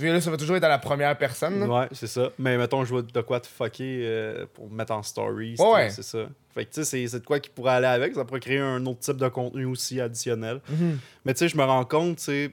tu 0.00 0.06
vois, 0.06 0.14
là, 0.14 0.20
ça 0.20 0.30
va 0.30 0.36
toujours 0.36 0.56
être 0.56 0.64
à 0.64 0.68
la 0.68 0.78
première 0.78 1.16
personne. 1.18 1.60
là. 1.60 1.66
Ouais, 1.66 1.88
c'est 1.92 2.06
ça. 2.06 2.30
Mais 2.38 2.56
mettons, 2.56 2.84
je 2.84 2.90
vois 2.90 3.02
de 3.02 3.20
quoi 3.20 3.40
te 3.40 3.46
fucker 3.46 4.00
euh, 4.04 4.46
pour 4.54 4.70
mettre 4.70 4.92
en 4.92 5.02
story. 5.02 5.54
Ouais, 5.58 5.72
ouais. 5.72 5.90
C'est 5.90 6.02
ça. 6.02 6.26
Fait 6.54 6.64
que, 6.64 6.70
tu 6.74 6.84
sais, 6.84 7.06
c'est- 7.06 7.18
de 7.20 7.24
quoi 7.24 7.38
qui 7.38 7.50
pourrait 7.50 7.72
aller 7.74 7.86
avec. 7.86 8.14
Ça 8.14 8.24
pourrait 8.24 8.40
créer 8.40 8.58
un 8.58 8.84
autre 8.86 9.00
type 9.00 9.16
de 9.18 9.28
contenu 9.28 9.64
aussi 9.66 10.00
additionnel. 10.00 10.60
Mhm. 10.68 10.98
Mais 11.24 11.34
tu 11.34 11.38
sais, 11.40 11.48
je 11.48 11.56
me 11.56 11.62
rends 11.64 11.84
compte, 11.84 12.16
tu 12.16 12.24
sais, 12.24 12.50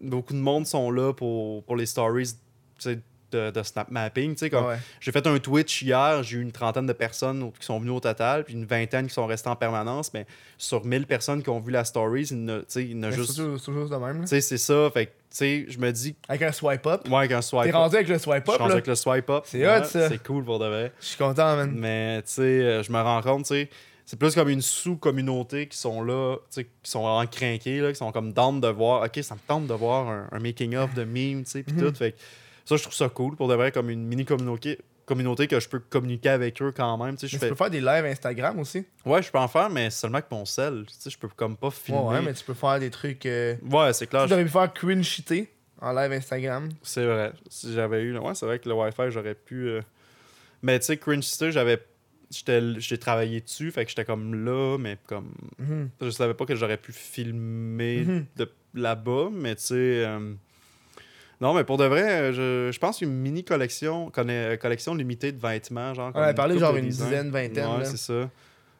beaucoup 0.00 0.32
de 0.34 0.38
monde 0.38 0.66
sont 0.66 0.90
là 0.90 1.12
pour, 1.12 1.62
pour 1.64 1.76
les 1.76 1.86
stories, 1.86 2.32
tu 2.34 2.36
sais, 2.78 2.98
de, 3.32 3.50
de 3.50 3.62
snap 3.62 3.90
mapping. 3.90 4.32
Tu 4.34 4.38
sais, 4.40 4.50
comme 4.50 4.66
Ouais. 4.66 4.76
j'ai 5.00 5.12
fait 5.12 5.26
un 5.26 5.38
Twitch 5.38 5.82
hier, 5.82 6.22
j'ai 6.22 6.38
eu 6.38 6.42
une 6.42 6.52
trentaine 6.52 6.86
de 6.86 6.92
personnes 6.92 7.50
qui 7.58 7.66
sont 7.66 7.78
venues 7.78 7.90
au 7.90 8.00
total, 8.00 8.44
puis 8.44 8.54
une 8.54 8.64
vingtaine 8.66 9.06
qui 9.06 9.14
sont 9.14 9.26
restées 9.26 9.48
en 9.50 9.56
permanence. 9.56 10.12
Mais 10.14 10.26
sur 10.58 10.84
1000 10.84 11.06
personnes 11.06 11.42
qui 11.42 11.50
ont 11.50 11.60
vu 11.60 11.72
la 11.72 11.84
story, 11.84 12.26
il 12.30 12.36
y 12.38 12.44
en 12.44 12.48
a, 12.48 12.58
tu 12.60 12.64
sais, 12.68 12.84
il 12.84 12.92
y 12.92 12.94
en 12.98 13.02
a 13.04 13.08
Mais 13.10 13.12
juste. 13.16 13.32
C'est 13.32 13.64
toujours, 13.64 13.88
de 13.88 13.96
même. 13.96 14.16
là. 14.18 14.22
Tu 14.22 14.26
sais, 14.28 14.40
c'est 14.40 14.58
ça. 14.58 14.90
Fait 14.92 15.06
que, 15.06 15.10
tu 15.10 15.16
sais, 15.30 15.66
je 15.68 15.78
me 15.78 15.90
dis, 15.92 16.14
Avec 16.28 16.42
un 16.42 16.52
swipe 16.52 16.86
up. 16.86 17.08
ouais, 17.08 17.16
avec 17.16 17.32
un 17.32 17.42
swipe 17.42 17.64
T'es 17.64 17.70
rendu 17.70 17.96
avec 17.96 18.08
le 18.08 18.14
Je 18.14 18.18
swipe 18.18 18.44
suis 18.44 18.52
up, 18.54 18.58
rendu 18.58 18.68
là. 18.68 18.74
avec 18.74 18.86
le 18.86 18.94
swipe 18.94 19.30
up. 19.30 19.42
C'est 19.46 19.66
hot, 19.66 19.84
ça. 19.84 20.08
C'est 20.08 20.22
cool 20.22 20.44
pour 20.44 20.58
de 20.58 20.66
vrai. 20.66 20.92
Je 21.00 21.06
suis 21.06 21.16
content, 21.18 21.56
man. 21.56 21.72
Mais 21.74 22.22
tu 22.22 22.30
sais, 22.32 22.42
euh, 22.42 22.82
je 22.82 22.90
me 22.92 23.00
rends 23.00 23.22
compte, 23.22 23.42
tu 23.46 23.54
sais, 23.54 23.70
c'est 24.06 24.18
plus 24.18 24.34
comme 24.34 24.48
une 24.48 24.60
sous-communauté 24.60 25.68
qui 25.68 25.78
sont 25.78 26.02
là, 26.02 26.36
qui 26.50 26.66
sont 26.82 27.24
craqués, 27.30 27.78
là, 27.80 27.90
qui 27.92 27.94
sont 27.98 28.10
comme 28.10 28.32
down 28.32 28.60
de 28.60 28.66
voir, 28.66 29.04
ok, 29.04 29.22
ça 29.22 29.36
me 29.36 29.40
tente 29.46 29.68
de 29.68 29.74
voir 29.74 30.08
un, 30.08 30.26
un 30.32 30.38
making-of 30.40 30.94
de 30.94 31.04
meme, 31.04 31.44
tu 31.44 31.50
sais, 31.52 31.62
puis 31.62 31.76
Mhm. 31.76 31.80
tout. 31.92 31.96
Fait 31.96 32.16
ça, 32.64 32.76
je 32.76 32.82
trouve 32.82 32.94
ça 32.94 33.08
cool 33.08 33.36
pour 33.36 33.48
de 33.48 33.54
vrai, 33.54 33.72
comme 33.72 33.90
une 33.90 34.04
mini-communauté 34.06 34.78
communauté 35.06 35.48
que 35.48 35.58
je 35.58 35.68
peux 35.68 35.80
communiquer 35.80 36.28
avec 36.28 36.62
eux 36.62 36.70
quand 36.70 36.96
même. 36.96 37.16
Tu 37.16 37.22
sais, 37.22 37.28
je 37.28 37.38
fais... 37.38 37.48
peux 37.48 37.56
faire 37.56 37.68
des 37.70 37.80
lives 37.80 38.04
Instagram 38.04 38.56
aussi? 38.60 38.84
Ouais, 39.04 39.20
je 39.20 39.28
peux 39.32 39.38
en 39.38 39.48
faire, 39.48 39.68
mais 39.68 39.90
seulement 39.90 40.18
avec 40.18 40.30
mon 40.30 40.44
sel. 40.44 40.84
Tu 40.86 40.94
sais, 40.96 41.10
je 41.10 41.18
peux 41.18 41.26
comme 41.34 41.56
pas 41.56 41.72
filmer. 41.72 42.00
Ouais, 42.00 42.06
ouais, 42.14 42.22
mais 42.22 42.32
tu 42.32 42.44
peux 42.44 42.54
faire 42.54 42.78
des 42.78 42.90
trucs. 42.90 43.26
euh, 43.26 43.56
Ouais, 43.68 43.92
c'est 43.92 44.06
clair. 44.06 44.26
Tu 44.28 44.32
aurais 44.32 44.44
pu 44.44 44.50
faire 44.50 44.72
cringe 44.72 45.04
shité 45.04 45.52
en 45.80 45.92
live 45.94 46.12
Instagram. 46.12 46.68
C'est 46.84 47.04
vrai. 47.04 47.32
Si 47.48 47.72
j'avais 47.72 48.02
eu. 48.02 48.16
Ouais, 48.18 48.36
c'est 48.36 48.46
vrai 48.46 48.60
que 48.60 48.68
le 48.68 48.74
Wi-Fi, 48.76 49.10
j'aurais 49.10 49.34
pu. 49.34 49.66
euh, 49.68 49.80
Mais 50.62 50.78
tu 50.78 50.86
sais, 50.86 50.96
Cringe 50.96 51.24
Sister, 51.24 51.50
j'avais. 51.50 51.82
j'étais- 52.30 52.78
J'ai 52.78 52.98
travaillé 52.98 53.40
dessus, 53.40 53.72
fait 53.72 53.82
que 53.84 53.90
j'étais 53.90 54.04
comme 54.04 54.44
là, 54.44 54.76
mais 54.78 54.96
comme. 55.08 55.32
Mhm. 55.58 55.90
Je 56.02 56.10
savais 56.10 56.34
pas 56.34 56.46
que 56.46 56.54
j'aurais 56.54 56.76
pu 56.76 56.92
filmer 56.92 58.04
Mhm. 58.04 58.26
de 58.36 58.48
là-bas, 58.74 59.28
mais 59.32 59.56
tu 59.56 59.62
sais. 59.64 59.74
euh, 60.06 60.34
Non, 61.40 61.54
mais 61.54 61.64
pour 61.64 61.78
de 61.78 61.84
vrai, 61.84 62.32
je, 62.32 62.70
je 62.72 62.78
pense 62.78 63.00
une 63.00 63.12
mini 63.14 63.44
collection, 63.44 64.10
conne- 64.10 64.56
collection 64.58 64.94
limitée 64.94 65.32
de 65.32 65.40
vêtements. 65.40 65.94
Genre, 65.94 66.12
On 66.14 66.20
avait 66.20 66.34
parlé 66.34 66.54
couple 66.54 66.66
genre 66.66 66.76
une 66.76 66.86
designs. 66.86 67.04
dizaine, 67.06 67.30
vingtaine. 67.30 67.66
Ouais, 67.78 67.84
c'est 67.84 67.96
ça. 67.96 68.28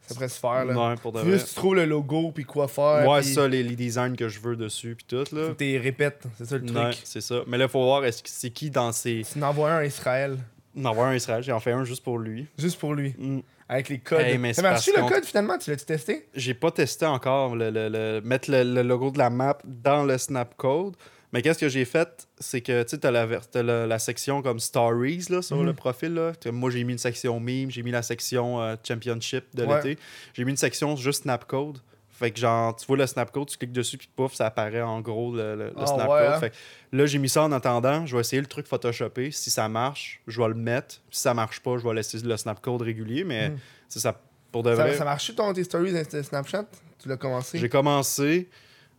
Ça 0.07 0.15
pourrait 0.15 0.27
se 0.29 0.39
faire. 0.39 0.65
Là. 0.65 0.89
Ouais, 0.89 0.95
pour 1.01 1.11
de 1.11 1.19
vrai. 1.19 1.31
Juste 1.31 1.49
tu 1.49 1.55
trouves 1.55 1.75
le 1.75 1.85
logo, 1.85 2.31
puis 2.33 2.43
quoi 2.43 2.67
faire. 2.67 3.07
Ouais, 3.07 3.21
puis 3.21 3.29
ça, 3.33 3.47
les, 3.47 3.63
les 3.63 3.75
designs 3.75 4.15
que 4.15 4.27
je 4.27 4.39
veux 4.39 4.55
dessus, 4.55 4.95
puis 4.95 5.05
tout, 5.07 5.23
là. 5.35 5.53
Tu 5.57 5.77
répètes. 5.77 6.23
C'est 6.37 6.45
ça 6.45 6.57
le 6.57 6.65
truc. 6.65 6.77
Ouais, 6.77 6.91
c'est 7.03 7.21
ça. 7.21 7.41
Mais 7.47 7.57
là, 7.57 7.67
faut 7.67 7.83
voir, 7.83 8.03
est-ce 8.05 8.21
que 8.21 8.29
c'est 8.29 8.49
qui 8.49 8.69
dans 8.69 8.91
ces. 8.91 9.23
Tu 9.31 9.39
en 9.39 9.47
envoies 9.47 9.71
un 9.71 9.77
à 9.77 9.85
Israël. 9.85 10.37
En 10.77 10.85
avoir 10.85 11.07
un 11.07 11.15
Israël, 11.15 11.43
j'ai 11.43 11.51
en 11.51 11.59
fait 11.59 11.71
un 11.71 11.83
juste 11.83 12.03
pour 12.03 12.17
lui. 12.17 12.47
Juste 12.57 12.79
pour 12.79 12.93
lui. 12.93 13.13
Mm. 13.17 13.39
Avec 13.69 13.89
les 13.89 13.99
codes. 13.99 14.19
Hey, 14.21 14.37
mais 14.37 14.53
Ça 14.53 14.61
marche-tu 14.61 14.91
le 14.95 15.07
code 15.07 15.23
finalement? 15.23 15.57
Tu 15.57 15.69
l'as-tu 15.69 15.85
testé? 15.85 16.27
J'ai 16.35 16.53
pas 16.53 16.71
testé 16.71 17.05
encore 17.05 17.55
le, 17.55 17.69
le- 17.69 17.87
le- 17.89 18.21
mettre 18.21 18.51
le, 18.51 18.63
le 18.63 18.81
logo 18.81 19.11
de 19.11 19.17
la 19.17 19.29
map 19.29 19.57
dans 19.65 20.03
le 20.03 20.17
snap 20.17 20.55
code. 20.57 20.95
Mais 21.33 21.41
qu'est-ce 21.41 21.59
que 21.59 21.69
j'ai 21.69 21.85
fait, 21.85 22.27
c'est 22.39 22.59
que 22.61 22.83
tu 22.83 22.99
t'as 22.99 23.09
la, 23.11 23.25
la, 23.55 23.87
la 23.87 23.99
section 23.99 24.41
comme 24.41 24.59
stories 24.59 25.25
là, 25.29 25.41
sur 25.41 25.57
Mhm. 25.57 25.65
le 25.67 25.73
profil. 25.73 26.13
Là. 26.13 26.33
Moi, 26.51 26.69
j'ai 26.71 26.83
mis 26.83 26.91
une 26.93 26.97
section 26.99 27.39
meme, 27.39 27.71
j'ai 27.71 27.83
mis 27.83 27.91
la 27.91 28.01
section 28.01 28.61
euh, 28.61 28.75
championship 28.85 29.45
de 29.55 29.63
Ouais. 29.65 29.75
l'été. 29.83 30.01
J'ai 30.33 30.43
mis 30.43 30.51
une 30.51 30.57
section 30.57 30.95
juste 30.97 31.23
snap 31.23 31.45
code. 31.45 31.77
Fait 32.09 32.29
que 32.31 32.39
genre, 32.39 32.75
tu 32.75 32.85
vois 32.85 32.97
le 32.97 33.07
snap 33.07 33.31
code, 33.31 33.47
tu 33.47 33.57
cliques 33.57 33.71
dessus, 33.71 33.97
puis 33.97 34.07
pouf, 34.15 34.33
ça 34.35 34.45
apparaît 34.47 34.81
en 34.81 34.99
gros 35.01 35.33
le, 35.33 35.55
le- 35.55 35.65
le 35.69 35.73
Ah, 35.77 35.87
snap 35.87 36.09
ouais, 36.09 36.19
code. 36.19 36.33
hein? 36.33 36.39
Fait 36.39 36.49
que 36.51 36.55
là, 36.91 37.05
j'ai 37.07 37.17
mis 37.17 37.29
ça 37.29 37.41
en 37.43 37.51
attendant. 37.51 38.05
Je 38.05 38.15
vais 38.15 38.21
essayer 38.21 38.41
le 38.41 38.47
truc 38.47 38.67
Photoshopé. 38.67 39.31
Si 39.31 39.49
ça 39.49 39.67
marche, 39.69 40.21
je 40.27 40.39
vais 40.41 40.47
le 40.49 40.53
mettre. 40.53 41.01
Si 41.09 41.21
ça 41.21 41.33
marche 41.33 41.61
pas, 41.61 41.77
je 41.77 41.87
vais 41.87 41.93
laisser 41.95 42.19
le 42.19 42.37
snap 42.37 42.61
code 42.61 42.81
régulier. 42.83 43.23
Mais 43.23 43.49
Mhm. 43.49 43.57
c'est 43.89 43.99
ça, 43.99 44.19
pour 44.51 44.61
de 44.63 44.75
ça, 44.75 44.83
vrai. 44.83 44.95
ça 44.97 45.05
marche-tu 45.05 45.33
ton 45.33 45.51
tes 45.53 45.63
stories 45.63 45.93
de 45.93 46.21
Snapchat? 46.21 46.65
Tu 46.99 47.07
l'as 47.09 47.17
commencé? 47.17 47.57
J'ai 47.57 47.69
commencé. 47.69 48.49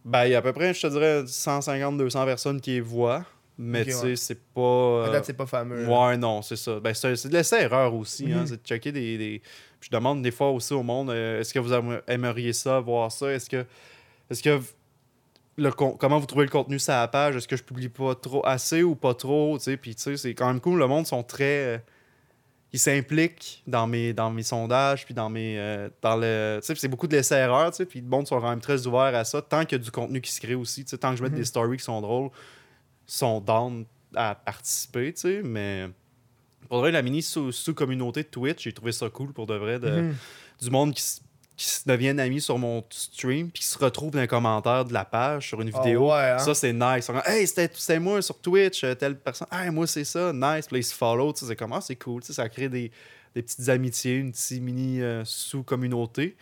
Ben, 0.04 0.24
il 0.26 0.32
y 0.32 0.34
a 0.34 0.38
à 0.38 0.42
peu 0.42 0.52
près, 0.52 0.74
je 0.74 0.82
te 0.82 0.86
dirais, 0.88 1.22
150-200 1.24 2.24
personnes 2.24 2.60
qui 2.60 2.72
les 2.72 2.80
voient. 2.80 3.24
mais 3.58 3.84
tu 3.84 3.92
sais, 3.92 4.02
ouais. 4.06 4.16
c'est 4.16 4.40
pas. 4.52 4.60
Euh, 4.60 5.12
date, 5.12 5.24
c'est 5.26 5.32
pas 5.36 5.46
fameux. 5.46 5.84
là. 5.84 6.08
Ouais, 6.08 6.16
non, 6.16 6.42
c'est 6.42 6.56
ça. 6.56 6.80
Ben, 6.80 6.92
c'est 6.94 7.28
de 7.28 7.32
l'essai-erreur 7.32 7.94
aussi. 7.94 8.32
hein, 8.32 8.40
Mhm. 8.40 8.46
c'est 8.46 8.62
de 8.62 8.66
checker 8.66 8.90
des, 8.92 9.18
des- 9.18 9.42
je 9.80 9.90
demande 9.90 10.22
des 10.22 10.30
fois 10.30 10.50
aussi 10.50 10.72
au 10.74 10.82
monde 10.82 11.10
euh, 11.10 11.40
est-ce 11.40 11.52
que 11.54 11.58
vous 11.58 11.72
aimeriez- 12.08 12.52
ça, 12.52 12.80
voir 12.80 13.12
ça? 13.12 13.30
Est-ce 13.32 13.48
que. 13.50 13.64
Est-ce 14.30 14.42
que. 14.42 14.60
Le 15.58 15.70
con- 15.70 15.96
comment 16.00 16.18
vous 16.18 16.24
trouvez 16.26 16.46
le 16.46 16.50
contenu 16.50 16.78
sur 16.78 16.94
la 16.94 17.06
page? 17.08 17.36
Est-ce 17.36 17.46
que 17.46 17.56
je 17.56 17.62
publie 17.62 17.90
pas 17.90 18.14
trop 18.14 18.44
assez 18.46 18.82
ou 18.82 18.94
pas 18.96 19.12
trop 19.14 19.58
tu 19.58 19.64
sais, 19.64 19.76
Puis 19.76 19.94
tu 19.94 20.02
sais, 20.02 20.16
c'est 20.16 20.34
quand 20.34 20.46
même 20.46 20.60
cool. 20.60 20.78
Le 20.78 20.86
monde 20.86 21.06
sont 21.06 21.22
très. 21.22 21.84
Ils 22.72 22.78
s'impliquent 22.78 23.62
dans 23.66 23.86
mes, 23.86 24.12
dans 24.14 24.30
mes 24.30 24.42
sondages, 24.42 25.04
puis 25.04 25.12
dans 25.14 25.28
mes. 25.28 25.58
euh, 25.58 25.88
dans 26.00 26.16
le. 26.16 26.58
Tu 26.62 26.66
sais, 26.66 26.74
c'est 26.76 26.88
beaucoup 26.88 27.06
de 27.06 27.16
sais, 27.78 27.86
puis 27.86 28.00
le 28.00 28.06
monde 28.08 28.26
sont 28.26 28.40
quand 28.40 28.48
même 28.50 28.60
très 28.60 28.86
ouverts 28.86 29.14
à 29.14 29.24
ça, 29.24 29.42
tant 29.42 29.64
qu'il 29.64 29.78
y 29.78 29.80
a 29.80 29.84
du 29.84 29.90
contenu 29.90 30.20
qui 30.20 30.30
se 30.32 30.40
crée 30.40 30.54
aussi. 30.54 30.84
tu 30.84 30.90
sais, 30.90 30.98
Tant 30.98 31.10
que 31.10 31.16
je 31.16 31.22
Mhm. 31.30 31.36
des 31.38 31.44
stories 31.44 31.76
qui 31.76 31.84
sont 31.84 32.00
drôles, 32.00 32.30
sont 33.06 33.40
down 33.40 33.84
à 34.14 34.34
participer, 34.34 35.12
tu 35.12 35.20
sais, 35.20 35.40
mais. 35.42 35.88
Pour 36.68 36.78
de 36.78 36.80
vrai, 36.80 36.90
la 36.92 37.02
mini 37.02 37.20
sous- 37.20 37.52
sous-communauté 37.52 38.22
de 38.22 38.28
Twitch, 38.28 38.62
j'ai 38.64 38.72
trouvé 38.72 38.92
ça 38.92 39.10
cool 39.10 39.34
pour 39.34 39.46
de 39.46 39.54
vrai. 39.54 39.78
De, 39.78 39.90
Mhm. 39.90 40.14
Du 40.62 40.70
monde 40.70 40.94
qui, 40.94 41.02
qui 41.56 41.68
deviennent 41.86 42.18
amis 42.18 42.40
sur 42.40 42.58
mon 42.58 42.82
stream, 42.90 43.50
puis 43.50 43.62
qui 43.62 43.68
se 43.68 43.78
retrouvent 43.78 44.10
dans 44.10 44.20
les 44.20 44.26
commentaires 44.26 44.84
de 44.84 44.92
la 44.92 45.04
page 45.04 45.48
sur 45.48 45.60
une 45.60 45.70
Ah 45.74 45.78
vidéo. 45.82 46.08
ouais, 46.10 46.30
hein? 46.30 46.38
Ça, 46.38 46.54
c'est 46.54 46.72
nice. 46.72 47.06
Comme, 47.06 47.20
hey, 47.26 47.46
c'était 47.46 47.98
moi 47.98 48.20
sur 48.22 48.38
Twitch, 48.40 48.82
euh, 48.84 48.94
telle 48.94 49.16
personne. 49.18 49.48
Hey, 49.52 49.70
moi, 49.70 49.86
c'est 49.86 50.04
ça. 50.04 50.32
Nice. 50.32 50.66
Puis 50.66 50.74
là, 50.76 50.78
ils 50.78 50.84
se 50.84 50.94
follow. 50.94 51.32
Tu 51.32 51.40
sais, 51.40 51.46
c'est 51.46 51.56
comment? 51.56 51.80
c'est 51.80 51.96
cool. 51.96 52.22
Ça 52.24 52.48
crée 52.48 52.68
des, 52.68 52.90
des 53.34 53.42
petites 53.42 53.68
amitiés, 53.68 54.16
une 54.16 54.32
petite 54.32 54.62
mini 54.62 55.02
euh, 55.02 55.22
sous-communauté. 55.24 56.36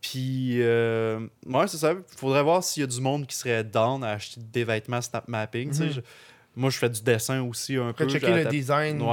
Puis, 0.00 0.56
euh, 0.60 1.20
ouais, 1.46 1.68
c'est 1.68 1.76
ça. 1.78 1.92
Il 1.92 2.18
faudrait 2.18 2.42
voir 2.42 2.62
s'il 2.64 2.80
y 2.80 2.84
a 2.84 2.86
du 2.88 3.00
monde 3.00 3.26
qui 3.26 3.36
serait 3.36 3.62
down 3.64 4.02
à 4.02 4.10
acheter 4.12 4.40
des 4.40 4.64
vêtements 4.64 5.00
Snap 5.00 5.28
Mapping. 5.28 5.72
sais. 5.72 5.90
Moi, 6.54 6.68
je 6.70 6.76
fais 6.78 6.90
du 6.90 7.00
dessin 7.02 7.40
aussi 7.42 7.76
un 7.76 7.92
peu. 7.92 8.06
Checker 8.08 8.44
le 8.44 8.50
design. 8.50 9.00
Ouais, 9.00 9.08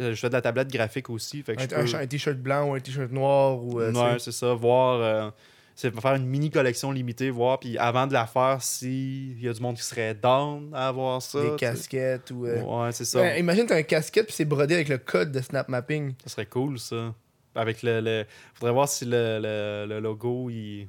euh, 0.00 0.14
je 0.14 0.14
fais 0.14 0.28
de 0.28 0.34
la 0.34 0.40
tablette 0.40 0.72
graphique 0.72 1.10
aussi. 1.10 1.42
Fait 1.42 1.54
que 1.56 1.62
un, 1.62 1.66
peux- 1.66 2.06
t-shirt 2.06 2.38
blanc 2.38 2.68
ou 2.70 2.74
un 2.74 2.80
t-shirt 2.80 3.10
noir 3.12 3.62
ou. 3.62 3.80
euh, 3.80 3.92
ouais, 3.92 4.18
c'est 4.18 4.32
ça. 4.32 4.54
Voir. 4.54 5.00
euh, 5.00 5.30
c'est 5.74 5.98
faire 5.98 6.14
une 6.14 6.26
mini 6.26 6.50
collection 6.50 6.90
limitée, 6.92 7.30
voir. 7.30 7.58
Puis 7.58 7.78
avant 7.78 8.06
de 8.06 8.12
la 8.12 8.26
faire, 8.26 8.58
s'il 8.62 9.40
y 9.42 9.48
a 9.48 9.52
du 9.52 9.60
monde 9.62 9.76
qui 9.76 9.82
serait 9.82 10.14
down 10.14 10.70
à 10.74 10.88
avoir 10.88 11.20
ça. 11.22 11.40
des 11.42 11.56
casquettes 11.56 12.30
ou. 12.30 12.46
euh, 12.46 12.60
Ouais, 12.62 12.92
c'est 12.92 13.04
ça. 13.04 13.20
Ouais, 13.20 13.40
imagine, 13.40 13.66
t'as 13.66 13.76
un 13.76 13.82
casquette 13.82 14.26
puis 14.26 14.34
c'est 14.34 14.44
brodé 14.44 14.74
avec 14.74 14.88
le 14.88 14.98
code 14.98 15.32
de 15.32 15.40
Snap 15.40 15.68
Mapping. 15.68 16.14
Ça 16.24 16.30
serait 16.30 16.46
cool, 16.46 16.78
ça. 16.78 17.14
Avec 17.54 17.82
le. 17.82 18.00
le... 18.00 18.24
Faudrait 18.54 18.72
voir 18.72 18.88
si 18.88 19.04
le, 19.04 19.38
le, 19.42 19.86
le 19.88 20.00
logo, 20.00 20.48
il... 20.50 20.88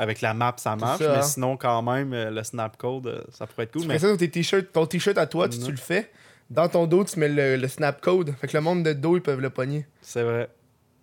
avec 0.00 0.20
la 0.22 0.32
map, 0.34 0.54
ça 0.56 0.76
marche. 0.76 0.98
ça, 1.02 1.12
mais 1.12 1.18
hein. 1.18 1.22
sinon, 1.22 1.56
quand 1.56 1.82
même, 1.82 2.12
euh, 2.12 2.30
le 2.30 2.42
snap 2.42 2.76
code, 2.76 3.06
euh, 3.06 3.20
ça 3.32 3.46
pourrait 3.46 3.64
être 3.64 3.72
cool. 3.72 3.82
Tu 3.82 3.88
Mais 3.88 3.98
ça 3.98 4.08
sur 4.08 4.16
tes 4.16 4.30
t-shirts. 4.30 4.72
Ton 4.72 4.86
t-shirt 4.86 5.18
à 5.18 5.26
toi, 5.26 5.48
tu, 5.48 5.58
tu 5.58 5.70
le 5.70 5.76
fais. 5.76 6.10
Dans 6.48 6.68
ton 6.68 6.86
dos, 6.86 7.04
tu 7.04 7.18
mets 7.18 7.28
le, 7.28 7.56
le 7.56 7.68
snap 7.68 8.00
code. 8.00 8.34
Fait 8.40 8.46
que 8.48 8.56
le 8.56 8.62
monde 8.62 8.82
de 8.82 8.92
dos, 8.92 9.16
ils 9.16 9.22
peuvent 9.22 9.40
le 9.40 9.50
pogner. 9.50 9.86
c'est 10.00 10.22
vrai. 10.22 10.48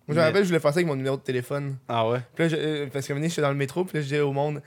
Moi, 0.07 0.13
je 0.13 0.13
me 0.13 0.19
Mais- 0.19 0.25
rappelle, 0.27 0.43
je 0.43 0.47
voulais 0.47 0.59
faire 0.59 0.71
ça 0.73 0.77
avec 0.77 0.87
mon 0.87 0.95
numéro 0.95 1.17
de 1.17 1.21
téléphone. 1.21 1.75
Ah 1.87 2.07
ouais? 2.09 2.19
Puis 2.33 2.45
là, 2.45 2.49
je- 2.49 2.55
euh, 2.57 2.87
parce 2.91 3.05
que 3.07 3.13
donné, 3.13 3.27
j'étais 3.29 3.41
dans 3.41 3.49
le 3.49 3.55
métro, 3.55 3.83
puis 3.85 3.95
là, 3.97 4.01
je 4.01 4.05
disais 4.07 4.21
au 4.21 4.31
monde 4.31 4.61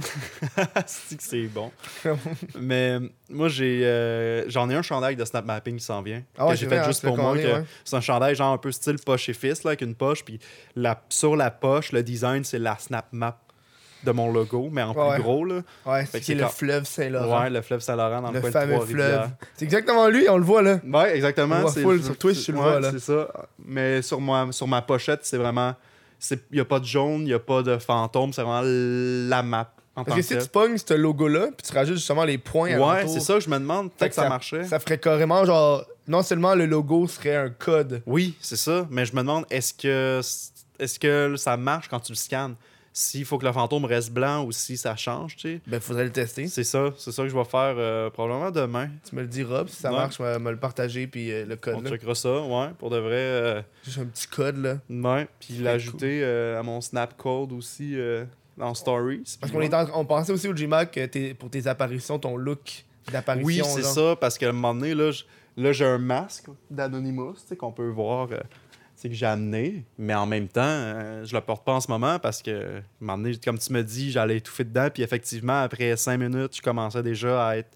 c'est 0.86 1.16
que 1.16 1.22
c'est 1.22 1.46
bon. 1.46 1.70
mais 2.58 2.98
moi, 3.28 3.48
j'ai 3.48 3.82
euh, 3.84 4.48
j'en 4.48 4.68
ai 4.70 4.74
un 4.74 4.82
chandail 4.82 5.16
de 5.16 5.24
snap 5.24 5.44
mapping 5.44 5.76
qui 5.78 5.84
s'en 5.84 6.02
vient. 6.02 6.22
Ah 6.38 6.46
ouais, 6.46 6.52
que 6.52 6.58
j'ai 6.58 6.64
c'est 6.66 6.70
fait 6.70 6.78
vrai, 6.78 6.86
juste 6.88 7.04
hein, 7.04 7.08
pour 7.08 7.16
moi. 7.16 7.26
commandé, 7.32 7.42
que 7.42 7.52
ouais. 7.60 7.64
C'est 7.84 7.96
un 7.96 8.00
chandail 8.00 8.34
genre 8.34 8.52
un 8.52 8.58
peu 8.58 8.72
style 8.72 8.96
poche 9.04 9.28
et 9.28 9.32
fils, 9.34 9.64
là, 9.64 9.70
avec 9.70 9.82
une 9.82 9.94
poche. 9.94 10.24
Puis 10.24 10.38
la, 10.76 11.00
sur 11.08 11.36
la 11.36 11.50
poche, 11.50 11.92
le 11.92 12.02
design, 12.02 12.44
c'est 12.44 12.58
la 12.58 12.76
snap 12.78 13.06
map 13.12 13.38
de 14.02 14.12
mon 14.12 14.32
logo, 14.32 14.70
mais 14.72 14.82
en 14.82 14.94
Ouais. 14.94 15.14
plus 15.16 15.22
gros. 15.22 15.44
Là. 15.44 15.60
Ouais, 15.84 16.06
c'est 16.06 16.34
le 16.34 16.44
quand- 16.44 16.48
fleuve 16.48 16.84
Saint-Laurent. 16.86 17.42
Ouais, 17.42 17.50
le 17.50 17.60
fleuve 17.60 17.80
Saint-Laurent 17.80 18.22
dans 18.22 18.28
le, 18.30 18.34
le 18.36 18.40
coin 18.40 18.48
de 18.48 18.52
fameux 18.54 18.80
fleuve. 18.86 19.28
C'est 19.54 19.66
exactement 19.66 20.08
lui, 20.08 20.26
on 20.30 20.38
le 20.38 20.44
voit 20.44 20.62
là. 20.62 20.80
Ouais, 20.86 21.14
exactement. 21.14 21.68
C'est 21.68 21.82
full 21.82 21.96
le- 21.96 22.02
sur 22.02 22.16
Twitch, 22.16 22.42
tu 22.44 22.52
le 22.52 22.58
vois, 22.58 22.80
là. 22.80 22.90
C'est 22.92 22.98
ça. 23.00 23.28
Mais 23.62 24.00
sur, 24.00 24.18
moi, 24.20 24.48
sur 24.52 24.66
ma 24.66 24.80
pochette, 24.80 25.20
c'est 25.24 25.36
vraiment. 25.36 25.74
Il 26.30 26.38
n'y 26.52 26.60
a 26.60 26.64
pas 26.66 26.80
de 26.80 26.84
jaune, 26.84 27.20
il 27.22 27.26
n'y 27.26 27.32
a 27.34 27.38
pas 27.38 27.62
de 27.62 27.78
fantôme, 27.78 28.32
c'est 28.34 28.42
vraiment 28.42 28.62
la 28.64 29.42
map 29.42 29.70
en 30.00 30.04
Parce 30.04 30.20
que 30.28 30.34
que 30.34 30.40
si 30.40 30.46
tu 30.46 30.50
pognes 30.50 30.76
ce 30.78 30.94
logo-là, 30.94 31.48
puis 31.56 31.66
tu 31.66 31.72
rajoutes 31.74 31.96
justement 31.96 32.24
les 32.24 32.38
points. 32.38 32.76
Ouais, 32.78 33.06
c'est 33.06 33.20
ça 33.20 33.34
que 33.34 33.40
je 33.40 33.50
me 33.50 33.58
demande. 33.58 33.90
fait 33.90 33.96
Peut-être 33.98 34.08
que 34.10 34.14
ça, 34.16 34.22
ça- 34.22 34.28
marchait. 34.28 34.64
Ça 34.64 34.78
ferait 34.80 34.98
carrément 34.98 35.44
genre. 35.44 35.84
Non 36.08 36.22
seulement 36.22 36.54
le 36.56 36.66
logo 36.66 37.06
serait 37.06 37.36
un 37.36 37.50
code. 37.50 38.02
Oui, 38.06 38.34
c'est 38.40 38.56
ça. 38.56 38.86
Mais 38.90 39.04
je 39.06 39.12
me 39.14 39.20
demande, 39.20 39.44
est-ce 39.50 39.72
que, 39.74 40.20
est-ce 40.78 40.98
que 40.98 41.34
ça 41.36 41.56
marche 41.56 41.88
quand 41.88 42.00
tu 42.00 42.12
le 42.12 42.16
scannes? 42.16 42.56
S'il 42.92 43.24
faut 43.24 43.38
que 43.38 43.46
le 43.46 43.52
fantôme 43.52 43.84
reste 43.84 44.10
blanc 44.10 44.42
ou 44.44 44.50
si 44.50 44.76
ça 44.76 44.96
change, 44.96 45.36
tu 45.36 45.42
sais. 45.48 45.60
Ben, 45.68 45.78
faudrait 45.78 46.02
le 46.02 46.10
tester. 46.10 46.48
C'est 46.48 46.64
ça, 46.64 46.90
c'est 46.98 47.12
ça 47.12 47.22
que 47.22 47.28
je 47.28 47.36
vais 47.36 47.44
faire 47.44 47.76
euh, 47.78 48.10
probablement 48.10 48.50
demain. 48.50 48.88
Tu 49.08 49.14
me 49.14 49.20
le 49.20 49.28
diras, 49.28 49.62
puis 49.62 49.72
si 49.72 49.80
ça 49.80 49.90
Ouais. 49.92 49.96
marche, 49.98 50.18
me, 50.18 50.38
me 50.40 50.50
le 50.50 50.56
partager, 50.56 51.06
puis 51.06 51.30
euh, 51.30 51.44
le 51.46 51.54
On 51.54 51.56
code. 51.58 51.84
Là. 51.84 51.90
checkera 51.90 52.16
ça, 52.16 52.40
ouais, 52.40 52.70
pour 52.80 52.90
de 52.90 52.96
vrai. 52.98 53.12
euh, 53.14 53.62
Juste 53.84 53.98
un 53.98 54.06
petit 54.06 54.26
code, 54.26 54.56
là. 54.56 54.78
ouais. 54.90 55.28
Puis 55.38 55.58
l'ajouter 55.58 56.20
euh, 56.24 56.58
à 56.58 56.64
mon 56.64 56.80
snap 56.80 57.16
code 57.16 57.52
aussi 57.52 57.92
euh, 57.94 58.24
dans 58.60 58.74
Stories. 58.74 59.36
Parce 59.40 59.52
qu'on 59.52 59.58
ouais. 59.58 59.66
est 59.66 59.74
en- 59.74 59.88
on 59.98 60.04
pensait 60.04 60.32
aussi 60.32 60.46
au 60.48 60.54
GMAC 60.54 60.92
que 60.92 61.06
t'es- 61.06 61.34
pour 61.34 61.50
tes 61.50 61.66
apparitions, 61.66 62.18
ton 62.18 62.36
look 62.36 62.84
d'apparition. 63.10 63.46
Oui, 63.46 63.60
c'est 63.74 63.82
genre. 63.82 63.92
ça, 63.92 64.16
parce 64.20 64.38
qu'à 64.38 64.50
un 64.50 64.52
moment 64.52 64.74
donné, 64.74 64.94
là, 64.94 65.10
j'ai 65.72 65.84
un 65.84 65.98
masque 65.98 66.46
d'Anonymous, 66.70 67.34
tu 67.34 67.40
sais, 67.48 67.56
qu'on 67.56 67.72
peut 67.72 67.88
voir, 67.88 68.28
euh, 68.30 68.36
tu 68.38 68.76
sais, 68.94 69.08
que 69.08 69.14
j'ai 69.14 69.26
amené, 69.26 69.84
mais 69.98 70.14
en 70.14 70.26
même 70.26 70.46
temps, 70.48 70.60
euh, 70.64 71.24
je 71.24 71.34
le 71.34 71.40
porte 71.40 71.64
pas 71.64 71.72
en 71.72 71.80
ce 71.80 71.90
moment 71.90 72.18
parce 72.18 72.40
que, 72.42 72.50
à 72.50 72.78
un 72.78 72.82
moment 73.00 73.18
donné, 73.18 73.36
comme 73.44 73.58
tu 73.58 73.72
me 73.72 73.82
dis, 73.82 74.10
j'allais 74.12 74.36
étouffer 74.36 74.64
dedans, 74.64 74.88
puis 74.92 75.02
effectivement, 75.02 75.62
après 75.62 75.96
cinq 75.96 76.18
minutes, 76.18 76.56
je 76.56 76.62
commençais 76.62 77.02
déjà 77.02 77.48
à 77.48 77.56
être... 77.56 77.70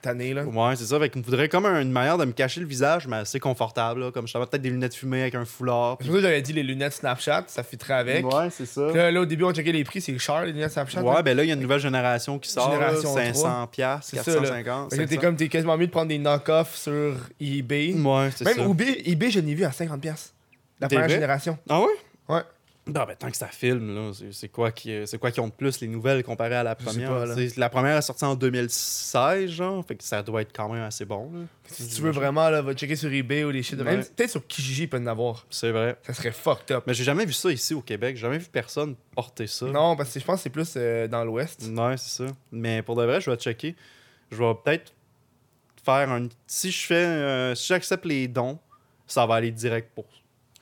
Tanné, 0.00 0.32
là. 0.34 0.44
Ouais, 0.44 0.76
c'est 0.76 0.84
ça, 0.84 0.98
fait 0.98 1.08
qu'il 1.10 1.20
me 1.20 1.24
faudrait 1.24 1.48
comme 1.48 1.66
un- 1.66 1.80
une 1.80 1.90
manière 1.90 2.18
de 2.18 2.24
me 2.24 2.32
cacher 2.32 2.60
le 2.60 2.66
visage, 2.66 3.06
mais 3.08 3.16
assez 3.16 3.40
confortable, 3.40 4.00
là, 4.00 4.10
comme 4.12 4.26
je 4.26 4.32
savais 4.32 4.46
peut-être 4.46 4.62
des 4.62 4.70
lunettes 4.70 4.94
fumées 4.94 5.22
avec 5.22 5.34
un 5.34 5.44
foulard. 5.44 5.98
Ça 6.00 6.08
que 6.08 6.20
j'avais 6.20 6.40
dit 6.42 6.52
les 6.52 6.62
lunettes 6.62 6.92
Snapchat, 6.94 7.44
ça 7.48 7.62
fitterait 7.62 7.94
avec. 7.94 8.24
Ouais, 8.26 8.48
c'est 8.50 8.66
ça. 8.66 8.86
Puis 8.88 8.96
Là, 8.96 9.10
là, 9.10 9.20
au 9.20 9.26
début, 9.26 9.44
on 9.44 9.52
checkait 9.52 9.72
les 9.72 9.84
prix, 9.84 10.00
c'est 10.00 10.16
cher, 10.18 10.44
les 10.44 10.52
lunettes 10.52 10.72
Snapchat. 10.72 11.02
Ouais, 11.02 11.14
là. 11.14 11.22
ben 11.22 11.36
là, 11.36 11.44
il 11.44 11.48
y 11.48 11.50
a 11.50 11.54
une 11.54 11.60
nouvelle 11.60 11.80
génération 11.80 12.38
qui 12.38 12.50
sort, 12.50 12.68
là, 12.70 12.74
Génération 12.94 13.14
500 13.14 13.66
piastres, 13.66 14.06
C'est 14.10 14.22
ça, 14.22 14.30
là. 14.34 14.40
450. 14.40 14.90
Fait 14.90 14.96
que 14.98 15.02
t'es 15.02 15.08
500. 15.16 15.20
comme, 15.20 15.36
t'es 15.36 15.48
quasiment 15.48 15.76
mieux 15.76 15.86
de 15.86 15.92
prendre 15.92 16.08
des 16.08 16.18
knock-offs 16.18 16.76
sur 16.76 17.16
eBay. 17.40 17.94
Ouais, 17.94 18.30
c'est 18.36 18.44
Même 18.44 18.54
ça. 18.56 18.62
eBay, 18.64 19.02
eBay, 19.06 19.30
je 19.30 19.40
l'ai 19.40 19.54
vu 19.54 19.64
à 19.64 19.70
50$. 19.70 19.98
piastres. 20.00 20.32
La 20.80 20.88
première 20.88 21.08
génération. 21.08 21.58
Ah 21.68 21.80
ouais? 21.80 21.86
Ouais. 22.28 22.42
Non, 22.88 23.04
ben, 23.04 23.14
tant 23.18 23.30
que 23.30 23.36
ça 23.36 23.46
filme, 23.48 23.94
là, 23.94 24.10
c'est- 24.32 24.48
quoi 24.48 24.72
qui 24.72 25.06
c'est 25.06 25.18
quoi 25.18 25.30
qui 25.30 25.40
ont 25.40 25.48
de 25.48 25.52
plus 25.52 25.80
les 25.80 25.88
nouvelles 25.88 26.22
comparées 26.24 26.56
à 26.56 26.62
la 26.62 26.74
première? 26.74 27.10
pas, 27.10 27.26
la 27.56 27.68
première 27.68 27.96
est 27.98 28.02
sortie 28.02 28.24
en 28.24 28.34
2016, 28.34 29.50
genre, 29.50 29.84
fait 29.86 29.96
que 29.96 30.02
ça 30.04 30.22
doit 30.22 30.42
être 30.42 30.52
quand 30.54 30.68
même 30.68 30.82
assez 30.82 31.04
bon. 31.04 31.30
là. 31.32 31.40
Si 31.66 31.86
tu 31.88 32.00
veux 32.02 32.10
vraiment, 32.10 32.48
là, 32.48 32.62
va 32.62 32.72
checker 32.72 32.96
sur 32.96 33.12
eBay 33.12 33.44
ou 33.44 33.50
les 33.50 33.62
shit. 33.62 33.78
Ouais. 33.78 33.98
Peut-être 33.98 34.30
sur 34.30 34.46
Kijiji, 34.46 34.84
il 34.84 34.88
peut 34.88 34.96
en 34.96 35.06
avoir. 35.06 35.46
C'est 35.50 35.70
vrai. 35.70 35.98
Ça 36.06 36.14
serait 36.14 36.32
fucked 36.32 36.70
up. 36.74 36.84
Mais 36.86 36.94
j'ai 36.94 37.04
jamais 37.04 37.26
vu 37.26 37.34
ça 37.34 37.50
ici 37.52 37.74
au 37.74 37.82
Québec. 37.82 38.16
J'ai 38.16 38.22
jamais 38.22 38.38
vu 38.38 38.46
personne 38.50 38.94
porter 39.14 39.46
ça. 39.46 39.66
Non, 39.66 39.94
parce 39.94 40.12
que 40.14 40.20
je 40.20 40.24
pense 40.24 40.36
que 40.36 40.42
c'est 40.44 40.50
plus 40.50 40.72
euh, 40.76 41.06
dans 41.08 41.24
l'Ouest. 41.24 41.62
Ouais, 41.70 41.96
c'est 41.98 42.24
ça. 42.24 42.32
Mais 42.50 42.80
pour 42.82 42.96
de 42.96 43.04
vrai, 43.04 43.20
je 43.20 43.30
vais 43.30 43.36
checker. 43.36 43.76
Je 44.30 44.36
vais 44.38 44.54
peut-être 44.64 44.92
faire 45.84 46.10
un. 46.10 46.28
Si 46.46 46.70
je 46.70 46.86
fais. 46.86 46.94
euh, 46.94 47.54
si 47.54 47.66
j'accepte 47.66 48.04
les 48.06 48.28
dons, 48.28 48.58
ça 49.06 49.26
va 49.26 49.34
aller 49.36 49.50
direct 49.50 49.90
pour, 49.94 50.04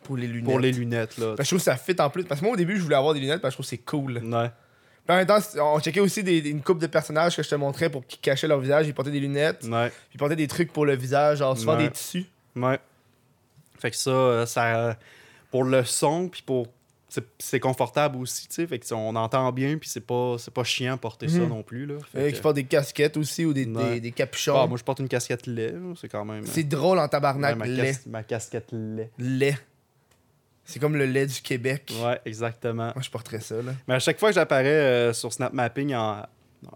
Pour 0.06 0.16
les 0.16 0.26
lunettes. 0.26 0.44
pour 0.44 0.58
les 0.60 0.72
lunettes, 0.72 1.18
là. 1.18 1.34
Parce 1.36 1.38
que 1.38 1.44
je 1.44 1.48
trouve 1.50 1.58
que 1.60 1.64
ça 1.64 1.76
fit 1.76 1.96
en 2.00 2.08
plus. 2.10 2.24
Parce 2.24 2.40
que 2.40 2.44
moi, 2.46 2.54
au 2.54 2.56
début, 2.56 2.76
je 2.76 2.82
voulais 2.82 2.96
avoir 2.96 3.12
des 3.14 3.20
lunettes 3.20 3.40
parce 3.42 3.54
que 3.56 3.62
je 3.62 3.68
trouve 3.68 3.78
que 3.78 3.82
c'est 3.82 3.90
cool. 3.90 4.18
Ouais. 4.24 4.50
Puis 5.06 5.14
en 5.14 5.18
même 5.18 5.26
temps, 5.26 5.38
on 5.60 5.78
checkait 5.80 6.00
aussi 6.00 6.22
des, 6.24 6.40
des- 6.42 6.50
une 6.50 6.62
coupe 6.62 6.78
de 6.80 6.86
personnages 6.88 7.36
que 7.36 7.42
je 7.42 7.48
te 7.48 7.54
montrais 7.54 7.90
pour 7.90 8.04
qu'ils 8.06 8.20
cachaient 8.20 8.48
leur 8.48 8.58
visage. 8.60 8.86
Ils 8.88 8.94
portaient 8.94 9.10
des 9.12 9.20
lunettes. 9.20 9.64
Ouais. 9.70 9.92
Ils 10.14 10.18
portaient 10.18 10.34
des 10.36 10.48
trucs 10.48 10.72
pour 10.72 10.84
le 10.86 10.96
visage, 10.96 11.38
genre 11.38 11.56
souvent 11.56 11.76
Ouais. 11.76 11.84
des 11.84 11.90
tissus. 11.90 12.26
Ouais. 12.56 12.78
Fait 13.78 13.90
que 13.90 13.96
ça, 13.96 14.10
euh, 14.10 14.46
ça 14.46 14.96
pour 15.50 15.64
le 15.64 15.84
son, 15.84 16.28
puis 16.28 16.42
pour. 16.44 16.66
c'est- 17.38 17.60
confortable 17.60 18.18
aussi, 18.18 18.48
tu 18.48 18.54
sais. 18.56 18.66
Fait 18.66 18.78
que 18.80 18.92
on 18.92 19.14
entend 19.16 19.50
bien, 19.52 19.78
puis 19.78 19.88
c'est 19.88 20.04
pas, 20.04 20.36
c'est 20.38 20.52
pas 20.52 20.64
chiant 20.64 20.98
porter 20.98 21.28
ça 21.28 21.38
Mhm. 21.38 21.48
non 21.48 21.62
plus, 21.62 21.86
là. 21.86 21.94
Fait 22.12 22.18
Euh, 22.18 22.30
que- 22.32 22.52
des 22.52 22.64
casquettes 22.64 23.16
aussi 23.16 23.44
ou 23.46 23.52
des, 23.54 23.64
Ouais. 23.64 23.94
des, 23.94 24.00
des 24.00 24.10
capuchons. 24.12 24.60
Ah, 24.60 24.66
moi, 24.66 24.76
je 24.76 24.82
porte 24.84 24.98
une 24.98 25.08
casquette 25.08 25.46
lait, 25.46 25.72
c'est 25.98 26.08
quand 26.08 26.24
même. 26.24 26.44
c'est 26.44 26.64
drôle 26.64 26.98
en 26.98 27.06
tabarnak, 27.08 27.56
ma, 27.56 27.66
cas- 27.66 27.98
ma 28.08 28.22
casquette 28.24 28.68
lait. 28.72 29.10
Lait. 29.18 29.56
C'est 30.66 30.78
comme 30.80 30.96
le 30.96 31.06
lait 31.06 31.26
du 31.26 31.40
Québec. 31.40 31.92
Ouais, 32.02 32.20
exactement. 32.26 32.92
Moi, 32.94 33.02
je 33.02 33.08
porterais 33.10 33.40
ça, 33.40 33.54
là. 33.62 33.72
Mais 33.88 33.94
à 33.94 33.98
chaque 33.98 34.18
fois 34.18 34.28
que 34.30 34.34
j'apparais 34.34 34.66
euh, 34.66 35.12
sur 35.12 35.32
Snap 35.32 35.52
Mapping 35.52 35.94
en, 35.94 36.26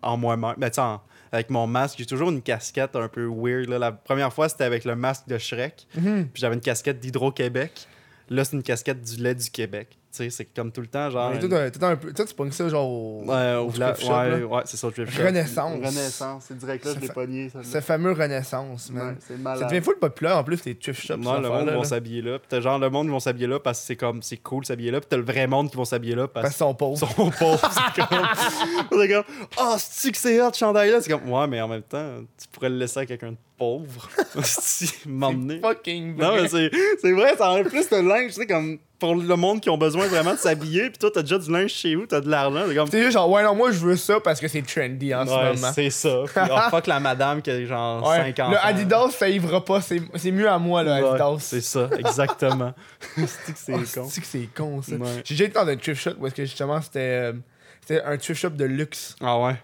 en 0.01 0.17
moi-même, 0.17 0.55
ben, 0.57 0.71
en- 0.79 1.01
avec 1.33 1.51
mon 1.51 1.67
masque, 1.67 1.97
j'ai 1.99 2.07
toujours 2.07 2.31
une 2.31 2.41
casquette 2.43 2.97
un 2.97 3.09
peu 3.09 3.27
weird. 3.27 3.69
là. 3.69 3.79
La 3.79 3.93
première 3.93 4.33
fois, 4.33 4.49
c'était 4.49 4.65
avec 4.65 4.85
le 4.85 4.97
masque 4.97 5.27
de 5.29 5.39
Shrek, 5.39 5.87
Mhm. 5.97 6.29
puis 6.33 6.41
j'avais 6.41 6.55
une 6.55 6.61
casquette 6.61 6.99
d'Hydro-Québec. 7.01 7.87
Là, 8.29 8.45
c'est 8.45 8.57
une 8.57 8.62
casquette 8.62 9.03
du 9.03 9.17
lait 9.23 9.35
du 9.35 9.51
Québec. 9.51 9.97
Tu 10.12 10.16
sais, 10.24 10.31
c'est 10.31 10.45
comme 10.47 10.73
tout 10.73 10.81
le 10.81 10.89
temps, 10.89 11.09
genre. 11.09 11.31
Mais 11.31 11.39
toi, 11.39 11.49
t'as- 11.49 11.70
t'as 11.70 11.89
un 11.91 11.95
peu- 11.95 12.12
toi, 12.12 12.24
tu 12.24 12.35
pognes 12.35 12.51
ça 12.51 12.69
genre 12.69 12.89
au, 12.89 13.23
Ouais, 13.24 13.55
au 13.55 13.70
thrift 13.70 14.01
shop, 14.01 14.11
ouais, 14.12 14.43
ouais, 14.43 14.62
c'est 14.65 14.77
ça, 14.77 14.89
au 14.89 14.91
thrift 14.91 15.12
shop. 15.12 15.23
Renaissance. 15.23 15.73
Renaissance, 15.77 16.45
c'est 16.49 16.59
direct 16.59 16.85
là, 16.85 16.91
Ça 16.95 16.97
je 17.01 17.07
l'ai 17.07 17.12
pogné. 17.12 17.49
Ça, 17.51 17.62
ce 17.62 17.81
fameux 17.81 18.11
Renaissance, 18.11 18.91
man. 18.91 19.11
Ouais, 19.11 19.15
c'est 19.20 19.35
ça 19.37 19.39
malade. 19.41 19.69
devient 19.70 19.81
full 19.85 19.99
populaire 20.01 20.37
en 20.39 20.43
plus, 20.43 20.65
les 20.65 20.74
thrift 20.74 21.01
shops. 21.01 21.07
Cette 21.07 21.16
le 21.16 21.49
monde 21.49 21.66
là. 21.66 21.85
s'habiller 21.85 22.23
là. 22.23 22.39
Puis 22.41 22.49
t'as 22.49 22.61
genre 22.61 22.81
le 22.81 22.91
monde 22.91 23.07
qui 23.07 23.12
vont 23.12 23.20
s'habiller 23.20 23.47
là 23.47 23.61
parce 23.61 23.78
que 23.81 23.87
c'est 23.87 23.95
comme 23.97 24.20
c'est 24.20 24.39
cool 24.39 24.65
s'habiller 24.66 24.91
là. 24.91 24.99
Puis 25.01 25.07
t'as 25.09 25.16
le 25.16 25.23
vrai 25.23 25.47
monde 25.47 25.70
qui 25.70 25.77
vont 25.77 25.85
s'habiller 25.85 26.16
là 26.16 26.27
Parce 26.27 26.57
sont 26.57 26.74
pauvres. 26.74 26.99
qu'ils 27.07 27.16
sont 27.16 27.31
pauvres. 27.31 27.70
c'est 27.95 28.03
comme. 29.09 29.24
Oh, 29.61 29.74
c'est-tu 29.78 30.11
que 30.12 30.19
c'est 30.19 30.41
hot, 30.43 30.53
chandail 30.53 30.91
là? 30.91 31.01
C'est 31.01 31.11
comme. 31.12 31.31
Ouais, 31.31 31.47
mais 31.47 31.61
en 31.61 31.69
même 31.69 31.82
temps, 31.82 32.16
tu 32.37 32.49
pourrais 32.49 32.69
le 32.70 32.77
laisser 32.78 32.99
à 32.99 33.07
quelqu'un 33.07 33.31
de 33.31 33.37
pauvre. 33.57 34.09
si, 34.43 34.91
m'emmener. 35.07 35.61
Fucking 35.61 36.16
Non, 36.16 36.31
vrai. 36.32 36.43
mais 36.43 36.49
c'est, 36.49 36.70
c'est 37.01 37.12
vrai, 37.12 37.37
ça 37.37 37.51
enlève 37.53 37.69
plus 37.69 37.89
de 37.89 37.97
linge, 37.97 38.28
tu 38.28 38.41
sais, 38.41 38.47
comme 38.49 38.78
pour 39.01 39.16
le 39.16 39.35
monde 39.36 39.60
qui 39.60 39.70
ont 39.70 39.78
besoin 39.78 40.06
vraiment 40.06 40.35
de 40.35 40.39
s'habiller, 40.39 40.90
puis 40.90 40.98
toi, 40.98 41.10
t'as 41.12 41.22
déjà 41.22 41.39
du 41.39 41.51
linge 41.51 41.72
chez 41.72 41.94
vous, 41.97 42.06
t'as 42.06 42.20
de 42.20 42.28
l'argent, 42.31 42.64
c'est 42.68 42.74
comme. 42.74 42.90
Juste 42.93 43.10
genre, 43.12 43.28
ouais, 43.31 43.43
non, 43.43 43.55
moi, 43.56 43.72
je 43.72 43.78
veux 43.78 43.97
ça 43.97 44.20
parce 44.20 44.39
que 44.39 44.47
c'est 44.47 44.62
trendy 44.62 45.12
en 45.14 45.27
ce 45.27 45.31
moment. 45.31 45.72
c'est 45.74 45.90
ça. 45.90 46.22
Puis, 46.32 46.43
oh, 46.51 46.70
fuck 46.70 46.86
la 46.86 47.01
madame 47.01 47.43
qui 47.43 47.51
a 47.51 47.64
genre 47.66 48.06
Ouais, 48.09 48.18
5 48.35 48.39
ans. 48.40 48.51
le 48.51 48.59
Adidas, 48.64 49.09
ça 49.10 49.28
ivra 49.28 49.64
pas. 49.64 49.81
C'est 49.81 50.31
mieux 50.31 50.48
à 50.48 50.59
moi, 50.59 50.82
le 50.85 50.93
Adidas. 50.93 51.36
c'est 51.40 51.62
ça, 51.62 51.89
exactement. 51.98 52.72
c'est 53.16 53.52
que 53.52 53.59
c'est 53.59 53.72
Oh, 53.72 54.01
con? 54.02 54.09
c'est 54.09 54.20
que 54.20 54.27
c'est 54.27 54.48
con, 54.55 54.82
ça? 54.82 54.94
J'ai 55.24 55.35
déjà 55.35 55.44
été 55.44 55.55
dans 55.55 55.66
un 55.66 55.77
thrift 55.77 56.01
shop 56.02 56.10
où 56.20 56.27
est-ce 56.27 56.35
que 56.35 56.44
justement 56.44 56.81
c'était 56.81 57.32
euh, 57.32 58.01
un 58.05 58.16
thrift 58.18 58.40
shop 58.40 58.51
de 58.51 58.64
luxe. 58.64 59.16
Ah 59.20 59.39
ouais? 59.40 59.55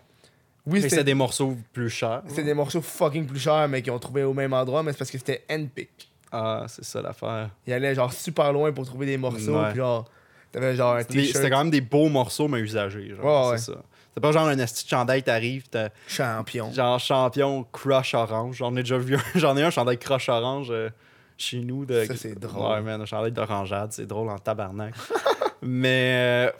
Oui, 0.67 0.83
c'était 0.83 1.05
des 1.05 1.15
morceaux 1.15 1.57
plus 1.73 1.91
chers. 1.91 2.23
c'était 2.27 2.43
des 2.43 2.55
morceaux 2.55 2.81
fucking 2.81 3.27
plus 3.27 3.39
chers, 3.39 3.69
mais 3.69 3.83
qui 3.83 3.91
ont 3.91 3.99
trouvé 3.99 4.25
au 4.25 4.33
même 4.35 4.53
endroit, 4.53 4.83
mais 4.83 4.93
c'est 4.93 4.99
parce 4.99 5.11
que 5.11 5.19
c'était 5.19 5.45
handpick. 5.51 6.09
Ah, 6.39 6.65
c'est 6.69 6.85
ça 6.85 7.01
l'affaire. 7.01 7.51
Ils 7.67 7.73
allaient 7.73 7.95
genre 7.95 8.13
super 8.13 8.53
loin 8.53 8.73
pour 8.73 8.85
trouver 8.85 9.07
des 9.07 9.17
morceaux, 9.17 9.59
Ouais. 9.59 9.69
puis 9.71 9.79
genre, 9.79 10.05
t'avais 10.53 10.77
genre 10.77 10.97
un 10.97 11.05
t-shirt 11.05 11.35
C'était 11.37 11.51
quand 11.51 11.59
même 11.59 11.71
des 11.71 11.81
beaux 11.81 12.09
morceaux, 12.09 12.47
mais 12.49 12.59
usagés. 12.61 13.15
Genre, 13.15 13.25
Ouais, 13.47 13.51
ouais. 13.53 13.59
c'est 13.59 13.73
ça. 13.73 13.79
C'est 14.15 14.21
pas 14.21 14.33
genre 14.33 14.47
un 14.49 14.59
esti 14.59 14.85
de 14.85 14.89
chandail, 14.91 15.23
t'arrives, 15.23 15.69
t'as 15.71 15.89
champion. 16.09 16.73
genre 16.73 16.99
champion 16.99 17.65
crush 17.73 18.15
orange. 18.15 18.57
J'en 18.57 18.75
ai 18.77 18.83
déjà 18.83 18.97
vu 18.99 19.15
un. 19.17 19.21
J'en 19.35 19.57
ai 19.57 19.63
un 19.63 19.71
chandail 19.71 19.99
crush 19.99 20.29
orange 20.31 20.69
euh, 20.71 20.89
chez 21.37 21.59
nous. 21.61 21.85
De... 21.85 22.05
Ça, 22.05 22.17
c'est 22.17 22.39
drôle. 22.39 22.71
Ouais, 22.71 22.81
man, 22.83 23.01
un 23.01 23.05
chandail 23.07 23.33
d'orangeade. 23.33 23.93
C'est 23.93 24.07
drôle 24.07 24.29
en 24.31 24.39
tabarnak. 24.39 24.95
mais 25.63 26.49
euh, 26.49 26.51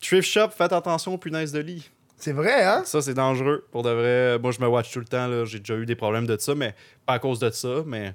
thrift 0.00 0.28
shop, 0.28 0.48
faites 0.50 0.72
attention 0.72 1.14
aux 1.14 1.18
punaises 1.18 1.52
de 1.52 1.60
lit. 1.60 1.90
C'est 2.18 2.32
vrai, 2.32 2.64
hein? 2.64 2.82
Ça, 2.84 3.00
c'est 3.02 3.14
dangereux. 3.14 3.66
Pour 3.70 3.82
de 3.82 3.90
vrai, 3.90 4.38
moi, 4.38 4.50
je 4.50 4.60
me 4.60 4.66
watch 4.66 4.90
tout 4.92 4.98
le 5.00 5.04
temps. 5.06 5.44
J'ai 5.44 5.58
déjà 5.60 5.74
eu 5.74 5.84
des 5.86 5.96
problèmes 5.96 6.26
de 6.26 6.36
ça, 6.38 6.54
mais 6.54 6.74
pas 7.04 7.14
à 7.14 7.18
cause 7.18 7.38
de 7.38 7.50
ça, 7.50 7.82
mais 7.86 8.14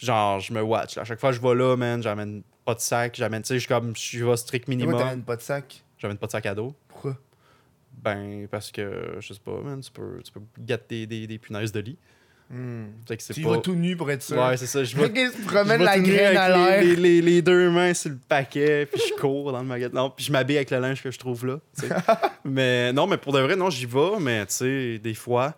genre, 0.00 0.40
je 0.40 0.52
me 0.52 0.62
watch. 0.62 0.96
là. 0.96 1.02
À 1.02 1.04
chaque 1.04 1.20
fois 1.20 1.30
que 1.30 1.36
je 1.36 1.40
vais 1.40 1.54
là, 1.54 1.76
man, 1.76 2.02
j'amène 2.02 2.42
pas 2.64 2.74
de 2.74 2.80
sac. 2.80 3.14
J'amène, 3.16 3.42
tu 3.42 3.48
sais, 3.48 3.54
je 3.54 3.60
suis 3.60 3.68
comme, 3.68 3.92
je 3.96 4.24
vais 4.24 4.36
strict 4.36 4.68
minimum. 4.68 4.96
t'amènes 4.96 5.22
pas 5.22 5.36
de 5.36 5.42
sac? 5.42 5.82
J'amène 5.98 6.16
pas 6.18 6.26
de 6.26 6.32
sac 6.32 6.46
à 6.46 6.54
dos. 6.54 6.74
Pourquoi? 6.88 7.16
Ben, 8.02 8.46
parce 8.50 8.70
que, 8.70 9.16
je 9.20 9.32
sais 9.34 9.40
pas, 9.44 9.60
man, 9.62 9.80
tu 9.80 9.90
peux, 9.90 10.20
tu 10.24 10.32
peux 10.32 10.40
gâter 10.58 11.06
des, 11.06 11.20
des, 11.20 11.26
des 11.26 11.38
punaises 11.38 11.72
de 11.72 11.80
lit. 11.80 11.98
Hmm. 12.48 12.86
Fait 13.06 13.16
que 13.16 13.32
Tu 13.32 13.42
pas... 13.42 13.50
vas 13.50 13.58
tout 13.58 13.74
nu 13.76 13.96
pour 13.96 14.10
être 14.10 14.22
sûr. 14.22 14.36
Ouais, 14.36 14.56
c'est 14.56 14.66
ça. 14.66 14.82
Je 14.82 14.96
vais, 14.96 15.06
vais 15.64 15.78
la 15.78 16.00
graine 16.00 16.36
à 16.36 16.48
l'air. 16.48 16.82
les, 16.82 16.96
les- 16.96 17.22
les 17.22 17.42
deux 17.42 17.70
mains 17.70 17.94
sur 17.94 18.10
le 18.10 18.16
paquet, 18.28 18.86
puis 18.92 19.00
je 19.08 19.14
cours 19.20 19.52
dans 19.52 19.60
le 19.60 19.66
magasin. 19.66 19.92
Non, 19.94 20.10
puis 20.10 20.24
je 20.24 20.32
m'habille 20.32 20.56
avec 20.56 20.70
le 20.72 20.78
linge 20.80 21.00
que 21.02 21.10
je 21.12 21.18
trouve 21.18 21.46
là. 21.46 21.60
mais 22.44 22.92
non, 22.92 23.06
mais 23.06 23.18
pour 23.18 23.32
de 23.32 23.40
vrai, 23.40 23.54
non, 23.54 23.70
j'y 23.70 23.86
vais, 23.86 24.18
mais 24.18 24.44
tu 24.46 24.54
sais, 24.54 24.98
des 24.98 25.14
fois, 25.14 25.54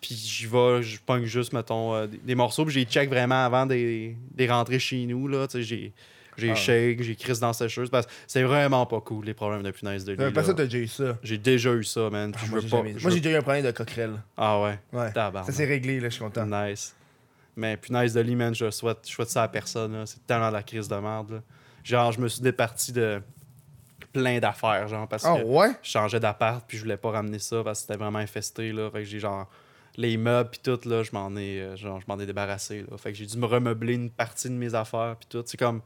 puis 0.00 0.14
j'y 0.14 0.46
vais, 0.46 0.82
je 0.82 0.98
pogne 1.00 1.24
juste, 1.24 1.52
mettons, 1.52 1.94
euh, 1.94 2.06
des, 2.06 2.18
des 2.18 2.34
morceaux, 2.34 2.64
puis 2.64 2.74
j'ai 2.74 2.84
check 2.84 3.08
vraiment 3.08 3.44
avant 3.44 3.66
des, 3.66 4.16
des 4.32 4.48
rentrées 4.48 4.78
chez 4.78 5.04
nous, 5.06 5.28
là. 5.28 5.46
Tu 5.46 5.58
sais, 5.58 5.62
j'ai. 5.62 5.92
J'ai 6.36 6.52
Ah. 6.52 6.54
shake, 6.54 7.02
j'ai 7.02 7.16
crisse 7.16 7.40
dans 7.40 7.52
sécheuse 7.52 7.90
parce 7.90 8.06
que 8.06 8.12
c'est 8.28 8.44
vraiment 8.44 8.86
pas 8.86 9.00
cool 9.00 9.24
les 9.24 9.34
problèmes 9.34 9.64
de 9.64 9.72
punaise 9.72 10.04
de 10.04 10.12
lit. 10.12 10.18
Là. 10.32 10.44
ça, 10.44 10.54
t'as 10.54 10.66
déjà 10.66 10.78
eu 10.78 10.86
ça. 10.86 11.18
J'ai 11.20 11.36
déjà 11.36 11.72
eu 11.72 11.82
ça, 11.82 12.08
man. 12.10 12.32
Ah, 12.36 12.40
moi, 12.48 12.60
j'ai 12.60 12.68
pas. 12.68 13.10
déjà 13.10 13.30
eu 13.30 13.34
un 13.34 13.42
problème 13.42 13.64
de 13.64 13.72
coquerelle. 13.72 14.22
Ah 14.36 14.60
ouais? 14.62 14.78
Ouais. 14.92 15.10
Ça 15.12 15.42
s'est 15.50 15.64
réglé, 15.64 15.98
là, 15.98 16.08
je 16.10 16.14
suis 16.14 16.22
content. 16.22 16.46
Nice. 16.46 16.94
Mais 17.56 17.76
punaise 17.76 18.14
de 18.14 18.20
lit, 18.20 18.36
man, 18.36 18.54
je 18.54 18.70
souhaite, 18.70 18.98
je 19.08 19.14
souhaite 19.14 19.30
ça 19.30 19.42
à 19.42 19.48
personne. 19.48 20.06
C'est 20.06 20.24
tellement 20.28 20.50
de 20.50 20.52
la 20.54 20.62
crise 20.62 20.86
de 20.86 20.94
merde. 20.94 21.32
là. 21.32 21.42
Genre, 21.82 22.12
je 22.12 22.20
me 22.20 22.28
suis 22.28 22.40
départi 22.40 22.92
de 22.92 23.20
plein 24.12 24.38
d'affaires, 24.38 24.86
genre, 24.86 25.08
parce 25.08 25.24
Ah 25.24 25.38
que 25.40 25.44
ouais? 25.44 25.70
je 25.82 25.90
changeais 25.90 26.20
d'appart, 26.20 26.64
puis 26.68 26.78
je 26.78 26.84
voulais 26.84 26.96
pas 26.96 27.10
ramener 27.10 27.40
ça 27.40 27.64
parce 27.64 27.80
que 27.80 27.86
c'était 27.88 27.98
vraiment 27.98 28.20
infesté, 28.20 28.70
là. 28.70 28.88
Fait 28.92 28.98
que 29.00 29.04
j'ai 29.06 29.18
genre 29.18 29.48
les 29.96 30.16
meubles, 30.16 30.50
puis 30.50 30.60
tout, 30.62 30.78
là, 30.88 31.02
je 31.02 31.10
m'en 31.12 31.34
ai, 31.36 31.60
euh, 31.60 31.76
genre, 31.76 32.00
je 32.00 32.06
m'en 32.08 32.18
ai 32.20 32.26
débarrassé, 32.26 32.84
là. 32.88 32.96
Fait 32.96 33.12
que 33.12 33.18
j'ai 33.18 33.26
dû 33.26 33.36
me 33.36 33.46
remeubler 33.46 33.94
une 33.94 34.10
partie 34.10 34.48
de 34.48 34.54
mes 34.54 34.74
affaires, 34.74 35.16
puis 35.18 35.28
tout. 35.28 35.42
C'est 35.46 35.56
comme. 35.56 35.80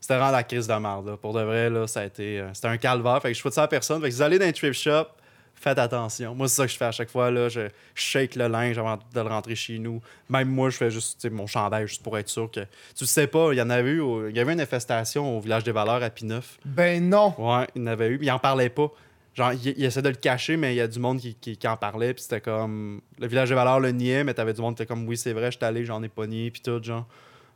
C'était 0.00 0.16
vraiment 0.16 0.32
la 0.32 0.42
crise 0.42 0.66
de 0.66 0.74
merde, 0.74 1.06
là. 1.06 1.16
Pour 1.16 1.32
de 1.32 1.40
vrai, 1.40 1.70
là, 1.70 1.86
ça 1.86 2.00
a 2.00 2.04
été. 2.04 2.40
euh, 2.40 2.50
c'était 2.52 2.68
un 2.68 2.76
calvaire. 2.76 3.22
Fait 3.22 3.28
que 3.28 3.34
je 3.34 3.40
souhaite 3.40 3.54
ça 3.54 3.62
à 3.62 3.68
personne. 3.68 4.02
Fait 4.02 4.08
que 4.08 4.12
si 4.12 4.18
vous 4.18 4.22
allez 4.22 4.38
dans 4.38 4.44
un 4.44 4.52
thrift 4.52 4.78
shop, 4.78 5.06
faites 5.54 5.78
attention. 5.78 6.34
Moi, 6.34 6.46
c'est 6.48 6.56
ça 6.56 6.66
que 6.66 6.72
je 6.72 6.76
fais 6.76 6.84
à 6.84 6.92
chaque 6.92 7.08
fois. 7.08 7.30
Là. 7.30 7.48
Je, 7.48 7.68
shake 7.94 8.34
le 8.34 8.48
linge 8.48 8.76
avant 8.76 8.96
de 8.96 9.02
le 9.14 9.22
rentrer 9.22 9.54
chez 9.54 9.78
nous. 9.78 10.02
Même 10.28 10.48
moi, 10.48 10.68
je 10.68 10.76
fais 10.76 10.90
juste 10.90 11.26
mon 11.30 11.46
chandail 11.46 11.86
juste 11.88 12.02
pour 12.02 12.18
être 12.18 12.28
sûr 12.28 12.50
que. 12.50 12.60
Tu 12.94 13.06
sais 13.06 13.26
pas, 13.26 13.52
il 13.52 13.56
y 13.56 13.62
en 13.62 13.70
avait 13.70 13.92
eu. 13.92 14.28
Il 14.28 14.36
y 14.36 14.40
avait 14.40 14.52
une 14.52 14.60
infestation 14.60 15.38
au 15.38 15.40
village 15.40 15.64
des 15.64 15.72
valeurs 15.72 16.02
à 16.02 16.10
Pineuf. 16.10 16.58
Ben 16.66 17.08
non. 17.08 17.34
Ouais, 17.38 17.66
il 17.74 17.80
y 17.80 17.84
en 17.84 17.86
avait 17.86 18.08
eu. 18.08 18.18
mais 18.18 18.26
Il 18.26 18.30
en 18.30 18.38
parlait 18.38 18.68
pas. 18.68 18.90
Genre, 19.34 19.52
il, 19.52 19.74
il 19.76 19.84
essaie 19.84 20.02
de 20.02 20.08
le 20.08 20.14
cacher, 20.14 20.56
mais 20.56 20.74
il 20.74 20.76
y 20.76 20.80
a 20.80 20.86
du 20.88 20.98
monde 21.00 21.18
qui, 21.18 21.34
qui, 21.34 21.56
qui 21.56 21.66
en 21.68 21.76
parlait. 21.76 22.14
Puis 22.14 22.22
c'était 22.22 22.40
comme. 22.40 23.00
Le 23.18 23.26
village 23.26 23.48
des 23.48 23.54
valeurs 23.54 23.80
le 23.80 23.90
niait, 23.90 24.22
mais 24.24 24.32
t'avais 24.34 24.52
du 24.52 24.60
monde 24.60 24.76
qui 24.76 24.82
était 24.82 24.92
comme, 24.92 25.06
oui, 25.08 25.16
c'est 25.16 25.32
vrai, 25.32 25.50
je 25.50 25.56
suis 25.56 25.64
allé, 25.64 25.84
j'en 25.84 26.02
ai 26.02 26.08
pogné, 26.08 26.50
puis 26.50 26.62
tout, 26.62 26.82
genre. 26.82 27.06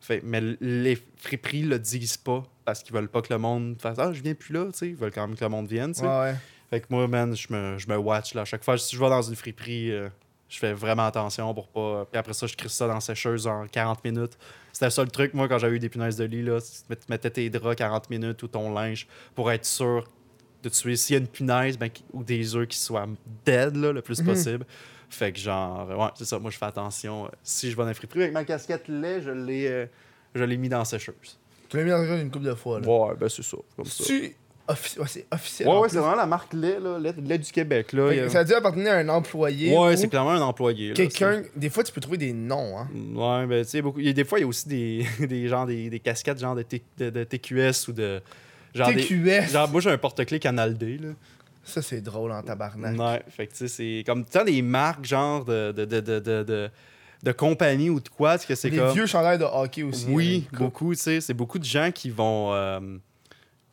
Fait, 0.00 0.20
mais 0.24 0.40
les 0.60 0.96
friperies 1.16 1.62
le 1.62 1.78
disent 1.78 2.16
pas 2.16 2.44
parce 2.64 2.82
qu'ils 2.84 2.94
veulent 2.94 3.08
pas 3.08 3.20
que 3.20 3.32
le 3.32 3.38
monde 3.38 3.76
fasse 3.80 3.98
Ah, 3.98 4.12
je 4.12 4.22
viens 4.22 4.34
plus 4.34 4.52
là, 4.54 4.66
tu 4.66 4.78
sais. 4.78 4.88
Ils 4.88 4.94
veulent 4.96 5.10
quand 5.12 5.26
même 5.26 5.36
que 5.36 5.44
le 5.44 5.50
monde 5.50 5.66
vienne, 5.66 5.92
tu 5.92 6.00
sais. 6.00 6.06
Ouais, 6.06 6.20
ouais. 6.20 6.34
Fait 6.70 6.80
que 6.80 6.86
moi, 6.90 7.08
man, 7.08 7.34
je 7.34 7.52
me, 7.52 7.78
je 7.78 7.88
me 7.88 7.96
watch 7.96 8.34
là. 8.34 8.42
À 8.42 8.44
chaque 8.44 8.62
fois, 8.62 8.76
si 8.78 8.94
je 8.94 9.00
vais 9.02 9.08
dans 9.08 9.22
une 9.22 9.34
friperie, 9.34 9.90
euh, 9.90 10.08
je 10.48 10.58
fais 10.58 10.72
vraiment 10.72 11.06
attention 11.06 11.52
pour 11.54 11.66
pas. 11.68 12.06
Puis 12.10 12.18
après 12.18 12.32
ça, 12.34 12.46
je 12.46 12.54
crisse 12.54 12.72
ça 12.72 12.86
dans 12.86 12.94
la 12.94 13.00
sécheuse 13.00 13.46
en 13.46 13.66
40 13.66 14.04
minutes. 14.04 14.38
C'était 14.72 14.90
ça 14.90 15.02
le 15.02 15.10
truc, 15.10 15.34
moi, 15.34 15.48
quand 15.48 15.58
j'avais 15.58 15.76
eu 15.76 15.78
des 15.80 15.88
punaises 15.88 16.16
de 16.16 16.24
lit, 16.24 16.42
là. 16.42 16.60
Tu 16.60 16.68
mett- 16.92 17.08
mettais 17.08 17.30
tes 17.30 17.50
draps 17.50 17.74
40 17.76 18.10
minutes 18.10 18.40
ou 18.42 18.48
ton 18.48 18.72
linge 18.72 19.08
pour 19.34 19.50
être 19.50 19.64
sûr 19.64 20.06
de 20.62 20.68
tuer. 20.68 20.96
S'il 20.96 21.14
y 21.14 21.16
a 21.16 21.20
une 21.20 21.28
punaise, 21.28 21.78
ben, 21.78 21.88
ou 22.12 22.22
des 22.24 22.54
œufs 22.56 22.66
qui 22.68 22.78
soient 22.78 23.06
dead, 23.44 23.76
là, 23.76 23.92
le 23.92 24.02
plus 24.02 24.20
Mhm. 24.20 24.26
possible. 24.26 24.66
Fait 25.10 25.32
que 25.32 25.38
genre, 25.38 25.88
ouais, 25.88 26.08
c'est 26.16 26.24
ça. 26.26 26.38
Moi, 26.38 26.50
je 26.50 26.58
fais 26.58 26.66
attention. 26.66 27.26
Euh, 27.26 27.28
Si 27.42 27.70
je 27.70 27.76
vais 27.76 27.82
dans 27.82 27.88
une 27.88 27.94
friperie 27.94 28.20
avec 28.22 28.32
ma 28.34 28.44
casquette 28.44 28.88
lait, 28.88 29.22
je 29.22 29.30
l'ai, 29.30 29.66
euh, 29.68 29.86
je 30.34 30.44
l'ai 30.44 30.56
mis 30.56 30.68
dans 30.68 30.78
la 30.80 30.84
sécheuse. 30.84 31.38
Tu 31.68 31.76
l'as 31.76 31.84
mis 31.84 31.90
dans 31.90 31.98
le 31.98 32.06
jeu 32.06 32.18
une 32.20 32.30
couple 32.30 32.44
de 32.46 32.54
fois, 32.54 32.80
là. 32.80 32.86
Ouais, 32.88 33.14
ben 33.18 33.28
c'est 33.28 33.42
ça. 33.42 33.56
Comme 33.76 33.84
ça. 33.86 34.04
Tu... 34.04 34.34
offici- 34.66 34.98
ouais, 34.98 35.06
c'est 35.06 35.26
officiel. 35.30 35.68
Ouais, 35.68 35.88
c'est 35.88 35.98
vraiment 35.98 36.14
la 36.16 36.26
marque 36.26 36.52
lait, 36.52 36.78
là, 36.78 36.98
lait, 36.98 37.14
lait 37.22 37.38
du 37.38 37.50
Québec, 37.50 37.92
là. 37.94 38.10
Fait 38.10 38.20
a- 38.20 38.28
Ça 38.28 38.38
a 38.40 38.44
dû 38.44 38.52
appartenir 38.52 38.92
à 38.92 38.96
un 38.96 39.08
employé. 39.08 39.70
Ouais, 39.76 39.94
ou 39.94 39.96
c'est 39.96 40.08
clairement 40.08 40.32
un 40.32 40.42
employé. 40.42 40.92
Quelqu'un. 40.92 41.42
Des 41.56 41.70
fois, 41.70 41.84
tu 41.84 41.92
peux 41.92 42.00
trouver 42.02 42.18
des 42.18 42.32
noms, 42.34 42.76
hein. 42.78 42.88
Ouais, 43.14 43.46
ben, 43.46 43.64
tu 43.64 43.70
sais, 43.70 43.80
beaucoup. 43.82 44.02
des 44.02 44.24
fois, 44.24 44.38
il 44.38 44.42
y 44.42 44.44
a 44.44 44.48
aussi 44.48 44.68
des, 44.68 45.06
des, 45.26 45.48
gens, 45.48 45.64
des, 45.64 45.88
des 45.88 46.00
casquettes 46.00 46.38
genre 46.38 46.54
de, 46.54 46.62
T- 46.62 46.82
de, 46.98 47.08
de 47.08 47.24
TQS 47.24 47.88
ou 47.88 47.92
de. 47.92 48.20
Genre, 48.74 48.92
des- 48.92 49.04
TQS. 49.06 49.50
genre, 49.52 49.68
moi, 49.68 49.80
j'ai 49.80 49.90
un 49.90 49.98
porte-clés 49.98 50.38
Canal 50.38 50.76
D, 50.76 50.98
là. 50.98 51.08
Ça, 51.64 51.82
c'est 51.82 52.00
drôle 52.00 52.32
en 52.32 52.42
tabarnak. 52.42 52.98
Ouais, 52.98 53.22
fait 53.28 53.46
que, 53.46 53.52
tu 53.52 53.58
sais, 53.58 53.68
c'est 53.68 54.02
comme. 54.06 54.24
Tu 54.24 54.32
sais, 54.38 54.44
des 54.44 54.62
marques, 54.62 55.04
genre, 55.04 55.44
de, 55.44 55.72
de, 55.72 55.84
de, 55.84 56.00
de, 56.00 56.20
de, 56.20 56.70
de, 57.22 57.32
compagnie 57.32 57.90
ou 57.90 58.00
de 58.00 58.08
quoi, 58.08 58.38
sais, 58.38 58.46
que 58.46 58.54
c'est 58.54 58.70
comme. 58.70 58.92
vieux 58.92 59.06
chandails 59.06 59.38
de 59.38 59.44
hockey 59.44 59.82
aussi. 59.82 60.06
Oui, 60.08 60.46
hein. 60.52 60.56
beaucoup, 60.58 60.94
tu 60.94 61.00
sais. 61.00 61.20
C'est 61.20 61.34
beaucoup 61.34 61.58
de 61.58 61.64
gens 61.64 61.90
qui 61.92 62.08
vont. 62.10 62.54
euh, 62.54 62.80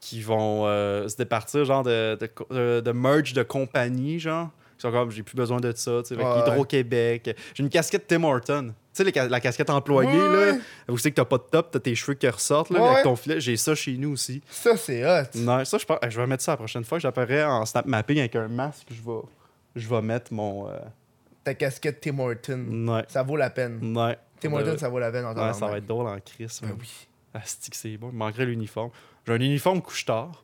qui 0.01 0.21
vont 0.21 0.67
euh, 0.67 1.07
se 1.07 1.15
départir, 1.15 1.65
genre, 1.65 1.81
de, 1.83 2.15
de, 2.19 2.29
de, 2.53 2.79
de 2.81 2.91
merge 2.91 3.33
de 3.33 3.43
compagnie, 3.43 4.19
genre. 4.19 4.49
Qui 4.77 4.81
sont 4.81 4.91
comme, 4.91 5.09
j'ai 5.09 5.23
plus 5.23 5.35
besoin 5.37 5.59
de 5.61 5.71
ça, 5.75 6.01
tu 6.03 6.09
sais. 6.09 6.13
Avec 6.15 6.25
Ouais, 6.27 6.51
Hydro-Québec. 6.51 7.35
J'ai 7.53 7.63
une 7.63 7.69
casquette 7.69 8.05
Tim 8.07 8.23
Horton. 8.25 8.73
Tu 8.95 9.03
sais, 9.03 9.11
ca- 9.13 9.27
la 9.27 9.39
casquette 9.41 9.69
employée, 9.69 10.09
Ouais, 10.09 10.51
là. 10.53 10.57
Vous 10.87 10.97
savez 10.97 11.11
que 11.11 11.15
t'as 11.17 11.25
pas 11.25 11.37
de 11.37 11.43
top, 11.43 11.69
t'as 11.71 11.79
tes 11.79 11.95
cheveux 11.95 12.13
qui 12.13 12.27
ressortent, 12.29 12.69
là, 12.69 12.81
Ouais, 12.81 12.89
avec 12.89 13.03
ton 13.03 13.15
filet. 13.15 13.39
J'ai 13.41 13.57
ça 13.57 13.75
chez 13.75 13.97
nous 13.97 14.11
aussi. 14.11 14.41
Ça, 14.49 14.77
c'est 14.77 15.03
hot. 15.05 15.25
Non, 15.35 15.65
ça, 15.65 15.77
je 15.77 15.85
pense. 15.85 15.97
Je 16.07 16.19
vais 16.21 16.27
mettre 16.27 16.43
ça 16.43 16.53
la 16.53 16.57
prochaine 16.57 16.83
fois 16.85 16.97
j'apparais 16.99 17.43
en 17.43 17.65
snap 17.65 17.85
mapping 17.85 18.19
avec 18.19 18.35
un 18.35 18.47
masque. 18.47 18.87
Je 18.91 19.01
vais, 19.01 19.19
je 19.75 19.87
vais 19.89 20.01
mettre 20.01 20.33
mon. 20.33 20.69
euh, 20.69 20.77
Ta 21.43 21.53
casquette 21.53 21.99
Tim 22.01 22.17
Horton. 22.19 22.65
Ouais. 22.87 23.03
Ça 23.09 23.21
vaut 23.23 23.35
la 23.35 23.49
peine. 23.49 23.95
Ouais. 23.97 24.17
Tim 24.39 24.53
Horton, 24.53 24.77
ça 24.77 24.89
vaut 24.89 24.99
la 24.99 25.11
peine 25.11 25.25
en 25.25 25.33
Ouais, 25.35 25.53
ça 25.53 25.67
va 25.67 25.77
être 25.77 25.85
drôle 25.85 26.07
en 26.07 26.17
crise. 26.19 26.59
Ben 26.63 26.75
oui. 26.79 26.89
Asti 27.33 27.69
que 27.71 27.75
c'est 27.77 27.97
bon. 27.97 28.09
Il 28.13 28.17
manquerait 28.17 28.45
l'uniforme. 28.45 28.91
J'ai 29.27 29.33
un 29.33 29.35
uniforme 29.41 29.81
couche-tard. 29.81 30.43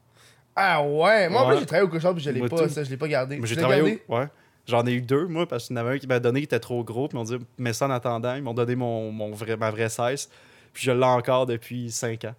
Ah 0.55 0.83
ouais? 0.83 1.29
Moi, 1.29 1.41
en 1.43 1.47
plus, 1.49 1.59
j'ai 1.59 1.65
travaillé 1.65 1.87
au 1.87 1.89
couchard 1.89 2.13
puis 2.13 2.21
je 2.23 2.29
l'ai 2.29 2.41
pas, 2.41 2.49
tout. 2.49 2.67
ça, 2.69 2.83
je 2.83 2.89
l'ai 2.89 2.97
pas 2.97 3.07
gardé. 3.07 3.37
Mais 3.37 3.47
j'ai 3.47 3.55
travaillé 3.55 4.01
au... 4.09 4.15
Ouais. 4.17 4.27
J'en 4.67 4.85
ai 4.85 4.91
eu 4.93 5.01
deux, 5.01 5.25
moi, 5.27 5.47
parce 5.47 5.67
qu'il 5.67 5.75
y 5.75 5.79
en 5.79 5.81
avait 5.85 5.95
un 5.95 5.97
qui 5.99 6.07
m'a 6.07 6.19
donné 6.19 6.39
qui 6.41 6.45
était 6.45 6.59
trop 6.59 6.83
gros. 6.83 7.07
Puis 7.07 7.17
ils 7.17 7.19
m'ont 7.19 7.23
dit, 7.25 7.37
mets 7.57 7.73
ça 7.73 7.87
en 7.87 7.91
attendant. 7.91 8.35
Ils 8.35 8.43
m'ont 8.43 8.53
donné 8.53 8.75
mon, 8.75 9.11
mon 9.11 9.31
vrai, 9.31 9.57
ma 9.57 9.71
vraie 9.71 9.89
16. 9.89 10.29
Puis 10.73 10.83
je 10.83 10.91
l'ai 10.91 11.03
encore 11.03 11.45
depuis 11.45 11.91
5 11.91 12.25
ans. 12.25 12.35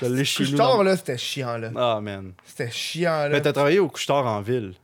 Je 0.00 0.06
l'ai 0.06 0.24
chez 0.24 0.44
nous. 0.44 0.56
Dans- 0.58 0.82
là, 0.82 0.96
c'était 0.96 1.16
chiant, 1.18 1.56
là. 1.56 1.70
Ah, 1.76 2.00
man. 2.02 2.32
C'était 2.44 2.70
chiant, 2.70 3.10
là. 3.10 3.28
Mais 3.30 3.40
t'as 3.42 3.52
travaillé 3.52 3.78
au 3.78 3.88
couche-tard 3.88 4.26
en 4.26 4.40
ville? 4.40 4.74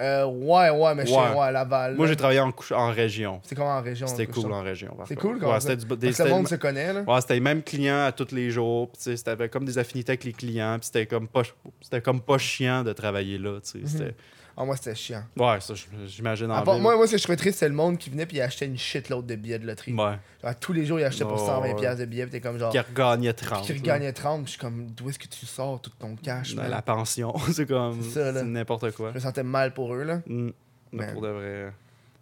Euh, 0.00 0.24
ouais, 0.24 0.70
ouais, 0.70 0.94
mais 0.94 1.04
chez 1.06 1.12
Ouais. 1.12 1.30
ouais, 1.34 1.40
à 1.40 1.52
Laval. 1.52 1.94
Moi, 1.96 2.06
j'ai 2.06 2.16
travaillé 2.16 2.40
en, 2.40 2.50
en 2.72 2.90
région. 2.90 3.40
C'est 3.44 3.54
comment 3.54 3.76
en 3.76 3.82
région? 3.82 4.06
C'était 4.06 4.26
cool 4.26 4.52
en 4.52 4.62
région. 4.62 4.96
C'est 5.04 5.16
cool, 5.16 5.38
comment 5.38 5.52
Ouais, 5.52 5.60
ça? 5.60 5.68
c'était 5.70 5.84
du- 5.84 5.96
des- 5.96 6.06
Parce 6.08 6.18
que 6.18 6.22
le 6.24 6.30
monde 6.30 6.48
se 6.48 6.54
connaît, 6.54 6.92
là. 6.92 7.02
Ouais, 7.02 7.20
c'était 7.20 7.34
les 7.34 7.40
mêmes 7.40 7.62
clients 7.62 8.04
à 8.06 8.10
tous 8.10 8.32
les 8.32 8.50
jours. 8.50 8.88
Puis, 8.88 8.96
tu 8.98 9.02
sais, 9.04 9.16
c'était 9.18 9.48
comme 9.50 9.64
des 9.66 9.76
affinités 9.78 10.12
avec 10.12 10.24
les 10.24 10.32
clients. 10.32 10.78
Puis 10.80 10.86
c'était 10.86 11.06
comme 11.06 11.28
pas, 11.28 11.42
c'était 11.82 12.00
comme 12.00 12.20
pas 12.22 12.38
chiant 12.38 12.82
de 12.82 12.92
travailler 12.94 13.36
là. 13.38 13.58
tu 13.60 13.86
sais. 13.86 14.14
Ah, 14.56 14.64
moi, 14.64 14.76
c'était 14.76 14.94
chiant. 14.94 15.24
Ouais, 15.36 15.60
ça, 15.60 15.74
j'imagine 16.06 16.50
en 16.50 16.62
ville. 16.62 16.82
moi, 16.82 16.94
moi, 16.96 17.06
ce 17.06 17.12
que 17.12 17.18
je 17.18 17.22
trouvais 17.22 17.36
triste, 17.36 17.58
c'est 17.58 17.68
le 17.68 17.74
monde 17.74 17.96
qui 17.98 18.10
venait 18.10 18.26
puis 18.26 18.36
il 18.36 18.40
achetait 18.42 18.66
une 18.66 18.76
shitload 18.76 19.24
de 19.26 19.34
billets 19.34 19.58
de 19.58 19.66
loterie. 19.66 19.94
Ouais. 19.94 20.18
Genre, 20.42 20.54
tous 20.60 20.72
les 20.74 20.84
jours, 20.84 21.00
il 21.00 21.04
achetait 21.04 21.24
pour 21.24 21.42
Oh, 21.42 21.60
120$ 21.60 21.62
ouais. 21.62 21.74
piastres 21.74 22.00
de 22.00 22.04
billets, 22.04 22.24
puis 22.24 22.32
t'es 22.32 22.40
comme 22.40 22.58
genre. 22.58 22.70
Qui 22.70 22.78
regagnait 22.78 23.32
30. 23.32 23.64
Qui 23.64 23.72
là. 23.72 23.78
regagnait 23.80 24.12
30, 24.12 24.36
puis 24.42 24.46
je 24.46 24.50
suis 24.50 24.58
comme, 24.60 24.86
d'où 24.90 25.08
est-ce 25.08 25.18
que 25.18 25.26
tu 25.28 25.46
sors 25.46 25.80
tout 25.80 25.90
ton 25.98 26.14
cash, 26.16 26.54
Dans 26.54 26.62
man? 26.62 26.70
La 26.70 26.82
pension. 26.82 27.34
c'est 27.52 27.66
comme. 27.66 28.02
C'est 28.02 28.10
ça, 28.20 28.32
là. 28.32 28.40
C'est 28.40 28.46
n'importe 28.46 28.90
quoi. 28.92 29.10
Je 29.10 29.14
me 29.14 29.20
sentais 29.20 29.42
mal 29.42 29.72
pour 29.72 29.94
eux, 29.94 30.02
là. 30.04 30.16
Mm. 30.26 30.50
Mais 30.92 31.06
Man. 31.06 31.12
Pour 31.14 31.22
de 31.22 31.28
vrai. 31.28 31.72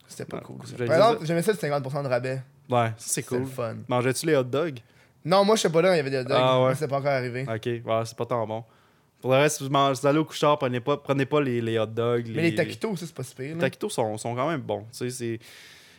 C'était 0.07 0.25
pas 0.25 0.37
Ouais, 0.39 0.43
cool. 0.45 0.57
ça. 0.67 0.77
Par 0.77 0.97
exemple, 0.97 1.27
j'aimais 1.27 1.43
ça 1.43 1.53
le 1.53 1.59
50% 1.59 2.03
de 2.05 2.09
rabais. 2.09 2.43
Ouais, 2.69 2.87
ça, 2.87 2.95
c'est 2.99 3.09
C'était 3.23 3.29
cool. 3.29 3.39
le 3.41 3.47
fun. 3.47 3.75
Mangeais-tu 3.89 4.27
les 4.27 4.37
hot 4.37 4.45
dogs? 4.45 4.79
Non, 5.25 5.45
moi, 5.45 5.57
je 5.57 5.63
sais 5.63 5.71
pas 5.71 5.83
là, 5.83 5.95
il 5.95 5.97
y 5.97 6.01
avait 6.01 6.11
des 6.11 6.19
hot 6.19 6.25
dogs. 6.25 6.33
Ah, 6.41 6.55
ouais. 6.59 6.61
Moi, 6.67 6.75
C'était 6.75 6.89
pas 6.89 6.99
encore 6.99 7.11
arrivé. 7.11 7.43
Ok, 7.49 7.67
ouais, 7.67 8.03
c'est 8.05 8.17
pas 8.17 8.27
tant 8.27 8.47
bon. 8.47 8.65
Pour 9.21 9.33
le 9.33 9.39
reste, 9.39 9.61
vous, 9.63 9.69
mangez, 9.69 10.01
vous 10.01 10.07
allez 10.07 10.19
au 10.19 10.25
couchard, 10.25 10.59
prenez 10.59 10.81
pas, 10.81 10.97
prenez 10.97 11.27
pas 11.27 11.41
les, 11.41 11.61
les 11.61 11.79
hot 11.79 11.87
dogs. 11.87 12.27
Mais 12.35 12.43
les 12.43 12.55
taquitos, 12.55 12.97
ça, 12.97 13.07
c'est 13.07 13.15
pas 13.15 13.23
si 13.23 13.35
pire, 13.35 13.55
Les 13.55 13.61
taquitos 13.61 13.91
sont, 13.91 14.17
sont 14.17 14.35
quand 14.35 14.49
même 14.49 14.61
bons. 14.63 14.87
Tu 14.93 14.99
sais, 14.99 15.11
c'est. 15.11 15.39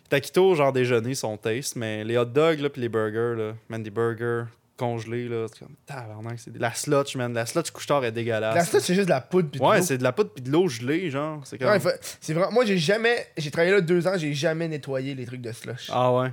Taquitos, 0.09 0.55
genre 0.55 0.73
déjeuner, 0.73 1.15
sont 1.15 1.37
taste, 1.37 1.75
mais 1.75 2.03
les 2.03 2.17
hot 2.17 2.25
dogs, 2.25 2.59
là, 2.59 2.69
puis 2.69 2.81
les 2.81 2.89
burgers, 2.89 3.35
là, 3.37 3.53
man, 3.69 3.81
des 3.81 3.91
burgers 3.91 4.43
congelés, 4.75 5.29
là, 5.29 5.45
c'est 5.47 5.59
comme. 5.59 5.75
Tabarnak, 5.85 6.39
c'est. 6.39 6.57
La 6.57 6.73
slotch, 6.73 7.15
man. 7.15 7.33
La 7.33 7.45
slotch 7.45 7.69
couchard 7.71 8.03
est 8.03 8.11
dégueulasse. 8.11 8.55
La 8.55 8.65
slot, 8.65 8.79
c'est 8.79 8.95
juste 8.95 9.07
de 9.07 9.13
la 9.13 9.21
poudre. 9.21 9.49
puis 9.51 9.59
de 9.59 9.65
Ouais, 9.65 9.81
c'est 9.81 9.99
de 9.99 10.03
la 10.03 10.11
poudre 10.11 10.31
puis 10.31 10.43
de 10.43 10.49
l'eau 10.51 10.67
gelée, 10.67 11.09
genre. 11.11 11.41
C'est 11.45 11.57
comme. 11.57 11.69
Ouais, 11.69 11.79
c'est 12.19 12.33
vraiment. 12.33 12.51
Moi, 12.51 12.65
j'ai 12.65 12.77
jamais. 12.77 13.27
J'ai 13.37 13.51
travaillé 13.51 13.73
là 13.73 13.81
deux 13.81 14.07
ans, 14.07 14.13
j'ai 14.17 14.33
jamais 14.33 14.67
nettoyé 14.67 15.13
les 15.13 15.25
trucs 15.25 15.41
de 15.41 15.51
slush. 15.51 15.89
Ah 15.93 16.11
ouais. 16.11 16.29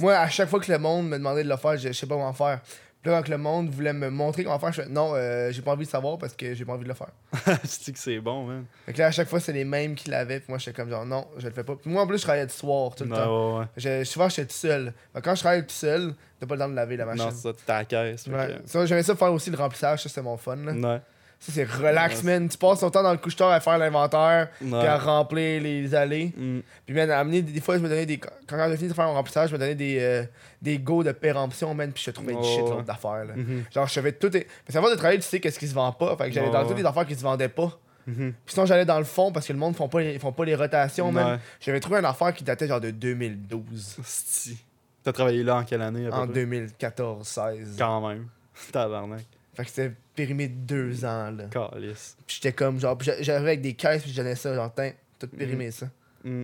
Moi, 0.00 0.14
à 0.14 0.28
chaque 0.28 0.48
fois 0.48 0.58
que 0.60 0.70
le 0.72 0.78
monde 0.78 1.08
me 1.08 1.18
demandait 1.18 1.44
de 1.44 1.48
le 1.48 1.56
faire, 1.56 1.76
je, 1.76 1.88
je 1.88 1.92
sais 1.92 2.06
pas 2.06 2.14
comment 2.16 2.32
faire. 2.32 2.60
Puis 3.02 3.10
là, 3.10 3.20
quand 3.20 3.28
le 3.30 3.36
monde 3.38 3.68
voulait 3.68 3.92
me 3.92 4.10
montrer 4.10 4.44
comment 4.44 4.58
faire, 4.60 4.72
je 4.72 4.82
fais 4.82 4.88
non, 4.88 5.12
euh, 5.16 5.50
j'ai 5.50 5.60
pas 5.60 5.72
envie 5.72 5.84
de 5.86 5.90
savoir 5.90 6.18
parce 6.18 6.34
que 6.36 6.54
j'ai 6.54 6.64
pas 6.64 6.74
envie 6.74 6.84
de 6.84 6.88
le 6.88 6.94
faire. 6.94 7.10
tu 7.62 7.68
dis 7.84 7.92
que 7.92 7.98
c'est 7.98 8.20
bon, 8.20 8.44
man. 8.46 8.64
Fait 8.86 8.92
que 8.92 8.98
là, 8.98 9.06
à 9.06 9.10
chaque 9.10 9.28
fois, 9.28 9.40
c'est 9.40 9.52
les 9.52 9.64
mêmes 9.64 9.96
qui 9.96 10.08
l'avaient. 10.08 10.38
Puis 10.38 10.46
moi, 10.50 10.58
j'étais 10.58 10.72
comme 10.80 10.88
genre 10.88 11.04
non, 11.04 11.26
je 11.36 11.46
le 11.48 11.52
fais 11.52 11.64
pas. 11.64 11.74
Puis 11.74 11.90
moi, 11.90 12.02
en 12.02 12.06
plus, 12.06 12.18
je 12.18 12.22
travaillais 12.22 12.46
du 12.46 12.52
soir 12.52 12.94
tout 12.94 13.02
le 13.04 13.10
temps. 13.10 13.54
ouais, 13.56 13.58
ouais. 13.60 13.66
Je, 13.76 14.04
souvent, 14.04 14.28
j'étais 14.28 14.46
tout 14.46 14.54
seul. 14.54 14.92
Fait 15.12 15.20
que 15.20 15.24
quand 15.24 15.34
je 15.34 15.40
travaille 15.40 15.62
tout 15.66 15.74
seul, 15.74 16.14
t'as 16.38 16.46
pas 16.46 16.54
le 16.54 16.60
temps 16.60 16.68
de 16.68 16.74
laver 16.76 16.96
la 16.96 17.06
machine. 17.06 17.24
Non, 17.24 17.30
ça, 17.32 17.52
t'es 17.52 17.72
à 17.72 17.78
la 17.78 17.84
caisse. 17.84 18.26
Ouais. 18.28 18.46
que- 18.62 18.68
Ça, 18.68 18.86
j'aimais 18.86 19.02
ça 19.02 19.16
faire 19.16 19.32
aussi 19.32 19.50
le 19.50 19.56
remplissage, 19.56 20.04
ça 20.04 20.08
c'était 20.08 20.22
mon 20.22 20.36
fun. 20.36 20.54
Là. 20.56 20.72
Ouais. 20.72 21.00
Ça 21.44 21.50
c'est 21.52 21.64
relax, 21.64 22.22
Ouais. 22.22 22.38
man. 22.38 22.48
Tu 22.48 22.56
passes 22.56 22.78
ton 22.78 22.90
temps 22.90 23.02
dans 23.02 23.10
le 23.10 23.18
couche-tard 23.18 23.50
à 23.50 23.58
faire 23.58 23.76
l'inventaire, 23.76 24.48
puis 24.60 24.72
à 24.72 24.96
remplir 24.96 25.60
les 25.60 25.92
allées. 25.92 26.32
Mm. 26.36 26.60
Puis, 26.86 26.94
man, 26.94 27.10
à 27.10 27.18
amener, 27.18 27.42
des, 27.42 27.60
fois, 27.60 27.76
je 27.78 27.82
me 27.82 27.88
donnais 27.88 28.06
des. 28.06 28.18
Quand 28.18 28.68
j'ai 28.70 28.76
fini 28.76 28.90
de 28.90 28.94
faire 28.94 29.06
mon 29.08 29.14
remplissage, 29.14 29.48
je 29.48 29.54
me 29.54 29.58
donnais 29.58 29.74
des, 29.74 29.98
euh, 29.98 30.22
des 30.62 30.78
go 30.78 31.02
de 31.02 31.10
péremption, 31.10 31.74
man, 31.74 31.90
puis 31.90 32.00
je 32.06 32.12
trouvais 32.12 32.34
Oh, 32.38 32.44
shit 32.44 32.62
ouais. 32.62 32.70
l'autre 32.70 32.84
d'affaires. 32.84 33.24
Mhm. 33.34 33.64
Genre, 33.74 33.88
je 33.88 33.92
savais 33.92 34.12
tout. 34.12 34.30
Parce 34.30 34.44
qu'avant 34.72 34.88
de 34.88 34.94
travailler, 34.94 35.18
tu 35.18 35.26
sais 35.26 35.40
qu'est-ce 35.40 35.58
qui 35.58 35.66
se 35.66 35.74
vend 35.74 35.90
pas. 35.90 36.16
Fait 36.16 36.28
que 36.28 36.32
j'allais 36.32 36.50
dans 36.52 36.64
toutes 36.64 36.78
les 36.78 36.86
affaires 36.86 37.06
qui 37.06 37.16
se 37.16 37.22
vendaient 37.22 37.48
pas. 37.48 37.76
Mhm. 38.06 38.34
Puis 38.44 38.54
sinon, 38.54 38.64
j'allais 38.66 38.84
dans 38.84 38.98
le 38.98 39.04
fond 39.04 39.32
parce 39.32 39.44
que 39.48 39.52
le 39.52 39.58
monde 39.58 39.74
font 39.74 39.88
pas 39.88 40.00
les, 40.00 40.12
ils 40.14 40.20
font 40.20 40.30
pas 40.32 40.44
les 40.44 40.54
rotations, 40.54 41.10
man. 41.10 41.32
Ouais. 41.32 41.38
J'avais 41.60 41.80
trouvé 41.80 41.98
une 41.98 42.04
affaire 42.04 42.32
qui 42.32 42.44
datait 42.44 42.68
genre 42.68 42.80
de 42.80 42.92
2012. 42.92 43.96
Sti. 44.04 44.58
T'as 45.02 45.12
travaillé 45.12 45.42
là 45.42 45.56
en 45.56 45.64
quelle 45.64 45.82
année? 45.82 46.06
À 46.06 46.10
peu 46.10 46.16
En 46.16 46.28
près? 46.28 46.44
2014-16. 46.44 47.76
Quand 47.78 48.08
même. 48.08 48.28
Tabarnak. 48.72 49.24
Fait 49.54 49.64
que 49.64 49.70
c'était 49.70 49.92
périmé 50.14 50.48
de 50.48 50.54
deux 50.54 51.04
ans, 51.04 51.30
là. 51.30 51.44
Calice. 51.50 52.16
Puis 52.26 52.36
j'étais 52.36 52.52
comme, 52.54 52.78
genre, 52.80 52.96
puis 52.96 53.06
j'a- 53.06 53.20
j'arrivais 53.22 53.50
avec 53.50 53.60
des 53.60 53.74
caisses, 53.74 54.02
puis 54.02 54.12
donnais 54.12 54.34
ça, 54.34 54.54
genre, 54.54 54.72
tiens, 54.74 54.92
tout 55.18 55.28
périmé, 55.28 55.70
ça. 55.70 55.86
Mm. 56.24 56.42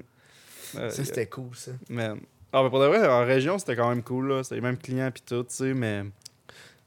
Euh, 0.77 0.91
Ça, 0.91 1.05
c'était 1.05 1.27
cool, 1.27 1.55
ça. 1.55 1.71
Ah, 2.53 2.63
mais 2.63 2.71
pour 2.71 2.81
de 2.81 2.87
vrai, 2.87 3.07
en 3.07 3.25
région, 3.25 3.59
c'était 3.59 3.77
quand 3.77 3.89
même 3.89 4.03
cool, 4.03 4.29
là. 4.29 4.43
C'était 4.43 4.57
les 4.57 4.61
mêmes 4.61 4.77
clients 4.79 5.11
pis 5.11 5.23
tout, 5.23 5.43
tu 5.45 5.55
sais, 5.55 5.75
mais. 5.75 6.05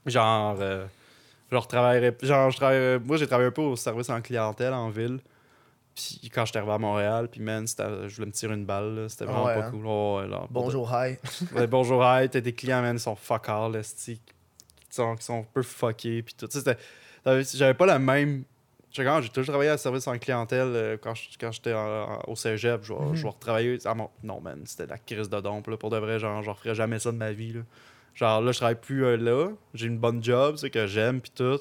Genre. 0.05 0.57
euh, 0.59 0.85
genre, 1.51 1.67
travaillerais. 1.67 2.15
Genre, 2.21 2.49
je 2.51 2.57
travaillerais. 2.57 2.99
Moi, 2.99 3.17
j'ai 3.17 3.27
travaillé 3.27 3.49
un 3.49 3.51
peu 3.51 3.61
au 3.61 3.75
service 3.75 4.09
en 4.09 4.21
clientèle 4.21 4.73
en 4.73 4.89
ville. 4.89 5.19
Puis 5.95 6.31
quand 6.33 6.45
j'étais 6.45 6.59
arrivé 6.59 6.73
à 6.73 6.77
Montréal, 6.77 7.27
puis 7.31 7.41
man, 7.41 7.67
c'était- 7.67 8.07
je 8.07 8.15
voulais 8.15 8.27
me 8.27 8.31
tirer 8.31 8.53
une 8.53 8.65
balle, 8.65 8.95
là. 8.95 9.09
C'était 9.09 9.25
vraiment 9.25 9.45
Ouais, 9.45 9.55
pas 9.55 9.65
hein? 9.65 9.71
cool. 9.71 9.85
Oh, 9.85 10.19
ouais, 10.21 10.27
là, 10.27 10.37
pour 10.37 10.47
de- 10.47 10.53
Bonjour, 10.53 10.91
hi. 10.93 11.17
Ouais, 11.53 11.67
bonjour, 11.67 12.03
hey, 12.05 12.29
t'as 12.29 12.39
des 12.39 12.53
clients, 12.53 12.81
man, 12.81 12.95
ils 12.95 12.99
sont 12.99 13.15
fuck 13.15 13.49
all, 13.49 13.73
sont, 14.95 15.15
qui 15.15 15.23
sont 15.25 15.39
un 15.39 15.45
peu 15.53 15.61
fuckés, 15.63 16.21
puis 16.23 16.33
tout. 16.37 16.47
J'avais 17.53 17.73
pas 17.73 17.85
la 17.85 17.99
même. 17.99 18.43
J'ai 18.93 19.03
toujours 19.29 19.45
travaillé 19.53 19.69
à 19.69 19.77
service 19.77 20.05
en 20.07 20.17
clientèle 20.17 20.67
euh, 20.75 20.97
quand 21.01 21.13
j'étais 21.15 21.73
au 22.27 22.35
cégep. 22.35 22.81
Je 22.83 22.91
vais 22.93 22.99
je 23.13 23.23
vais 23.23 23.29
retravailler. 23.29 23.77
mon- 23.95 24.09
Non, 24.21 24.41
man, 24.41 24.59
c'était 24.65 24.85
la 24.87 24.97
crise 24.97 25.29
de 25.29 25.39
dompe. 25.39 25.67
Là, 25.67 25.77
pour 25.77 25.89
de 25.89 25.97
vrai, 25.97 26.19
genre, 26.19 26.43
je 26.43 26.49
referais 26.49 26.75
jamais 26.75 26.99
ça 26.99 27.11
de 27.13 27.17
ma 27.17 27.31
vie. 27.31 27.53
Là. 27.53 27.61
Genre, 28.15 28.41
là, 28.41 28.51
je 28.51 28.57
travaille 28.57 28.75
plus 28.75 29.05
euh, 29.05 29.15
là. 29.15 29.49
J'ai 29.73 29.87
une 29.87 29.97
bonne 29.97 30.21
job, 30.21 30.57
c'est 30.57 30.69
que 30.69 30.87
j'aime, 30.87 31.21
puis 31.21 31.31
tout. 31.33 31.59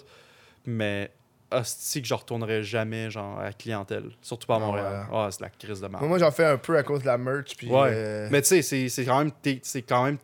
Mais, 0.66 1.12
hostie, 1.52 2.02
que 2.02 2.08
je 2.08 2.14
retournerais 2.14 2.64
jamais, 2.64 3.10
genre, 3.12 3.38
à 3.38 3.44
la 3.44 3.52
clientèle. 3.52 4.10
Surtout 4.22 4.48
pas 4.48 4.54
à 4.54 4.56
Ah 4.56 4.60
Montréal. 4.60 5.06
Ah, 5.12 5.28
c'est 5.30 5.38
de 5.38 5.44
la 5.44 5.50
crise 5.50 5.80
de 5.80 5.86
merde. 5.86 6.02
Moi, 6.04 6.18
j'en 6.18 6.32
fais 6.32 6.46
un 6.46 6.58
peu 6.58 6.76
à 6.76 6.82
cause 6.82 7.02
de 7.02 7.06
la 7.06 7.16
merch, 7.16 7.56
puis. 7.56 7.68
Ouais. 7.70 7.90
euh, 7.92 8.28
Mais 8.32 8.42
tu 8.42 8.48
sais, 8.48 8.62
c'est- 8.62 8.88
c'est 8.88 9.04
quand 9.04 9.18
même 9.20 9.30
tes, 9.30 9.60
c'est 9.62 9.82
quand 9.82 10.02
même 10.04 10.18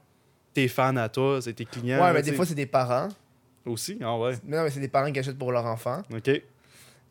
tes 0.56 0.68
fans 0.68 0.96
à 0.96 1.08
toi, 1.08 1.40
c'est 1.42 1.52
tes 1.52 1.64
clients. 1.66 1.98
ouais, 1.98 2.06
là, 2.06 2.12
mais 2.14 2.22
des 2.22 2.32
fois, 2.32 2.46
c'est 2.46 2.54
des 2.54 2.66
parents. 2.66 3.08
Aussi, 3.66 3.98
ah 4.02 4.16
ouais. 4.16 4.34
Mais 4.44 4.56
non, 4.56 4.62
mais 4.64 4.70
c'est 4.70 4.80
des 4.80 4.88
parents 4.88 5.10
qui 5.12 5.18
achètent 5.18 5.38
pour 5.38 5.50
leur 5.52 5.66
enfant. 5.66 6.02
OK. 6.14 6.30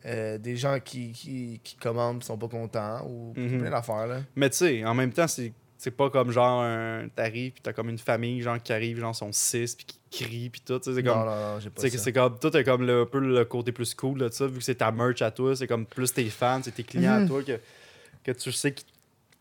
Euh, 0.06 0.38
des 0.38 0.56
gens 0.56 0.78
qui, 0.80 1.12
qui, 1.12 1.60
qui 1.62 1.76
commandent 1.76 2.22
sont 2.24 2.38
pas 2.38 2.48
contents, 2.48 3.04
ou 3.06 3.32
Mhm. 3.36 3.60
plein 3.60 3.70
d'affaires, 3.70 4.06
là. 4.06 4.20
Mais 4.36 4.48
tu 4.50 4.56
sais, 4.58 4.84
en 4.84 4.94
même 4.94 5.12
temps, 5.12 5.26
c'est 5.28 5.52
c'est 5.78 5.90
pas 5.90 6.08
comme 6.08 6.30
genre 6.30 6.62
un 6.62 7.06
t'arrives 7.14 7.52
puis 7.52 7.60
t'as 7.62 7.74
comme 7.74 7.90
une 7.90 7.98
famille 7.98 8.40
genre 8.40 8.60
qui 8.62 8.72
arrive 8.72 8.98
genre 8.98 9.14
sont 9.14 9.30
six 9.30 9.74
puis 9.74 9.84
qui 9.84 10.24
crient 10.24 10.48
puis 10.48 10.62
tout 10.64 10.80
c'est 10.82 11.02
comme 11.02 11.18
non, 11.18 11.26
non, 11.26 11.60
j'ai 11.60 11.68
pas 11.68 11.82
c'est 11.82 11.90
ça. 11.90 11.98
c'est 11.98 12.12
comme 12.14 12.38
tout 12.38 12.56
est 12.56 12.64
comme 12.64 12.86
le, 12.86 13.02
un 13.02 13.04
peu 13.04 13.18
le 13.20 13.44
côté 13.44 13.72
plus 13.72 13.94
cool 13.94 14.26
ça 14.32 14.46
vu 14.46 14.56
que 14.56 14.64
c'est 14.64 14.76
ta 14.76 14.90
merch 14.90 15.20
à 15.20 15.30
toi 15.30 15.54
c'est 15.54 15.66
comme 15.66 15.84
plus 15.84 16.14
tes 16.14 16.24
fans 16.30 16.60
c'est 16.64 16.70
tes 16.74 16.82
clients 16.82 17.18
Mhm. 17.18 17.24
à 17.24 17.28
toi 17.28 17.42
que, 17.42 17.60
que 18.24 18.32
tu 18.32 18.52
sais 18.52 18.72
qui, 18.72 18.86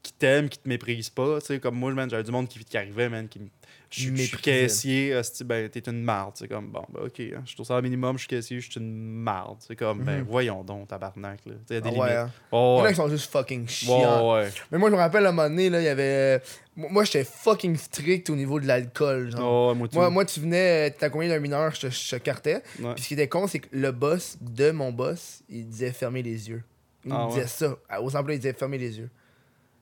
qui 0.03 0.11
t'aiment 0.11 0.49
qui 0.49 0.57
te 0.60 0.68
méprisent 0.68 1.10
pas 1.10 1.40
tu 1.40 1.45
sais 1.48 1.60
comme 1.61 1.76
moi 1.76 1.94
j'avais 2.10 2.22
du 2.23 2.32
monde 2.32 2.49
qui, 2.49 2.60
qui 2.65 2.77
arrivait 2.77 3.07
man 3.07 3.30
qui 3.30 3.40
me- 3.40 3.48
je 3.95 4.01
suis- 4.01 4.17
je 4.17 4.22
suis 4.23 4.38
caissier 4.38 5.22
ben 5.45 5.69
t'es 5.69 5.80
une 5.89 6.03
marde 6.03 6.34
c'est 6.35 6.47
comme 6.47 6.67
bon 6.69 6.85
ben 6.93 7.01
ok 7.05 7.19
hein, 7.19 7.41
je 7.45 7.53
trouve 7.53 7.65
ça 7.65 7.77
au 7.77 7.81
minimum 7.81 8.15
je 8.17 8.19
suis 8.22 8.27
caissier 8.27 8.59
je 8.59 8.69
suis 8.72 8.80
une 8.80 8.93
marde 9.22 9.57
c'est 9.59 9.76
comme 9.76 10.03
ben 10.03 10.19
Mhm. 10.19 10.26
voyons 10.27 10.63
donc 10.63 10.88
tabarnak 10.88 11.39
là 11.45 11.53
y 11.69 11.76
a 11.76 11.81
des 11.81 11.89
Ah 11.89 11.91
limites 11.91 12.09
hein. 12.11 12.31
oh, 12.51 12.81
ouais. 12.84 12.89
qui 12.89 12.95
sont 12.95 13.07
juste 13.09 13.31
fucking 13.31 13.67
chiants. 13.67 14.34
Ouais. 14.35 14.49
Mais 14.72 14.77
moi, 14.77 14.89
je 14.89 14.95
me 14.95 14.99
rappelle, 14.99 15.26
à 15.26 15.30
un 15.30 15.31
moment 15.31 15.47
donné, 15.49 15.69
là, 15.69 15.80
il 15.81 15.85
y 15.85 15.88
avait. 15.88 16.41
Moi, 16.76 16.89
moi, 16.91 17.03
j'étais 17.03 17.23
fucking 17.23 17.76
strict 17.77 18.30
au 18.30 18.35
niveau 18.35 18.59
de 18.59 18.67
l'alcool. 18.67 19.31
Oh, 19.39 19.73
moi. 19.76 19.88
Moi, 19.93 20.09
moi, 20.09 20.26
tu 20.26 20.39
venais, 20.39 20.91
t'as 20.91 21.09
combien 21.09 21.30
d'un 21.30 21.39
mineur, 21.39 21.73
je 21.73 21.88
te, 21.88 22.15
cartais. 22.17 22.61
Puis 22.76 23.03
ce 23.03 23.07
qui 23.07 23.13
était 23.13 23.27
con, 23.27 23.47
c'est 23.47 23.59
que 23.59 23.67
le 23.72 23.91
boss 23.91 24.38
de 24.41 24.72
mon 24.72 24.91
boss, 24.91 25.41
il 25.49 25.67
disait 25.67 25.91
fermer 25.91 26.22
les 26.23 26.49
yeux. 26.49 26.63
Il 27.05 27.11
Ah 27.13 27.26
me 27.26 27.30
disait 27.34 27.47
ça. 27.47 27.76
Aux 28.01 28.15
employés, 28.15 28.38
il 28.38 28.41
disait 28.41 28.53
fermer 28.53 28.77
les 28.77 28.97
yeux. 28.99 29.09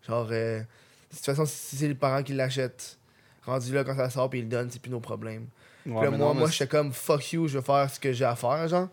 Genre, 0.07 0.27
euh, 0.31 0.59
de 0.59 1.15
toute 1.15 1.25
façon, 1.25 1.45
si 1.45 1.75
c'est 1.77 1.87
les 1.87 1.95
parents 1.95 2.23
qui 2.23 2.33
l'achètent, 2.33 2.97
rendu 3.45 3.73
là, 3.73 3.83
quand 3.83 3.95
ça 3.95 4.09
sort, 4.09 4.29
puis 4.29 4.39
ils 4.39 4.43
le 4.43 4.49
donnent, 4.49 4.69
c'est 4.71 4.81
plus 4.81 4.91
nos 4.91 4.99
problèmes. 4.99 5.47
Ouais, 5.85 6.01
Puis 6.01 6.03
là, 6.03 6.09
moi, 6.09 6.17
non, 6.17 6.33
moi 6.33 6.49
j'étais 6.49 6.67
comme 6.67 6.93
fuck 6.93 7.33
you, 7.33 7.47
je 7.47 7.57
vais 7.57 7.63
faire 7.63 7.89
ce 7.89 7.99
que 7.99 8.13
j'ai 8.13 8.25
à 8.25 8.35
faire, 8.35 8.67
genre. 8.67 8.87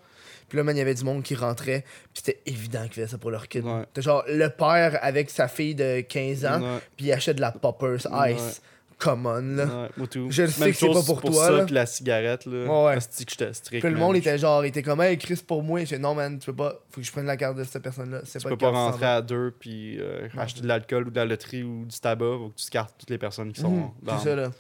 Puis 0.49 0.57
là, 0.57 0.65
man, 0.65 0.75
il 0.77 0.81
y 0.81 0.83
avait 0.83 0.95
du 0.95 1.05
monde 1.05 1.23
qui 1.23 1.37
rentrait, 1.37 1.85
puis 2.13 2.25
c'était 2.25 2.41
évident 2.45 2.83
qu'il 2.83 2.95
faisait 2.95 3.07
ça 3.07 3.19
pour 3.19 3.31
leur 3.31 3.47
kid. 3.47 3.65
Ouais. 3.65 3.85
Genre 3.97 4.25
le 4.27 4.49
père 4.49 4.99
avec 5.01 5.31
sa 5.31 5.47
fille 5.47 5.77
de 5.77 6.01
15 6.01 6.45
ans, 6.45 6.81
puis 6.97 7.07
il 7.07 7.13
achète 7.13 7.37
de 7.37 7.41
la 7.41 7.53
Poppers. 7.53 8.07
Ice. 8.29 8.61
Come 9.01 9.27
on, 9.27 9.57
là. 9.57 9.65
Ouais. 9.99 10.07
Je 10.29 10.43
le 10.43 10.49
sais 10.49 10.61
Même 10.61 10.71
que 10.73 10.77
c'est 10.77 10.87
pas 10.93 11.03
pour 11.03 11.23
toi, 11.23 11.45
ça, 11.47 11.51
là. 11.51 11.65
puis 11.65 11.75
la 11.75 11.87
cigarette, 11.87 12.45
là. 12.47 12.67
Ouais, 12.67 12.85
ouais. 12.95 12.99
Que 12.99 13.25
j'étais 13.31 13.53
strict. 13.55 13.83
Puis 13.83 13.93
le 13.93 13.99
monde 13.99 14.17
était 14.17 14.37
genre, 14.37 14.65
il 14.65 14.69
était 14.69 14.83
comme, 14.83 15.01
hey 15.01 15.17
Chris, 15.17 15.43
pour 15.47 15.63
moi. 15.63 15.85
Je 15.85 15.97
non, 15.97 16.15
man, 16.15 16.39
tu 16.39 16.47
peux 16.47 16.57
pas, 16.57 16.75
faut 16.91 17.01
que 17.01 17.07
je 17.07 17.11
prenne 17.11 17.27
la 17.27 17.37
carte 17.39 17.57
de 17.57 17.65
cette 17.65 17.83
personne-là. 17.83 18.21
C'est 18.25 18.39
Tu 18.39 18.43
pas 18.45 18.51
peux 18.51 18.57
pas 18.59 18.71
rentrer 18.71 19.07
à 19.07 19.23
deux 19.23 19.55
puis 19.59 19.99
euh, 19.99 20.29
acheter 20.37 20.61
de 20.61 20.67
l'alcool 20.69 21.09
ou 21.09 21.11
de 21.11 21.17
la 21.17 21.25
loterie 21.25 21.63
ou 21.63 21.87
du 21.87 21.99
tabac. 21.99 22.37
Faut 22.39 22.49
que 22.51 22.57
tu 22.59 22.65
scartes 22.67 22.95
toutes 22.99 23.11
les 23.11 23.19
personnes 23.19 23.53
qui 23.53 23.61
sont 23.63 23.71
Mhm, 23.71 23.91
dans 24.03 24.19
C'est 24.19 24.29
ça, 24.29 24.37
là. 24.37 24.51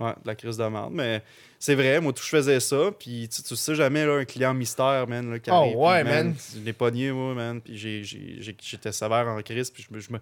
Ouais, 0.00 0.12
de 0.12 0.26
la 0.26 0.34
crise 0.34 0.56
de 0.56 0.64
merde. 0.64 0.92
Mais 0.92 1.22
c'est 1.58 1.74
vrai, 1.74 2.00
moi, 2.00 2.12
tout, 2.12 2.22
je 2.22 2.28
faisais 2.28 2.60
ça. 2.60 2.90
Puis 2.98 3.28
tu, 3.28 3.42
tu 3.42 3.56
sais 3.56 3.74
jamais, 3.74 4.04
là, 4.06 4.14
un 4.16 4.24
client 4.24 4.54
mystère, 4.54 5.06
man, 5.08 5.30
là, 5.30 5.38
qui 5.38 5.50
Oh, 5.50 5.54
arrive. 5.54 5.76
ouais, 5.76 6.04
puis, 6.04 6.12
man. 6.12 6.34
Je 6.54 6.60
l'ai 6.60 6.72
pogné, 6.72 7.12
moi, 7.12 7.34
man. 7.34 7.60
Puis 7.60 7.76
j'ai- 7.76 8.04
j'ai- 8.04 8.36
j'ai- 8.40 8.56
j'étais 8.60 8.92
sévère 8.92 9.26
en 9.28 9.40
crise. 9.42 9.70
Puis 9.70 9.86
je 9.88 9.94
me. 9.94 10.00
Je 10.00 10.12
me... 10.12 10.18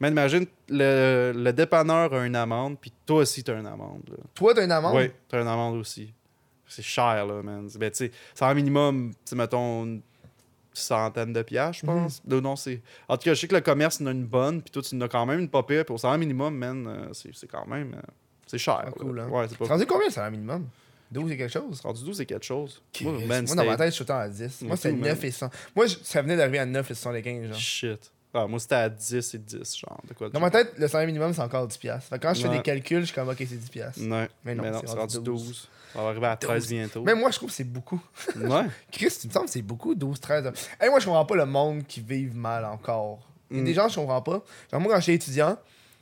Man, 0.00 0.12
imagine, 0.12 0.46
le, 0.68 1.32
le 1.34 1.52
dépanneur 1.52 2.12
a 2.14 2.24
une 2.24 2.36
amende, 2.36 2.78
puis 2.80 2.92
toi 3.04 3.22
aussi, 3.22 3.42
t'as 3.42 3.58
une 3.58 3.66
amende. 3.66 4.02
Là. 4.10 4.16
Toi, 4.34 4.54
t'as 4.54 4.64
une 4.64 4.70
amende? 4.72 4.94
Oui, 4.96 5.10
t'as 5.28 5.40
une 5.42 5.48
amende 5.48 5.76
aussi. 5.76 6.12
C'est 6.68 6.82
cher, 6.84 7.26
là, 7.26 7.42
man. 7.42 7.68
Ben, 7.78 7.90
tu 7.90 7.96
sais, 7.96 8.10
c'est 8.34 8.44
un 8.44 8.54
minimum, 8.54 9.10
tu 9.10 9.16
sais, 9.30 9.34
mettons, 9.36 9.84
une 9.84 10.00
centaine 10.72 11.32
de 11.32 11.42
piastres, 11.42 11.84
je 11.84 11.90
Mhm. 11.90 12.02
pense. 12.02 12.22
Non, 12.26 12.40
non, 12.40 12.54
c'est... 12.56 12.80
En 13.08 13.16
tout 13.16 13.24
cas, 13.24 13.34
je 13.34 13.40
sais 13.40 13.48
que 13.48 13.54
le 13.56 13.60
commerce 13.60 14.00
en 14.00 14.06
a 14.06 14.12
une 14.12 14.26
bonne, 14.26 14.62
puis 14.62 14.70
toi, 14.70 14.82
tu 14.82 14.94
en 14.94 15.00
as 15.00 15.08
quand 15.08 15.26
même 15.26 15.40
une 15.40 15.48
pas 15.48 15.62
pire, 15.64 15.84
puis 15.84 15.94
au 15.94 15.98
salaire 15.98 16.18
minimum, 16.18 16.54
man, 16.54 16.86
euh, 16.86 17.08
c'est, 17.12 17.34
c'est 17.34 17.48
quand 17.48 17.66
même... 17.66 17.94
euh, 17.96 18.00
c'est 18.48 18.58
cher. 18.58 18.82
Ah, 18.86 18.90
cool, 18.90 19.20
hein. 19.20 19.28
Ouais, 19.28 19.44
c'est 19.44 19.50
C'est 19.50 19.58
pas... 19.58 19.66
rendu 19.66 19.86
combien, 19.86 20.10
ça, 20.10 20.28
minimum? 20.30 20.66
12 21.10 21.32
et 21.32 21.36
quelque 21.38 21.52
chose? 21.52 21.80
Rendu 21.80 22.04
12, 22.04 22.16
c'est 22.16 22.26
quelque 22.26 22.44
chose. 22.44 22.82
Moi, 23.02 23.14
dans 23.42 23.64
ma 23.64 23.76
tête, 23.76 23.86
je 23.86 23.90
suis 23.92 23.98
tout 23.98 24.02
le 24.02 24.06
temps 24.08 24.18
à 24.18 24.28
10. 24.28 24.40
Moi, 24.62 24.68
Moi 24.68 24.76
c'était 24.76 24.90
tout, 24.90 24.96
man. 24.96 25.08
9 25.08 25.24
et 25.24 25.30
100. 25.30 25.50
Moi, 25.76 25.86
je- 25.86 25.96
ça 26.02 26.20
venait 26.22 26.36
d'arriver 26.36 26.58
à 26.58 26.66
9 26.66 26.90
et 26.90 26.94
75, 26.94 27.46
genre. 27.48 27.56
Shit. 27.56 28.12
Ah, 28.34 28.46
moi, 28.46 28.58
c'était 28.60 28.74
à 28.74 28.88
10 28.90 29.34
et 29.34 29.38
10, 29.38 29.78
genre. 29.78 29.98
De 30.06 30.12
quoi 30.12 30.28
Dans 30.28 30.38
ma 30.40 30.50
tête, 30.50 30.74
le 30.76 30.86
salaire 30.86 31.06
minimum, 31.06 31.32
c'est 31.32 31.40
encore 31.40 31.66
10$. 31.66 31.78
piastres. 31.78 32.10
Fait 32.10 32.18
que 32.18 32.22
quand 32.26 32.34
je 32.34 32.42
fais 32.42 32.48
Ouais. 32.48 32.56
des 32.58 32.62
calculs, 32.62 33.00
je 33.00 33.04
suis 33.06 33.14
comme, 33.14 33.28
ok, 33.30 33.36
c'est 33.38 33.46
10$. 33.56 33.70
piastres. 33.70 34.02
Ouais. 34.02 34.28
Mais 34.44 34.54
non, 34.54 34.64
c'est 34.80 34.86
c'est 34.86 34.86
rendu 34.98 35.16
rendu 35.16 35.24
12. 35.24 35.44
12. 35.46 35.68
On 35.94 36.02
va 36.02 36.08
arriver 36.10 36.26
à 36.26 36.36
13 36.36 36.64
12. 36.64 36.68
bientôt. 36.68 37.02
Même 37.02 37.18
moi, 37.20 37.30
je 37.30 37.36
trouve 37.36 37.48
que 37.48 37.54
c'est 37.54 37.64
beaucoup. 37.64 38.00
Ouais. 38.36 38.66
Chris, 38.92 39.08
tu 39.18 39.28
me 39.28 39.32
sembles 39.32 39.46
que 39.46 39.52
c'est 39.52 39.62
beaucoup, 39.62 39.94
12, 39.94 40.20
13. 40.20 40.52
Hey, 40.78 40.90
moi, 40.90 41.00
je 41.00 41.06
comprends 41.06 41.24
pas 41.24 41.36
le 41.36 41.46
monde 41.46 41.86
qui 41.86 42.00
vive 42.02 42.36
mal 42.36 42.66
encore. 42.66 43.20
Il 43.50 43.56
y 43.56 43.60
a 43.60 43.62
Mm. 43.62 43.64
des 43.64 43.72
gens 43.74 43.86
que 43.86 43.92
je 43.92 43.96
comprends 43.96 44.20
pas. 44.20 44.42
Genre, 44.70 44.80
moi, 44.82 44.92
quand 44.94 45.00
j'étais 45.00 45.14
étudiant, 45.14 45.56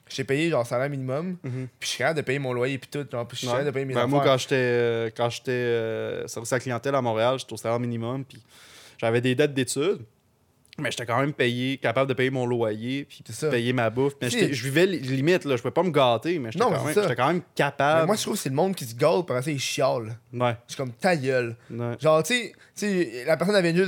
j'étais 0.08 0.24
payé 0.24 0.50
genre 0.50 0.66
salaire 0.66 0.88
minimum, 0.90 1.36
Mhm. 1.42 1.68
puis 1.78 1.86
je 1.86 1.86
suis 1.88 1.98
capable 1.98 2.18
de 2.18 2.22
payer 2.24 2.38
mon 2.38 2.52
loyer, 2.52 2.78
puis 2.78 2.88
tout. 2.90 3.06
Genre, 3.10 3.26
puis 3.26 3.36
je 3.36 3.40
suis 3.40 3.46
capable 3.48 3.66
de 3.66 3.70
payer 3.70 3.84
mes 3.84 3.94
Ben, 3.94 4.00
affaires. 4.00 4.08
moi, 4.08 4.22
quand 4.24 4.36
j'étais 4.38 4.54
euh, 4.56 5.10
quand 5.16 5.28
j'étais 5.30 5.50
euh, 5.52 6.26
service 6.26 6.52
à 6.52 6.56
la 6.56 6.60
clientèle 6.60 6.94
à 6.94 7.02
Montréal, 7.02 7.38
j'étais 7.38 7.52
au 7.52 7.56
salaire 7.56 7.80
minimum, 7.80 8.24
puis 8.24 8.42
j'avais 8.98 9.20
des 9.20 9.34
dettes 9.34 9.54
d'études, 9.54 10.00
mais 10.78 10.90
j'étais 10.90 11.06
quand 11.06 11.18
même 11.20 11.32
payé, 11.32 11.78
capable 11.78 12.08
de 12.08 12.14
payer 12.14 12.30
mon 12.30 12.44
loyer, 12.46 13.04
puis 13.08 13.22
payer 13.50 13.72
ma 13.72 13.88
bouffe. 13.90 14.14
Mais 14.20 14.28
je 14.30 14.62
vivais 14.64 14.86
li- 14.86 14.98
limite, 15.00 15.44
là, 15.44 15.56
je 15.56 15.62
pouvais 15.62 15.72
pas 15.72 15.82
me 15.82 15.90
gâter, 15.90 16.38
mais 16.38 16.50
j'étais 16.52 16.64
quand, 16.64 16.70
même- 16.84 17.14
quand 17.16 17.26
même 17.28 17.36
Mais 17.36 17.42
capable. 17.54 18.06
moi, 18.06 18.16
je 18.16 18.22
trouve 18.22 18.34
que 18.34 18.40
c'est 18.40 18.48
le 18.50 18.54
monde 18.54 18.74
qui 18.74 18.84
se 18.84 18.94
gâte, 18.94 19.24
puis 19.26 19.34
après 19.34 19.42
ça, 19.42 19.50
ils 19.50 19.58
chialent. 19.60 20.16
Ouais, 20.32 20.56
Je 20.66 20.74
suis 20.74 20.76
comme 20.76 20.92
ta 20.92 21.16
gueule. 21.16 21.56
ouais. 21.70 21.94
Genre, 22.00 22.22
tu 22.22 22.52
sais- 22.74 23.24
la 23.26 23.36
personne 23.38 23.56
avait 23.56 23.72
mieux 23.72 23.86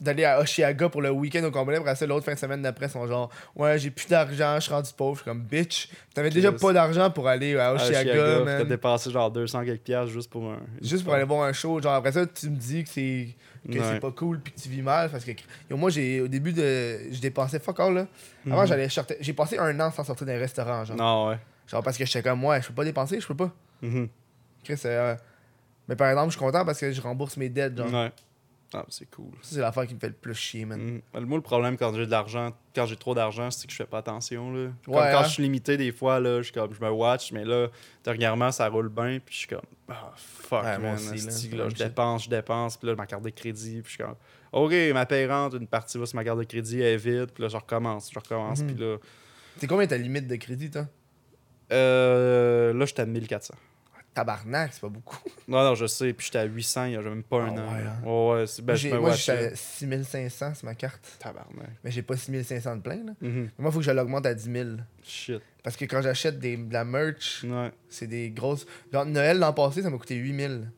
d'aller 0.00 0.24
à 0.24 0.40
Oshiaga 0.40 0.88
pour 0.88 1.02
le 1.02 1.10
week-end 1.10 1.44
au 1.44 1.50
complet, 1.50 1.76
après 1.76 1.94
ça, 1.96 2.06
l'autre 2.06 2.24
fin 2.24 2.32
de 2.34 2.38
semaine 2.38 2.62
d'après, 2.62 2.88
sont 2.88 3.06
genre, 3.06 3.30
ouais, 3.54 3.78
j'ai 3.78 3.90
plus 3.90 4.06
d'argent, 4.08 4.54
je 4.56 4.60
suis 4.60 4.72
rendu 4.72 4.90
pauvre. 4.96 5.16
Je 5.16 5.22
suis 5.22 5.30
comme, 5.30 5.42
bitch, 5.42 5.88
t'avais 6.14 6.30
déjà 6.30 6.50
pas 6.52 6.72
d'argent 6.72 7.10
pour 7.10 7.28
aller 7.28 7.56
à 7.58 7.74
Oshiaga. 7.74 8.42
T'as 8.46 8.64
dépassé 8.64 9.10
genre 9.10 9.30
200 9.30 9.64
quelques 9.64 9.82
piastres 9.82 10.12
juste 10.12 10.30
pour 10.30 10.50
un. 10.50 10.58
Juste 10.80 11.04
pour 11.04 11.12
aller 11.14 11.24
voir 11.24 11.42
un 11.46 11.52
show. 11.52 11.80
Genre, 11.80 11.92
après 11.94 12.12
ça, 12.12 12.26
tu 12.26 12.48
me 12.48 12.56
dis 12.56 12.84
que 12.84 12.90
c'est 12.90 13.28
que 13.66 13.78
Ouais. 13.78 13.84
c'est 13.94 14.00
pas 14.00 14.10
cool 14.12 14.40
puis 14.40 14.52
que 14.52 14.60
tu 14.60 14.68
vis 14.68 14.82
mal. 14.82 15.10
Parce 15.10 15.24
que 15.24 15.32
yo, 15.70 15.76
moi, 15.76 15.90
j'ai 15.90 16.20
au 16.20 16.28
début 16.28 16.52
de. 16.52 16.98
Je 17.12 17.20
dépensais 17.20 17.58
fuck 17.58 17.78
all, 17.80 17.94
là. 17.94 18.06
Avant, 18.46 18.60
Mhm. 18.62 18.66
j'allais 18.66 18.88
sortir- 18.88 19.16
J'ai 19.20 19.32
passé 19.32 19.58
un 19.58 19.78
an 19.80 19.90
sans 19.90 20.04
sortir 20.04 20.26
d'un 20.26 20.38
restaurant. 20.38 20.84
Genre. 20.84 20.96
Non, 20.96 21.28
ouais. 21.30 21.38
genre, 21.66 21.82
parce 21.82 21.96
que 21.98 22.04
j'étais 22.04 22.22
comme, 22.22 22.44
ouais, 22.44 22.62
je 22.62 22.68
peux 22.68 22.74
pas 22.74 22.84
dépenser, 22.84 23.20
je 23.20 23.26
peux 23.26 23.34
pas. 23.36 23.50
Chris, 24.64 24.80
euh, 24.84 25.14
Mais 25.88 25.94
par 25.94 26.08
exemple, 26.10 26.28
je 26.32 26.36
suis 26.36 26.44
content 26.44 26.64
parce 26.64 26.80
que 26.80 26.90
je 26.90 27.00
rembourse 27.00 27.36
mes 27.36 27.48
dettes. 27.48 27.76
Genre, 27.76 27.92
Ouais. 27.92 28.12
Ah, 28.74 28.84
c'est 28.88 29.08
cool. 29.10 29.30
c'est 29.42 29.60
l'affaire 29.60 29.86
qui 29.86 29.94
me 29.94 30.00
fait 30.00 30.08
le 30.08 30.14
plus 30.14 30.34
chier, 30.34 30.64
man. 30.64 31.00
Mhm. 31.14 31.24
Moi, 31.24 31.38
le 31.38 31.42
problème 31.42 31.76
quand 31.76 31.94
j'ai 31.94 32.04
de 32.04 32.10
l'argent, 32.10 32.50
quand 32.74 32.84
j'ai 32.86 32.96
trop 32.96 33.14
d'argent, 33.14 33.50
c'est 33.50 33.66
que 33.66 33.72
je 33.72 33.76
fais 33.76 33.86
pas 33.86 33.98
attention. 33.98 34.52
Là. 34.52 34.70
Comme 34.84 34.94
Ouais, 34.94 35.08
quand 35.12 35.20
hein? 35.20 35.24
je 35.24 35.28
suis 35.30 35.42
limité, 35.44 35.76
des 35.76 35.92
fois, 35.92 36.18
là, 36.20 36.42
je, 36.42 36.52
comme, 36.52 36.74
je 36.74 36.80
me 36.84 36.90
watch, 36.90 37.30
mais 37.32 37.44
là, 37.44 37.68
dernièrement, 38.04 38.50
ça 38.52 38.68
roule 38.68 38.88
bien, 38.88 39.18
puis 39.24 39.34
je 39.34 39.38
suis 39.38 39.48
comme, 39.48 39.60
ah, 39.88 40.12
fuck, 40.16 40.64
Ouais, 40.64 40.78
man, 40.78 40.94
aussi, 40.96 41.48
là, 41.50 41.64
là, 41.64 41.68
je 41.70 41.74
dépense, 41.76 42.24
je 42.24 42.30
dépense, 42.30 42.76
puis 42.76 42.88
là, 42.88 42.96
ma 42.96 43.06
carte 43.06 43.22
de 43.22 43.30
crédit, 43.30 43.82
puis 43.82 43.84
je 43.84 43.88
suis 43.96 43.98
comme, 44.04 44.16
ok, 44.52 44.72
ma 44.92 45.06
payante, 45.06 45.54
une 45.54 45.68
partie 45.68 45.96
va 45.98 46.04
sur 46.06 46.16
ma 46.16 46.24
carte 46.24 46.38
de 46.38 46.44
crédit, 46.44 46.80
elle 46.80 46.94
est 46.94 46.96
vide, 46.96 47.30
puis 47.32 47.42
là, 47.44 47.48
je 47.48 47.56
recommence, 47.56 48.10
je 48.12 48.18
recommence, 48.18 48.60
Mhm. 48.60 48.66
puis 48.74 48.84
là, 48.84 48.96
C'est 49.58 49.66
combien 49.68 49.86
ta 49.86 49.96
limite 49.96 50.26
de 50.26 50.36
crédit, 50.36 50.70
toi? 50.70 50.86
Euh, 51.72 52.72
là, 52.72 52.84
j'étais 52.84 53.02
à 53.02 53.06
1400. 53.06 53.54
Tabarnak, 54.16 54.72
c'est 54.72 54.80
pas 54.80 54.88
beaucoup. 54.88 55.18
Non, 55.48 55.62
non, 55.62 55.74
je 55.76 55.86
sais, 55.86 56.12
puis 56.12 56.26
j'étais 56.26 56.38
à 56.38 56.44
800 56.44 56.86
il 56.86 56.92
y 56.94 56.96
a 56.96 57.02
même 57.02 57.22
pas 57.22 57.36
Ah 57.44 57.46
un 57.46 57.52
an. 57.52 57.72
ouais, 57.72 57.82
hein? 57.86 58.02
Ouais, 58.04 58.40
ouais, 58.40 58.46
c'est- 58.48 58.62
ben, 58.62 58.74
j'ai- 58.74 58.90
moi, 58.90 59.10
watchais. 59.10 59.50
j'ai 59.50 59.56
6500 59.56 60.54
sur 60.54 60.64
ma 60.64 60.74
carte. 60.74 61.16
Tabarnak. 61.20 61.68
Mais 61.84 61.90
j'ai 61.92 62.02
pas 62.02 62.16
6500 62.16 62.76
de 62.76 62.80
plein, 62.82 62.96
là. 63.04 63.12
Mhm. 63.20 63.50
Moi, 63.58 63.70
il 63.70 63.72
faut 63.72 63.78
que 63.78 63.84
je 63.84 63.90
l'augmente 63.92 64.26
à 64.26 64.34
10 64.34 64.50
000. 64.50 64.68
Shit. 65.04 65.40
Parce 65.62 65.76
que 65.76 65.84
quand 65.84 66.02
j'achète 66.02 66.38
des- 66.40 66.56
de 66.56 66.72
la 66.72 66.84
merch, 66.84 67.44
Ouais. 67.44 67.70
c'est 67.88 68.06
des 68.08 68.30
grosses. 68.30 68.66
Genre, 68.92 69.04
Noël 69.06 69.38
l'an 69.38 69.52
passé, 69.52 69.82
ça 69.82 69.90
m'a 69.90 69.98
coûté 69.98 70.16
8000 70.16 70.70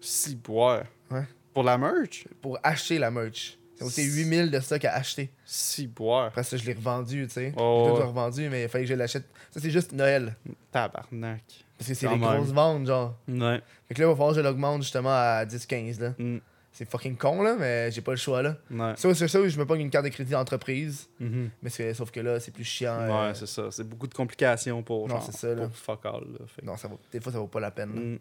Si, 0.00 0.36
boire. 0.36 0.84
Ouais. 1.10 1.24
Pour 1.52 1.64
la 1.64 1.76
merch? 1.76 2.26
pour 2.40 2.58
acheter 2.62 2.98
la 2.98 3.10
merch. 3.10 3.58
Ça 3.76 3.84
m'a 3.84 3.90
coûté 3.90 4.04
8000 4.04 4.50
de 4.50 4.60
stock 4.60 4.84
à 4.84 4.94
acheter. 4.94 5.30
Si, 5.44 5.86
boire. 5.86 6.26
Après 6.26 6.44
ça, 6.44 6.56
je 6.56 6.64
l'ai 6.64 6.72
revendu, 6.72 7.26
tu 7.26 7.32
sais. 7.34 7.52
Oh, 7.56 7.84
J'ai 7.86 7.90
tout 7.92 7.98
ouais. 7.98 8.04
revendu, 8.06 8.48
mais 8.48 8.62
il 8.62 8.68
fallait 8.68 8.84
que 8.84 8.90
je 8.90 8.94
l'achète. 8.94 9.24
Ça, 9.50 9.60
c'est 9.60 9.70
juste 9.70 9.92
Noël. 9.92 10.34
Tabarnak. 10.70 11.42
Parce 11.86 11.88
que 11.88 11.94
c'est 11.94 12.08
même. 12.08 12.20
grosses 12.20 12.52
ventes, 12.52 12.86
genre. 12.86 13.14
Ouais. 13.28 13.60
Fait 13.88 13.94
que 13.94 14.00
là, 14.02 14.06
il 14.06 14.10
va 14.10 14.14
falloir 14.14 14.30
que 14.30 14.36
je 14.36 14.40
l'augmente 14.40 14.82
justement 14.82 15.10
à 15.10 15.44
10-15, 15.44 16.00
là. 16.00 16.14
Mm. 16.18 16.38
C'est 16.74 16.88
fucking 16.90 17.16
con, 17.18 17.42
là, 17.42 17.54
mais 17.58 17.90
j'ai 17.90 18.00
pas 18.00 18.12
le 18.12 18.16
choix, 18.16 18.40
là. 18.40 18.56
Ouais. 18.70 18.94
C'est 18.96 19.28
ça 19.28 19.40
où 19.40 19.46
je 19.46 19.58
me 19.58 19.66
pogne 19.66 19.82
une 19.82 19.90
carte 19.90 20.06
de 20.06 20.10
crédit 20.10 20.30
d'entreprise. 20.32 21.06
Mhm. 21.20 21.50
Mais 21.62 21.68
c'est- 21.68 21.92
sauf 21.92 22.10
que 22.10 22.20
là, 22.20 22.40
c'est 22.40 22.50
plus 22.50 22.64
chiant. 22.64 22.96
euh, 22.98 23.28
Ouais, 23.28 23.34
c'est 23.34 23.46
ça. 23.46 23.70
C'est 23.70 23.84
beaucoup 23.86 24.06
de 24.06 24.14
complications 24.14 24.82
pour, 24.82 25.06
Non, 25.06 25.16
genre, 25.16 25.22
c'est 25.22 25.32
ça, 25.36 25.54
là. 25.54 25.66
pour 25.66 25.76
fuck 25.76 26.06
all. 26.06 26.22
Là. 26.32 26.46
Fait 26.46 26.64
Non, 26.64 26.76
ça 26.78 26.88
vaut... 26.88 26.98
des 27.12 27.20
fois, 27.20 27.30
ça 27.30 27.38
vaut 27.38 27.46
pas 27.46 27.60
la 27.60 27.70
peine. 27.70 27.94
là. 27.94 28.00
Mm. 28.00 28.18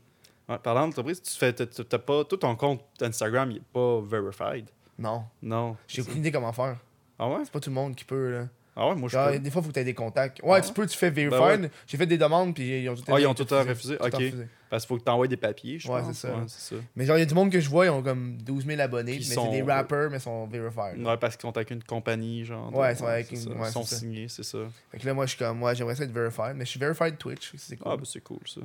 Ouais, 0.50 0.60
parlant 0.62 0.86
d'entreprise, 0.88 1.22
tu 1.22 1.32
fais, 1.38 1.54
t'as 1.54 1.98
pas, 2.00 2.26
tout 2.26 2.36
ton 2.38 2.56
compte 2.58 2.82
Instagram, 3.00 3.52
il 3.52 3.58
est 3.58 3.64
pas 3.72 4.02
verified? 4.02 4.66
Non. 5.00 5.24
Non. 5.42 5.78
J'ai 5.88 6.02
aucune 6.02 6.18
idée 6.18 6.32
comment 6.32 6.52
faire. 6.52 6.76
Ah 7.18 7.30
ouais? 7.30 7.40
C'est 7.46 7.52
pas 7.54 7.60
tout 7.62 7.70
le 7.70 7.76
monde 7.76 7.96
qui 7.96 8.04
peut, 8.04 8.32
là. 8.32 8.48
Ah 8.84 8.90
ouais, 8.90 8.96
moi 8.96 9.08
je 9.10 9.14
Genre, 9.14 9.30
peux. 9.32 9.40
des 9.40 9.52
fois, 9.52 9.62
il 9.62 9.64
faut 9.66 9.70
que 9.70 9.74
tu 9.76 9.80
aies 9.80 9.84
des 9.84 9.94
contacts. 9.94 10.42
Ouais, 10.42 10.54
Ah 10.58 10.62
tu 10.62 10.68
ouais? 10.70 10.74
peux, 10.74 10.88
tu 10.88 10.98
fais. 10.98 11.12
Ben 11.12 11.30
ouais. 11.30 11.70
J'ai 11.86 11.98
fait 11.98 12.06
des 12.08 12.18
demandes, 12.18 12.56
puis 12.56 12.82
ils 12.82 12.90
ont 12.90 12.96
tout 12.96 13.04
Ah, 13.08 13.20
ils 13.20 13.28
ont 13.28 13.34
tout 13.36 13.46
refusé? 13.50 13.96
Ok. 14.00 14.24
Parce 14.70 14.84
qu'il 14.86 14.88
faut 14.88 14.98
que 14.98 15.04
t'envoies 15.04 15.28
des 15.28 15.38
papiers, 15.38 15.78
je 15.80 15.88
Ouais, 15.92 16.00
pense. 16.02 16.16
c'est 16.18 16.28
ça. 16.28 16.34
Ouais, 16.34 16.44
c'est 16.48 16.76
ça. 16.76 16.82
Mais 16.96 17.06
genre, 17.06 17.18
il 17.18 17.20
y 17.20 17.24
a 17.24 17.26
du 17.26 17.34
monde 17.34 17.52
que 17.52 17.60
je 17.60 17.70
vois, 17.70 17.86
ils 17.86 17.90
ont 17.90 18.02
comme 18.02 18.38
12 18.38 18.66
000 18.66 18.80
abonnés, 18.80 19.18
Puis 19.18 19.26
mais 19.30 19.36
sont- 19.36 19.52
c'est 19.52 19.58
des 19.62 19.62
rappers, 19.70 20.10
mais 20.10 20.18
ils 20.18 20.22
sont 20.22 20.48
verified. 20.48 21.06
Ouais, 21.06 21.18
parce 21.18 21.36
qu'ils 21.36 21.42
sont 21.42 21.56
avec 21.58 21.70
une 21.72 21.84
compagnie, 21.84 22.46
genre. 22.46 22.74
Ouais, 22.74 22.94
ils 22.94 22.98
sont 22.98 23.06
avec 23.06 23.30
une- 23.32 23.38
ça. 23.38 23.50
ouais, 23.50 23.68
Ils 23.68 23.72
sont 23.72 23.84
c'est 23.84 23.96
ça. 23.96 24.00
signés, 24.00 24.28
c'est 24.30 24.44
ça. 24.44 24.60
Fait 24.92 24.98
que 24.98 25.06
là, 25.06 25.14
moi, 25.14 25.26
je 25.26 25.32
suis 25.36 25.40
comme, 25.40 25.58
moi, 25.58 25.74
j'aimerais 25.74 25.96
ça 25.96 26.04
être 26.06 26.12
verified, 26.14 26.54
mais 26.56 26.64
je 26.66 26.70
suis 26.72 26.80
verified 26.80 27.18
Twitch, 27.18 27.52
c'est 27.58 27.76
cool. 27.76 27.92
Ah, 27.92 27.98
ben 27.98 28.06
c'est 28.06 28.22
cool 28.24 28.40
ça. 28.46 28.62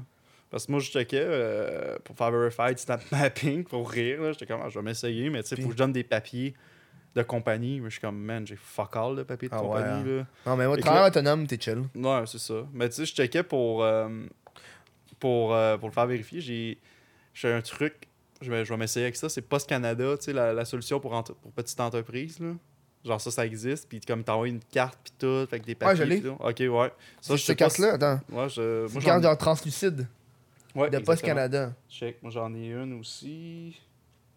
Parce 0.48 0.64
que 0.66 0.70
moi, 0.72 0.80
je 0.80 0.90
checkais 0.90 1.20
euh, 1.24 1.96
pour 2.04 2.16
faire 2.16 2.30
verified 2.30 2.78
snap 2.78 3.02
mapping 3.10 3.64
pour 3.64 3.90
rire. 3.90 4.22
là. 4.22 4.30
J'étais 4.32 4.46
comme, 4.46 4.60
ah, 4.64 4.68
je 4.70 4.78
vais 4.78 4.84
m'essayer, 4.84 5.28
mais 5.28 5.42
tu 5.42 5.48
sais, 5.48 5.56
faut 5.60 5.66
que 5.68 5.72
je 5.74 5.78
donne 5.78 5.92
des 5.92 6.04
papiers 6.04 6.54
de 7.16 7.22
compagnie. 7.22 7.80
Je 7.84 7.88
suis 7.88 8.00
comme, 8.00 8.18
man, 8.18 8.46
j'ai 8.46 8.56
fuck 8.56 8.94
all 8.94 9.16
de 9.16 9.22
papiers 9.24 9.48
de 9.48 9.54
Ah 9.54 9.62
ouais, 9.62 9.68
compagnie. 9.68 10.18
là. 10.18 10.26
Non, 10.46 10.56
mais 10.56 10.66
moi, 10.66 10.76
là- 10.76 11.06
autonome, 11.08 11.46
t'es 11.46 11.58
chill. 11.58 11.82
Ouais, 11.94 12.22
c'est 12.26 12.38
ça. 12.38 12.54
Mais 12.72 12.88
tu 12.88 12.96
sais, 12.96 13.06
je 13.06 13.14
checkais 13.14 13.42
pour, 13.42 13.82
euh, 13.82 14.08
pour, 15.18 15.54
euh, 15.54 15.76
pour 15.78 15.88
le 15.88 15.94
faire 15.94 16.06
vérifier. 16.06 16.40
J'ai 16.40 16.78
j'ai 17.34 17.52
un 17.52 17.60
truc, 17.60 18.08
je 18.40 18.50
vais, 18.50 18.64
je 18.64 18.72
vais 18.72 18.78
m'essayer 18.78 19.04
avec 19.04 19.16
ça. 19.16 19.28
C'est 19.28 19.42
Post 19.42 19.68
Canada, 19.68 20.16
tu 20.16 20.24
sais, 20.24 20.32
la, 20.32 20.52
la 20.54 20.64
solution 20.64 21.00
pour, 21.00 21.12
entre- 21.12 21.34
pour 21.34 21.52
petite 21.52 21.78
entreprise. 21.80 22.38
Là. 22.40 22.52
Genre 23.04 23.20
ça, 23.20 23.30
ça 23.30 23.44
existe. 23.46 23.88
Puis 23.88 24.00
comme 24.00 24.24
t'envoies 24.24 24.48
une 24.48 24.60
carte, 24.60 24.98
puis 25.04 25.12
tout, 25.18 25.26
avec 25.50 25.64
des 25.64 25.74
papiers. 25.74 25.96
je 25.96 26.02
l'ai. 26.04 26.22
Ok, 26.28 26.56
ouais. 26.60 26.92
Ça, 27.20 27.36
je 27.36 27.42
cette 27.42 27.58
carte-là, 27.58 27.94
attends. 27.94 28.20
Ouais, 28.30 28.48
je. 28.48 28.86
Moi, 28.92 29.02
une 29.16 29.22
carte 29.22 29.38
translucide 29.38 30.06
ouais, 30.74 30.90
de 30.90 30.98
Post. 30.98 31.22
Canada. 31.22 31.72
Check, 31.90 32.22
moi 32.22 32.30
j'en 32.30 32.52
ai 32.54 32.68
une 32.72 32.98
aussi. 32.98 33.80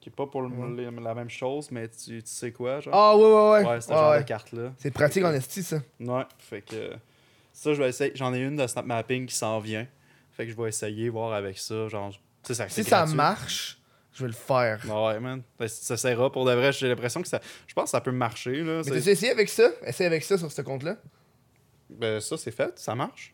Qui 0.10 0.14
est 0.14 0.16
pas 0.16 0.28
pour 0.28 0.42
le- 0.42 0.50
Ouais. 0.50 0.86
la, 0.92 1.02
la 1.02 1.14
même 1.16 1.30
chose, 1.30 1.70
mais 1.72 1.88
tu, 1.88 2.22
tu 2.22 2.30
sais 2.30 2.52
quoi, 2.52 2.80
genre? 2.80 2.94
Ah, 2.96 3.16
ouais, 3.16 3.24
ouais, 3.24 3.32
ouais. 3.64 3.70
ouais, 3.74 3.82
c'est 3.82 3.92
Ouais, 3.92 3.98
genre 3.98 4.12
ouais. 4.12 4.20
de 4.20 4.28
carte-là. 4.28 4.74
C'est 4.78 4.92
pratique 4.92 5.24
en 5.24 5.32
esti, 5.34 5.62
ça. 5.64 5.78
Ouais, 6.00 6.24
fait 6.40 6.62
que. 6.62 6.94
Ça, 7.54 7.74
je 7.74 7.82
vais 7.82 7.90
essayer. 7.90 8.12
J'en 8.16 8.34
ai 8.34 8.40
une 8.40 8.56
de 8.56 8.66
Snap 8.68 8.86
Mapping 8.86 9.26
qui 9.26 9.36
s'en 9.36 9.60
vient. 9.60 9.86
Fait 10.32 10.46
que 10.46 10.52
je 10.52 10.58
vais 10.58 10.70
essayer, 10.70 11.10
voir 11.10 11.34
avec 11.34 11.58
ça. 11.58 11.88
Genre, 11.90 12.12
tu 12.12 12.18
sais, 12.44 12.54
ça 12.56 12.70
Si 12.70 12.76
c'est 12.76 12.90
ça 12.90 12.98
gratuit. 13.00 13.16
marche, 13.16 13.80
je 14.14 14.22
vais 14.24 14.28
le 14.28 14.34
faire. 14.34 14.80
Ouais, 14.90 15.20
man. 15.20 15.42
Ben, 15.60 15.68
ça 15.68 15.98
sert 15.98 16.32
pour 16.32 16.46
de 16.46 16.54
vrai. 16.54 16.72
J'ai 16.72 16.88
l'impression 16.88 17.22
que 17.22 17.28
ça. 17.28 17.40
Je 17.68 17.74
pense 17.74 17.86
que 17.86 17.90
ça 17.92 18.02
peut 18.02 18.12
marcher, 18.12 18.64
là. 18.64 18.78
Mais 18.78 18.84
C'est- 18.84 19.02
t'as 19.02 19.12
essayé 19.12 19.32
avec 19.32 19.50
ça? 19.50 19.70
Essaye 19.86 20.08
avec 20.08 20.24
ça 20.24 20.38
sur 20.38 20.52
ce 20.52 20.62
compte-là. 20.62 20.96
Ben, 21.90 22.20
ça, 22.22 22.38
c'est 22.38 22.52
fait. 22.52 22.78
Ça 22.80 22.96
marche. 22.96 23.34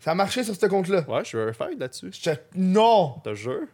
Ça 0.00 0.10
a 0.10 0.14
marché 0.16 0.42
sur 0.42 0.56
ce 0.56 0.66
compte-là. 0.66 1.04
Ouais, 1.08 1.20
je 1.22 1.28
suis 1.28 1.38
verified 1.38 1.78
là-dessus. 1.78 2.10
Je 2.12 2.30
te... 2.30 2.36
Non! 2.56 3.14
Je 3.24 3.30
te 3.30 3.34
jure. 3.36 3.66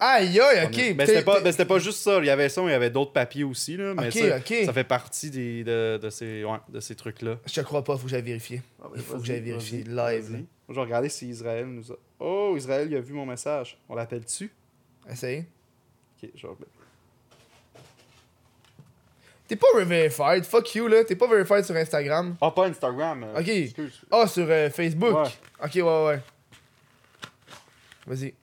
Aïe, 0.00 0.38
aïe, 0.38 0.64
ok. 0.66 0.70
Ben, 0.70 0.96
T'es- 0.98 1.06
c'était 1.06 1.22
pas, 1.24 1.40
ben, 1.40 1.50
c'était 1.50 1.64
pas 1.64 1.78
juste 1.80 1.98
ça. 2.02 2.18
Il 2.18 2.26
y 2.26 2.30
avait 2.30 2.48
ça, 2.48 2.60
mais 2.62 2.68
il 2.68 2.72
y 2.72 2.74
avait 2.74 2.90
d'autres 2.90 3.12
papiers 3.12 3.42
aussi, 3.42 3.76
là. 3.76 3.94
Mais 3.94 4.06
Ok, 4.06 4.12
ça, 4.12 4.36
ok. 4.36 4.54
ça 4.66 4.72
fait 4.72 4.84
partie 4.84 5.30
des, 5.30 5.64
de, 5.64 5.98
de 6.00 6.08
ces, 6.10 6.44
ouais, 6.44 6.58
de 6.68 6.78
ces 6.78 6.94
trucs-là. 6.94 7.38
Je 7.46 7.54
te 7.54 7.60
crois 7.62 7.82
pas, 7.82 7.96
faut 7.96 8.04
que 8.04 8.08
j'aille 8.10 8.22
vérifier. 8.22 8.62
Il 8.94 9.02
faut 9.02 9.18
que 9.18 9.24
j'aille 9.24 9.40
vérifier 9.40 9.82
live. 9.82 10.32
là. 10.32 10.38
Je 10.68 10.74
vais 10.74 10.80
regarder 10.80 11.08
si 11.08 11.28
Israël 11.28 11.66
nous 11.66 11.90
a. 11.90 11.96
Oh, 12.20 12.54
Israël, 12.56 12.86
il 12.90 12.96
a 12.96 13.00
vu 13.00 13.12
mon 13.12 13.26
message. 13.26 13.76
On 13.88 13.94
l'appelle-tu? 13.96 14.52
Essaye. 15.10 15.46
Ok, 16.22 16.30
je 16.34 16.46
vais. 16.46 16.52
T'es 19.48 19.56
pas 19.56 19.66
verified, 19.82 20.44
fuck 20.44 20.74
you 20.74 20.86
là. 20.88 21.02
T'es 21.04 21.16
pas 21.16 21.26
verified 21.26 21.64
sur 21.64 21.74
Instagram. 21.74 22.36
Ah, 22.40 22.50
pas 22.50 22.66
Instagram. 22.66 23.24
euh, 23.24 23.40
Ok. 23.40 23.48
excuse. 23.48 24.02
Ah, 24.10 24.26
sur 24.26 24.46
euh, 24.48 24.68
Facebook. 24.68 25.14
Ouais. 25.16 25.30
Ok, 25.64 25.74
ouais, 25.76 26.06
ouais. 26.06 26.20
Vas-y. 28.06 28.34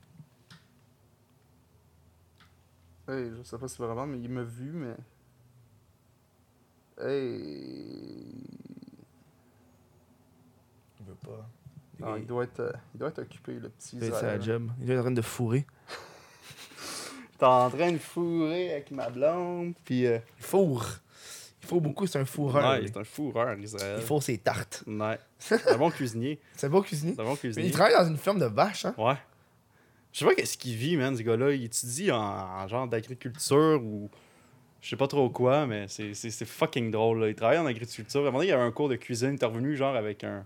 Hey, 3.08 3.32
je 3.38 3.44
sais 3.44 3.58
pas 3.58 3.68
si 3.68 3.78
vraiment, 3.78 4.06
mais 4.08 4.20
il 4.20 4.30
m'a 4.30 4.44
vu, 4.44 4.72
mais. 4.72 4.96
Hey. 7.02 8.44
Il 11.00 11.06
veut 11.06 11.16
pas. 11.24 11.48
Ah, 12.04 12.16
il, 12.18 12.26
doit 12.26 12.44
être, 12.44 12.60
euh, 12.60 12.72
il 12.94 12.98
doit 13.00 13.10
être 13.10 13.20
occupé, 13.22 13.54
le 13.54 13.70
petit 13.70 13.98
Israël. 13.98 14.14
sa 14.14 14.40
job. 14.40 14.70
Il 14.80 14.86
doit 14.86 14.96
être 14.96 15.00
en 15.02 15.04
train 15.04 15.12
de 15.12 15.22
fourrer. 15.22 15.66
T'es 17.38 17.46
en 17.46 17.70
train 17.70 17.92
de 17.92 17.98
fourrer 17.98 18.72
avec 18.74 18.92
ma 18.92 19.10
blonde, 19.10 19.74
puis. 19.84 20.06
euh, 20.08 20.20
Il 20.40 20.44
fourre. 20.44 20.86
Il 21.62 21.68
faut 21.68 21.80
beaucoup, 21.82 22.06
c'est 22.06 22.20
un 22.20 22.26
fourreur. 22.26 22.72
ouais, 22.80 22.86
c'est 22.86 22.98
un 22.98 23.04
fourreur, 23.04 23.58
Israël. 23.58 23.96
Il 24.00 24.06
faut 24.06 24.22
ses 24.22 24.38
tartes. 24.38 24.84
Ouais. 24.86 25.18
C'est 25.40 25.68
un 25.68 25.78
bon 25.78 25.90
cuisinier. 25.90 26.40
C'est 26.56 26.70
bon 26.70 26.82
cuisinier. 26.84 27.14
C'est 27.16 27.22
un 27.22 27.26
bon 27.26 27.32
Mais 27.32 27.38
cuisinier. 27.38 27.68
il 27.68 27.72
travaille 27.72 27.94
dans 27.96 28.08
une 28.08 28.18
ferme 28.18 28.38
de 28.40 28.46
vaches, 28.46 28.86
hein. 28.86 28.94
Ouais. 29.00 29.16
Je 30.16 30.20
sais 30.20 30.26
pas 30.26 30.34
qu'est-ce 30.34 30.58
qu'il 30.58 30.78
vit, 30.78 30.96
man, 30.96 31.14
ce 31.18 31.22
gars-là. 31.24 31.52
Il 31.52 31.66
étudie 31.66 32.10
en, 32.10 32.18
en 32.22 32.66
genre 32.70 32.88
d'agriculture 32.88 33.82
ou. 33.84 34.10
je 34.82 34.88
sais 34.90 34.96
pas 34.96 35.08
trop 35.08 35.30
quoi, 35.30 35.68
mais 35.68 35.88
c'est- 35.90 36.46
fucking 36.46 36.90
drôle. 36.90 37.20
là. 37.20 37.28
Il 37.28 37.36
travaille 37.36 37.58
en 37.58 37.66
agriculture. 37.66 38.22
À 38.22 38.24
un 38.24 38.26
moment 38.28 38.38
donné, 38.38 38.48
il 38.48 38.52
y 38.52 38.54
avait 38.54 38.64
un 38.64 38.72
cours 38.72 38.88
de 38.88 38.96
cuisine. 38.96 39.32
Il 39.32 39.36
était 39.36 39.46
revenu 39.46 39.76
genre 39.76 39.94
avec 39.94 40.24
un, 40.24 40.46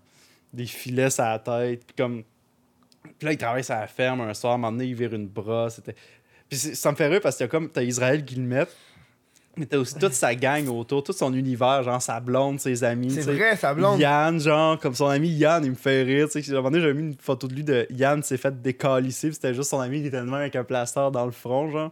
des 0.53 0.65
filets 0.65 1.11
sur 1.11 1.23
la 1.23 1.37
tête. 1.37 1.85
Puis 1.85 1.95
comme. 1.95 2.23
Puis 3.03 3.27
là, 3.27 3.31
il 3.33 3.37
travaille 3.37 3.63
sur 3.63 3.75
la 3.75 3.85
ferme 3.85 4.21
un 4.21 4.33
soir. 4.33 4.53
À 4.53 4.55
un 4.55 4.57
moment 4.57 4.79
il 4.81 4.95
vire 4.95 5.13
une 5.13 5.27
brosse. 5.27 5.81
Puis 6.49 6.57
ça 6.57 6.89
me 6.89 6.95
fait 6.95 7.07
rire 7.07 7.21
parce 7.21 7.35
que 7.37 7.43
t'as 7.43 7.47
comme 7.47 7.69
t'as 7.69 7.83
Israël 7.83 8.25
Guillemette. 8.25 8.75
Mais 9.59 9.65
t'as 9.65 9.77
aussi 9.77 9.95
toute 9.95 10.13
sa 10.13 10.33
gang 10.33 10.67
autour, 10.69 11.03
tout 11.03 11.11
son 11.11 11.33
univers, 11.33 11.83
genre 11.83 12.01
sa 12.01 12.21
blonde, 12.21 12.61
ses 12.61 12.83
amis. 12.83 13.11
C'est 13.11 13.23
vrai, 13.23 13.57
sa 13.57 13.73
blonde. 13.73 13.99
Yann, 13.99 14.39
genre, 14.39 14.79
comme 14.79 14.95
son 14.95 15.07
ami 15.07 15.27
Yann, 15.29 15.65
il 15.65 15.71
me 15.71 15.75
fait 15.75 16.03
rire. 16.03 16.29
Tu 16.31 16.41
sais, 16.41 16.51
un 16.51 16.55
moment 16.55 16.71
donné, 16.71 16.81
j'avais 16.81 16.93
mis 16.93 17.11
une 17.11 17.17
photo 17.19 17.45
de 17.45 17.53
lui 17.53 17.63
de 17.65 17.85
Yann 17.89 18.23
s'est 18.23 18.37
fait 18.37 18.61
décalisser, 18.61 19.27
puis 19.27 19.35
c'était 19.35 19.53
juste 19.53 19.69
son 19.69 19.81
ami 19.81 19.99
qui 20.01 20.07
était 20.07 20.17
de 20.17 20.23
même 20.23 20.33
avec 20.33 20.55
un 20.55 20.63
plaster 20.63 21.09
dans 21.11 21.25
le 21.25 21.31
front, 21.31 21.69
genre. 21.69 21.91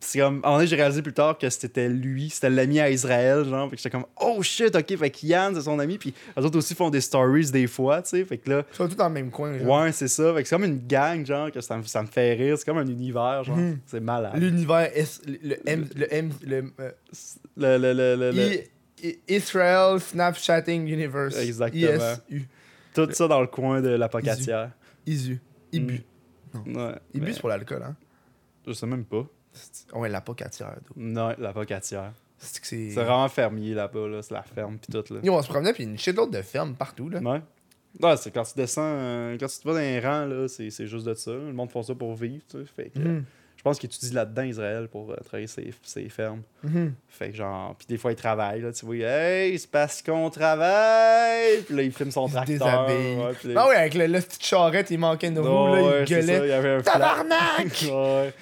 C'est 0.00 0.20
comme, 0.20 0.36
à 0.36 0.38
un 0.38 0.40
moment 0.42 0.56
donné, 0.58 0.68
j'ai 0.68 0.76
réalisé 0.76 1.02
plus 1.02 1.12
tard 1.12 1.36
que 1.36 1.50
c'était 1.50 1.88
lui, 1.88 2.30
c'était 2.30 2.50
l'ami 2.50 2.78
à 2.78 2.88
Israël, 2.88 3.44
genre. 3.44 3.68
Puis 3.68 3.78
j'étais 3.78 3.90
comme, 3.90 4.06
oh 4.20 4.40
shit, 4.44 4.74
ok, 4.76 4.96
fait 4.96 5.10
que 5.10 5.26
Yann, 5.26 5.52
c'est 5.56 5.62
son 5.62 5.76
ami, 5.80 5.98
puis 5.98 6.14
les 6.36 6.44
autres 6.44 6.56
aussi 6.56 6.76
font 6.76 6.88
des 6.88 7.00
stories 7.00 7.50
des 7.50 7.66
fois, 7.66 8.00
tu 8.02 8.10
sais. 8.10 8.24
Fait 8.24 8.38
que 8.38 8.48
là, 8.48 8.64
Ils 8.72 8.76
sont 8.76 8.88
tous 8.88 8.94
dans 8.94 9.08
le 9.08 9.14
même 9.14 9.30
coin. 9.32 9.58
genre. 9.58 9.80
ouais, 9.82 9.90
c'est 9.90 10.06
ça. 10.06 10.32
Fait 10.34 10.42
que 10.44 10.48
c'est 10.48 10.54
comme 10.54 10.64
une 10.66 10.86
gang, 10.86 11.26
genre, 11.26 11.50
que 11.50 11.60
ça, 11.60 11.76
me- 11.76 11.82
ça 11.82 12.00
me 12.02 12.06
fait 12.06 12.34
rire. 12.34 12.56
C'est 12.56 12.64
comme 12.64 12.78
un 12.78 12.86
univers, 12.86 13.42
genre. 13.42 13.56
Mhm. 13.56 13.80
C'est 13.86 13.98
malade. 14.00 14.36
L'univers, 14.36 14.88
le 15.26 15.36
le 15.42 15.56
M, 15.68 15.86
le 15.96 16.14
M, 16.14 16.30
le 16.46 16.72
euh, 16.78 16.90
Le, 17.56 17.76
le, 17.92 18.30
le, 18.32 18.34
I- 18.36 18.62
I- 19.02 19.18
Israel 19.28 19.98
Snapchatting 20.00 20.86
Universe. 20.86 21.36
Exactement. 21.36 22.14
ISU. 22.30 22.48
Tout 22.94 23.08
ça 23.12 23.26
dans 23.26 23.40
le 23.40 23.46
coin 23.48 23.80
de 23.80 23.88
la 23.90 24.08
pocatière. 24.08 24.70
ISU. 25.06 25.40
Ibu. 25.72 26.02
Ouais. 26.54 26.94
Ibu, 27.14 27.26
mais 27.26 27.32
c'est 27.32 27.40
pour 27.40 27.48
l'alcool, 27.48 27.82
hein? 27.84 27.96
Je 28.66 28.72
sais 28.72 28.86
même 28.86 29.04
pas. 29.04 29.26
C'est- 29.52 29.92
Ouais, 29.94 30.08
la 30.08 30.20
pocatière. 30.20 30.76
Non, 30.96 31.34
la 31.38 31.52
pocatière. 31.52 32.12
C'est 32.38 32.90
vraiment 32.94 33.28
fermier 33.28 33.74
là-bas, 33.74 34.06
là. 34.08 34.22
C'est 34.22 34.34
la 34.34 34.42
ferme 34.42 34.78
pis 34.78 34.92
tout, 34.92 35.02
là. 35.12 35.20
On 35.24 35.42
se 35.42 35.48
promenait, 35.48 35.72
puis 35.72 35.84
une 35.84 35.98
shitload 35.98 36.30
de 36.30 36.42
fermes 36.42 36.74
partout, 36.74 37.08
là. 37.08 37.18
Ouais. 37.20 37.40
Ouais, 38.00 38.16
c'est 38.16 38.30
quand 38.30 38.44
tu 38.44 38.52
descends, 38.54 38.82
euh, 38.84 39.36
quand 39.40 39.46
tu 39.48 39.58
te 39.58 39.66
vas 39.66 39.74
dans 39.74 39.80
les 39.80 39.98
rangs, 39.98 40.26
là, 40.26 40.46
c'est 40.46 40.70
juste 40.86 41.06
de 41.06 41.14
ça. 41.14 41.32
Le 41.32 41.52
monde 41.52 41.70
font 41.70 41.82
ça 41.82 41.94
pour 41.94 42.14
vivre, 42.14 42.44
tu 42.48 42.58
sais. 42.58 42.64
Fait 42.76 42.90
que, 42.90 42.98
Mhm. 43.00 43.24
je 43.56 43.62
pense 43.64 43.78
qu'ils 43.80 43.88
étudient 43.88 44.14
là-dedans, 44.14 44.42
Israël, 44.42 44.86
pour 44.88 45.10
euh, 45.10 45.16
travailler 45.24 45.48
ses, 45.48 45.72
ses 45.82 46.08
fermes. 46.08 46.42
Mhm. 46.62 46.94
Fait 47.08 47.30
que 47.30 47.36
genre, 47.36 47.74
puis 47.74 47.86
des 47.88 47.96
fois, 47.96 48.12
ils 48.12 48.16
travaillent, 48.16 48.60
là, 48.60 48.70
tu 48.72 48.86
vois, 48.86 48.96
hey, 48.98 49.58
c'est 49.58 49.70
parce 49.70 50.00
qu'on 50.00 50.30
travaille! 50.30 51.62
Puis 51.66 51.74
là, 51.74 51.82
il 51.82 51.90
filme 51.92 52.10
son 52.12 52.28
tracteur. 52.28 52.86
ouais, 52.88 53.32
puis 53.40 53.52
Ah 53.56 53.66
ouais, 53.68 53.74
avec 53.76 53.94
le, 53.94 54.06
le 54.06 54.20
petit 54.20 54.46
charrette, 54.46 54.90
il 54.92 54.98
manquait 54.98 55.28
une 55.28 55.38
roue, 55.40 55.74
là, 55.74 56.00
il 56.02 56.08
ça, 56.08 56.14
gueulait. 56.20 56.38
il 56.46 56.50
y 56.50 56.52
avait 56.52 56.74
un. 56.74 56.82
Tabarnak! 56.82 57.84
ouais. 57.90 58.32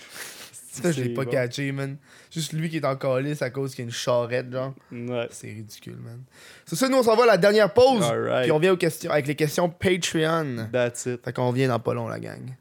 Ça, 0.82 0.93
je 0.93 1.03
l'ai 1.03 1.15
pas 1.15 1.24
bon. 1.24 1.31
catché, 1.31 1.73
man. 1.73 1.97
Juste 2.31 2.53
lui 2.53 2.69
qui 2.69 2.77
est 2.77 2.85
en 2.85 2.97
calice 2.97 3.43
à 3.43 3.51
cause 3.51 3.74
qu'il 3.74 3.85
y 3.85 3.86
a 3.86 3.89
une 3.89 3.94
charrette, 3.94 4.51
genre. 4.51 4.74
Ouais. 4.93 5.28
C'est 5.31 5.48
ridicule, 5.48 5.97
man. 5.97 6.23
C'est 6.65 6.77
ça, 6.77 6.89
nous, 6.89 6.98
on 6.98 7.03
s'en 7.03 7.16
va 7.16 7.24
à 7.24 7.27
la 7.27 7.36
dernière 7.39 7.73
pause. 7.73 8.05
Alright. 8.05 8.44
Puis 8.44 8.53
on 8.53 8.59
vient 8.59 8.73
aux 8.73 8.77
questions, 8.77 9.11
avec 9.11 9.27
les 9.27 9.35
questions 9.35 9.69
Patreon. 9.69 10.69
That's 10.73 11.07
it. 11.07 11.24
Fait 11.24 11.32
qu'on 11.32 11.53
vient 11.53 11.69
dans 11.69 11.81
pas 11.81 11.94
long, 11.94 12.09
la 12.09 12.20
gang. 12.20 12.55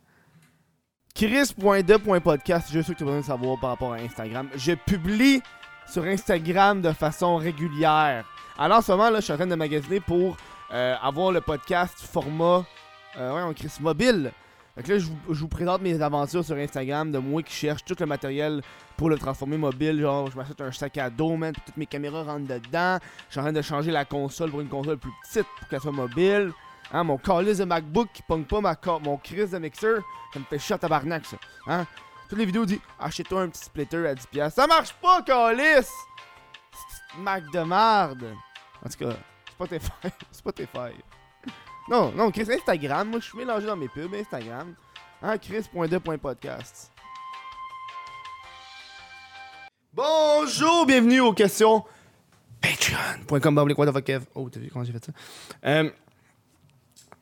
Chris.de.podcast, 1.13 2.71
juste 2.71 2.87
ce 2.87 2.91
que 2.93 2.97
tu 2.97 3.03
as 3.03 3.05
besoin 3.05 3.21
de 3.21 3.25
savoir 3.25 3.59
par 3.59 3.69
rapport 3.71 3.93
à 3.93 3.97
Instagram. 3.97 4.49
Je 4.55 4.73
publie 4.73 5.41
sur 5.89 6.03
Instagram 6.03 6.81
de 6.81 6.91
façon 6.91 7.37
régulière. 7.37 8.25
Alors 8.57 8.79
en 8.79 8.81
ce 8.81 8.91
moment, 8.91 9.09
là, 9.09 9.19
je 9.19 9.25
suis 9.25 9.33
en 9.33 9.37
train 9.37 9.47
de 9.47 9.55
magasiner 9.55 9.99
pour 10.01 10.35
euh, 10.73 10.95
avoir 11.01 11.31
le 11.31 11.41
podcast 11.41 11.95
format 11.99 12.65
euh, 13.17 13.33
ouais, 13.33 13.41
on 13.43 13.53
Chris 13.53 13.71
mobile. 13.79 14.31
Que 14.83 14.91
là, 14.91 14.99
je 14.99 15.07
vous, 15.27 15.47
présente 15.47 15.81
mes 15.81 16.01
aventures 16.01 16.43
sur 16.43 16.57
Instagram 16.57 17.09
de 17.09 17.17
moi 17.17 17.41
qui 17.41 17.53
cherche 17.53 17.85
tout 17.85 17.95
le 17.97 18.05
matériel 18.05 18.61
pour 18.97 19.09
le 19.09 19.17
transformer 19.17 19.57
mobile. 19.57 20.01
Genre, 20.01 20.29
je 20.29 20.35
m'achète 20.35 20.59
un 20.59 20.71
sac 20.71 20.97
à 20.97 21.09
dos, 21.09 21.37
man, 21.37 21.53
toutes 21.65 21.77
mes 21.77 21.85
caméras 21.85 22.23
rentrent 22.23 22.47
dedans. 22.47 22.99
Je 23.27 23.31
suis 23.31 23.39
en 23.39 23.43
train 23.43 23.53
de 23.53 23.61
changer 23.61 23.91
la 23.91 24.03
console 24.03 24.51
pour 24.51 24.59
une 24.59 24.67
console 24.67 24.97
plus 24.97 25.13
petite 25.23 25.47
pour 25.57 25.67
qu'elle 25.69 25.79
soit 25.79 25.93
mobile. 25.93 26.51
Hein, 26.91 27.03
mon 27.05 27.17
calice 27.17 27.59
de 27.59 27.63
MacBook 27.63 28.09
qui 28.13 28.21
pogne 28.21 28.43
pas 28.43 28.59
ma 28.59 28.77
mon 29.01 29.17
crise 29.17 29.51
de 29.51 29.59
mixer, 29.59 29.95
ça 30.33 30.39
me 30.39 30.45
fait 30.45 30.59
chier 30.59 30.75
à 30.75 30.77
tabarnak, 30.77 31.25
ça. 31.25 31.37
Hein? 31.67 31.85
Toutes 32.29 32.37
les 32.37 32.45
vidéos 32.45 32.65
disent 32.65 32.79
Achète-toi 32.99 33.43
un 33.43 33.49
petit 33.49 33.63
splitter 33.63 34.07
à 34.07 34.13
10$. 34.13 34.51
Ça 34.51 34.67
marche 34.67 34.93
pas, 35.01 35.21
calice! 35.21 35.91
C'est 36.71 37.17
Mac 37.19 37.43
de 37.51 37.61
marde! 37.61 38.25
En 38.85 38.89
tout 38.89 38.97
cas, 38.97 39.15
Spotify. 39.51 39.91
Spotify. 40.31 40.91
Non, 41.87 42.11
non, 42.11 42.31
Chris, 42.31 42.47
Instagram. 42.51 43.09
Moi, 43.09 43.19
je 43.19 43.25
suis 43.25 43.37
mélangé 43.37 43.67
dans 43.67 43.75
mes 43.75 43.87
pubs. 43.87 44.13
Instagram. 44.15 44.73
Hein, 45.21 45.37
Chris.de.podcast. 45.37 46.91
Bonjour, 49.93 50.87
bienvenue 50.87 51.21
aux 51.21 51.33
questions 51.33 51.83
Patreon.com. 52.59 53.75
Oh, 54.33 54.49
t'as 54.49 54.59
vu 54.59 54.69
comment 54.73 54.83
j'ai 54.83 54.91
fait 54.91 55.05
ça? 55.05 55.11
Euh, 55.63 55.89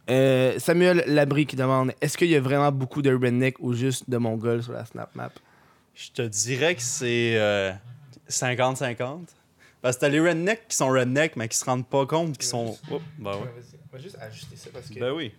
euh, 0.09 0.57
Samuel 0.59 1.03
Labry 1.07 1.45
qui 1.45 1.57
demande 1.57 1.93
Est-ce 1.99 2.17
qu'il 2.17 2.29
y 2.29 2.35
a 2.35 2.41
vraiment 2.41 2.71
beaucoup 2.71 3.01
de 3.01 3.13
redneck 3.13 3.57
ou 3.59 3.73
juste 3.73 4.09
de 4.09 4.17
mongols 4.17 4.63
sur 4.63 4.71
la 4.71 4.85
Snap 4.85 5.13
Map? 5.13 5.31
Je 5.93 6.09
te 6.11 6.21
dirais 6.21 6.75
que 6.75 6.81
c'est 6.81 7.35
euh, 7.35 7.73
50-50. 8.29 9.25
Parce 9.81 9.97
que 9.97 10.01
t'as 10.01 10.09
les 10.09 10.21
rednecks 10.21 10.69
qui 10.69 10.77
sont 10.77 10.87
rednecks, 10.87 11.35
mais 11.35 11.49
qui 11.49 11.57
se 11.57 11.65
rendent 11.65 11.85
pas 11.85 12.05
compte 12.05 12.37
qu'ils 12.37 12.47
sont. 12.47 12.77
Oups, 12.89 13.03
ben 13.19 13.31
ouais. 13.31 13.51
On 13.93 13.97
va 13.97 14.01
juste 14.01 14.17
ajuster 14.19 14.55
ça 14.55 14.71
parce 14.73 14.89
que. 14.89 14.99
Ben 14.99 15.11
oui. 15.11 15.31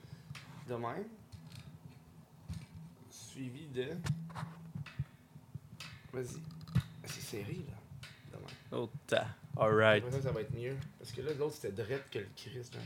De 0.68 0.74
même. 0.74 1.04
Suivi 3.10 3.66
de. 3.66 3.86
Vas-y. 6.12 6.40
C'est 7.04 7.20
serré 7.20 7.64
là. 7.66 7.74
De 8.32 8.36
même. 8.36 8.54
Oh, 8.70 8.88
ta. 9.08 9.26
Alright. 9.58 10.04
Ça, 10.08 10.22
ça 10.22 10.30
va 10.30 10.42
être 10.42 10.54
mieux. 10.54 10.76
Parce 11.00 11.10
que 11.10 11.20
là, 11.22 11.32
l'autre 11.36 11.54
c'était 11.56 11.72
direct 11.72 12.04
que 12.12 12.20
le 12.20 12.28
Christ. 12.36 12.76
Là. 12.76 12.80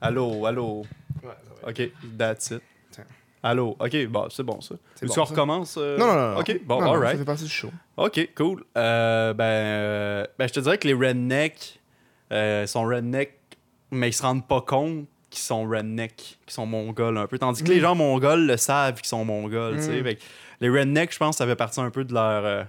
Allô, 0.00 0.44
allô. 0.44 0.80
Ouais, 0.80 0.86
ça 1.22 1.62
va 1.62 1.70
être. 1.70 1.80
Ok, 1.80 2.16
that's 2.18 2.50
it. 2.50 2.62
Tiens. 2.90 3.04
Allô, 3.44 3.76
ok, 3.78 4.06
bon, 4.08 4.28
c'est 4.28 4.42
bon 4.42 4.60
ça. 4.60 4.74
C'est 4.96 5.06
Tu 5.06 5.14
bon, 5.14 5.20
on 5.22 5.24
recommence 5.24 5.76
euh? 5.78 5.96
Non, 5.98 6.06
non, 6.08 6.14
non. 6.14 6.32
non. 6.32 6.40
Ok, 6.40 6.60
bon, 6.64 6.80
Non, 6.80 6.86
non, 6.86 6.90
Ça 6.94 6.96
alright. 6.96 7.18
fait 7.18 7.24
partie 7.24 7.44
du 7.44 7.50
show. 7.50 7.70
Ok, 7.96 8.28
cool. 8.34 8.64
Euh, 8.76 9.34
ben, 9.34 9.44
euh, 9.44 10.26
ben, 10.36 10.48
je 10.48 10.52
te 10.52 10.58
dirais 10.58 10.78
que 10.78 10.88
les 10.88 10.94
rednecks 10.94 11.78
euh, 12.32 12.66
sont 12.66 12.82
rednecks, 12.82 13.38
mais 13.94 14.08
ils 14.10 14.12
se 14.12 14.22
rendent 14.22 14.46
pas 14.46 14.60
compte 14.60 15.06
qu'ils 15.30 15.42
sont 15.42 15.64
rednecks, 15.68 16.38
qu'ils 16.44 16.52
sont 16.54 16.66
mongols 16.66 17.18
un 17.18 17.26
peu. 17.26 17.38
Tandis 17.38 17.62
que 17.64 17.68
les 17.70 17.78
Mm. 17.78 17.82
gens 17.82 17.94
mongols 17.94 18.46
le 18.46 18.56
savent 18.56 18.94
qu'ils 18.96 19.06
sont 19.08 19.24
mongols. 19.24 19.76
Mm. 19.76 20.02
Fait 20.04 20.14
que 20.16 20.20
Les 20.60 20.68
rednecks, 20.68 21.12
je 21.12 21.18
pense, 21.18 21.36
ça 21.38 21.46
fait 21.46 21.56
partie 21.56 21.80
un 21.80 21.90
peu 21.90 22.04
de 22.04 22.14
leur. 22.14 22.44
euh, 22.44 22.62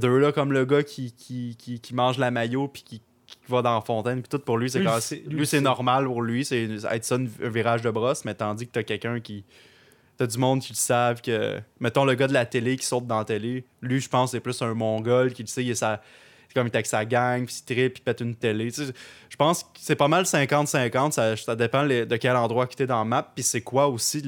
de 0.00 0.08
eux 0.08 0.18
là, 0.18 0.32
comme 0.32 0.52
le 0.52 0.64
gars 0.64 0.82
qui, 0.82 1.12
qui, 1.12 1.56
qui, 1.58 1.80
qui 1.80 1.94
mange 1.94 2.16
la 2.18 2.30
maillot 2.30 2.68
puis 2.68 2.82
qui, 2.82 3.02
va 3.48 3.60
dans 3.62 3.74
la 3.74 3.80
fontaine, 3.80 4.20
puis 4.22 4.28
tout 4.28 4.38
pour 4.38 4.56
lui, 4.58 4.70
c'est 4.70 4.78
Lui, 4.78 4.86
quand- 4.86 5.00
c'est- 5.00 5.16
lui, 5.26 5.36
lui, 5.38 5.46
c'est 5.46 5.56
c'est- 5.56 5.62
normal 5.62 6.04
pour 6.04 6.22
lui, 6.22 6.44
c'est 6.44 6.68
être 6.90 7.04
ça 7.04 7.16
un 7.16 7.26
virage 7.48 7.82
de 7.82 7.90
brosse, 7.90 8.24
mais 8.24 8.34
tandis 8.34 8.66
que 8.66 8.72
t'as 8.72 8.82
quelqu'un 8.84 9.20
qui. 9.20 9.44
T'as 10.18 10.26
du 10.26 10.38
monde 10.38 10.60
qui 10.60 10.72
le 10.72 10.76
savent 10.76 11.20
que. 11.22 11.58
Mettons 11.80 12.04
le 12.04 12.14
gars 12.14 12.28
de 12.28 12.32
la 12.34 12.46
télé 12.46 12.76
qui 12.76 12.86
saute 12.86 13.06
dans 13.06 13.18
la 13.18 13.24
télé. 13.24 13.64
Lui, 13.80 14.00
je 14.00 14.08
pense, 14.08 14.30
c'est 14.32 14.40
plus 14.40 14.60
un 14.62 14.74
mongol 14.74 15.32
qui 15.32 15.42
le 15.42 15.48
sait, 15.48 15.64
il 15.64 15.70
est 15.70 15.74
sa- 15.74 16.00
comme 16.54 16.66
il 16.66 16.70
est 16.70 16.76
avec 16.76 16.86
sa 16.86 17.04
gang, 17.04 17.44
puis 17.46 17.54
il 17.60 17.64
tripe, 17.64 17.94
puis 17.94 18.00
il 18.00 18.04
pète 18.04 18.20
une 18.20 18.34
télé. 18.34 18.70
Tu 18.72 18.84
sais, 18.86 18.92
je 19.28 19.36
pense 19.36 19.62
que 19.62 19.68
c'est 19.78 19.96
pas 19.96 20.08
mal 20.08 20.24
50-50. 20.24 21.12
Ça, 21.12 21.36
ça 21.36 21.56
dépend 21.56 21.82
les- 21.82 22.06
de 22.06 22.16
quel 22.16 22.36
endroit 22.36 22.66
que 22.66 22.74
t'es 22.74 22.86
dans 22.86 22.98
la 22.98 23.04
map, 23.04 23.32
puis 23.34 23.42
c'est 23.42 23.60
quoi 23.62 23.88
aussi 23.88 24.20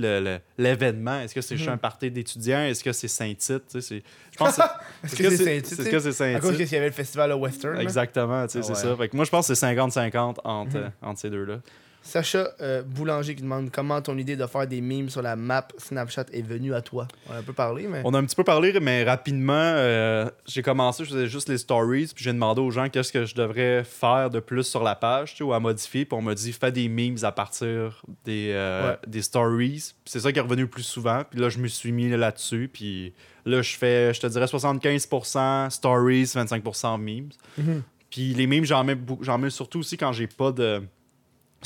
l'événement? 0.58 1.20
Est-ce 1.20 1.34
que 1.34 1.40
c'est 1.40 1.56
chez 1.56 1.68
un 1.68 1.76
party 1.76 2.10
d'étudiants? 2.10 2.60
Est-ce 2.64 2.82
que 2.84 2.92
c'est 2.92 3.08
Saint-Tite? 3.08 3.64
Tu 3.70 3.80
sais, 3.80 3.80
c'est- 3.80 4.02
Je 4.32 4.36
pense 4.36 4.56
que 4.56 4.62
c'est- 4.62 4.62
Est-ce 5.04 5.16
que 5.16 5.30
c'est 5.30 5.36
Saint-Tite, 5.44 5.80
Est-ce 5.80 5.88
que 5.90 5.98
c'est 6.12 6.34
À 6.34 6.40
cause 6.40 6.50
Saint-Tite? 6.50 6.66
qu'il 6.68 6.74
y 6.74 6.78
avait 6.78 6.86
le 6.88 6.92
festival 6.92 7.32
au 7.32 7.36
Western. 7.36 7.78
Exactement, 7.80 8.46
tu 8.46 8.52
sais, 8.52 8.58
Ah 8.60 8.62
c'est 8.74 8.74
ça. 8.88 8.96
Fait 8.96 9.08
que 9.08 9.16
moi, 9.16 9.24
je 9.24 9.30
pense 9.30 9.48
que 9.48 9.54
c'est 9.54 9.60
50-50 9.66 10.40
entre, 10.44 10.76
Mhm. 10.78 10.90
entre 11.02 11.20
ces 11.20 11.30
deux-là. 11.30 11.58
Sacha 12.06 12.50
euh, 12.60 12.82
Boulanger 12.82 13.34
qui 13.34 13.42
demande 13.42 13.70
comment 13.70 14.00
ton 14.02 14.18
idée 14.18 14.36
de 14.36 14.46
faire 14.46 14.66
des 14.66 14.82
memes 14.82 15.08
sur 15.08 15.22
la 15.22 15.36
map 15.36 15.66
Snapchat 15.78 16.26
est 16.32 16.42
venue 16.42 16.74
à 16.74 16.82
toi. 16.82 17.08
On 17.30 17.32
a 17.32 17.38
un 17.38 17.42
peu 17.42 17.54
parlé, 17.54 17.88
mais. 17.88 18.02
On 18.04 18.12
a 18.12 18.18
un 18.18 18.24
petit 18.24 18.36
peu 18.36 18.44
parlé, 18.44 18.78
mais 18.78 19.04
rapidement, 19.04 19.52
euh, 19.54 20.28
j'ai 20.46 20.62
commencé, 20.62 21.04
je 21.04 21.10
faisais 21.10 21.26
juste 21.28 21.48
les 21.48 21.56
stories, 21.56 22.10
puis 22.14 22.22
j'ai 22.22 22.32
demandé 22.34 22.60
aux 22.60 22.70
gens 22.70 22.90
qu'est-ce 22.90 23.10
que 23.10 23.24
je 23.24 23.34
devrais 23.34 23.84
faire 23.84 24.28
de 24.28 24.38
plus 24.38 24.64
sur 24.64 24.82
la 24.82 24.94
page, 24.94 25.30
tu 25.32 25.38
sais, 25.38 25.44
ou 25.44 25.54
à 25.54 25.60
modifier, 25.60 26.04
puis 26.04 26.16
on 26.16 26.22
m'a 26.22 26.34
dit 26.34 26.52
fais 26.52 26.70
des 26.70 26.88
memes 26.90 27.16
à 27.22 27.32
partir 27.32 28.02
des, 28.24 28.50
euh, 28.52 28.90
Ouais. 28.90 28.98
des 29.06 29.22
stories. 29.22 29.94
Puis 30.04 30.12
c'est 30.12 30.20
ça 30.20 30.30
qui 30.30 30.38
est 30.38 30.42
revenu 30.42 30.62
le 30.62 30.68
plus 30.68 30.82
souvent, 30.82 31.22
puis 31.28 31.40
là, 31.40 31.48
je 31.48 31.58
me 31.58 31.68
suis 31.68 31.90
mis 31.90 32.10
là-dessus, 32.10 32.68
puis 32.70 33.14
là, 33.46 33.62
je 33.62 33.76
fais, 33.76 34.12
je 34.12 34.20
te 34.20 34.26
dirais 34.26 34.46
75% 34.46 35.70
stories, 35.70 36.24
25% 36.26 36.98
memes. 36.98 37.30
Mhm. 37.56 37.82
Puis 38.10 38.34
les 38.34 38.46
memes, 38.46 38.64
j'en 38.64 38.84
mets, 38.84 38.94
mets 39.38 39.50
surtout 39.50 39.80
aussi 39.80 39.96
quand 39.96 40.12
j'ai 40.12 40.26
pas 40.28 40.52
de 40.52 40.82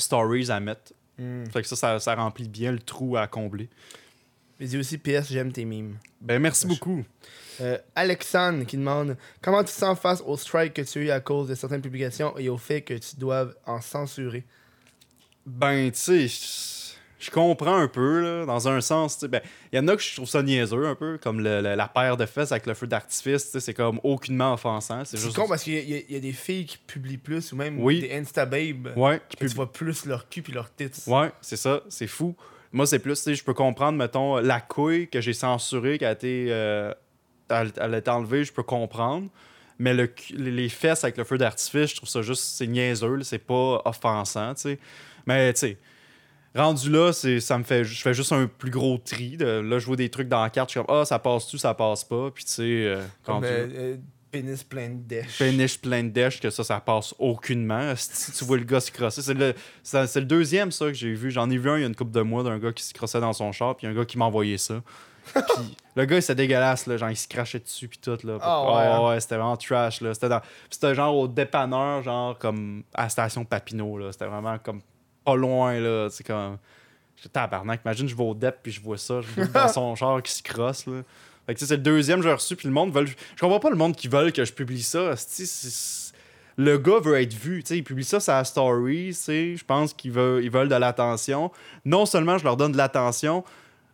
stories 0.01 0.51
à 0.51 0.59
mettre. 0.59 0.93
Hmm. 1.17 1.45
Fait 1.45 1.61
que 1.61 1.67
ça, 1.67 1.75
ça, 1.75 1.99
ça 1.99 2.15
remplit 2.15 2.47
bien 2.47 2.71
le 2.71 2.79
trou 2.79 3.17
à 3.17 3.27
combler. 3.27 3.69
Il 4.59 4.67
dit 4.67 4.77
aussi 4.77 4.97
PS, 4.97 5.29
j'aime 5.29 5.51
tes 5.51 5.63
memes. 5.63 5.97
Ben, 6.19 6.39
merci 6.39 6.67
beaucoup. 6.67 7.03
Euh, 7.61 7.77
Alexandre 7.95 8.65
qui 8.65 8.77
demande 8.77 9.17
comment 9.41 9.59
tu 9.59 9.73
te 9.73 9.79
sens 9.79 9.97
face 9.99 10.21
au 10.25 10.37
strike 10.37 10.73
que 10.73 10.81
tu 10.81 10.99
as 10.99 11.01
eu 11.01 11.09
à 11.11 11.19
cause 11.19 11.47
de 11.47 11.55
certaines 11.55 11.81
publications 11.81 12.37
et 12.37 12.49
au 12.49 12.57
fait 12.57 12.81
que 12.81 12.93
tu 12.93 13.15
doives 13.17 13.55
en 13.65 13.81
censurer? 13.81 14.45
Ben, 15.45 15.91
tu 15.91 15.97
sais, 15.97 16.27
je 17.19 17.29
comprends 17.31 17.75
un 17.75 17.87
peu, 17.87 18.21
là, 18.21 18.45
dans 18.45 18.67
un 18.67 18.81
sens. 18.81 19.23
Ben, 19.25 19.41
il 19.71 19.75
y 19.75 19.79
en 19.79 19.87
a 19.89 19.95
que 19.95 20.01
je 20.01 20.15
trouve 20.15 20.27
ça 20.27 20.41
niaiseux 20.41 20.87
un 20.87 20.95
peu, 20.95 21.17
comme 21.21 21.39
le- 21.41 21.61
le- 21.61 21.75
la 21.75 21.87
paire 21.87 22.15
de 22.17 22.25
fesses 22.25 22.51
avec 22.51 22.65
le 22.65 22.73
feu 22.73 22.87
d'artifice. 22.87 23.57
C'est 23.59 23.73
comme 23.73 23.99
aucunement 24.03 24.53
offensant. 24.53 25.03
C'est 25.05 25.17
C'est 25.17 25.23
juste. 25.25 25.35
con 25.35 25.47
parce 25.47 25.63
qu'il 25.63 25.73
y, 25.73 26.05
y 26.13 26.15
a- 26.15 26.19
des 26.19 26.31
filles 26.31 26.65
qui 26.65 26.77
publient 26.77 27.17
plus 27.17 27.51
ou 27.51 27.55
même 27.57 27.79
Oui. 27.83 27.99
des 28.01 28.11
Insta-babes. 28.13 28.93
Ouais, 28.95 29.21
qui 29.29 29.35
que 29.35 29.41
pub- 29.41 29.49
tu 29.49 29.55
vois 29.55 29.71
plus 29.71 30.05
leur 30.05 30.29
cul 30.29 30.41
puis 30.41 30.53
leurs 30.53 30.73
tits. 30.73 30.89
Ouais, 31.07 31.31
c'est 31.41 31.57
ça, 31.57 31.81
c'est 31.89 32.07
fou. 32.07 32.35
Moi, 32.71 32.85
c'est 32.85 32.99
plus, 32.99 33.15
tu 33.15 33.21
sais, 33.23 33.35
je 33.35 33.43
peux 33.43 33.53
comprendre, 33.55 33.97
mettons, 33.97 34.37
la 34.37 34.61
couille 34.61 35.07
que 35.07 35.19
j'ai 35.21 35.33
censurée, 35.33 35.97
qui 35.97 36.05
a 36.05 36.11
été. 36.11 36.47
euh, 36.49 36.93
elle, 37.49 37.71
elle 37.81 37.95
a 37.95 37.97
été 37.97 38.11
enlevée, 38.11 38.43
je 38.43 38.53
peux 38.53 38.63
comprendre. 38.63 39.27
Mais 39.79 39.93
le, 39.93 40.13
les 40.35 40.69
fesses 40.69 41.03
avec 41.03 41.17
le 41.17 41.23
feu 41.23 41.37
d'artifice, 41.37 41.91
je 41.91 41.95
trouve 41.95 42.09
ça 42.09 42.21
juste, 42.21 42.43
c'est 42.43 42.67
niaiseux, 42.67 43.23
c'est 43.23 43.39
pas 43.39 43.81
offensant, 43.85 44.53
tu 44.53 44.61
sais. 44.61 44.79
Mais, 45.25 45.51
tu 45.53 45.59
sais, 45.61 45.77
rendu 46.55 46.89
là, 46.89 47.13
c'est, 47.13 47.39
ça 47.39 47.57
me 47.57 47.63
fait, 47.63 47.83
je 47.83 48.01
fais 48.01 48.13
juste 48.13 48.31
un 48.31 48.47
plus 48.47 48.71
gros 48.71 48.97
tri. 48.97 49.37
De, 49.37 49.45
là, 49.45 49.79
je 49.79 49.85
vois 49.85 49.95
des 49.95 50.09
trucs 50.09 50.27
dans 50.27 50.41
la 50.41 50.49
carte, 50.49 50.69
je 50.69 50.79
suis 50.79 50.85
comme, 50.85 50.95
ah, 50.95 51.05
ça 51.05 51.19
passe-tu, 51.19 51.57
ça 51.57 51.73
passe 51.73 52.03
pas? 52.03 52.31
Puis, 52.31 52.45
tu 52.45 52.51
sais, 52.51 52.63
euh, 52.63 53.03
euh, 53.27 53.41
euh, 53.43 53.97
pénis 54.31 54.63
plein 54.63 54.89
de 54.89 55.01
dèche. 55.01 55.27
finish 55.27 55.79
plein 55.79 56.03
de 56.03 56.09
dèche 56.09 56.39
que 56.39 56.49
ça, 56.49 56.63
ça 56.63 56.79
passe 56.79 57.13
aucunement. 57.19 57.93
Si 57.95 58.31
tu 58.31 58.45
vois 58.45 58.57
le 58.57 58.63
gars 58.63 58.79
se 58.79 58.91
crosser, 58.91 59.21
c'est 59.21 59.33
le, 59.33 59.53
c'est 59.83 60.15
le 60.15 60.25
deuxième, 60.25 60.71
ça, 60.71 60.87
que 60.87 60.93
j'ai 60.93 61.13
vu. 61.13 61.31
J'en 61.31 61.49
ai 61.49 61.57
vu 61.57 61.69
un 61.69 61.77
il 61.77 61.81
y 61.81 61.83
a 61.83 61.87
une 61.87 61.95
couple 61.95 62.11
de 62.11 62.21
mois 62.21 62.43
d'un 62.43 62.57
gars 62.57 62.71
qui 62.71 62.83
se 62.83 62.93
crossait 62.93 63.19
dans 63.19 63.33
son 63.33 63.51
char, 63.51 63.75
puis 63.75 63.87
un 63.87 63.93
gars 63.93 64.05
qui 64.05 64.17
m'a 64.17 64.25
envoyé 64.25 64.57
ça. 64.57 64.81
Puis 65.33 65.75
le 65.95 66.05
gars, 66.05 66.21
c'était 66.21 66.33
dégueulasse, 66.35 66.87
là. 66.87 66.97
Genre, 66.97 67.11
il 67.11 67.15
se 67.15 67.27
crachait 67.27 67.59
dessus, 67.59 67.87
puis 67.87 67.99
tout, 67.99 68.17
là. 68.23 68.39
Oh, 68.41 68.73
ouais, 68.73 68.83
hein? 68.83 69.07
ouais, 69.07 69.19
c'était 69.19 69.35
vraiment 69.35 69.57
trash, 69.57 70.01
là. 70.01 70.13
C'était, 70.13 70.29
dans... 70.29 70.41
c'était 70.71 70.95
genre 70.95 71.15
au 71.15 71.27
dépanneur, 71.27 72.01
genre, 72.01 72.35
comme 72.39 72.83
à 72.95 73.03
la 73.03 73.09
station 73.09 73.45
Papineau, 73.45 73.99
là. 73.99 74.11
C'était 74.11 74.25
vraiment 74.25 74.57
comme 74.57 74.81
pas 75.29 75.35
loin, 75.35 75.79
là. 75.79 76.07
C'est 76.09 76.25
comme. 76.25 76.57
J'étais 77.15 77.29
tabarnak. 77.29 77.81
Imagine, 77.83 78.07
je 78.07 78.15
vais 78.15 78.23
au 78.23 78.33
DEP, 78.33 78.59
puis 78.63 78.71
je 78.71 78.81
vois 78.81 78.97
ça. 78.97 79.21
Je 79.21 79.27
vois 79.27 79.45
dans 79.45 79.67
son 79.73 79.95
char 79.95 80.21
qui 80.23 80.31
se 80.31 80.41
crosse, 80.41 80.85
là. 80.85 81.01
Fait 81.45 81.53
que, 81.53 81.59
tu 81.59 81.65
sais, 81.65 81.69
c'est 81.69 81.77
le 81.77 81.83
deuxième 81.83 82.19
que 82.19 82.25
j'ai 82.25 82.33
reçu, 82.33 82.55
puis 82.55 82.67
le 82.67 82.73
monde 82.73 82.93
veut. 82.93 83.05
Je 83.05 83.13
comprends 83.39 83.59
pas 83.59 83.69
le 83.69 83.75
monde 83.75 83.95
qui 83.95 84.07
veut 84.07 84.31
que 84.31 84.45
je 84.45 84.53
publie 84.53 84.83
ça. 84.83 85.15
Le 86.57 86.77
gars 86.77 86.99
veut 86.99 87.19
être 87.19 87.33
vu, 87.33 87.63
tu 87.63 87.69
sais, 87.69 87.77
il 87.77 87.83
publie 87.83 88.03
ça 88.03 88.19
la 88.27 88.43
story, 88.43 89.07
tu 89.07 89.13
sais, 89.13 89.55
je 89.55 89.63
pense 89.63 89.93
qu'ils 89.93 90.11
veulent, 90.11 90.43
ils 90.43 90.51
veulent 90.51 90.67
de 90.67 90.75
l'attention. 90.75 91.51
Non 91.85 92.05
seulement 92.05 92.37
je 92.37 92.43
leur 92.43 92.57
donne 92.57 92.73
de 92.73 92.77
l'attention, 92.77 93.45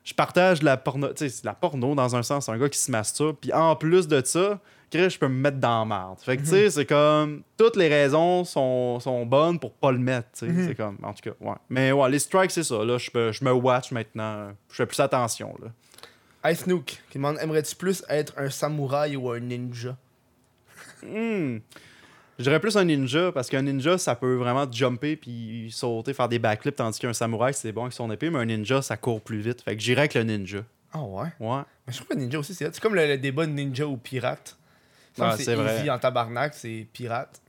je 0.03 0.15
partage 0.15 0.63
la 0.63 0.75
porno, 0.75 1.09
tu 1.09 1.13
sais, 1.17 1.29
c'est 1.29 1.43
de 1.43 1.45
la 1.45 1.53
porno 1.53 1.93
dans 1.93 2.15
un 2.15 2.23
sens, 2.23 2.47
c'est 2.47 2.51
un 2.51 2.57
gars 2.57 2.67
qui 2.67 2.79
se 2.79 2.89
masturbe, 2.89 3.35
puis 3.39 3.53
en 3.53 3.75
plus 3.75 4.07
de 4.07 4.19
ça, 4.25 4.59
Chris, 4.91 5.09
je 5.09 5.19
peux 5.19 5.27
me 5.27 5.33
mettre 5.35 5.57
dans 5.57 5.79
la 5.79 5.85
merde. 5.85 6.19
Fait 6.19 6.37
que, 6.37 6.41
tu 6.43 6.47
sais, 6.49 6.69
c'est 6.69 6.85
comme, 6.85 7.41
toutes 7.57 7.75
les 7.75 7.87
raisons 7.87 8.43
sont, 8.45 8.99
sont 8.99 9.25
bonnes 9.25 9.59
pour 9.59 9.73
pas 9.73 9.91
le 9.91 9.97
mettre, 9.97 10.27
tu 10.33 10.45
sais, 10.45 10.51
Mhm. 10.51 10.67
c'est 10.67 10.75
comme, 10.75 10.97
en 11.03 11.13
tout 11.13 11.29
cas, 11.29 11.35
ouais. 11.41 11.55
Mais 11.69 11.91
ouais, 11.91 12.09
les 12.09 12.19
strikes, 12.19 12.51
c'est 12.51 12.63
ça, 12.63 12.83
là, 12.85 12.97
je, 12.97 13.09
peux- 13.11 13.31
je 13.31 13.43
me 13.43 13.51
watch 13.51 13.91
maintenant, 13.91 14.51
je 14.69 14.75
fais 14.75 14.85
plus 14.85 14.99
attention, 14.99 15.55
là. 15.61 16.51
Ice 16.51 16.67
Nook 16.67 17.01
qui 17.09 17.17
demande 17.17 17.37
Aimerais-tu 17.41 17.75
plus 17.75 18.03
être 18.07 18.33
un 18.37 18.49
samouraï 18.51 19.15
ou 19.15 19.31
un 19.31 19.39
ninja? 19.39 19.97
Hmm. 21.03 21.57
Je 22.37 22.43
dirais 22.43 22.59
plus 22.59 22.75
un 22.75 22.83
ninja, 22.83 23.31
parce 23.31 23.49
qu'un 23.49 23.61
ninja, 23.61 23.97
ça 23.97 24.13
peut 24.15 24.35
vraiment 24.35 24.69
jumper 24.71 25.15
puis 25.15 25.69
sauter, 25.71 26.13
faire 26.13 26.27
des 26.29 26.37
backflips, 26.39 26.75
tandis 26.75 26.99
qu'un 26.99 27.13
samouraï, 27.13 27.53
c'est 27.53 27.71
bon 27.71 27.83
avec 27.83 27.93
son 27.93 28.11
épée, 28.11 28.29
mais 28.29 28.39
un 28.39 28.45
ninja, 28.45 28.81
ça 28.81 28.97
court 28.97 29.21
plus 29.21 29.39
vite. 29.39 29.61
Fait 29.61 29.75
que 29.75 29.81
j'irais 29.81 30.01
avec 30.01 30.13
le 30.15 30.23
ninja. 30.23 30.59
Ah 30.93 31.01
ouais? 31.01 31.29
Ouais. 31.39 31.61
Mais 31.87 31.93
je 31.93 31.97
trouve 31.97 32.09
que 32.09 32.13
ninja 32.15 32.37
aussi. 32.39 32.53
C'est 32.53 32.79
comme 32.79 32.95
le, 32.95 33.07
le 33.07 33.17
débat 33.17 33.45
de 33.45 33.51
ninja 33.51 33.87
ou 33.87 33.97
pirate. 33.97 34.57
Ouais, 35.17 35.31
c'est 35.37 35.55
vrai. 35.55 35.79
easy 35.79 35.89
en 35.89 35.97
tabarnak, 35.99 36.53
c'est 36.53 36.87
pirate. 36.93 37.41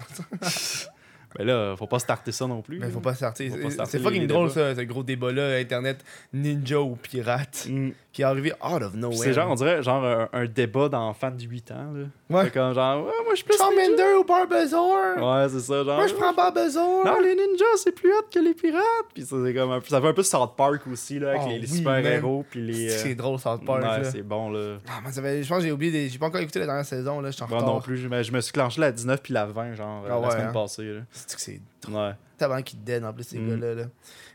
Mais 1.39 1.45
là, 1.45 1.75
faut 1.77 1.87
pas 1.87 1.99
starter 1.99 2.33
ça 2.33 2.47
non 2.47 2.63
plus. 2.63 2.79
Mais 2.79 2.89
faut 2.89 3.01
pas 3.01 3.15
starter 3.15 3.51
C'est 3.87 3.99
fucking 3.99 4.27
drôle 4.27 4.51
ça, 4.51 4.75
ce 4.75 4.81
gros 4.83 5.03
débat-là, 5.03 5.57
internet 5.59 6.03
ninja 6.33 6.81
ou 6.81 6.97
pirate, 6.97 7.67
Hmm. 7.69 7.91
Qui 8.17 8.23
est 8.23 8.25
arrivé 8.25 8.51
out 8.65 8.81
of 8.83 8.95
nowhere. 8.95 9.19
C'est 9.19 9.35
genre, 9.35 9.51
on 9.51 9.55
dirait, 9.57 9.83
genre 9.83 10.03
un, 10.03 10.27
un 10.33 10.47
débat 10.47 10.89
d'enfant 10.89 11.31
de 11.31 11.43
8 11.43 11.71
ans. 11.73 11.93
Là. 11.93 12.05
Ouais. 12.31 12.45
C'est 12.45 12.55
comme 12.55 12.73
genre, 12.73 13.05
ouais, 13.05 13.13
moi 13.25 13.33
je 13.33 13.37
suis 13.37 13.45
plus. 13.45 13.59
Charmander 13.59 14.15
ou 14.19 14.25
Barbazor 14.25 15.17
Ouais, 15.19 15.47
c'est 15.51 15.61
ça, 15.61 15.85
genre. 15.85 15.97
Moi 15.99 16.07
je 16.07 16.15
prends 16.15 16.33
Barbazor 16.33 17.05
Non, 17.05 17.21
les 17.21 17.35
ninjas, 17.35 17.65
c'est 17.77 17.93
plus 17.93 18.11
hot 18.15 18.23
que 18.33 18.39
les 18.39 18.55
pirates. 18.55 18.83
Puis 19.13 19.25
ça, 19.27 19.37
c'est 19.45 19.53
comme 19.53 19.71
un 19.71 19.81
peu- 19.81 19.87
ça 19.89 20.01
fait 20.01 20.09
un 20.09 20.13
peu 20.15 20.23
South 20.23 20.57
Park 20.57 20.81
aussi, 20.91 21.19
là, 21.19 21.29
avec 21.33 21.43
Oh, 21.45 21.49
les, 21.51 21.59
les 21.59 21.71
oui, 21.71 21.77
super-héros. 21.77 22.45
Puis 22.51 22.63
les. 22.67 22.89
C'est 22.89 23.13
euh, 23.13 23.15
drôle 23.17 23.39
South 23.39 23.63
Park 23.67 23.83
ouais, 23.83 24.05
c'est 24.05 24.23
bon, 24.23 24.49
là. 24.51 24.79
Ah, 24.89 25.01
moi, 25.03 25.13
ça 25.13 25.21
fait- 25.21 25.43
je 25.43 25.49
pense 25.51 25.59
que 25.59 25.65
j'ai 25.65 25.73
oublié 25.73 25.93
des... 25.93 26.09
J'ai 26.09 26.19
pas 26.19 26.27
encore 26.29 26.41
écouté 26.41 26.59
la 26.61 26.65
dernière 26.67 26.87
saison 26.87 27.21
là, 27.21 27.31
je 27.31 27.35
suis 27.37 27.45
en 27.45 27.49
Moi 27.49 27.59
retard. 27.59 27.75
non 27.75 27.81
plus, 27.83 27.99
je 27.99 28.09
me, 28.09 28.23
je 28.23 28.33
me 28.33 28.41
suis 28.41 28.53
clenché 28.53 28.81
la 28.81 28.93
19 28.93 29.21
puis 29.23 29.35
la 29.35 29.45
20, 29.45 29.75
genre, 29.75 30.05
euh, 30.05 30.09
Ah 30.11 30.15
la 30.15 30.21
ouais, 30.21 30.31
semaine 30.31 30.47
hein? 30.49 30.53
passée. 30.55 30.85
Là. 30.85 31.01
C'est 31.13 31.35
que 31.37 31.41
c'est 31.43 31.61
Ouais. 31.93 32.13
tabarnak 32.39 32.65
qui 32.65 32.77
te 32.77 32.85
dead 32.87 33.05
en 33.05 33.13
plus 33.13 33.25
ces 33.25 33.39
Mm. 33.39 33.51
gars-là. 33.61 33.75
Là. 33.75 33.83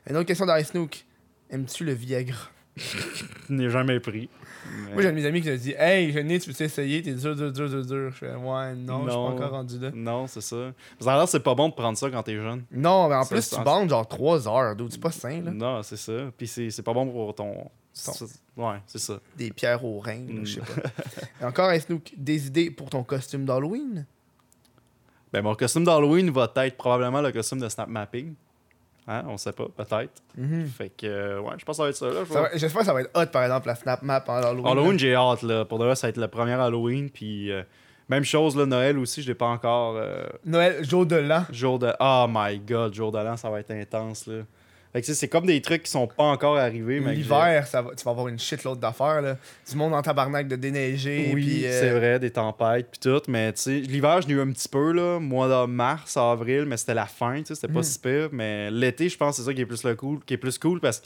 Une 0.07 0.17
autre 0.17 0.27
question 0.27 0.45
d'Ice 0.45 0.73
Nook. 0.75 1.03
Aimes-tu 1.49 1.83
le 1.83 1.93
Viagra? 1.93 2.37
Je 2.77 3.53
n'ai 3.53 3.69
jamais 3.69 3.99
pris. 3.99 4.29
mais- 4.85 4.93
Moi 4.93 5.01
j'ai 5.01 5.07
un 5.09 5.11
de 5.11 5.15
mes 5.17 5.25
amis 5.25 5.41
qui 5.41 5.49
m'a 5.49 5.57
dit 5.57 5.73
Hey, 5.77 6.11
Jenny, 6.11 6.39
tu 6.39 6.51
peux 6.53 6.63
essayer? 6.63 7.01
T'es 7.01 7.13
dur, 7.13 7.35
dur, 7.35 7.51
dur, 7.51 7.69
dur, 7.69 7.85
dur. 7.85 8.11
Je 8.11 8.15
fais 8.15 8.33
Ouais, 8.35 8.75
non, 8.75 8.99
je 9.05 9.09
suis 9.09 9.17
pas 9.17 9.17
encore 9.17 9.51
rendu 9.51 9.79
là. 9.79 9.91
Non, 9.93 10.27
c'est 10.27 10.41
ça. 10.41 10.71
Ça 10.99 11.11
a 11.13 11.15
l'air 11.15 11.25
que 11.25 11.31
c'est 11.31 11.39
pas 11.41 11.53
bon 11.55 11.69
de 11.69 11.73
prendre 11.73 11.97
ça 11.97 12.09
quand 12.09 12.23
t'es 12.23 12.35
jeune. 12.35 12.63
Non, 12.71 13.09
mais 13.09 13.15
en 13.15 13.25
plus, 13.25 13.49
tu 13.49 13.61
bandes 13.61 13.89
genre 13.89 14.07
3 14.07 14.47
heures, 14.47 14.75
d'où 14.75 14.89
c'est 14.89 15.01
pas 15.01 15.11
sain, 15.11 15.41
là. 15.41 15.51
Non, 15.51 15.83
c'est 15.83 15.97
ça. 15.97 16.13
Puis 16.37 16.47
c'est 16.47 16.83
pas 16.83 16.93
bon 16.93 17.07
pour 17.09 17.35
ton. 17.35 17.69
Ouais, 18.55 18.75
c'est 18.87 18.99
ça. 18.99 19.19
Des 19.37 19.51
pierres 19.51 19.83
au 19.83 19.99
rein, 19.99 20.13
là, 20.27 20.33
Mm. 20.41 20.45
je 20.45 20.53
sais 20.53 20.61
pas. 20.61 20.89
Et 21.41 21.45
encore, 21.45 21.71
Nook, 21.89 22.13
des 22.15 22.47
idées 22.47 22.71
pour 22.71 22.89
ton 22.89 23.03
costume 23.03 23.43
d'Halloween? 23.45 24.05
Ben, 25.33 25.41
mon 25.41 25.55
costume 25.55 25.83
d'Halloween 25.83 26.29
va 26.29 26.51
être 26.57 26.77
probablement 26.77 27.21
le 27.21 27.31
costume 27.31 27.59
de 27.59 27.67
Snap 27.69 27.89
Mapping. 27.89 28.33
Hein, 29.07 29.23
on 29.27 29.35
sait 29.37 29.51
pas, 29.51 29.65
peut-être. 29.75 30.21
Mhm. 30.37 30.67
Fait 30.67 30.89
que, 30.89 31.07
euh, 31.07 31.39
ouais, 31.41 31.53
je 31.57 31.65
pense 31.65 31.75
que 31.75 31.77
ça 31.77 31.83
va 31.83 31.89
être 31.89 31.95
ça. 31.95 32.05
Là, 32.07 32.23
je 32.27 32.31
Ça 32.33 32.41
vais- 32.43 32.49
va- 32.49 32.57
J'espère 32.57 32.81
que 32.81 32.85
ça 32.85 32.93
va 32.93 33.01
être 33.01 33.11
hot, 33.17 33.25
par 33.31 33.43
exemple, 33.43 33.67
la 33.67 33.75
Snap 33.75 34.01
Map 34.03 34.23
en 34.27 34.33
Halloween. 34.35 34.67
Halloween, 34.67 34.99
j'ai 34.99 35.15
hâte, 35.15 35.41
là. 35.41 35.65
Pour 35.65 35.79
de 35.79 35.85
vrai, 35.85 35.95
ça 35.95 36.07
va 36.07 36.09
être 36.09 36.17
le 36.17 36.27
premier 36.27 36.53
Halloween. 36.53 37.09
Puis, 37.09 37.51
euh, 37.51 37.63
même 38.09 38.23
chose, 38.23 38.55
là, 38.55 38.65
Noël 38.67 38.97
aussi, 38.99 39.21
je 39.23 39.27
l'ai 39.29 39.35
pas 39.35 39.47
encore. 39.47 39.95
euh, 39.97 40.23
Noël, 40.45 40.83
jour 40.87 41.05
de 41.07 41.15
l'an. 41.15 41.43
jour 41.51 41.79
de. 41.79 41.91
Oh 41.99 42.27
my 42.29 42.59
god, 42.59 42.93
jour 42.93 43.11
de 43.11 43.17
l'an, 43.17 43.37
ça 43.37 43.49
va 43.49 43.59
être 43.59 43.71
intense, 43.71 44.27
là. 44.27 44.43
Fait 44.93 45.01
que, 45.01 45.13
c'est 45.13 45.27
comme 45.27 45.45
des 45.45 45.61
trucs 45.61 45.83
qui 45.83 45.91
sont 45.91 46.07
pas 46.07 46.23
encore 46.23 46.57
arrivés. 46.57 46.99
L'hiver, 46.99 47.65
ça 47.67 47.81
va- 47.81 47.91
tu 47.95 48.03
vas 48.03 48.11
avoir 48.11 48.27
une 48.27 48.37
shitload 48.39 48.79
d'affaires, 48.79 49.21
là. 49.21 49.37
Du 49.69 49.75
monde 49.77 49.93
en 49.93 50.01
tabarnak 50.01 50.47
de 50.47 50.55
déneiger. 50.57 51.31
Oui, 51.33 51.61
euh, 51.65 51.79
c'est 51.79 51.91
vrai, 51.91 52.19
des 52.19 52.31
tempêtes 52.31 52.87
puis 52.91 52.99
tout, 52.99 53.21
mais 53.29 53.53
tu 53.53 53.61
sais, 53.61 53.79
l'hiver, 53.79 54.21
je 54.21 54.27
l'ai 54.27 54.33
eu 54.33 54.41
un 54.41 54.51
petit 54.51 54.67
peu 54.67 54.91
là, 54.91 55.19
mois 55.19 55.47
de 55.47 55.65
mars, 55.65 56.17
avril, 56.17 56.65
mais 56.65 56.75
c'était 56.77 56.93
la 56.93 57.05
fin, 57.05 57.37
tu 57.39 57.45
sais, 57.47 57.55
c'était 57.55 57.71
pas 57.71 57.83
si 57.83 57.99
pire, 57.99 58.29
mais 58.31 58.69
l'été, 58.69 59.07
je 59.07 59.17
pense 59.17 59.37
que 59.37 59.41
c'est 59.43 59.47
ça 59.47 59.53
qui 59.53 59.61
est 59.61 59.65
plus 59.65 59.83
le 59.83 59.95
cool, 59.95 60.19
qui 60.25 60.33
est 60.33 60.37
plus 60.37 60.57
cool 60.57 60.79
parce 60.81 60.99
que 60.99 61.05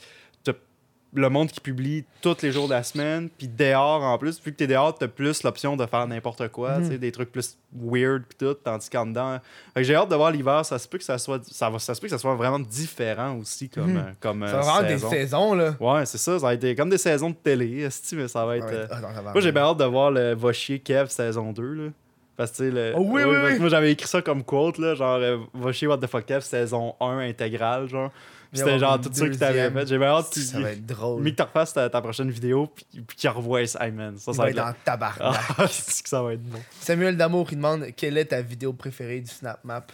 le 1.16 1.28
monde 1.30 1.50
qui 1.50 1.60
publie 1.60 2.04
tous 2.22 2.36
les 2.42 2.52
jours 2.52 2.68
de 2.68 2.74
la 2.74 2.82
semaine, 2.82 3.28
puis 3.30 3.48
dehors 3.48 4.02
en 4.02 4.18
plus, 4.18 4.40
vu 4.44 4.52
que 4.52 4.56
t'es 4.56 4.66
dehors, 4.66 4.94
t'as 4.96 5.08
plus 5.08 5.42
l'option 5.42 5.76
de 5.76 5.84
faire 5.86 6.06
n'importe 6.06 6.48
quoi, 6.48 6.78
tu 6.78 6.86
sais, 6.88 6.98
des 6.98 7.10
trucs 7.12 7.32
plus 7.32 7.56
weird 7.74 8.22
puis 8.28 8.36
tout, 8.38 8.54
tandis 8.54 8.88
qu'en 8.90 9.06
dedans, 9.06 9.38
fait 9.74 9.80
que 9.80 9.86
j'ai 9.86 9.94
hâte 9.94 10.08
de 10.10 10.14
voir 10.14 10.30
l'hiver, 10.30 10.64
ça 10.64 10.78
se 10.78 10.86
peut 10.86 10.98
que 10.98 11.04
ça 11.04 11.18
soit 11.18 11.42
ça 11.44 11.68
va 11.70 11.78
ça 11.78 11.94
se 11.94 12.00
peut 12.00 12.06
que 12.06 12.10
ça 12.12 12.18
soit 12.18 12.34
vraiment 12.34 12.58
différent 12.58 13.36
aussi 13.38 13.68
comme 13.68 13.92
Mhm. 13.92 13.96
euh, 13.96 14.12
comme 14.20 14.46
Ça 14.46 14.56
euh, 14.58 14.60
va 14.60 14.88
saison. 14.88 15.08
des 15.10 15.16
saisons, 15.16 15.54
là. 15.54 15.74
Ouais, 15.80 16.06
c'est 16.06 16.18
ça, 16.18 16.38
ça 16.38 16.46
va 16.46 16.54
être 16.54 16.76
comme 16.76 16.90
des 16.90 16.98
saisons 16.98 17.30
de 17.30 17.36
télé, 17.36 17.88
mais 18.12 18.28
ça 18.28 18.44
va 18.46 18.56
être 18.58 18.66
euh, 18.66 18.84
être 18.84 18.92
en 18.92 19.00
tabarnak. 19.00 19.32
moi, 19.34 19.40
j'ai 19.40 19.52
bien 19.52 19.62
hâte 19.62 19.78
de 19.78 19.84
voir 19.84 20.10
le 20.10 20.34
Va 20.34 20.52
chier 20.52 20.78
Kev 20.78 21.08
saison 21.08 21.52
2. 21.52 21.62
Là. 21.74 21.90
Parce 22.36 22.50
que, 22.50 22.56
tu 22.58 22.64
sais, 22.64 22.70
le... 22.70 22.92
Oh 22.94 23.00
oui, 23.06 23.22
oui, 23.24 23.34
oui. 23.44 23.58
Moi, 23.58 23.70
j'avais 23.70 23.92
écrit 23.92 24.06
ça 24.08 24.20
comme 24.20 24.44
quote, 24.44 24.76
là, 24.76 24.94
genre 24.94 25.16
euh, 25.16 25.38
Va 25.54 25.72
chier 25.72 25.88
What 25.88 25.98
the 25.98 26.06
fuck 26.06 26.26
Kev 26.26 26.42
saison 26.42 26.94
1 27.00 27.20
intégrale, 27.20 27.88
genre. 27.88 28.10
C'était 28.52 28.78
genre 28.78 29.00
tout 29.00 29.10
ça 29.12 29.28
que 29.28 29.34
t'avais 29.34 29.70
fait. 29.70 29.86
J'ai 29.86 30.02
hâte 30.02 30.30
qu'il 30.30 30.42
Ça 30.42 30.60
va 30.60 30.72
être 30.72 30.86
drôle. 30.86 31.22
mis 31.22 31.32
que 31.32 31.36
tu 31.36 31.42
refasses 31.42 31.72
ta, 31.74 31.88
ta 31.90 32.00
prochaine 32.00 32.30
vidéo, 32.30 32.68
puis, 32.74 32.86
puis 33.06 33.16
qu'il 33.16 33.30
revoie 33.30 33.60
man, 33.92 34.16
ça, 34.18 34.32
ça 34.32 34.42
va 34.42 34.50
être 34.50 34.56
la- 34.56 34.74
tabarnak. 34.84 35.40
Ah, 35.58 35.66
ça 35.68 36.22
va 36.22 36.32
être 36.34 36.42
bon. 36.44 36.60
Samuel 36.80 37.16
Damour, 37.16 37.48
il 37.50 37.56
demande 37.56 37.86
Quelle 37.96 38.16
est 38.18 38.26
ta 38.26 38.40
vidéo 38.42 38.72
préférée 38.72 39.20
du 39.20 39.30
Snap 39.30 39.62
Map? 39.64 39.86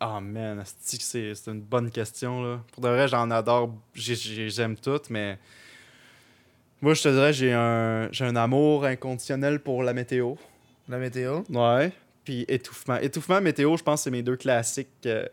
Ah, 0.00 0.20
man, 0.20 0.62
c'est 0.80 1.46
une 1.48 1.60
bonne 1.60 1.90
question, 1.90 2.42
là. 2.42 2.60
Pour 2.72 2.82
de 2.84 2.88
vrai, 2.88 3.08
j'en 3.08 3.30
adore. 3.32 3.74
j'ai- 3.94 4.14
j'ai- 4.14 4.48
J'aime 4.50 4.76
toutes, 4.76 5.10
mais. 5.10 5.38
Moi, 6.80 6.94
je 6.94 7.02
te 7.02 7.08
dirais, 7.08 7.32
j'ai 7.32 7.52
un, 7.52 8.08
j'ai 8.12 8.24
un 8.24 8.36
amour 8.36 8.84
inconditionnel 8.84 9.58
pour 9.58 9.82
la 9.82 9.92
météo. 9.92 10.34
La 10.88 10.98
météo? 10.98 11.42
Ouais. 11.50 11.92
Puis 12.24 12.44
étouffement. 12.46 12.96
Étouffement, 12.98 13.40
météo, 13.40 13.76
je 13.76 13.82
pense 13.82 14.00
que 14.00 14.04
c'est 14.04 14.10
mes 14.12 14.22
deux 14.22 14.36
classiques 14.36 14.88
euh, 15.06 15.26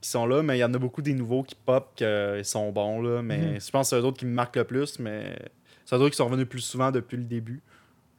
qui 0.00 0.08
sont 0.10 0.26
là, 0.26 0.42
mais 0.42 0.56
il 0.56 0.60
y 0.60 0.64
en 0.64 0.72
a 0.74 0.78
beaucoup 0.78 1.02
des 1.02 1.14
nouveaux 1.14 1.42
qui 1.42 1.54
pop, 1.54 1.92
qui 1.96 2.04
sont 2.44 2.70
bons, 2.72 3.00
là. 3.02 3.22
Mais 3.22 3.38
Mhm. 3.54 3.60
je 3.60 3.70
pense 3.70 3.90
que 3.90 3.96
c'est 3.96 4.00
eux 4.02 4.04
autres 4.04 4.18
qui 4.18 4.26
me 4.26 4.32
marquent 4.34 4.56
le 4.56 4.64
plus, 4.64 4.98
mais 4.98 5.36
c'est 5.84 5.96
eux 5.96 5.98
autres 5.98 6.10
qui 6.10 6.16
sont 6.16 6.26
revenus 6.26 6.48
plus 6.48 6.60
souvent 6.60 6.90
depuis 6.90 7.16
le 7.16 7.24
début 7.24 7.60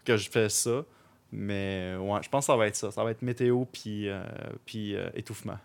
que 0.06 0.18
je 0.18 0.30
fais 0.30 0.49
ça. 0.49 0.84
Mais 1.31 1.95
ouais, 1.99 2.19
je 2.23 2.30
pense 2.30 2.45
que 2.47 2.51
ça 2.51 2.57
va 2.57 2.68
être 2.68 2.76
ça. 2.76 2.89
Ça 2.91 3.03
va 3.03 3.11
être 3.11 3.22
météo 3.22 3.65
puis, 3.72 4.10
euh, 4.10 4.23
puis 4.65 4.95
euh, 4.95 5.10
étouffement. 5.15 5.57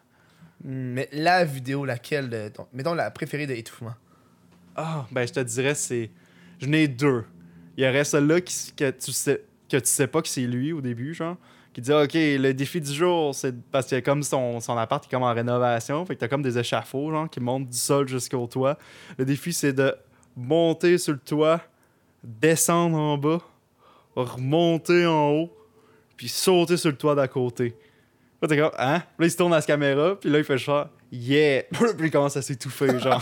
Mais 0.62 1.08
la 1.12 1.44
vidéo, 1.44 1.84
laquelle 1.84 2.28
de 2.30 2.48
ton- 2.48 2.66
Mettons 2.72 2.94
la 2.94 3.10
préférée 3.10 3.46
de 3.46 3.54
étouffement? 3.54 3.94
Ah, 4.76 5.06
ben 5.10 5.26
je 5.26 5.32
te 5.32 5.40
dirais, 5.40 5.74
c'est. 5.74 6.10
Je 6.60 6.66
n'ai 6.66 6.86
deux. 6.88 7.24
Il 7.76 7.84
y 7.84 7.88
aurait 7.88 8.04
celle-là 8.04 8.40
qui, 8.40 8.72
que, 8.72 8.90
tu 8.90 9.12
sais, 9.12 9.42
que 9.68 9.76
tu 9.78 9.86
sais 9.86 10.06
pas 10.06 10.22
que 10.22 10.28
c'est 10.28 10.46
lui 10.46 10.72
au 10.72 10.80
début, 10.80 11.12
genre. 11.14 11.36
Qui 11.74 11.80
dit 11.80 11.92
OK, 11.92 12.12
le 12.14 12.52
défi 12.52 12.80
du 12.80 12.92
jour, 12.92 13.34
c'est 13.34 13.52
parce 13.70 13.88
que 13.88 13.98
comme 13.98 14.22
son, 14.22 14.60
son 14.60 14.78
appart 14.78 15.04
est 15.04 15.10
comme 15.10 15.24
en 15.24 15.34
rénovation, 15.34 16.06
fait 16.06 16.14
que 16.14 16.20
t'as 16.20 16.28
comme 16.28 16.42
des 16.42 16.56
échafauds 16.56 17.10
genre, 17.10 17.28
qui 17.28 17.40
montent 17.40 17.68
du 17.68 17.76
sol 17.76 18.08
jusqu'au 18.08 18.46
toit. 18.46 18.78
Le 19.18 19.24
défi, 19.24 19.52
c'est 19.52 19.72
de 19.72 19.92
monter 20.36 20.98
sur 20.98 21.12
le 21.12 21.18
toit, 21.18 21.60
descendre 22.22 22.96
en 22.96 23.18
bas, 23.18 23.40
remonter 24.14 25.04
en 25.04 25.30
haut, 25.32 25.50
puis 26.16 26.28
sauter 26.28 26.76
sur 26.76 26.90
le 26.90 26.96
toit 26.96 27.16
d'à 27.16 27.26
côté. 27.26 27.74
Là, 28.40 28.46
t'es 28.46 28.56
comme, 28.56 28.70
hein? 28.78 29.02
Là, 29.18 29.26
il 29.26 29.30
se 29.30 29.36
tourne 29.36 29.52
à 29.52 29.60
sa 29.60 29.66
caméra, 29.66 30.14
puis 30.14 30.30
là, 30.30 30.38
il 30.38 30.44
fait 30.44 30.58
genre, 30.58 30.88
yeah! 31.14 31.62
puis 31.72 32.06
il 32.06 32.10
commence 32.12 32.36
à 32.36 32.42
s'étouffer, 32.42 32.98
genre. 32.98 33.20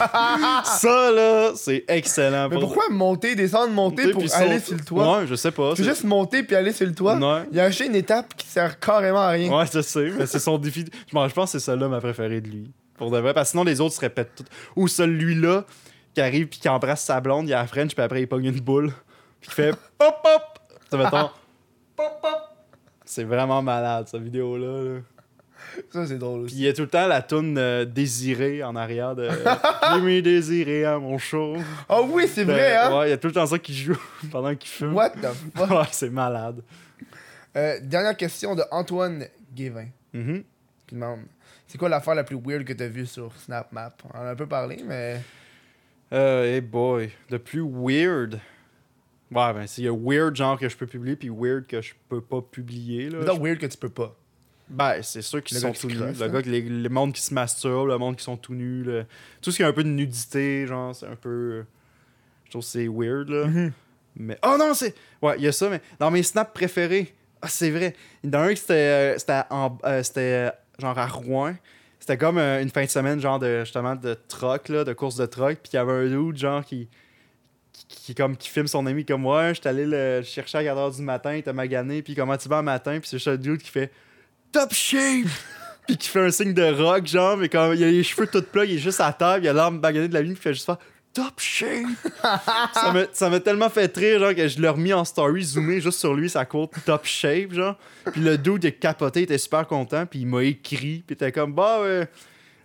ça, 0.64 1.10
là, 1.10 1.52
c'est 1.54 1.84
excellent. 1.88 2.48
Mais 2.48 2.56
Pour- 2.56 2.72
pourquoi 2.72 2.88
monter, 2.90 3.34
descendre, 3.34 3.72
monter 3.72 4.10
pour 4.12 4.22
aller 4.34 4.58
sur 4.60 4.74
le 4.76 4.84
toit? 4.84 5.18
Ouais, 5.18 5.26
je 5.26 5.34
sais 5.34 5.50
pas. 5.50 5.74
Tu 5.74 5.84
juste 5.84 6.04
monter 6.04 6.42
puis 6.42 6.56
aller 6.56 6.72
sur 6.72 6.86
le 6.86 6.94
toit? 6.94 7.16
Ouais. 7.16 7.42
Il 7.52 7.60
a 7.60 7.64
acheté 7.64 7.86
une 7.86 7.94
étape 7.96 8.34
qui 8.36 8.46
sert 8.46 8.78
carrément 8.80 9.20
à 9.20 9.28
rien. 9.30 9.50
Ouais, 9.56 9.64
je 9.72 9.80
sais, 9.80 10.10
mais 10.16 10.26
c'est 10.26 10.38
son 10.38 10.58
défi. 10.58 10.84
Je 11.08 11.12
pense 11.14 11.32
que 11.52 11.58
c'est 11.58 11.60
celle-là 11.60 11.88
ma 11.88 12.00
préférée 12.00 12.40
de 12.40 12.48
lui. 12.48 12.70
Pour 12.96 13.10
de 13.10 13.18
vrai. 13.18 13.34
Parce 13.34 13.48
que 13.48 13.50
sinon, 13.52 13.64
les 13.64 13.80
autres 13.80 13.94
se 13.94 14.00
répètent 14.00 14.34
toutes. 14.36 14.48
Ou 14.76 14.86
celui-là 14.88 15.64
qui 16.14 16.20
arrive 16.20 16.46
puis 16.48 16.60
qui 16.60 16.68
embrasse 16.68 17.02
sa 17.02 17.20
blonde, 17.20 17.46
il 17.48 17.50
y 17.50 17.54
a 17.54 17.58
la 17.62 17.66
French, 17.66 17.94
puis 17.94 18.02
après, 18.04 18.20
il 18.22 18.26
pogne 18.28 18.44
une 18.46 18.60
boule. 18.60 18.92
Puis 19.40 19.50
il 19.50 19.54
fait 19.54 19.70
pop 19.98 20.14
pop. 20.22 20.58
Sais, 20.90 20.96
mettons, 20.98 21.30
pop 21.96 22.20
pop. 22.20 22.38
C'est 23.04 23.24
vraiment 23.24 23.60
malade, 23.62 24.06
cette 24.08 24.22
vidéo-là. 24.22 24.82
là. 24.94 25.00
Ça, 25.90 26.06
c'est 26.06 26.18
drôle 26.18 26.40
Puis 26.46 26.52
aussi. 26.54 26.56
il 26.56 26.62
y 26.64 26.68
a 26.68 26.72
tout 26.72 26.82
le 26.82 26.88
temps 26.88 27.06
la 27.06 27.22
toune 27.22 27.56
euh, 27.58 27.84
désirée 27.84 28.62
en 28.62 28.76
arrière 28.76 29.14
de 29.14 29.28
J'ai 29.94 30.00
mis 30.00 30.22
désiré 30.22 30.84
à 30.84 30.98
mon 30.98 31.18
show. 31.18 31.56
Ah 31.88 32.02
oui, 32.02 32.24
c'est 32.28 32.44
vrai, 32.44 32.76
hein? 32.76 32.98
Ouais, 32.98 33.06
il 33.08 33.10
y 33.10 33.14
a 33.14 33.16
tout 33.18 33.28
le 33.28 33.32
temps 33.34 33.46
ça 33.46 33.58
qui 33.58 33.74
joue 33.74 33.98
pendant 34.30 34.54
qu'il 34.54 34.68
fume. 34.70 34.94
What 34.94 35.10
the 35.10 35.28
fuck? 35.56 35.70
Ouais, 35.70 35.86
c'est 35.90 36.10
malade. 36.10 36.62
Euh, 37.56 37.78
dernière 37.82 38.16
question 38.16 38.54
de 38.54 38.62
Antoine 38.70 39.26
Guévin 39.54 39.86
Mhm. 40.14 40.42
qui 40.86 40.94
demande 40.94 41.20
C'est 41.66 41.78
quoi 41.78 41.88
l'affaire 41.88 42.14
la 42.14 42.24
plus 42.24 42.36
weird 42.42 42.64
que 42.64 42.72
t'as 42.72 42.86
vue 42.88 43.06
sur 43.06 43.32
SnapMap? 43.36 44.02
On 44.12 44.18
en 44.18 44.22
a 44.22 44.30
un 44.30 44.34
peu 44.36 44.46
parlé, 44.46 44.78
mais. 44.86 45.20
Euh, 46.12 46.44
hey 46.44 46.60
boy, 46.60 47.10
de 47.30 47.38
plus 47.38 47.62
weird. 47.62 48.34
Ouais, 49.30 49.52
ben, 49.54 49.66
s'il 49.66 49.84
y 49.84 49.88
a 49.88 49.94
weird 49.94 50.36
genre 50.36 50.58
que 50.58 50.68
je 50.68 50.76
peux 50.76 50.86
publier, 50.86 51.16
puis 51.16 51.30
weird 51.30 51.66
que 51.66 51.80
je 51.80 51.94
peux 52.10 52.20
pas 52.20 52.42
publier, 52.42 53.08
là. 53.08 53.20
Non, 53.24 53.38
weird 53.38 53.58
que 53.58 53.64
tu 53.66 53.78
peux 53.78 53.88
pas. 53.88 54.14
Ben, 54.72 55.02
c'est 55.02 55.22
sûr 55.22 55.42
qu'ils 55.42 55.56
Le 55.56 55.60
sont 55.60 55.72
tout 55.72 55.88
nus. 55.88 55.96
Le 55.98 56.28
gars, 56.28 56.40
les, 56.40 56.62
le 56.62 56.88
monde 56.88 57.12
qui 57.12 57.20
se 57.20 57.32
masturbe, 57.34 57.88
le 57.88 57.98
monde 57.98 58.16
qui 58.16 58.24
sont 58.24 58.36
tout 58.36 58.54
nus, 58.54 58.82
le- 58.82 59.04
tout 59.40 59.50
ce 59.50 59.56
qui 59.58 59.62
a 59.62 59.68
un 59.68 59.72
peu 59.72 59.84
de 59.84 59.88
nudité, 59.88 60.66
genre, 60.66 60.94
c'est 60.94 61.06
un 61.06 61.16
peu. 61.16 61.64
Je 62.46 62.50
trouve 62.50 62.62
que 62.62 62.68
c'est 62.68 62.88
weird, 62.88 63.28
là. 63.28 63.46
Mhm. 63.46 63.72
Mais. 64.16 64.38
Oh 64.44 64.56
non, 64.58 64.74
c'est. 64.74 64.94
Ouais, 65.20 65.34
il 65.38 65.44
y 65.44 65.48
a 65.48 65.52
ça, 65.52 65.68
mais 65.70 65.80
dans 65.98 66.10
mes 66.10 66.22
snaps 66.22 66.52
préférés, 66.52 67.14
ah, 67.40 67.48
c'est 67.48 67.70
vrai. 67.70 67.94
Il 68.22 68.32
y 68.32 68.36
en 68.36 68.40
a 68.40 68.42
un 68.44 68.50
qui 68.50 68.56
c'était. 68.60 68.72
euh, 68.74 69.18
c'était 69.18 70.20
euh, 70.20 70.48
euh, 70.48 70.50
genre 70.78 70.98
à 70.98 71.06
Rouen. 71.06 71.54
C'était 72.00 72.18
comme 72.18 72.38
euh, 72.38 72.60
une 72.62 72.70
fin 72.70 72.84
de 72.84 72.90
semaine, 72.90 73.20
genre 73.20 73.38
de 73.38 73.60
justement 73.60 73.94
de 73.94 74.14
troc, 74.28 74.68
là, 74.68 74.84
de 74.84 74.92
course 74.92 75.16
de 75.16 75.26
troc. 75.26 75.58
Puis 75.62 75.70
il 75.72 75.76
y 75.76 75.78
avait 75.78 75.92
un 75.92 76.06
dude, 76.06 76.36
genre, 76.36 76.64
qui. 76.64 76.88
Qui, 77.72 77.86
qui, 77.86 78.14
comme, 78.14 78.36
qui 78.36 78.50
filme 78.50 78.66
son 78.66 78.84
ami 78.86 79.04
comme 79.04 79.22
moi, 79.22 79.54
j'étais 79.54 79.70
allé 79.70 79.86
le 79.86 80.20
chercher 80.22 80.58
à 80.58 80.62
4h 80.62 80.96
du 80.96 81.02
matin, 81.02 81.34
il 81.34 81.38
était 81.38 81.54
magané, 81.54 82.02
puis 82.02 82.14
comment 82.14 82.36
tu 82.36 82.46
vas 82.48 82.58
un 82.58 82.62
matin, 82.62 82.98
puis 83.00 83.08
c'est 83.08 83.16
juste 83.16 83.28
un 83.28 83.36
dude 83.36 83.62
qui 83.62 83.70
fait 83.70 83.90
Top 84.52 84.72
shape! 84.72 85.26
puis 85.86 85.96
qui 85.96 86.08
fait 86.08 86.20
un 86.20 86.30
signe 86.30 86.54
de 86.54 86.62
rock, 86.82 87.06
genre, 87.06 87.36
mais 87.36 87.48
quand 87.48 87.72
il 87.72 87.82
a 87.82 87.90
les 87.90 88.02
cheveux 88.02 88.26
tout 88.26 88.42
plats, 88.42 88.64
il 88.64 88.74
est 88.74 88.78
juste 88.78 89.00
à 89.00 89.12
table, 89.12 89.44
il 89.44 89.48
a 89.48 89.52
l'arme 89.52 89.80
baganée 89.80 90.08
de 90.08 90.14
la 90.14 90.20
lune, 90.22 90.32
puis 90.34 90.40
il 90.40 90.42
fait 90.42 90.54
juste 90.54 90.66
faire 90.66 90.78
Top 91.14 91.38
shape! 91.38 91.86
ça 92.72 92.92
m'a- 92.92 93.04
ça 93.12 93.28
m'a 93.28 93.38
tellement 93.40 93.68
fait 93.68 93.94
rire, 93.96 94.18
genre, 94.20 94.34
que 94.34 94.48
je 94.48 94.60
l'ai 94.60 94.68
remis 94.68 94.92
en 94.94 95.04
story, 95.04 95.42
zoomé 95.42 95.80
juste 95.80 95.98
sur 95.98 96.14
lui, 96.14 96.30
sa 96.30 96.44
côte 96.46 96.70
Top 96.86 97.04
shape, 97.04 97.52
genre. 97.52 97.76
Puis 98.12 98.20
le 98.22 98.38
dude, 98.38 98.64
il 98.64 98.68
a 98.68 98.70
capoté, 98.70 99.20
il 99.20 99.24
était 99.24 99.36
super 99.38 99.66
content, 99.66 100.06
puis 100.06 100.20
il 100.20 100.26
m'a 100.26 100.42
écrit, 100.44 101.02
puis 101.04 101.04
il 101.10 101.12
était 101.12 101.32
comme 101.32 101.52
Bah, 101.52 101.78
euh, 101.80 102.06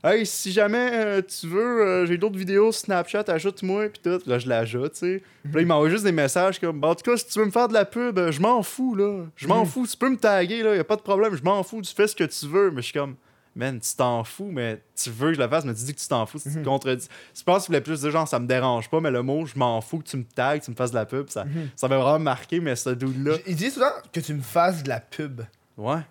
hey, 0.04 0.26
si 0.26 0.52
jamais 0.52 0.90
euh, 0.94 1.22
tu 1.22 1.48
veux, 1.48 1.82
euh, 1.82 2.06
j'ai 2.06 2.18
d'autres 2.18 2.38
vidéos 2.38 2.72
Snapchat, 2.72 3.26
ajoute-moi, 3.28 3.90
puis 3.90 4.02
tout. 4.04 4.20
Là, 4.30 4.40
je 4.40 4.48
l'ajoute, 4.48 4.94
tu 4.94 5.00
sais. 5.00 5.24
Puis 5.44 5.54
là, 5.54 5.62
il 5.62 5.68
m'envoie 5.68 5.90
juste 5.90 6.04
des 6.04 6.12
messages 6.12 6.60
comme 6.60 6.80
Bah, 6.80 6.90
en 6.90 6.96
tout 6.96 7.10
cas, 7.10 7.18
si 7.18 7.28
tu 7.28 7.40
veux 7.40 7.46
me 7.46 7.52
faire 7.52 7.68
de 7.68 7.74
la 7.74 7.86
pub, 7.86 8.20
je 8.32 8.42
m'en 8.42 8.64
fous, 8.64 8.96
là. 8.96 9.26
Je 9.36 9.48
m'en 9.48 9.66
fous, 9.66 9.88
tu 9.88 9.98
peux 9.98 10.10
me 10.10 10.18
taguer, 10.18 10.64
là, 10.64 10.76
y 10.76 10.80
a 10.80 10.84
pas 10.84 10.96
de 10.96 11.02
problème, 11.02 11.36
je 11.36 11.44
m'en 11.44 11.64
fous, 11.64 11.82
tu 11.82 11.94
fais 11.94 12.08
ce 12.08 12.16
que 12.16 12.24
tu 12.24 12.48
veux. 12.48 12.72
Mais 12.72 12.82
je 12.82 12.88
suis 12.88 12.94
comme 13.00 13.16
Man, 13.58 13.80
tu 13.80 13.96
t'en 13.96 14.24
fous, 14.24 14.52
mais 14.52 14.84
tu 14.96 15.10
veux 15.10 15.30
que 15.30 15.34
je 15.34 15.42
le 15.42 15.48
fasse, 15.48 15.66
mais 15.66 15.74
tu 15.74 15.84
dis 15.84 15.96
que 15.96 16.00
tu 16.00 16.08
t'en 16.08 16.28
fous, 16.28 16.38
tu 16.38 16.54
te 16.54 16.64
contredis. 16.64 17.08
Je 17.36 17.42
pense 17.42 17.64
qu'il 17.64 17.70
voulait 17.70 17.82
plus 17.82 18.02
dire 18.02 18.12
genre, 18.12 18.28
ça 18.28 18.38
me 18.38 18.46
dérange 18.46 18.88
pas, 18.88 19.02
mais 19.02 19.10
le 19.10 19.24
mot, 19.24 19.48
je 19.48 19.58
m'en 19.58 19.82
fous 19.82 19.98
que 19.98 20.04
tu 20.04 20.16
me 20.18 20.24
tagues, 20.26 20.62
tu 20.62 20.70
me 20.70 20.76
fasses 20.76 20.92
de 20.92 20.96
la 20.96 21.08
pub, 21.08 21.28
ça, 21.30 21.44
ça 21.76 21.88
m'a 21.88 21.98
vraiment 21.98 22.20
marqué, 22.20 22.60
mais 22.60 22.76
ce 22.76 22.92
dude-là. 22.92 23.38
Il 23.48 23.56
dit 23.56 23.72
souvent 23.72 23.90
que 24.14 24.20
tu 24.20 24.36
me 24.36 24.44
fasses 24.44 24.84
de 24.84 24.90
la 24.90 25.00
pub. 25.00 25.42
Ouais. 25.76 26.02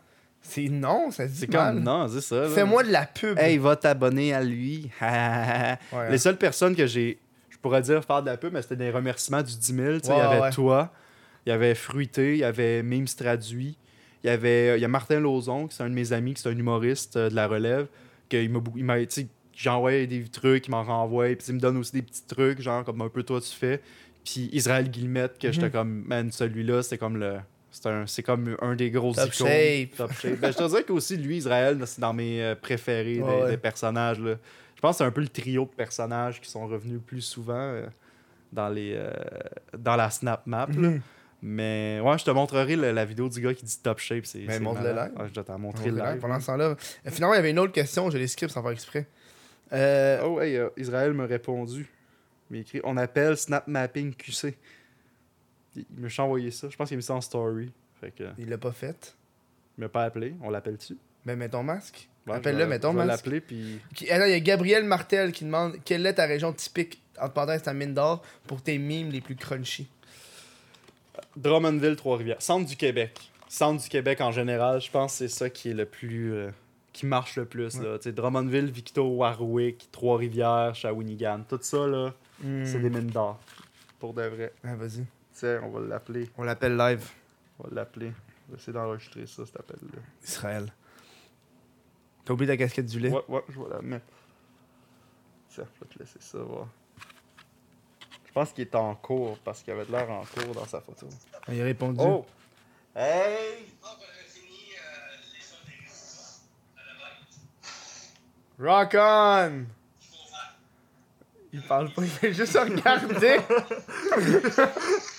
C'est 0.49 0.69
non, 0.69 1.11
ça 1.11 1.27
se 1.27 1.33
dit 1.33 1.39
C'est 1.41 1.53
mal. 1.53 1.75
comme, 1.75 1.83
non, 1.85 2.09
c'est 2.09 2.21
ça. 2.21 2.43
là. 2.43 2.49
Fais-moi 2.49 2.83
de 2.85 2.91
la 2.93 3.05
pub. 3.07 3.39
Hey, 3.39 3.59
va 3.59 3.77
t'abonner 3.77 4.33
à 4.33 4.43
lui. 4.43 4.91
Ouais, 5.01 5.77
Les 6.11 6.15
hein. 6.15 6.19
seules 6.19 6.37
personnes 6.39 6.75
que 6.77 6.87
j'ai, 6.87 7.19
je 7.51 7.57
pourrais 7.59 7.83
dire 7.83 8.05
faire 8.05 8.23
de 8.23 8.27
la 8.31 8.37
pub, 8.37 8.53
mais 8.53 8.63
c'était 8.63 8.77
des 8.77 8.91
remerciements 8.91 9.43
du 9.43 9.57
10 9.57 9.67
000. 9.75 9.93
tu 10.01 10.07
sais, 10.07 10.07
Il 10.07 10.11
Ouais, 10.13 10.19
y 10.19 10.21
avait 10.21 10.41
ouais. 10.41 10.51
toi, 10.51 10.93
il 11.45 11.51
y 11.51 11.53
avait 11.53 11.75
Fruité, 11.75 12.33
il 12.35 12.39
y 12.39 12.45
avait 12.45 12.83
Memes 12.83 13.07
Traduit, 13.07 13.77
il 14.25 14.27
y 14.27 14.31
avait 14.31 14.79
il 14.79 14.83
y 14.83 14.85
a 14.85 14.89
Martin 14.89 15.21
Lauzon, 15.21 15.67
qui 15.69 15.77
c'est 15.77 15.83
un 15.83 15.89
de 15.91 15.95
mes 15.95 16.13
amis, 16.13 16.35
qui 16.35 16.43
c'est 16.43 16.49
un 16.49 16.57
humoriste 16.59 17.17
euh, 17.17 17.29
de 17.31 17.35
la 17.35 17.47
relève, 17.49 17.87
que 18.31 18.37
il 18.37 18.51
m'a, 18.51 18.59
beaucoup- 18.61 18.79
il 18.79 18.85
m'a, 18.85 18.99
tu 19.01 19.07
sais, 19.11 19.27
j'envoie 19.55 20.05
des 20.07 20.25
trucs, 20.25 20.67
il 20.69 20.71
m'en 20.71 20.83
renvoie, 20.85 21.27
puis 21.35 21.47
il 21.49 21.55
me 21.55 21.61
donne 21.61 21.77
aussi 21.77 21.93
des 21.93 22.03
petits 22.03 22.25
trucs, 22.27 22.61
genre 22.61 22.85
comme 22.85 23.01
un 23.03 23.09
peu 23.09 23.23
toi 23.23 23.41
tu 23.41 23.51
fais. 23.53 23.81
Puis 24.25 24.49
Israël 24.53 24.91
Guillemette, 24.91 25.39
que 25.39 25.51
j'étais 25.53 25.67
Mhm. 25.67 25.73
comme, 25.73 26.05
man, 26.07 26.33
celui-là, 26.33 26.83
c'est 26.83 26.99
comme 26.99 27.17
le. 27.17 27.37
C'est, 28.07 28.23
comme 28.23 28.57
un 28.63 28.75
des 28.75 28.91
gros 28.91 29.13
Top 29.15 29.33
icônes. 29.35 29.49
shape. 29.49 29.97
Top 29.97 30.13
shape. 30.13 30.39
Ben, 30.41 30.53
je 30.53 30.57
te 30.59 30.69
dirais 30.69 30.85
qu'aussi, 30.85 31.17
lui, 31.17 31.37
Israël, 31.39 31.79
c'est 31.87 32.01
dans 32.01 32.13
mes 32.13 32.43
euh, 32.43 32.55
préférés 32.55 33.15
des, 33.17 33.21
Ouais, 33.23 33.43
ouais. 33.43 33.51
des 33.51 33.57
personnages. 33.57 34.19
Là. 34.21 34.37
Je 34.75 34.81
pense 34.81 34.93
que 34.97 34.99
c'est 34.99 35.05
un 35.05 35.11
peu 35.11 35.21
le 35.21 35.29
trio 35.29 35.65
de 35.65 35.71
personnages 35.77 36.41
qui 36.41 36.51
sont 36.51 36.67
revenus 36.67 37.01
plus 37.07 37.21
souvent 37.23 37.55
euh, 37.59 37.87
dans, 38.53 38.69
les, 38.69 38.95
euh, 38.97 39.11
dans 39.77 39.97
la 39.97 40.11
Snap 40.11 40.47
Map. 40.47 40.67
là. 40.69 40.75
Mhm. 40.91 41.01
Mais 41.43 42.01
ouais, 42.03 42.17
je 42.19 42.25
te 42.25 42.31
montrerai 42.31 42.77
la 42.77 43.05
vidéo 43.05 43.29
du 43.29 43.41
gars 43.41 43.53
qui 43.53 43.65
dit 43.65 43.79
top 43.83 43.99
shape. 43.99 44.25
C'est, 44.25 44.39
Mais 44.41 44.55
c'est 44.55 44.61
montre-le 44.61 44.89
live. 44.91 45.13
Ouais, 45.19 45.29
je 45.29 45.33
dois 45.35 45.45
t'en 45.45 45.57
On 45.57 45.59
montrer 45.59 45.91
live. 45.91 46.19
Pendant 46.21 46.41
ce 46.41 46.47
temps-là. 46.47 46.77
Finalement, 47.07 47.35
il 47.35 47.37
y 47.37 47.41
avait 47.41 47.51
une 47.51 47.59
autre 47.59 47.73
question, 47.75 48.11
je 48.11 48.17
les 48.17 48.27
skip 48.27 48.51
sans 48.51 48.63
faire 48.63 48.71
exprès. 48.73 49.07
Euh, 49.73 50.23
Oh, 50.25 50.41
hey, 50.41 50.59
Israël 50.79 51.13
m'a 51.13 51.27
répondu. 51.27 51.87
Il 52.51 52.57
m'a 52.57 52.61
écrit 52.63 52.81
On 52.85 52.97
appelle 52.97 53.37
Snap 53.37 53.69
Mapping 53.69 54.15
QC. 54.15 54.55
Il 55.97 56.03
m'a 56.03 56.09
envoyé 56.25 56.51
ça. 56.51 56.69
Je 56.71 56.77
pense 56.77 56.89
qu'il 56.89 56.95
a 56.95 56.99
mis 56.99 57.03
ça 57.03 57.15
en 57.15 57.21
story. 57.21 57.71
Fait 58.01 58.11
que, 58.11 58.25
Il 58.39 58.49
l'a 58.49 58.59
pas 58.59 58.73
fait? 58.73 59.15
il 59.79 59.83
m'a 59.83 59.89
pas 59.89 60.05
appelé. 60.05 60.35
On 60.43 60.51
l'appelle-tu? 60.51 60.97
Ben, 61.25 61.37
mets 61.37 61.49
ton 61.49 61.63
masque. 61.63 62.09
Ouais, 62.27 62.35
Appelle-le, 62.37 62.67
mets 62.67 62.79
ton 62.81 62.93
Je 62.93 62.99
vais 62.99 63.05
masque. 63.07 63.25
l'appeler, 63.25 63.41
puis. 63.41 63.79
Qui- 63.95 64.11
ah 64.11 64.19
non, 64.19 64.25
il 64.27 64.31
y 64.31 64.35
a 64.35 64.41
Gabriel 64.41 64.85
Martel 64.85 65.33
qui 65.33 65.45
demande 65.45 65.77
quelle 65.85 66.05
est 66.07 66.15
ta 66.15 66.27
région 66.27 66.53
typique 66.53 67.01
entre 67.21 67.33
parenthèses 67.35 67.63
ta 67.63 67.73
mine 67.73 67.95
d'or 67.95 68.23
pour 68.47 68.63
tes 68.63 68.79
mimes 68.79 69.11
les 69.11 69.21
plus 69.21 69.37
crunchy? 69.37 69.89
Drummondville, 71.37 71.97
Trois-Rivières. 71.97 72.41
Centre 72.43 72.67
du 72.69 72.77
Québec. 72.77 73.31
Centre 73.49 73.83
du 73.83 73.89
Québec 73.89 74.21
en 74.21 74.33
général, 74.33 74.81
je 74.81 74.91
pense 74.91 75.13
que 75.13 75.19
c'est 75.19 75.29
ça 75.29 75.51
qui 75.51 75.71
est 75.71 75.75
le 75.75 75.87
plus. 75.87 76.33
euh, 76.33 76.51
qui 76.93 77.07
marche 77.07 77.37
le 77.37 77.45
plus. 77.45 77.79
Là. 77.81 77.99
Tu 77.99 78.05
sais, 78.05 78.13
Drummondville, 78.13 78.71
Victo, 78.71 79.03
Warwick, 79.07 79.89
Trois-Rivières, 79.93 80.75
Shawinigan. 80.75 81.43
Tout 81.49 81.59
ça, 81.61 81.87
là, 81.87 82.15
c'est 82.43 82.81
des 82.81 82.89
mines 82.91 83.07
d'or. 83.11 83.39
Pour 84.01 84.15
de 84.15 84.23
vrai. 84.23 84.53
Ah, 84.65 84.75
vas-y. 84.77 85.05
Tiens, 85.39 85.61
on 85.65 85.69
va 85.69 85.81
l'appeler. 85.81 86.31
On 86.39 86.45
l'appelle 86.45 86.77
live. 86.77 87.07
On 87.59 87.65
va 87.65 87.75
l'appeler. 87.75 88.13
On 88.49 88.53
va 88.53 88.59
essayer 88.59 88.73
d'enregistrer 88.73 89.27
ça, 89.27 89.45
cet 89.45 89.57
appel-là. 89.61 90.01
Israël. 90.25 90.73
T'as 92.25 92.33
oublié 92.33 92.51
ta 92.53 92.57
casquette 92.57 92.87
du 92.87 92.99
lait? 92.99 93.11
Ouais, 93.11 93.23
ouais, 93.29 93.45
je 93.51 93.59
vais 93.61 93.69
la 93.69 93.83
mettre. 93.83 94.07
Tiens, 95.51 95.67
je 95.75 95.81
vais 95.85 95.93
te 95.93 95.99
laisser 95.99 96.19
ça 96.21 96.39
voir. 96.39 96.69
Je 98.27 98.33
pense 98.33 98.53
qu'il 98.53 98.63
est 98.63 98.75
en 98.75 98.95
cours 98.95 99.39
parce 99.41 99.63
qu'il 99.63 99.73
avait 99.75 99.85
de 99.85 99.93
l'air 99.93 100.11
en 100.11 100.25
cours 100.25 100.55
dans 100.55 100.67
sa 100.67 100.81
photo. 100.81 101.07
Ah, 101.47 101.53
Il 101.55 101.61
a 101.61 101.65
répondu. 101.65 102.01
Oh! 102.03 102.25
Hey! 102.95 103.67
Rock 108.59 108.97
on! 108.99 109.67
Il 111.53 111.63
parle 111.63 111.93
pas, 111.93 112.03
il 112.03 112.09
fait 112.09 112.33
juste 112.33 112.59
regarder. 112.59 113.39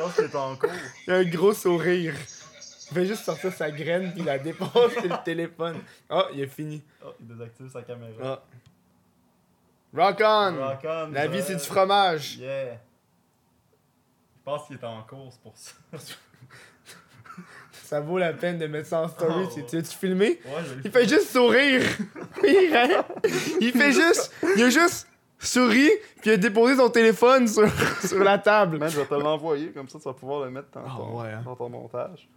Je 0.00 0.04
pense 0.06 0.14
qu'il 0.14 0.24
est 0.24 0.34
en 0.34 0.56
cours. 0.56 0.70
Il 1.06 1.12
a 1.12 1.16
un 1.16 1.24
gros 1.24 1.52
sourire. 1.52 2.14
Il 2.90 2.94
fait 2.94 3.04
juste 3.04 3.22
sortir 3.22 3.52
sa 3.52 3.70
graine 3.70 4.12
puis 4.14 4.22
la 4.22 4.38
dépose 4.38 4.92
sur 4.92 5.02
le 5.02 5.22
téléphone. 5.24 5.76
Oh, 6.08 6.22
il 6.34 6.42
a 6.42 6.46
fini. 6.46 6.82
Oh, 7.04 7.10
il 7.20 7.26
désactive 7.26 7.70
sa 7.70 7.82
caméra. 7.82 8.10
Ah. 8.22 8.42
Rock 9.94 10.22
on! 10.24 10.56
Rock 10.58 10.78
on, 10.84 11.10
La 11.12 11.26
vie, 11.26 11.42
c'est 11.42 11.56
du 11.56 11.64
fromage. 11.64 12.36
Yeah! 12.36 12.80
Je 14.38 14.42
pense 14.42 14.66
qu'il 14.66 14.76
est 14.76 14.84
en 14.84 15.02
cours, 15.02 15.30
c'est 15.30 15.42
pour 15.42 15.54
ça. 15.56 16.14
Ça 17.84 18.00
vaut 18.00 18.18
la 18.18 18.32
peine 18.32 18.56
de 18.56 18.66
mettre 18.66 18.88
ça 18.88 19.00
en 19.00 19.08
story. 19.08 19.48
Oh, 19.48 19.52
tu 19.52 19.76
ouais. 19.76 19.82
tu 19.82 19.96
filmer? 19.98 20.40
Ouais, 20.44 20.62
je 20.64 20.74
vais 20.74 20.80
Il 20.84 20.90
fait 20.90 21.08
juste 21.08 21.30
sourire. 21.30 21.82
il 23.60 23.72
fait 23.72 23.92
juste. 23.92 24.32
Il 24.56 24.62
a 24.62 24.70
juste 24.70 25.09
souri, 25.40 25.90
puis 26.20 26.30
il 26.30 26.32
a 26.32 26.36
déposé 26.36 26.76
son 26.76 26.88
téléphone 26.90 27.48
sur, 27.48 27.68
sur 28.06 28.22
la 28.22 28.38
table. 28.38 28.78
Man, 28.78 28.88
je 28.90 29.00
vais 29.00 29.06
te 29.06 29.14
l'envoyer, 29.14 29.68
comme 29.70 29.88
ça 29.88 29.98
tu 29.98 30.04
vas 30.04 30.12
pouvoir 30.14 30.44
le 30.44 30.50
mettre 30.50 30.68
dans, 30.72 30.80
Ah, 30.86 30.94
ton, 30.96 31.20
ouais, 31.20 31.28
hein. 31.32 31.42
dans 31.44 31.56
ton 31.56 31.68
montage. 31.68 32.28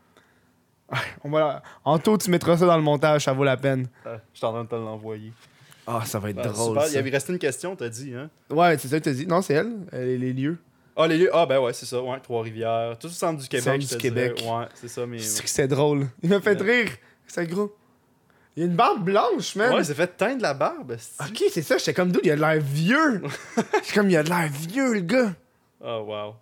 On 1.23 1.30
va... 1.30 1.63
Anto, 1.85 2.17
tu 2.17 2.30
mettras 2.30 2.57
ça 2.57 2.65
dans 2.65 2.77
le 2.77 2.84
montage, 2.84 3.23
ça 3.23 3.34
vaut 3.34 3.43
la 3.43 3.57
peine. 3.57 3.88
Ah, 4.05 4.17
je 4.31 4.38
suis 4.38 4.45
en 4.45 4.51
train 4.51 4.63
de 4.63 4.69
te 4.69 4.75
l'envoyer. 4.75 5.31
Ah, 5.88 6.01
ça 6.05 6.19
va 6.19 6.30
être 6.30 6.39
Ah, 6.43 6.47
drôle. 6.47 6.67
super. 6.69 6.84
ça. 6.84 6.89
Il 6.89 6.95
y 6.95 6.97
avait 6.97 7.09
resté 7.09 7.34
une 7.34 7.39
question, 7.39 7.75
t'as 7.75 7.89
dit, 7.89 8.13
hein? 8.13 8.30
Ouais, 8.49 8.77
c'est 8.77 8.88
ça 8.88 8.99
que 8.99 9.03
t'as 9.05 9.11
dit. 9.13 9.25
Non, 9.27 9.41
c'est 9.41 9.53
elle, 9.55 9.73
euh, 9.93 10.05
les, 10.05 10.17
les 10.17 10.34
lieux. 10.34 10.57
Ah, 10.95 11.07
les 11.07 11.17
lieux. 11.17 11.30
Ah, 11.34 11.45
ben 11.47 11.59
ouais, 11.59 11.73
c'est 11.73 11.88
ça. 11.88 12.01
Ouais, 12.01 12.19
Trois-Rivières. 12.21 12.97
Tout 12.99 13.07
le 13.07 13.13
centre 13.13 13.41
du 13.41 13.47
Québec. 13.47 13.63
Centre 13.81 13.88
du 13.95 13.97
Québec. 13.97 14.43
Ouais, 14.45 14.65
c'est 14.75 14.88
ça, 14.88 15.05
mais. 15.07 15.17
C'est 15.19 15.67
drôle. 15.67 16.07
Il 16.21 16.30
m'a 16.30 16.39
fait 16.39 16.61
Ouais. 16.61 16.81
rire. 16.84 16.91
C'est 17.25 17.47
gros. 17.47 17.75
Il 18.55 18.59
y 18.59 18.63
a 18.63 18.69
une 18.69 18.75
barbe 18.75 19.03
blanche, 19.03 19.55
man. 19.55 19.73
Ouais, 19.73 19.81
il 19.81 19.85
s'est 19.85 19.95
fait 19.95 20.15
teindre 20.15 20.41
la 20.41 20.53
barbe. 20.53 20.95
Ok, 21.19 21.43
c'est 21.49 21.63
ça. 21.63 21.77
J'étais 21.77 21.93
comme 21.93 22.11
d'où 22.11 22.19
il 22.23 22.31
a 22.31 22.35
de 22.35 22.41
l'air 22.41 22.59
vieux. 22.61 23.23
J'étais 23.55 23.93
comme 23.95 24.09
il 24.09 24.17
a 24.17 24.23
de 24.23 24.30
l'air 24.30 24.47
vieux, 24.51 24.93
le 24.93 24.99
gars. 24.99 25.34
Oh, 25.81 26.05
wow. 26.07 26.35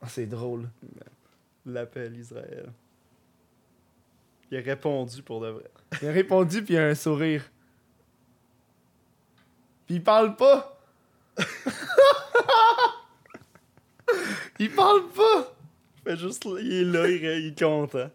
Ah, 0.00 0.06
c'est 0.08 0.26
drôle. 0.26 0.68
L'appel 1.66 2.16
Israël. 2.16 2.70
Il 4.50 4.58
a 4.58 4.60
répondu 4.60 5.22
pour 5.22 5.40
de 5.40 5.48
vrai. 5.48 5.70
Il 6.02 6.08
a 6.08 6.12
répondu, 6.12 6.62
puis 6.62 6.74
il 6.74 6.78
a 6.78 6.86
un 6.86 6.94
sourire. 6.94 7.42
Puis 9.86 9.96
il 9.96 10.02
parle 10.02 10.36
pas. 10.36 10.78
il 14.58 14.70
parle 14.70 15.08
pas. 15.08 15.54
Fait 16.04 16.16
juste, 16.16 16.46
il 16.60 16.72
est 16.72 16.84
là, 16.84 17.08
il 17.08 17.24
il 17.24 17.46
est 17.48 17.58
content. 17.58 18.10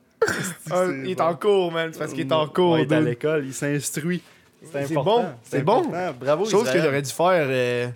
Il 1.03 1.11
est 1.11 1.15
bon. 1.15 1.23
en 1.23 1.35
cours, 1.35 1.71
man. 1.71 1.89
C'est 1.93 1.99
parce 1.99 2.11
qu'il 2.13 2.21
est 2.27 2.31
en 2.31 2.47
cours. 2.47 2.73
Ouais, 2.73 2.83
il 2.83 2.91
est 2.91 2.95
à 2.95 3.01
l'école, 3.01 3.45
il 3.45 3.53
s'instruit. 3.53 4.21
C'est 4.63 4.93
bon, 4.93 5.25
c'est 5.43 5.61
bon. 5.63 5.83
Bravo, 6.19 6.45
Chose 6.45 6.69
que 6.69 6.81
j'aurais 6.81 7.01
dû 7.01 7.09
faire 7.11 7.47
euh, 7.49 7.87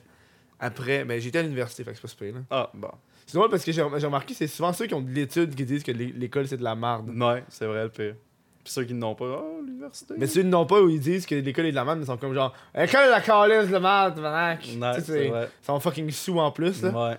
après. 0.60 1.04
Mais 1.06 1.20
j'étais 1.20 1.40
à 1.40 1.42
l'université, 1.42 1.84
fait 1.84 1.92
que 1.92 1.98
c'est 1.98 2.02
pas 2.04 2.08
super, 2.08 2.34
là. 2.34 2.40
Ah, 2.50 2.70
bon. 2.74 2.90
C'est 3.26 3.38
drôle 3.38 3.50
parce 3.50 3.64
que 3.64 3.72
j'ai 3.72 3.82
remarqué, 3.82 4.34
c'est 4.34 4.48
souvent 4.48 4.72
ceux 4.74 4.86
qui 4.86 4.94
ont 4.94 5.02
de 5.02 5.10
l'étude 5.12 5.56
qui 5.56 5.66
disent 5.66 5.84
que 5.84 5.92
l'é- 5.92 6.14
l'école 6.16 6.48
c'est 6.48 6.58
de 6.58 6.64
la 6.64 6.76
merde. 6.76 7.10
Ouais, 7.10 7.44
c'est 7.50 7.66
vrai 7.66 7.84
le 7.84 7.90
pire. 7.90 8.16
Puis 8.64 8.72
ceux 8.72 8.84
qui 8.84 8.94
n'ont 8.94 9.16
pas, 9.16 9.26
oh, 9.26 9.62
l'université. 9.66 10.14
Mais 10.18 10.28
ceux 10.28 10.42
qui 10.42 10.48
n'ont 10.48 10.66
pas 10.66 10.82
où 10.82 10.90
ils 10.90 11.00
disent 11.00 11.26
que 11.26 11.36
l'école 11.36 11.66
est 11.66 11.72
de 11.72 11.76
la 11.76 11.84
merde, 11.84 11.98
mais 12.00 12.04
ils 12.06 12.08
sont 12.08 12.18
comme 12.18 12.34
genre 12.34 12.54
L'école 12.76 13.02
est 13.06 13.10
la 13.10 13.22
calice 13.22 13.70
de 13.70 13.78
merde, 13.78 14.20
manac. 14.20 14.68
Ils 14.68 15.48
sont 15.66 15.80
fucking 15.80 16.10
sous 16.12 16.38
en 16.40 16.52
plus, 16.52 16.82
là. 16.84 16.90
Ouais. 17.10 17.18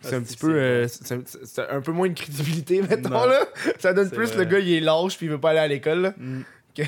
C'est 0.00 0.14
un 0.16 0.20
petit 0.22 0.36
peu. 0.36 0.86
c'est 0.88 1.12
euh, 1.12 1.20
c'est 1.44 1.70
un- 1.70 1.80
peu 1.80 1.92
moins 1.92 2.08
de 2.08 2.14
crédibilité, 2.14 2.82
mettons, 2.82 3.08
Non. 3.10 3.26
là. 3.26 3.40
Ça 3.78 3.92
donne 3.92 4.10
plus 4.10 4.26
vrai. 4.32 4.38
le 4.38 4.44
gars, 4.44 4.58
il 4.58 4.72
est 4.74 4.80
lâche 4.80 5.16
puis 5.16 5.26
il 5.26 5.30
veut 5.32 5.40
pas 5.40 5.50
aller 5.50 5.58
à 5.60 5.68
l'école, 5.68 6.00
là. 6.02 6.14
Mm. 6.16 6.42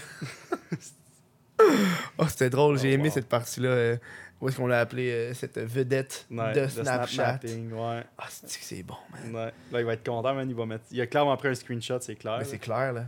Oh, 2.19 2.27
c'était 2.29 2.51
drôle, 2.51 2.79
j'ai 2.79 2.91
Oh, 2.91 2.95
aimé 2.95 3.09
wow. 3.09 3.15
cette 3.15 3.29
partie-là. 3.29 3.69
euh, 3.69 3.97
où 4.41 4.49
est-ce 4.49 4.57
qu'on 4.57 4.67
l'a 4.67 4.81
appelé 4.81 5.11
euh, 5.11 5.35
cette 5.35 5.59
vedette 5.59 6.27
Ouais, 6.31 6.53
de 6.53 6.67
Snapchat. 6.67 7.41
ouais. 7.45 8.03
Ah, 8.19 8.25
c'est 8.29 8.83
bon, 8.83 8.97
man. 9.13 9.35
Ouais. 9.35 9.53
Là, 9.73 9.81
il 9.81 9.87
va 9.87 9.93
être 9.95 10.05
content, 10.05 10.35
man. 10.35 10.49
Il 10.51 10.55
va 10.57 10.67
mettre. 10.67 10.85
Il 10.91 11.01
a 11.01 11.07
clairement 11.07 11.37
pris 11.37 11.49
un 11.49 11.55
screenshot, 11.55 11.99
c'est 12.01 12.17
clair. 12.17 12.37
Mais 12.39 12.45
c'est 12.45 12.59
clair, 12.59 12.93
là. 12.93 13.05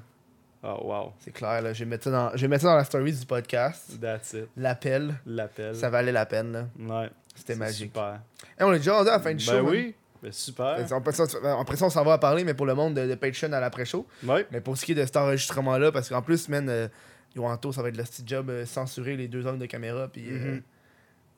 Oh, 0.63 0.79
wow. 0.85 1.13
C'est 1.19 1.33
clair, 1.33 1.61
là. 1.61 1.73
Je 1.73 1.81
vais 1.81 1.91
mettre 1.91 2.05
ça 2.05 2.11
dans, 2.11 2.31
je 2.35 2.41
vais 2.41 2.49
mettre 2.49 2.63
ça 2.63 2.69
dans 2.71 2.77
la 2.77 2.85
story 2.85 3.13
du 3.13 3.27
podcast. 3.27 4.01
That's 4.01 4.33
it. 4.33 4.47
L'appel, 4.57 5.15
L'appel. 5.27 5.75
ça 5.77 5.91
valait 5.91 6.13
la 6.13 6.25
peine, 6.27 6.53
là. 6.53 6.67
Ouais. 6.79 7.11
C'était 7.37 7.55
magique. 7.55 7.93
Super. 7.95 8.21
Hey, 8.59 8.67
on 8.67 8.73
est 8.73 8.79
déjà 8.79 8.95
rendu 8.97 9.09
à 9.09 9.13
la 9.13 9.21
fin 9.21 9.33
du 9.35 9.45
show. 9.45 9.53
Ben 9.53 9.61
oui. 9.63 9.95
Ben 10.23 10.33
super. 10.33 10.79
Après 10.93 11.13
ça, 11.13 11.27
ça, 11.27 11.39
on 11.87 11.91
s'en 11.91 12.05
va 12.05 12.15
à 12.15 12.19
parler, 12.19 12.43
mais 12.43 12.55
pour 12.55 12.67
le 12.67 12.75
monde 12.75 12.95
de, 12.95 13.07
de 13.07 13.15
Patreon 13.15 13.53
à 13.53 13.61
l'après-show. 13.61 14.07
Ouais. 14.25 14.47
Mais 14.51 14.61
pour 14.61 14.77
ce 14.77 14.85
qui 14.85 14.93
est 14.93 14.97
de 14.97 15.05
cet 15.05 15.17
enregistrement-là, 15.17 15.93
parce 15.93 16.09
qu'en 16.09 16.23
plus, 16.23 16.49
man, 16.49 16.69
euh, 16.69 16.89
Yoanto, 17.37 17.71
ça 17.73 17.83
va 17.83 17.89
être 17.91 17.97
le 17.97 18.03
petit 18.03 18.23
job 18.27 18.49
euh, 18.51 18.65
censurer 18.67 19.17
les 19.17 19.29
deux 19.29 19.47
angles 19.47 19.59
de 19.59 19.67
caméra, 19.67 20.09
puis 20.09 20.25
euh, 20.31 20.55
Mhm. 20.55 20.63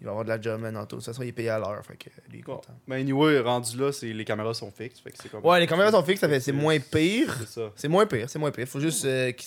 il 0.01 0.05
va 0.05 0.11
avoir 0.12 0.25
de 0.25 0.31
la 0.31 0.41
job, 0.41 0.61
man, 0.61 0.77
Anto. 0.77 1.01
Ça 1.01 1.12
sera, 1.12 1.25
il 1.25 1.29
est 1.29 1.33
payé 1.33 1.49
à 1.51 1.59
l'heure, 1.59 1.85
fait 1.85 1.97
que 1.97 2.09
lui, 2.31 2.39
il 2.39 2.39
est 2.39 2.43
content. 2.43 2.73
Ben 2.87 3.01
anyway, 3.01 3.41
rendu 3.41 3.77
là, 3.77 3.91
les 4.01 4.25
caméras 4.25 4.55
sont 4.55 4.70
fixes. 4.70 5.01
Fait 5.01 5.11
que 5.11 5.19
c'est 5.20 5.29
comme. 5.29 5.45
Ouais, 5.45 5.59
les 5.59 5.66
caméras 5.66 5.91
sont 5.91 6.05
fixes, 6.05 6.20
ça 6.20 6.29
fait, 6.29 6.39
c'est 6.39 6.53
moins 6.53 6.79
pire. 6.79 7.37
C'est 7.49 7.73
ça. 7.77 7.89
Moins 7.89 8.07
pire, 8.07 8.31
c'est 8.31 8.39
moins 8.39 8.53
pire. 8.53 8.69
Faut 8.69 8.79
juste 8.81 9.05
euh, 9.05 9.33
qu'il 9.33 9.47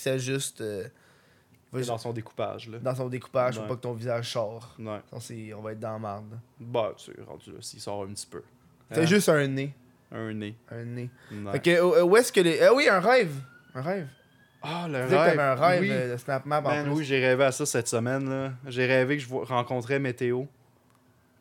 dans 1.74 1.98
son 1.98 2.12
découpage, 2.14 2.68
là. 2.70 2.80
dans 2.80 2.96
son 2.96 3.08
découpage, 3.10 3.56
faut 3.56 3.62
Ouais. 3.62 3.68
pas 3.68 3.76
que 3.76 3.82
ton 3.82 3.94
visage 3.94 4.32
sort. 4.32 4.76
Ouais. 4.80 5.00
Sinon, 5.10 5.20
c'est- 5.20 5.54
on 5.54 5.62
va 5.62 5.72
être 5.72 5.80
dans 5.80 5.94
la 5.94 6.00
marde. 6.00 6.40
Bah, 6.60 6.94
c'est 6.98 7.20
rendu 7.26 7.52
là, 7.52 7.58
s'il 7.62 7.80
sort 7.80 8.04
un 8.04 8.08
petit 8.08 8.28
peu. 8.28 8.42
C'est 8.92 9.02
Hein? 9.02 9.06
juste 9.06 9.30
un 9.30 9.48
nez. 9.48 9.74
Un 10.12 10.34
nez. 10.34 10.56
Un 10.70 10.84
nez. 10.84 11.10
Ouais. 11.32 11.52
Fait 11.54 11.60
que, 11.62 11.70
euh, 11.72 12.04
où 12.04 12.18
est-ce 12.18 12.32
que 12.34 12.42
les. 12.42 12.60
Ah 12.62 12.74
oui, 12.74 12.88
un 12.90 13.00
rêve! 13.00 13.34
Un 13.74 13.82
rêve. 13.82 14.08
Ah, 14.62 14.84
Tu 14.86 14.92
le 14.92 15.04
disais 15.06 15.16
que 15.16 15.22
rêve. 15.22 15.36
t'avais 15.38 15.42
un 15.50 15.56
rêve 15.56 15.82
Oui. 15.82 15.90
euh, 15.92 16.12
de 16.14 16.18
SnapMap 16.18 16.66
en 16.66 16.70
Man, 16.70 16.84
plus. 16.86 16.94
oui, 16.94 17.04
j'ai 17.06 17.20
rêvé 17.26 17.44
à 17.46 17.52
ça 17.52 17.66
cette 17.66 17.88
semaine. 17.88 18.30
là. 18.30 18.52
J'ai 18.68 18.86
rêvé 18.86 19.16
que 19.18 19.24
je 19.24 19.28
vo- 19.30 19.44
rencontrais 19.46 19.98
Météo. 20.00 20.44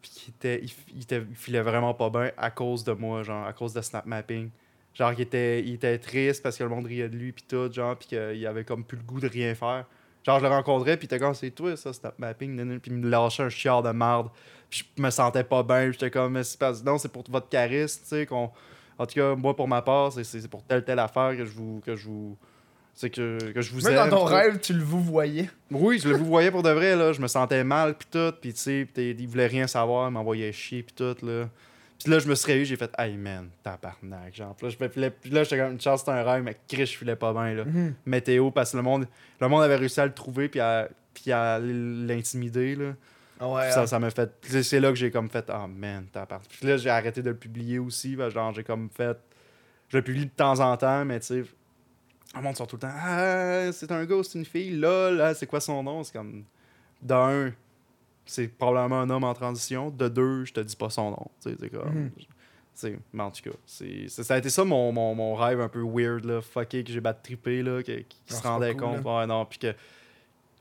Puis 0.01 0.11
qu'il 0.13 0.31
était, 0.35 0.61
il, 0.63 0.69
f- 0.69 0.77
il 0.95 1.03
était, 1.03 1.23
il 1.29 1.37
filait 1.37 1.61
vraiment 1.61 1.93
pas 1.93 2.09
bien 2.09 2.31
à 2.39 2.51
cause 2.51 2.85
de 2.85 2.93
moi, 2.93 3.23
genre, 3.23 3.47
à 3.47 3.53
cause 3.53 3.75
de 3.75 3.83
Snap 3.83 4.07
Mapping. 4.07 4.49
Genre, 4.95 5.13
il 5.13 5.21
était, 5.21 5.61
il 5.63 5.75
était 5.75 5.99
triste 5.99 6.43
parce 6.43 6.57
que 6.57 6.63
le 6.65 6.71
monde 6.71 6.87
riait 6.87 7.09
de 7.11 7.17
lui, 7.17 7.33
puis 7.33 7.45
tout, 7.47 7.71
genre, 7.71 7.97
puis 7.97 8.09
qu'il 8.09 8.47
avait 8.47 8.65
comme 8.65 8.83
plus 8.85 8.97
le 8.97 9.03
goût 9.03 9.21
de 9.21 9.29
rien 9.29 9.55
faire. 9.55 9.85
Genre, 10.27 10.39
je 10.39 10.45
le 10.45 10.51
rencontrais, 10.51 10.97
puis 10.97 11.07
était 11.07 11.19
comme, 11.19 11.35
c'est 11.35 11.51
toi, 11.51 11.77
ça, 11.77 11.93
Snap 11.93 12.19
Mapping, 12.19 12.79
puis 12.81 12.91
il 12.91 12.99
me 12.99 13.09
lâchait 13.09 13.43
un 13.43 13.49
chiard 13.49 13.83
de 13.83 13.91
marde. 13.91 14.29
Puis 14.69 14.85
je 14.97 15.03
me 15.03 15.11
sentais 15.11 15.45
pas 15.45 15.63
bien, 15.63 15.85
puis 15.85 15.95
j'étais 15.95 16.11
comme, 16.11 16.33
mais 16.35 16.45
c'est 16.45 16.59
parce 16.59 16.85
non, 16.85 16.99
c'est 16.99 17.09
pour 17.11 17.25
votre 17.29 17.49
charisme, 17.49 18.03
tu 18.03 18.09
sais, 18.09 18.27
qu'on. 18.27 18.51
En 18.99 19.07
tout 19.07 19.15
cas, 19.15 19.35
moi, 19.35 19.57
pour 19.57 19.67
ma 19.67 19.81
part, 19.81 20.13
c'est- 20.13 20.47
pour 20.49 20.63
telle, 20.65 20.85
telle 20.85 20.99
affaire 20.99 21.35
que 21.37 21.45
je 21.47 21.53
vous. 21.53 21.81
Que 21.85 21.97
je 21.97 22.07
vous 22.07 22.37
c'est 22.93 23.09
que, 23.09 23.39
que 23.53 23.63
je 23.63 23.73
vous 23.73 23.81
Même 23.89 23.97
aime. 23.97 24.11
dans 24.11 24.19
ton 24.19 24.25
rêve, 24.25 24.59
tu 24.61 24.75
le 24.75 24.83
vous 24.83 25.01
voyais. 25.01 25.49
Oui, 25.71 25.99
je 25.99 26.09
le 26.09 26.17
vous 26.17 26.27
voyais 26.27 26.51
pour 26.51 26.63
de 26.63 26.69
vrai, 26.71 26.97
là. 26.97 27.13
Je 27.15 27.21
me 27.23 27.29
sentais 27.29 27.65
mal, 27.65 27.95
puis 27.97 28.09
tout. 28.11 28.33
Puis, 28.43 28.53
tu 28.53 28.61
sais, 28.61 28.89
t'es- 28.93 29.13
il 29.19 29.27
voulait 29.27 29.47
rien 29.47 29.67
savoir, 29.67 30.11
il 30.11 30.13
m'envoyait 30.13 30.53
chier, 30.53 30.83
puis 30.83 30.95
tout, 30.95 31.17
là. 31.25 31.49
Puis 32.03 32.11
là, 32.11 32.19
je 32.19 32.29
me 32.29 32.35
suis 32.35 32.47
réveillé, 32.47 32.65
j'ai 32.65 32.77
fait, 32.77 32.91
hey 32.99 33.17
man, 33.17 33.51
tabarnak. 33.63 34.35
Genre, 34.35 34.55
Puis 34.57 34.67
là, 34.67 34.75
je 34.79 34.85
me 34.85 34.89
filais- 34.91 35.11
puis 35.11 35.31
là, 35.31 35.45
j'étais 35.45 35.59
comme, 35.59 35.73
une 35.73 35.81
chance, 35.81 36.01
c'était 36.01 36.13
un 36.13 36.23
rêve, 36.23 36.43
mais 36.43 36.57
Chris, 36.67 36.87
je 36.87 36.97
filais 36.97 37.17
pas 37.17 37.33
bien, 37.33 37.55
là. 37.55 37.65
Mhm. 37.65 37.95
Météo, 38.07 38.51
parce 38.51 38.73
que 38.73 38.79
le 38.79 38.83
monde, 38.83 39.07
le 39.41 39.49
monde 39.49 39.63
avait 39.63 39.77
réussi 39.77 40.01
à 40.01 40.07
le 40.07 40.15
trouver, 40.15 40.49
puis 40.49 40.61
à, 40.61 40.89
puis 41.13 41.31
à 41.31 41.59
l'intimider, 41.59 42.75
là. 42.75 42.95
Ah 43.39 43.49
ouais. 43.49 43.71
Ça, 43.71 43.83
hein. 43.83 43.87
ça 43.87 43.99
m'a 43.99 44.11
fait. 44.11 44.31
C'est 44.63 44.81
là 44.81 44.89
que 44.91 44.97
j'ai 44.97 45.11
comme 45.11 45.29
fait, 45.29 45.45
oh 45.53 45.67
man, 45.69 46.07
tabarnak. 46.13 46.49
Puis 46.49 46.67
là, 46.67 46.77
j'ai 46.79 46.91
arrêté 46.91 47.23
de 47.23 47.31
le 47.31 47.37
publier 47.37 47.79
aussi, 47.79 48.17
parce 48.17 48.31
que 48.31 48.35
genre, 48.35 48.53
j'ai 48.55 48.65
comme 48.65 48.89
fait. 48.91 49.17
Je 49.89 49.97
le 49.99 50.03
publie 50.03 50.27
de 50.27 50.31
temps 50.31 50.59
en 50.61 50.77
temps, 50.77 51.05
mais 51.05 51.21
tu 51.21 51.27
sais. 51.27 51.45
Le 52.35 52.43
monde 52.43 52.57
sort 52.57 52.67
tout 52.67 52.77
le 52.77 52.81
temps. 52.81 52.93
Ah, 52.95 53.73
c'est 53.73 53.91
un 53.91 54.05
gars, 54.05 54.23
c'est 54.23 54.39
une 54.39 54.45
fille, 54.45 54.77
là, 54.79 55.11
là, 55.11 55.35
c'est 55.35 55.47
quoi 55.47 55.61
son 55.61 55.83
nom? 55.83 56.03
C'est 56.05 56.13
comme. 56.13 56.45
D'un, 57.03 57.53
c'est 58.31 58.49
probablement 58.49 59.01
un 59.01 59.11
homme 59.11 59.25
en 59.25 59.35
transition. 59.35 59.91
De 59.91 60.09
deux, 60.09 60.45
je 60.45 60.53
te 60.53 60.61
dis 60.61 60.77
pas 60.77 60.91
son 60.91 61.11
nom. 61.11 61.27
Tu 61.43 61.51
sais, 61.51 61.57
c'est 61.59 61.69
comme. 61.71 61.93
Mhm. 61.95 62.11
tu 62.17 62.27
sais, 62.75 62.99
mais 63.13 63.23
en 63.25 63.31
tout 63.31 63.43
cas, 63.43 63.57
c'est, 63.67 64.09
ça 64.09 64.35
a 64.35 64.39
été 64.39 64.49
ça 64.51 64.65
mon, 64.65 64.93
mon, 64.93 65.15
mon 65.15 65.35
rêve 65.35 65.61
un 65.61 65.69
peu 65.69 65.83
weird, 65.83 66.25
là, 66.25 66.41
fucké, 66.41 66.85
que 66.85 66.93
j'ai 66.93 67.01
battu 67.01 67.21
trippé, 67.23 67.63
là, 67.63 67.83
qui, 67.83 68.05
qui 68.05 68.17
Ah, 68.31 68.35
se 68.35 68.43
rendait 68.43 68.75
cool, 68.75 69.03
compte. 69.03 69.05
Ouais, 69.05 69.27
non, 69.27 69.45
puis 69.45 69.59
que. 69.59 69.75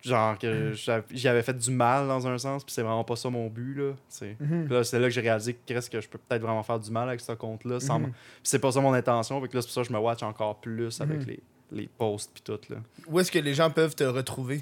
Genre, 0.01 0.37
que 0.39 0.71
j'av- 0.71 1.03
j'y 1.11 1.27
avais 1.27 1.41
fait 1.43 1.53
du 1.57 1.71
mal 1.71 2.07
dans 2.07 2.25
un 2.25 2.37
sens, 2.37 2.63
puis 2.63 2.71
c'est 2.73 2.83
vraiment 2.83 3.03
pas 3.03 3.17
ça 3.17 3.29
mon 3.29 3.47
but, 3.47 3.73
là. 3.75 3.91
tu 3.91 3.97
sais. 4.07 4.37
Mhm. 4.39 4.65
Puis 4.65 4.73
là, 4.73 4.83
c'est 4.85 4.97
là 4.97 5.07
que 5.07 5.13
j'ai 5.13 5.19
réalisé 5.19 5.53
que 5.55 5.59
qu'est-ce 5.65 5.89
que 5.89 5.99
je 5.99 6.07
peux 6.07 6.17
peut-être 6.17 6.41
vraiment 6.41 6.63
faire 6.63 6.79
du 6.79 6.89
mal 6.89 7.09
avec 7.09 7.19
ce 7.19 7.33
compte-là. 7.33 7.81
sans 7.81 7.99
Mhm. 7.99 8.13
c'est 8.41 8.59
pas 8.59 8.71
ça 8.71 8.79
mon 8.79 8.93
intention. 8.93 9.41
Fait 9.41 9.49
que 9.49 9.57
là, 9.57 9.61
c'est 9.61 9.67
pour 9.67 9.73
ça 9.73 9.81
que 9.81 9.87
je 9.89 9.93
me 9.93 9.99
watch 9.99 10.23
encore 10.23 10.61
plus 10.61 11.01
avec 11.01 11.19
Mhm. 11.19 11.25
les, 11.27 11.39
les 11.73 11.87
posts 11.97 12.31
puis 12.33 12.41
tout. 12.41 12.59
Là. 12.73 12.77
Où 13.07 13.19
est-ce 13.19 13.29
que 13.29 13.39
les 13.39 13.53
gens 13.53 13.69
peuvent 13.69 13.93
te 13.93 14.05
retrouver? 14.05 14.61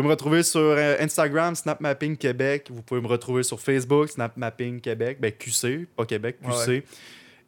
Pouvez 0.00 0.04
me 0.04 0.10
retrouver 0.10 0.42
sur 0.42 0.60
euh, 0.60 0.96
Instagram, 1.00 1.54
SnapMapping 1.54 2.16
Québec. 2.16 2.68
Vous 2.70 2.82
pouvez 2.82 3.00
me 3.00 3.06
retrouver 3.06 3.42
sur 3.42 3.60
Facebook, 3.60 4.08
SnapMapping 4.08 4.80
Québec. 4.80 5.18
Ben, 5.20 5.32
QC, 5.32 5.86
pas 5.96 6.04
Québec, 6.06 6.36
QC. 6.42 6.68
Ouais, 6.68 6.84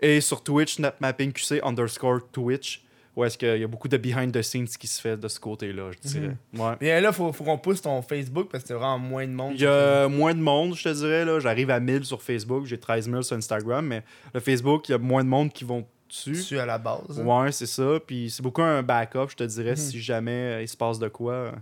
Et 0.01 0.21
sur 0.21 0.43
Twitch, 0.43 0.77
SnapMapping 0.77 1.33
QC 1.33 1.61
underscore 1.63 2.21
Twitch. 2.33 2.83
Où 3.17 3.25
est-ce 3.25 3.37
qu'il 3.37 3.59
y 3.59 3.65
a 3.65 3.67
beaucoup 3.67 3.89
de 3.89 3.97
behind 3.97 4.33
the 4.33 4.43
scenes 4.43 4.69
qui 4.69 4.87
se 4.87 5.01
fait 5.01 5.17
de 5.17 5.27
ce 5.27 5.41
côté-là, 5.41 5.91
je 5.91 6.09
dirais. 6.09 6.37
Ouais. 6.57 6.75
Mais 6.81 7.01
là, 7.01 7.11
faut, 7.11 7.33
faut 7.33 7.43
qu'on 7.43 7.59
pousse 7.59 7.83
ton 7.83 8.01
Facebook 8.01 8.49
parce 8.49 8.63
que 8.63 8.69
c'est 8.69 8.75
vraiment 8.75 8.99
moins 9.01 9.27
de 9.27 9.33
monde. 9.33 9.55
Il 9.57 9.61
y 9.63 9.67
a 9.67 10.07
moins 10.09 10.33
de 10.35 10.39
monde, 10.41 10.77
je 10.77 10.85
te 10.85 10.89
dirais. 10.95 11.25
là. 11.25 11.41
J'arrive 11.41 11.71
à 11.71 11.81
1000 11.81 12.05
sur 12.05 12.23
Facebook, 12.23 12.67
j'ai 12.67 12.79
13 12.79 13.07
000 13.11 13.23
sur 13.23 13.37
Instagram, 13.37 13.85
mais 13.85 14.05
le 14.33 14.39
Facebook, 14.39 14.89
il 14.89 14.93
y 14.93 14.95
a 14.95 14.99
moins 14.99 15.25
de 15.25 15.29
monde 15.29 15.53
qui 15.53 15.65
vont 15.65 15.85
dessus. 16.09 16.31
dessus 16.31 16.59
à 16.61 16.65
la 16.67 16.79
base. 16.79 17.19
hein. 17.21 17.25
Ouais, 17.25 17.51
c'est 17.51 17.67
ça. 17.67 17.99
Puis 18.07 18.31
c'est 18.31 18.43
beaucoup 18.43 18.63
un 18.63 18.85
backup, 18.85 19.27
je 19.31 19.35
te 19.37 19.43
dirais, 19.45 19.71
Mhm. 19.73 19.77
si 19.77 20.01
jamais 20.01 20.31
euh, 20.31 20.63
il 20.63 20.69
se 20.69 20.77
passe 20.77 21.01
de 21.01 21.09
quoi. 21.09 21.53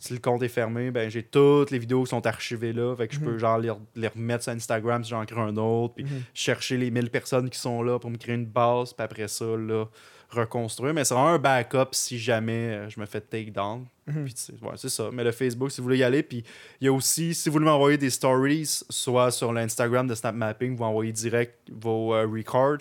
Si 0.00 0.12
le 0.14 0.18
compte 0.18 0.42
est 0.42 0.48
fermé, 0.48 0.90
ben 0.90 1.08
j'ai 1.10 1.22
toutes 1.22 1.70
les 1.70 1.78
vidéos 1.78 2.02
qui 2.04 2.10
sont 2.10 2.26
archivées 2.26 2.72
là. 2.72 2.96
Fait 2.96 3.06
que 3.06 3.14
je 3.14 3.20
Mhm. 3.20 3.26
peux 3.26 3.38
genre 3.38 3.58
les, 3.58 3.70
les 3.94 4.08
remettre 4.08 4.42
sur 4.44 4.52
Instagram 4.52 5.04
si 5.04 5.10
j'en 5.10 5.24
crée 5.26 5.40
un 5.40 5.56
autre. 5.56 5.94
Puis 5.94 6.04
Mhm. 6.04 6.22
chercher 6.34 6.76
les 6.78 6.90
1000 6.90 7.10
personnes 7.10 7.48
qui 7.50 7.58
sont 7.58 7.82
là 7.82 7.98
pour 7.98 8.10
me 8.10 8.16
créer 8.16 8.34
une 8.34 8.46
base. 8.46 8.92
Puis 8.92 9.04
après 9.04 9.28
ça, 9.28 9.44
là, 9.44 9.84
reconstruire. 10.30 10.94
Mais 10.94 11.04
c'est 11.04 11.14
vraiment 11.14 11.30
un 11.30 11.38
backup 11.38 11.88
si 11.92 12.18
jamais 12.18 12.52
euh, 12.74 12.88
je 12.88 12.98
me 13.00 13.06
fais 13.06 13.20
take 13.20 13.50
down. 13.50 13.86
Mhm. 14.06 14.24
Puis 14.24 14.32
c'est 14.36 14.52
ouais, 14.62 14.72
c'est 14.76 14.88
ça. 14.88 15.10
Mais 15.12 15.22
le 15.24 15.32
Facebook, 15.32 15.70
si 15.70 15.78
vous 15.80 15.84
voulez 15.84 15.98
y 15.98 16.04
aller. 16.04 16.22
Puis 16.22 16.44
il 16.80 16.84
y 16.84 16.88
a 16.88 16.92
aussi, 16.92 17.34
si 17.34 17.48
vous 17.48 17.54
voulez 17.54 17.64
m'envoyer 17.66 17.98
des 17.98 18.10
stories, 18.10 18.82
soit 18.88 19.30
sur 19.30 19.52
l'Instagram 19.52 20.06
de 20.06 20.14
Snap 20.14 20.34
Mapping, 20.34 20.76
vous 20.76 20.84
envoyez 20.84 21.12
direct 21.12 21.58
vos 21.70 22.14
euh, 22.14 22.26
records 22.26 22.78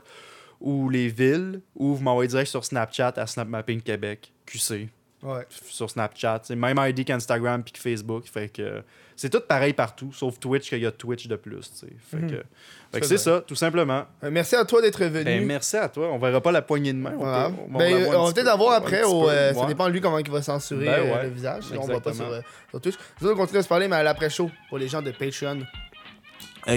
ou 0.61 0.89
les 0.89 1.07
villes, 1.07 1.61
ou 1.75 1.95
vous 1.95 2.03
m'envoyez 2.03 2.27
direct 2.27 2.49
sur 2.49 2.63
Snapchat 2.65 3.13
à 3.15 3.25
Snap 3.27 3.47
Mapping 3.47 3.81
Québec, 3.81 4.31
QC. 4.45 4.89
Ouais. 5.21 5.45
sur 5.69 5.89
Snapchat. 5.89 6.41
C'est 6.43 6.55
même 6.55 6.79
ID 6.79 7.03
qu'Instagram 7.05 7.61
puis 7.63 7.73
que 7.73 7.79
Facebook. 7.79 8.25
Fait 8.31 8.47
que 8.49 8.83
c'est 9.15 9.29
tout 9.29 9.41
pareil 9.41 9.73
partout, 9.73 10.13
sauf 10.13 10.39
Twitch, 10.39 10.69
qu'il 10.69 10.79
y 10.79 10.85
a 10.85 10.91
Twitch 10.91 11.27
de 11.27 11.35
plus. 11.35 11.83
que, 12.11 12.43
fait 12.91 12.99
que 13.01 13.05
C'est 13.05 13.17
ça, 13.17 13.41
tout 13.45 13.55
simplement. 13.55 14.05
Euh, 14.23 14.29
merci 14.31 14.55
à 14.55 14.63
toi 14.63 14.81
d'être 14.81 15.03
venu. 15.03 15.25
Ben, 15.25 15.45
merci 15.45 15.75
à 15.75 15.89
toi. 15.89 16.07
On 16.13 16.17
verra 16.19 16.39
pas 16.39 16.53
la 16.53 16.61
poignée 16.61 16.93
de 16.93 16.99
main. 16.99 17.13
On, 17.17 17.19
peut- 17.19 17.77
Ben, 17.77 18.03
va 18.05 18.31
peut-être 18.31 18.43
peu. 18.45 18.49
avoir 18.49 18.73
après. 18.75 19.03
au, 19.03 19.29
euh, 19.29 19.53
Ça 19.53 19.65
dépend 19.65 19.87
de 19.87 19.91
lui 19.91 19.99
comment 19.99 20.19
il 20.19 20.31
va 20.31 20.41
censurer 20.41 20.85
Ben 20.85 20.99
euh, 21.11 21.23
le 21.23 21.29
visage. 21.29 21.65
On 21.77 21.85
va 21.85 21.99
pas 21.99 22.13
sur, 22.13 22.25
sur 22.69 22.79
Twitch. 22.79 22.95
Nous 23.19 23.27
autres, 23.27 23.35
on 23.37 23.41
continue 23.41 23.59
à 23.59 23.63
se 23.63 23.67
parler, 23.67 23.89
mais 23.89 23.97
à 23.97 24.03
l'après-show 24.03 24.49
pour 24.69 24.77
les 24.77 24.87
gens 24.87 25.01
de 25.01 25.11
Patreon. 25.11 25.59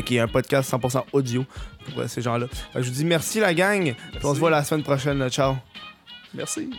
qui 0.04 0.16
est 0.16 0.20
un 0.20 0.26
podcast 0.28 0.68
100% 0.72 1.04
audio 1.12 1.44
pour 1.94 2.08
ces 2.08 2.22
gens-là. 2.22 2.46
Je 2.74 2.80
vous 2.80 2.90
dis 2.90 3.04
merci 3.04 3.38
la 3.38 3.54
gang. 3.54 3.94
Puis 3.94 4.20
on 4.24 4.34
se 4.34 4.40
voit 4.40 4.50
la 4.50 4.64
semaine 4.64 4.82
prochaine. 4.82 5.28
Ciao. 5.30 5.54
Merci. 6.34 6.70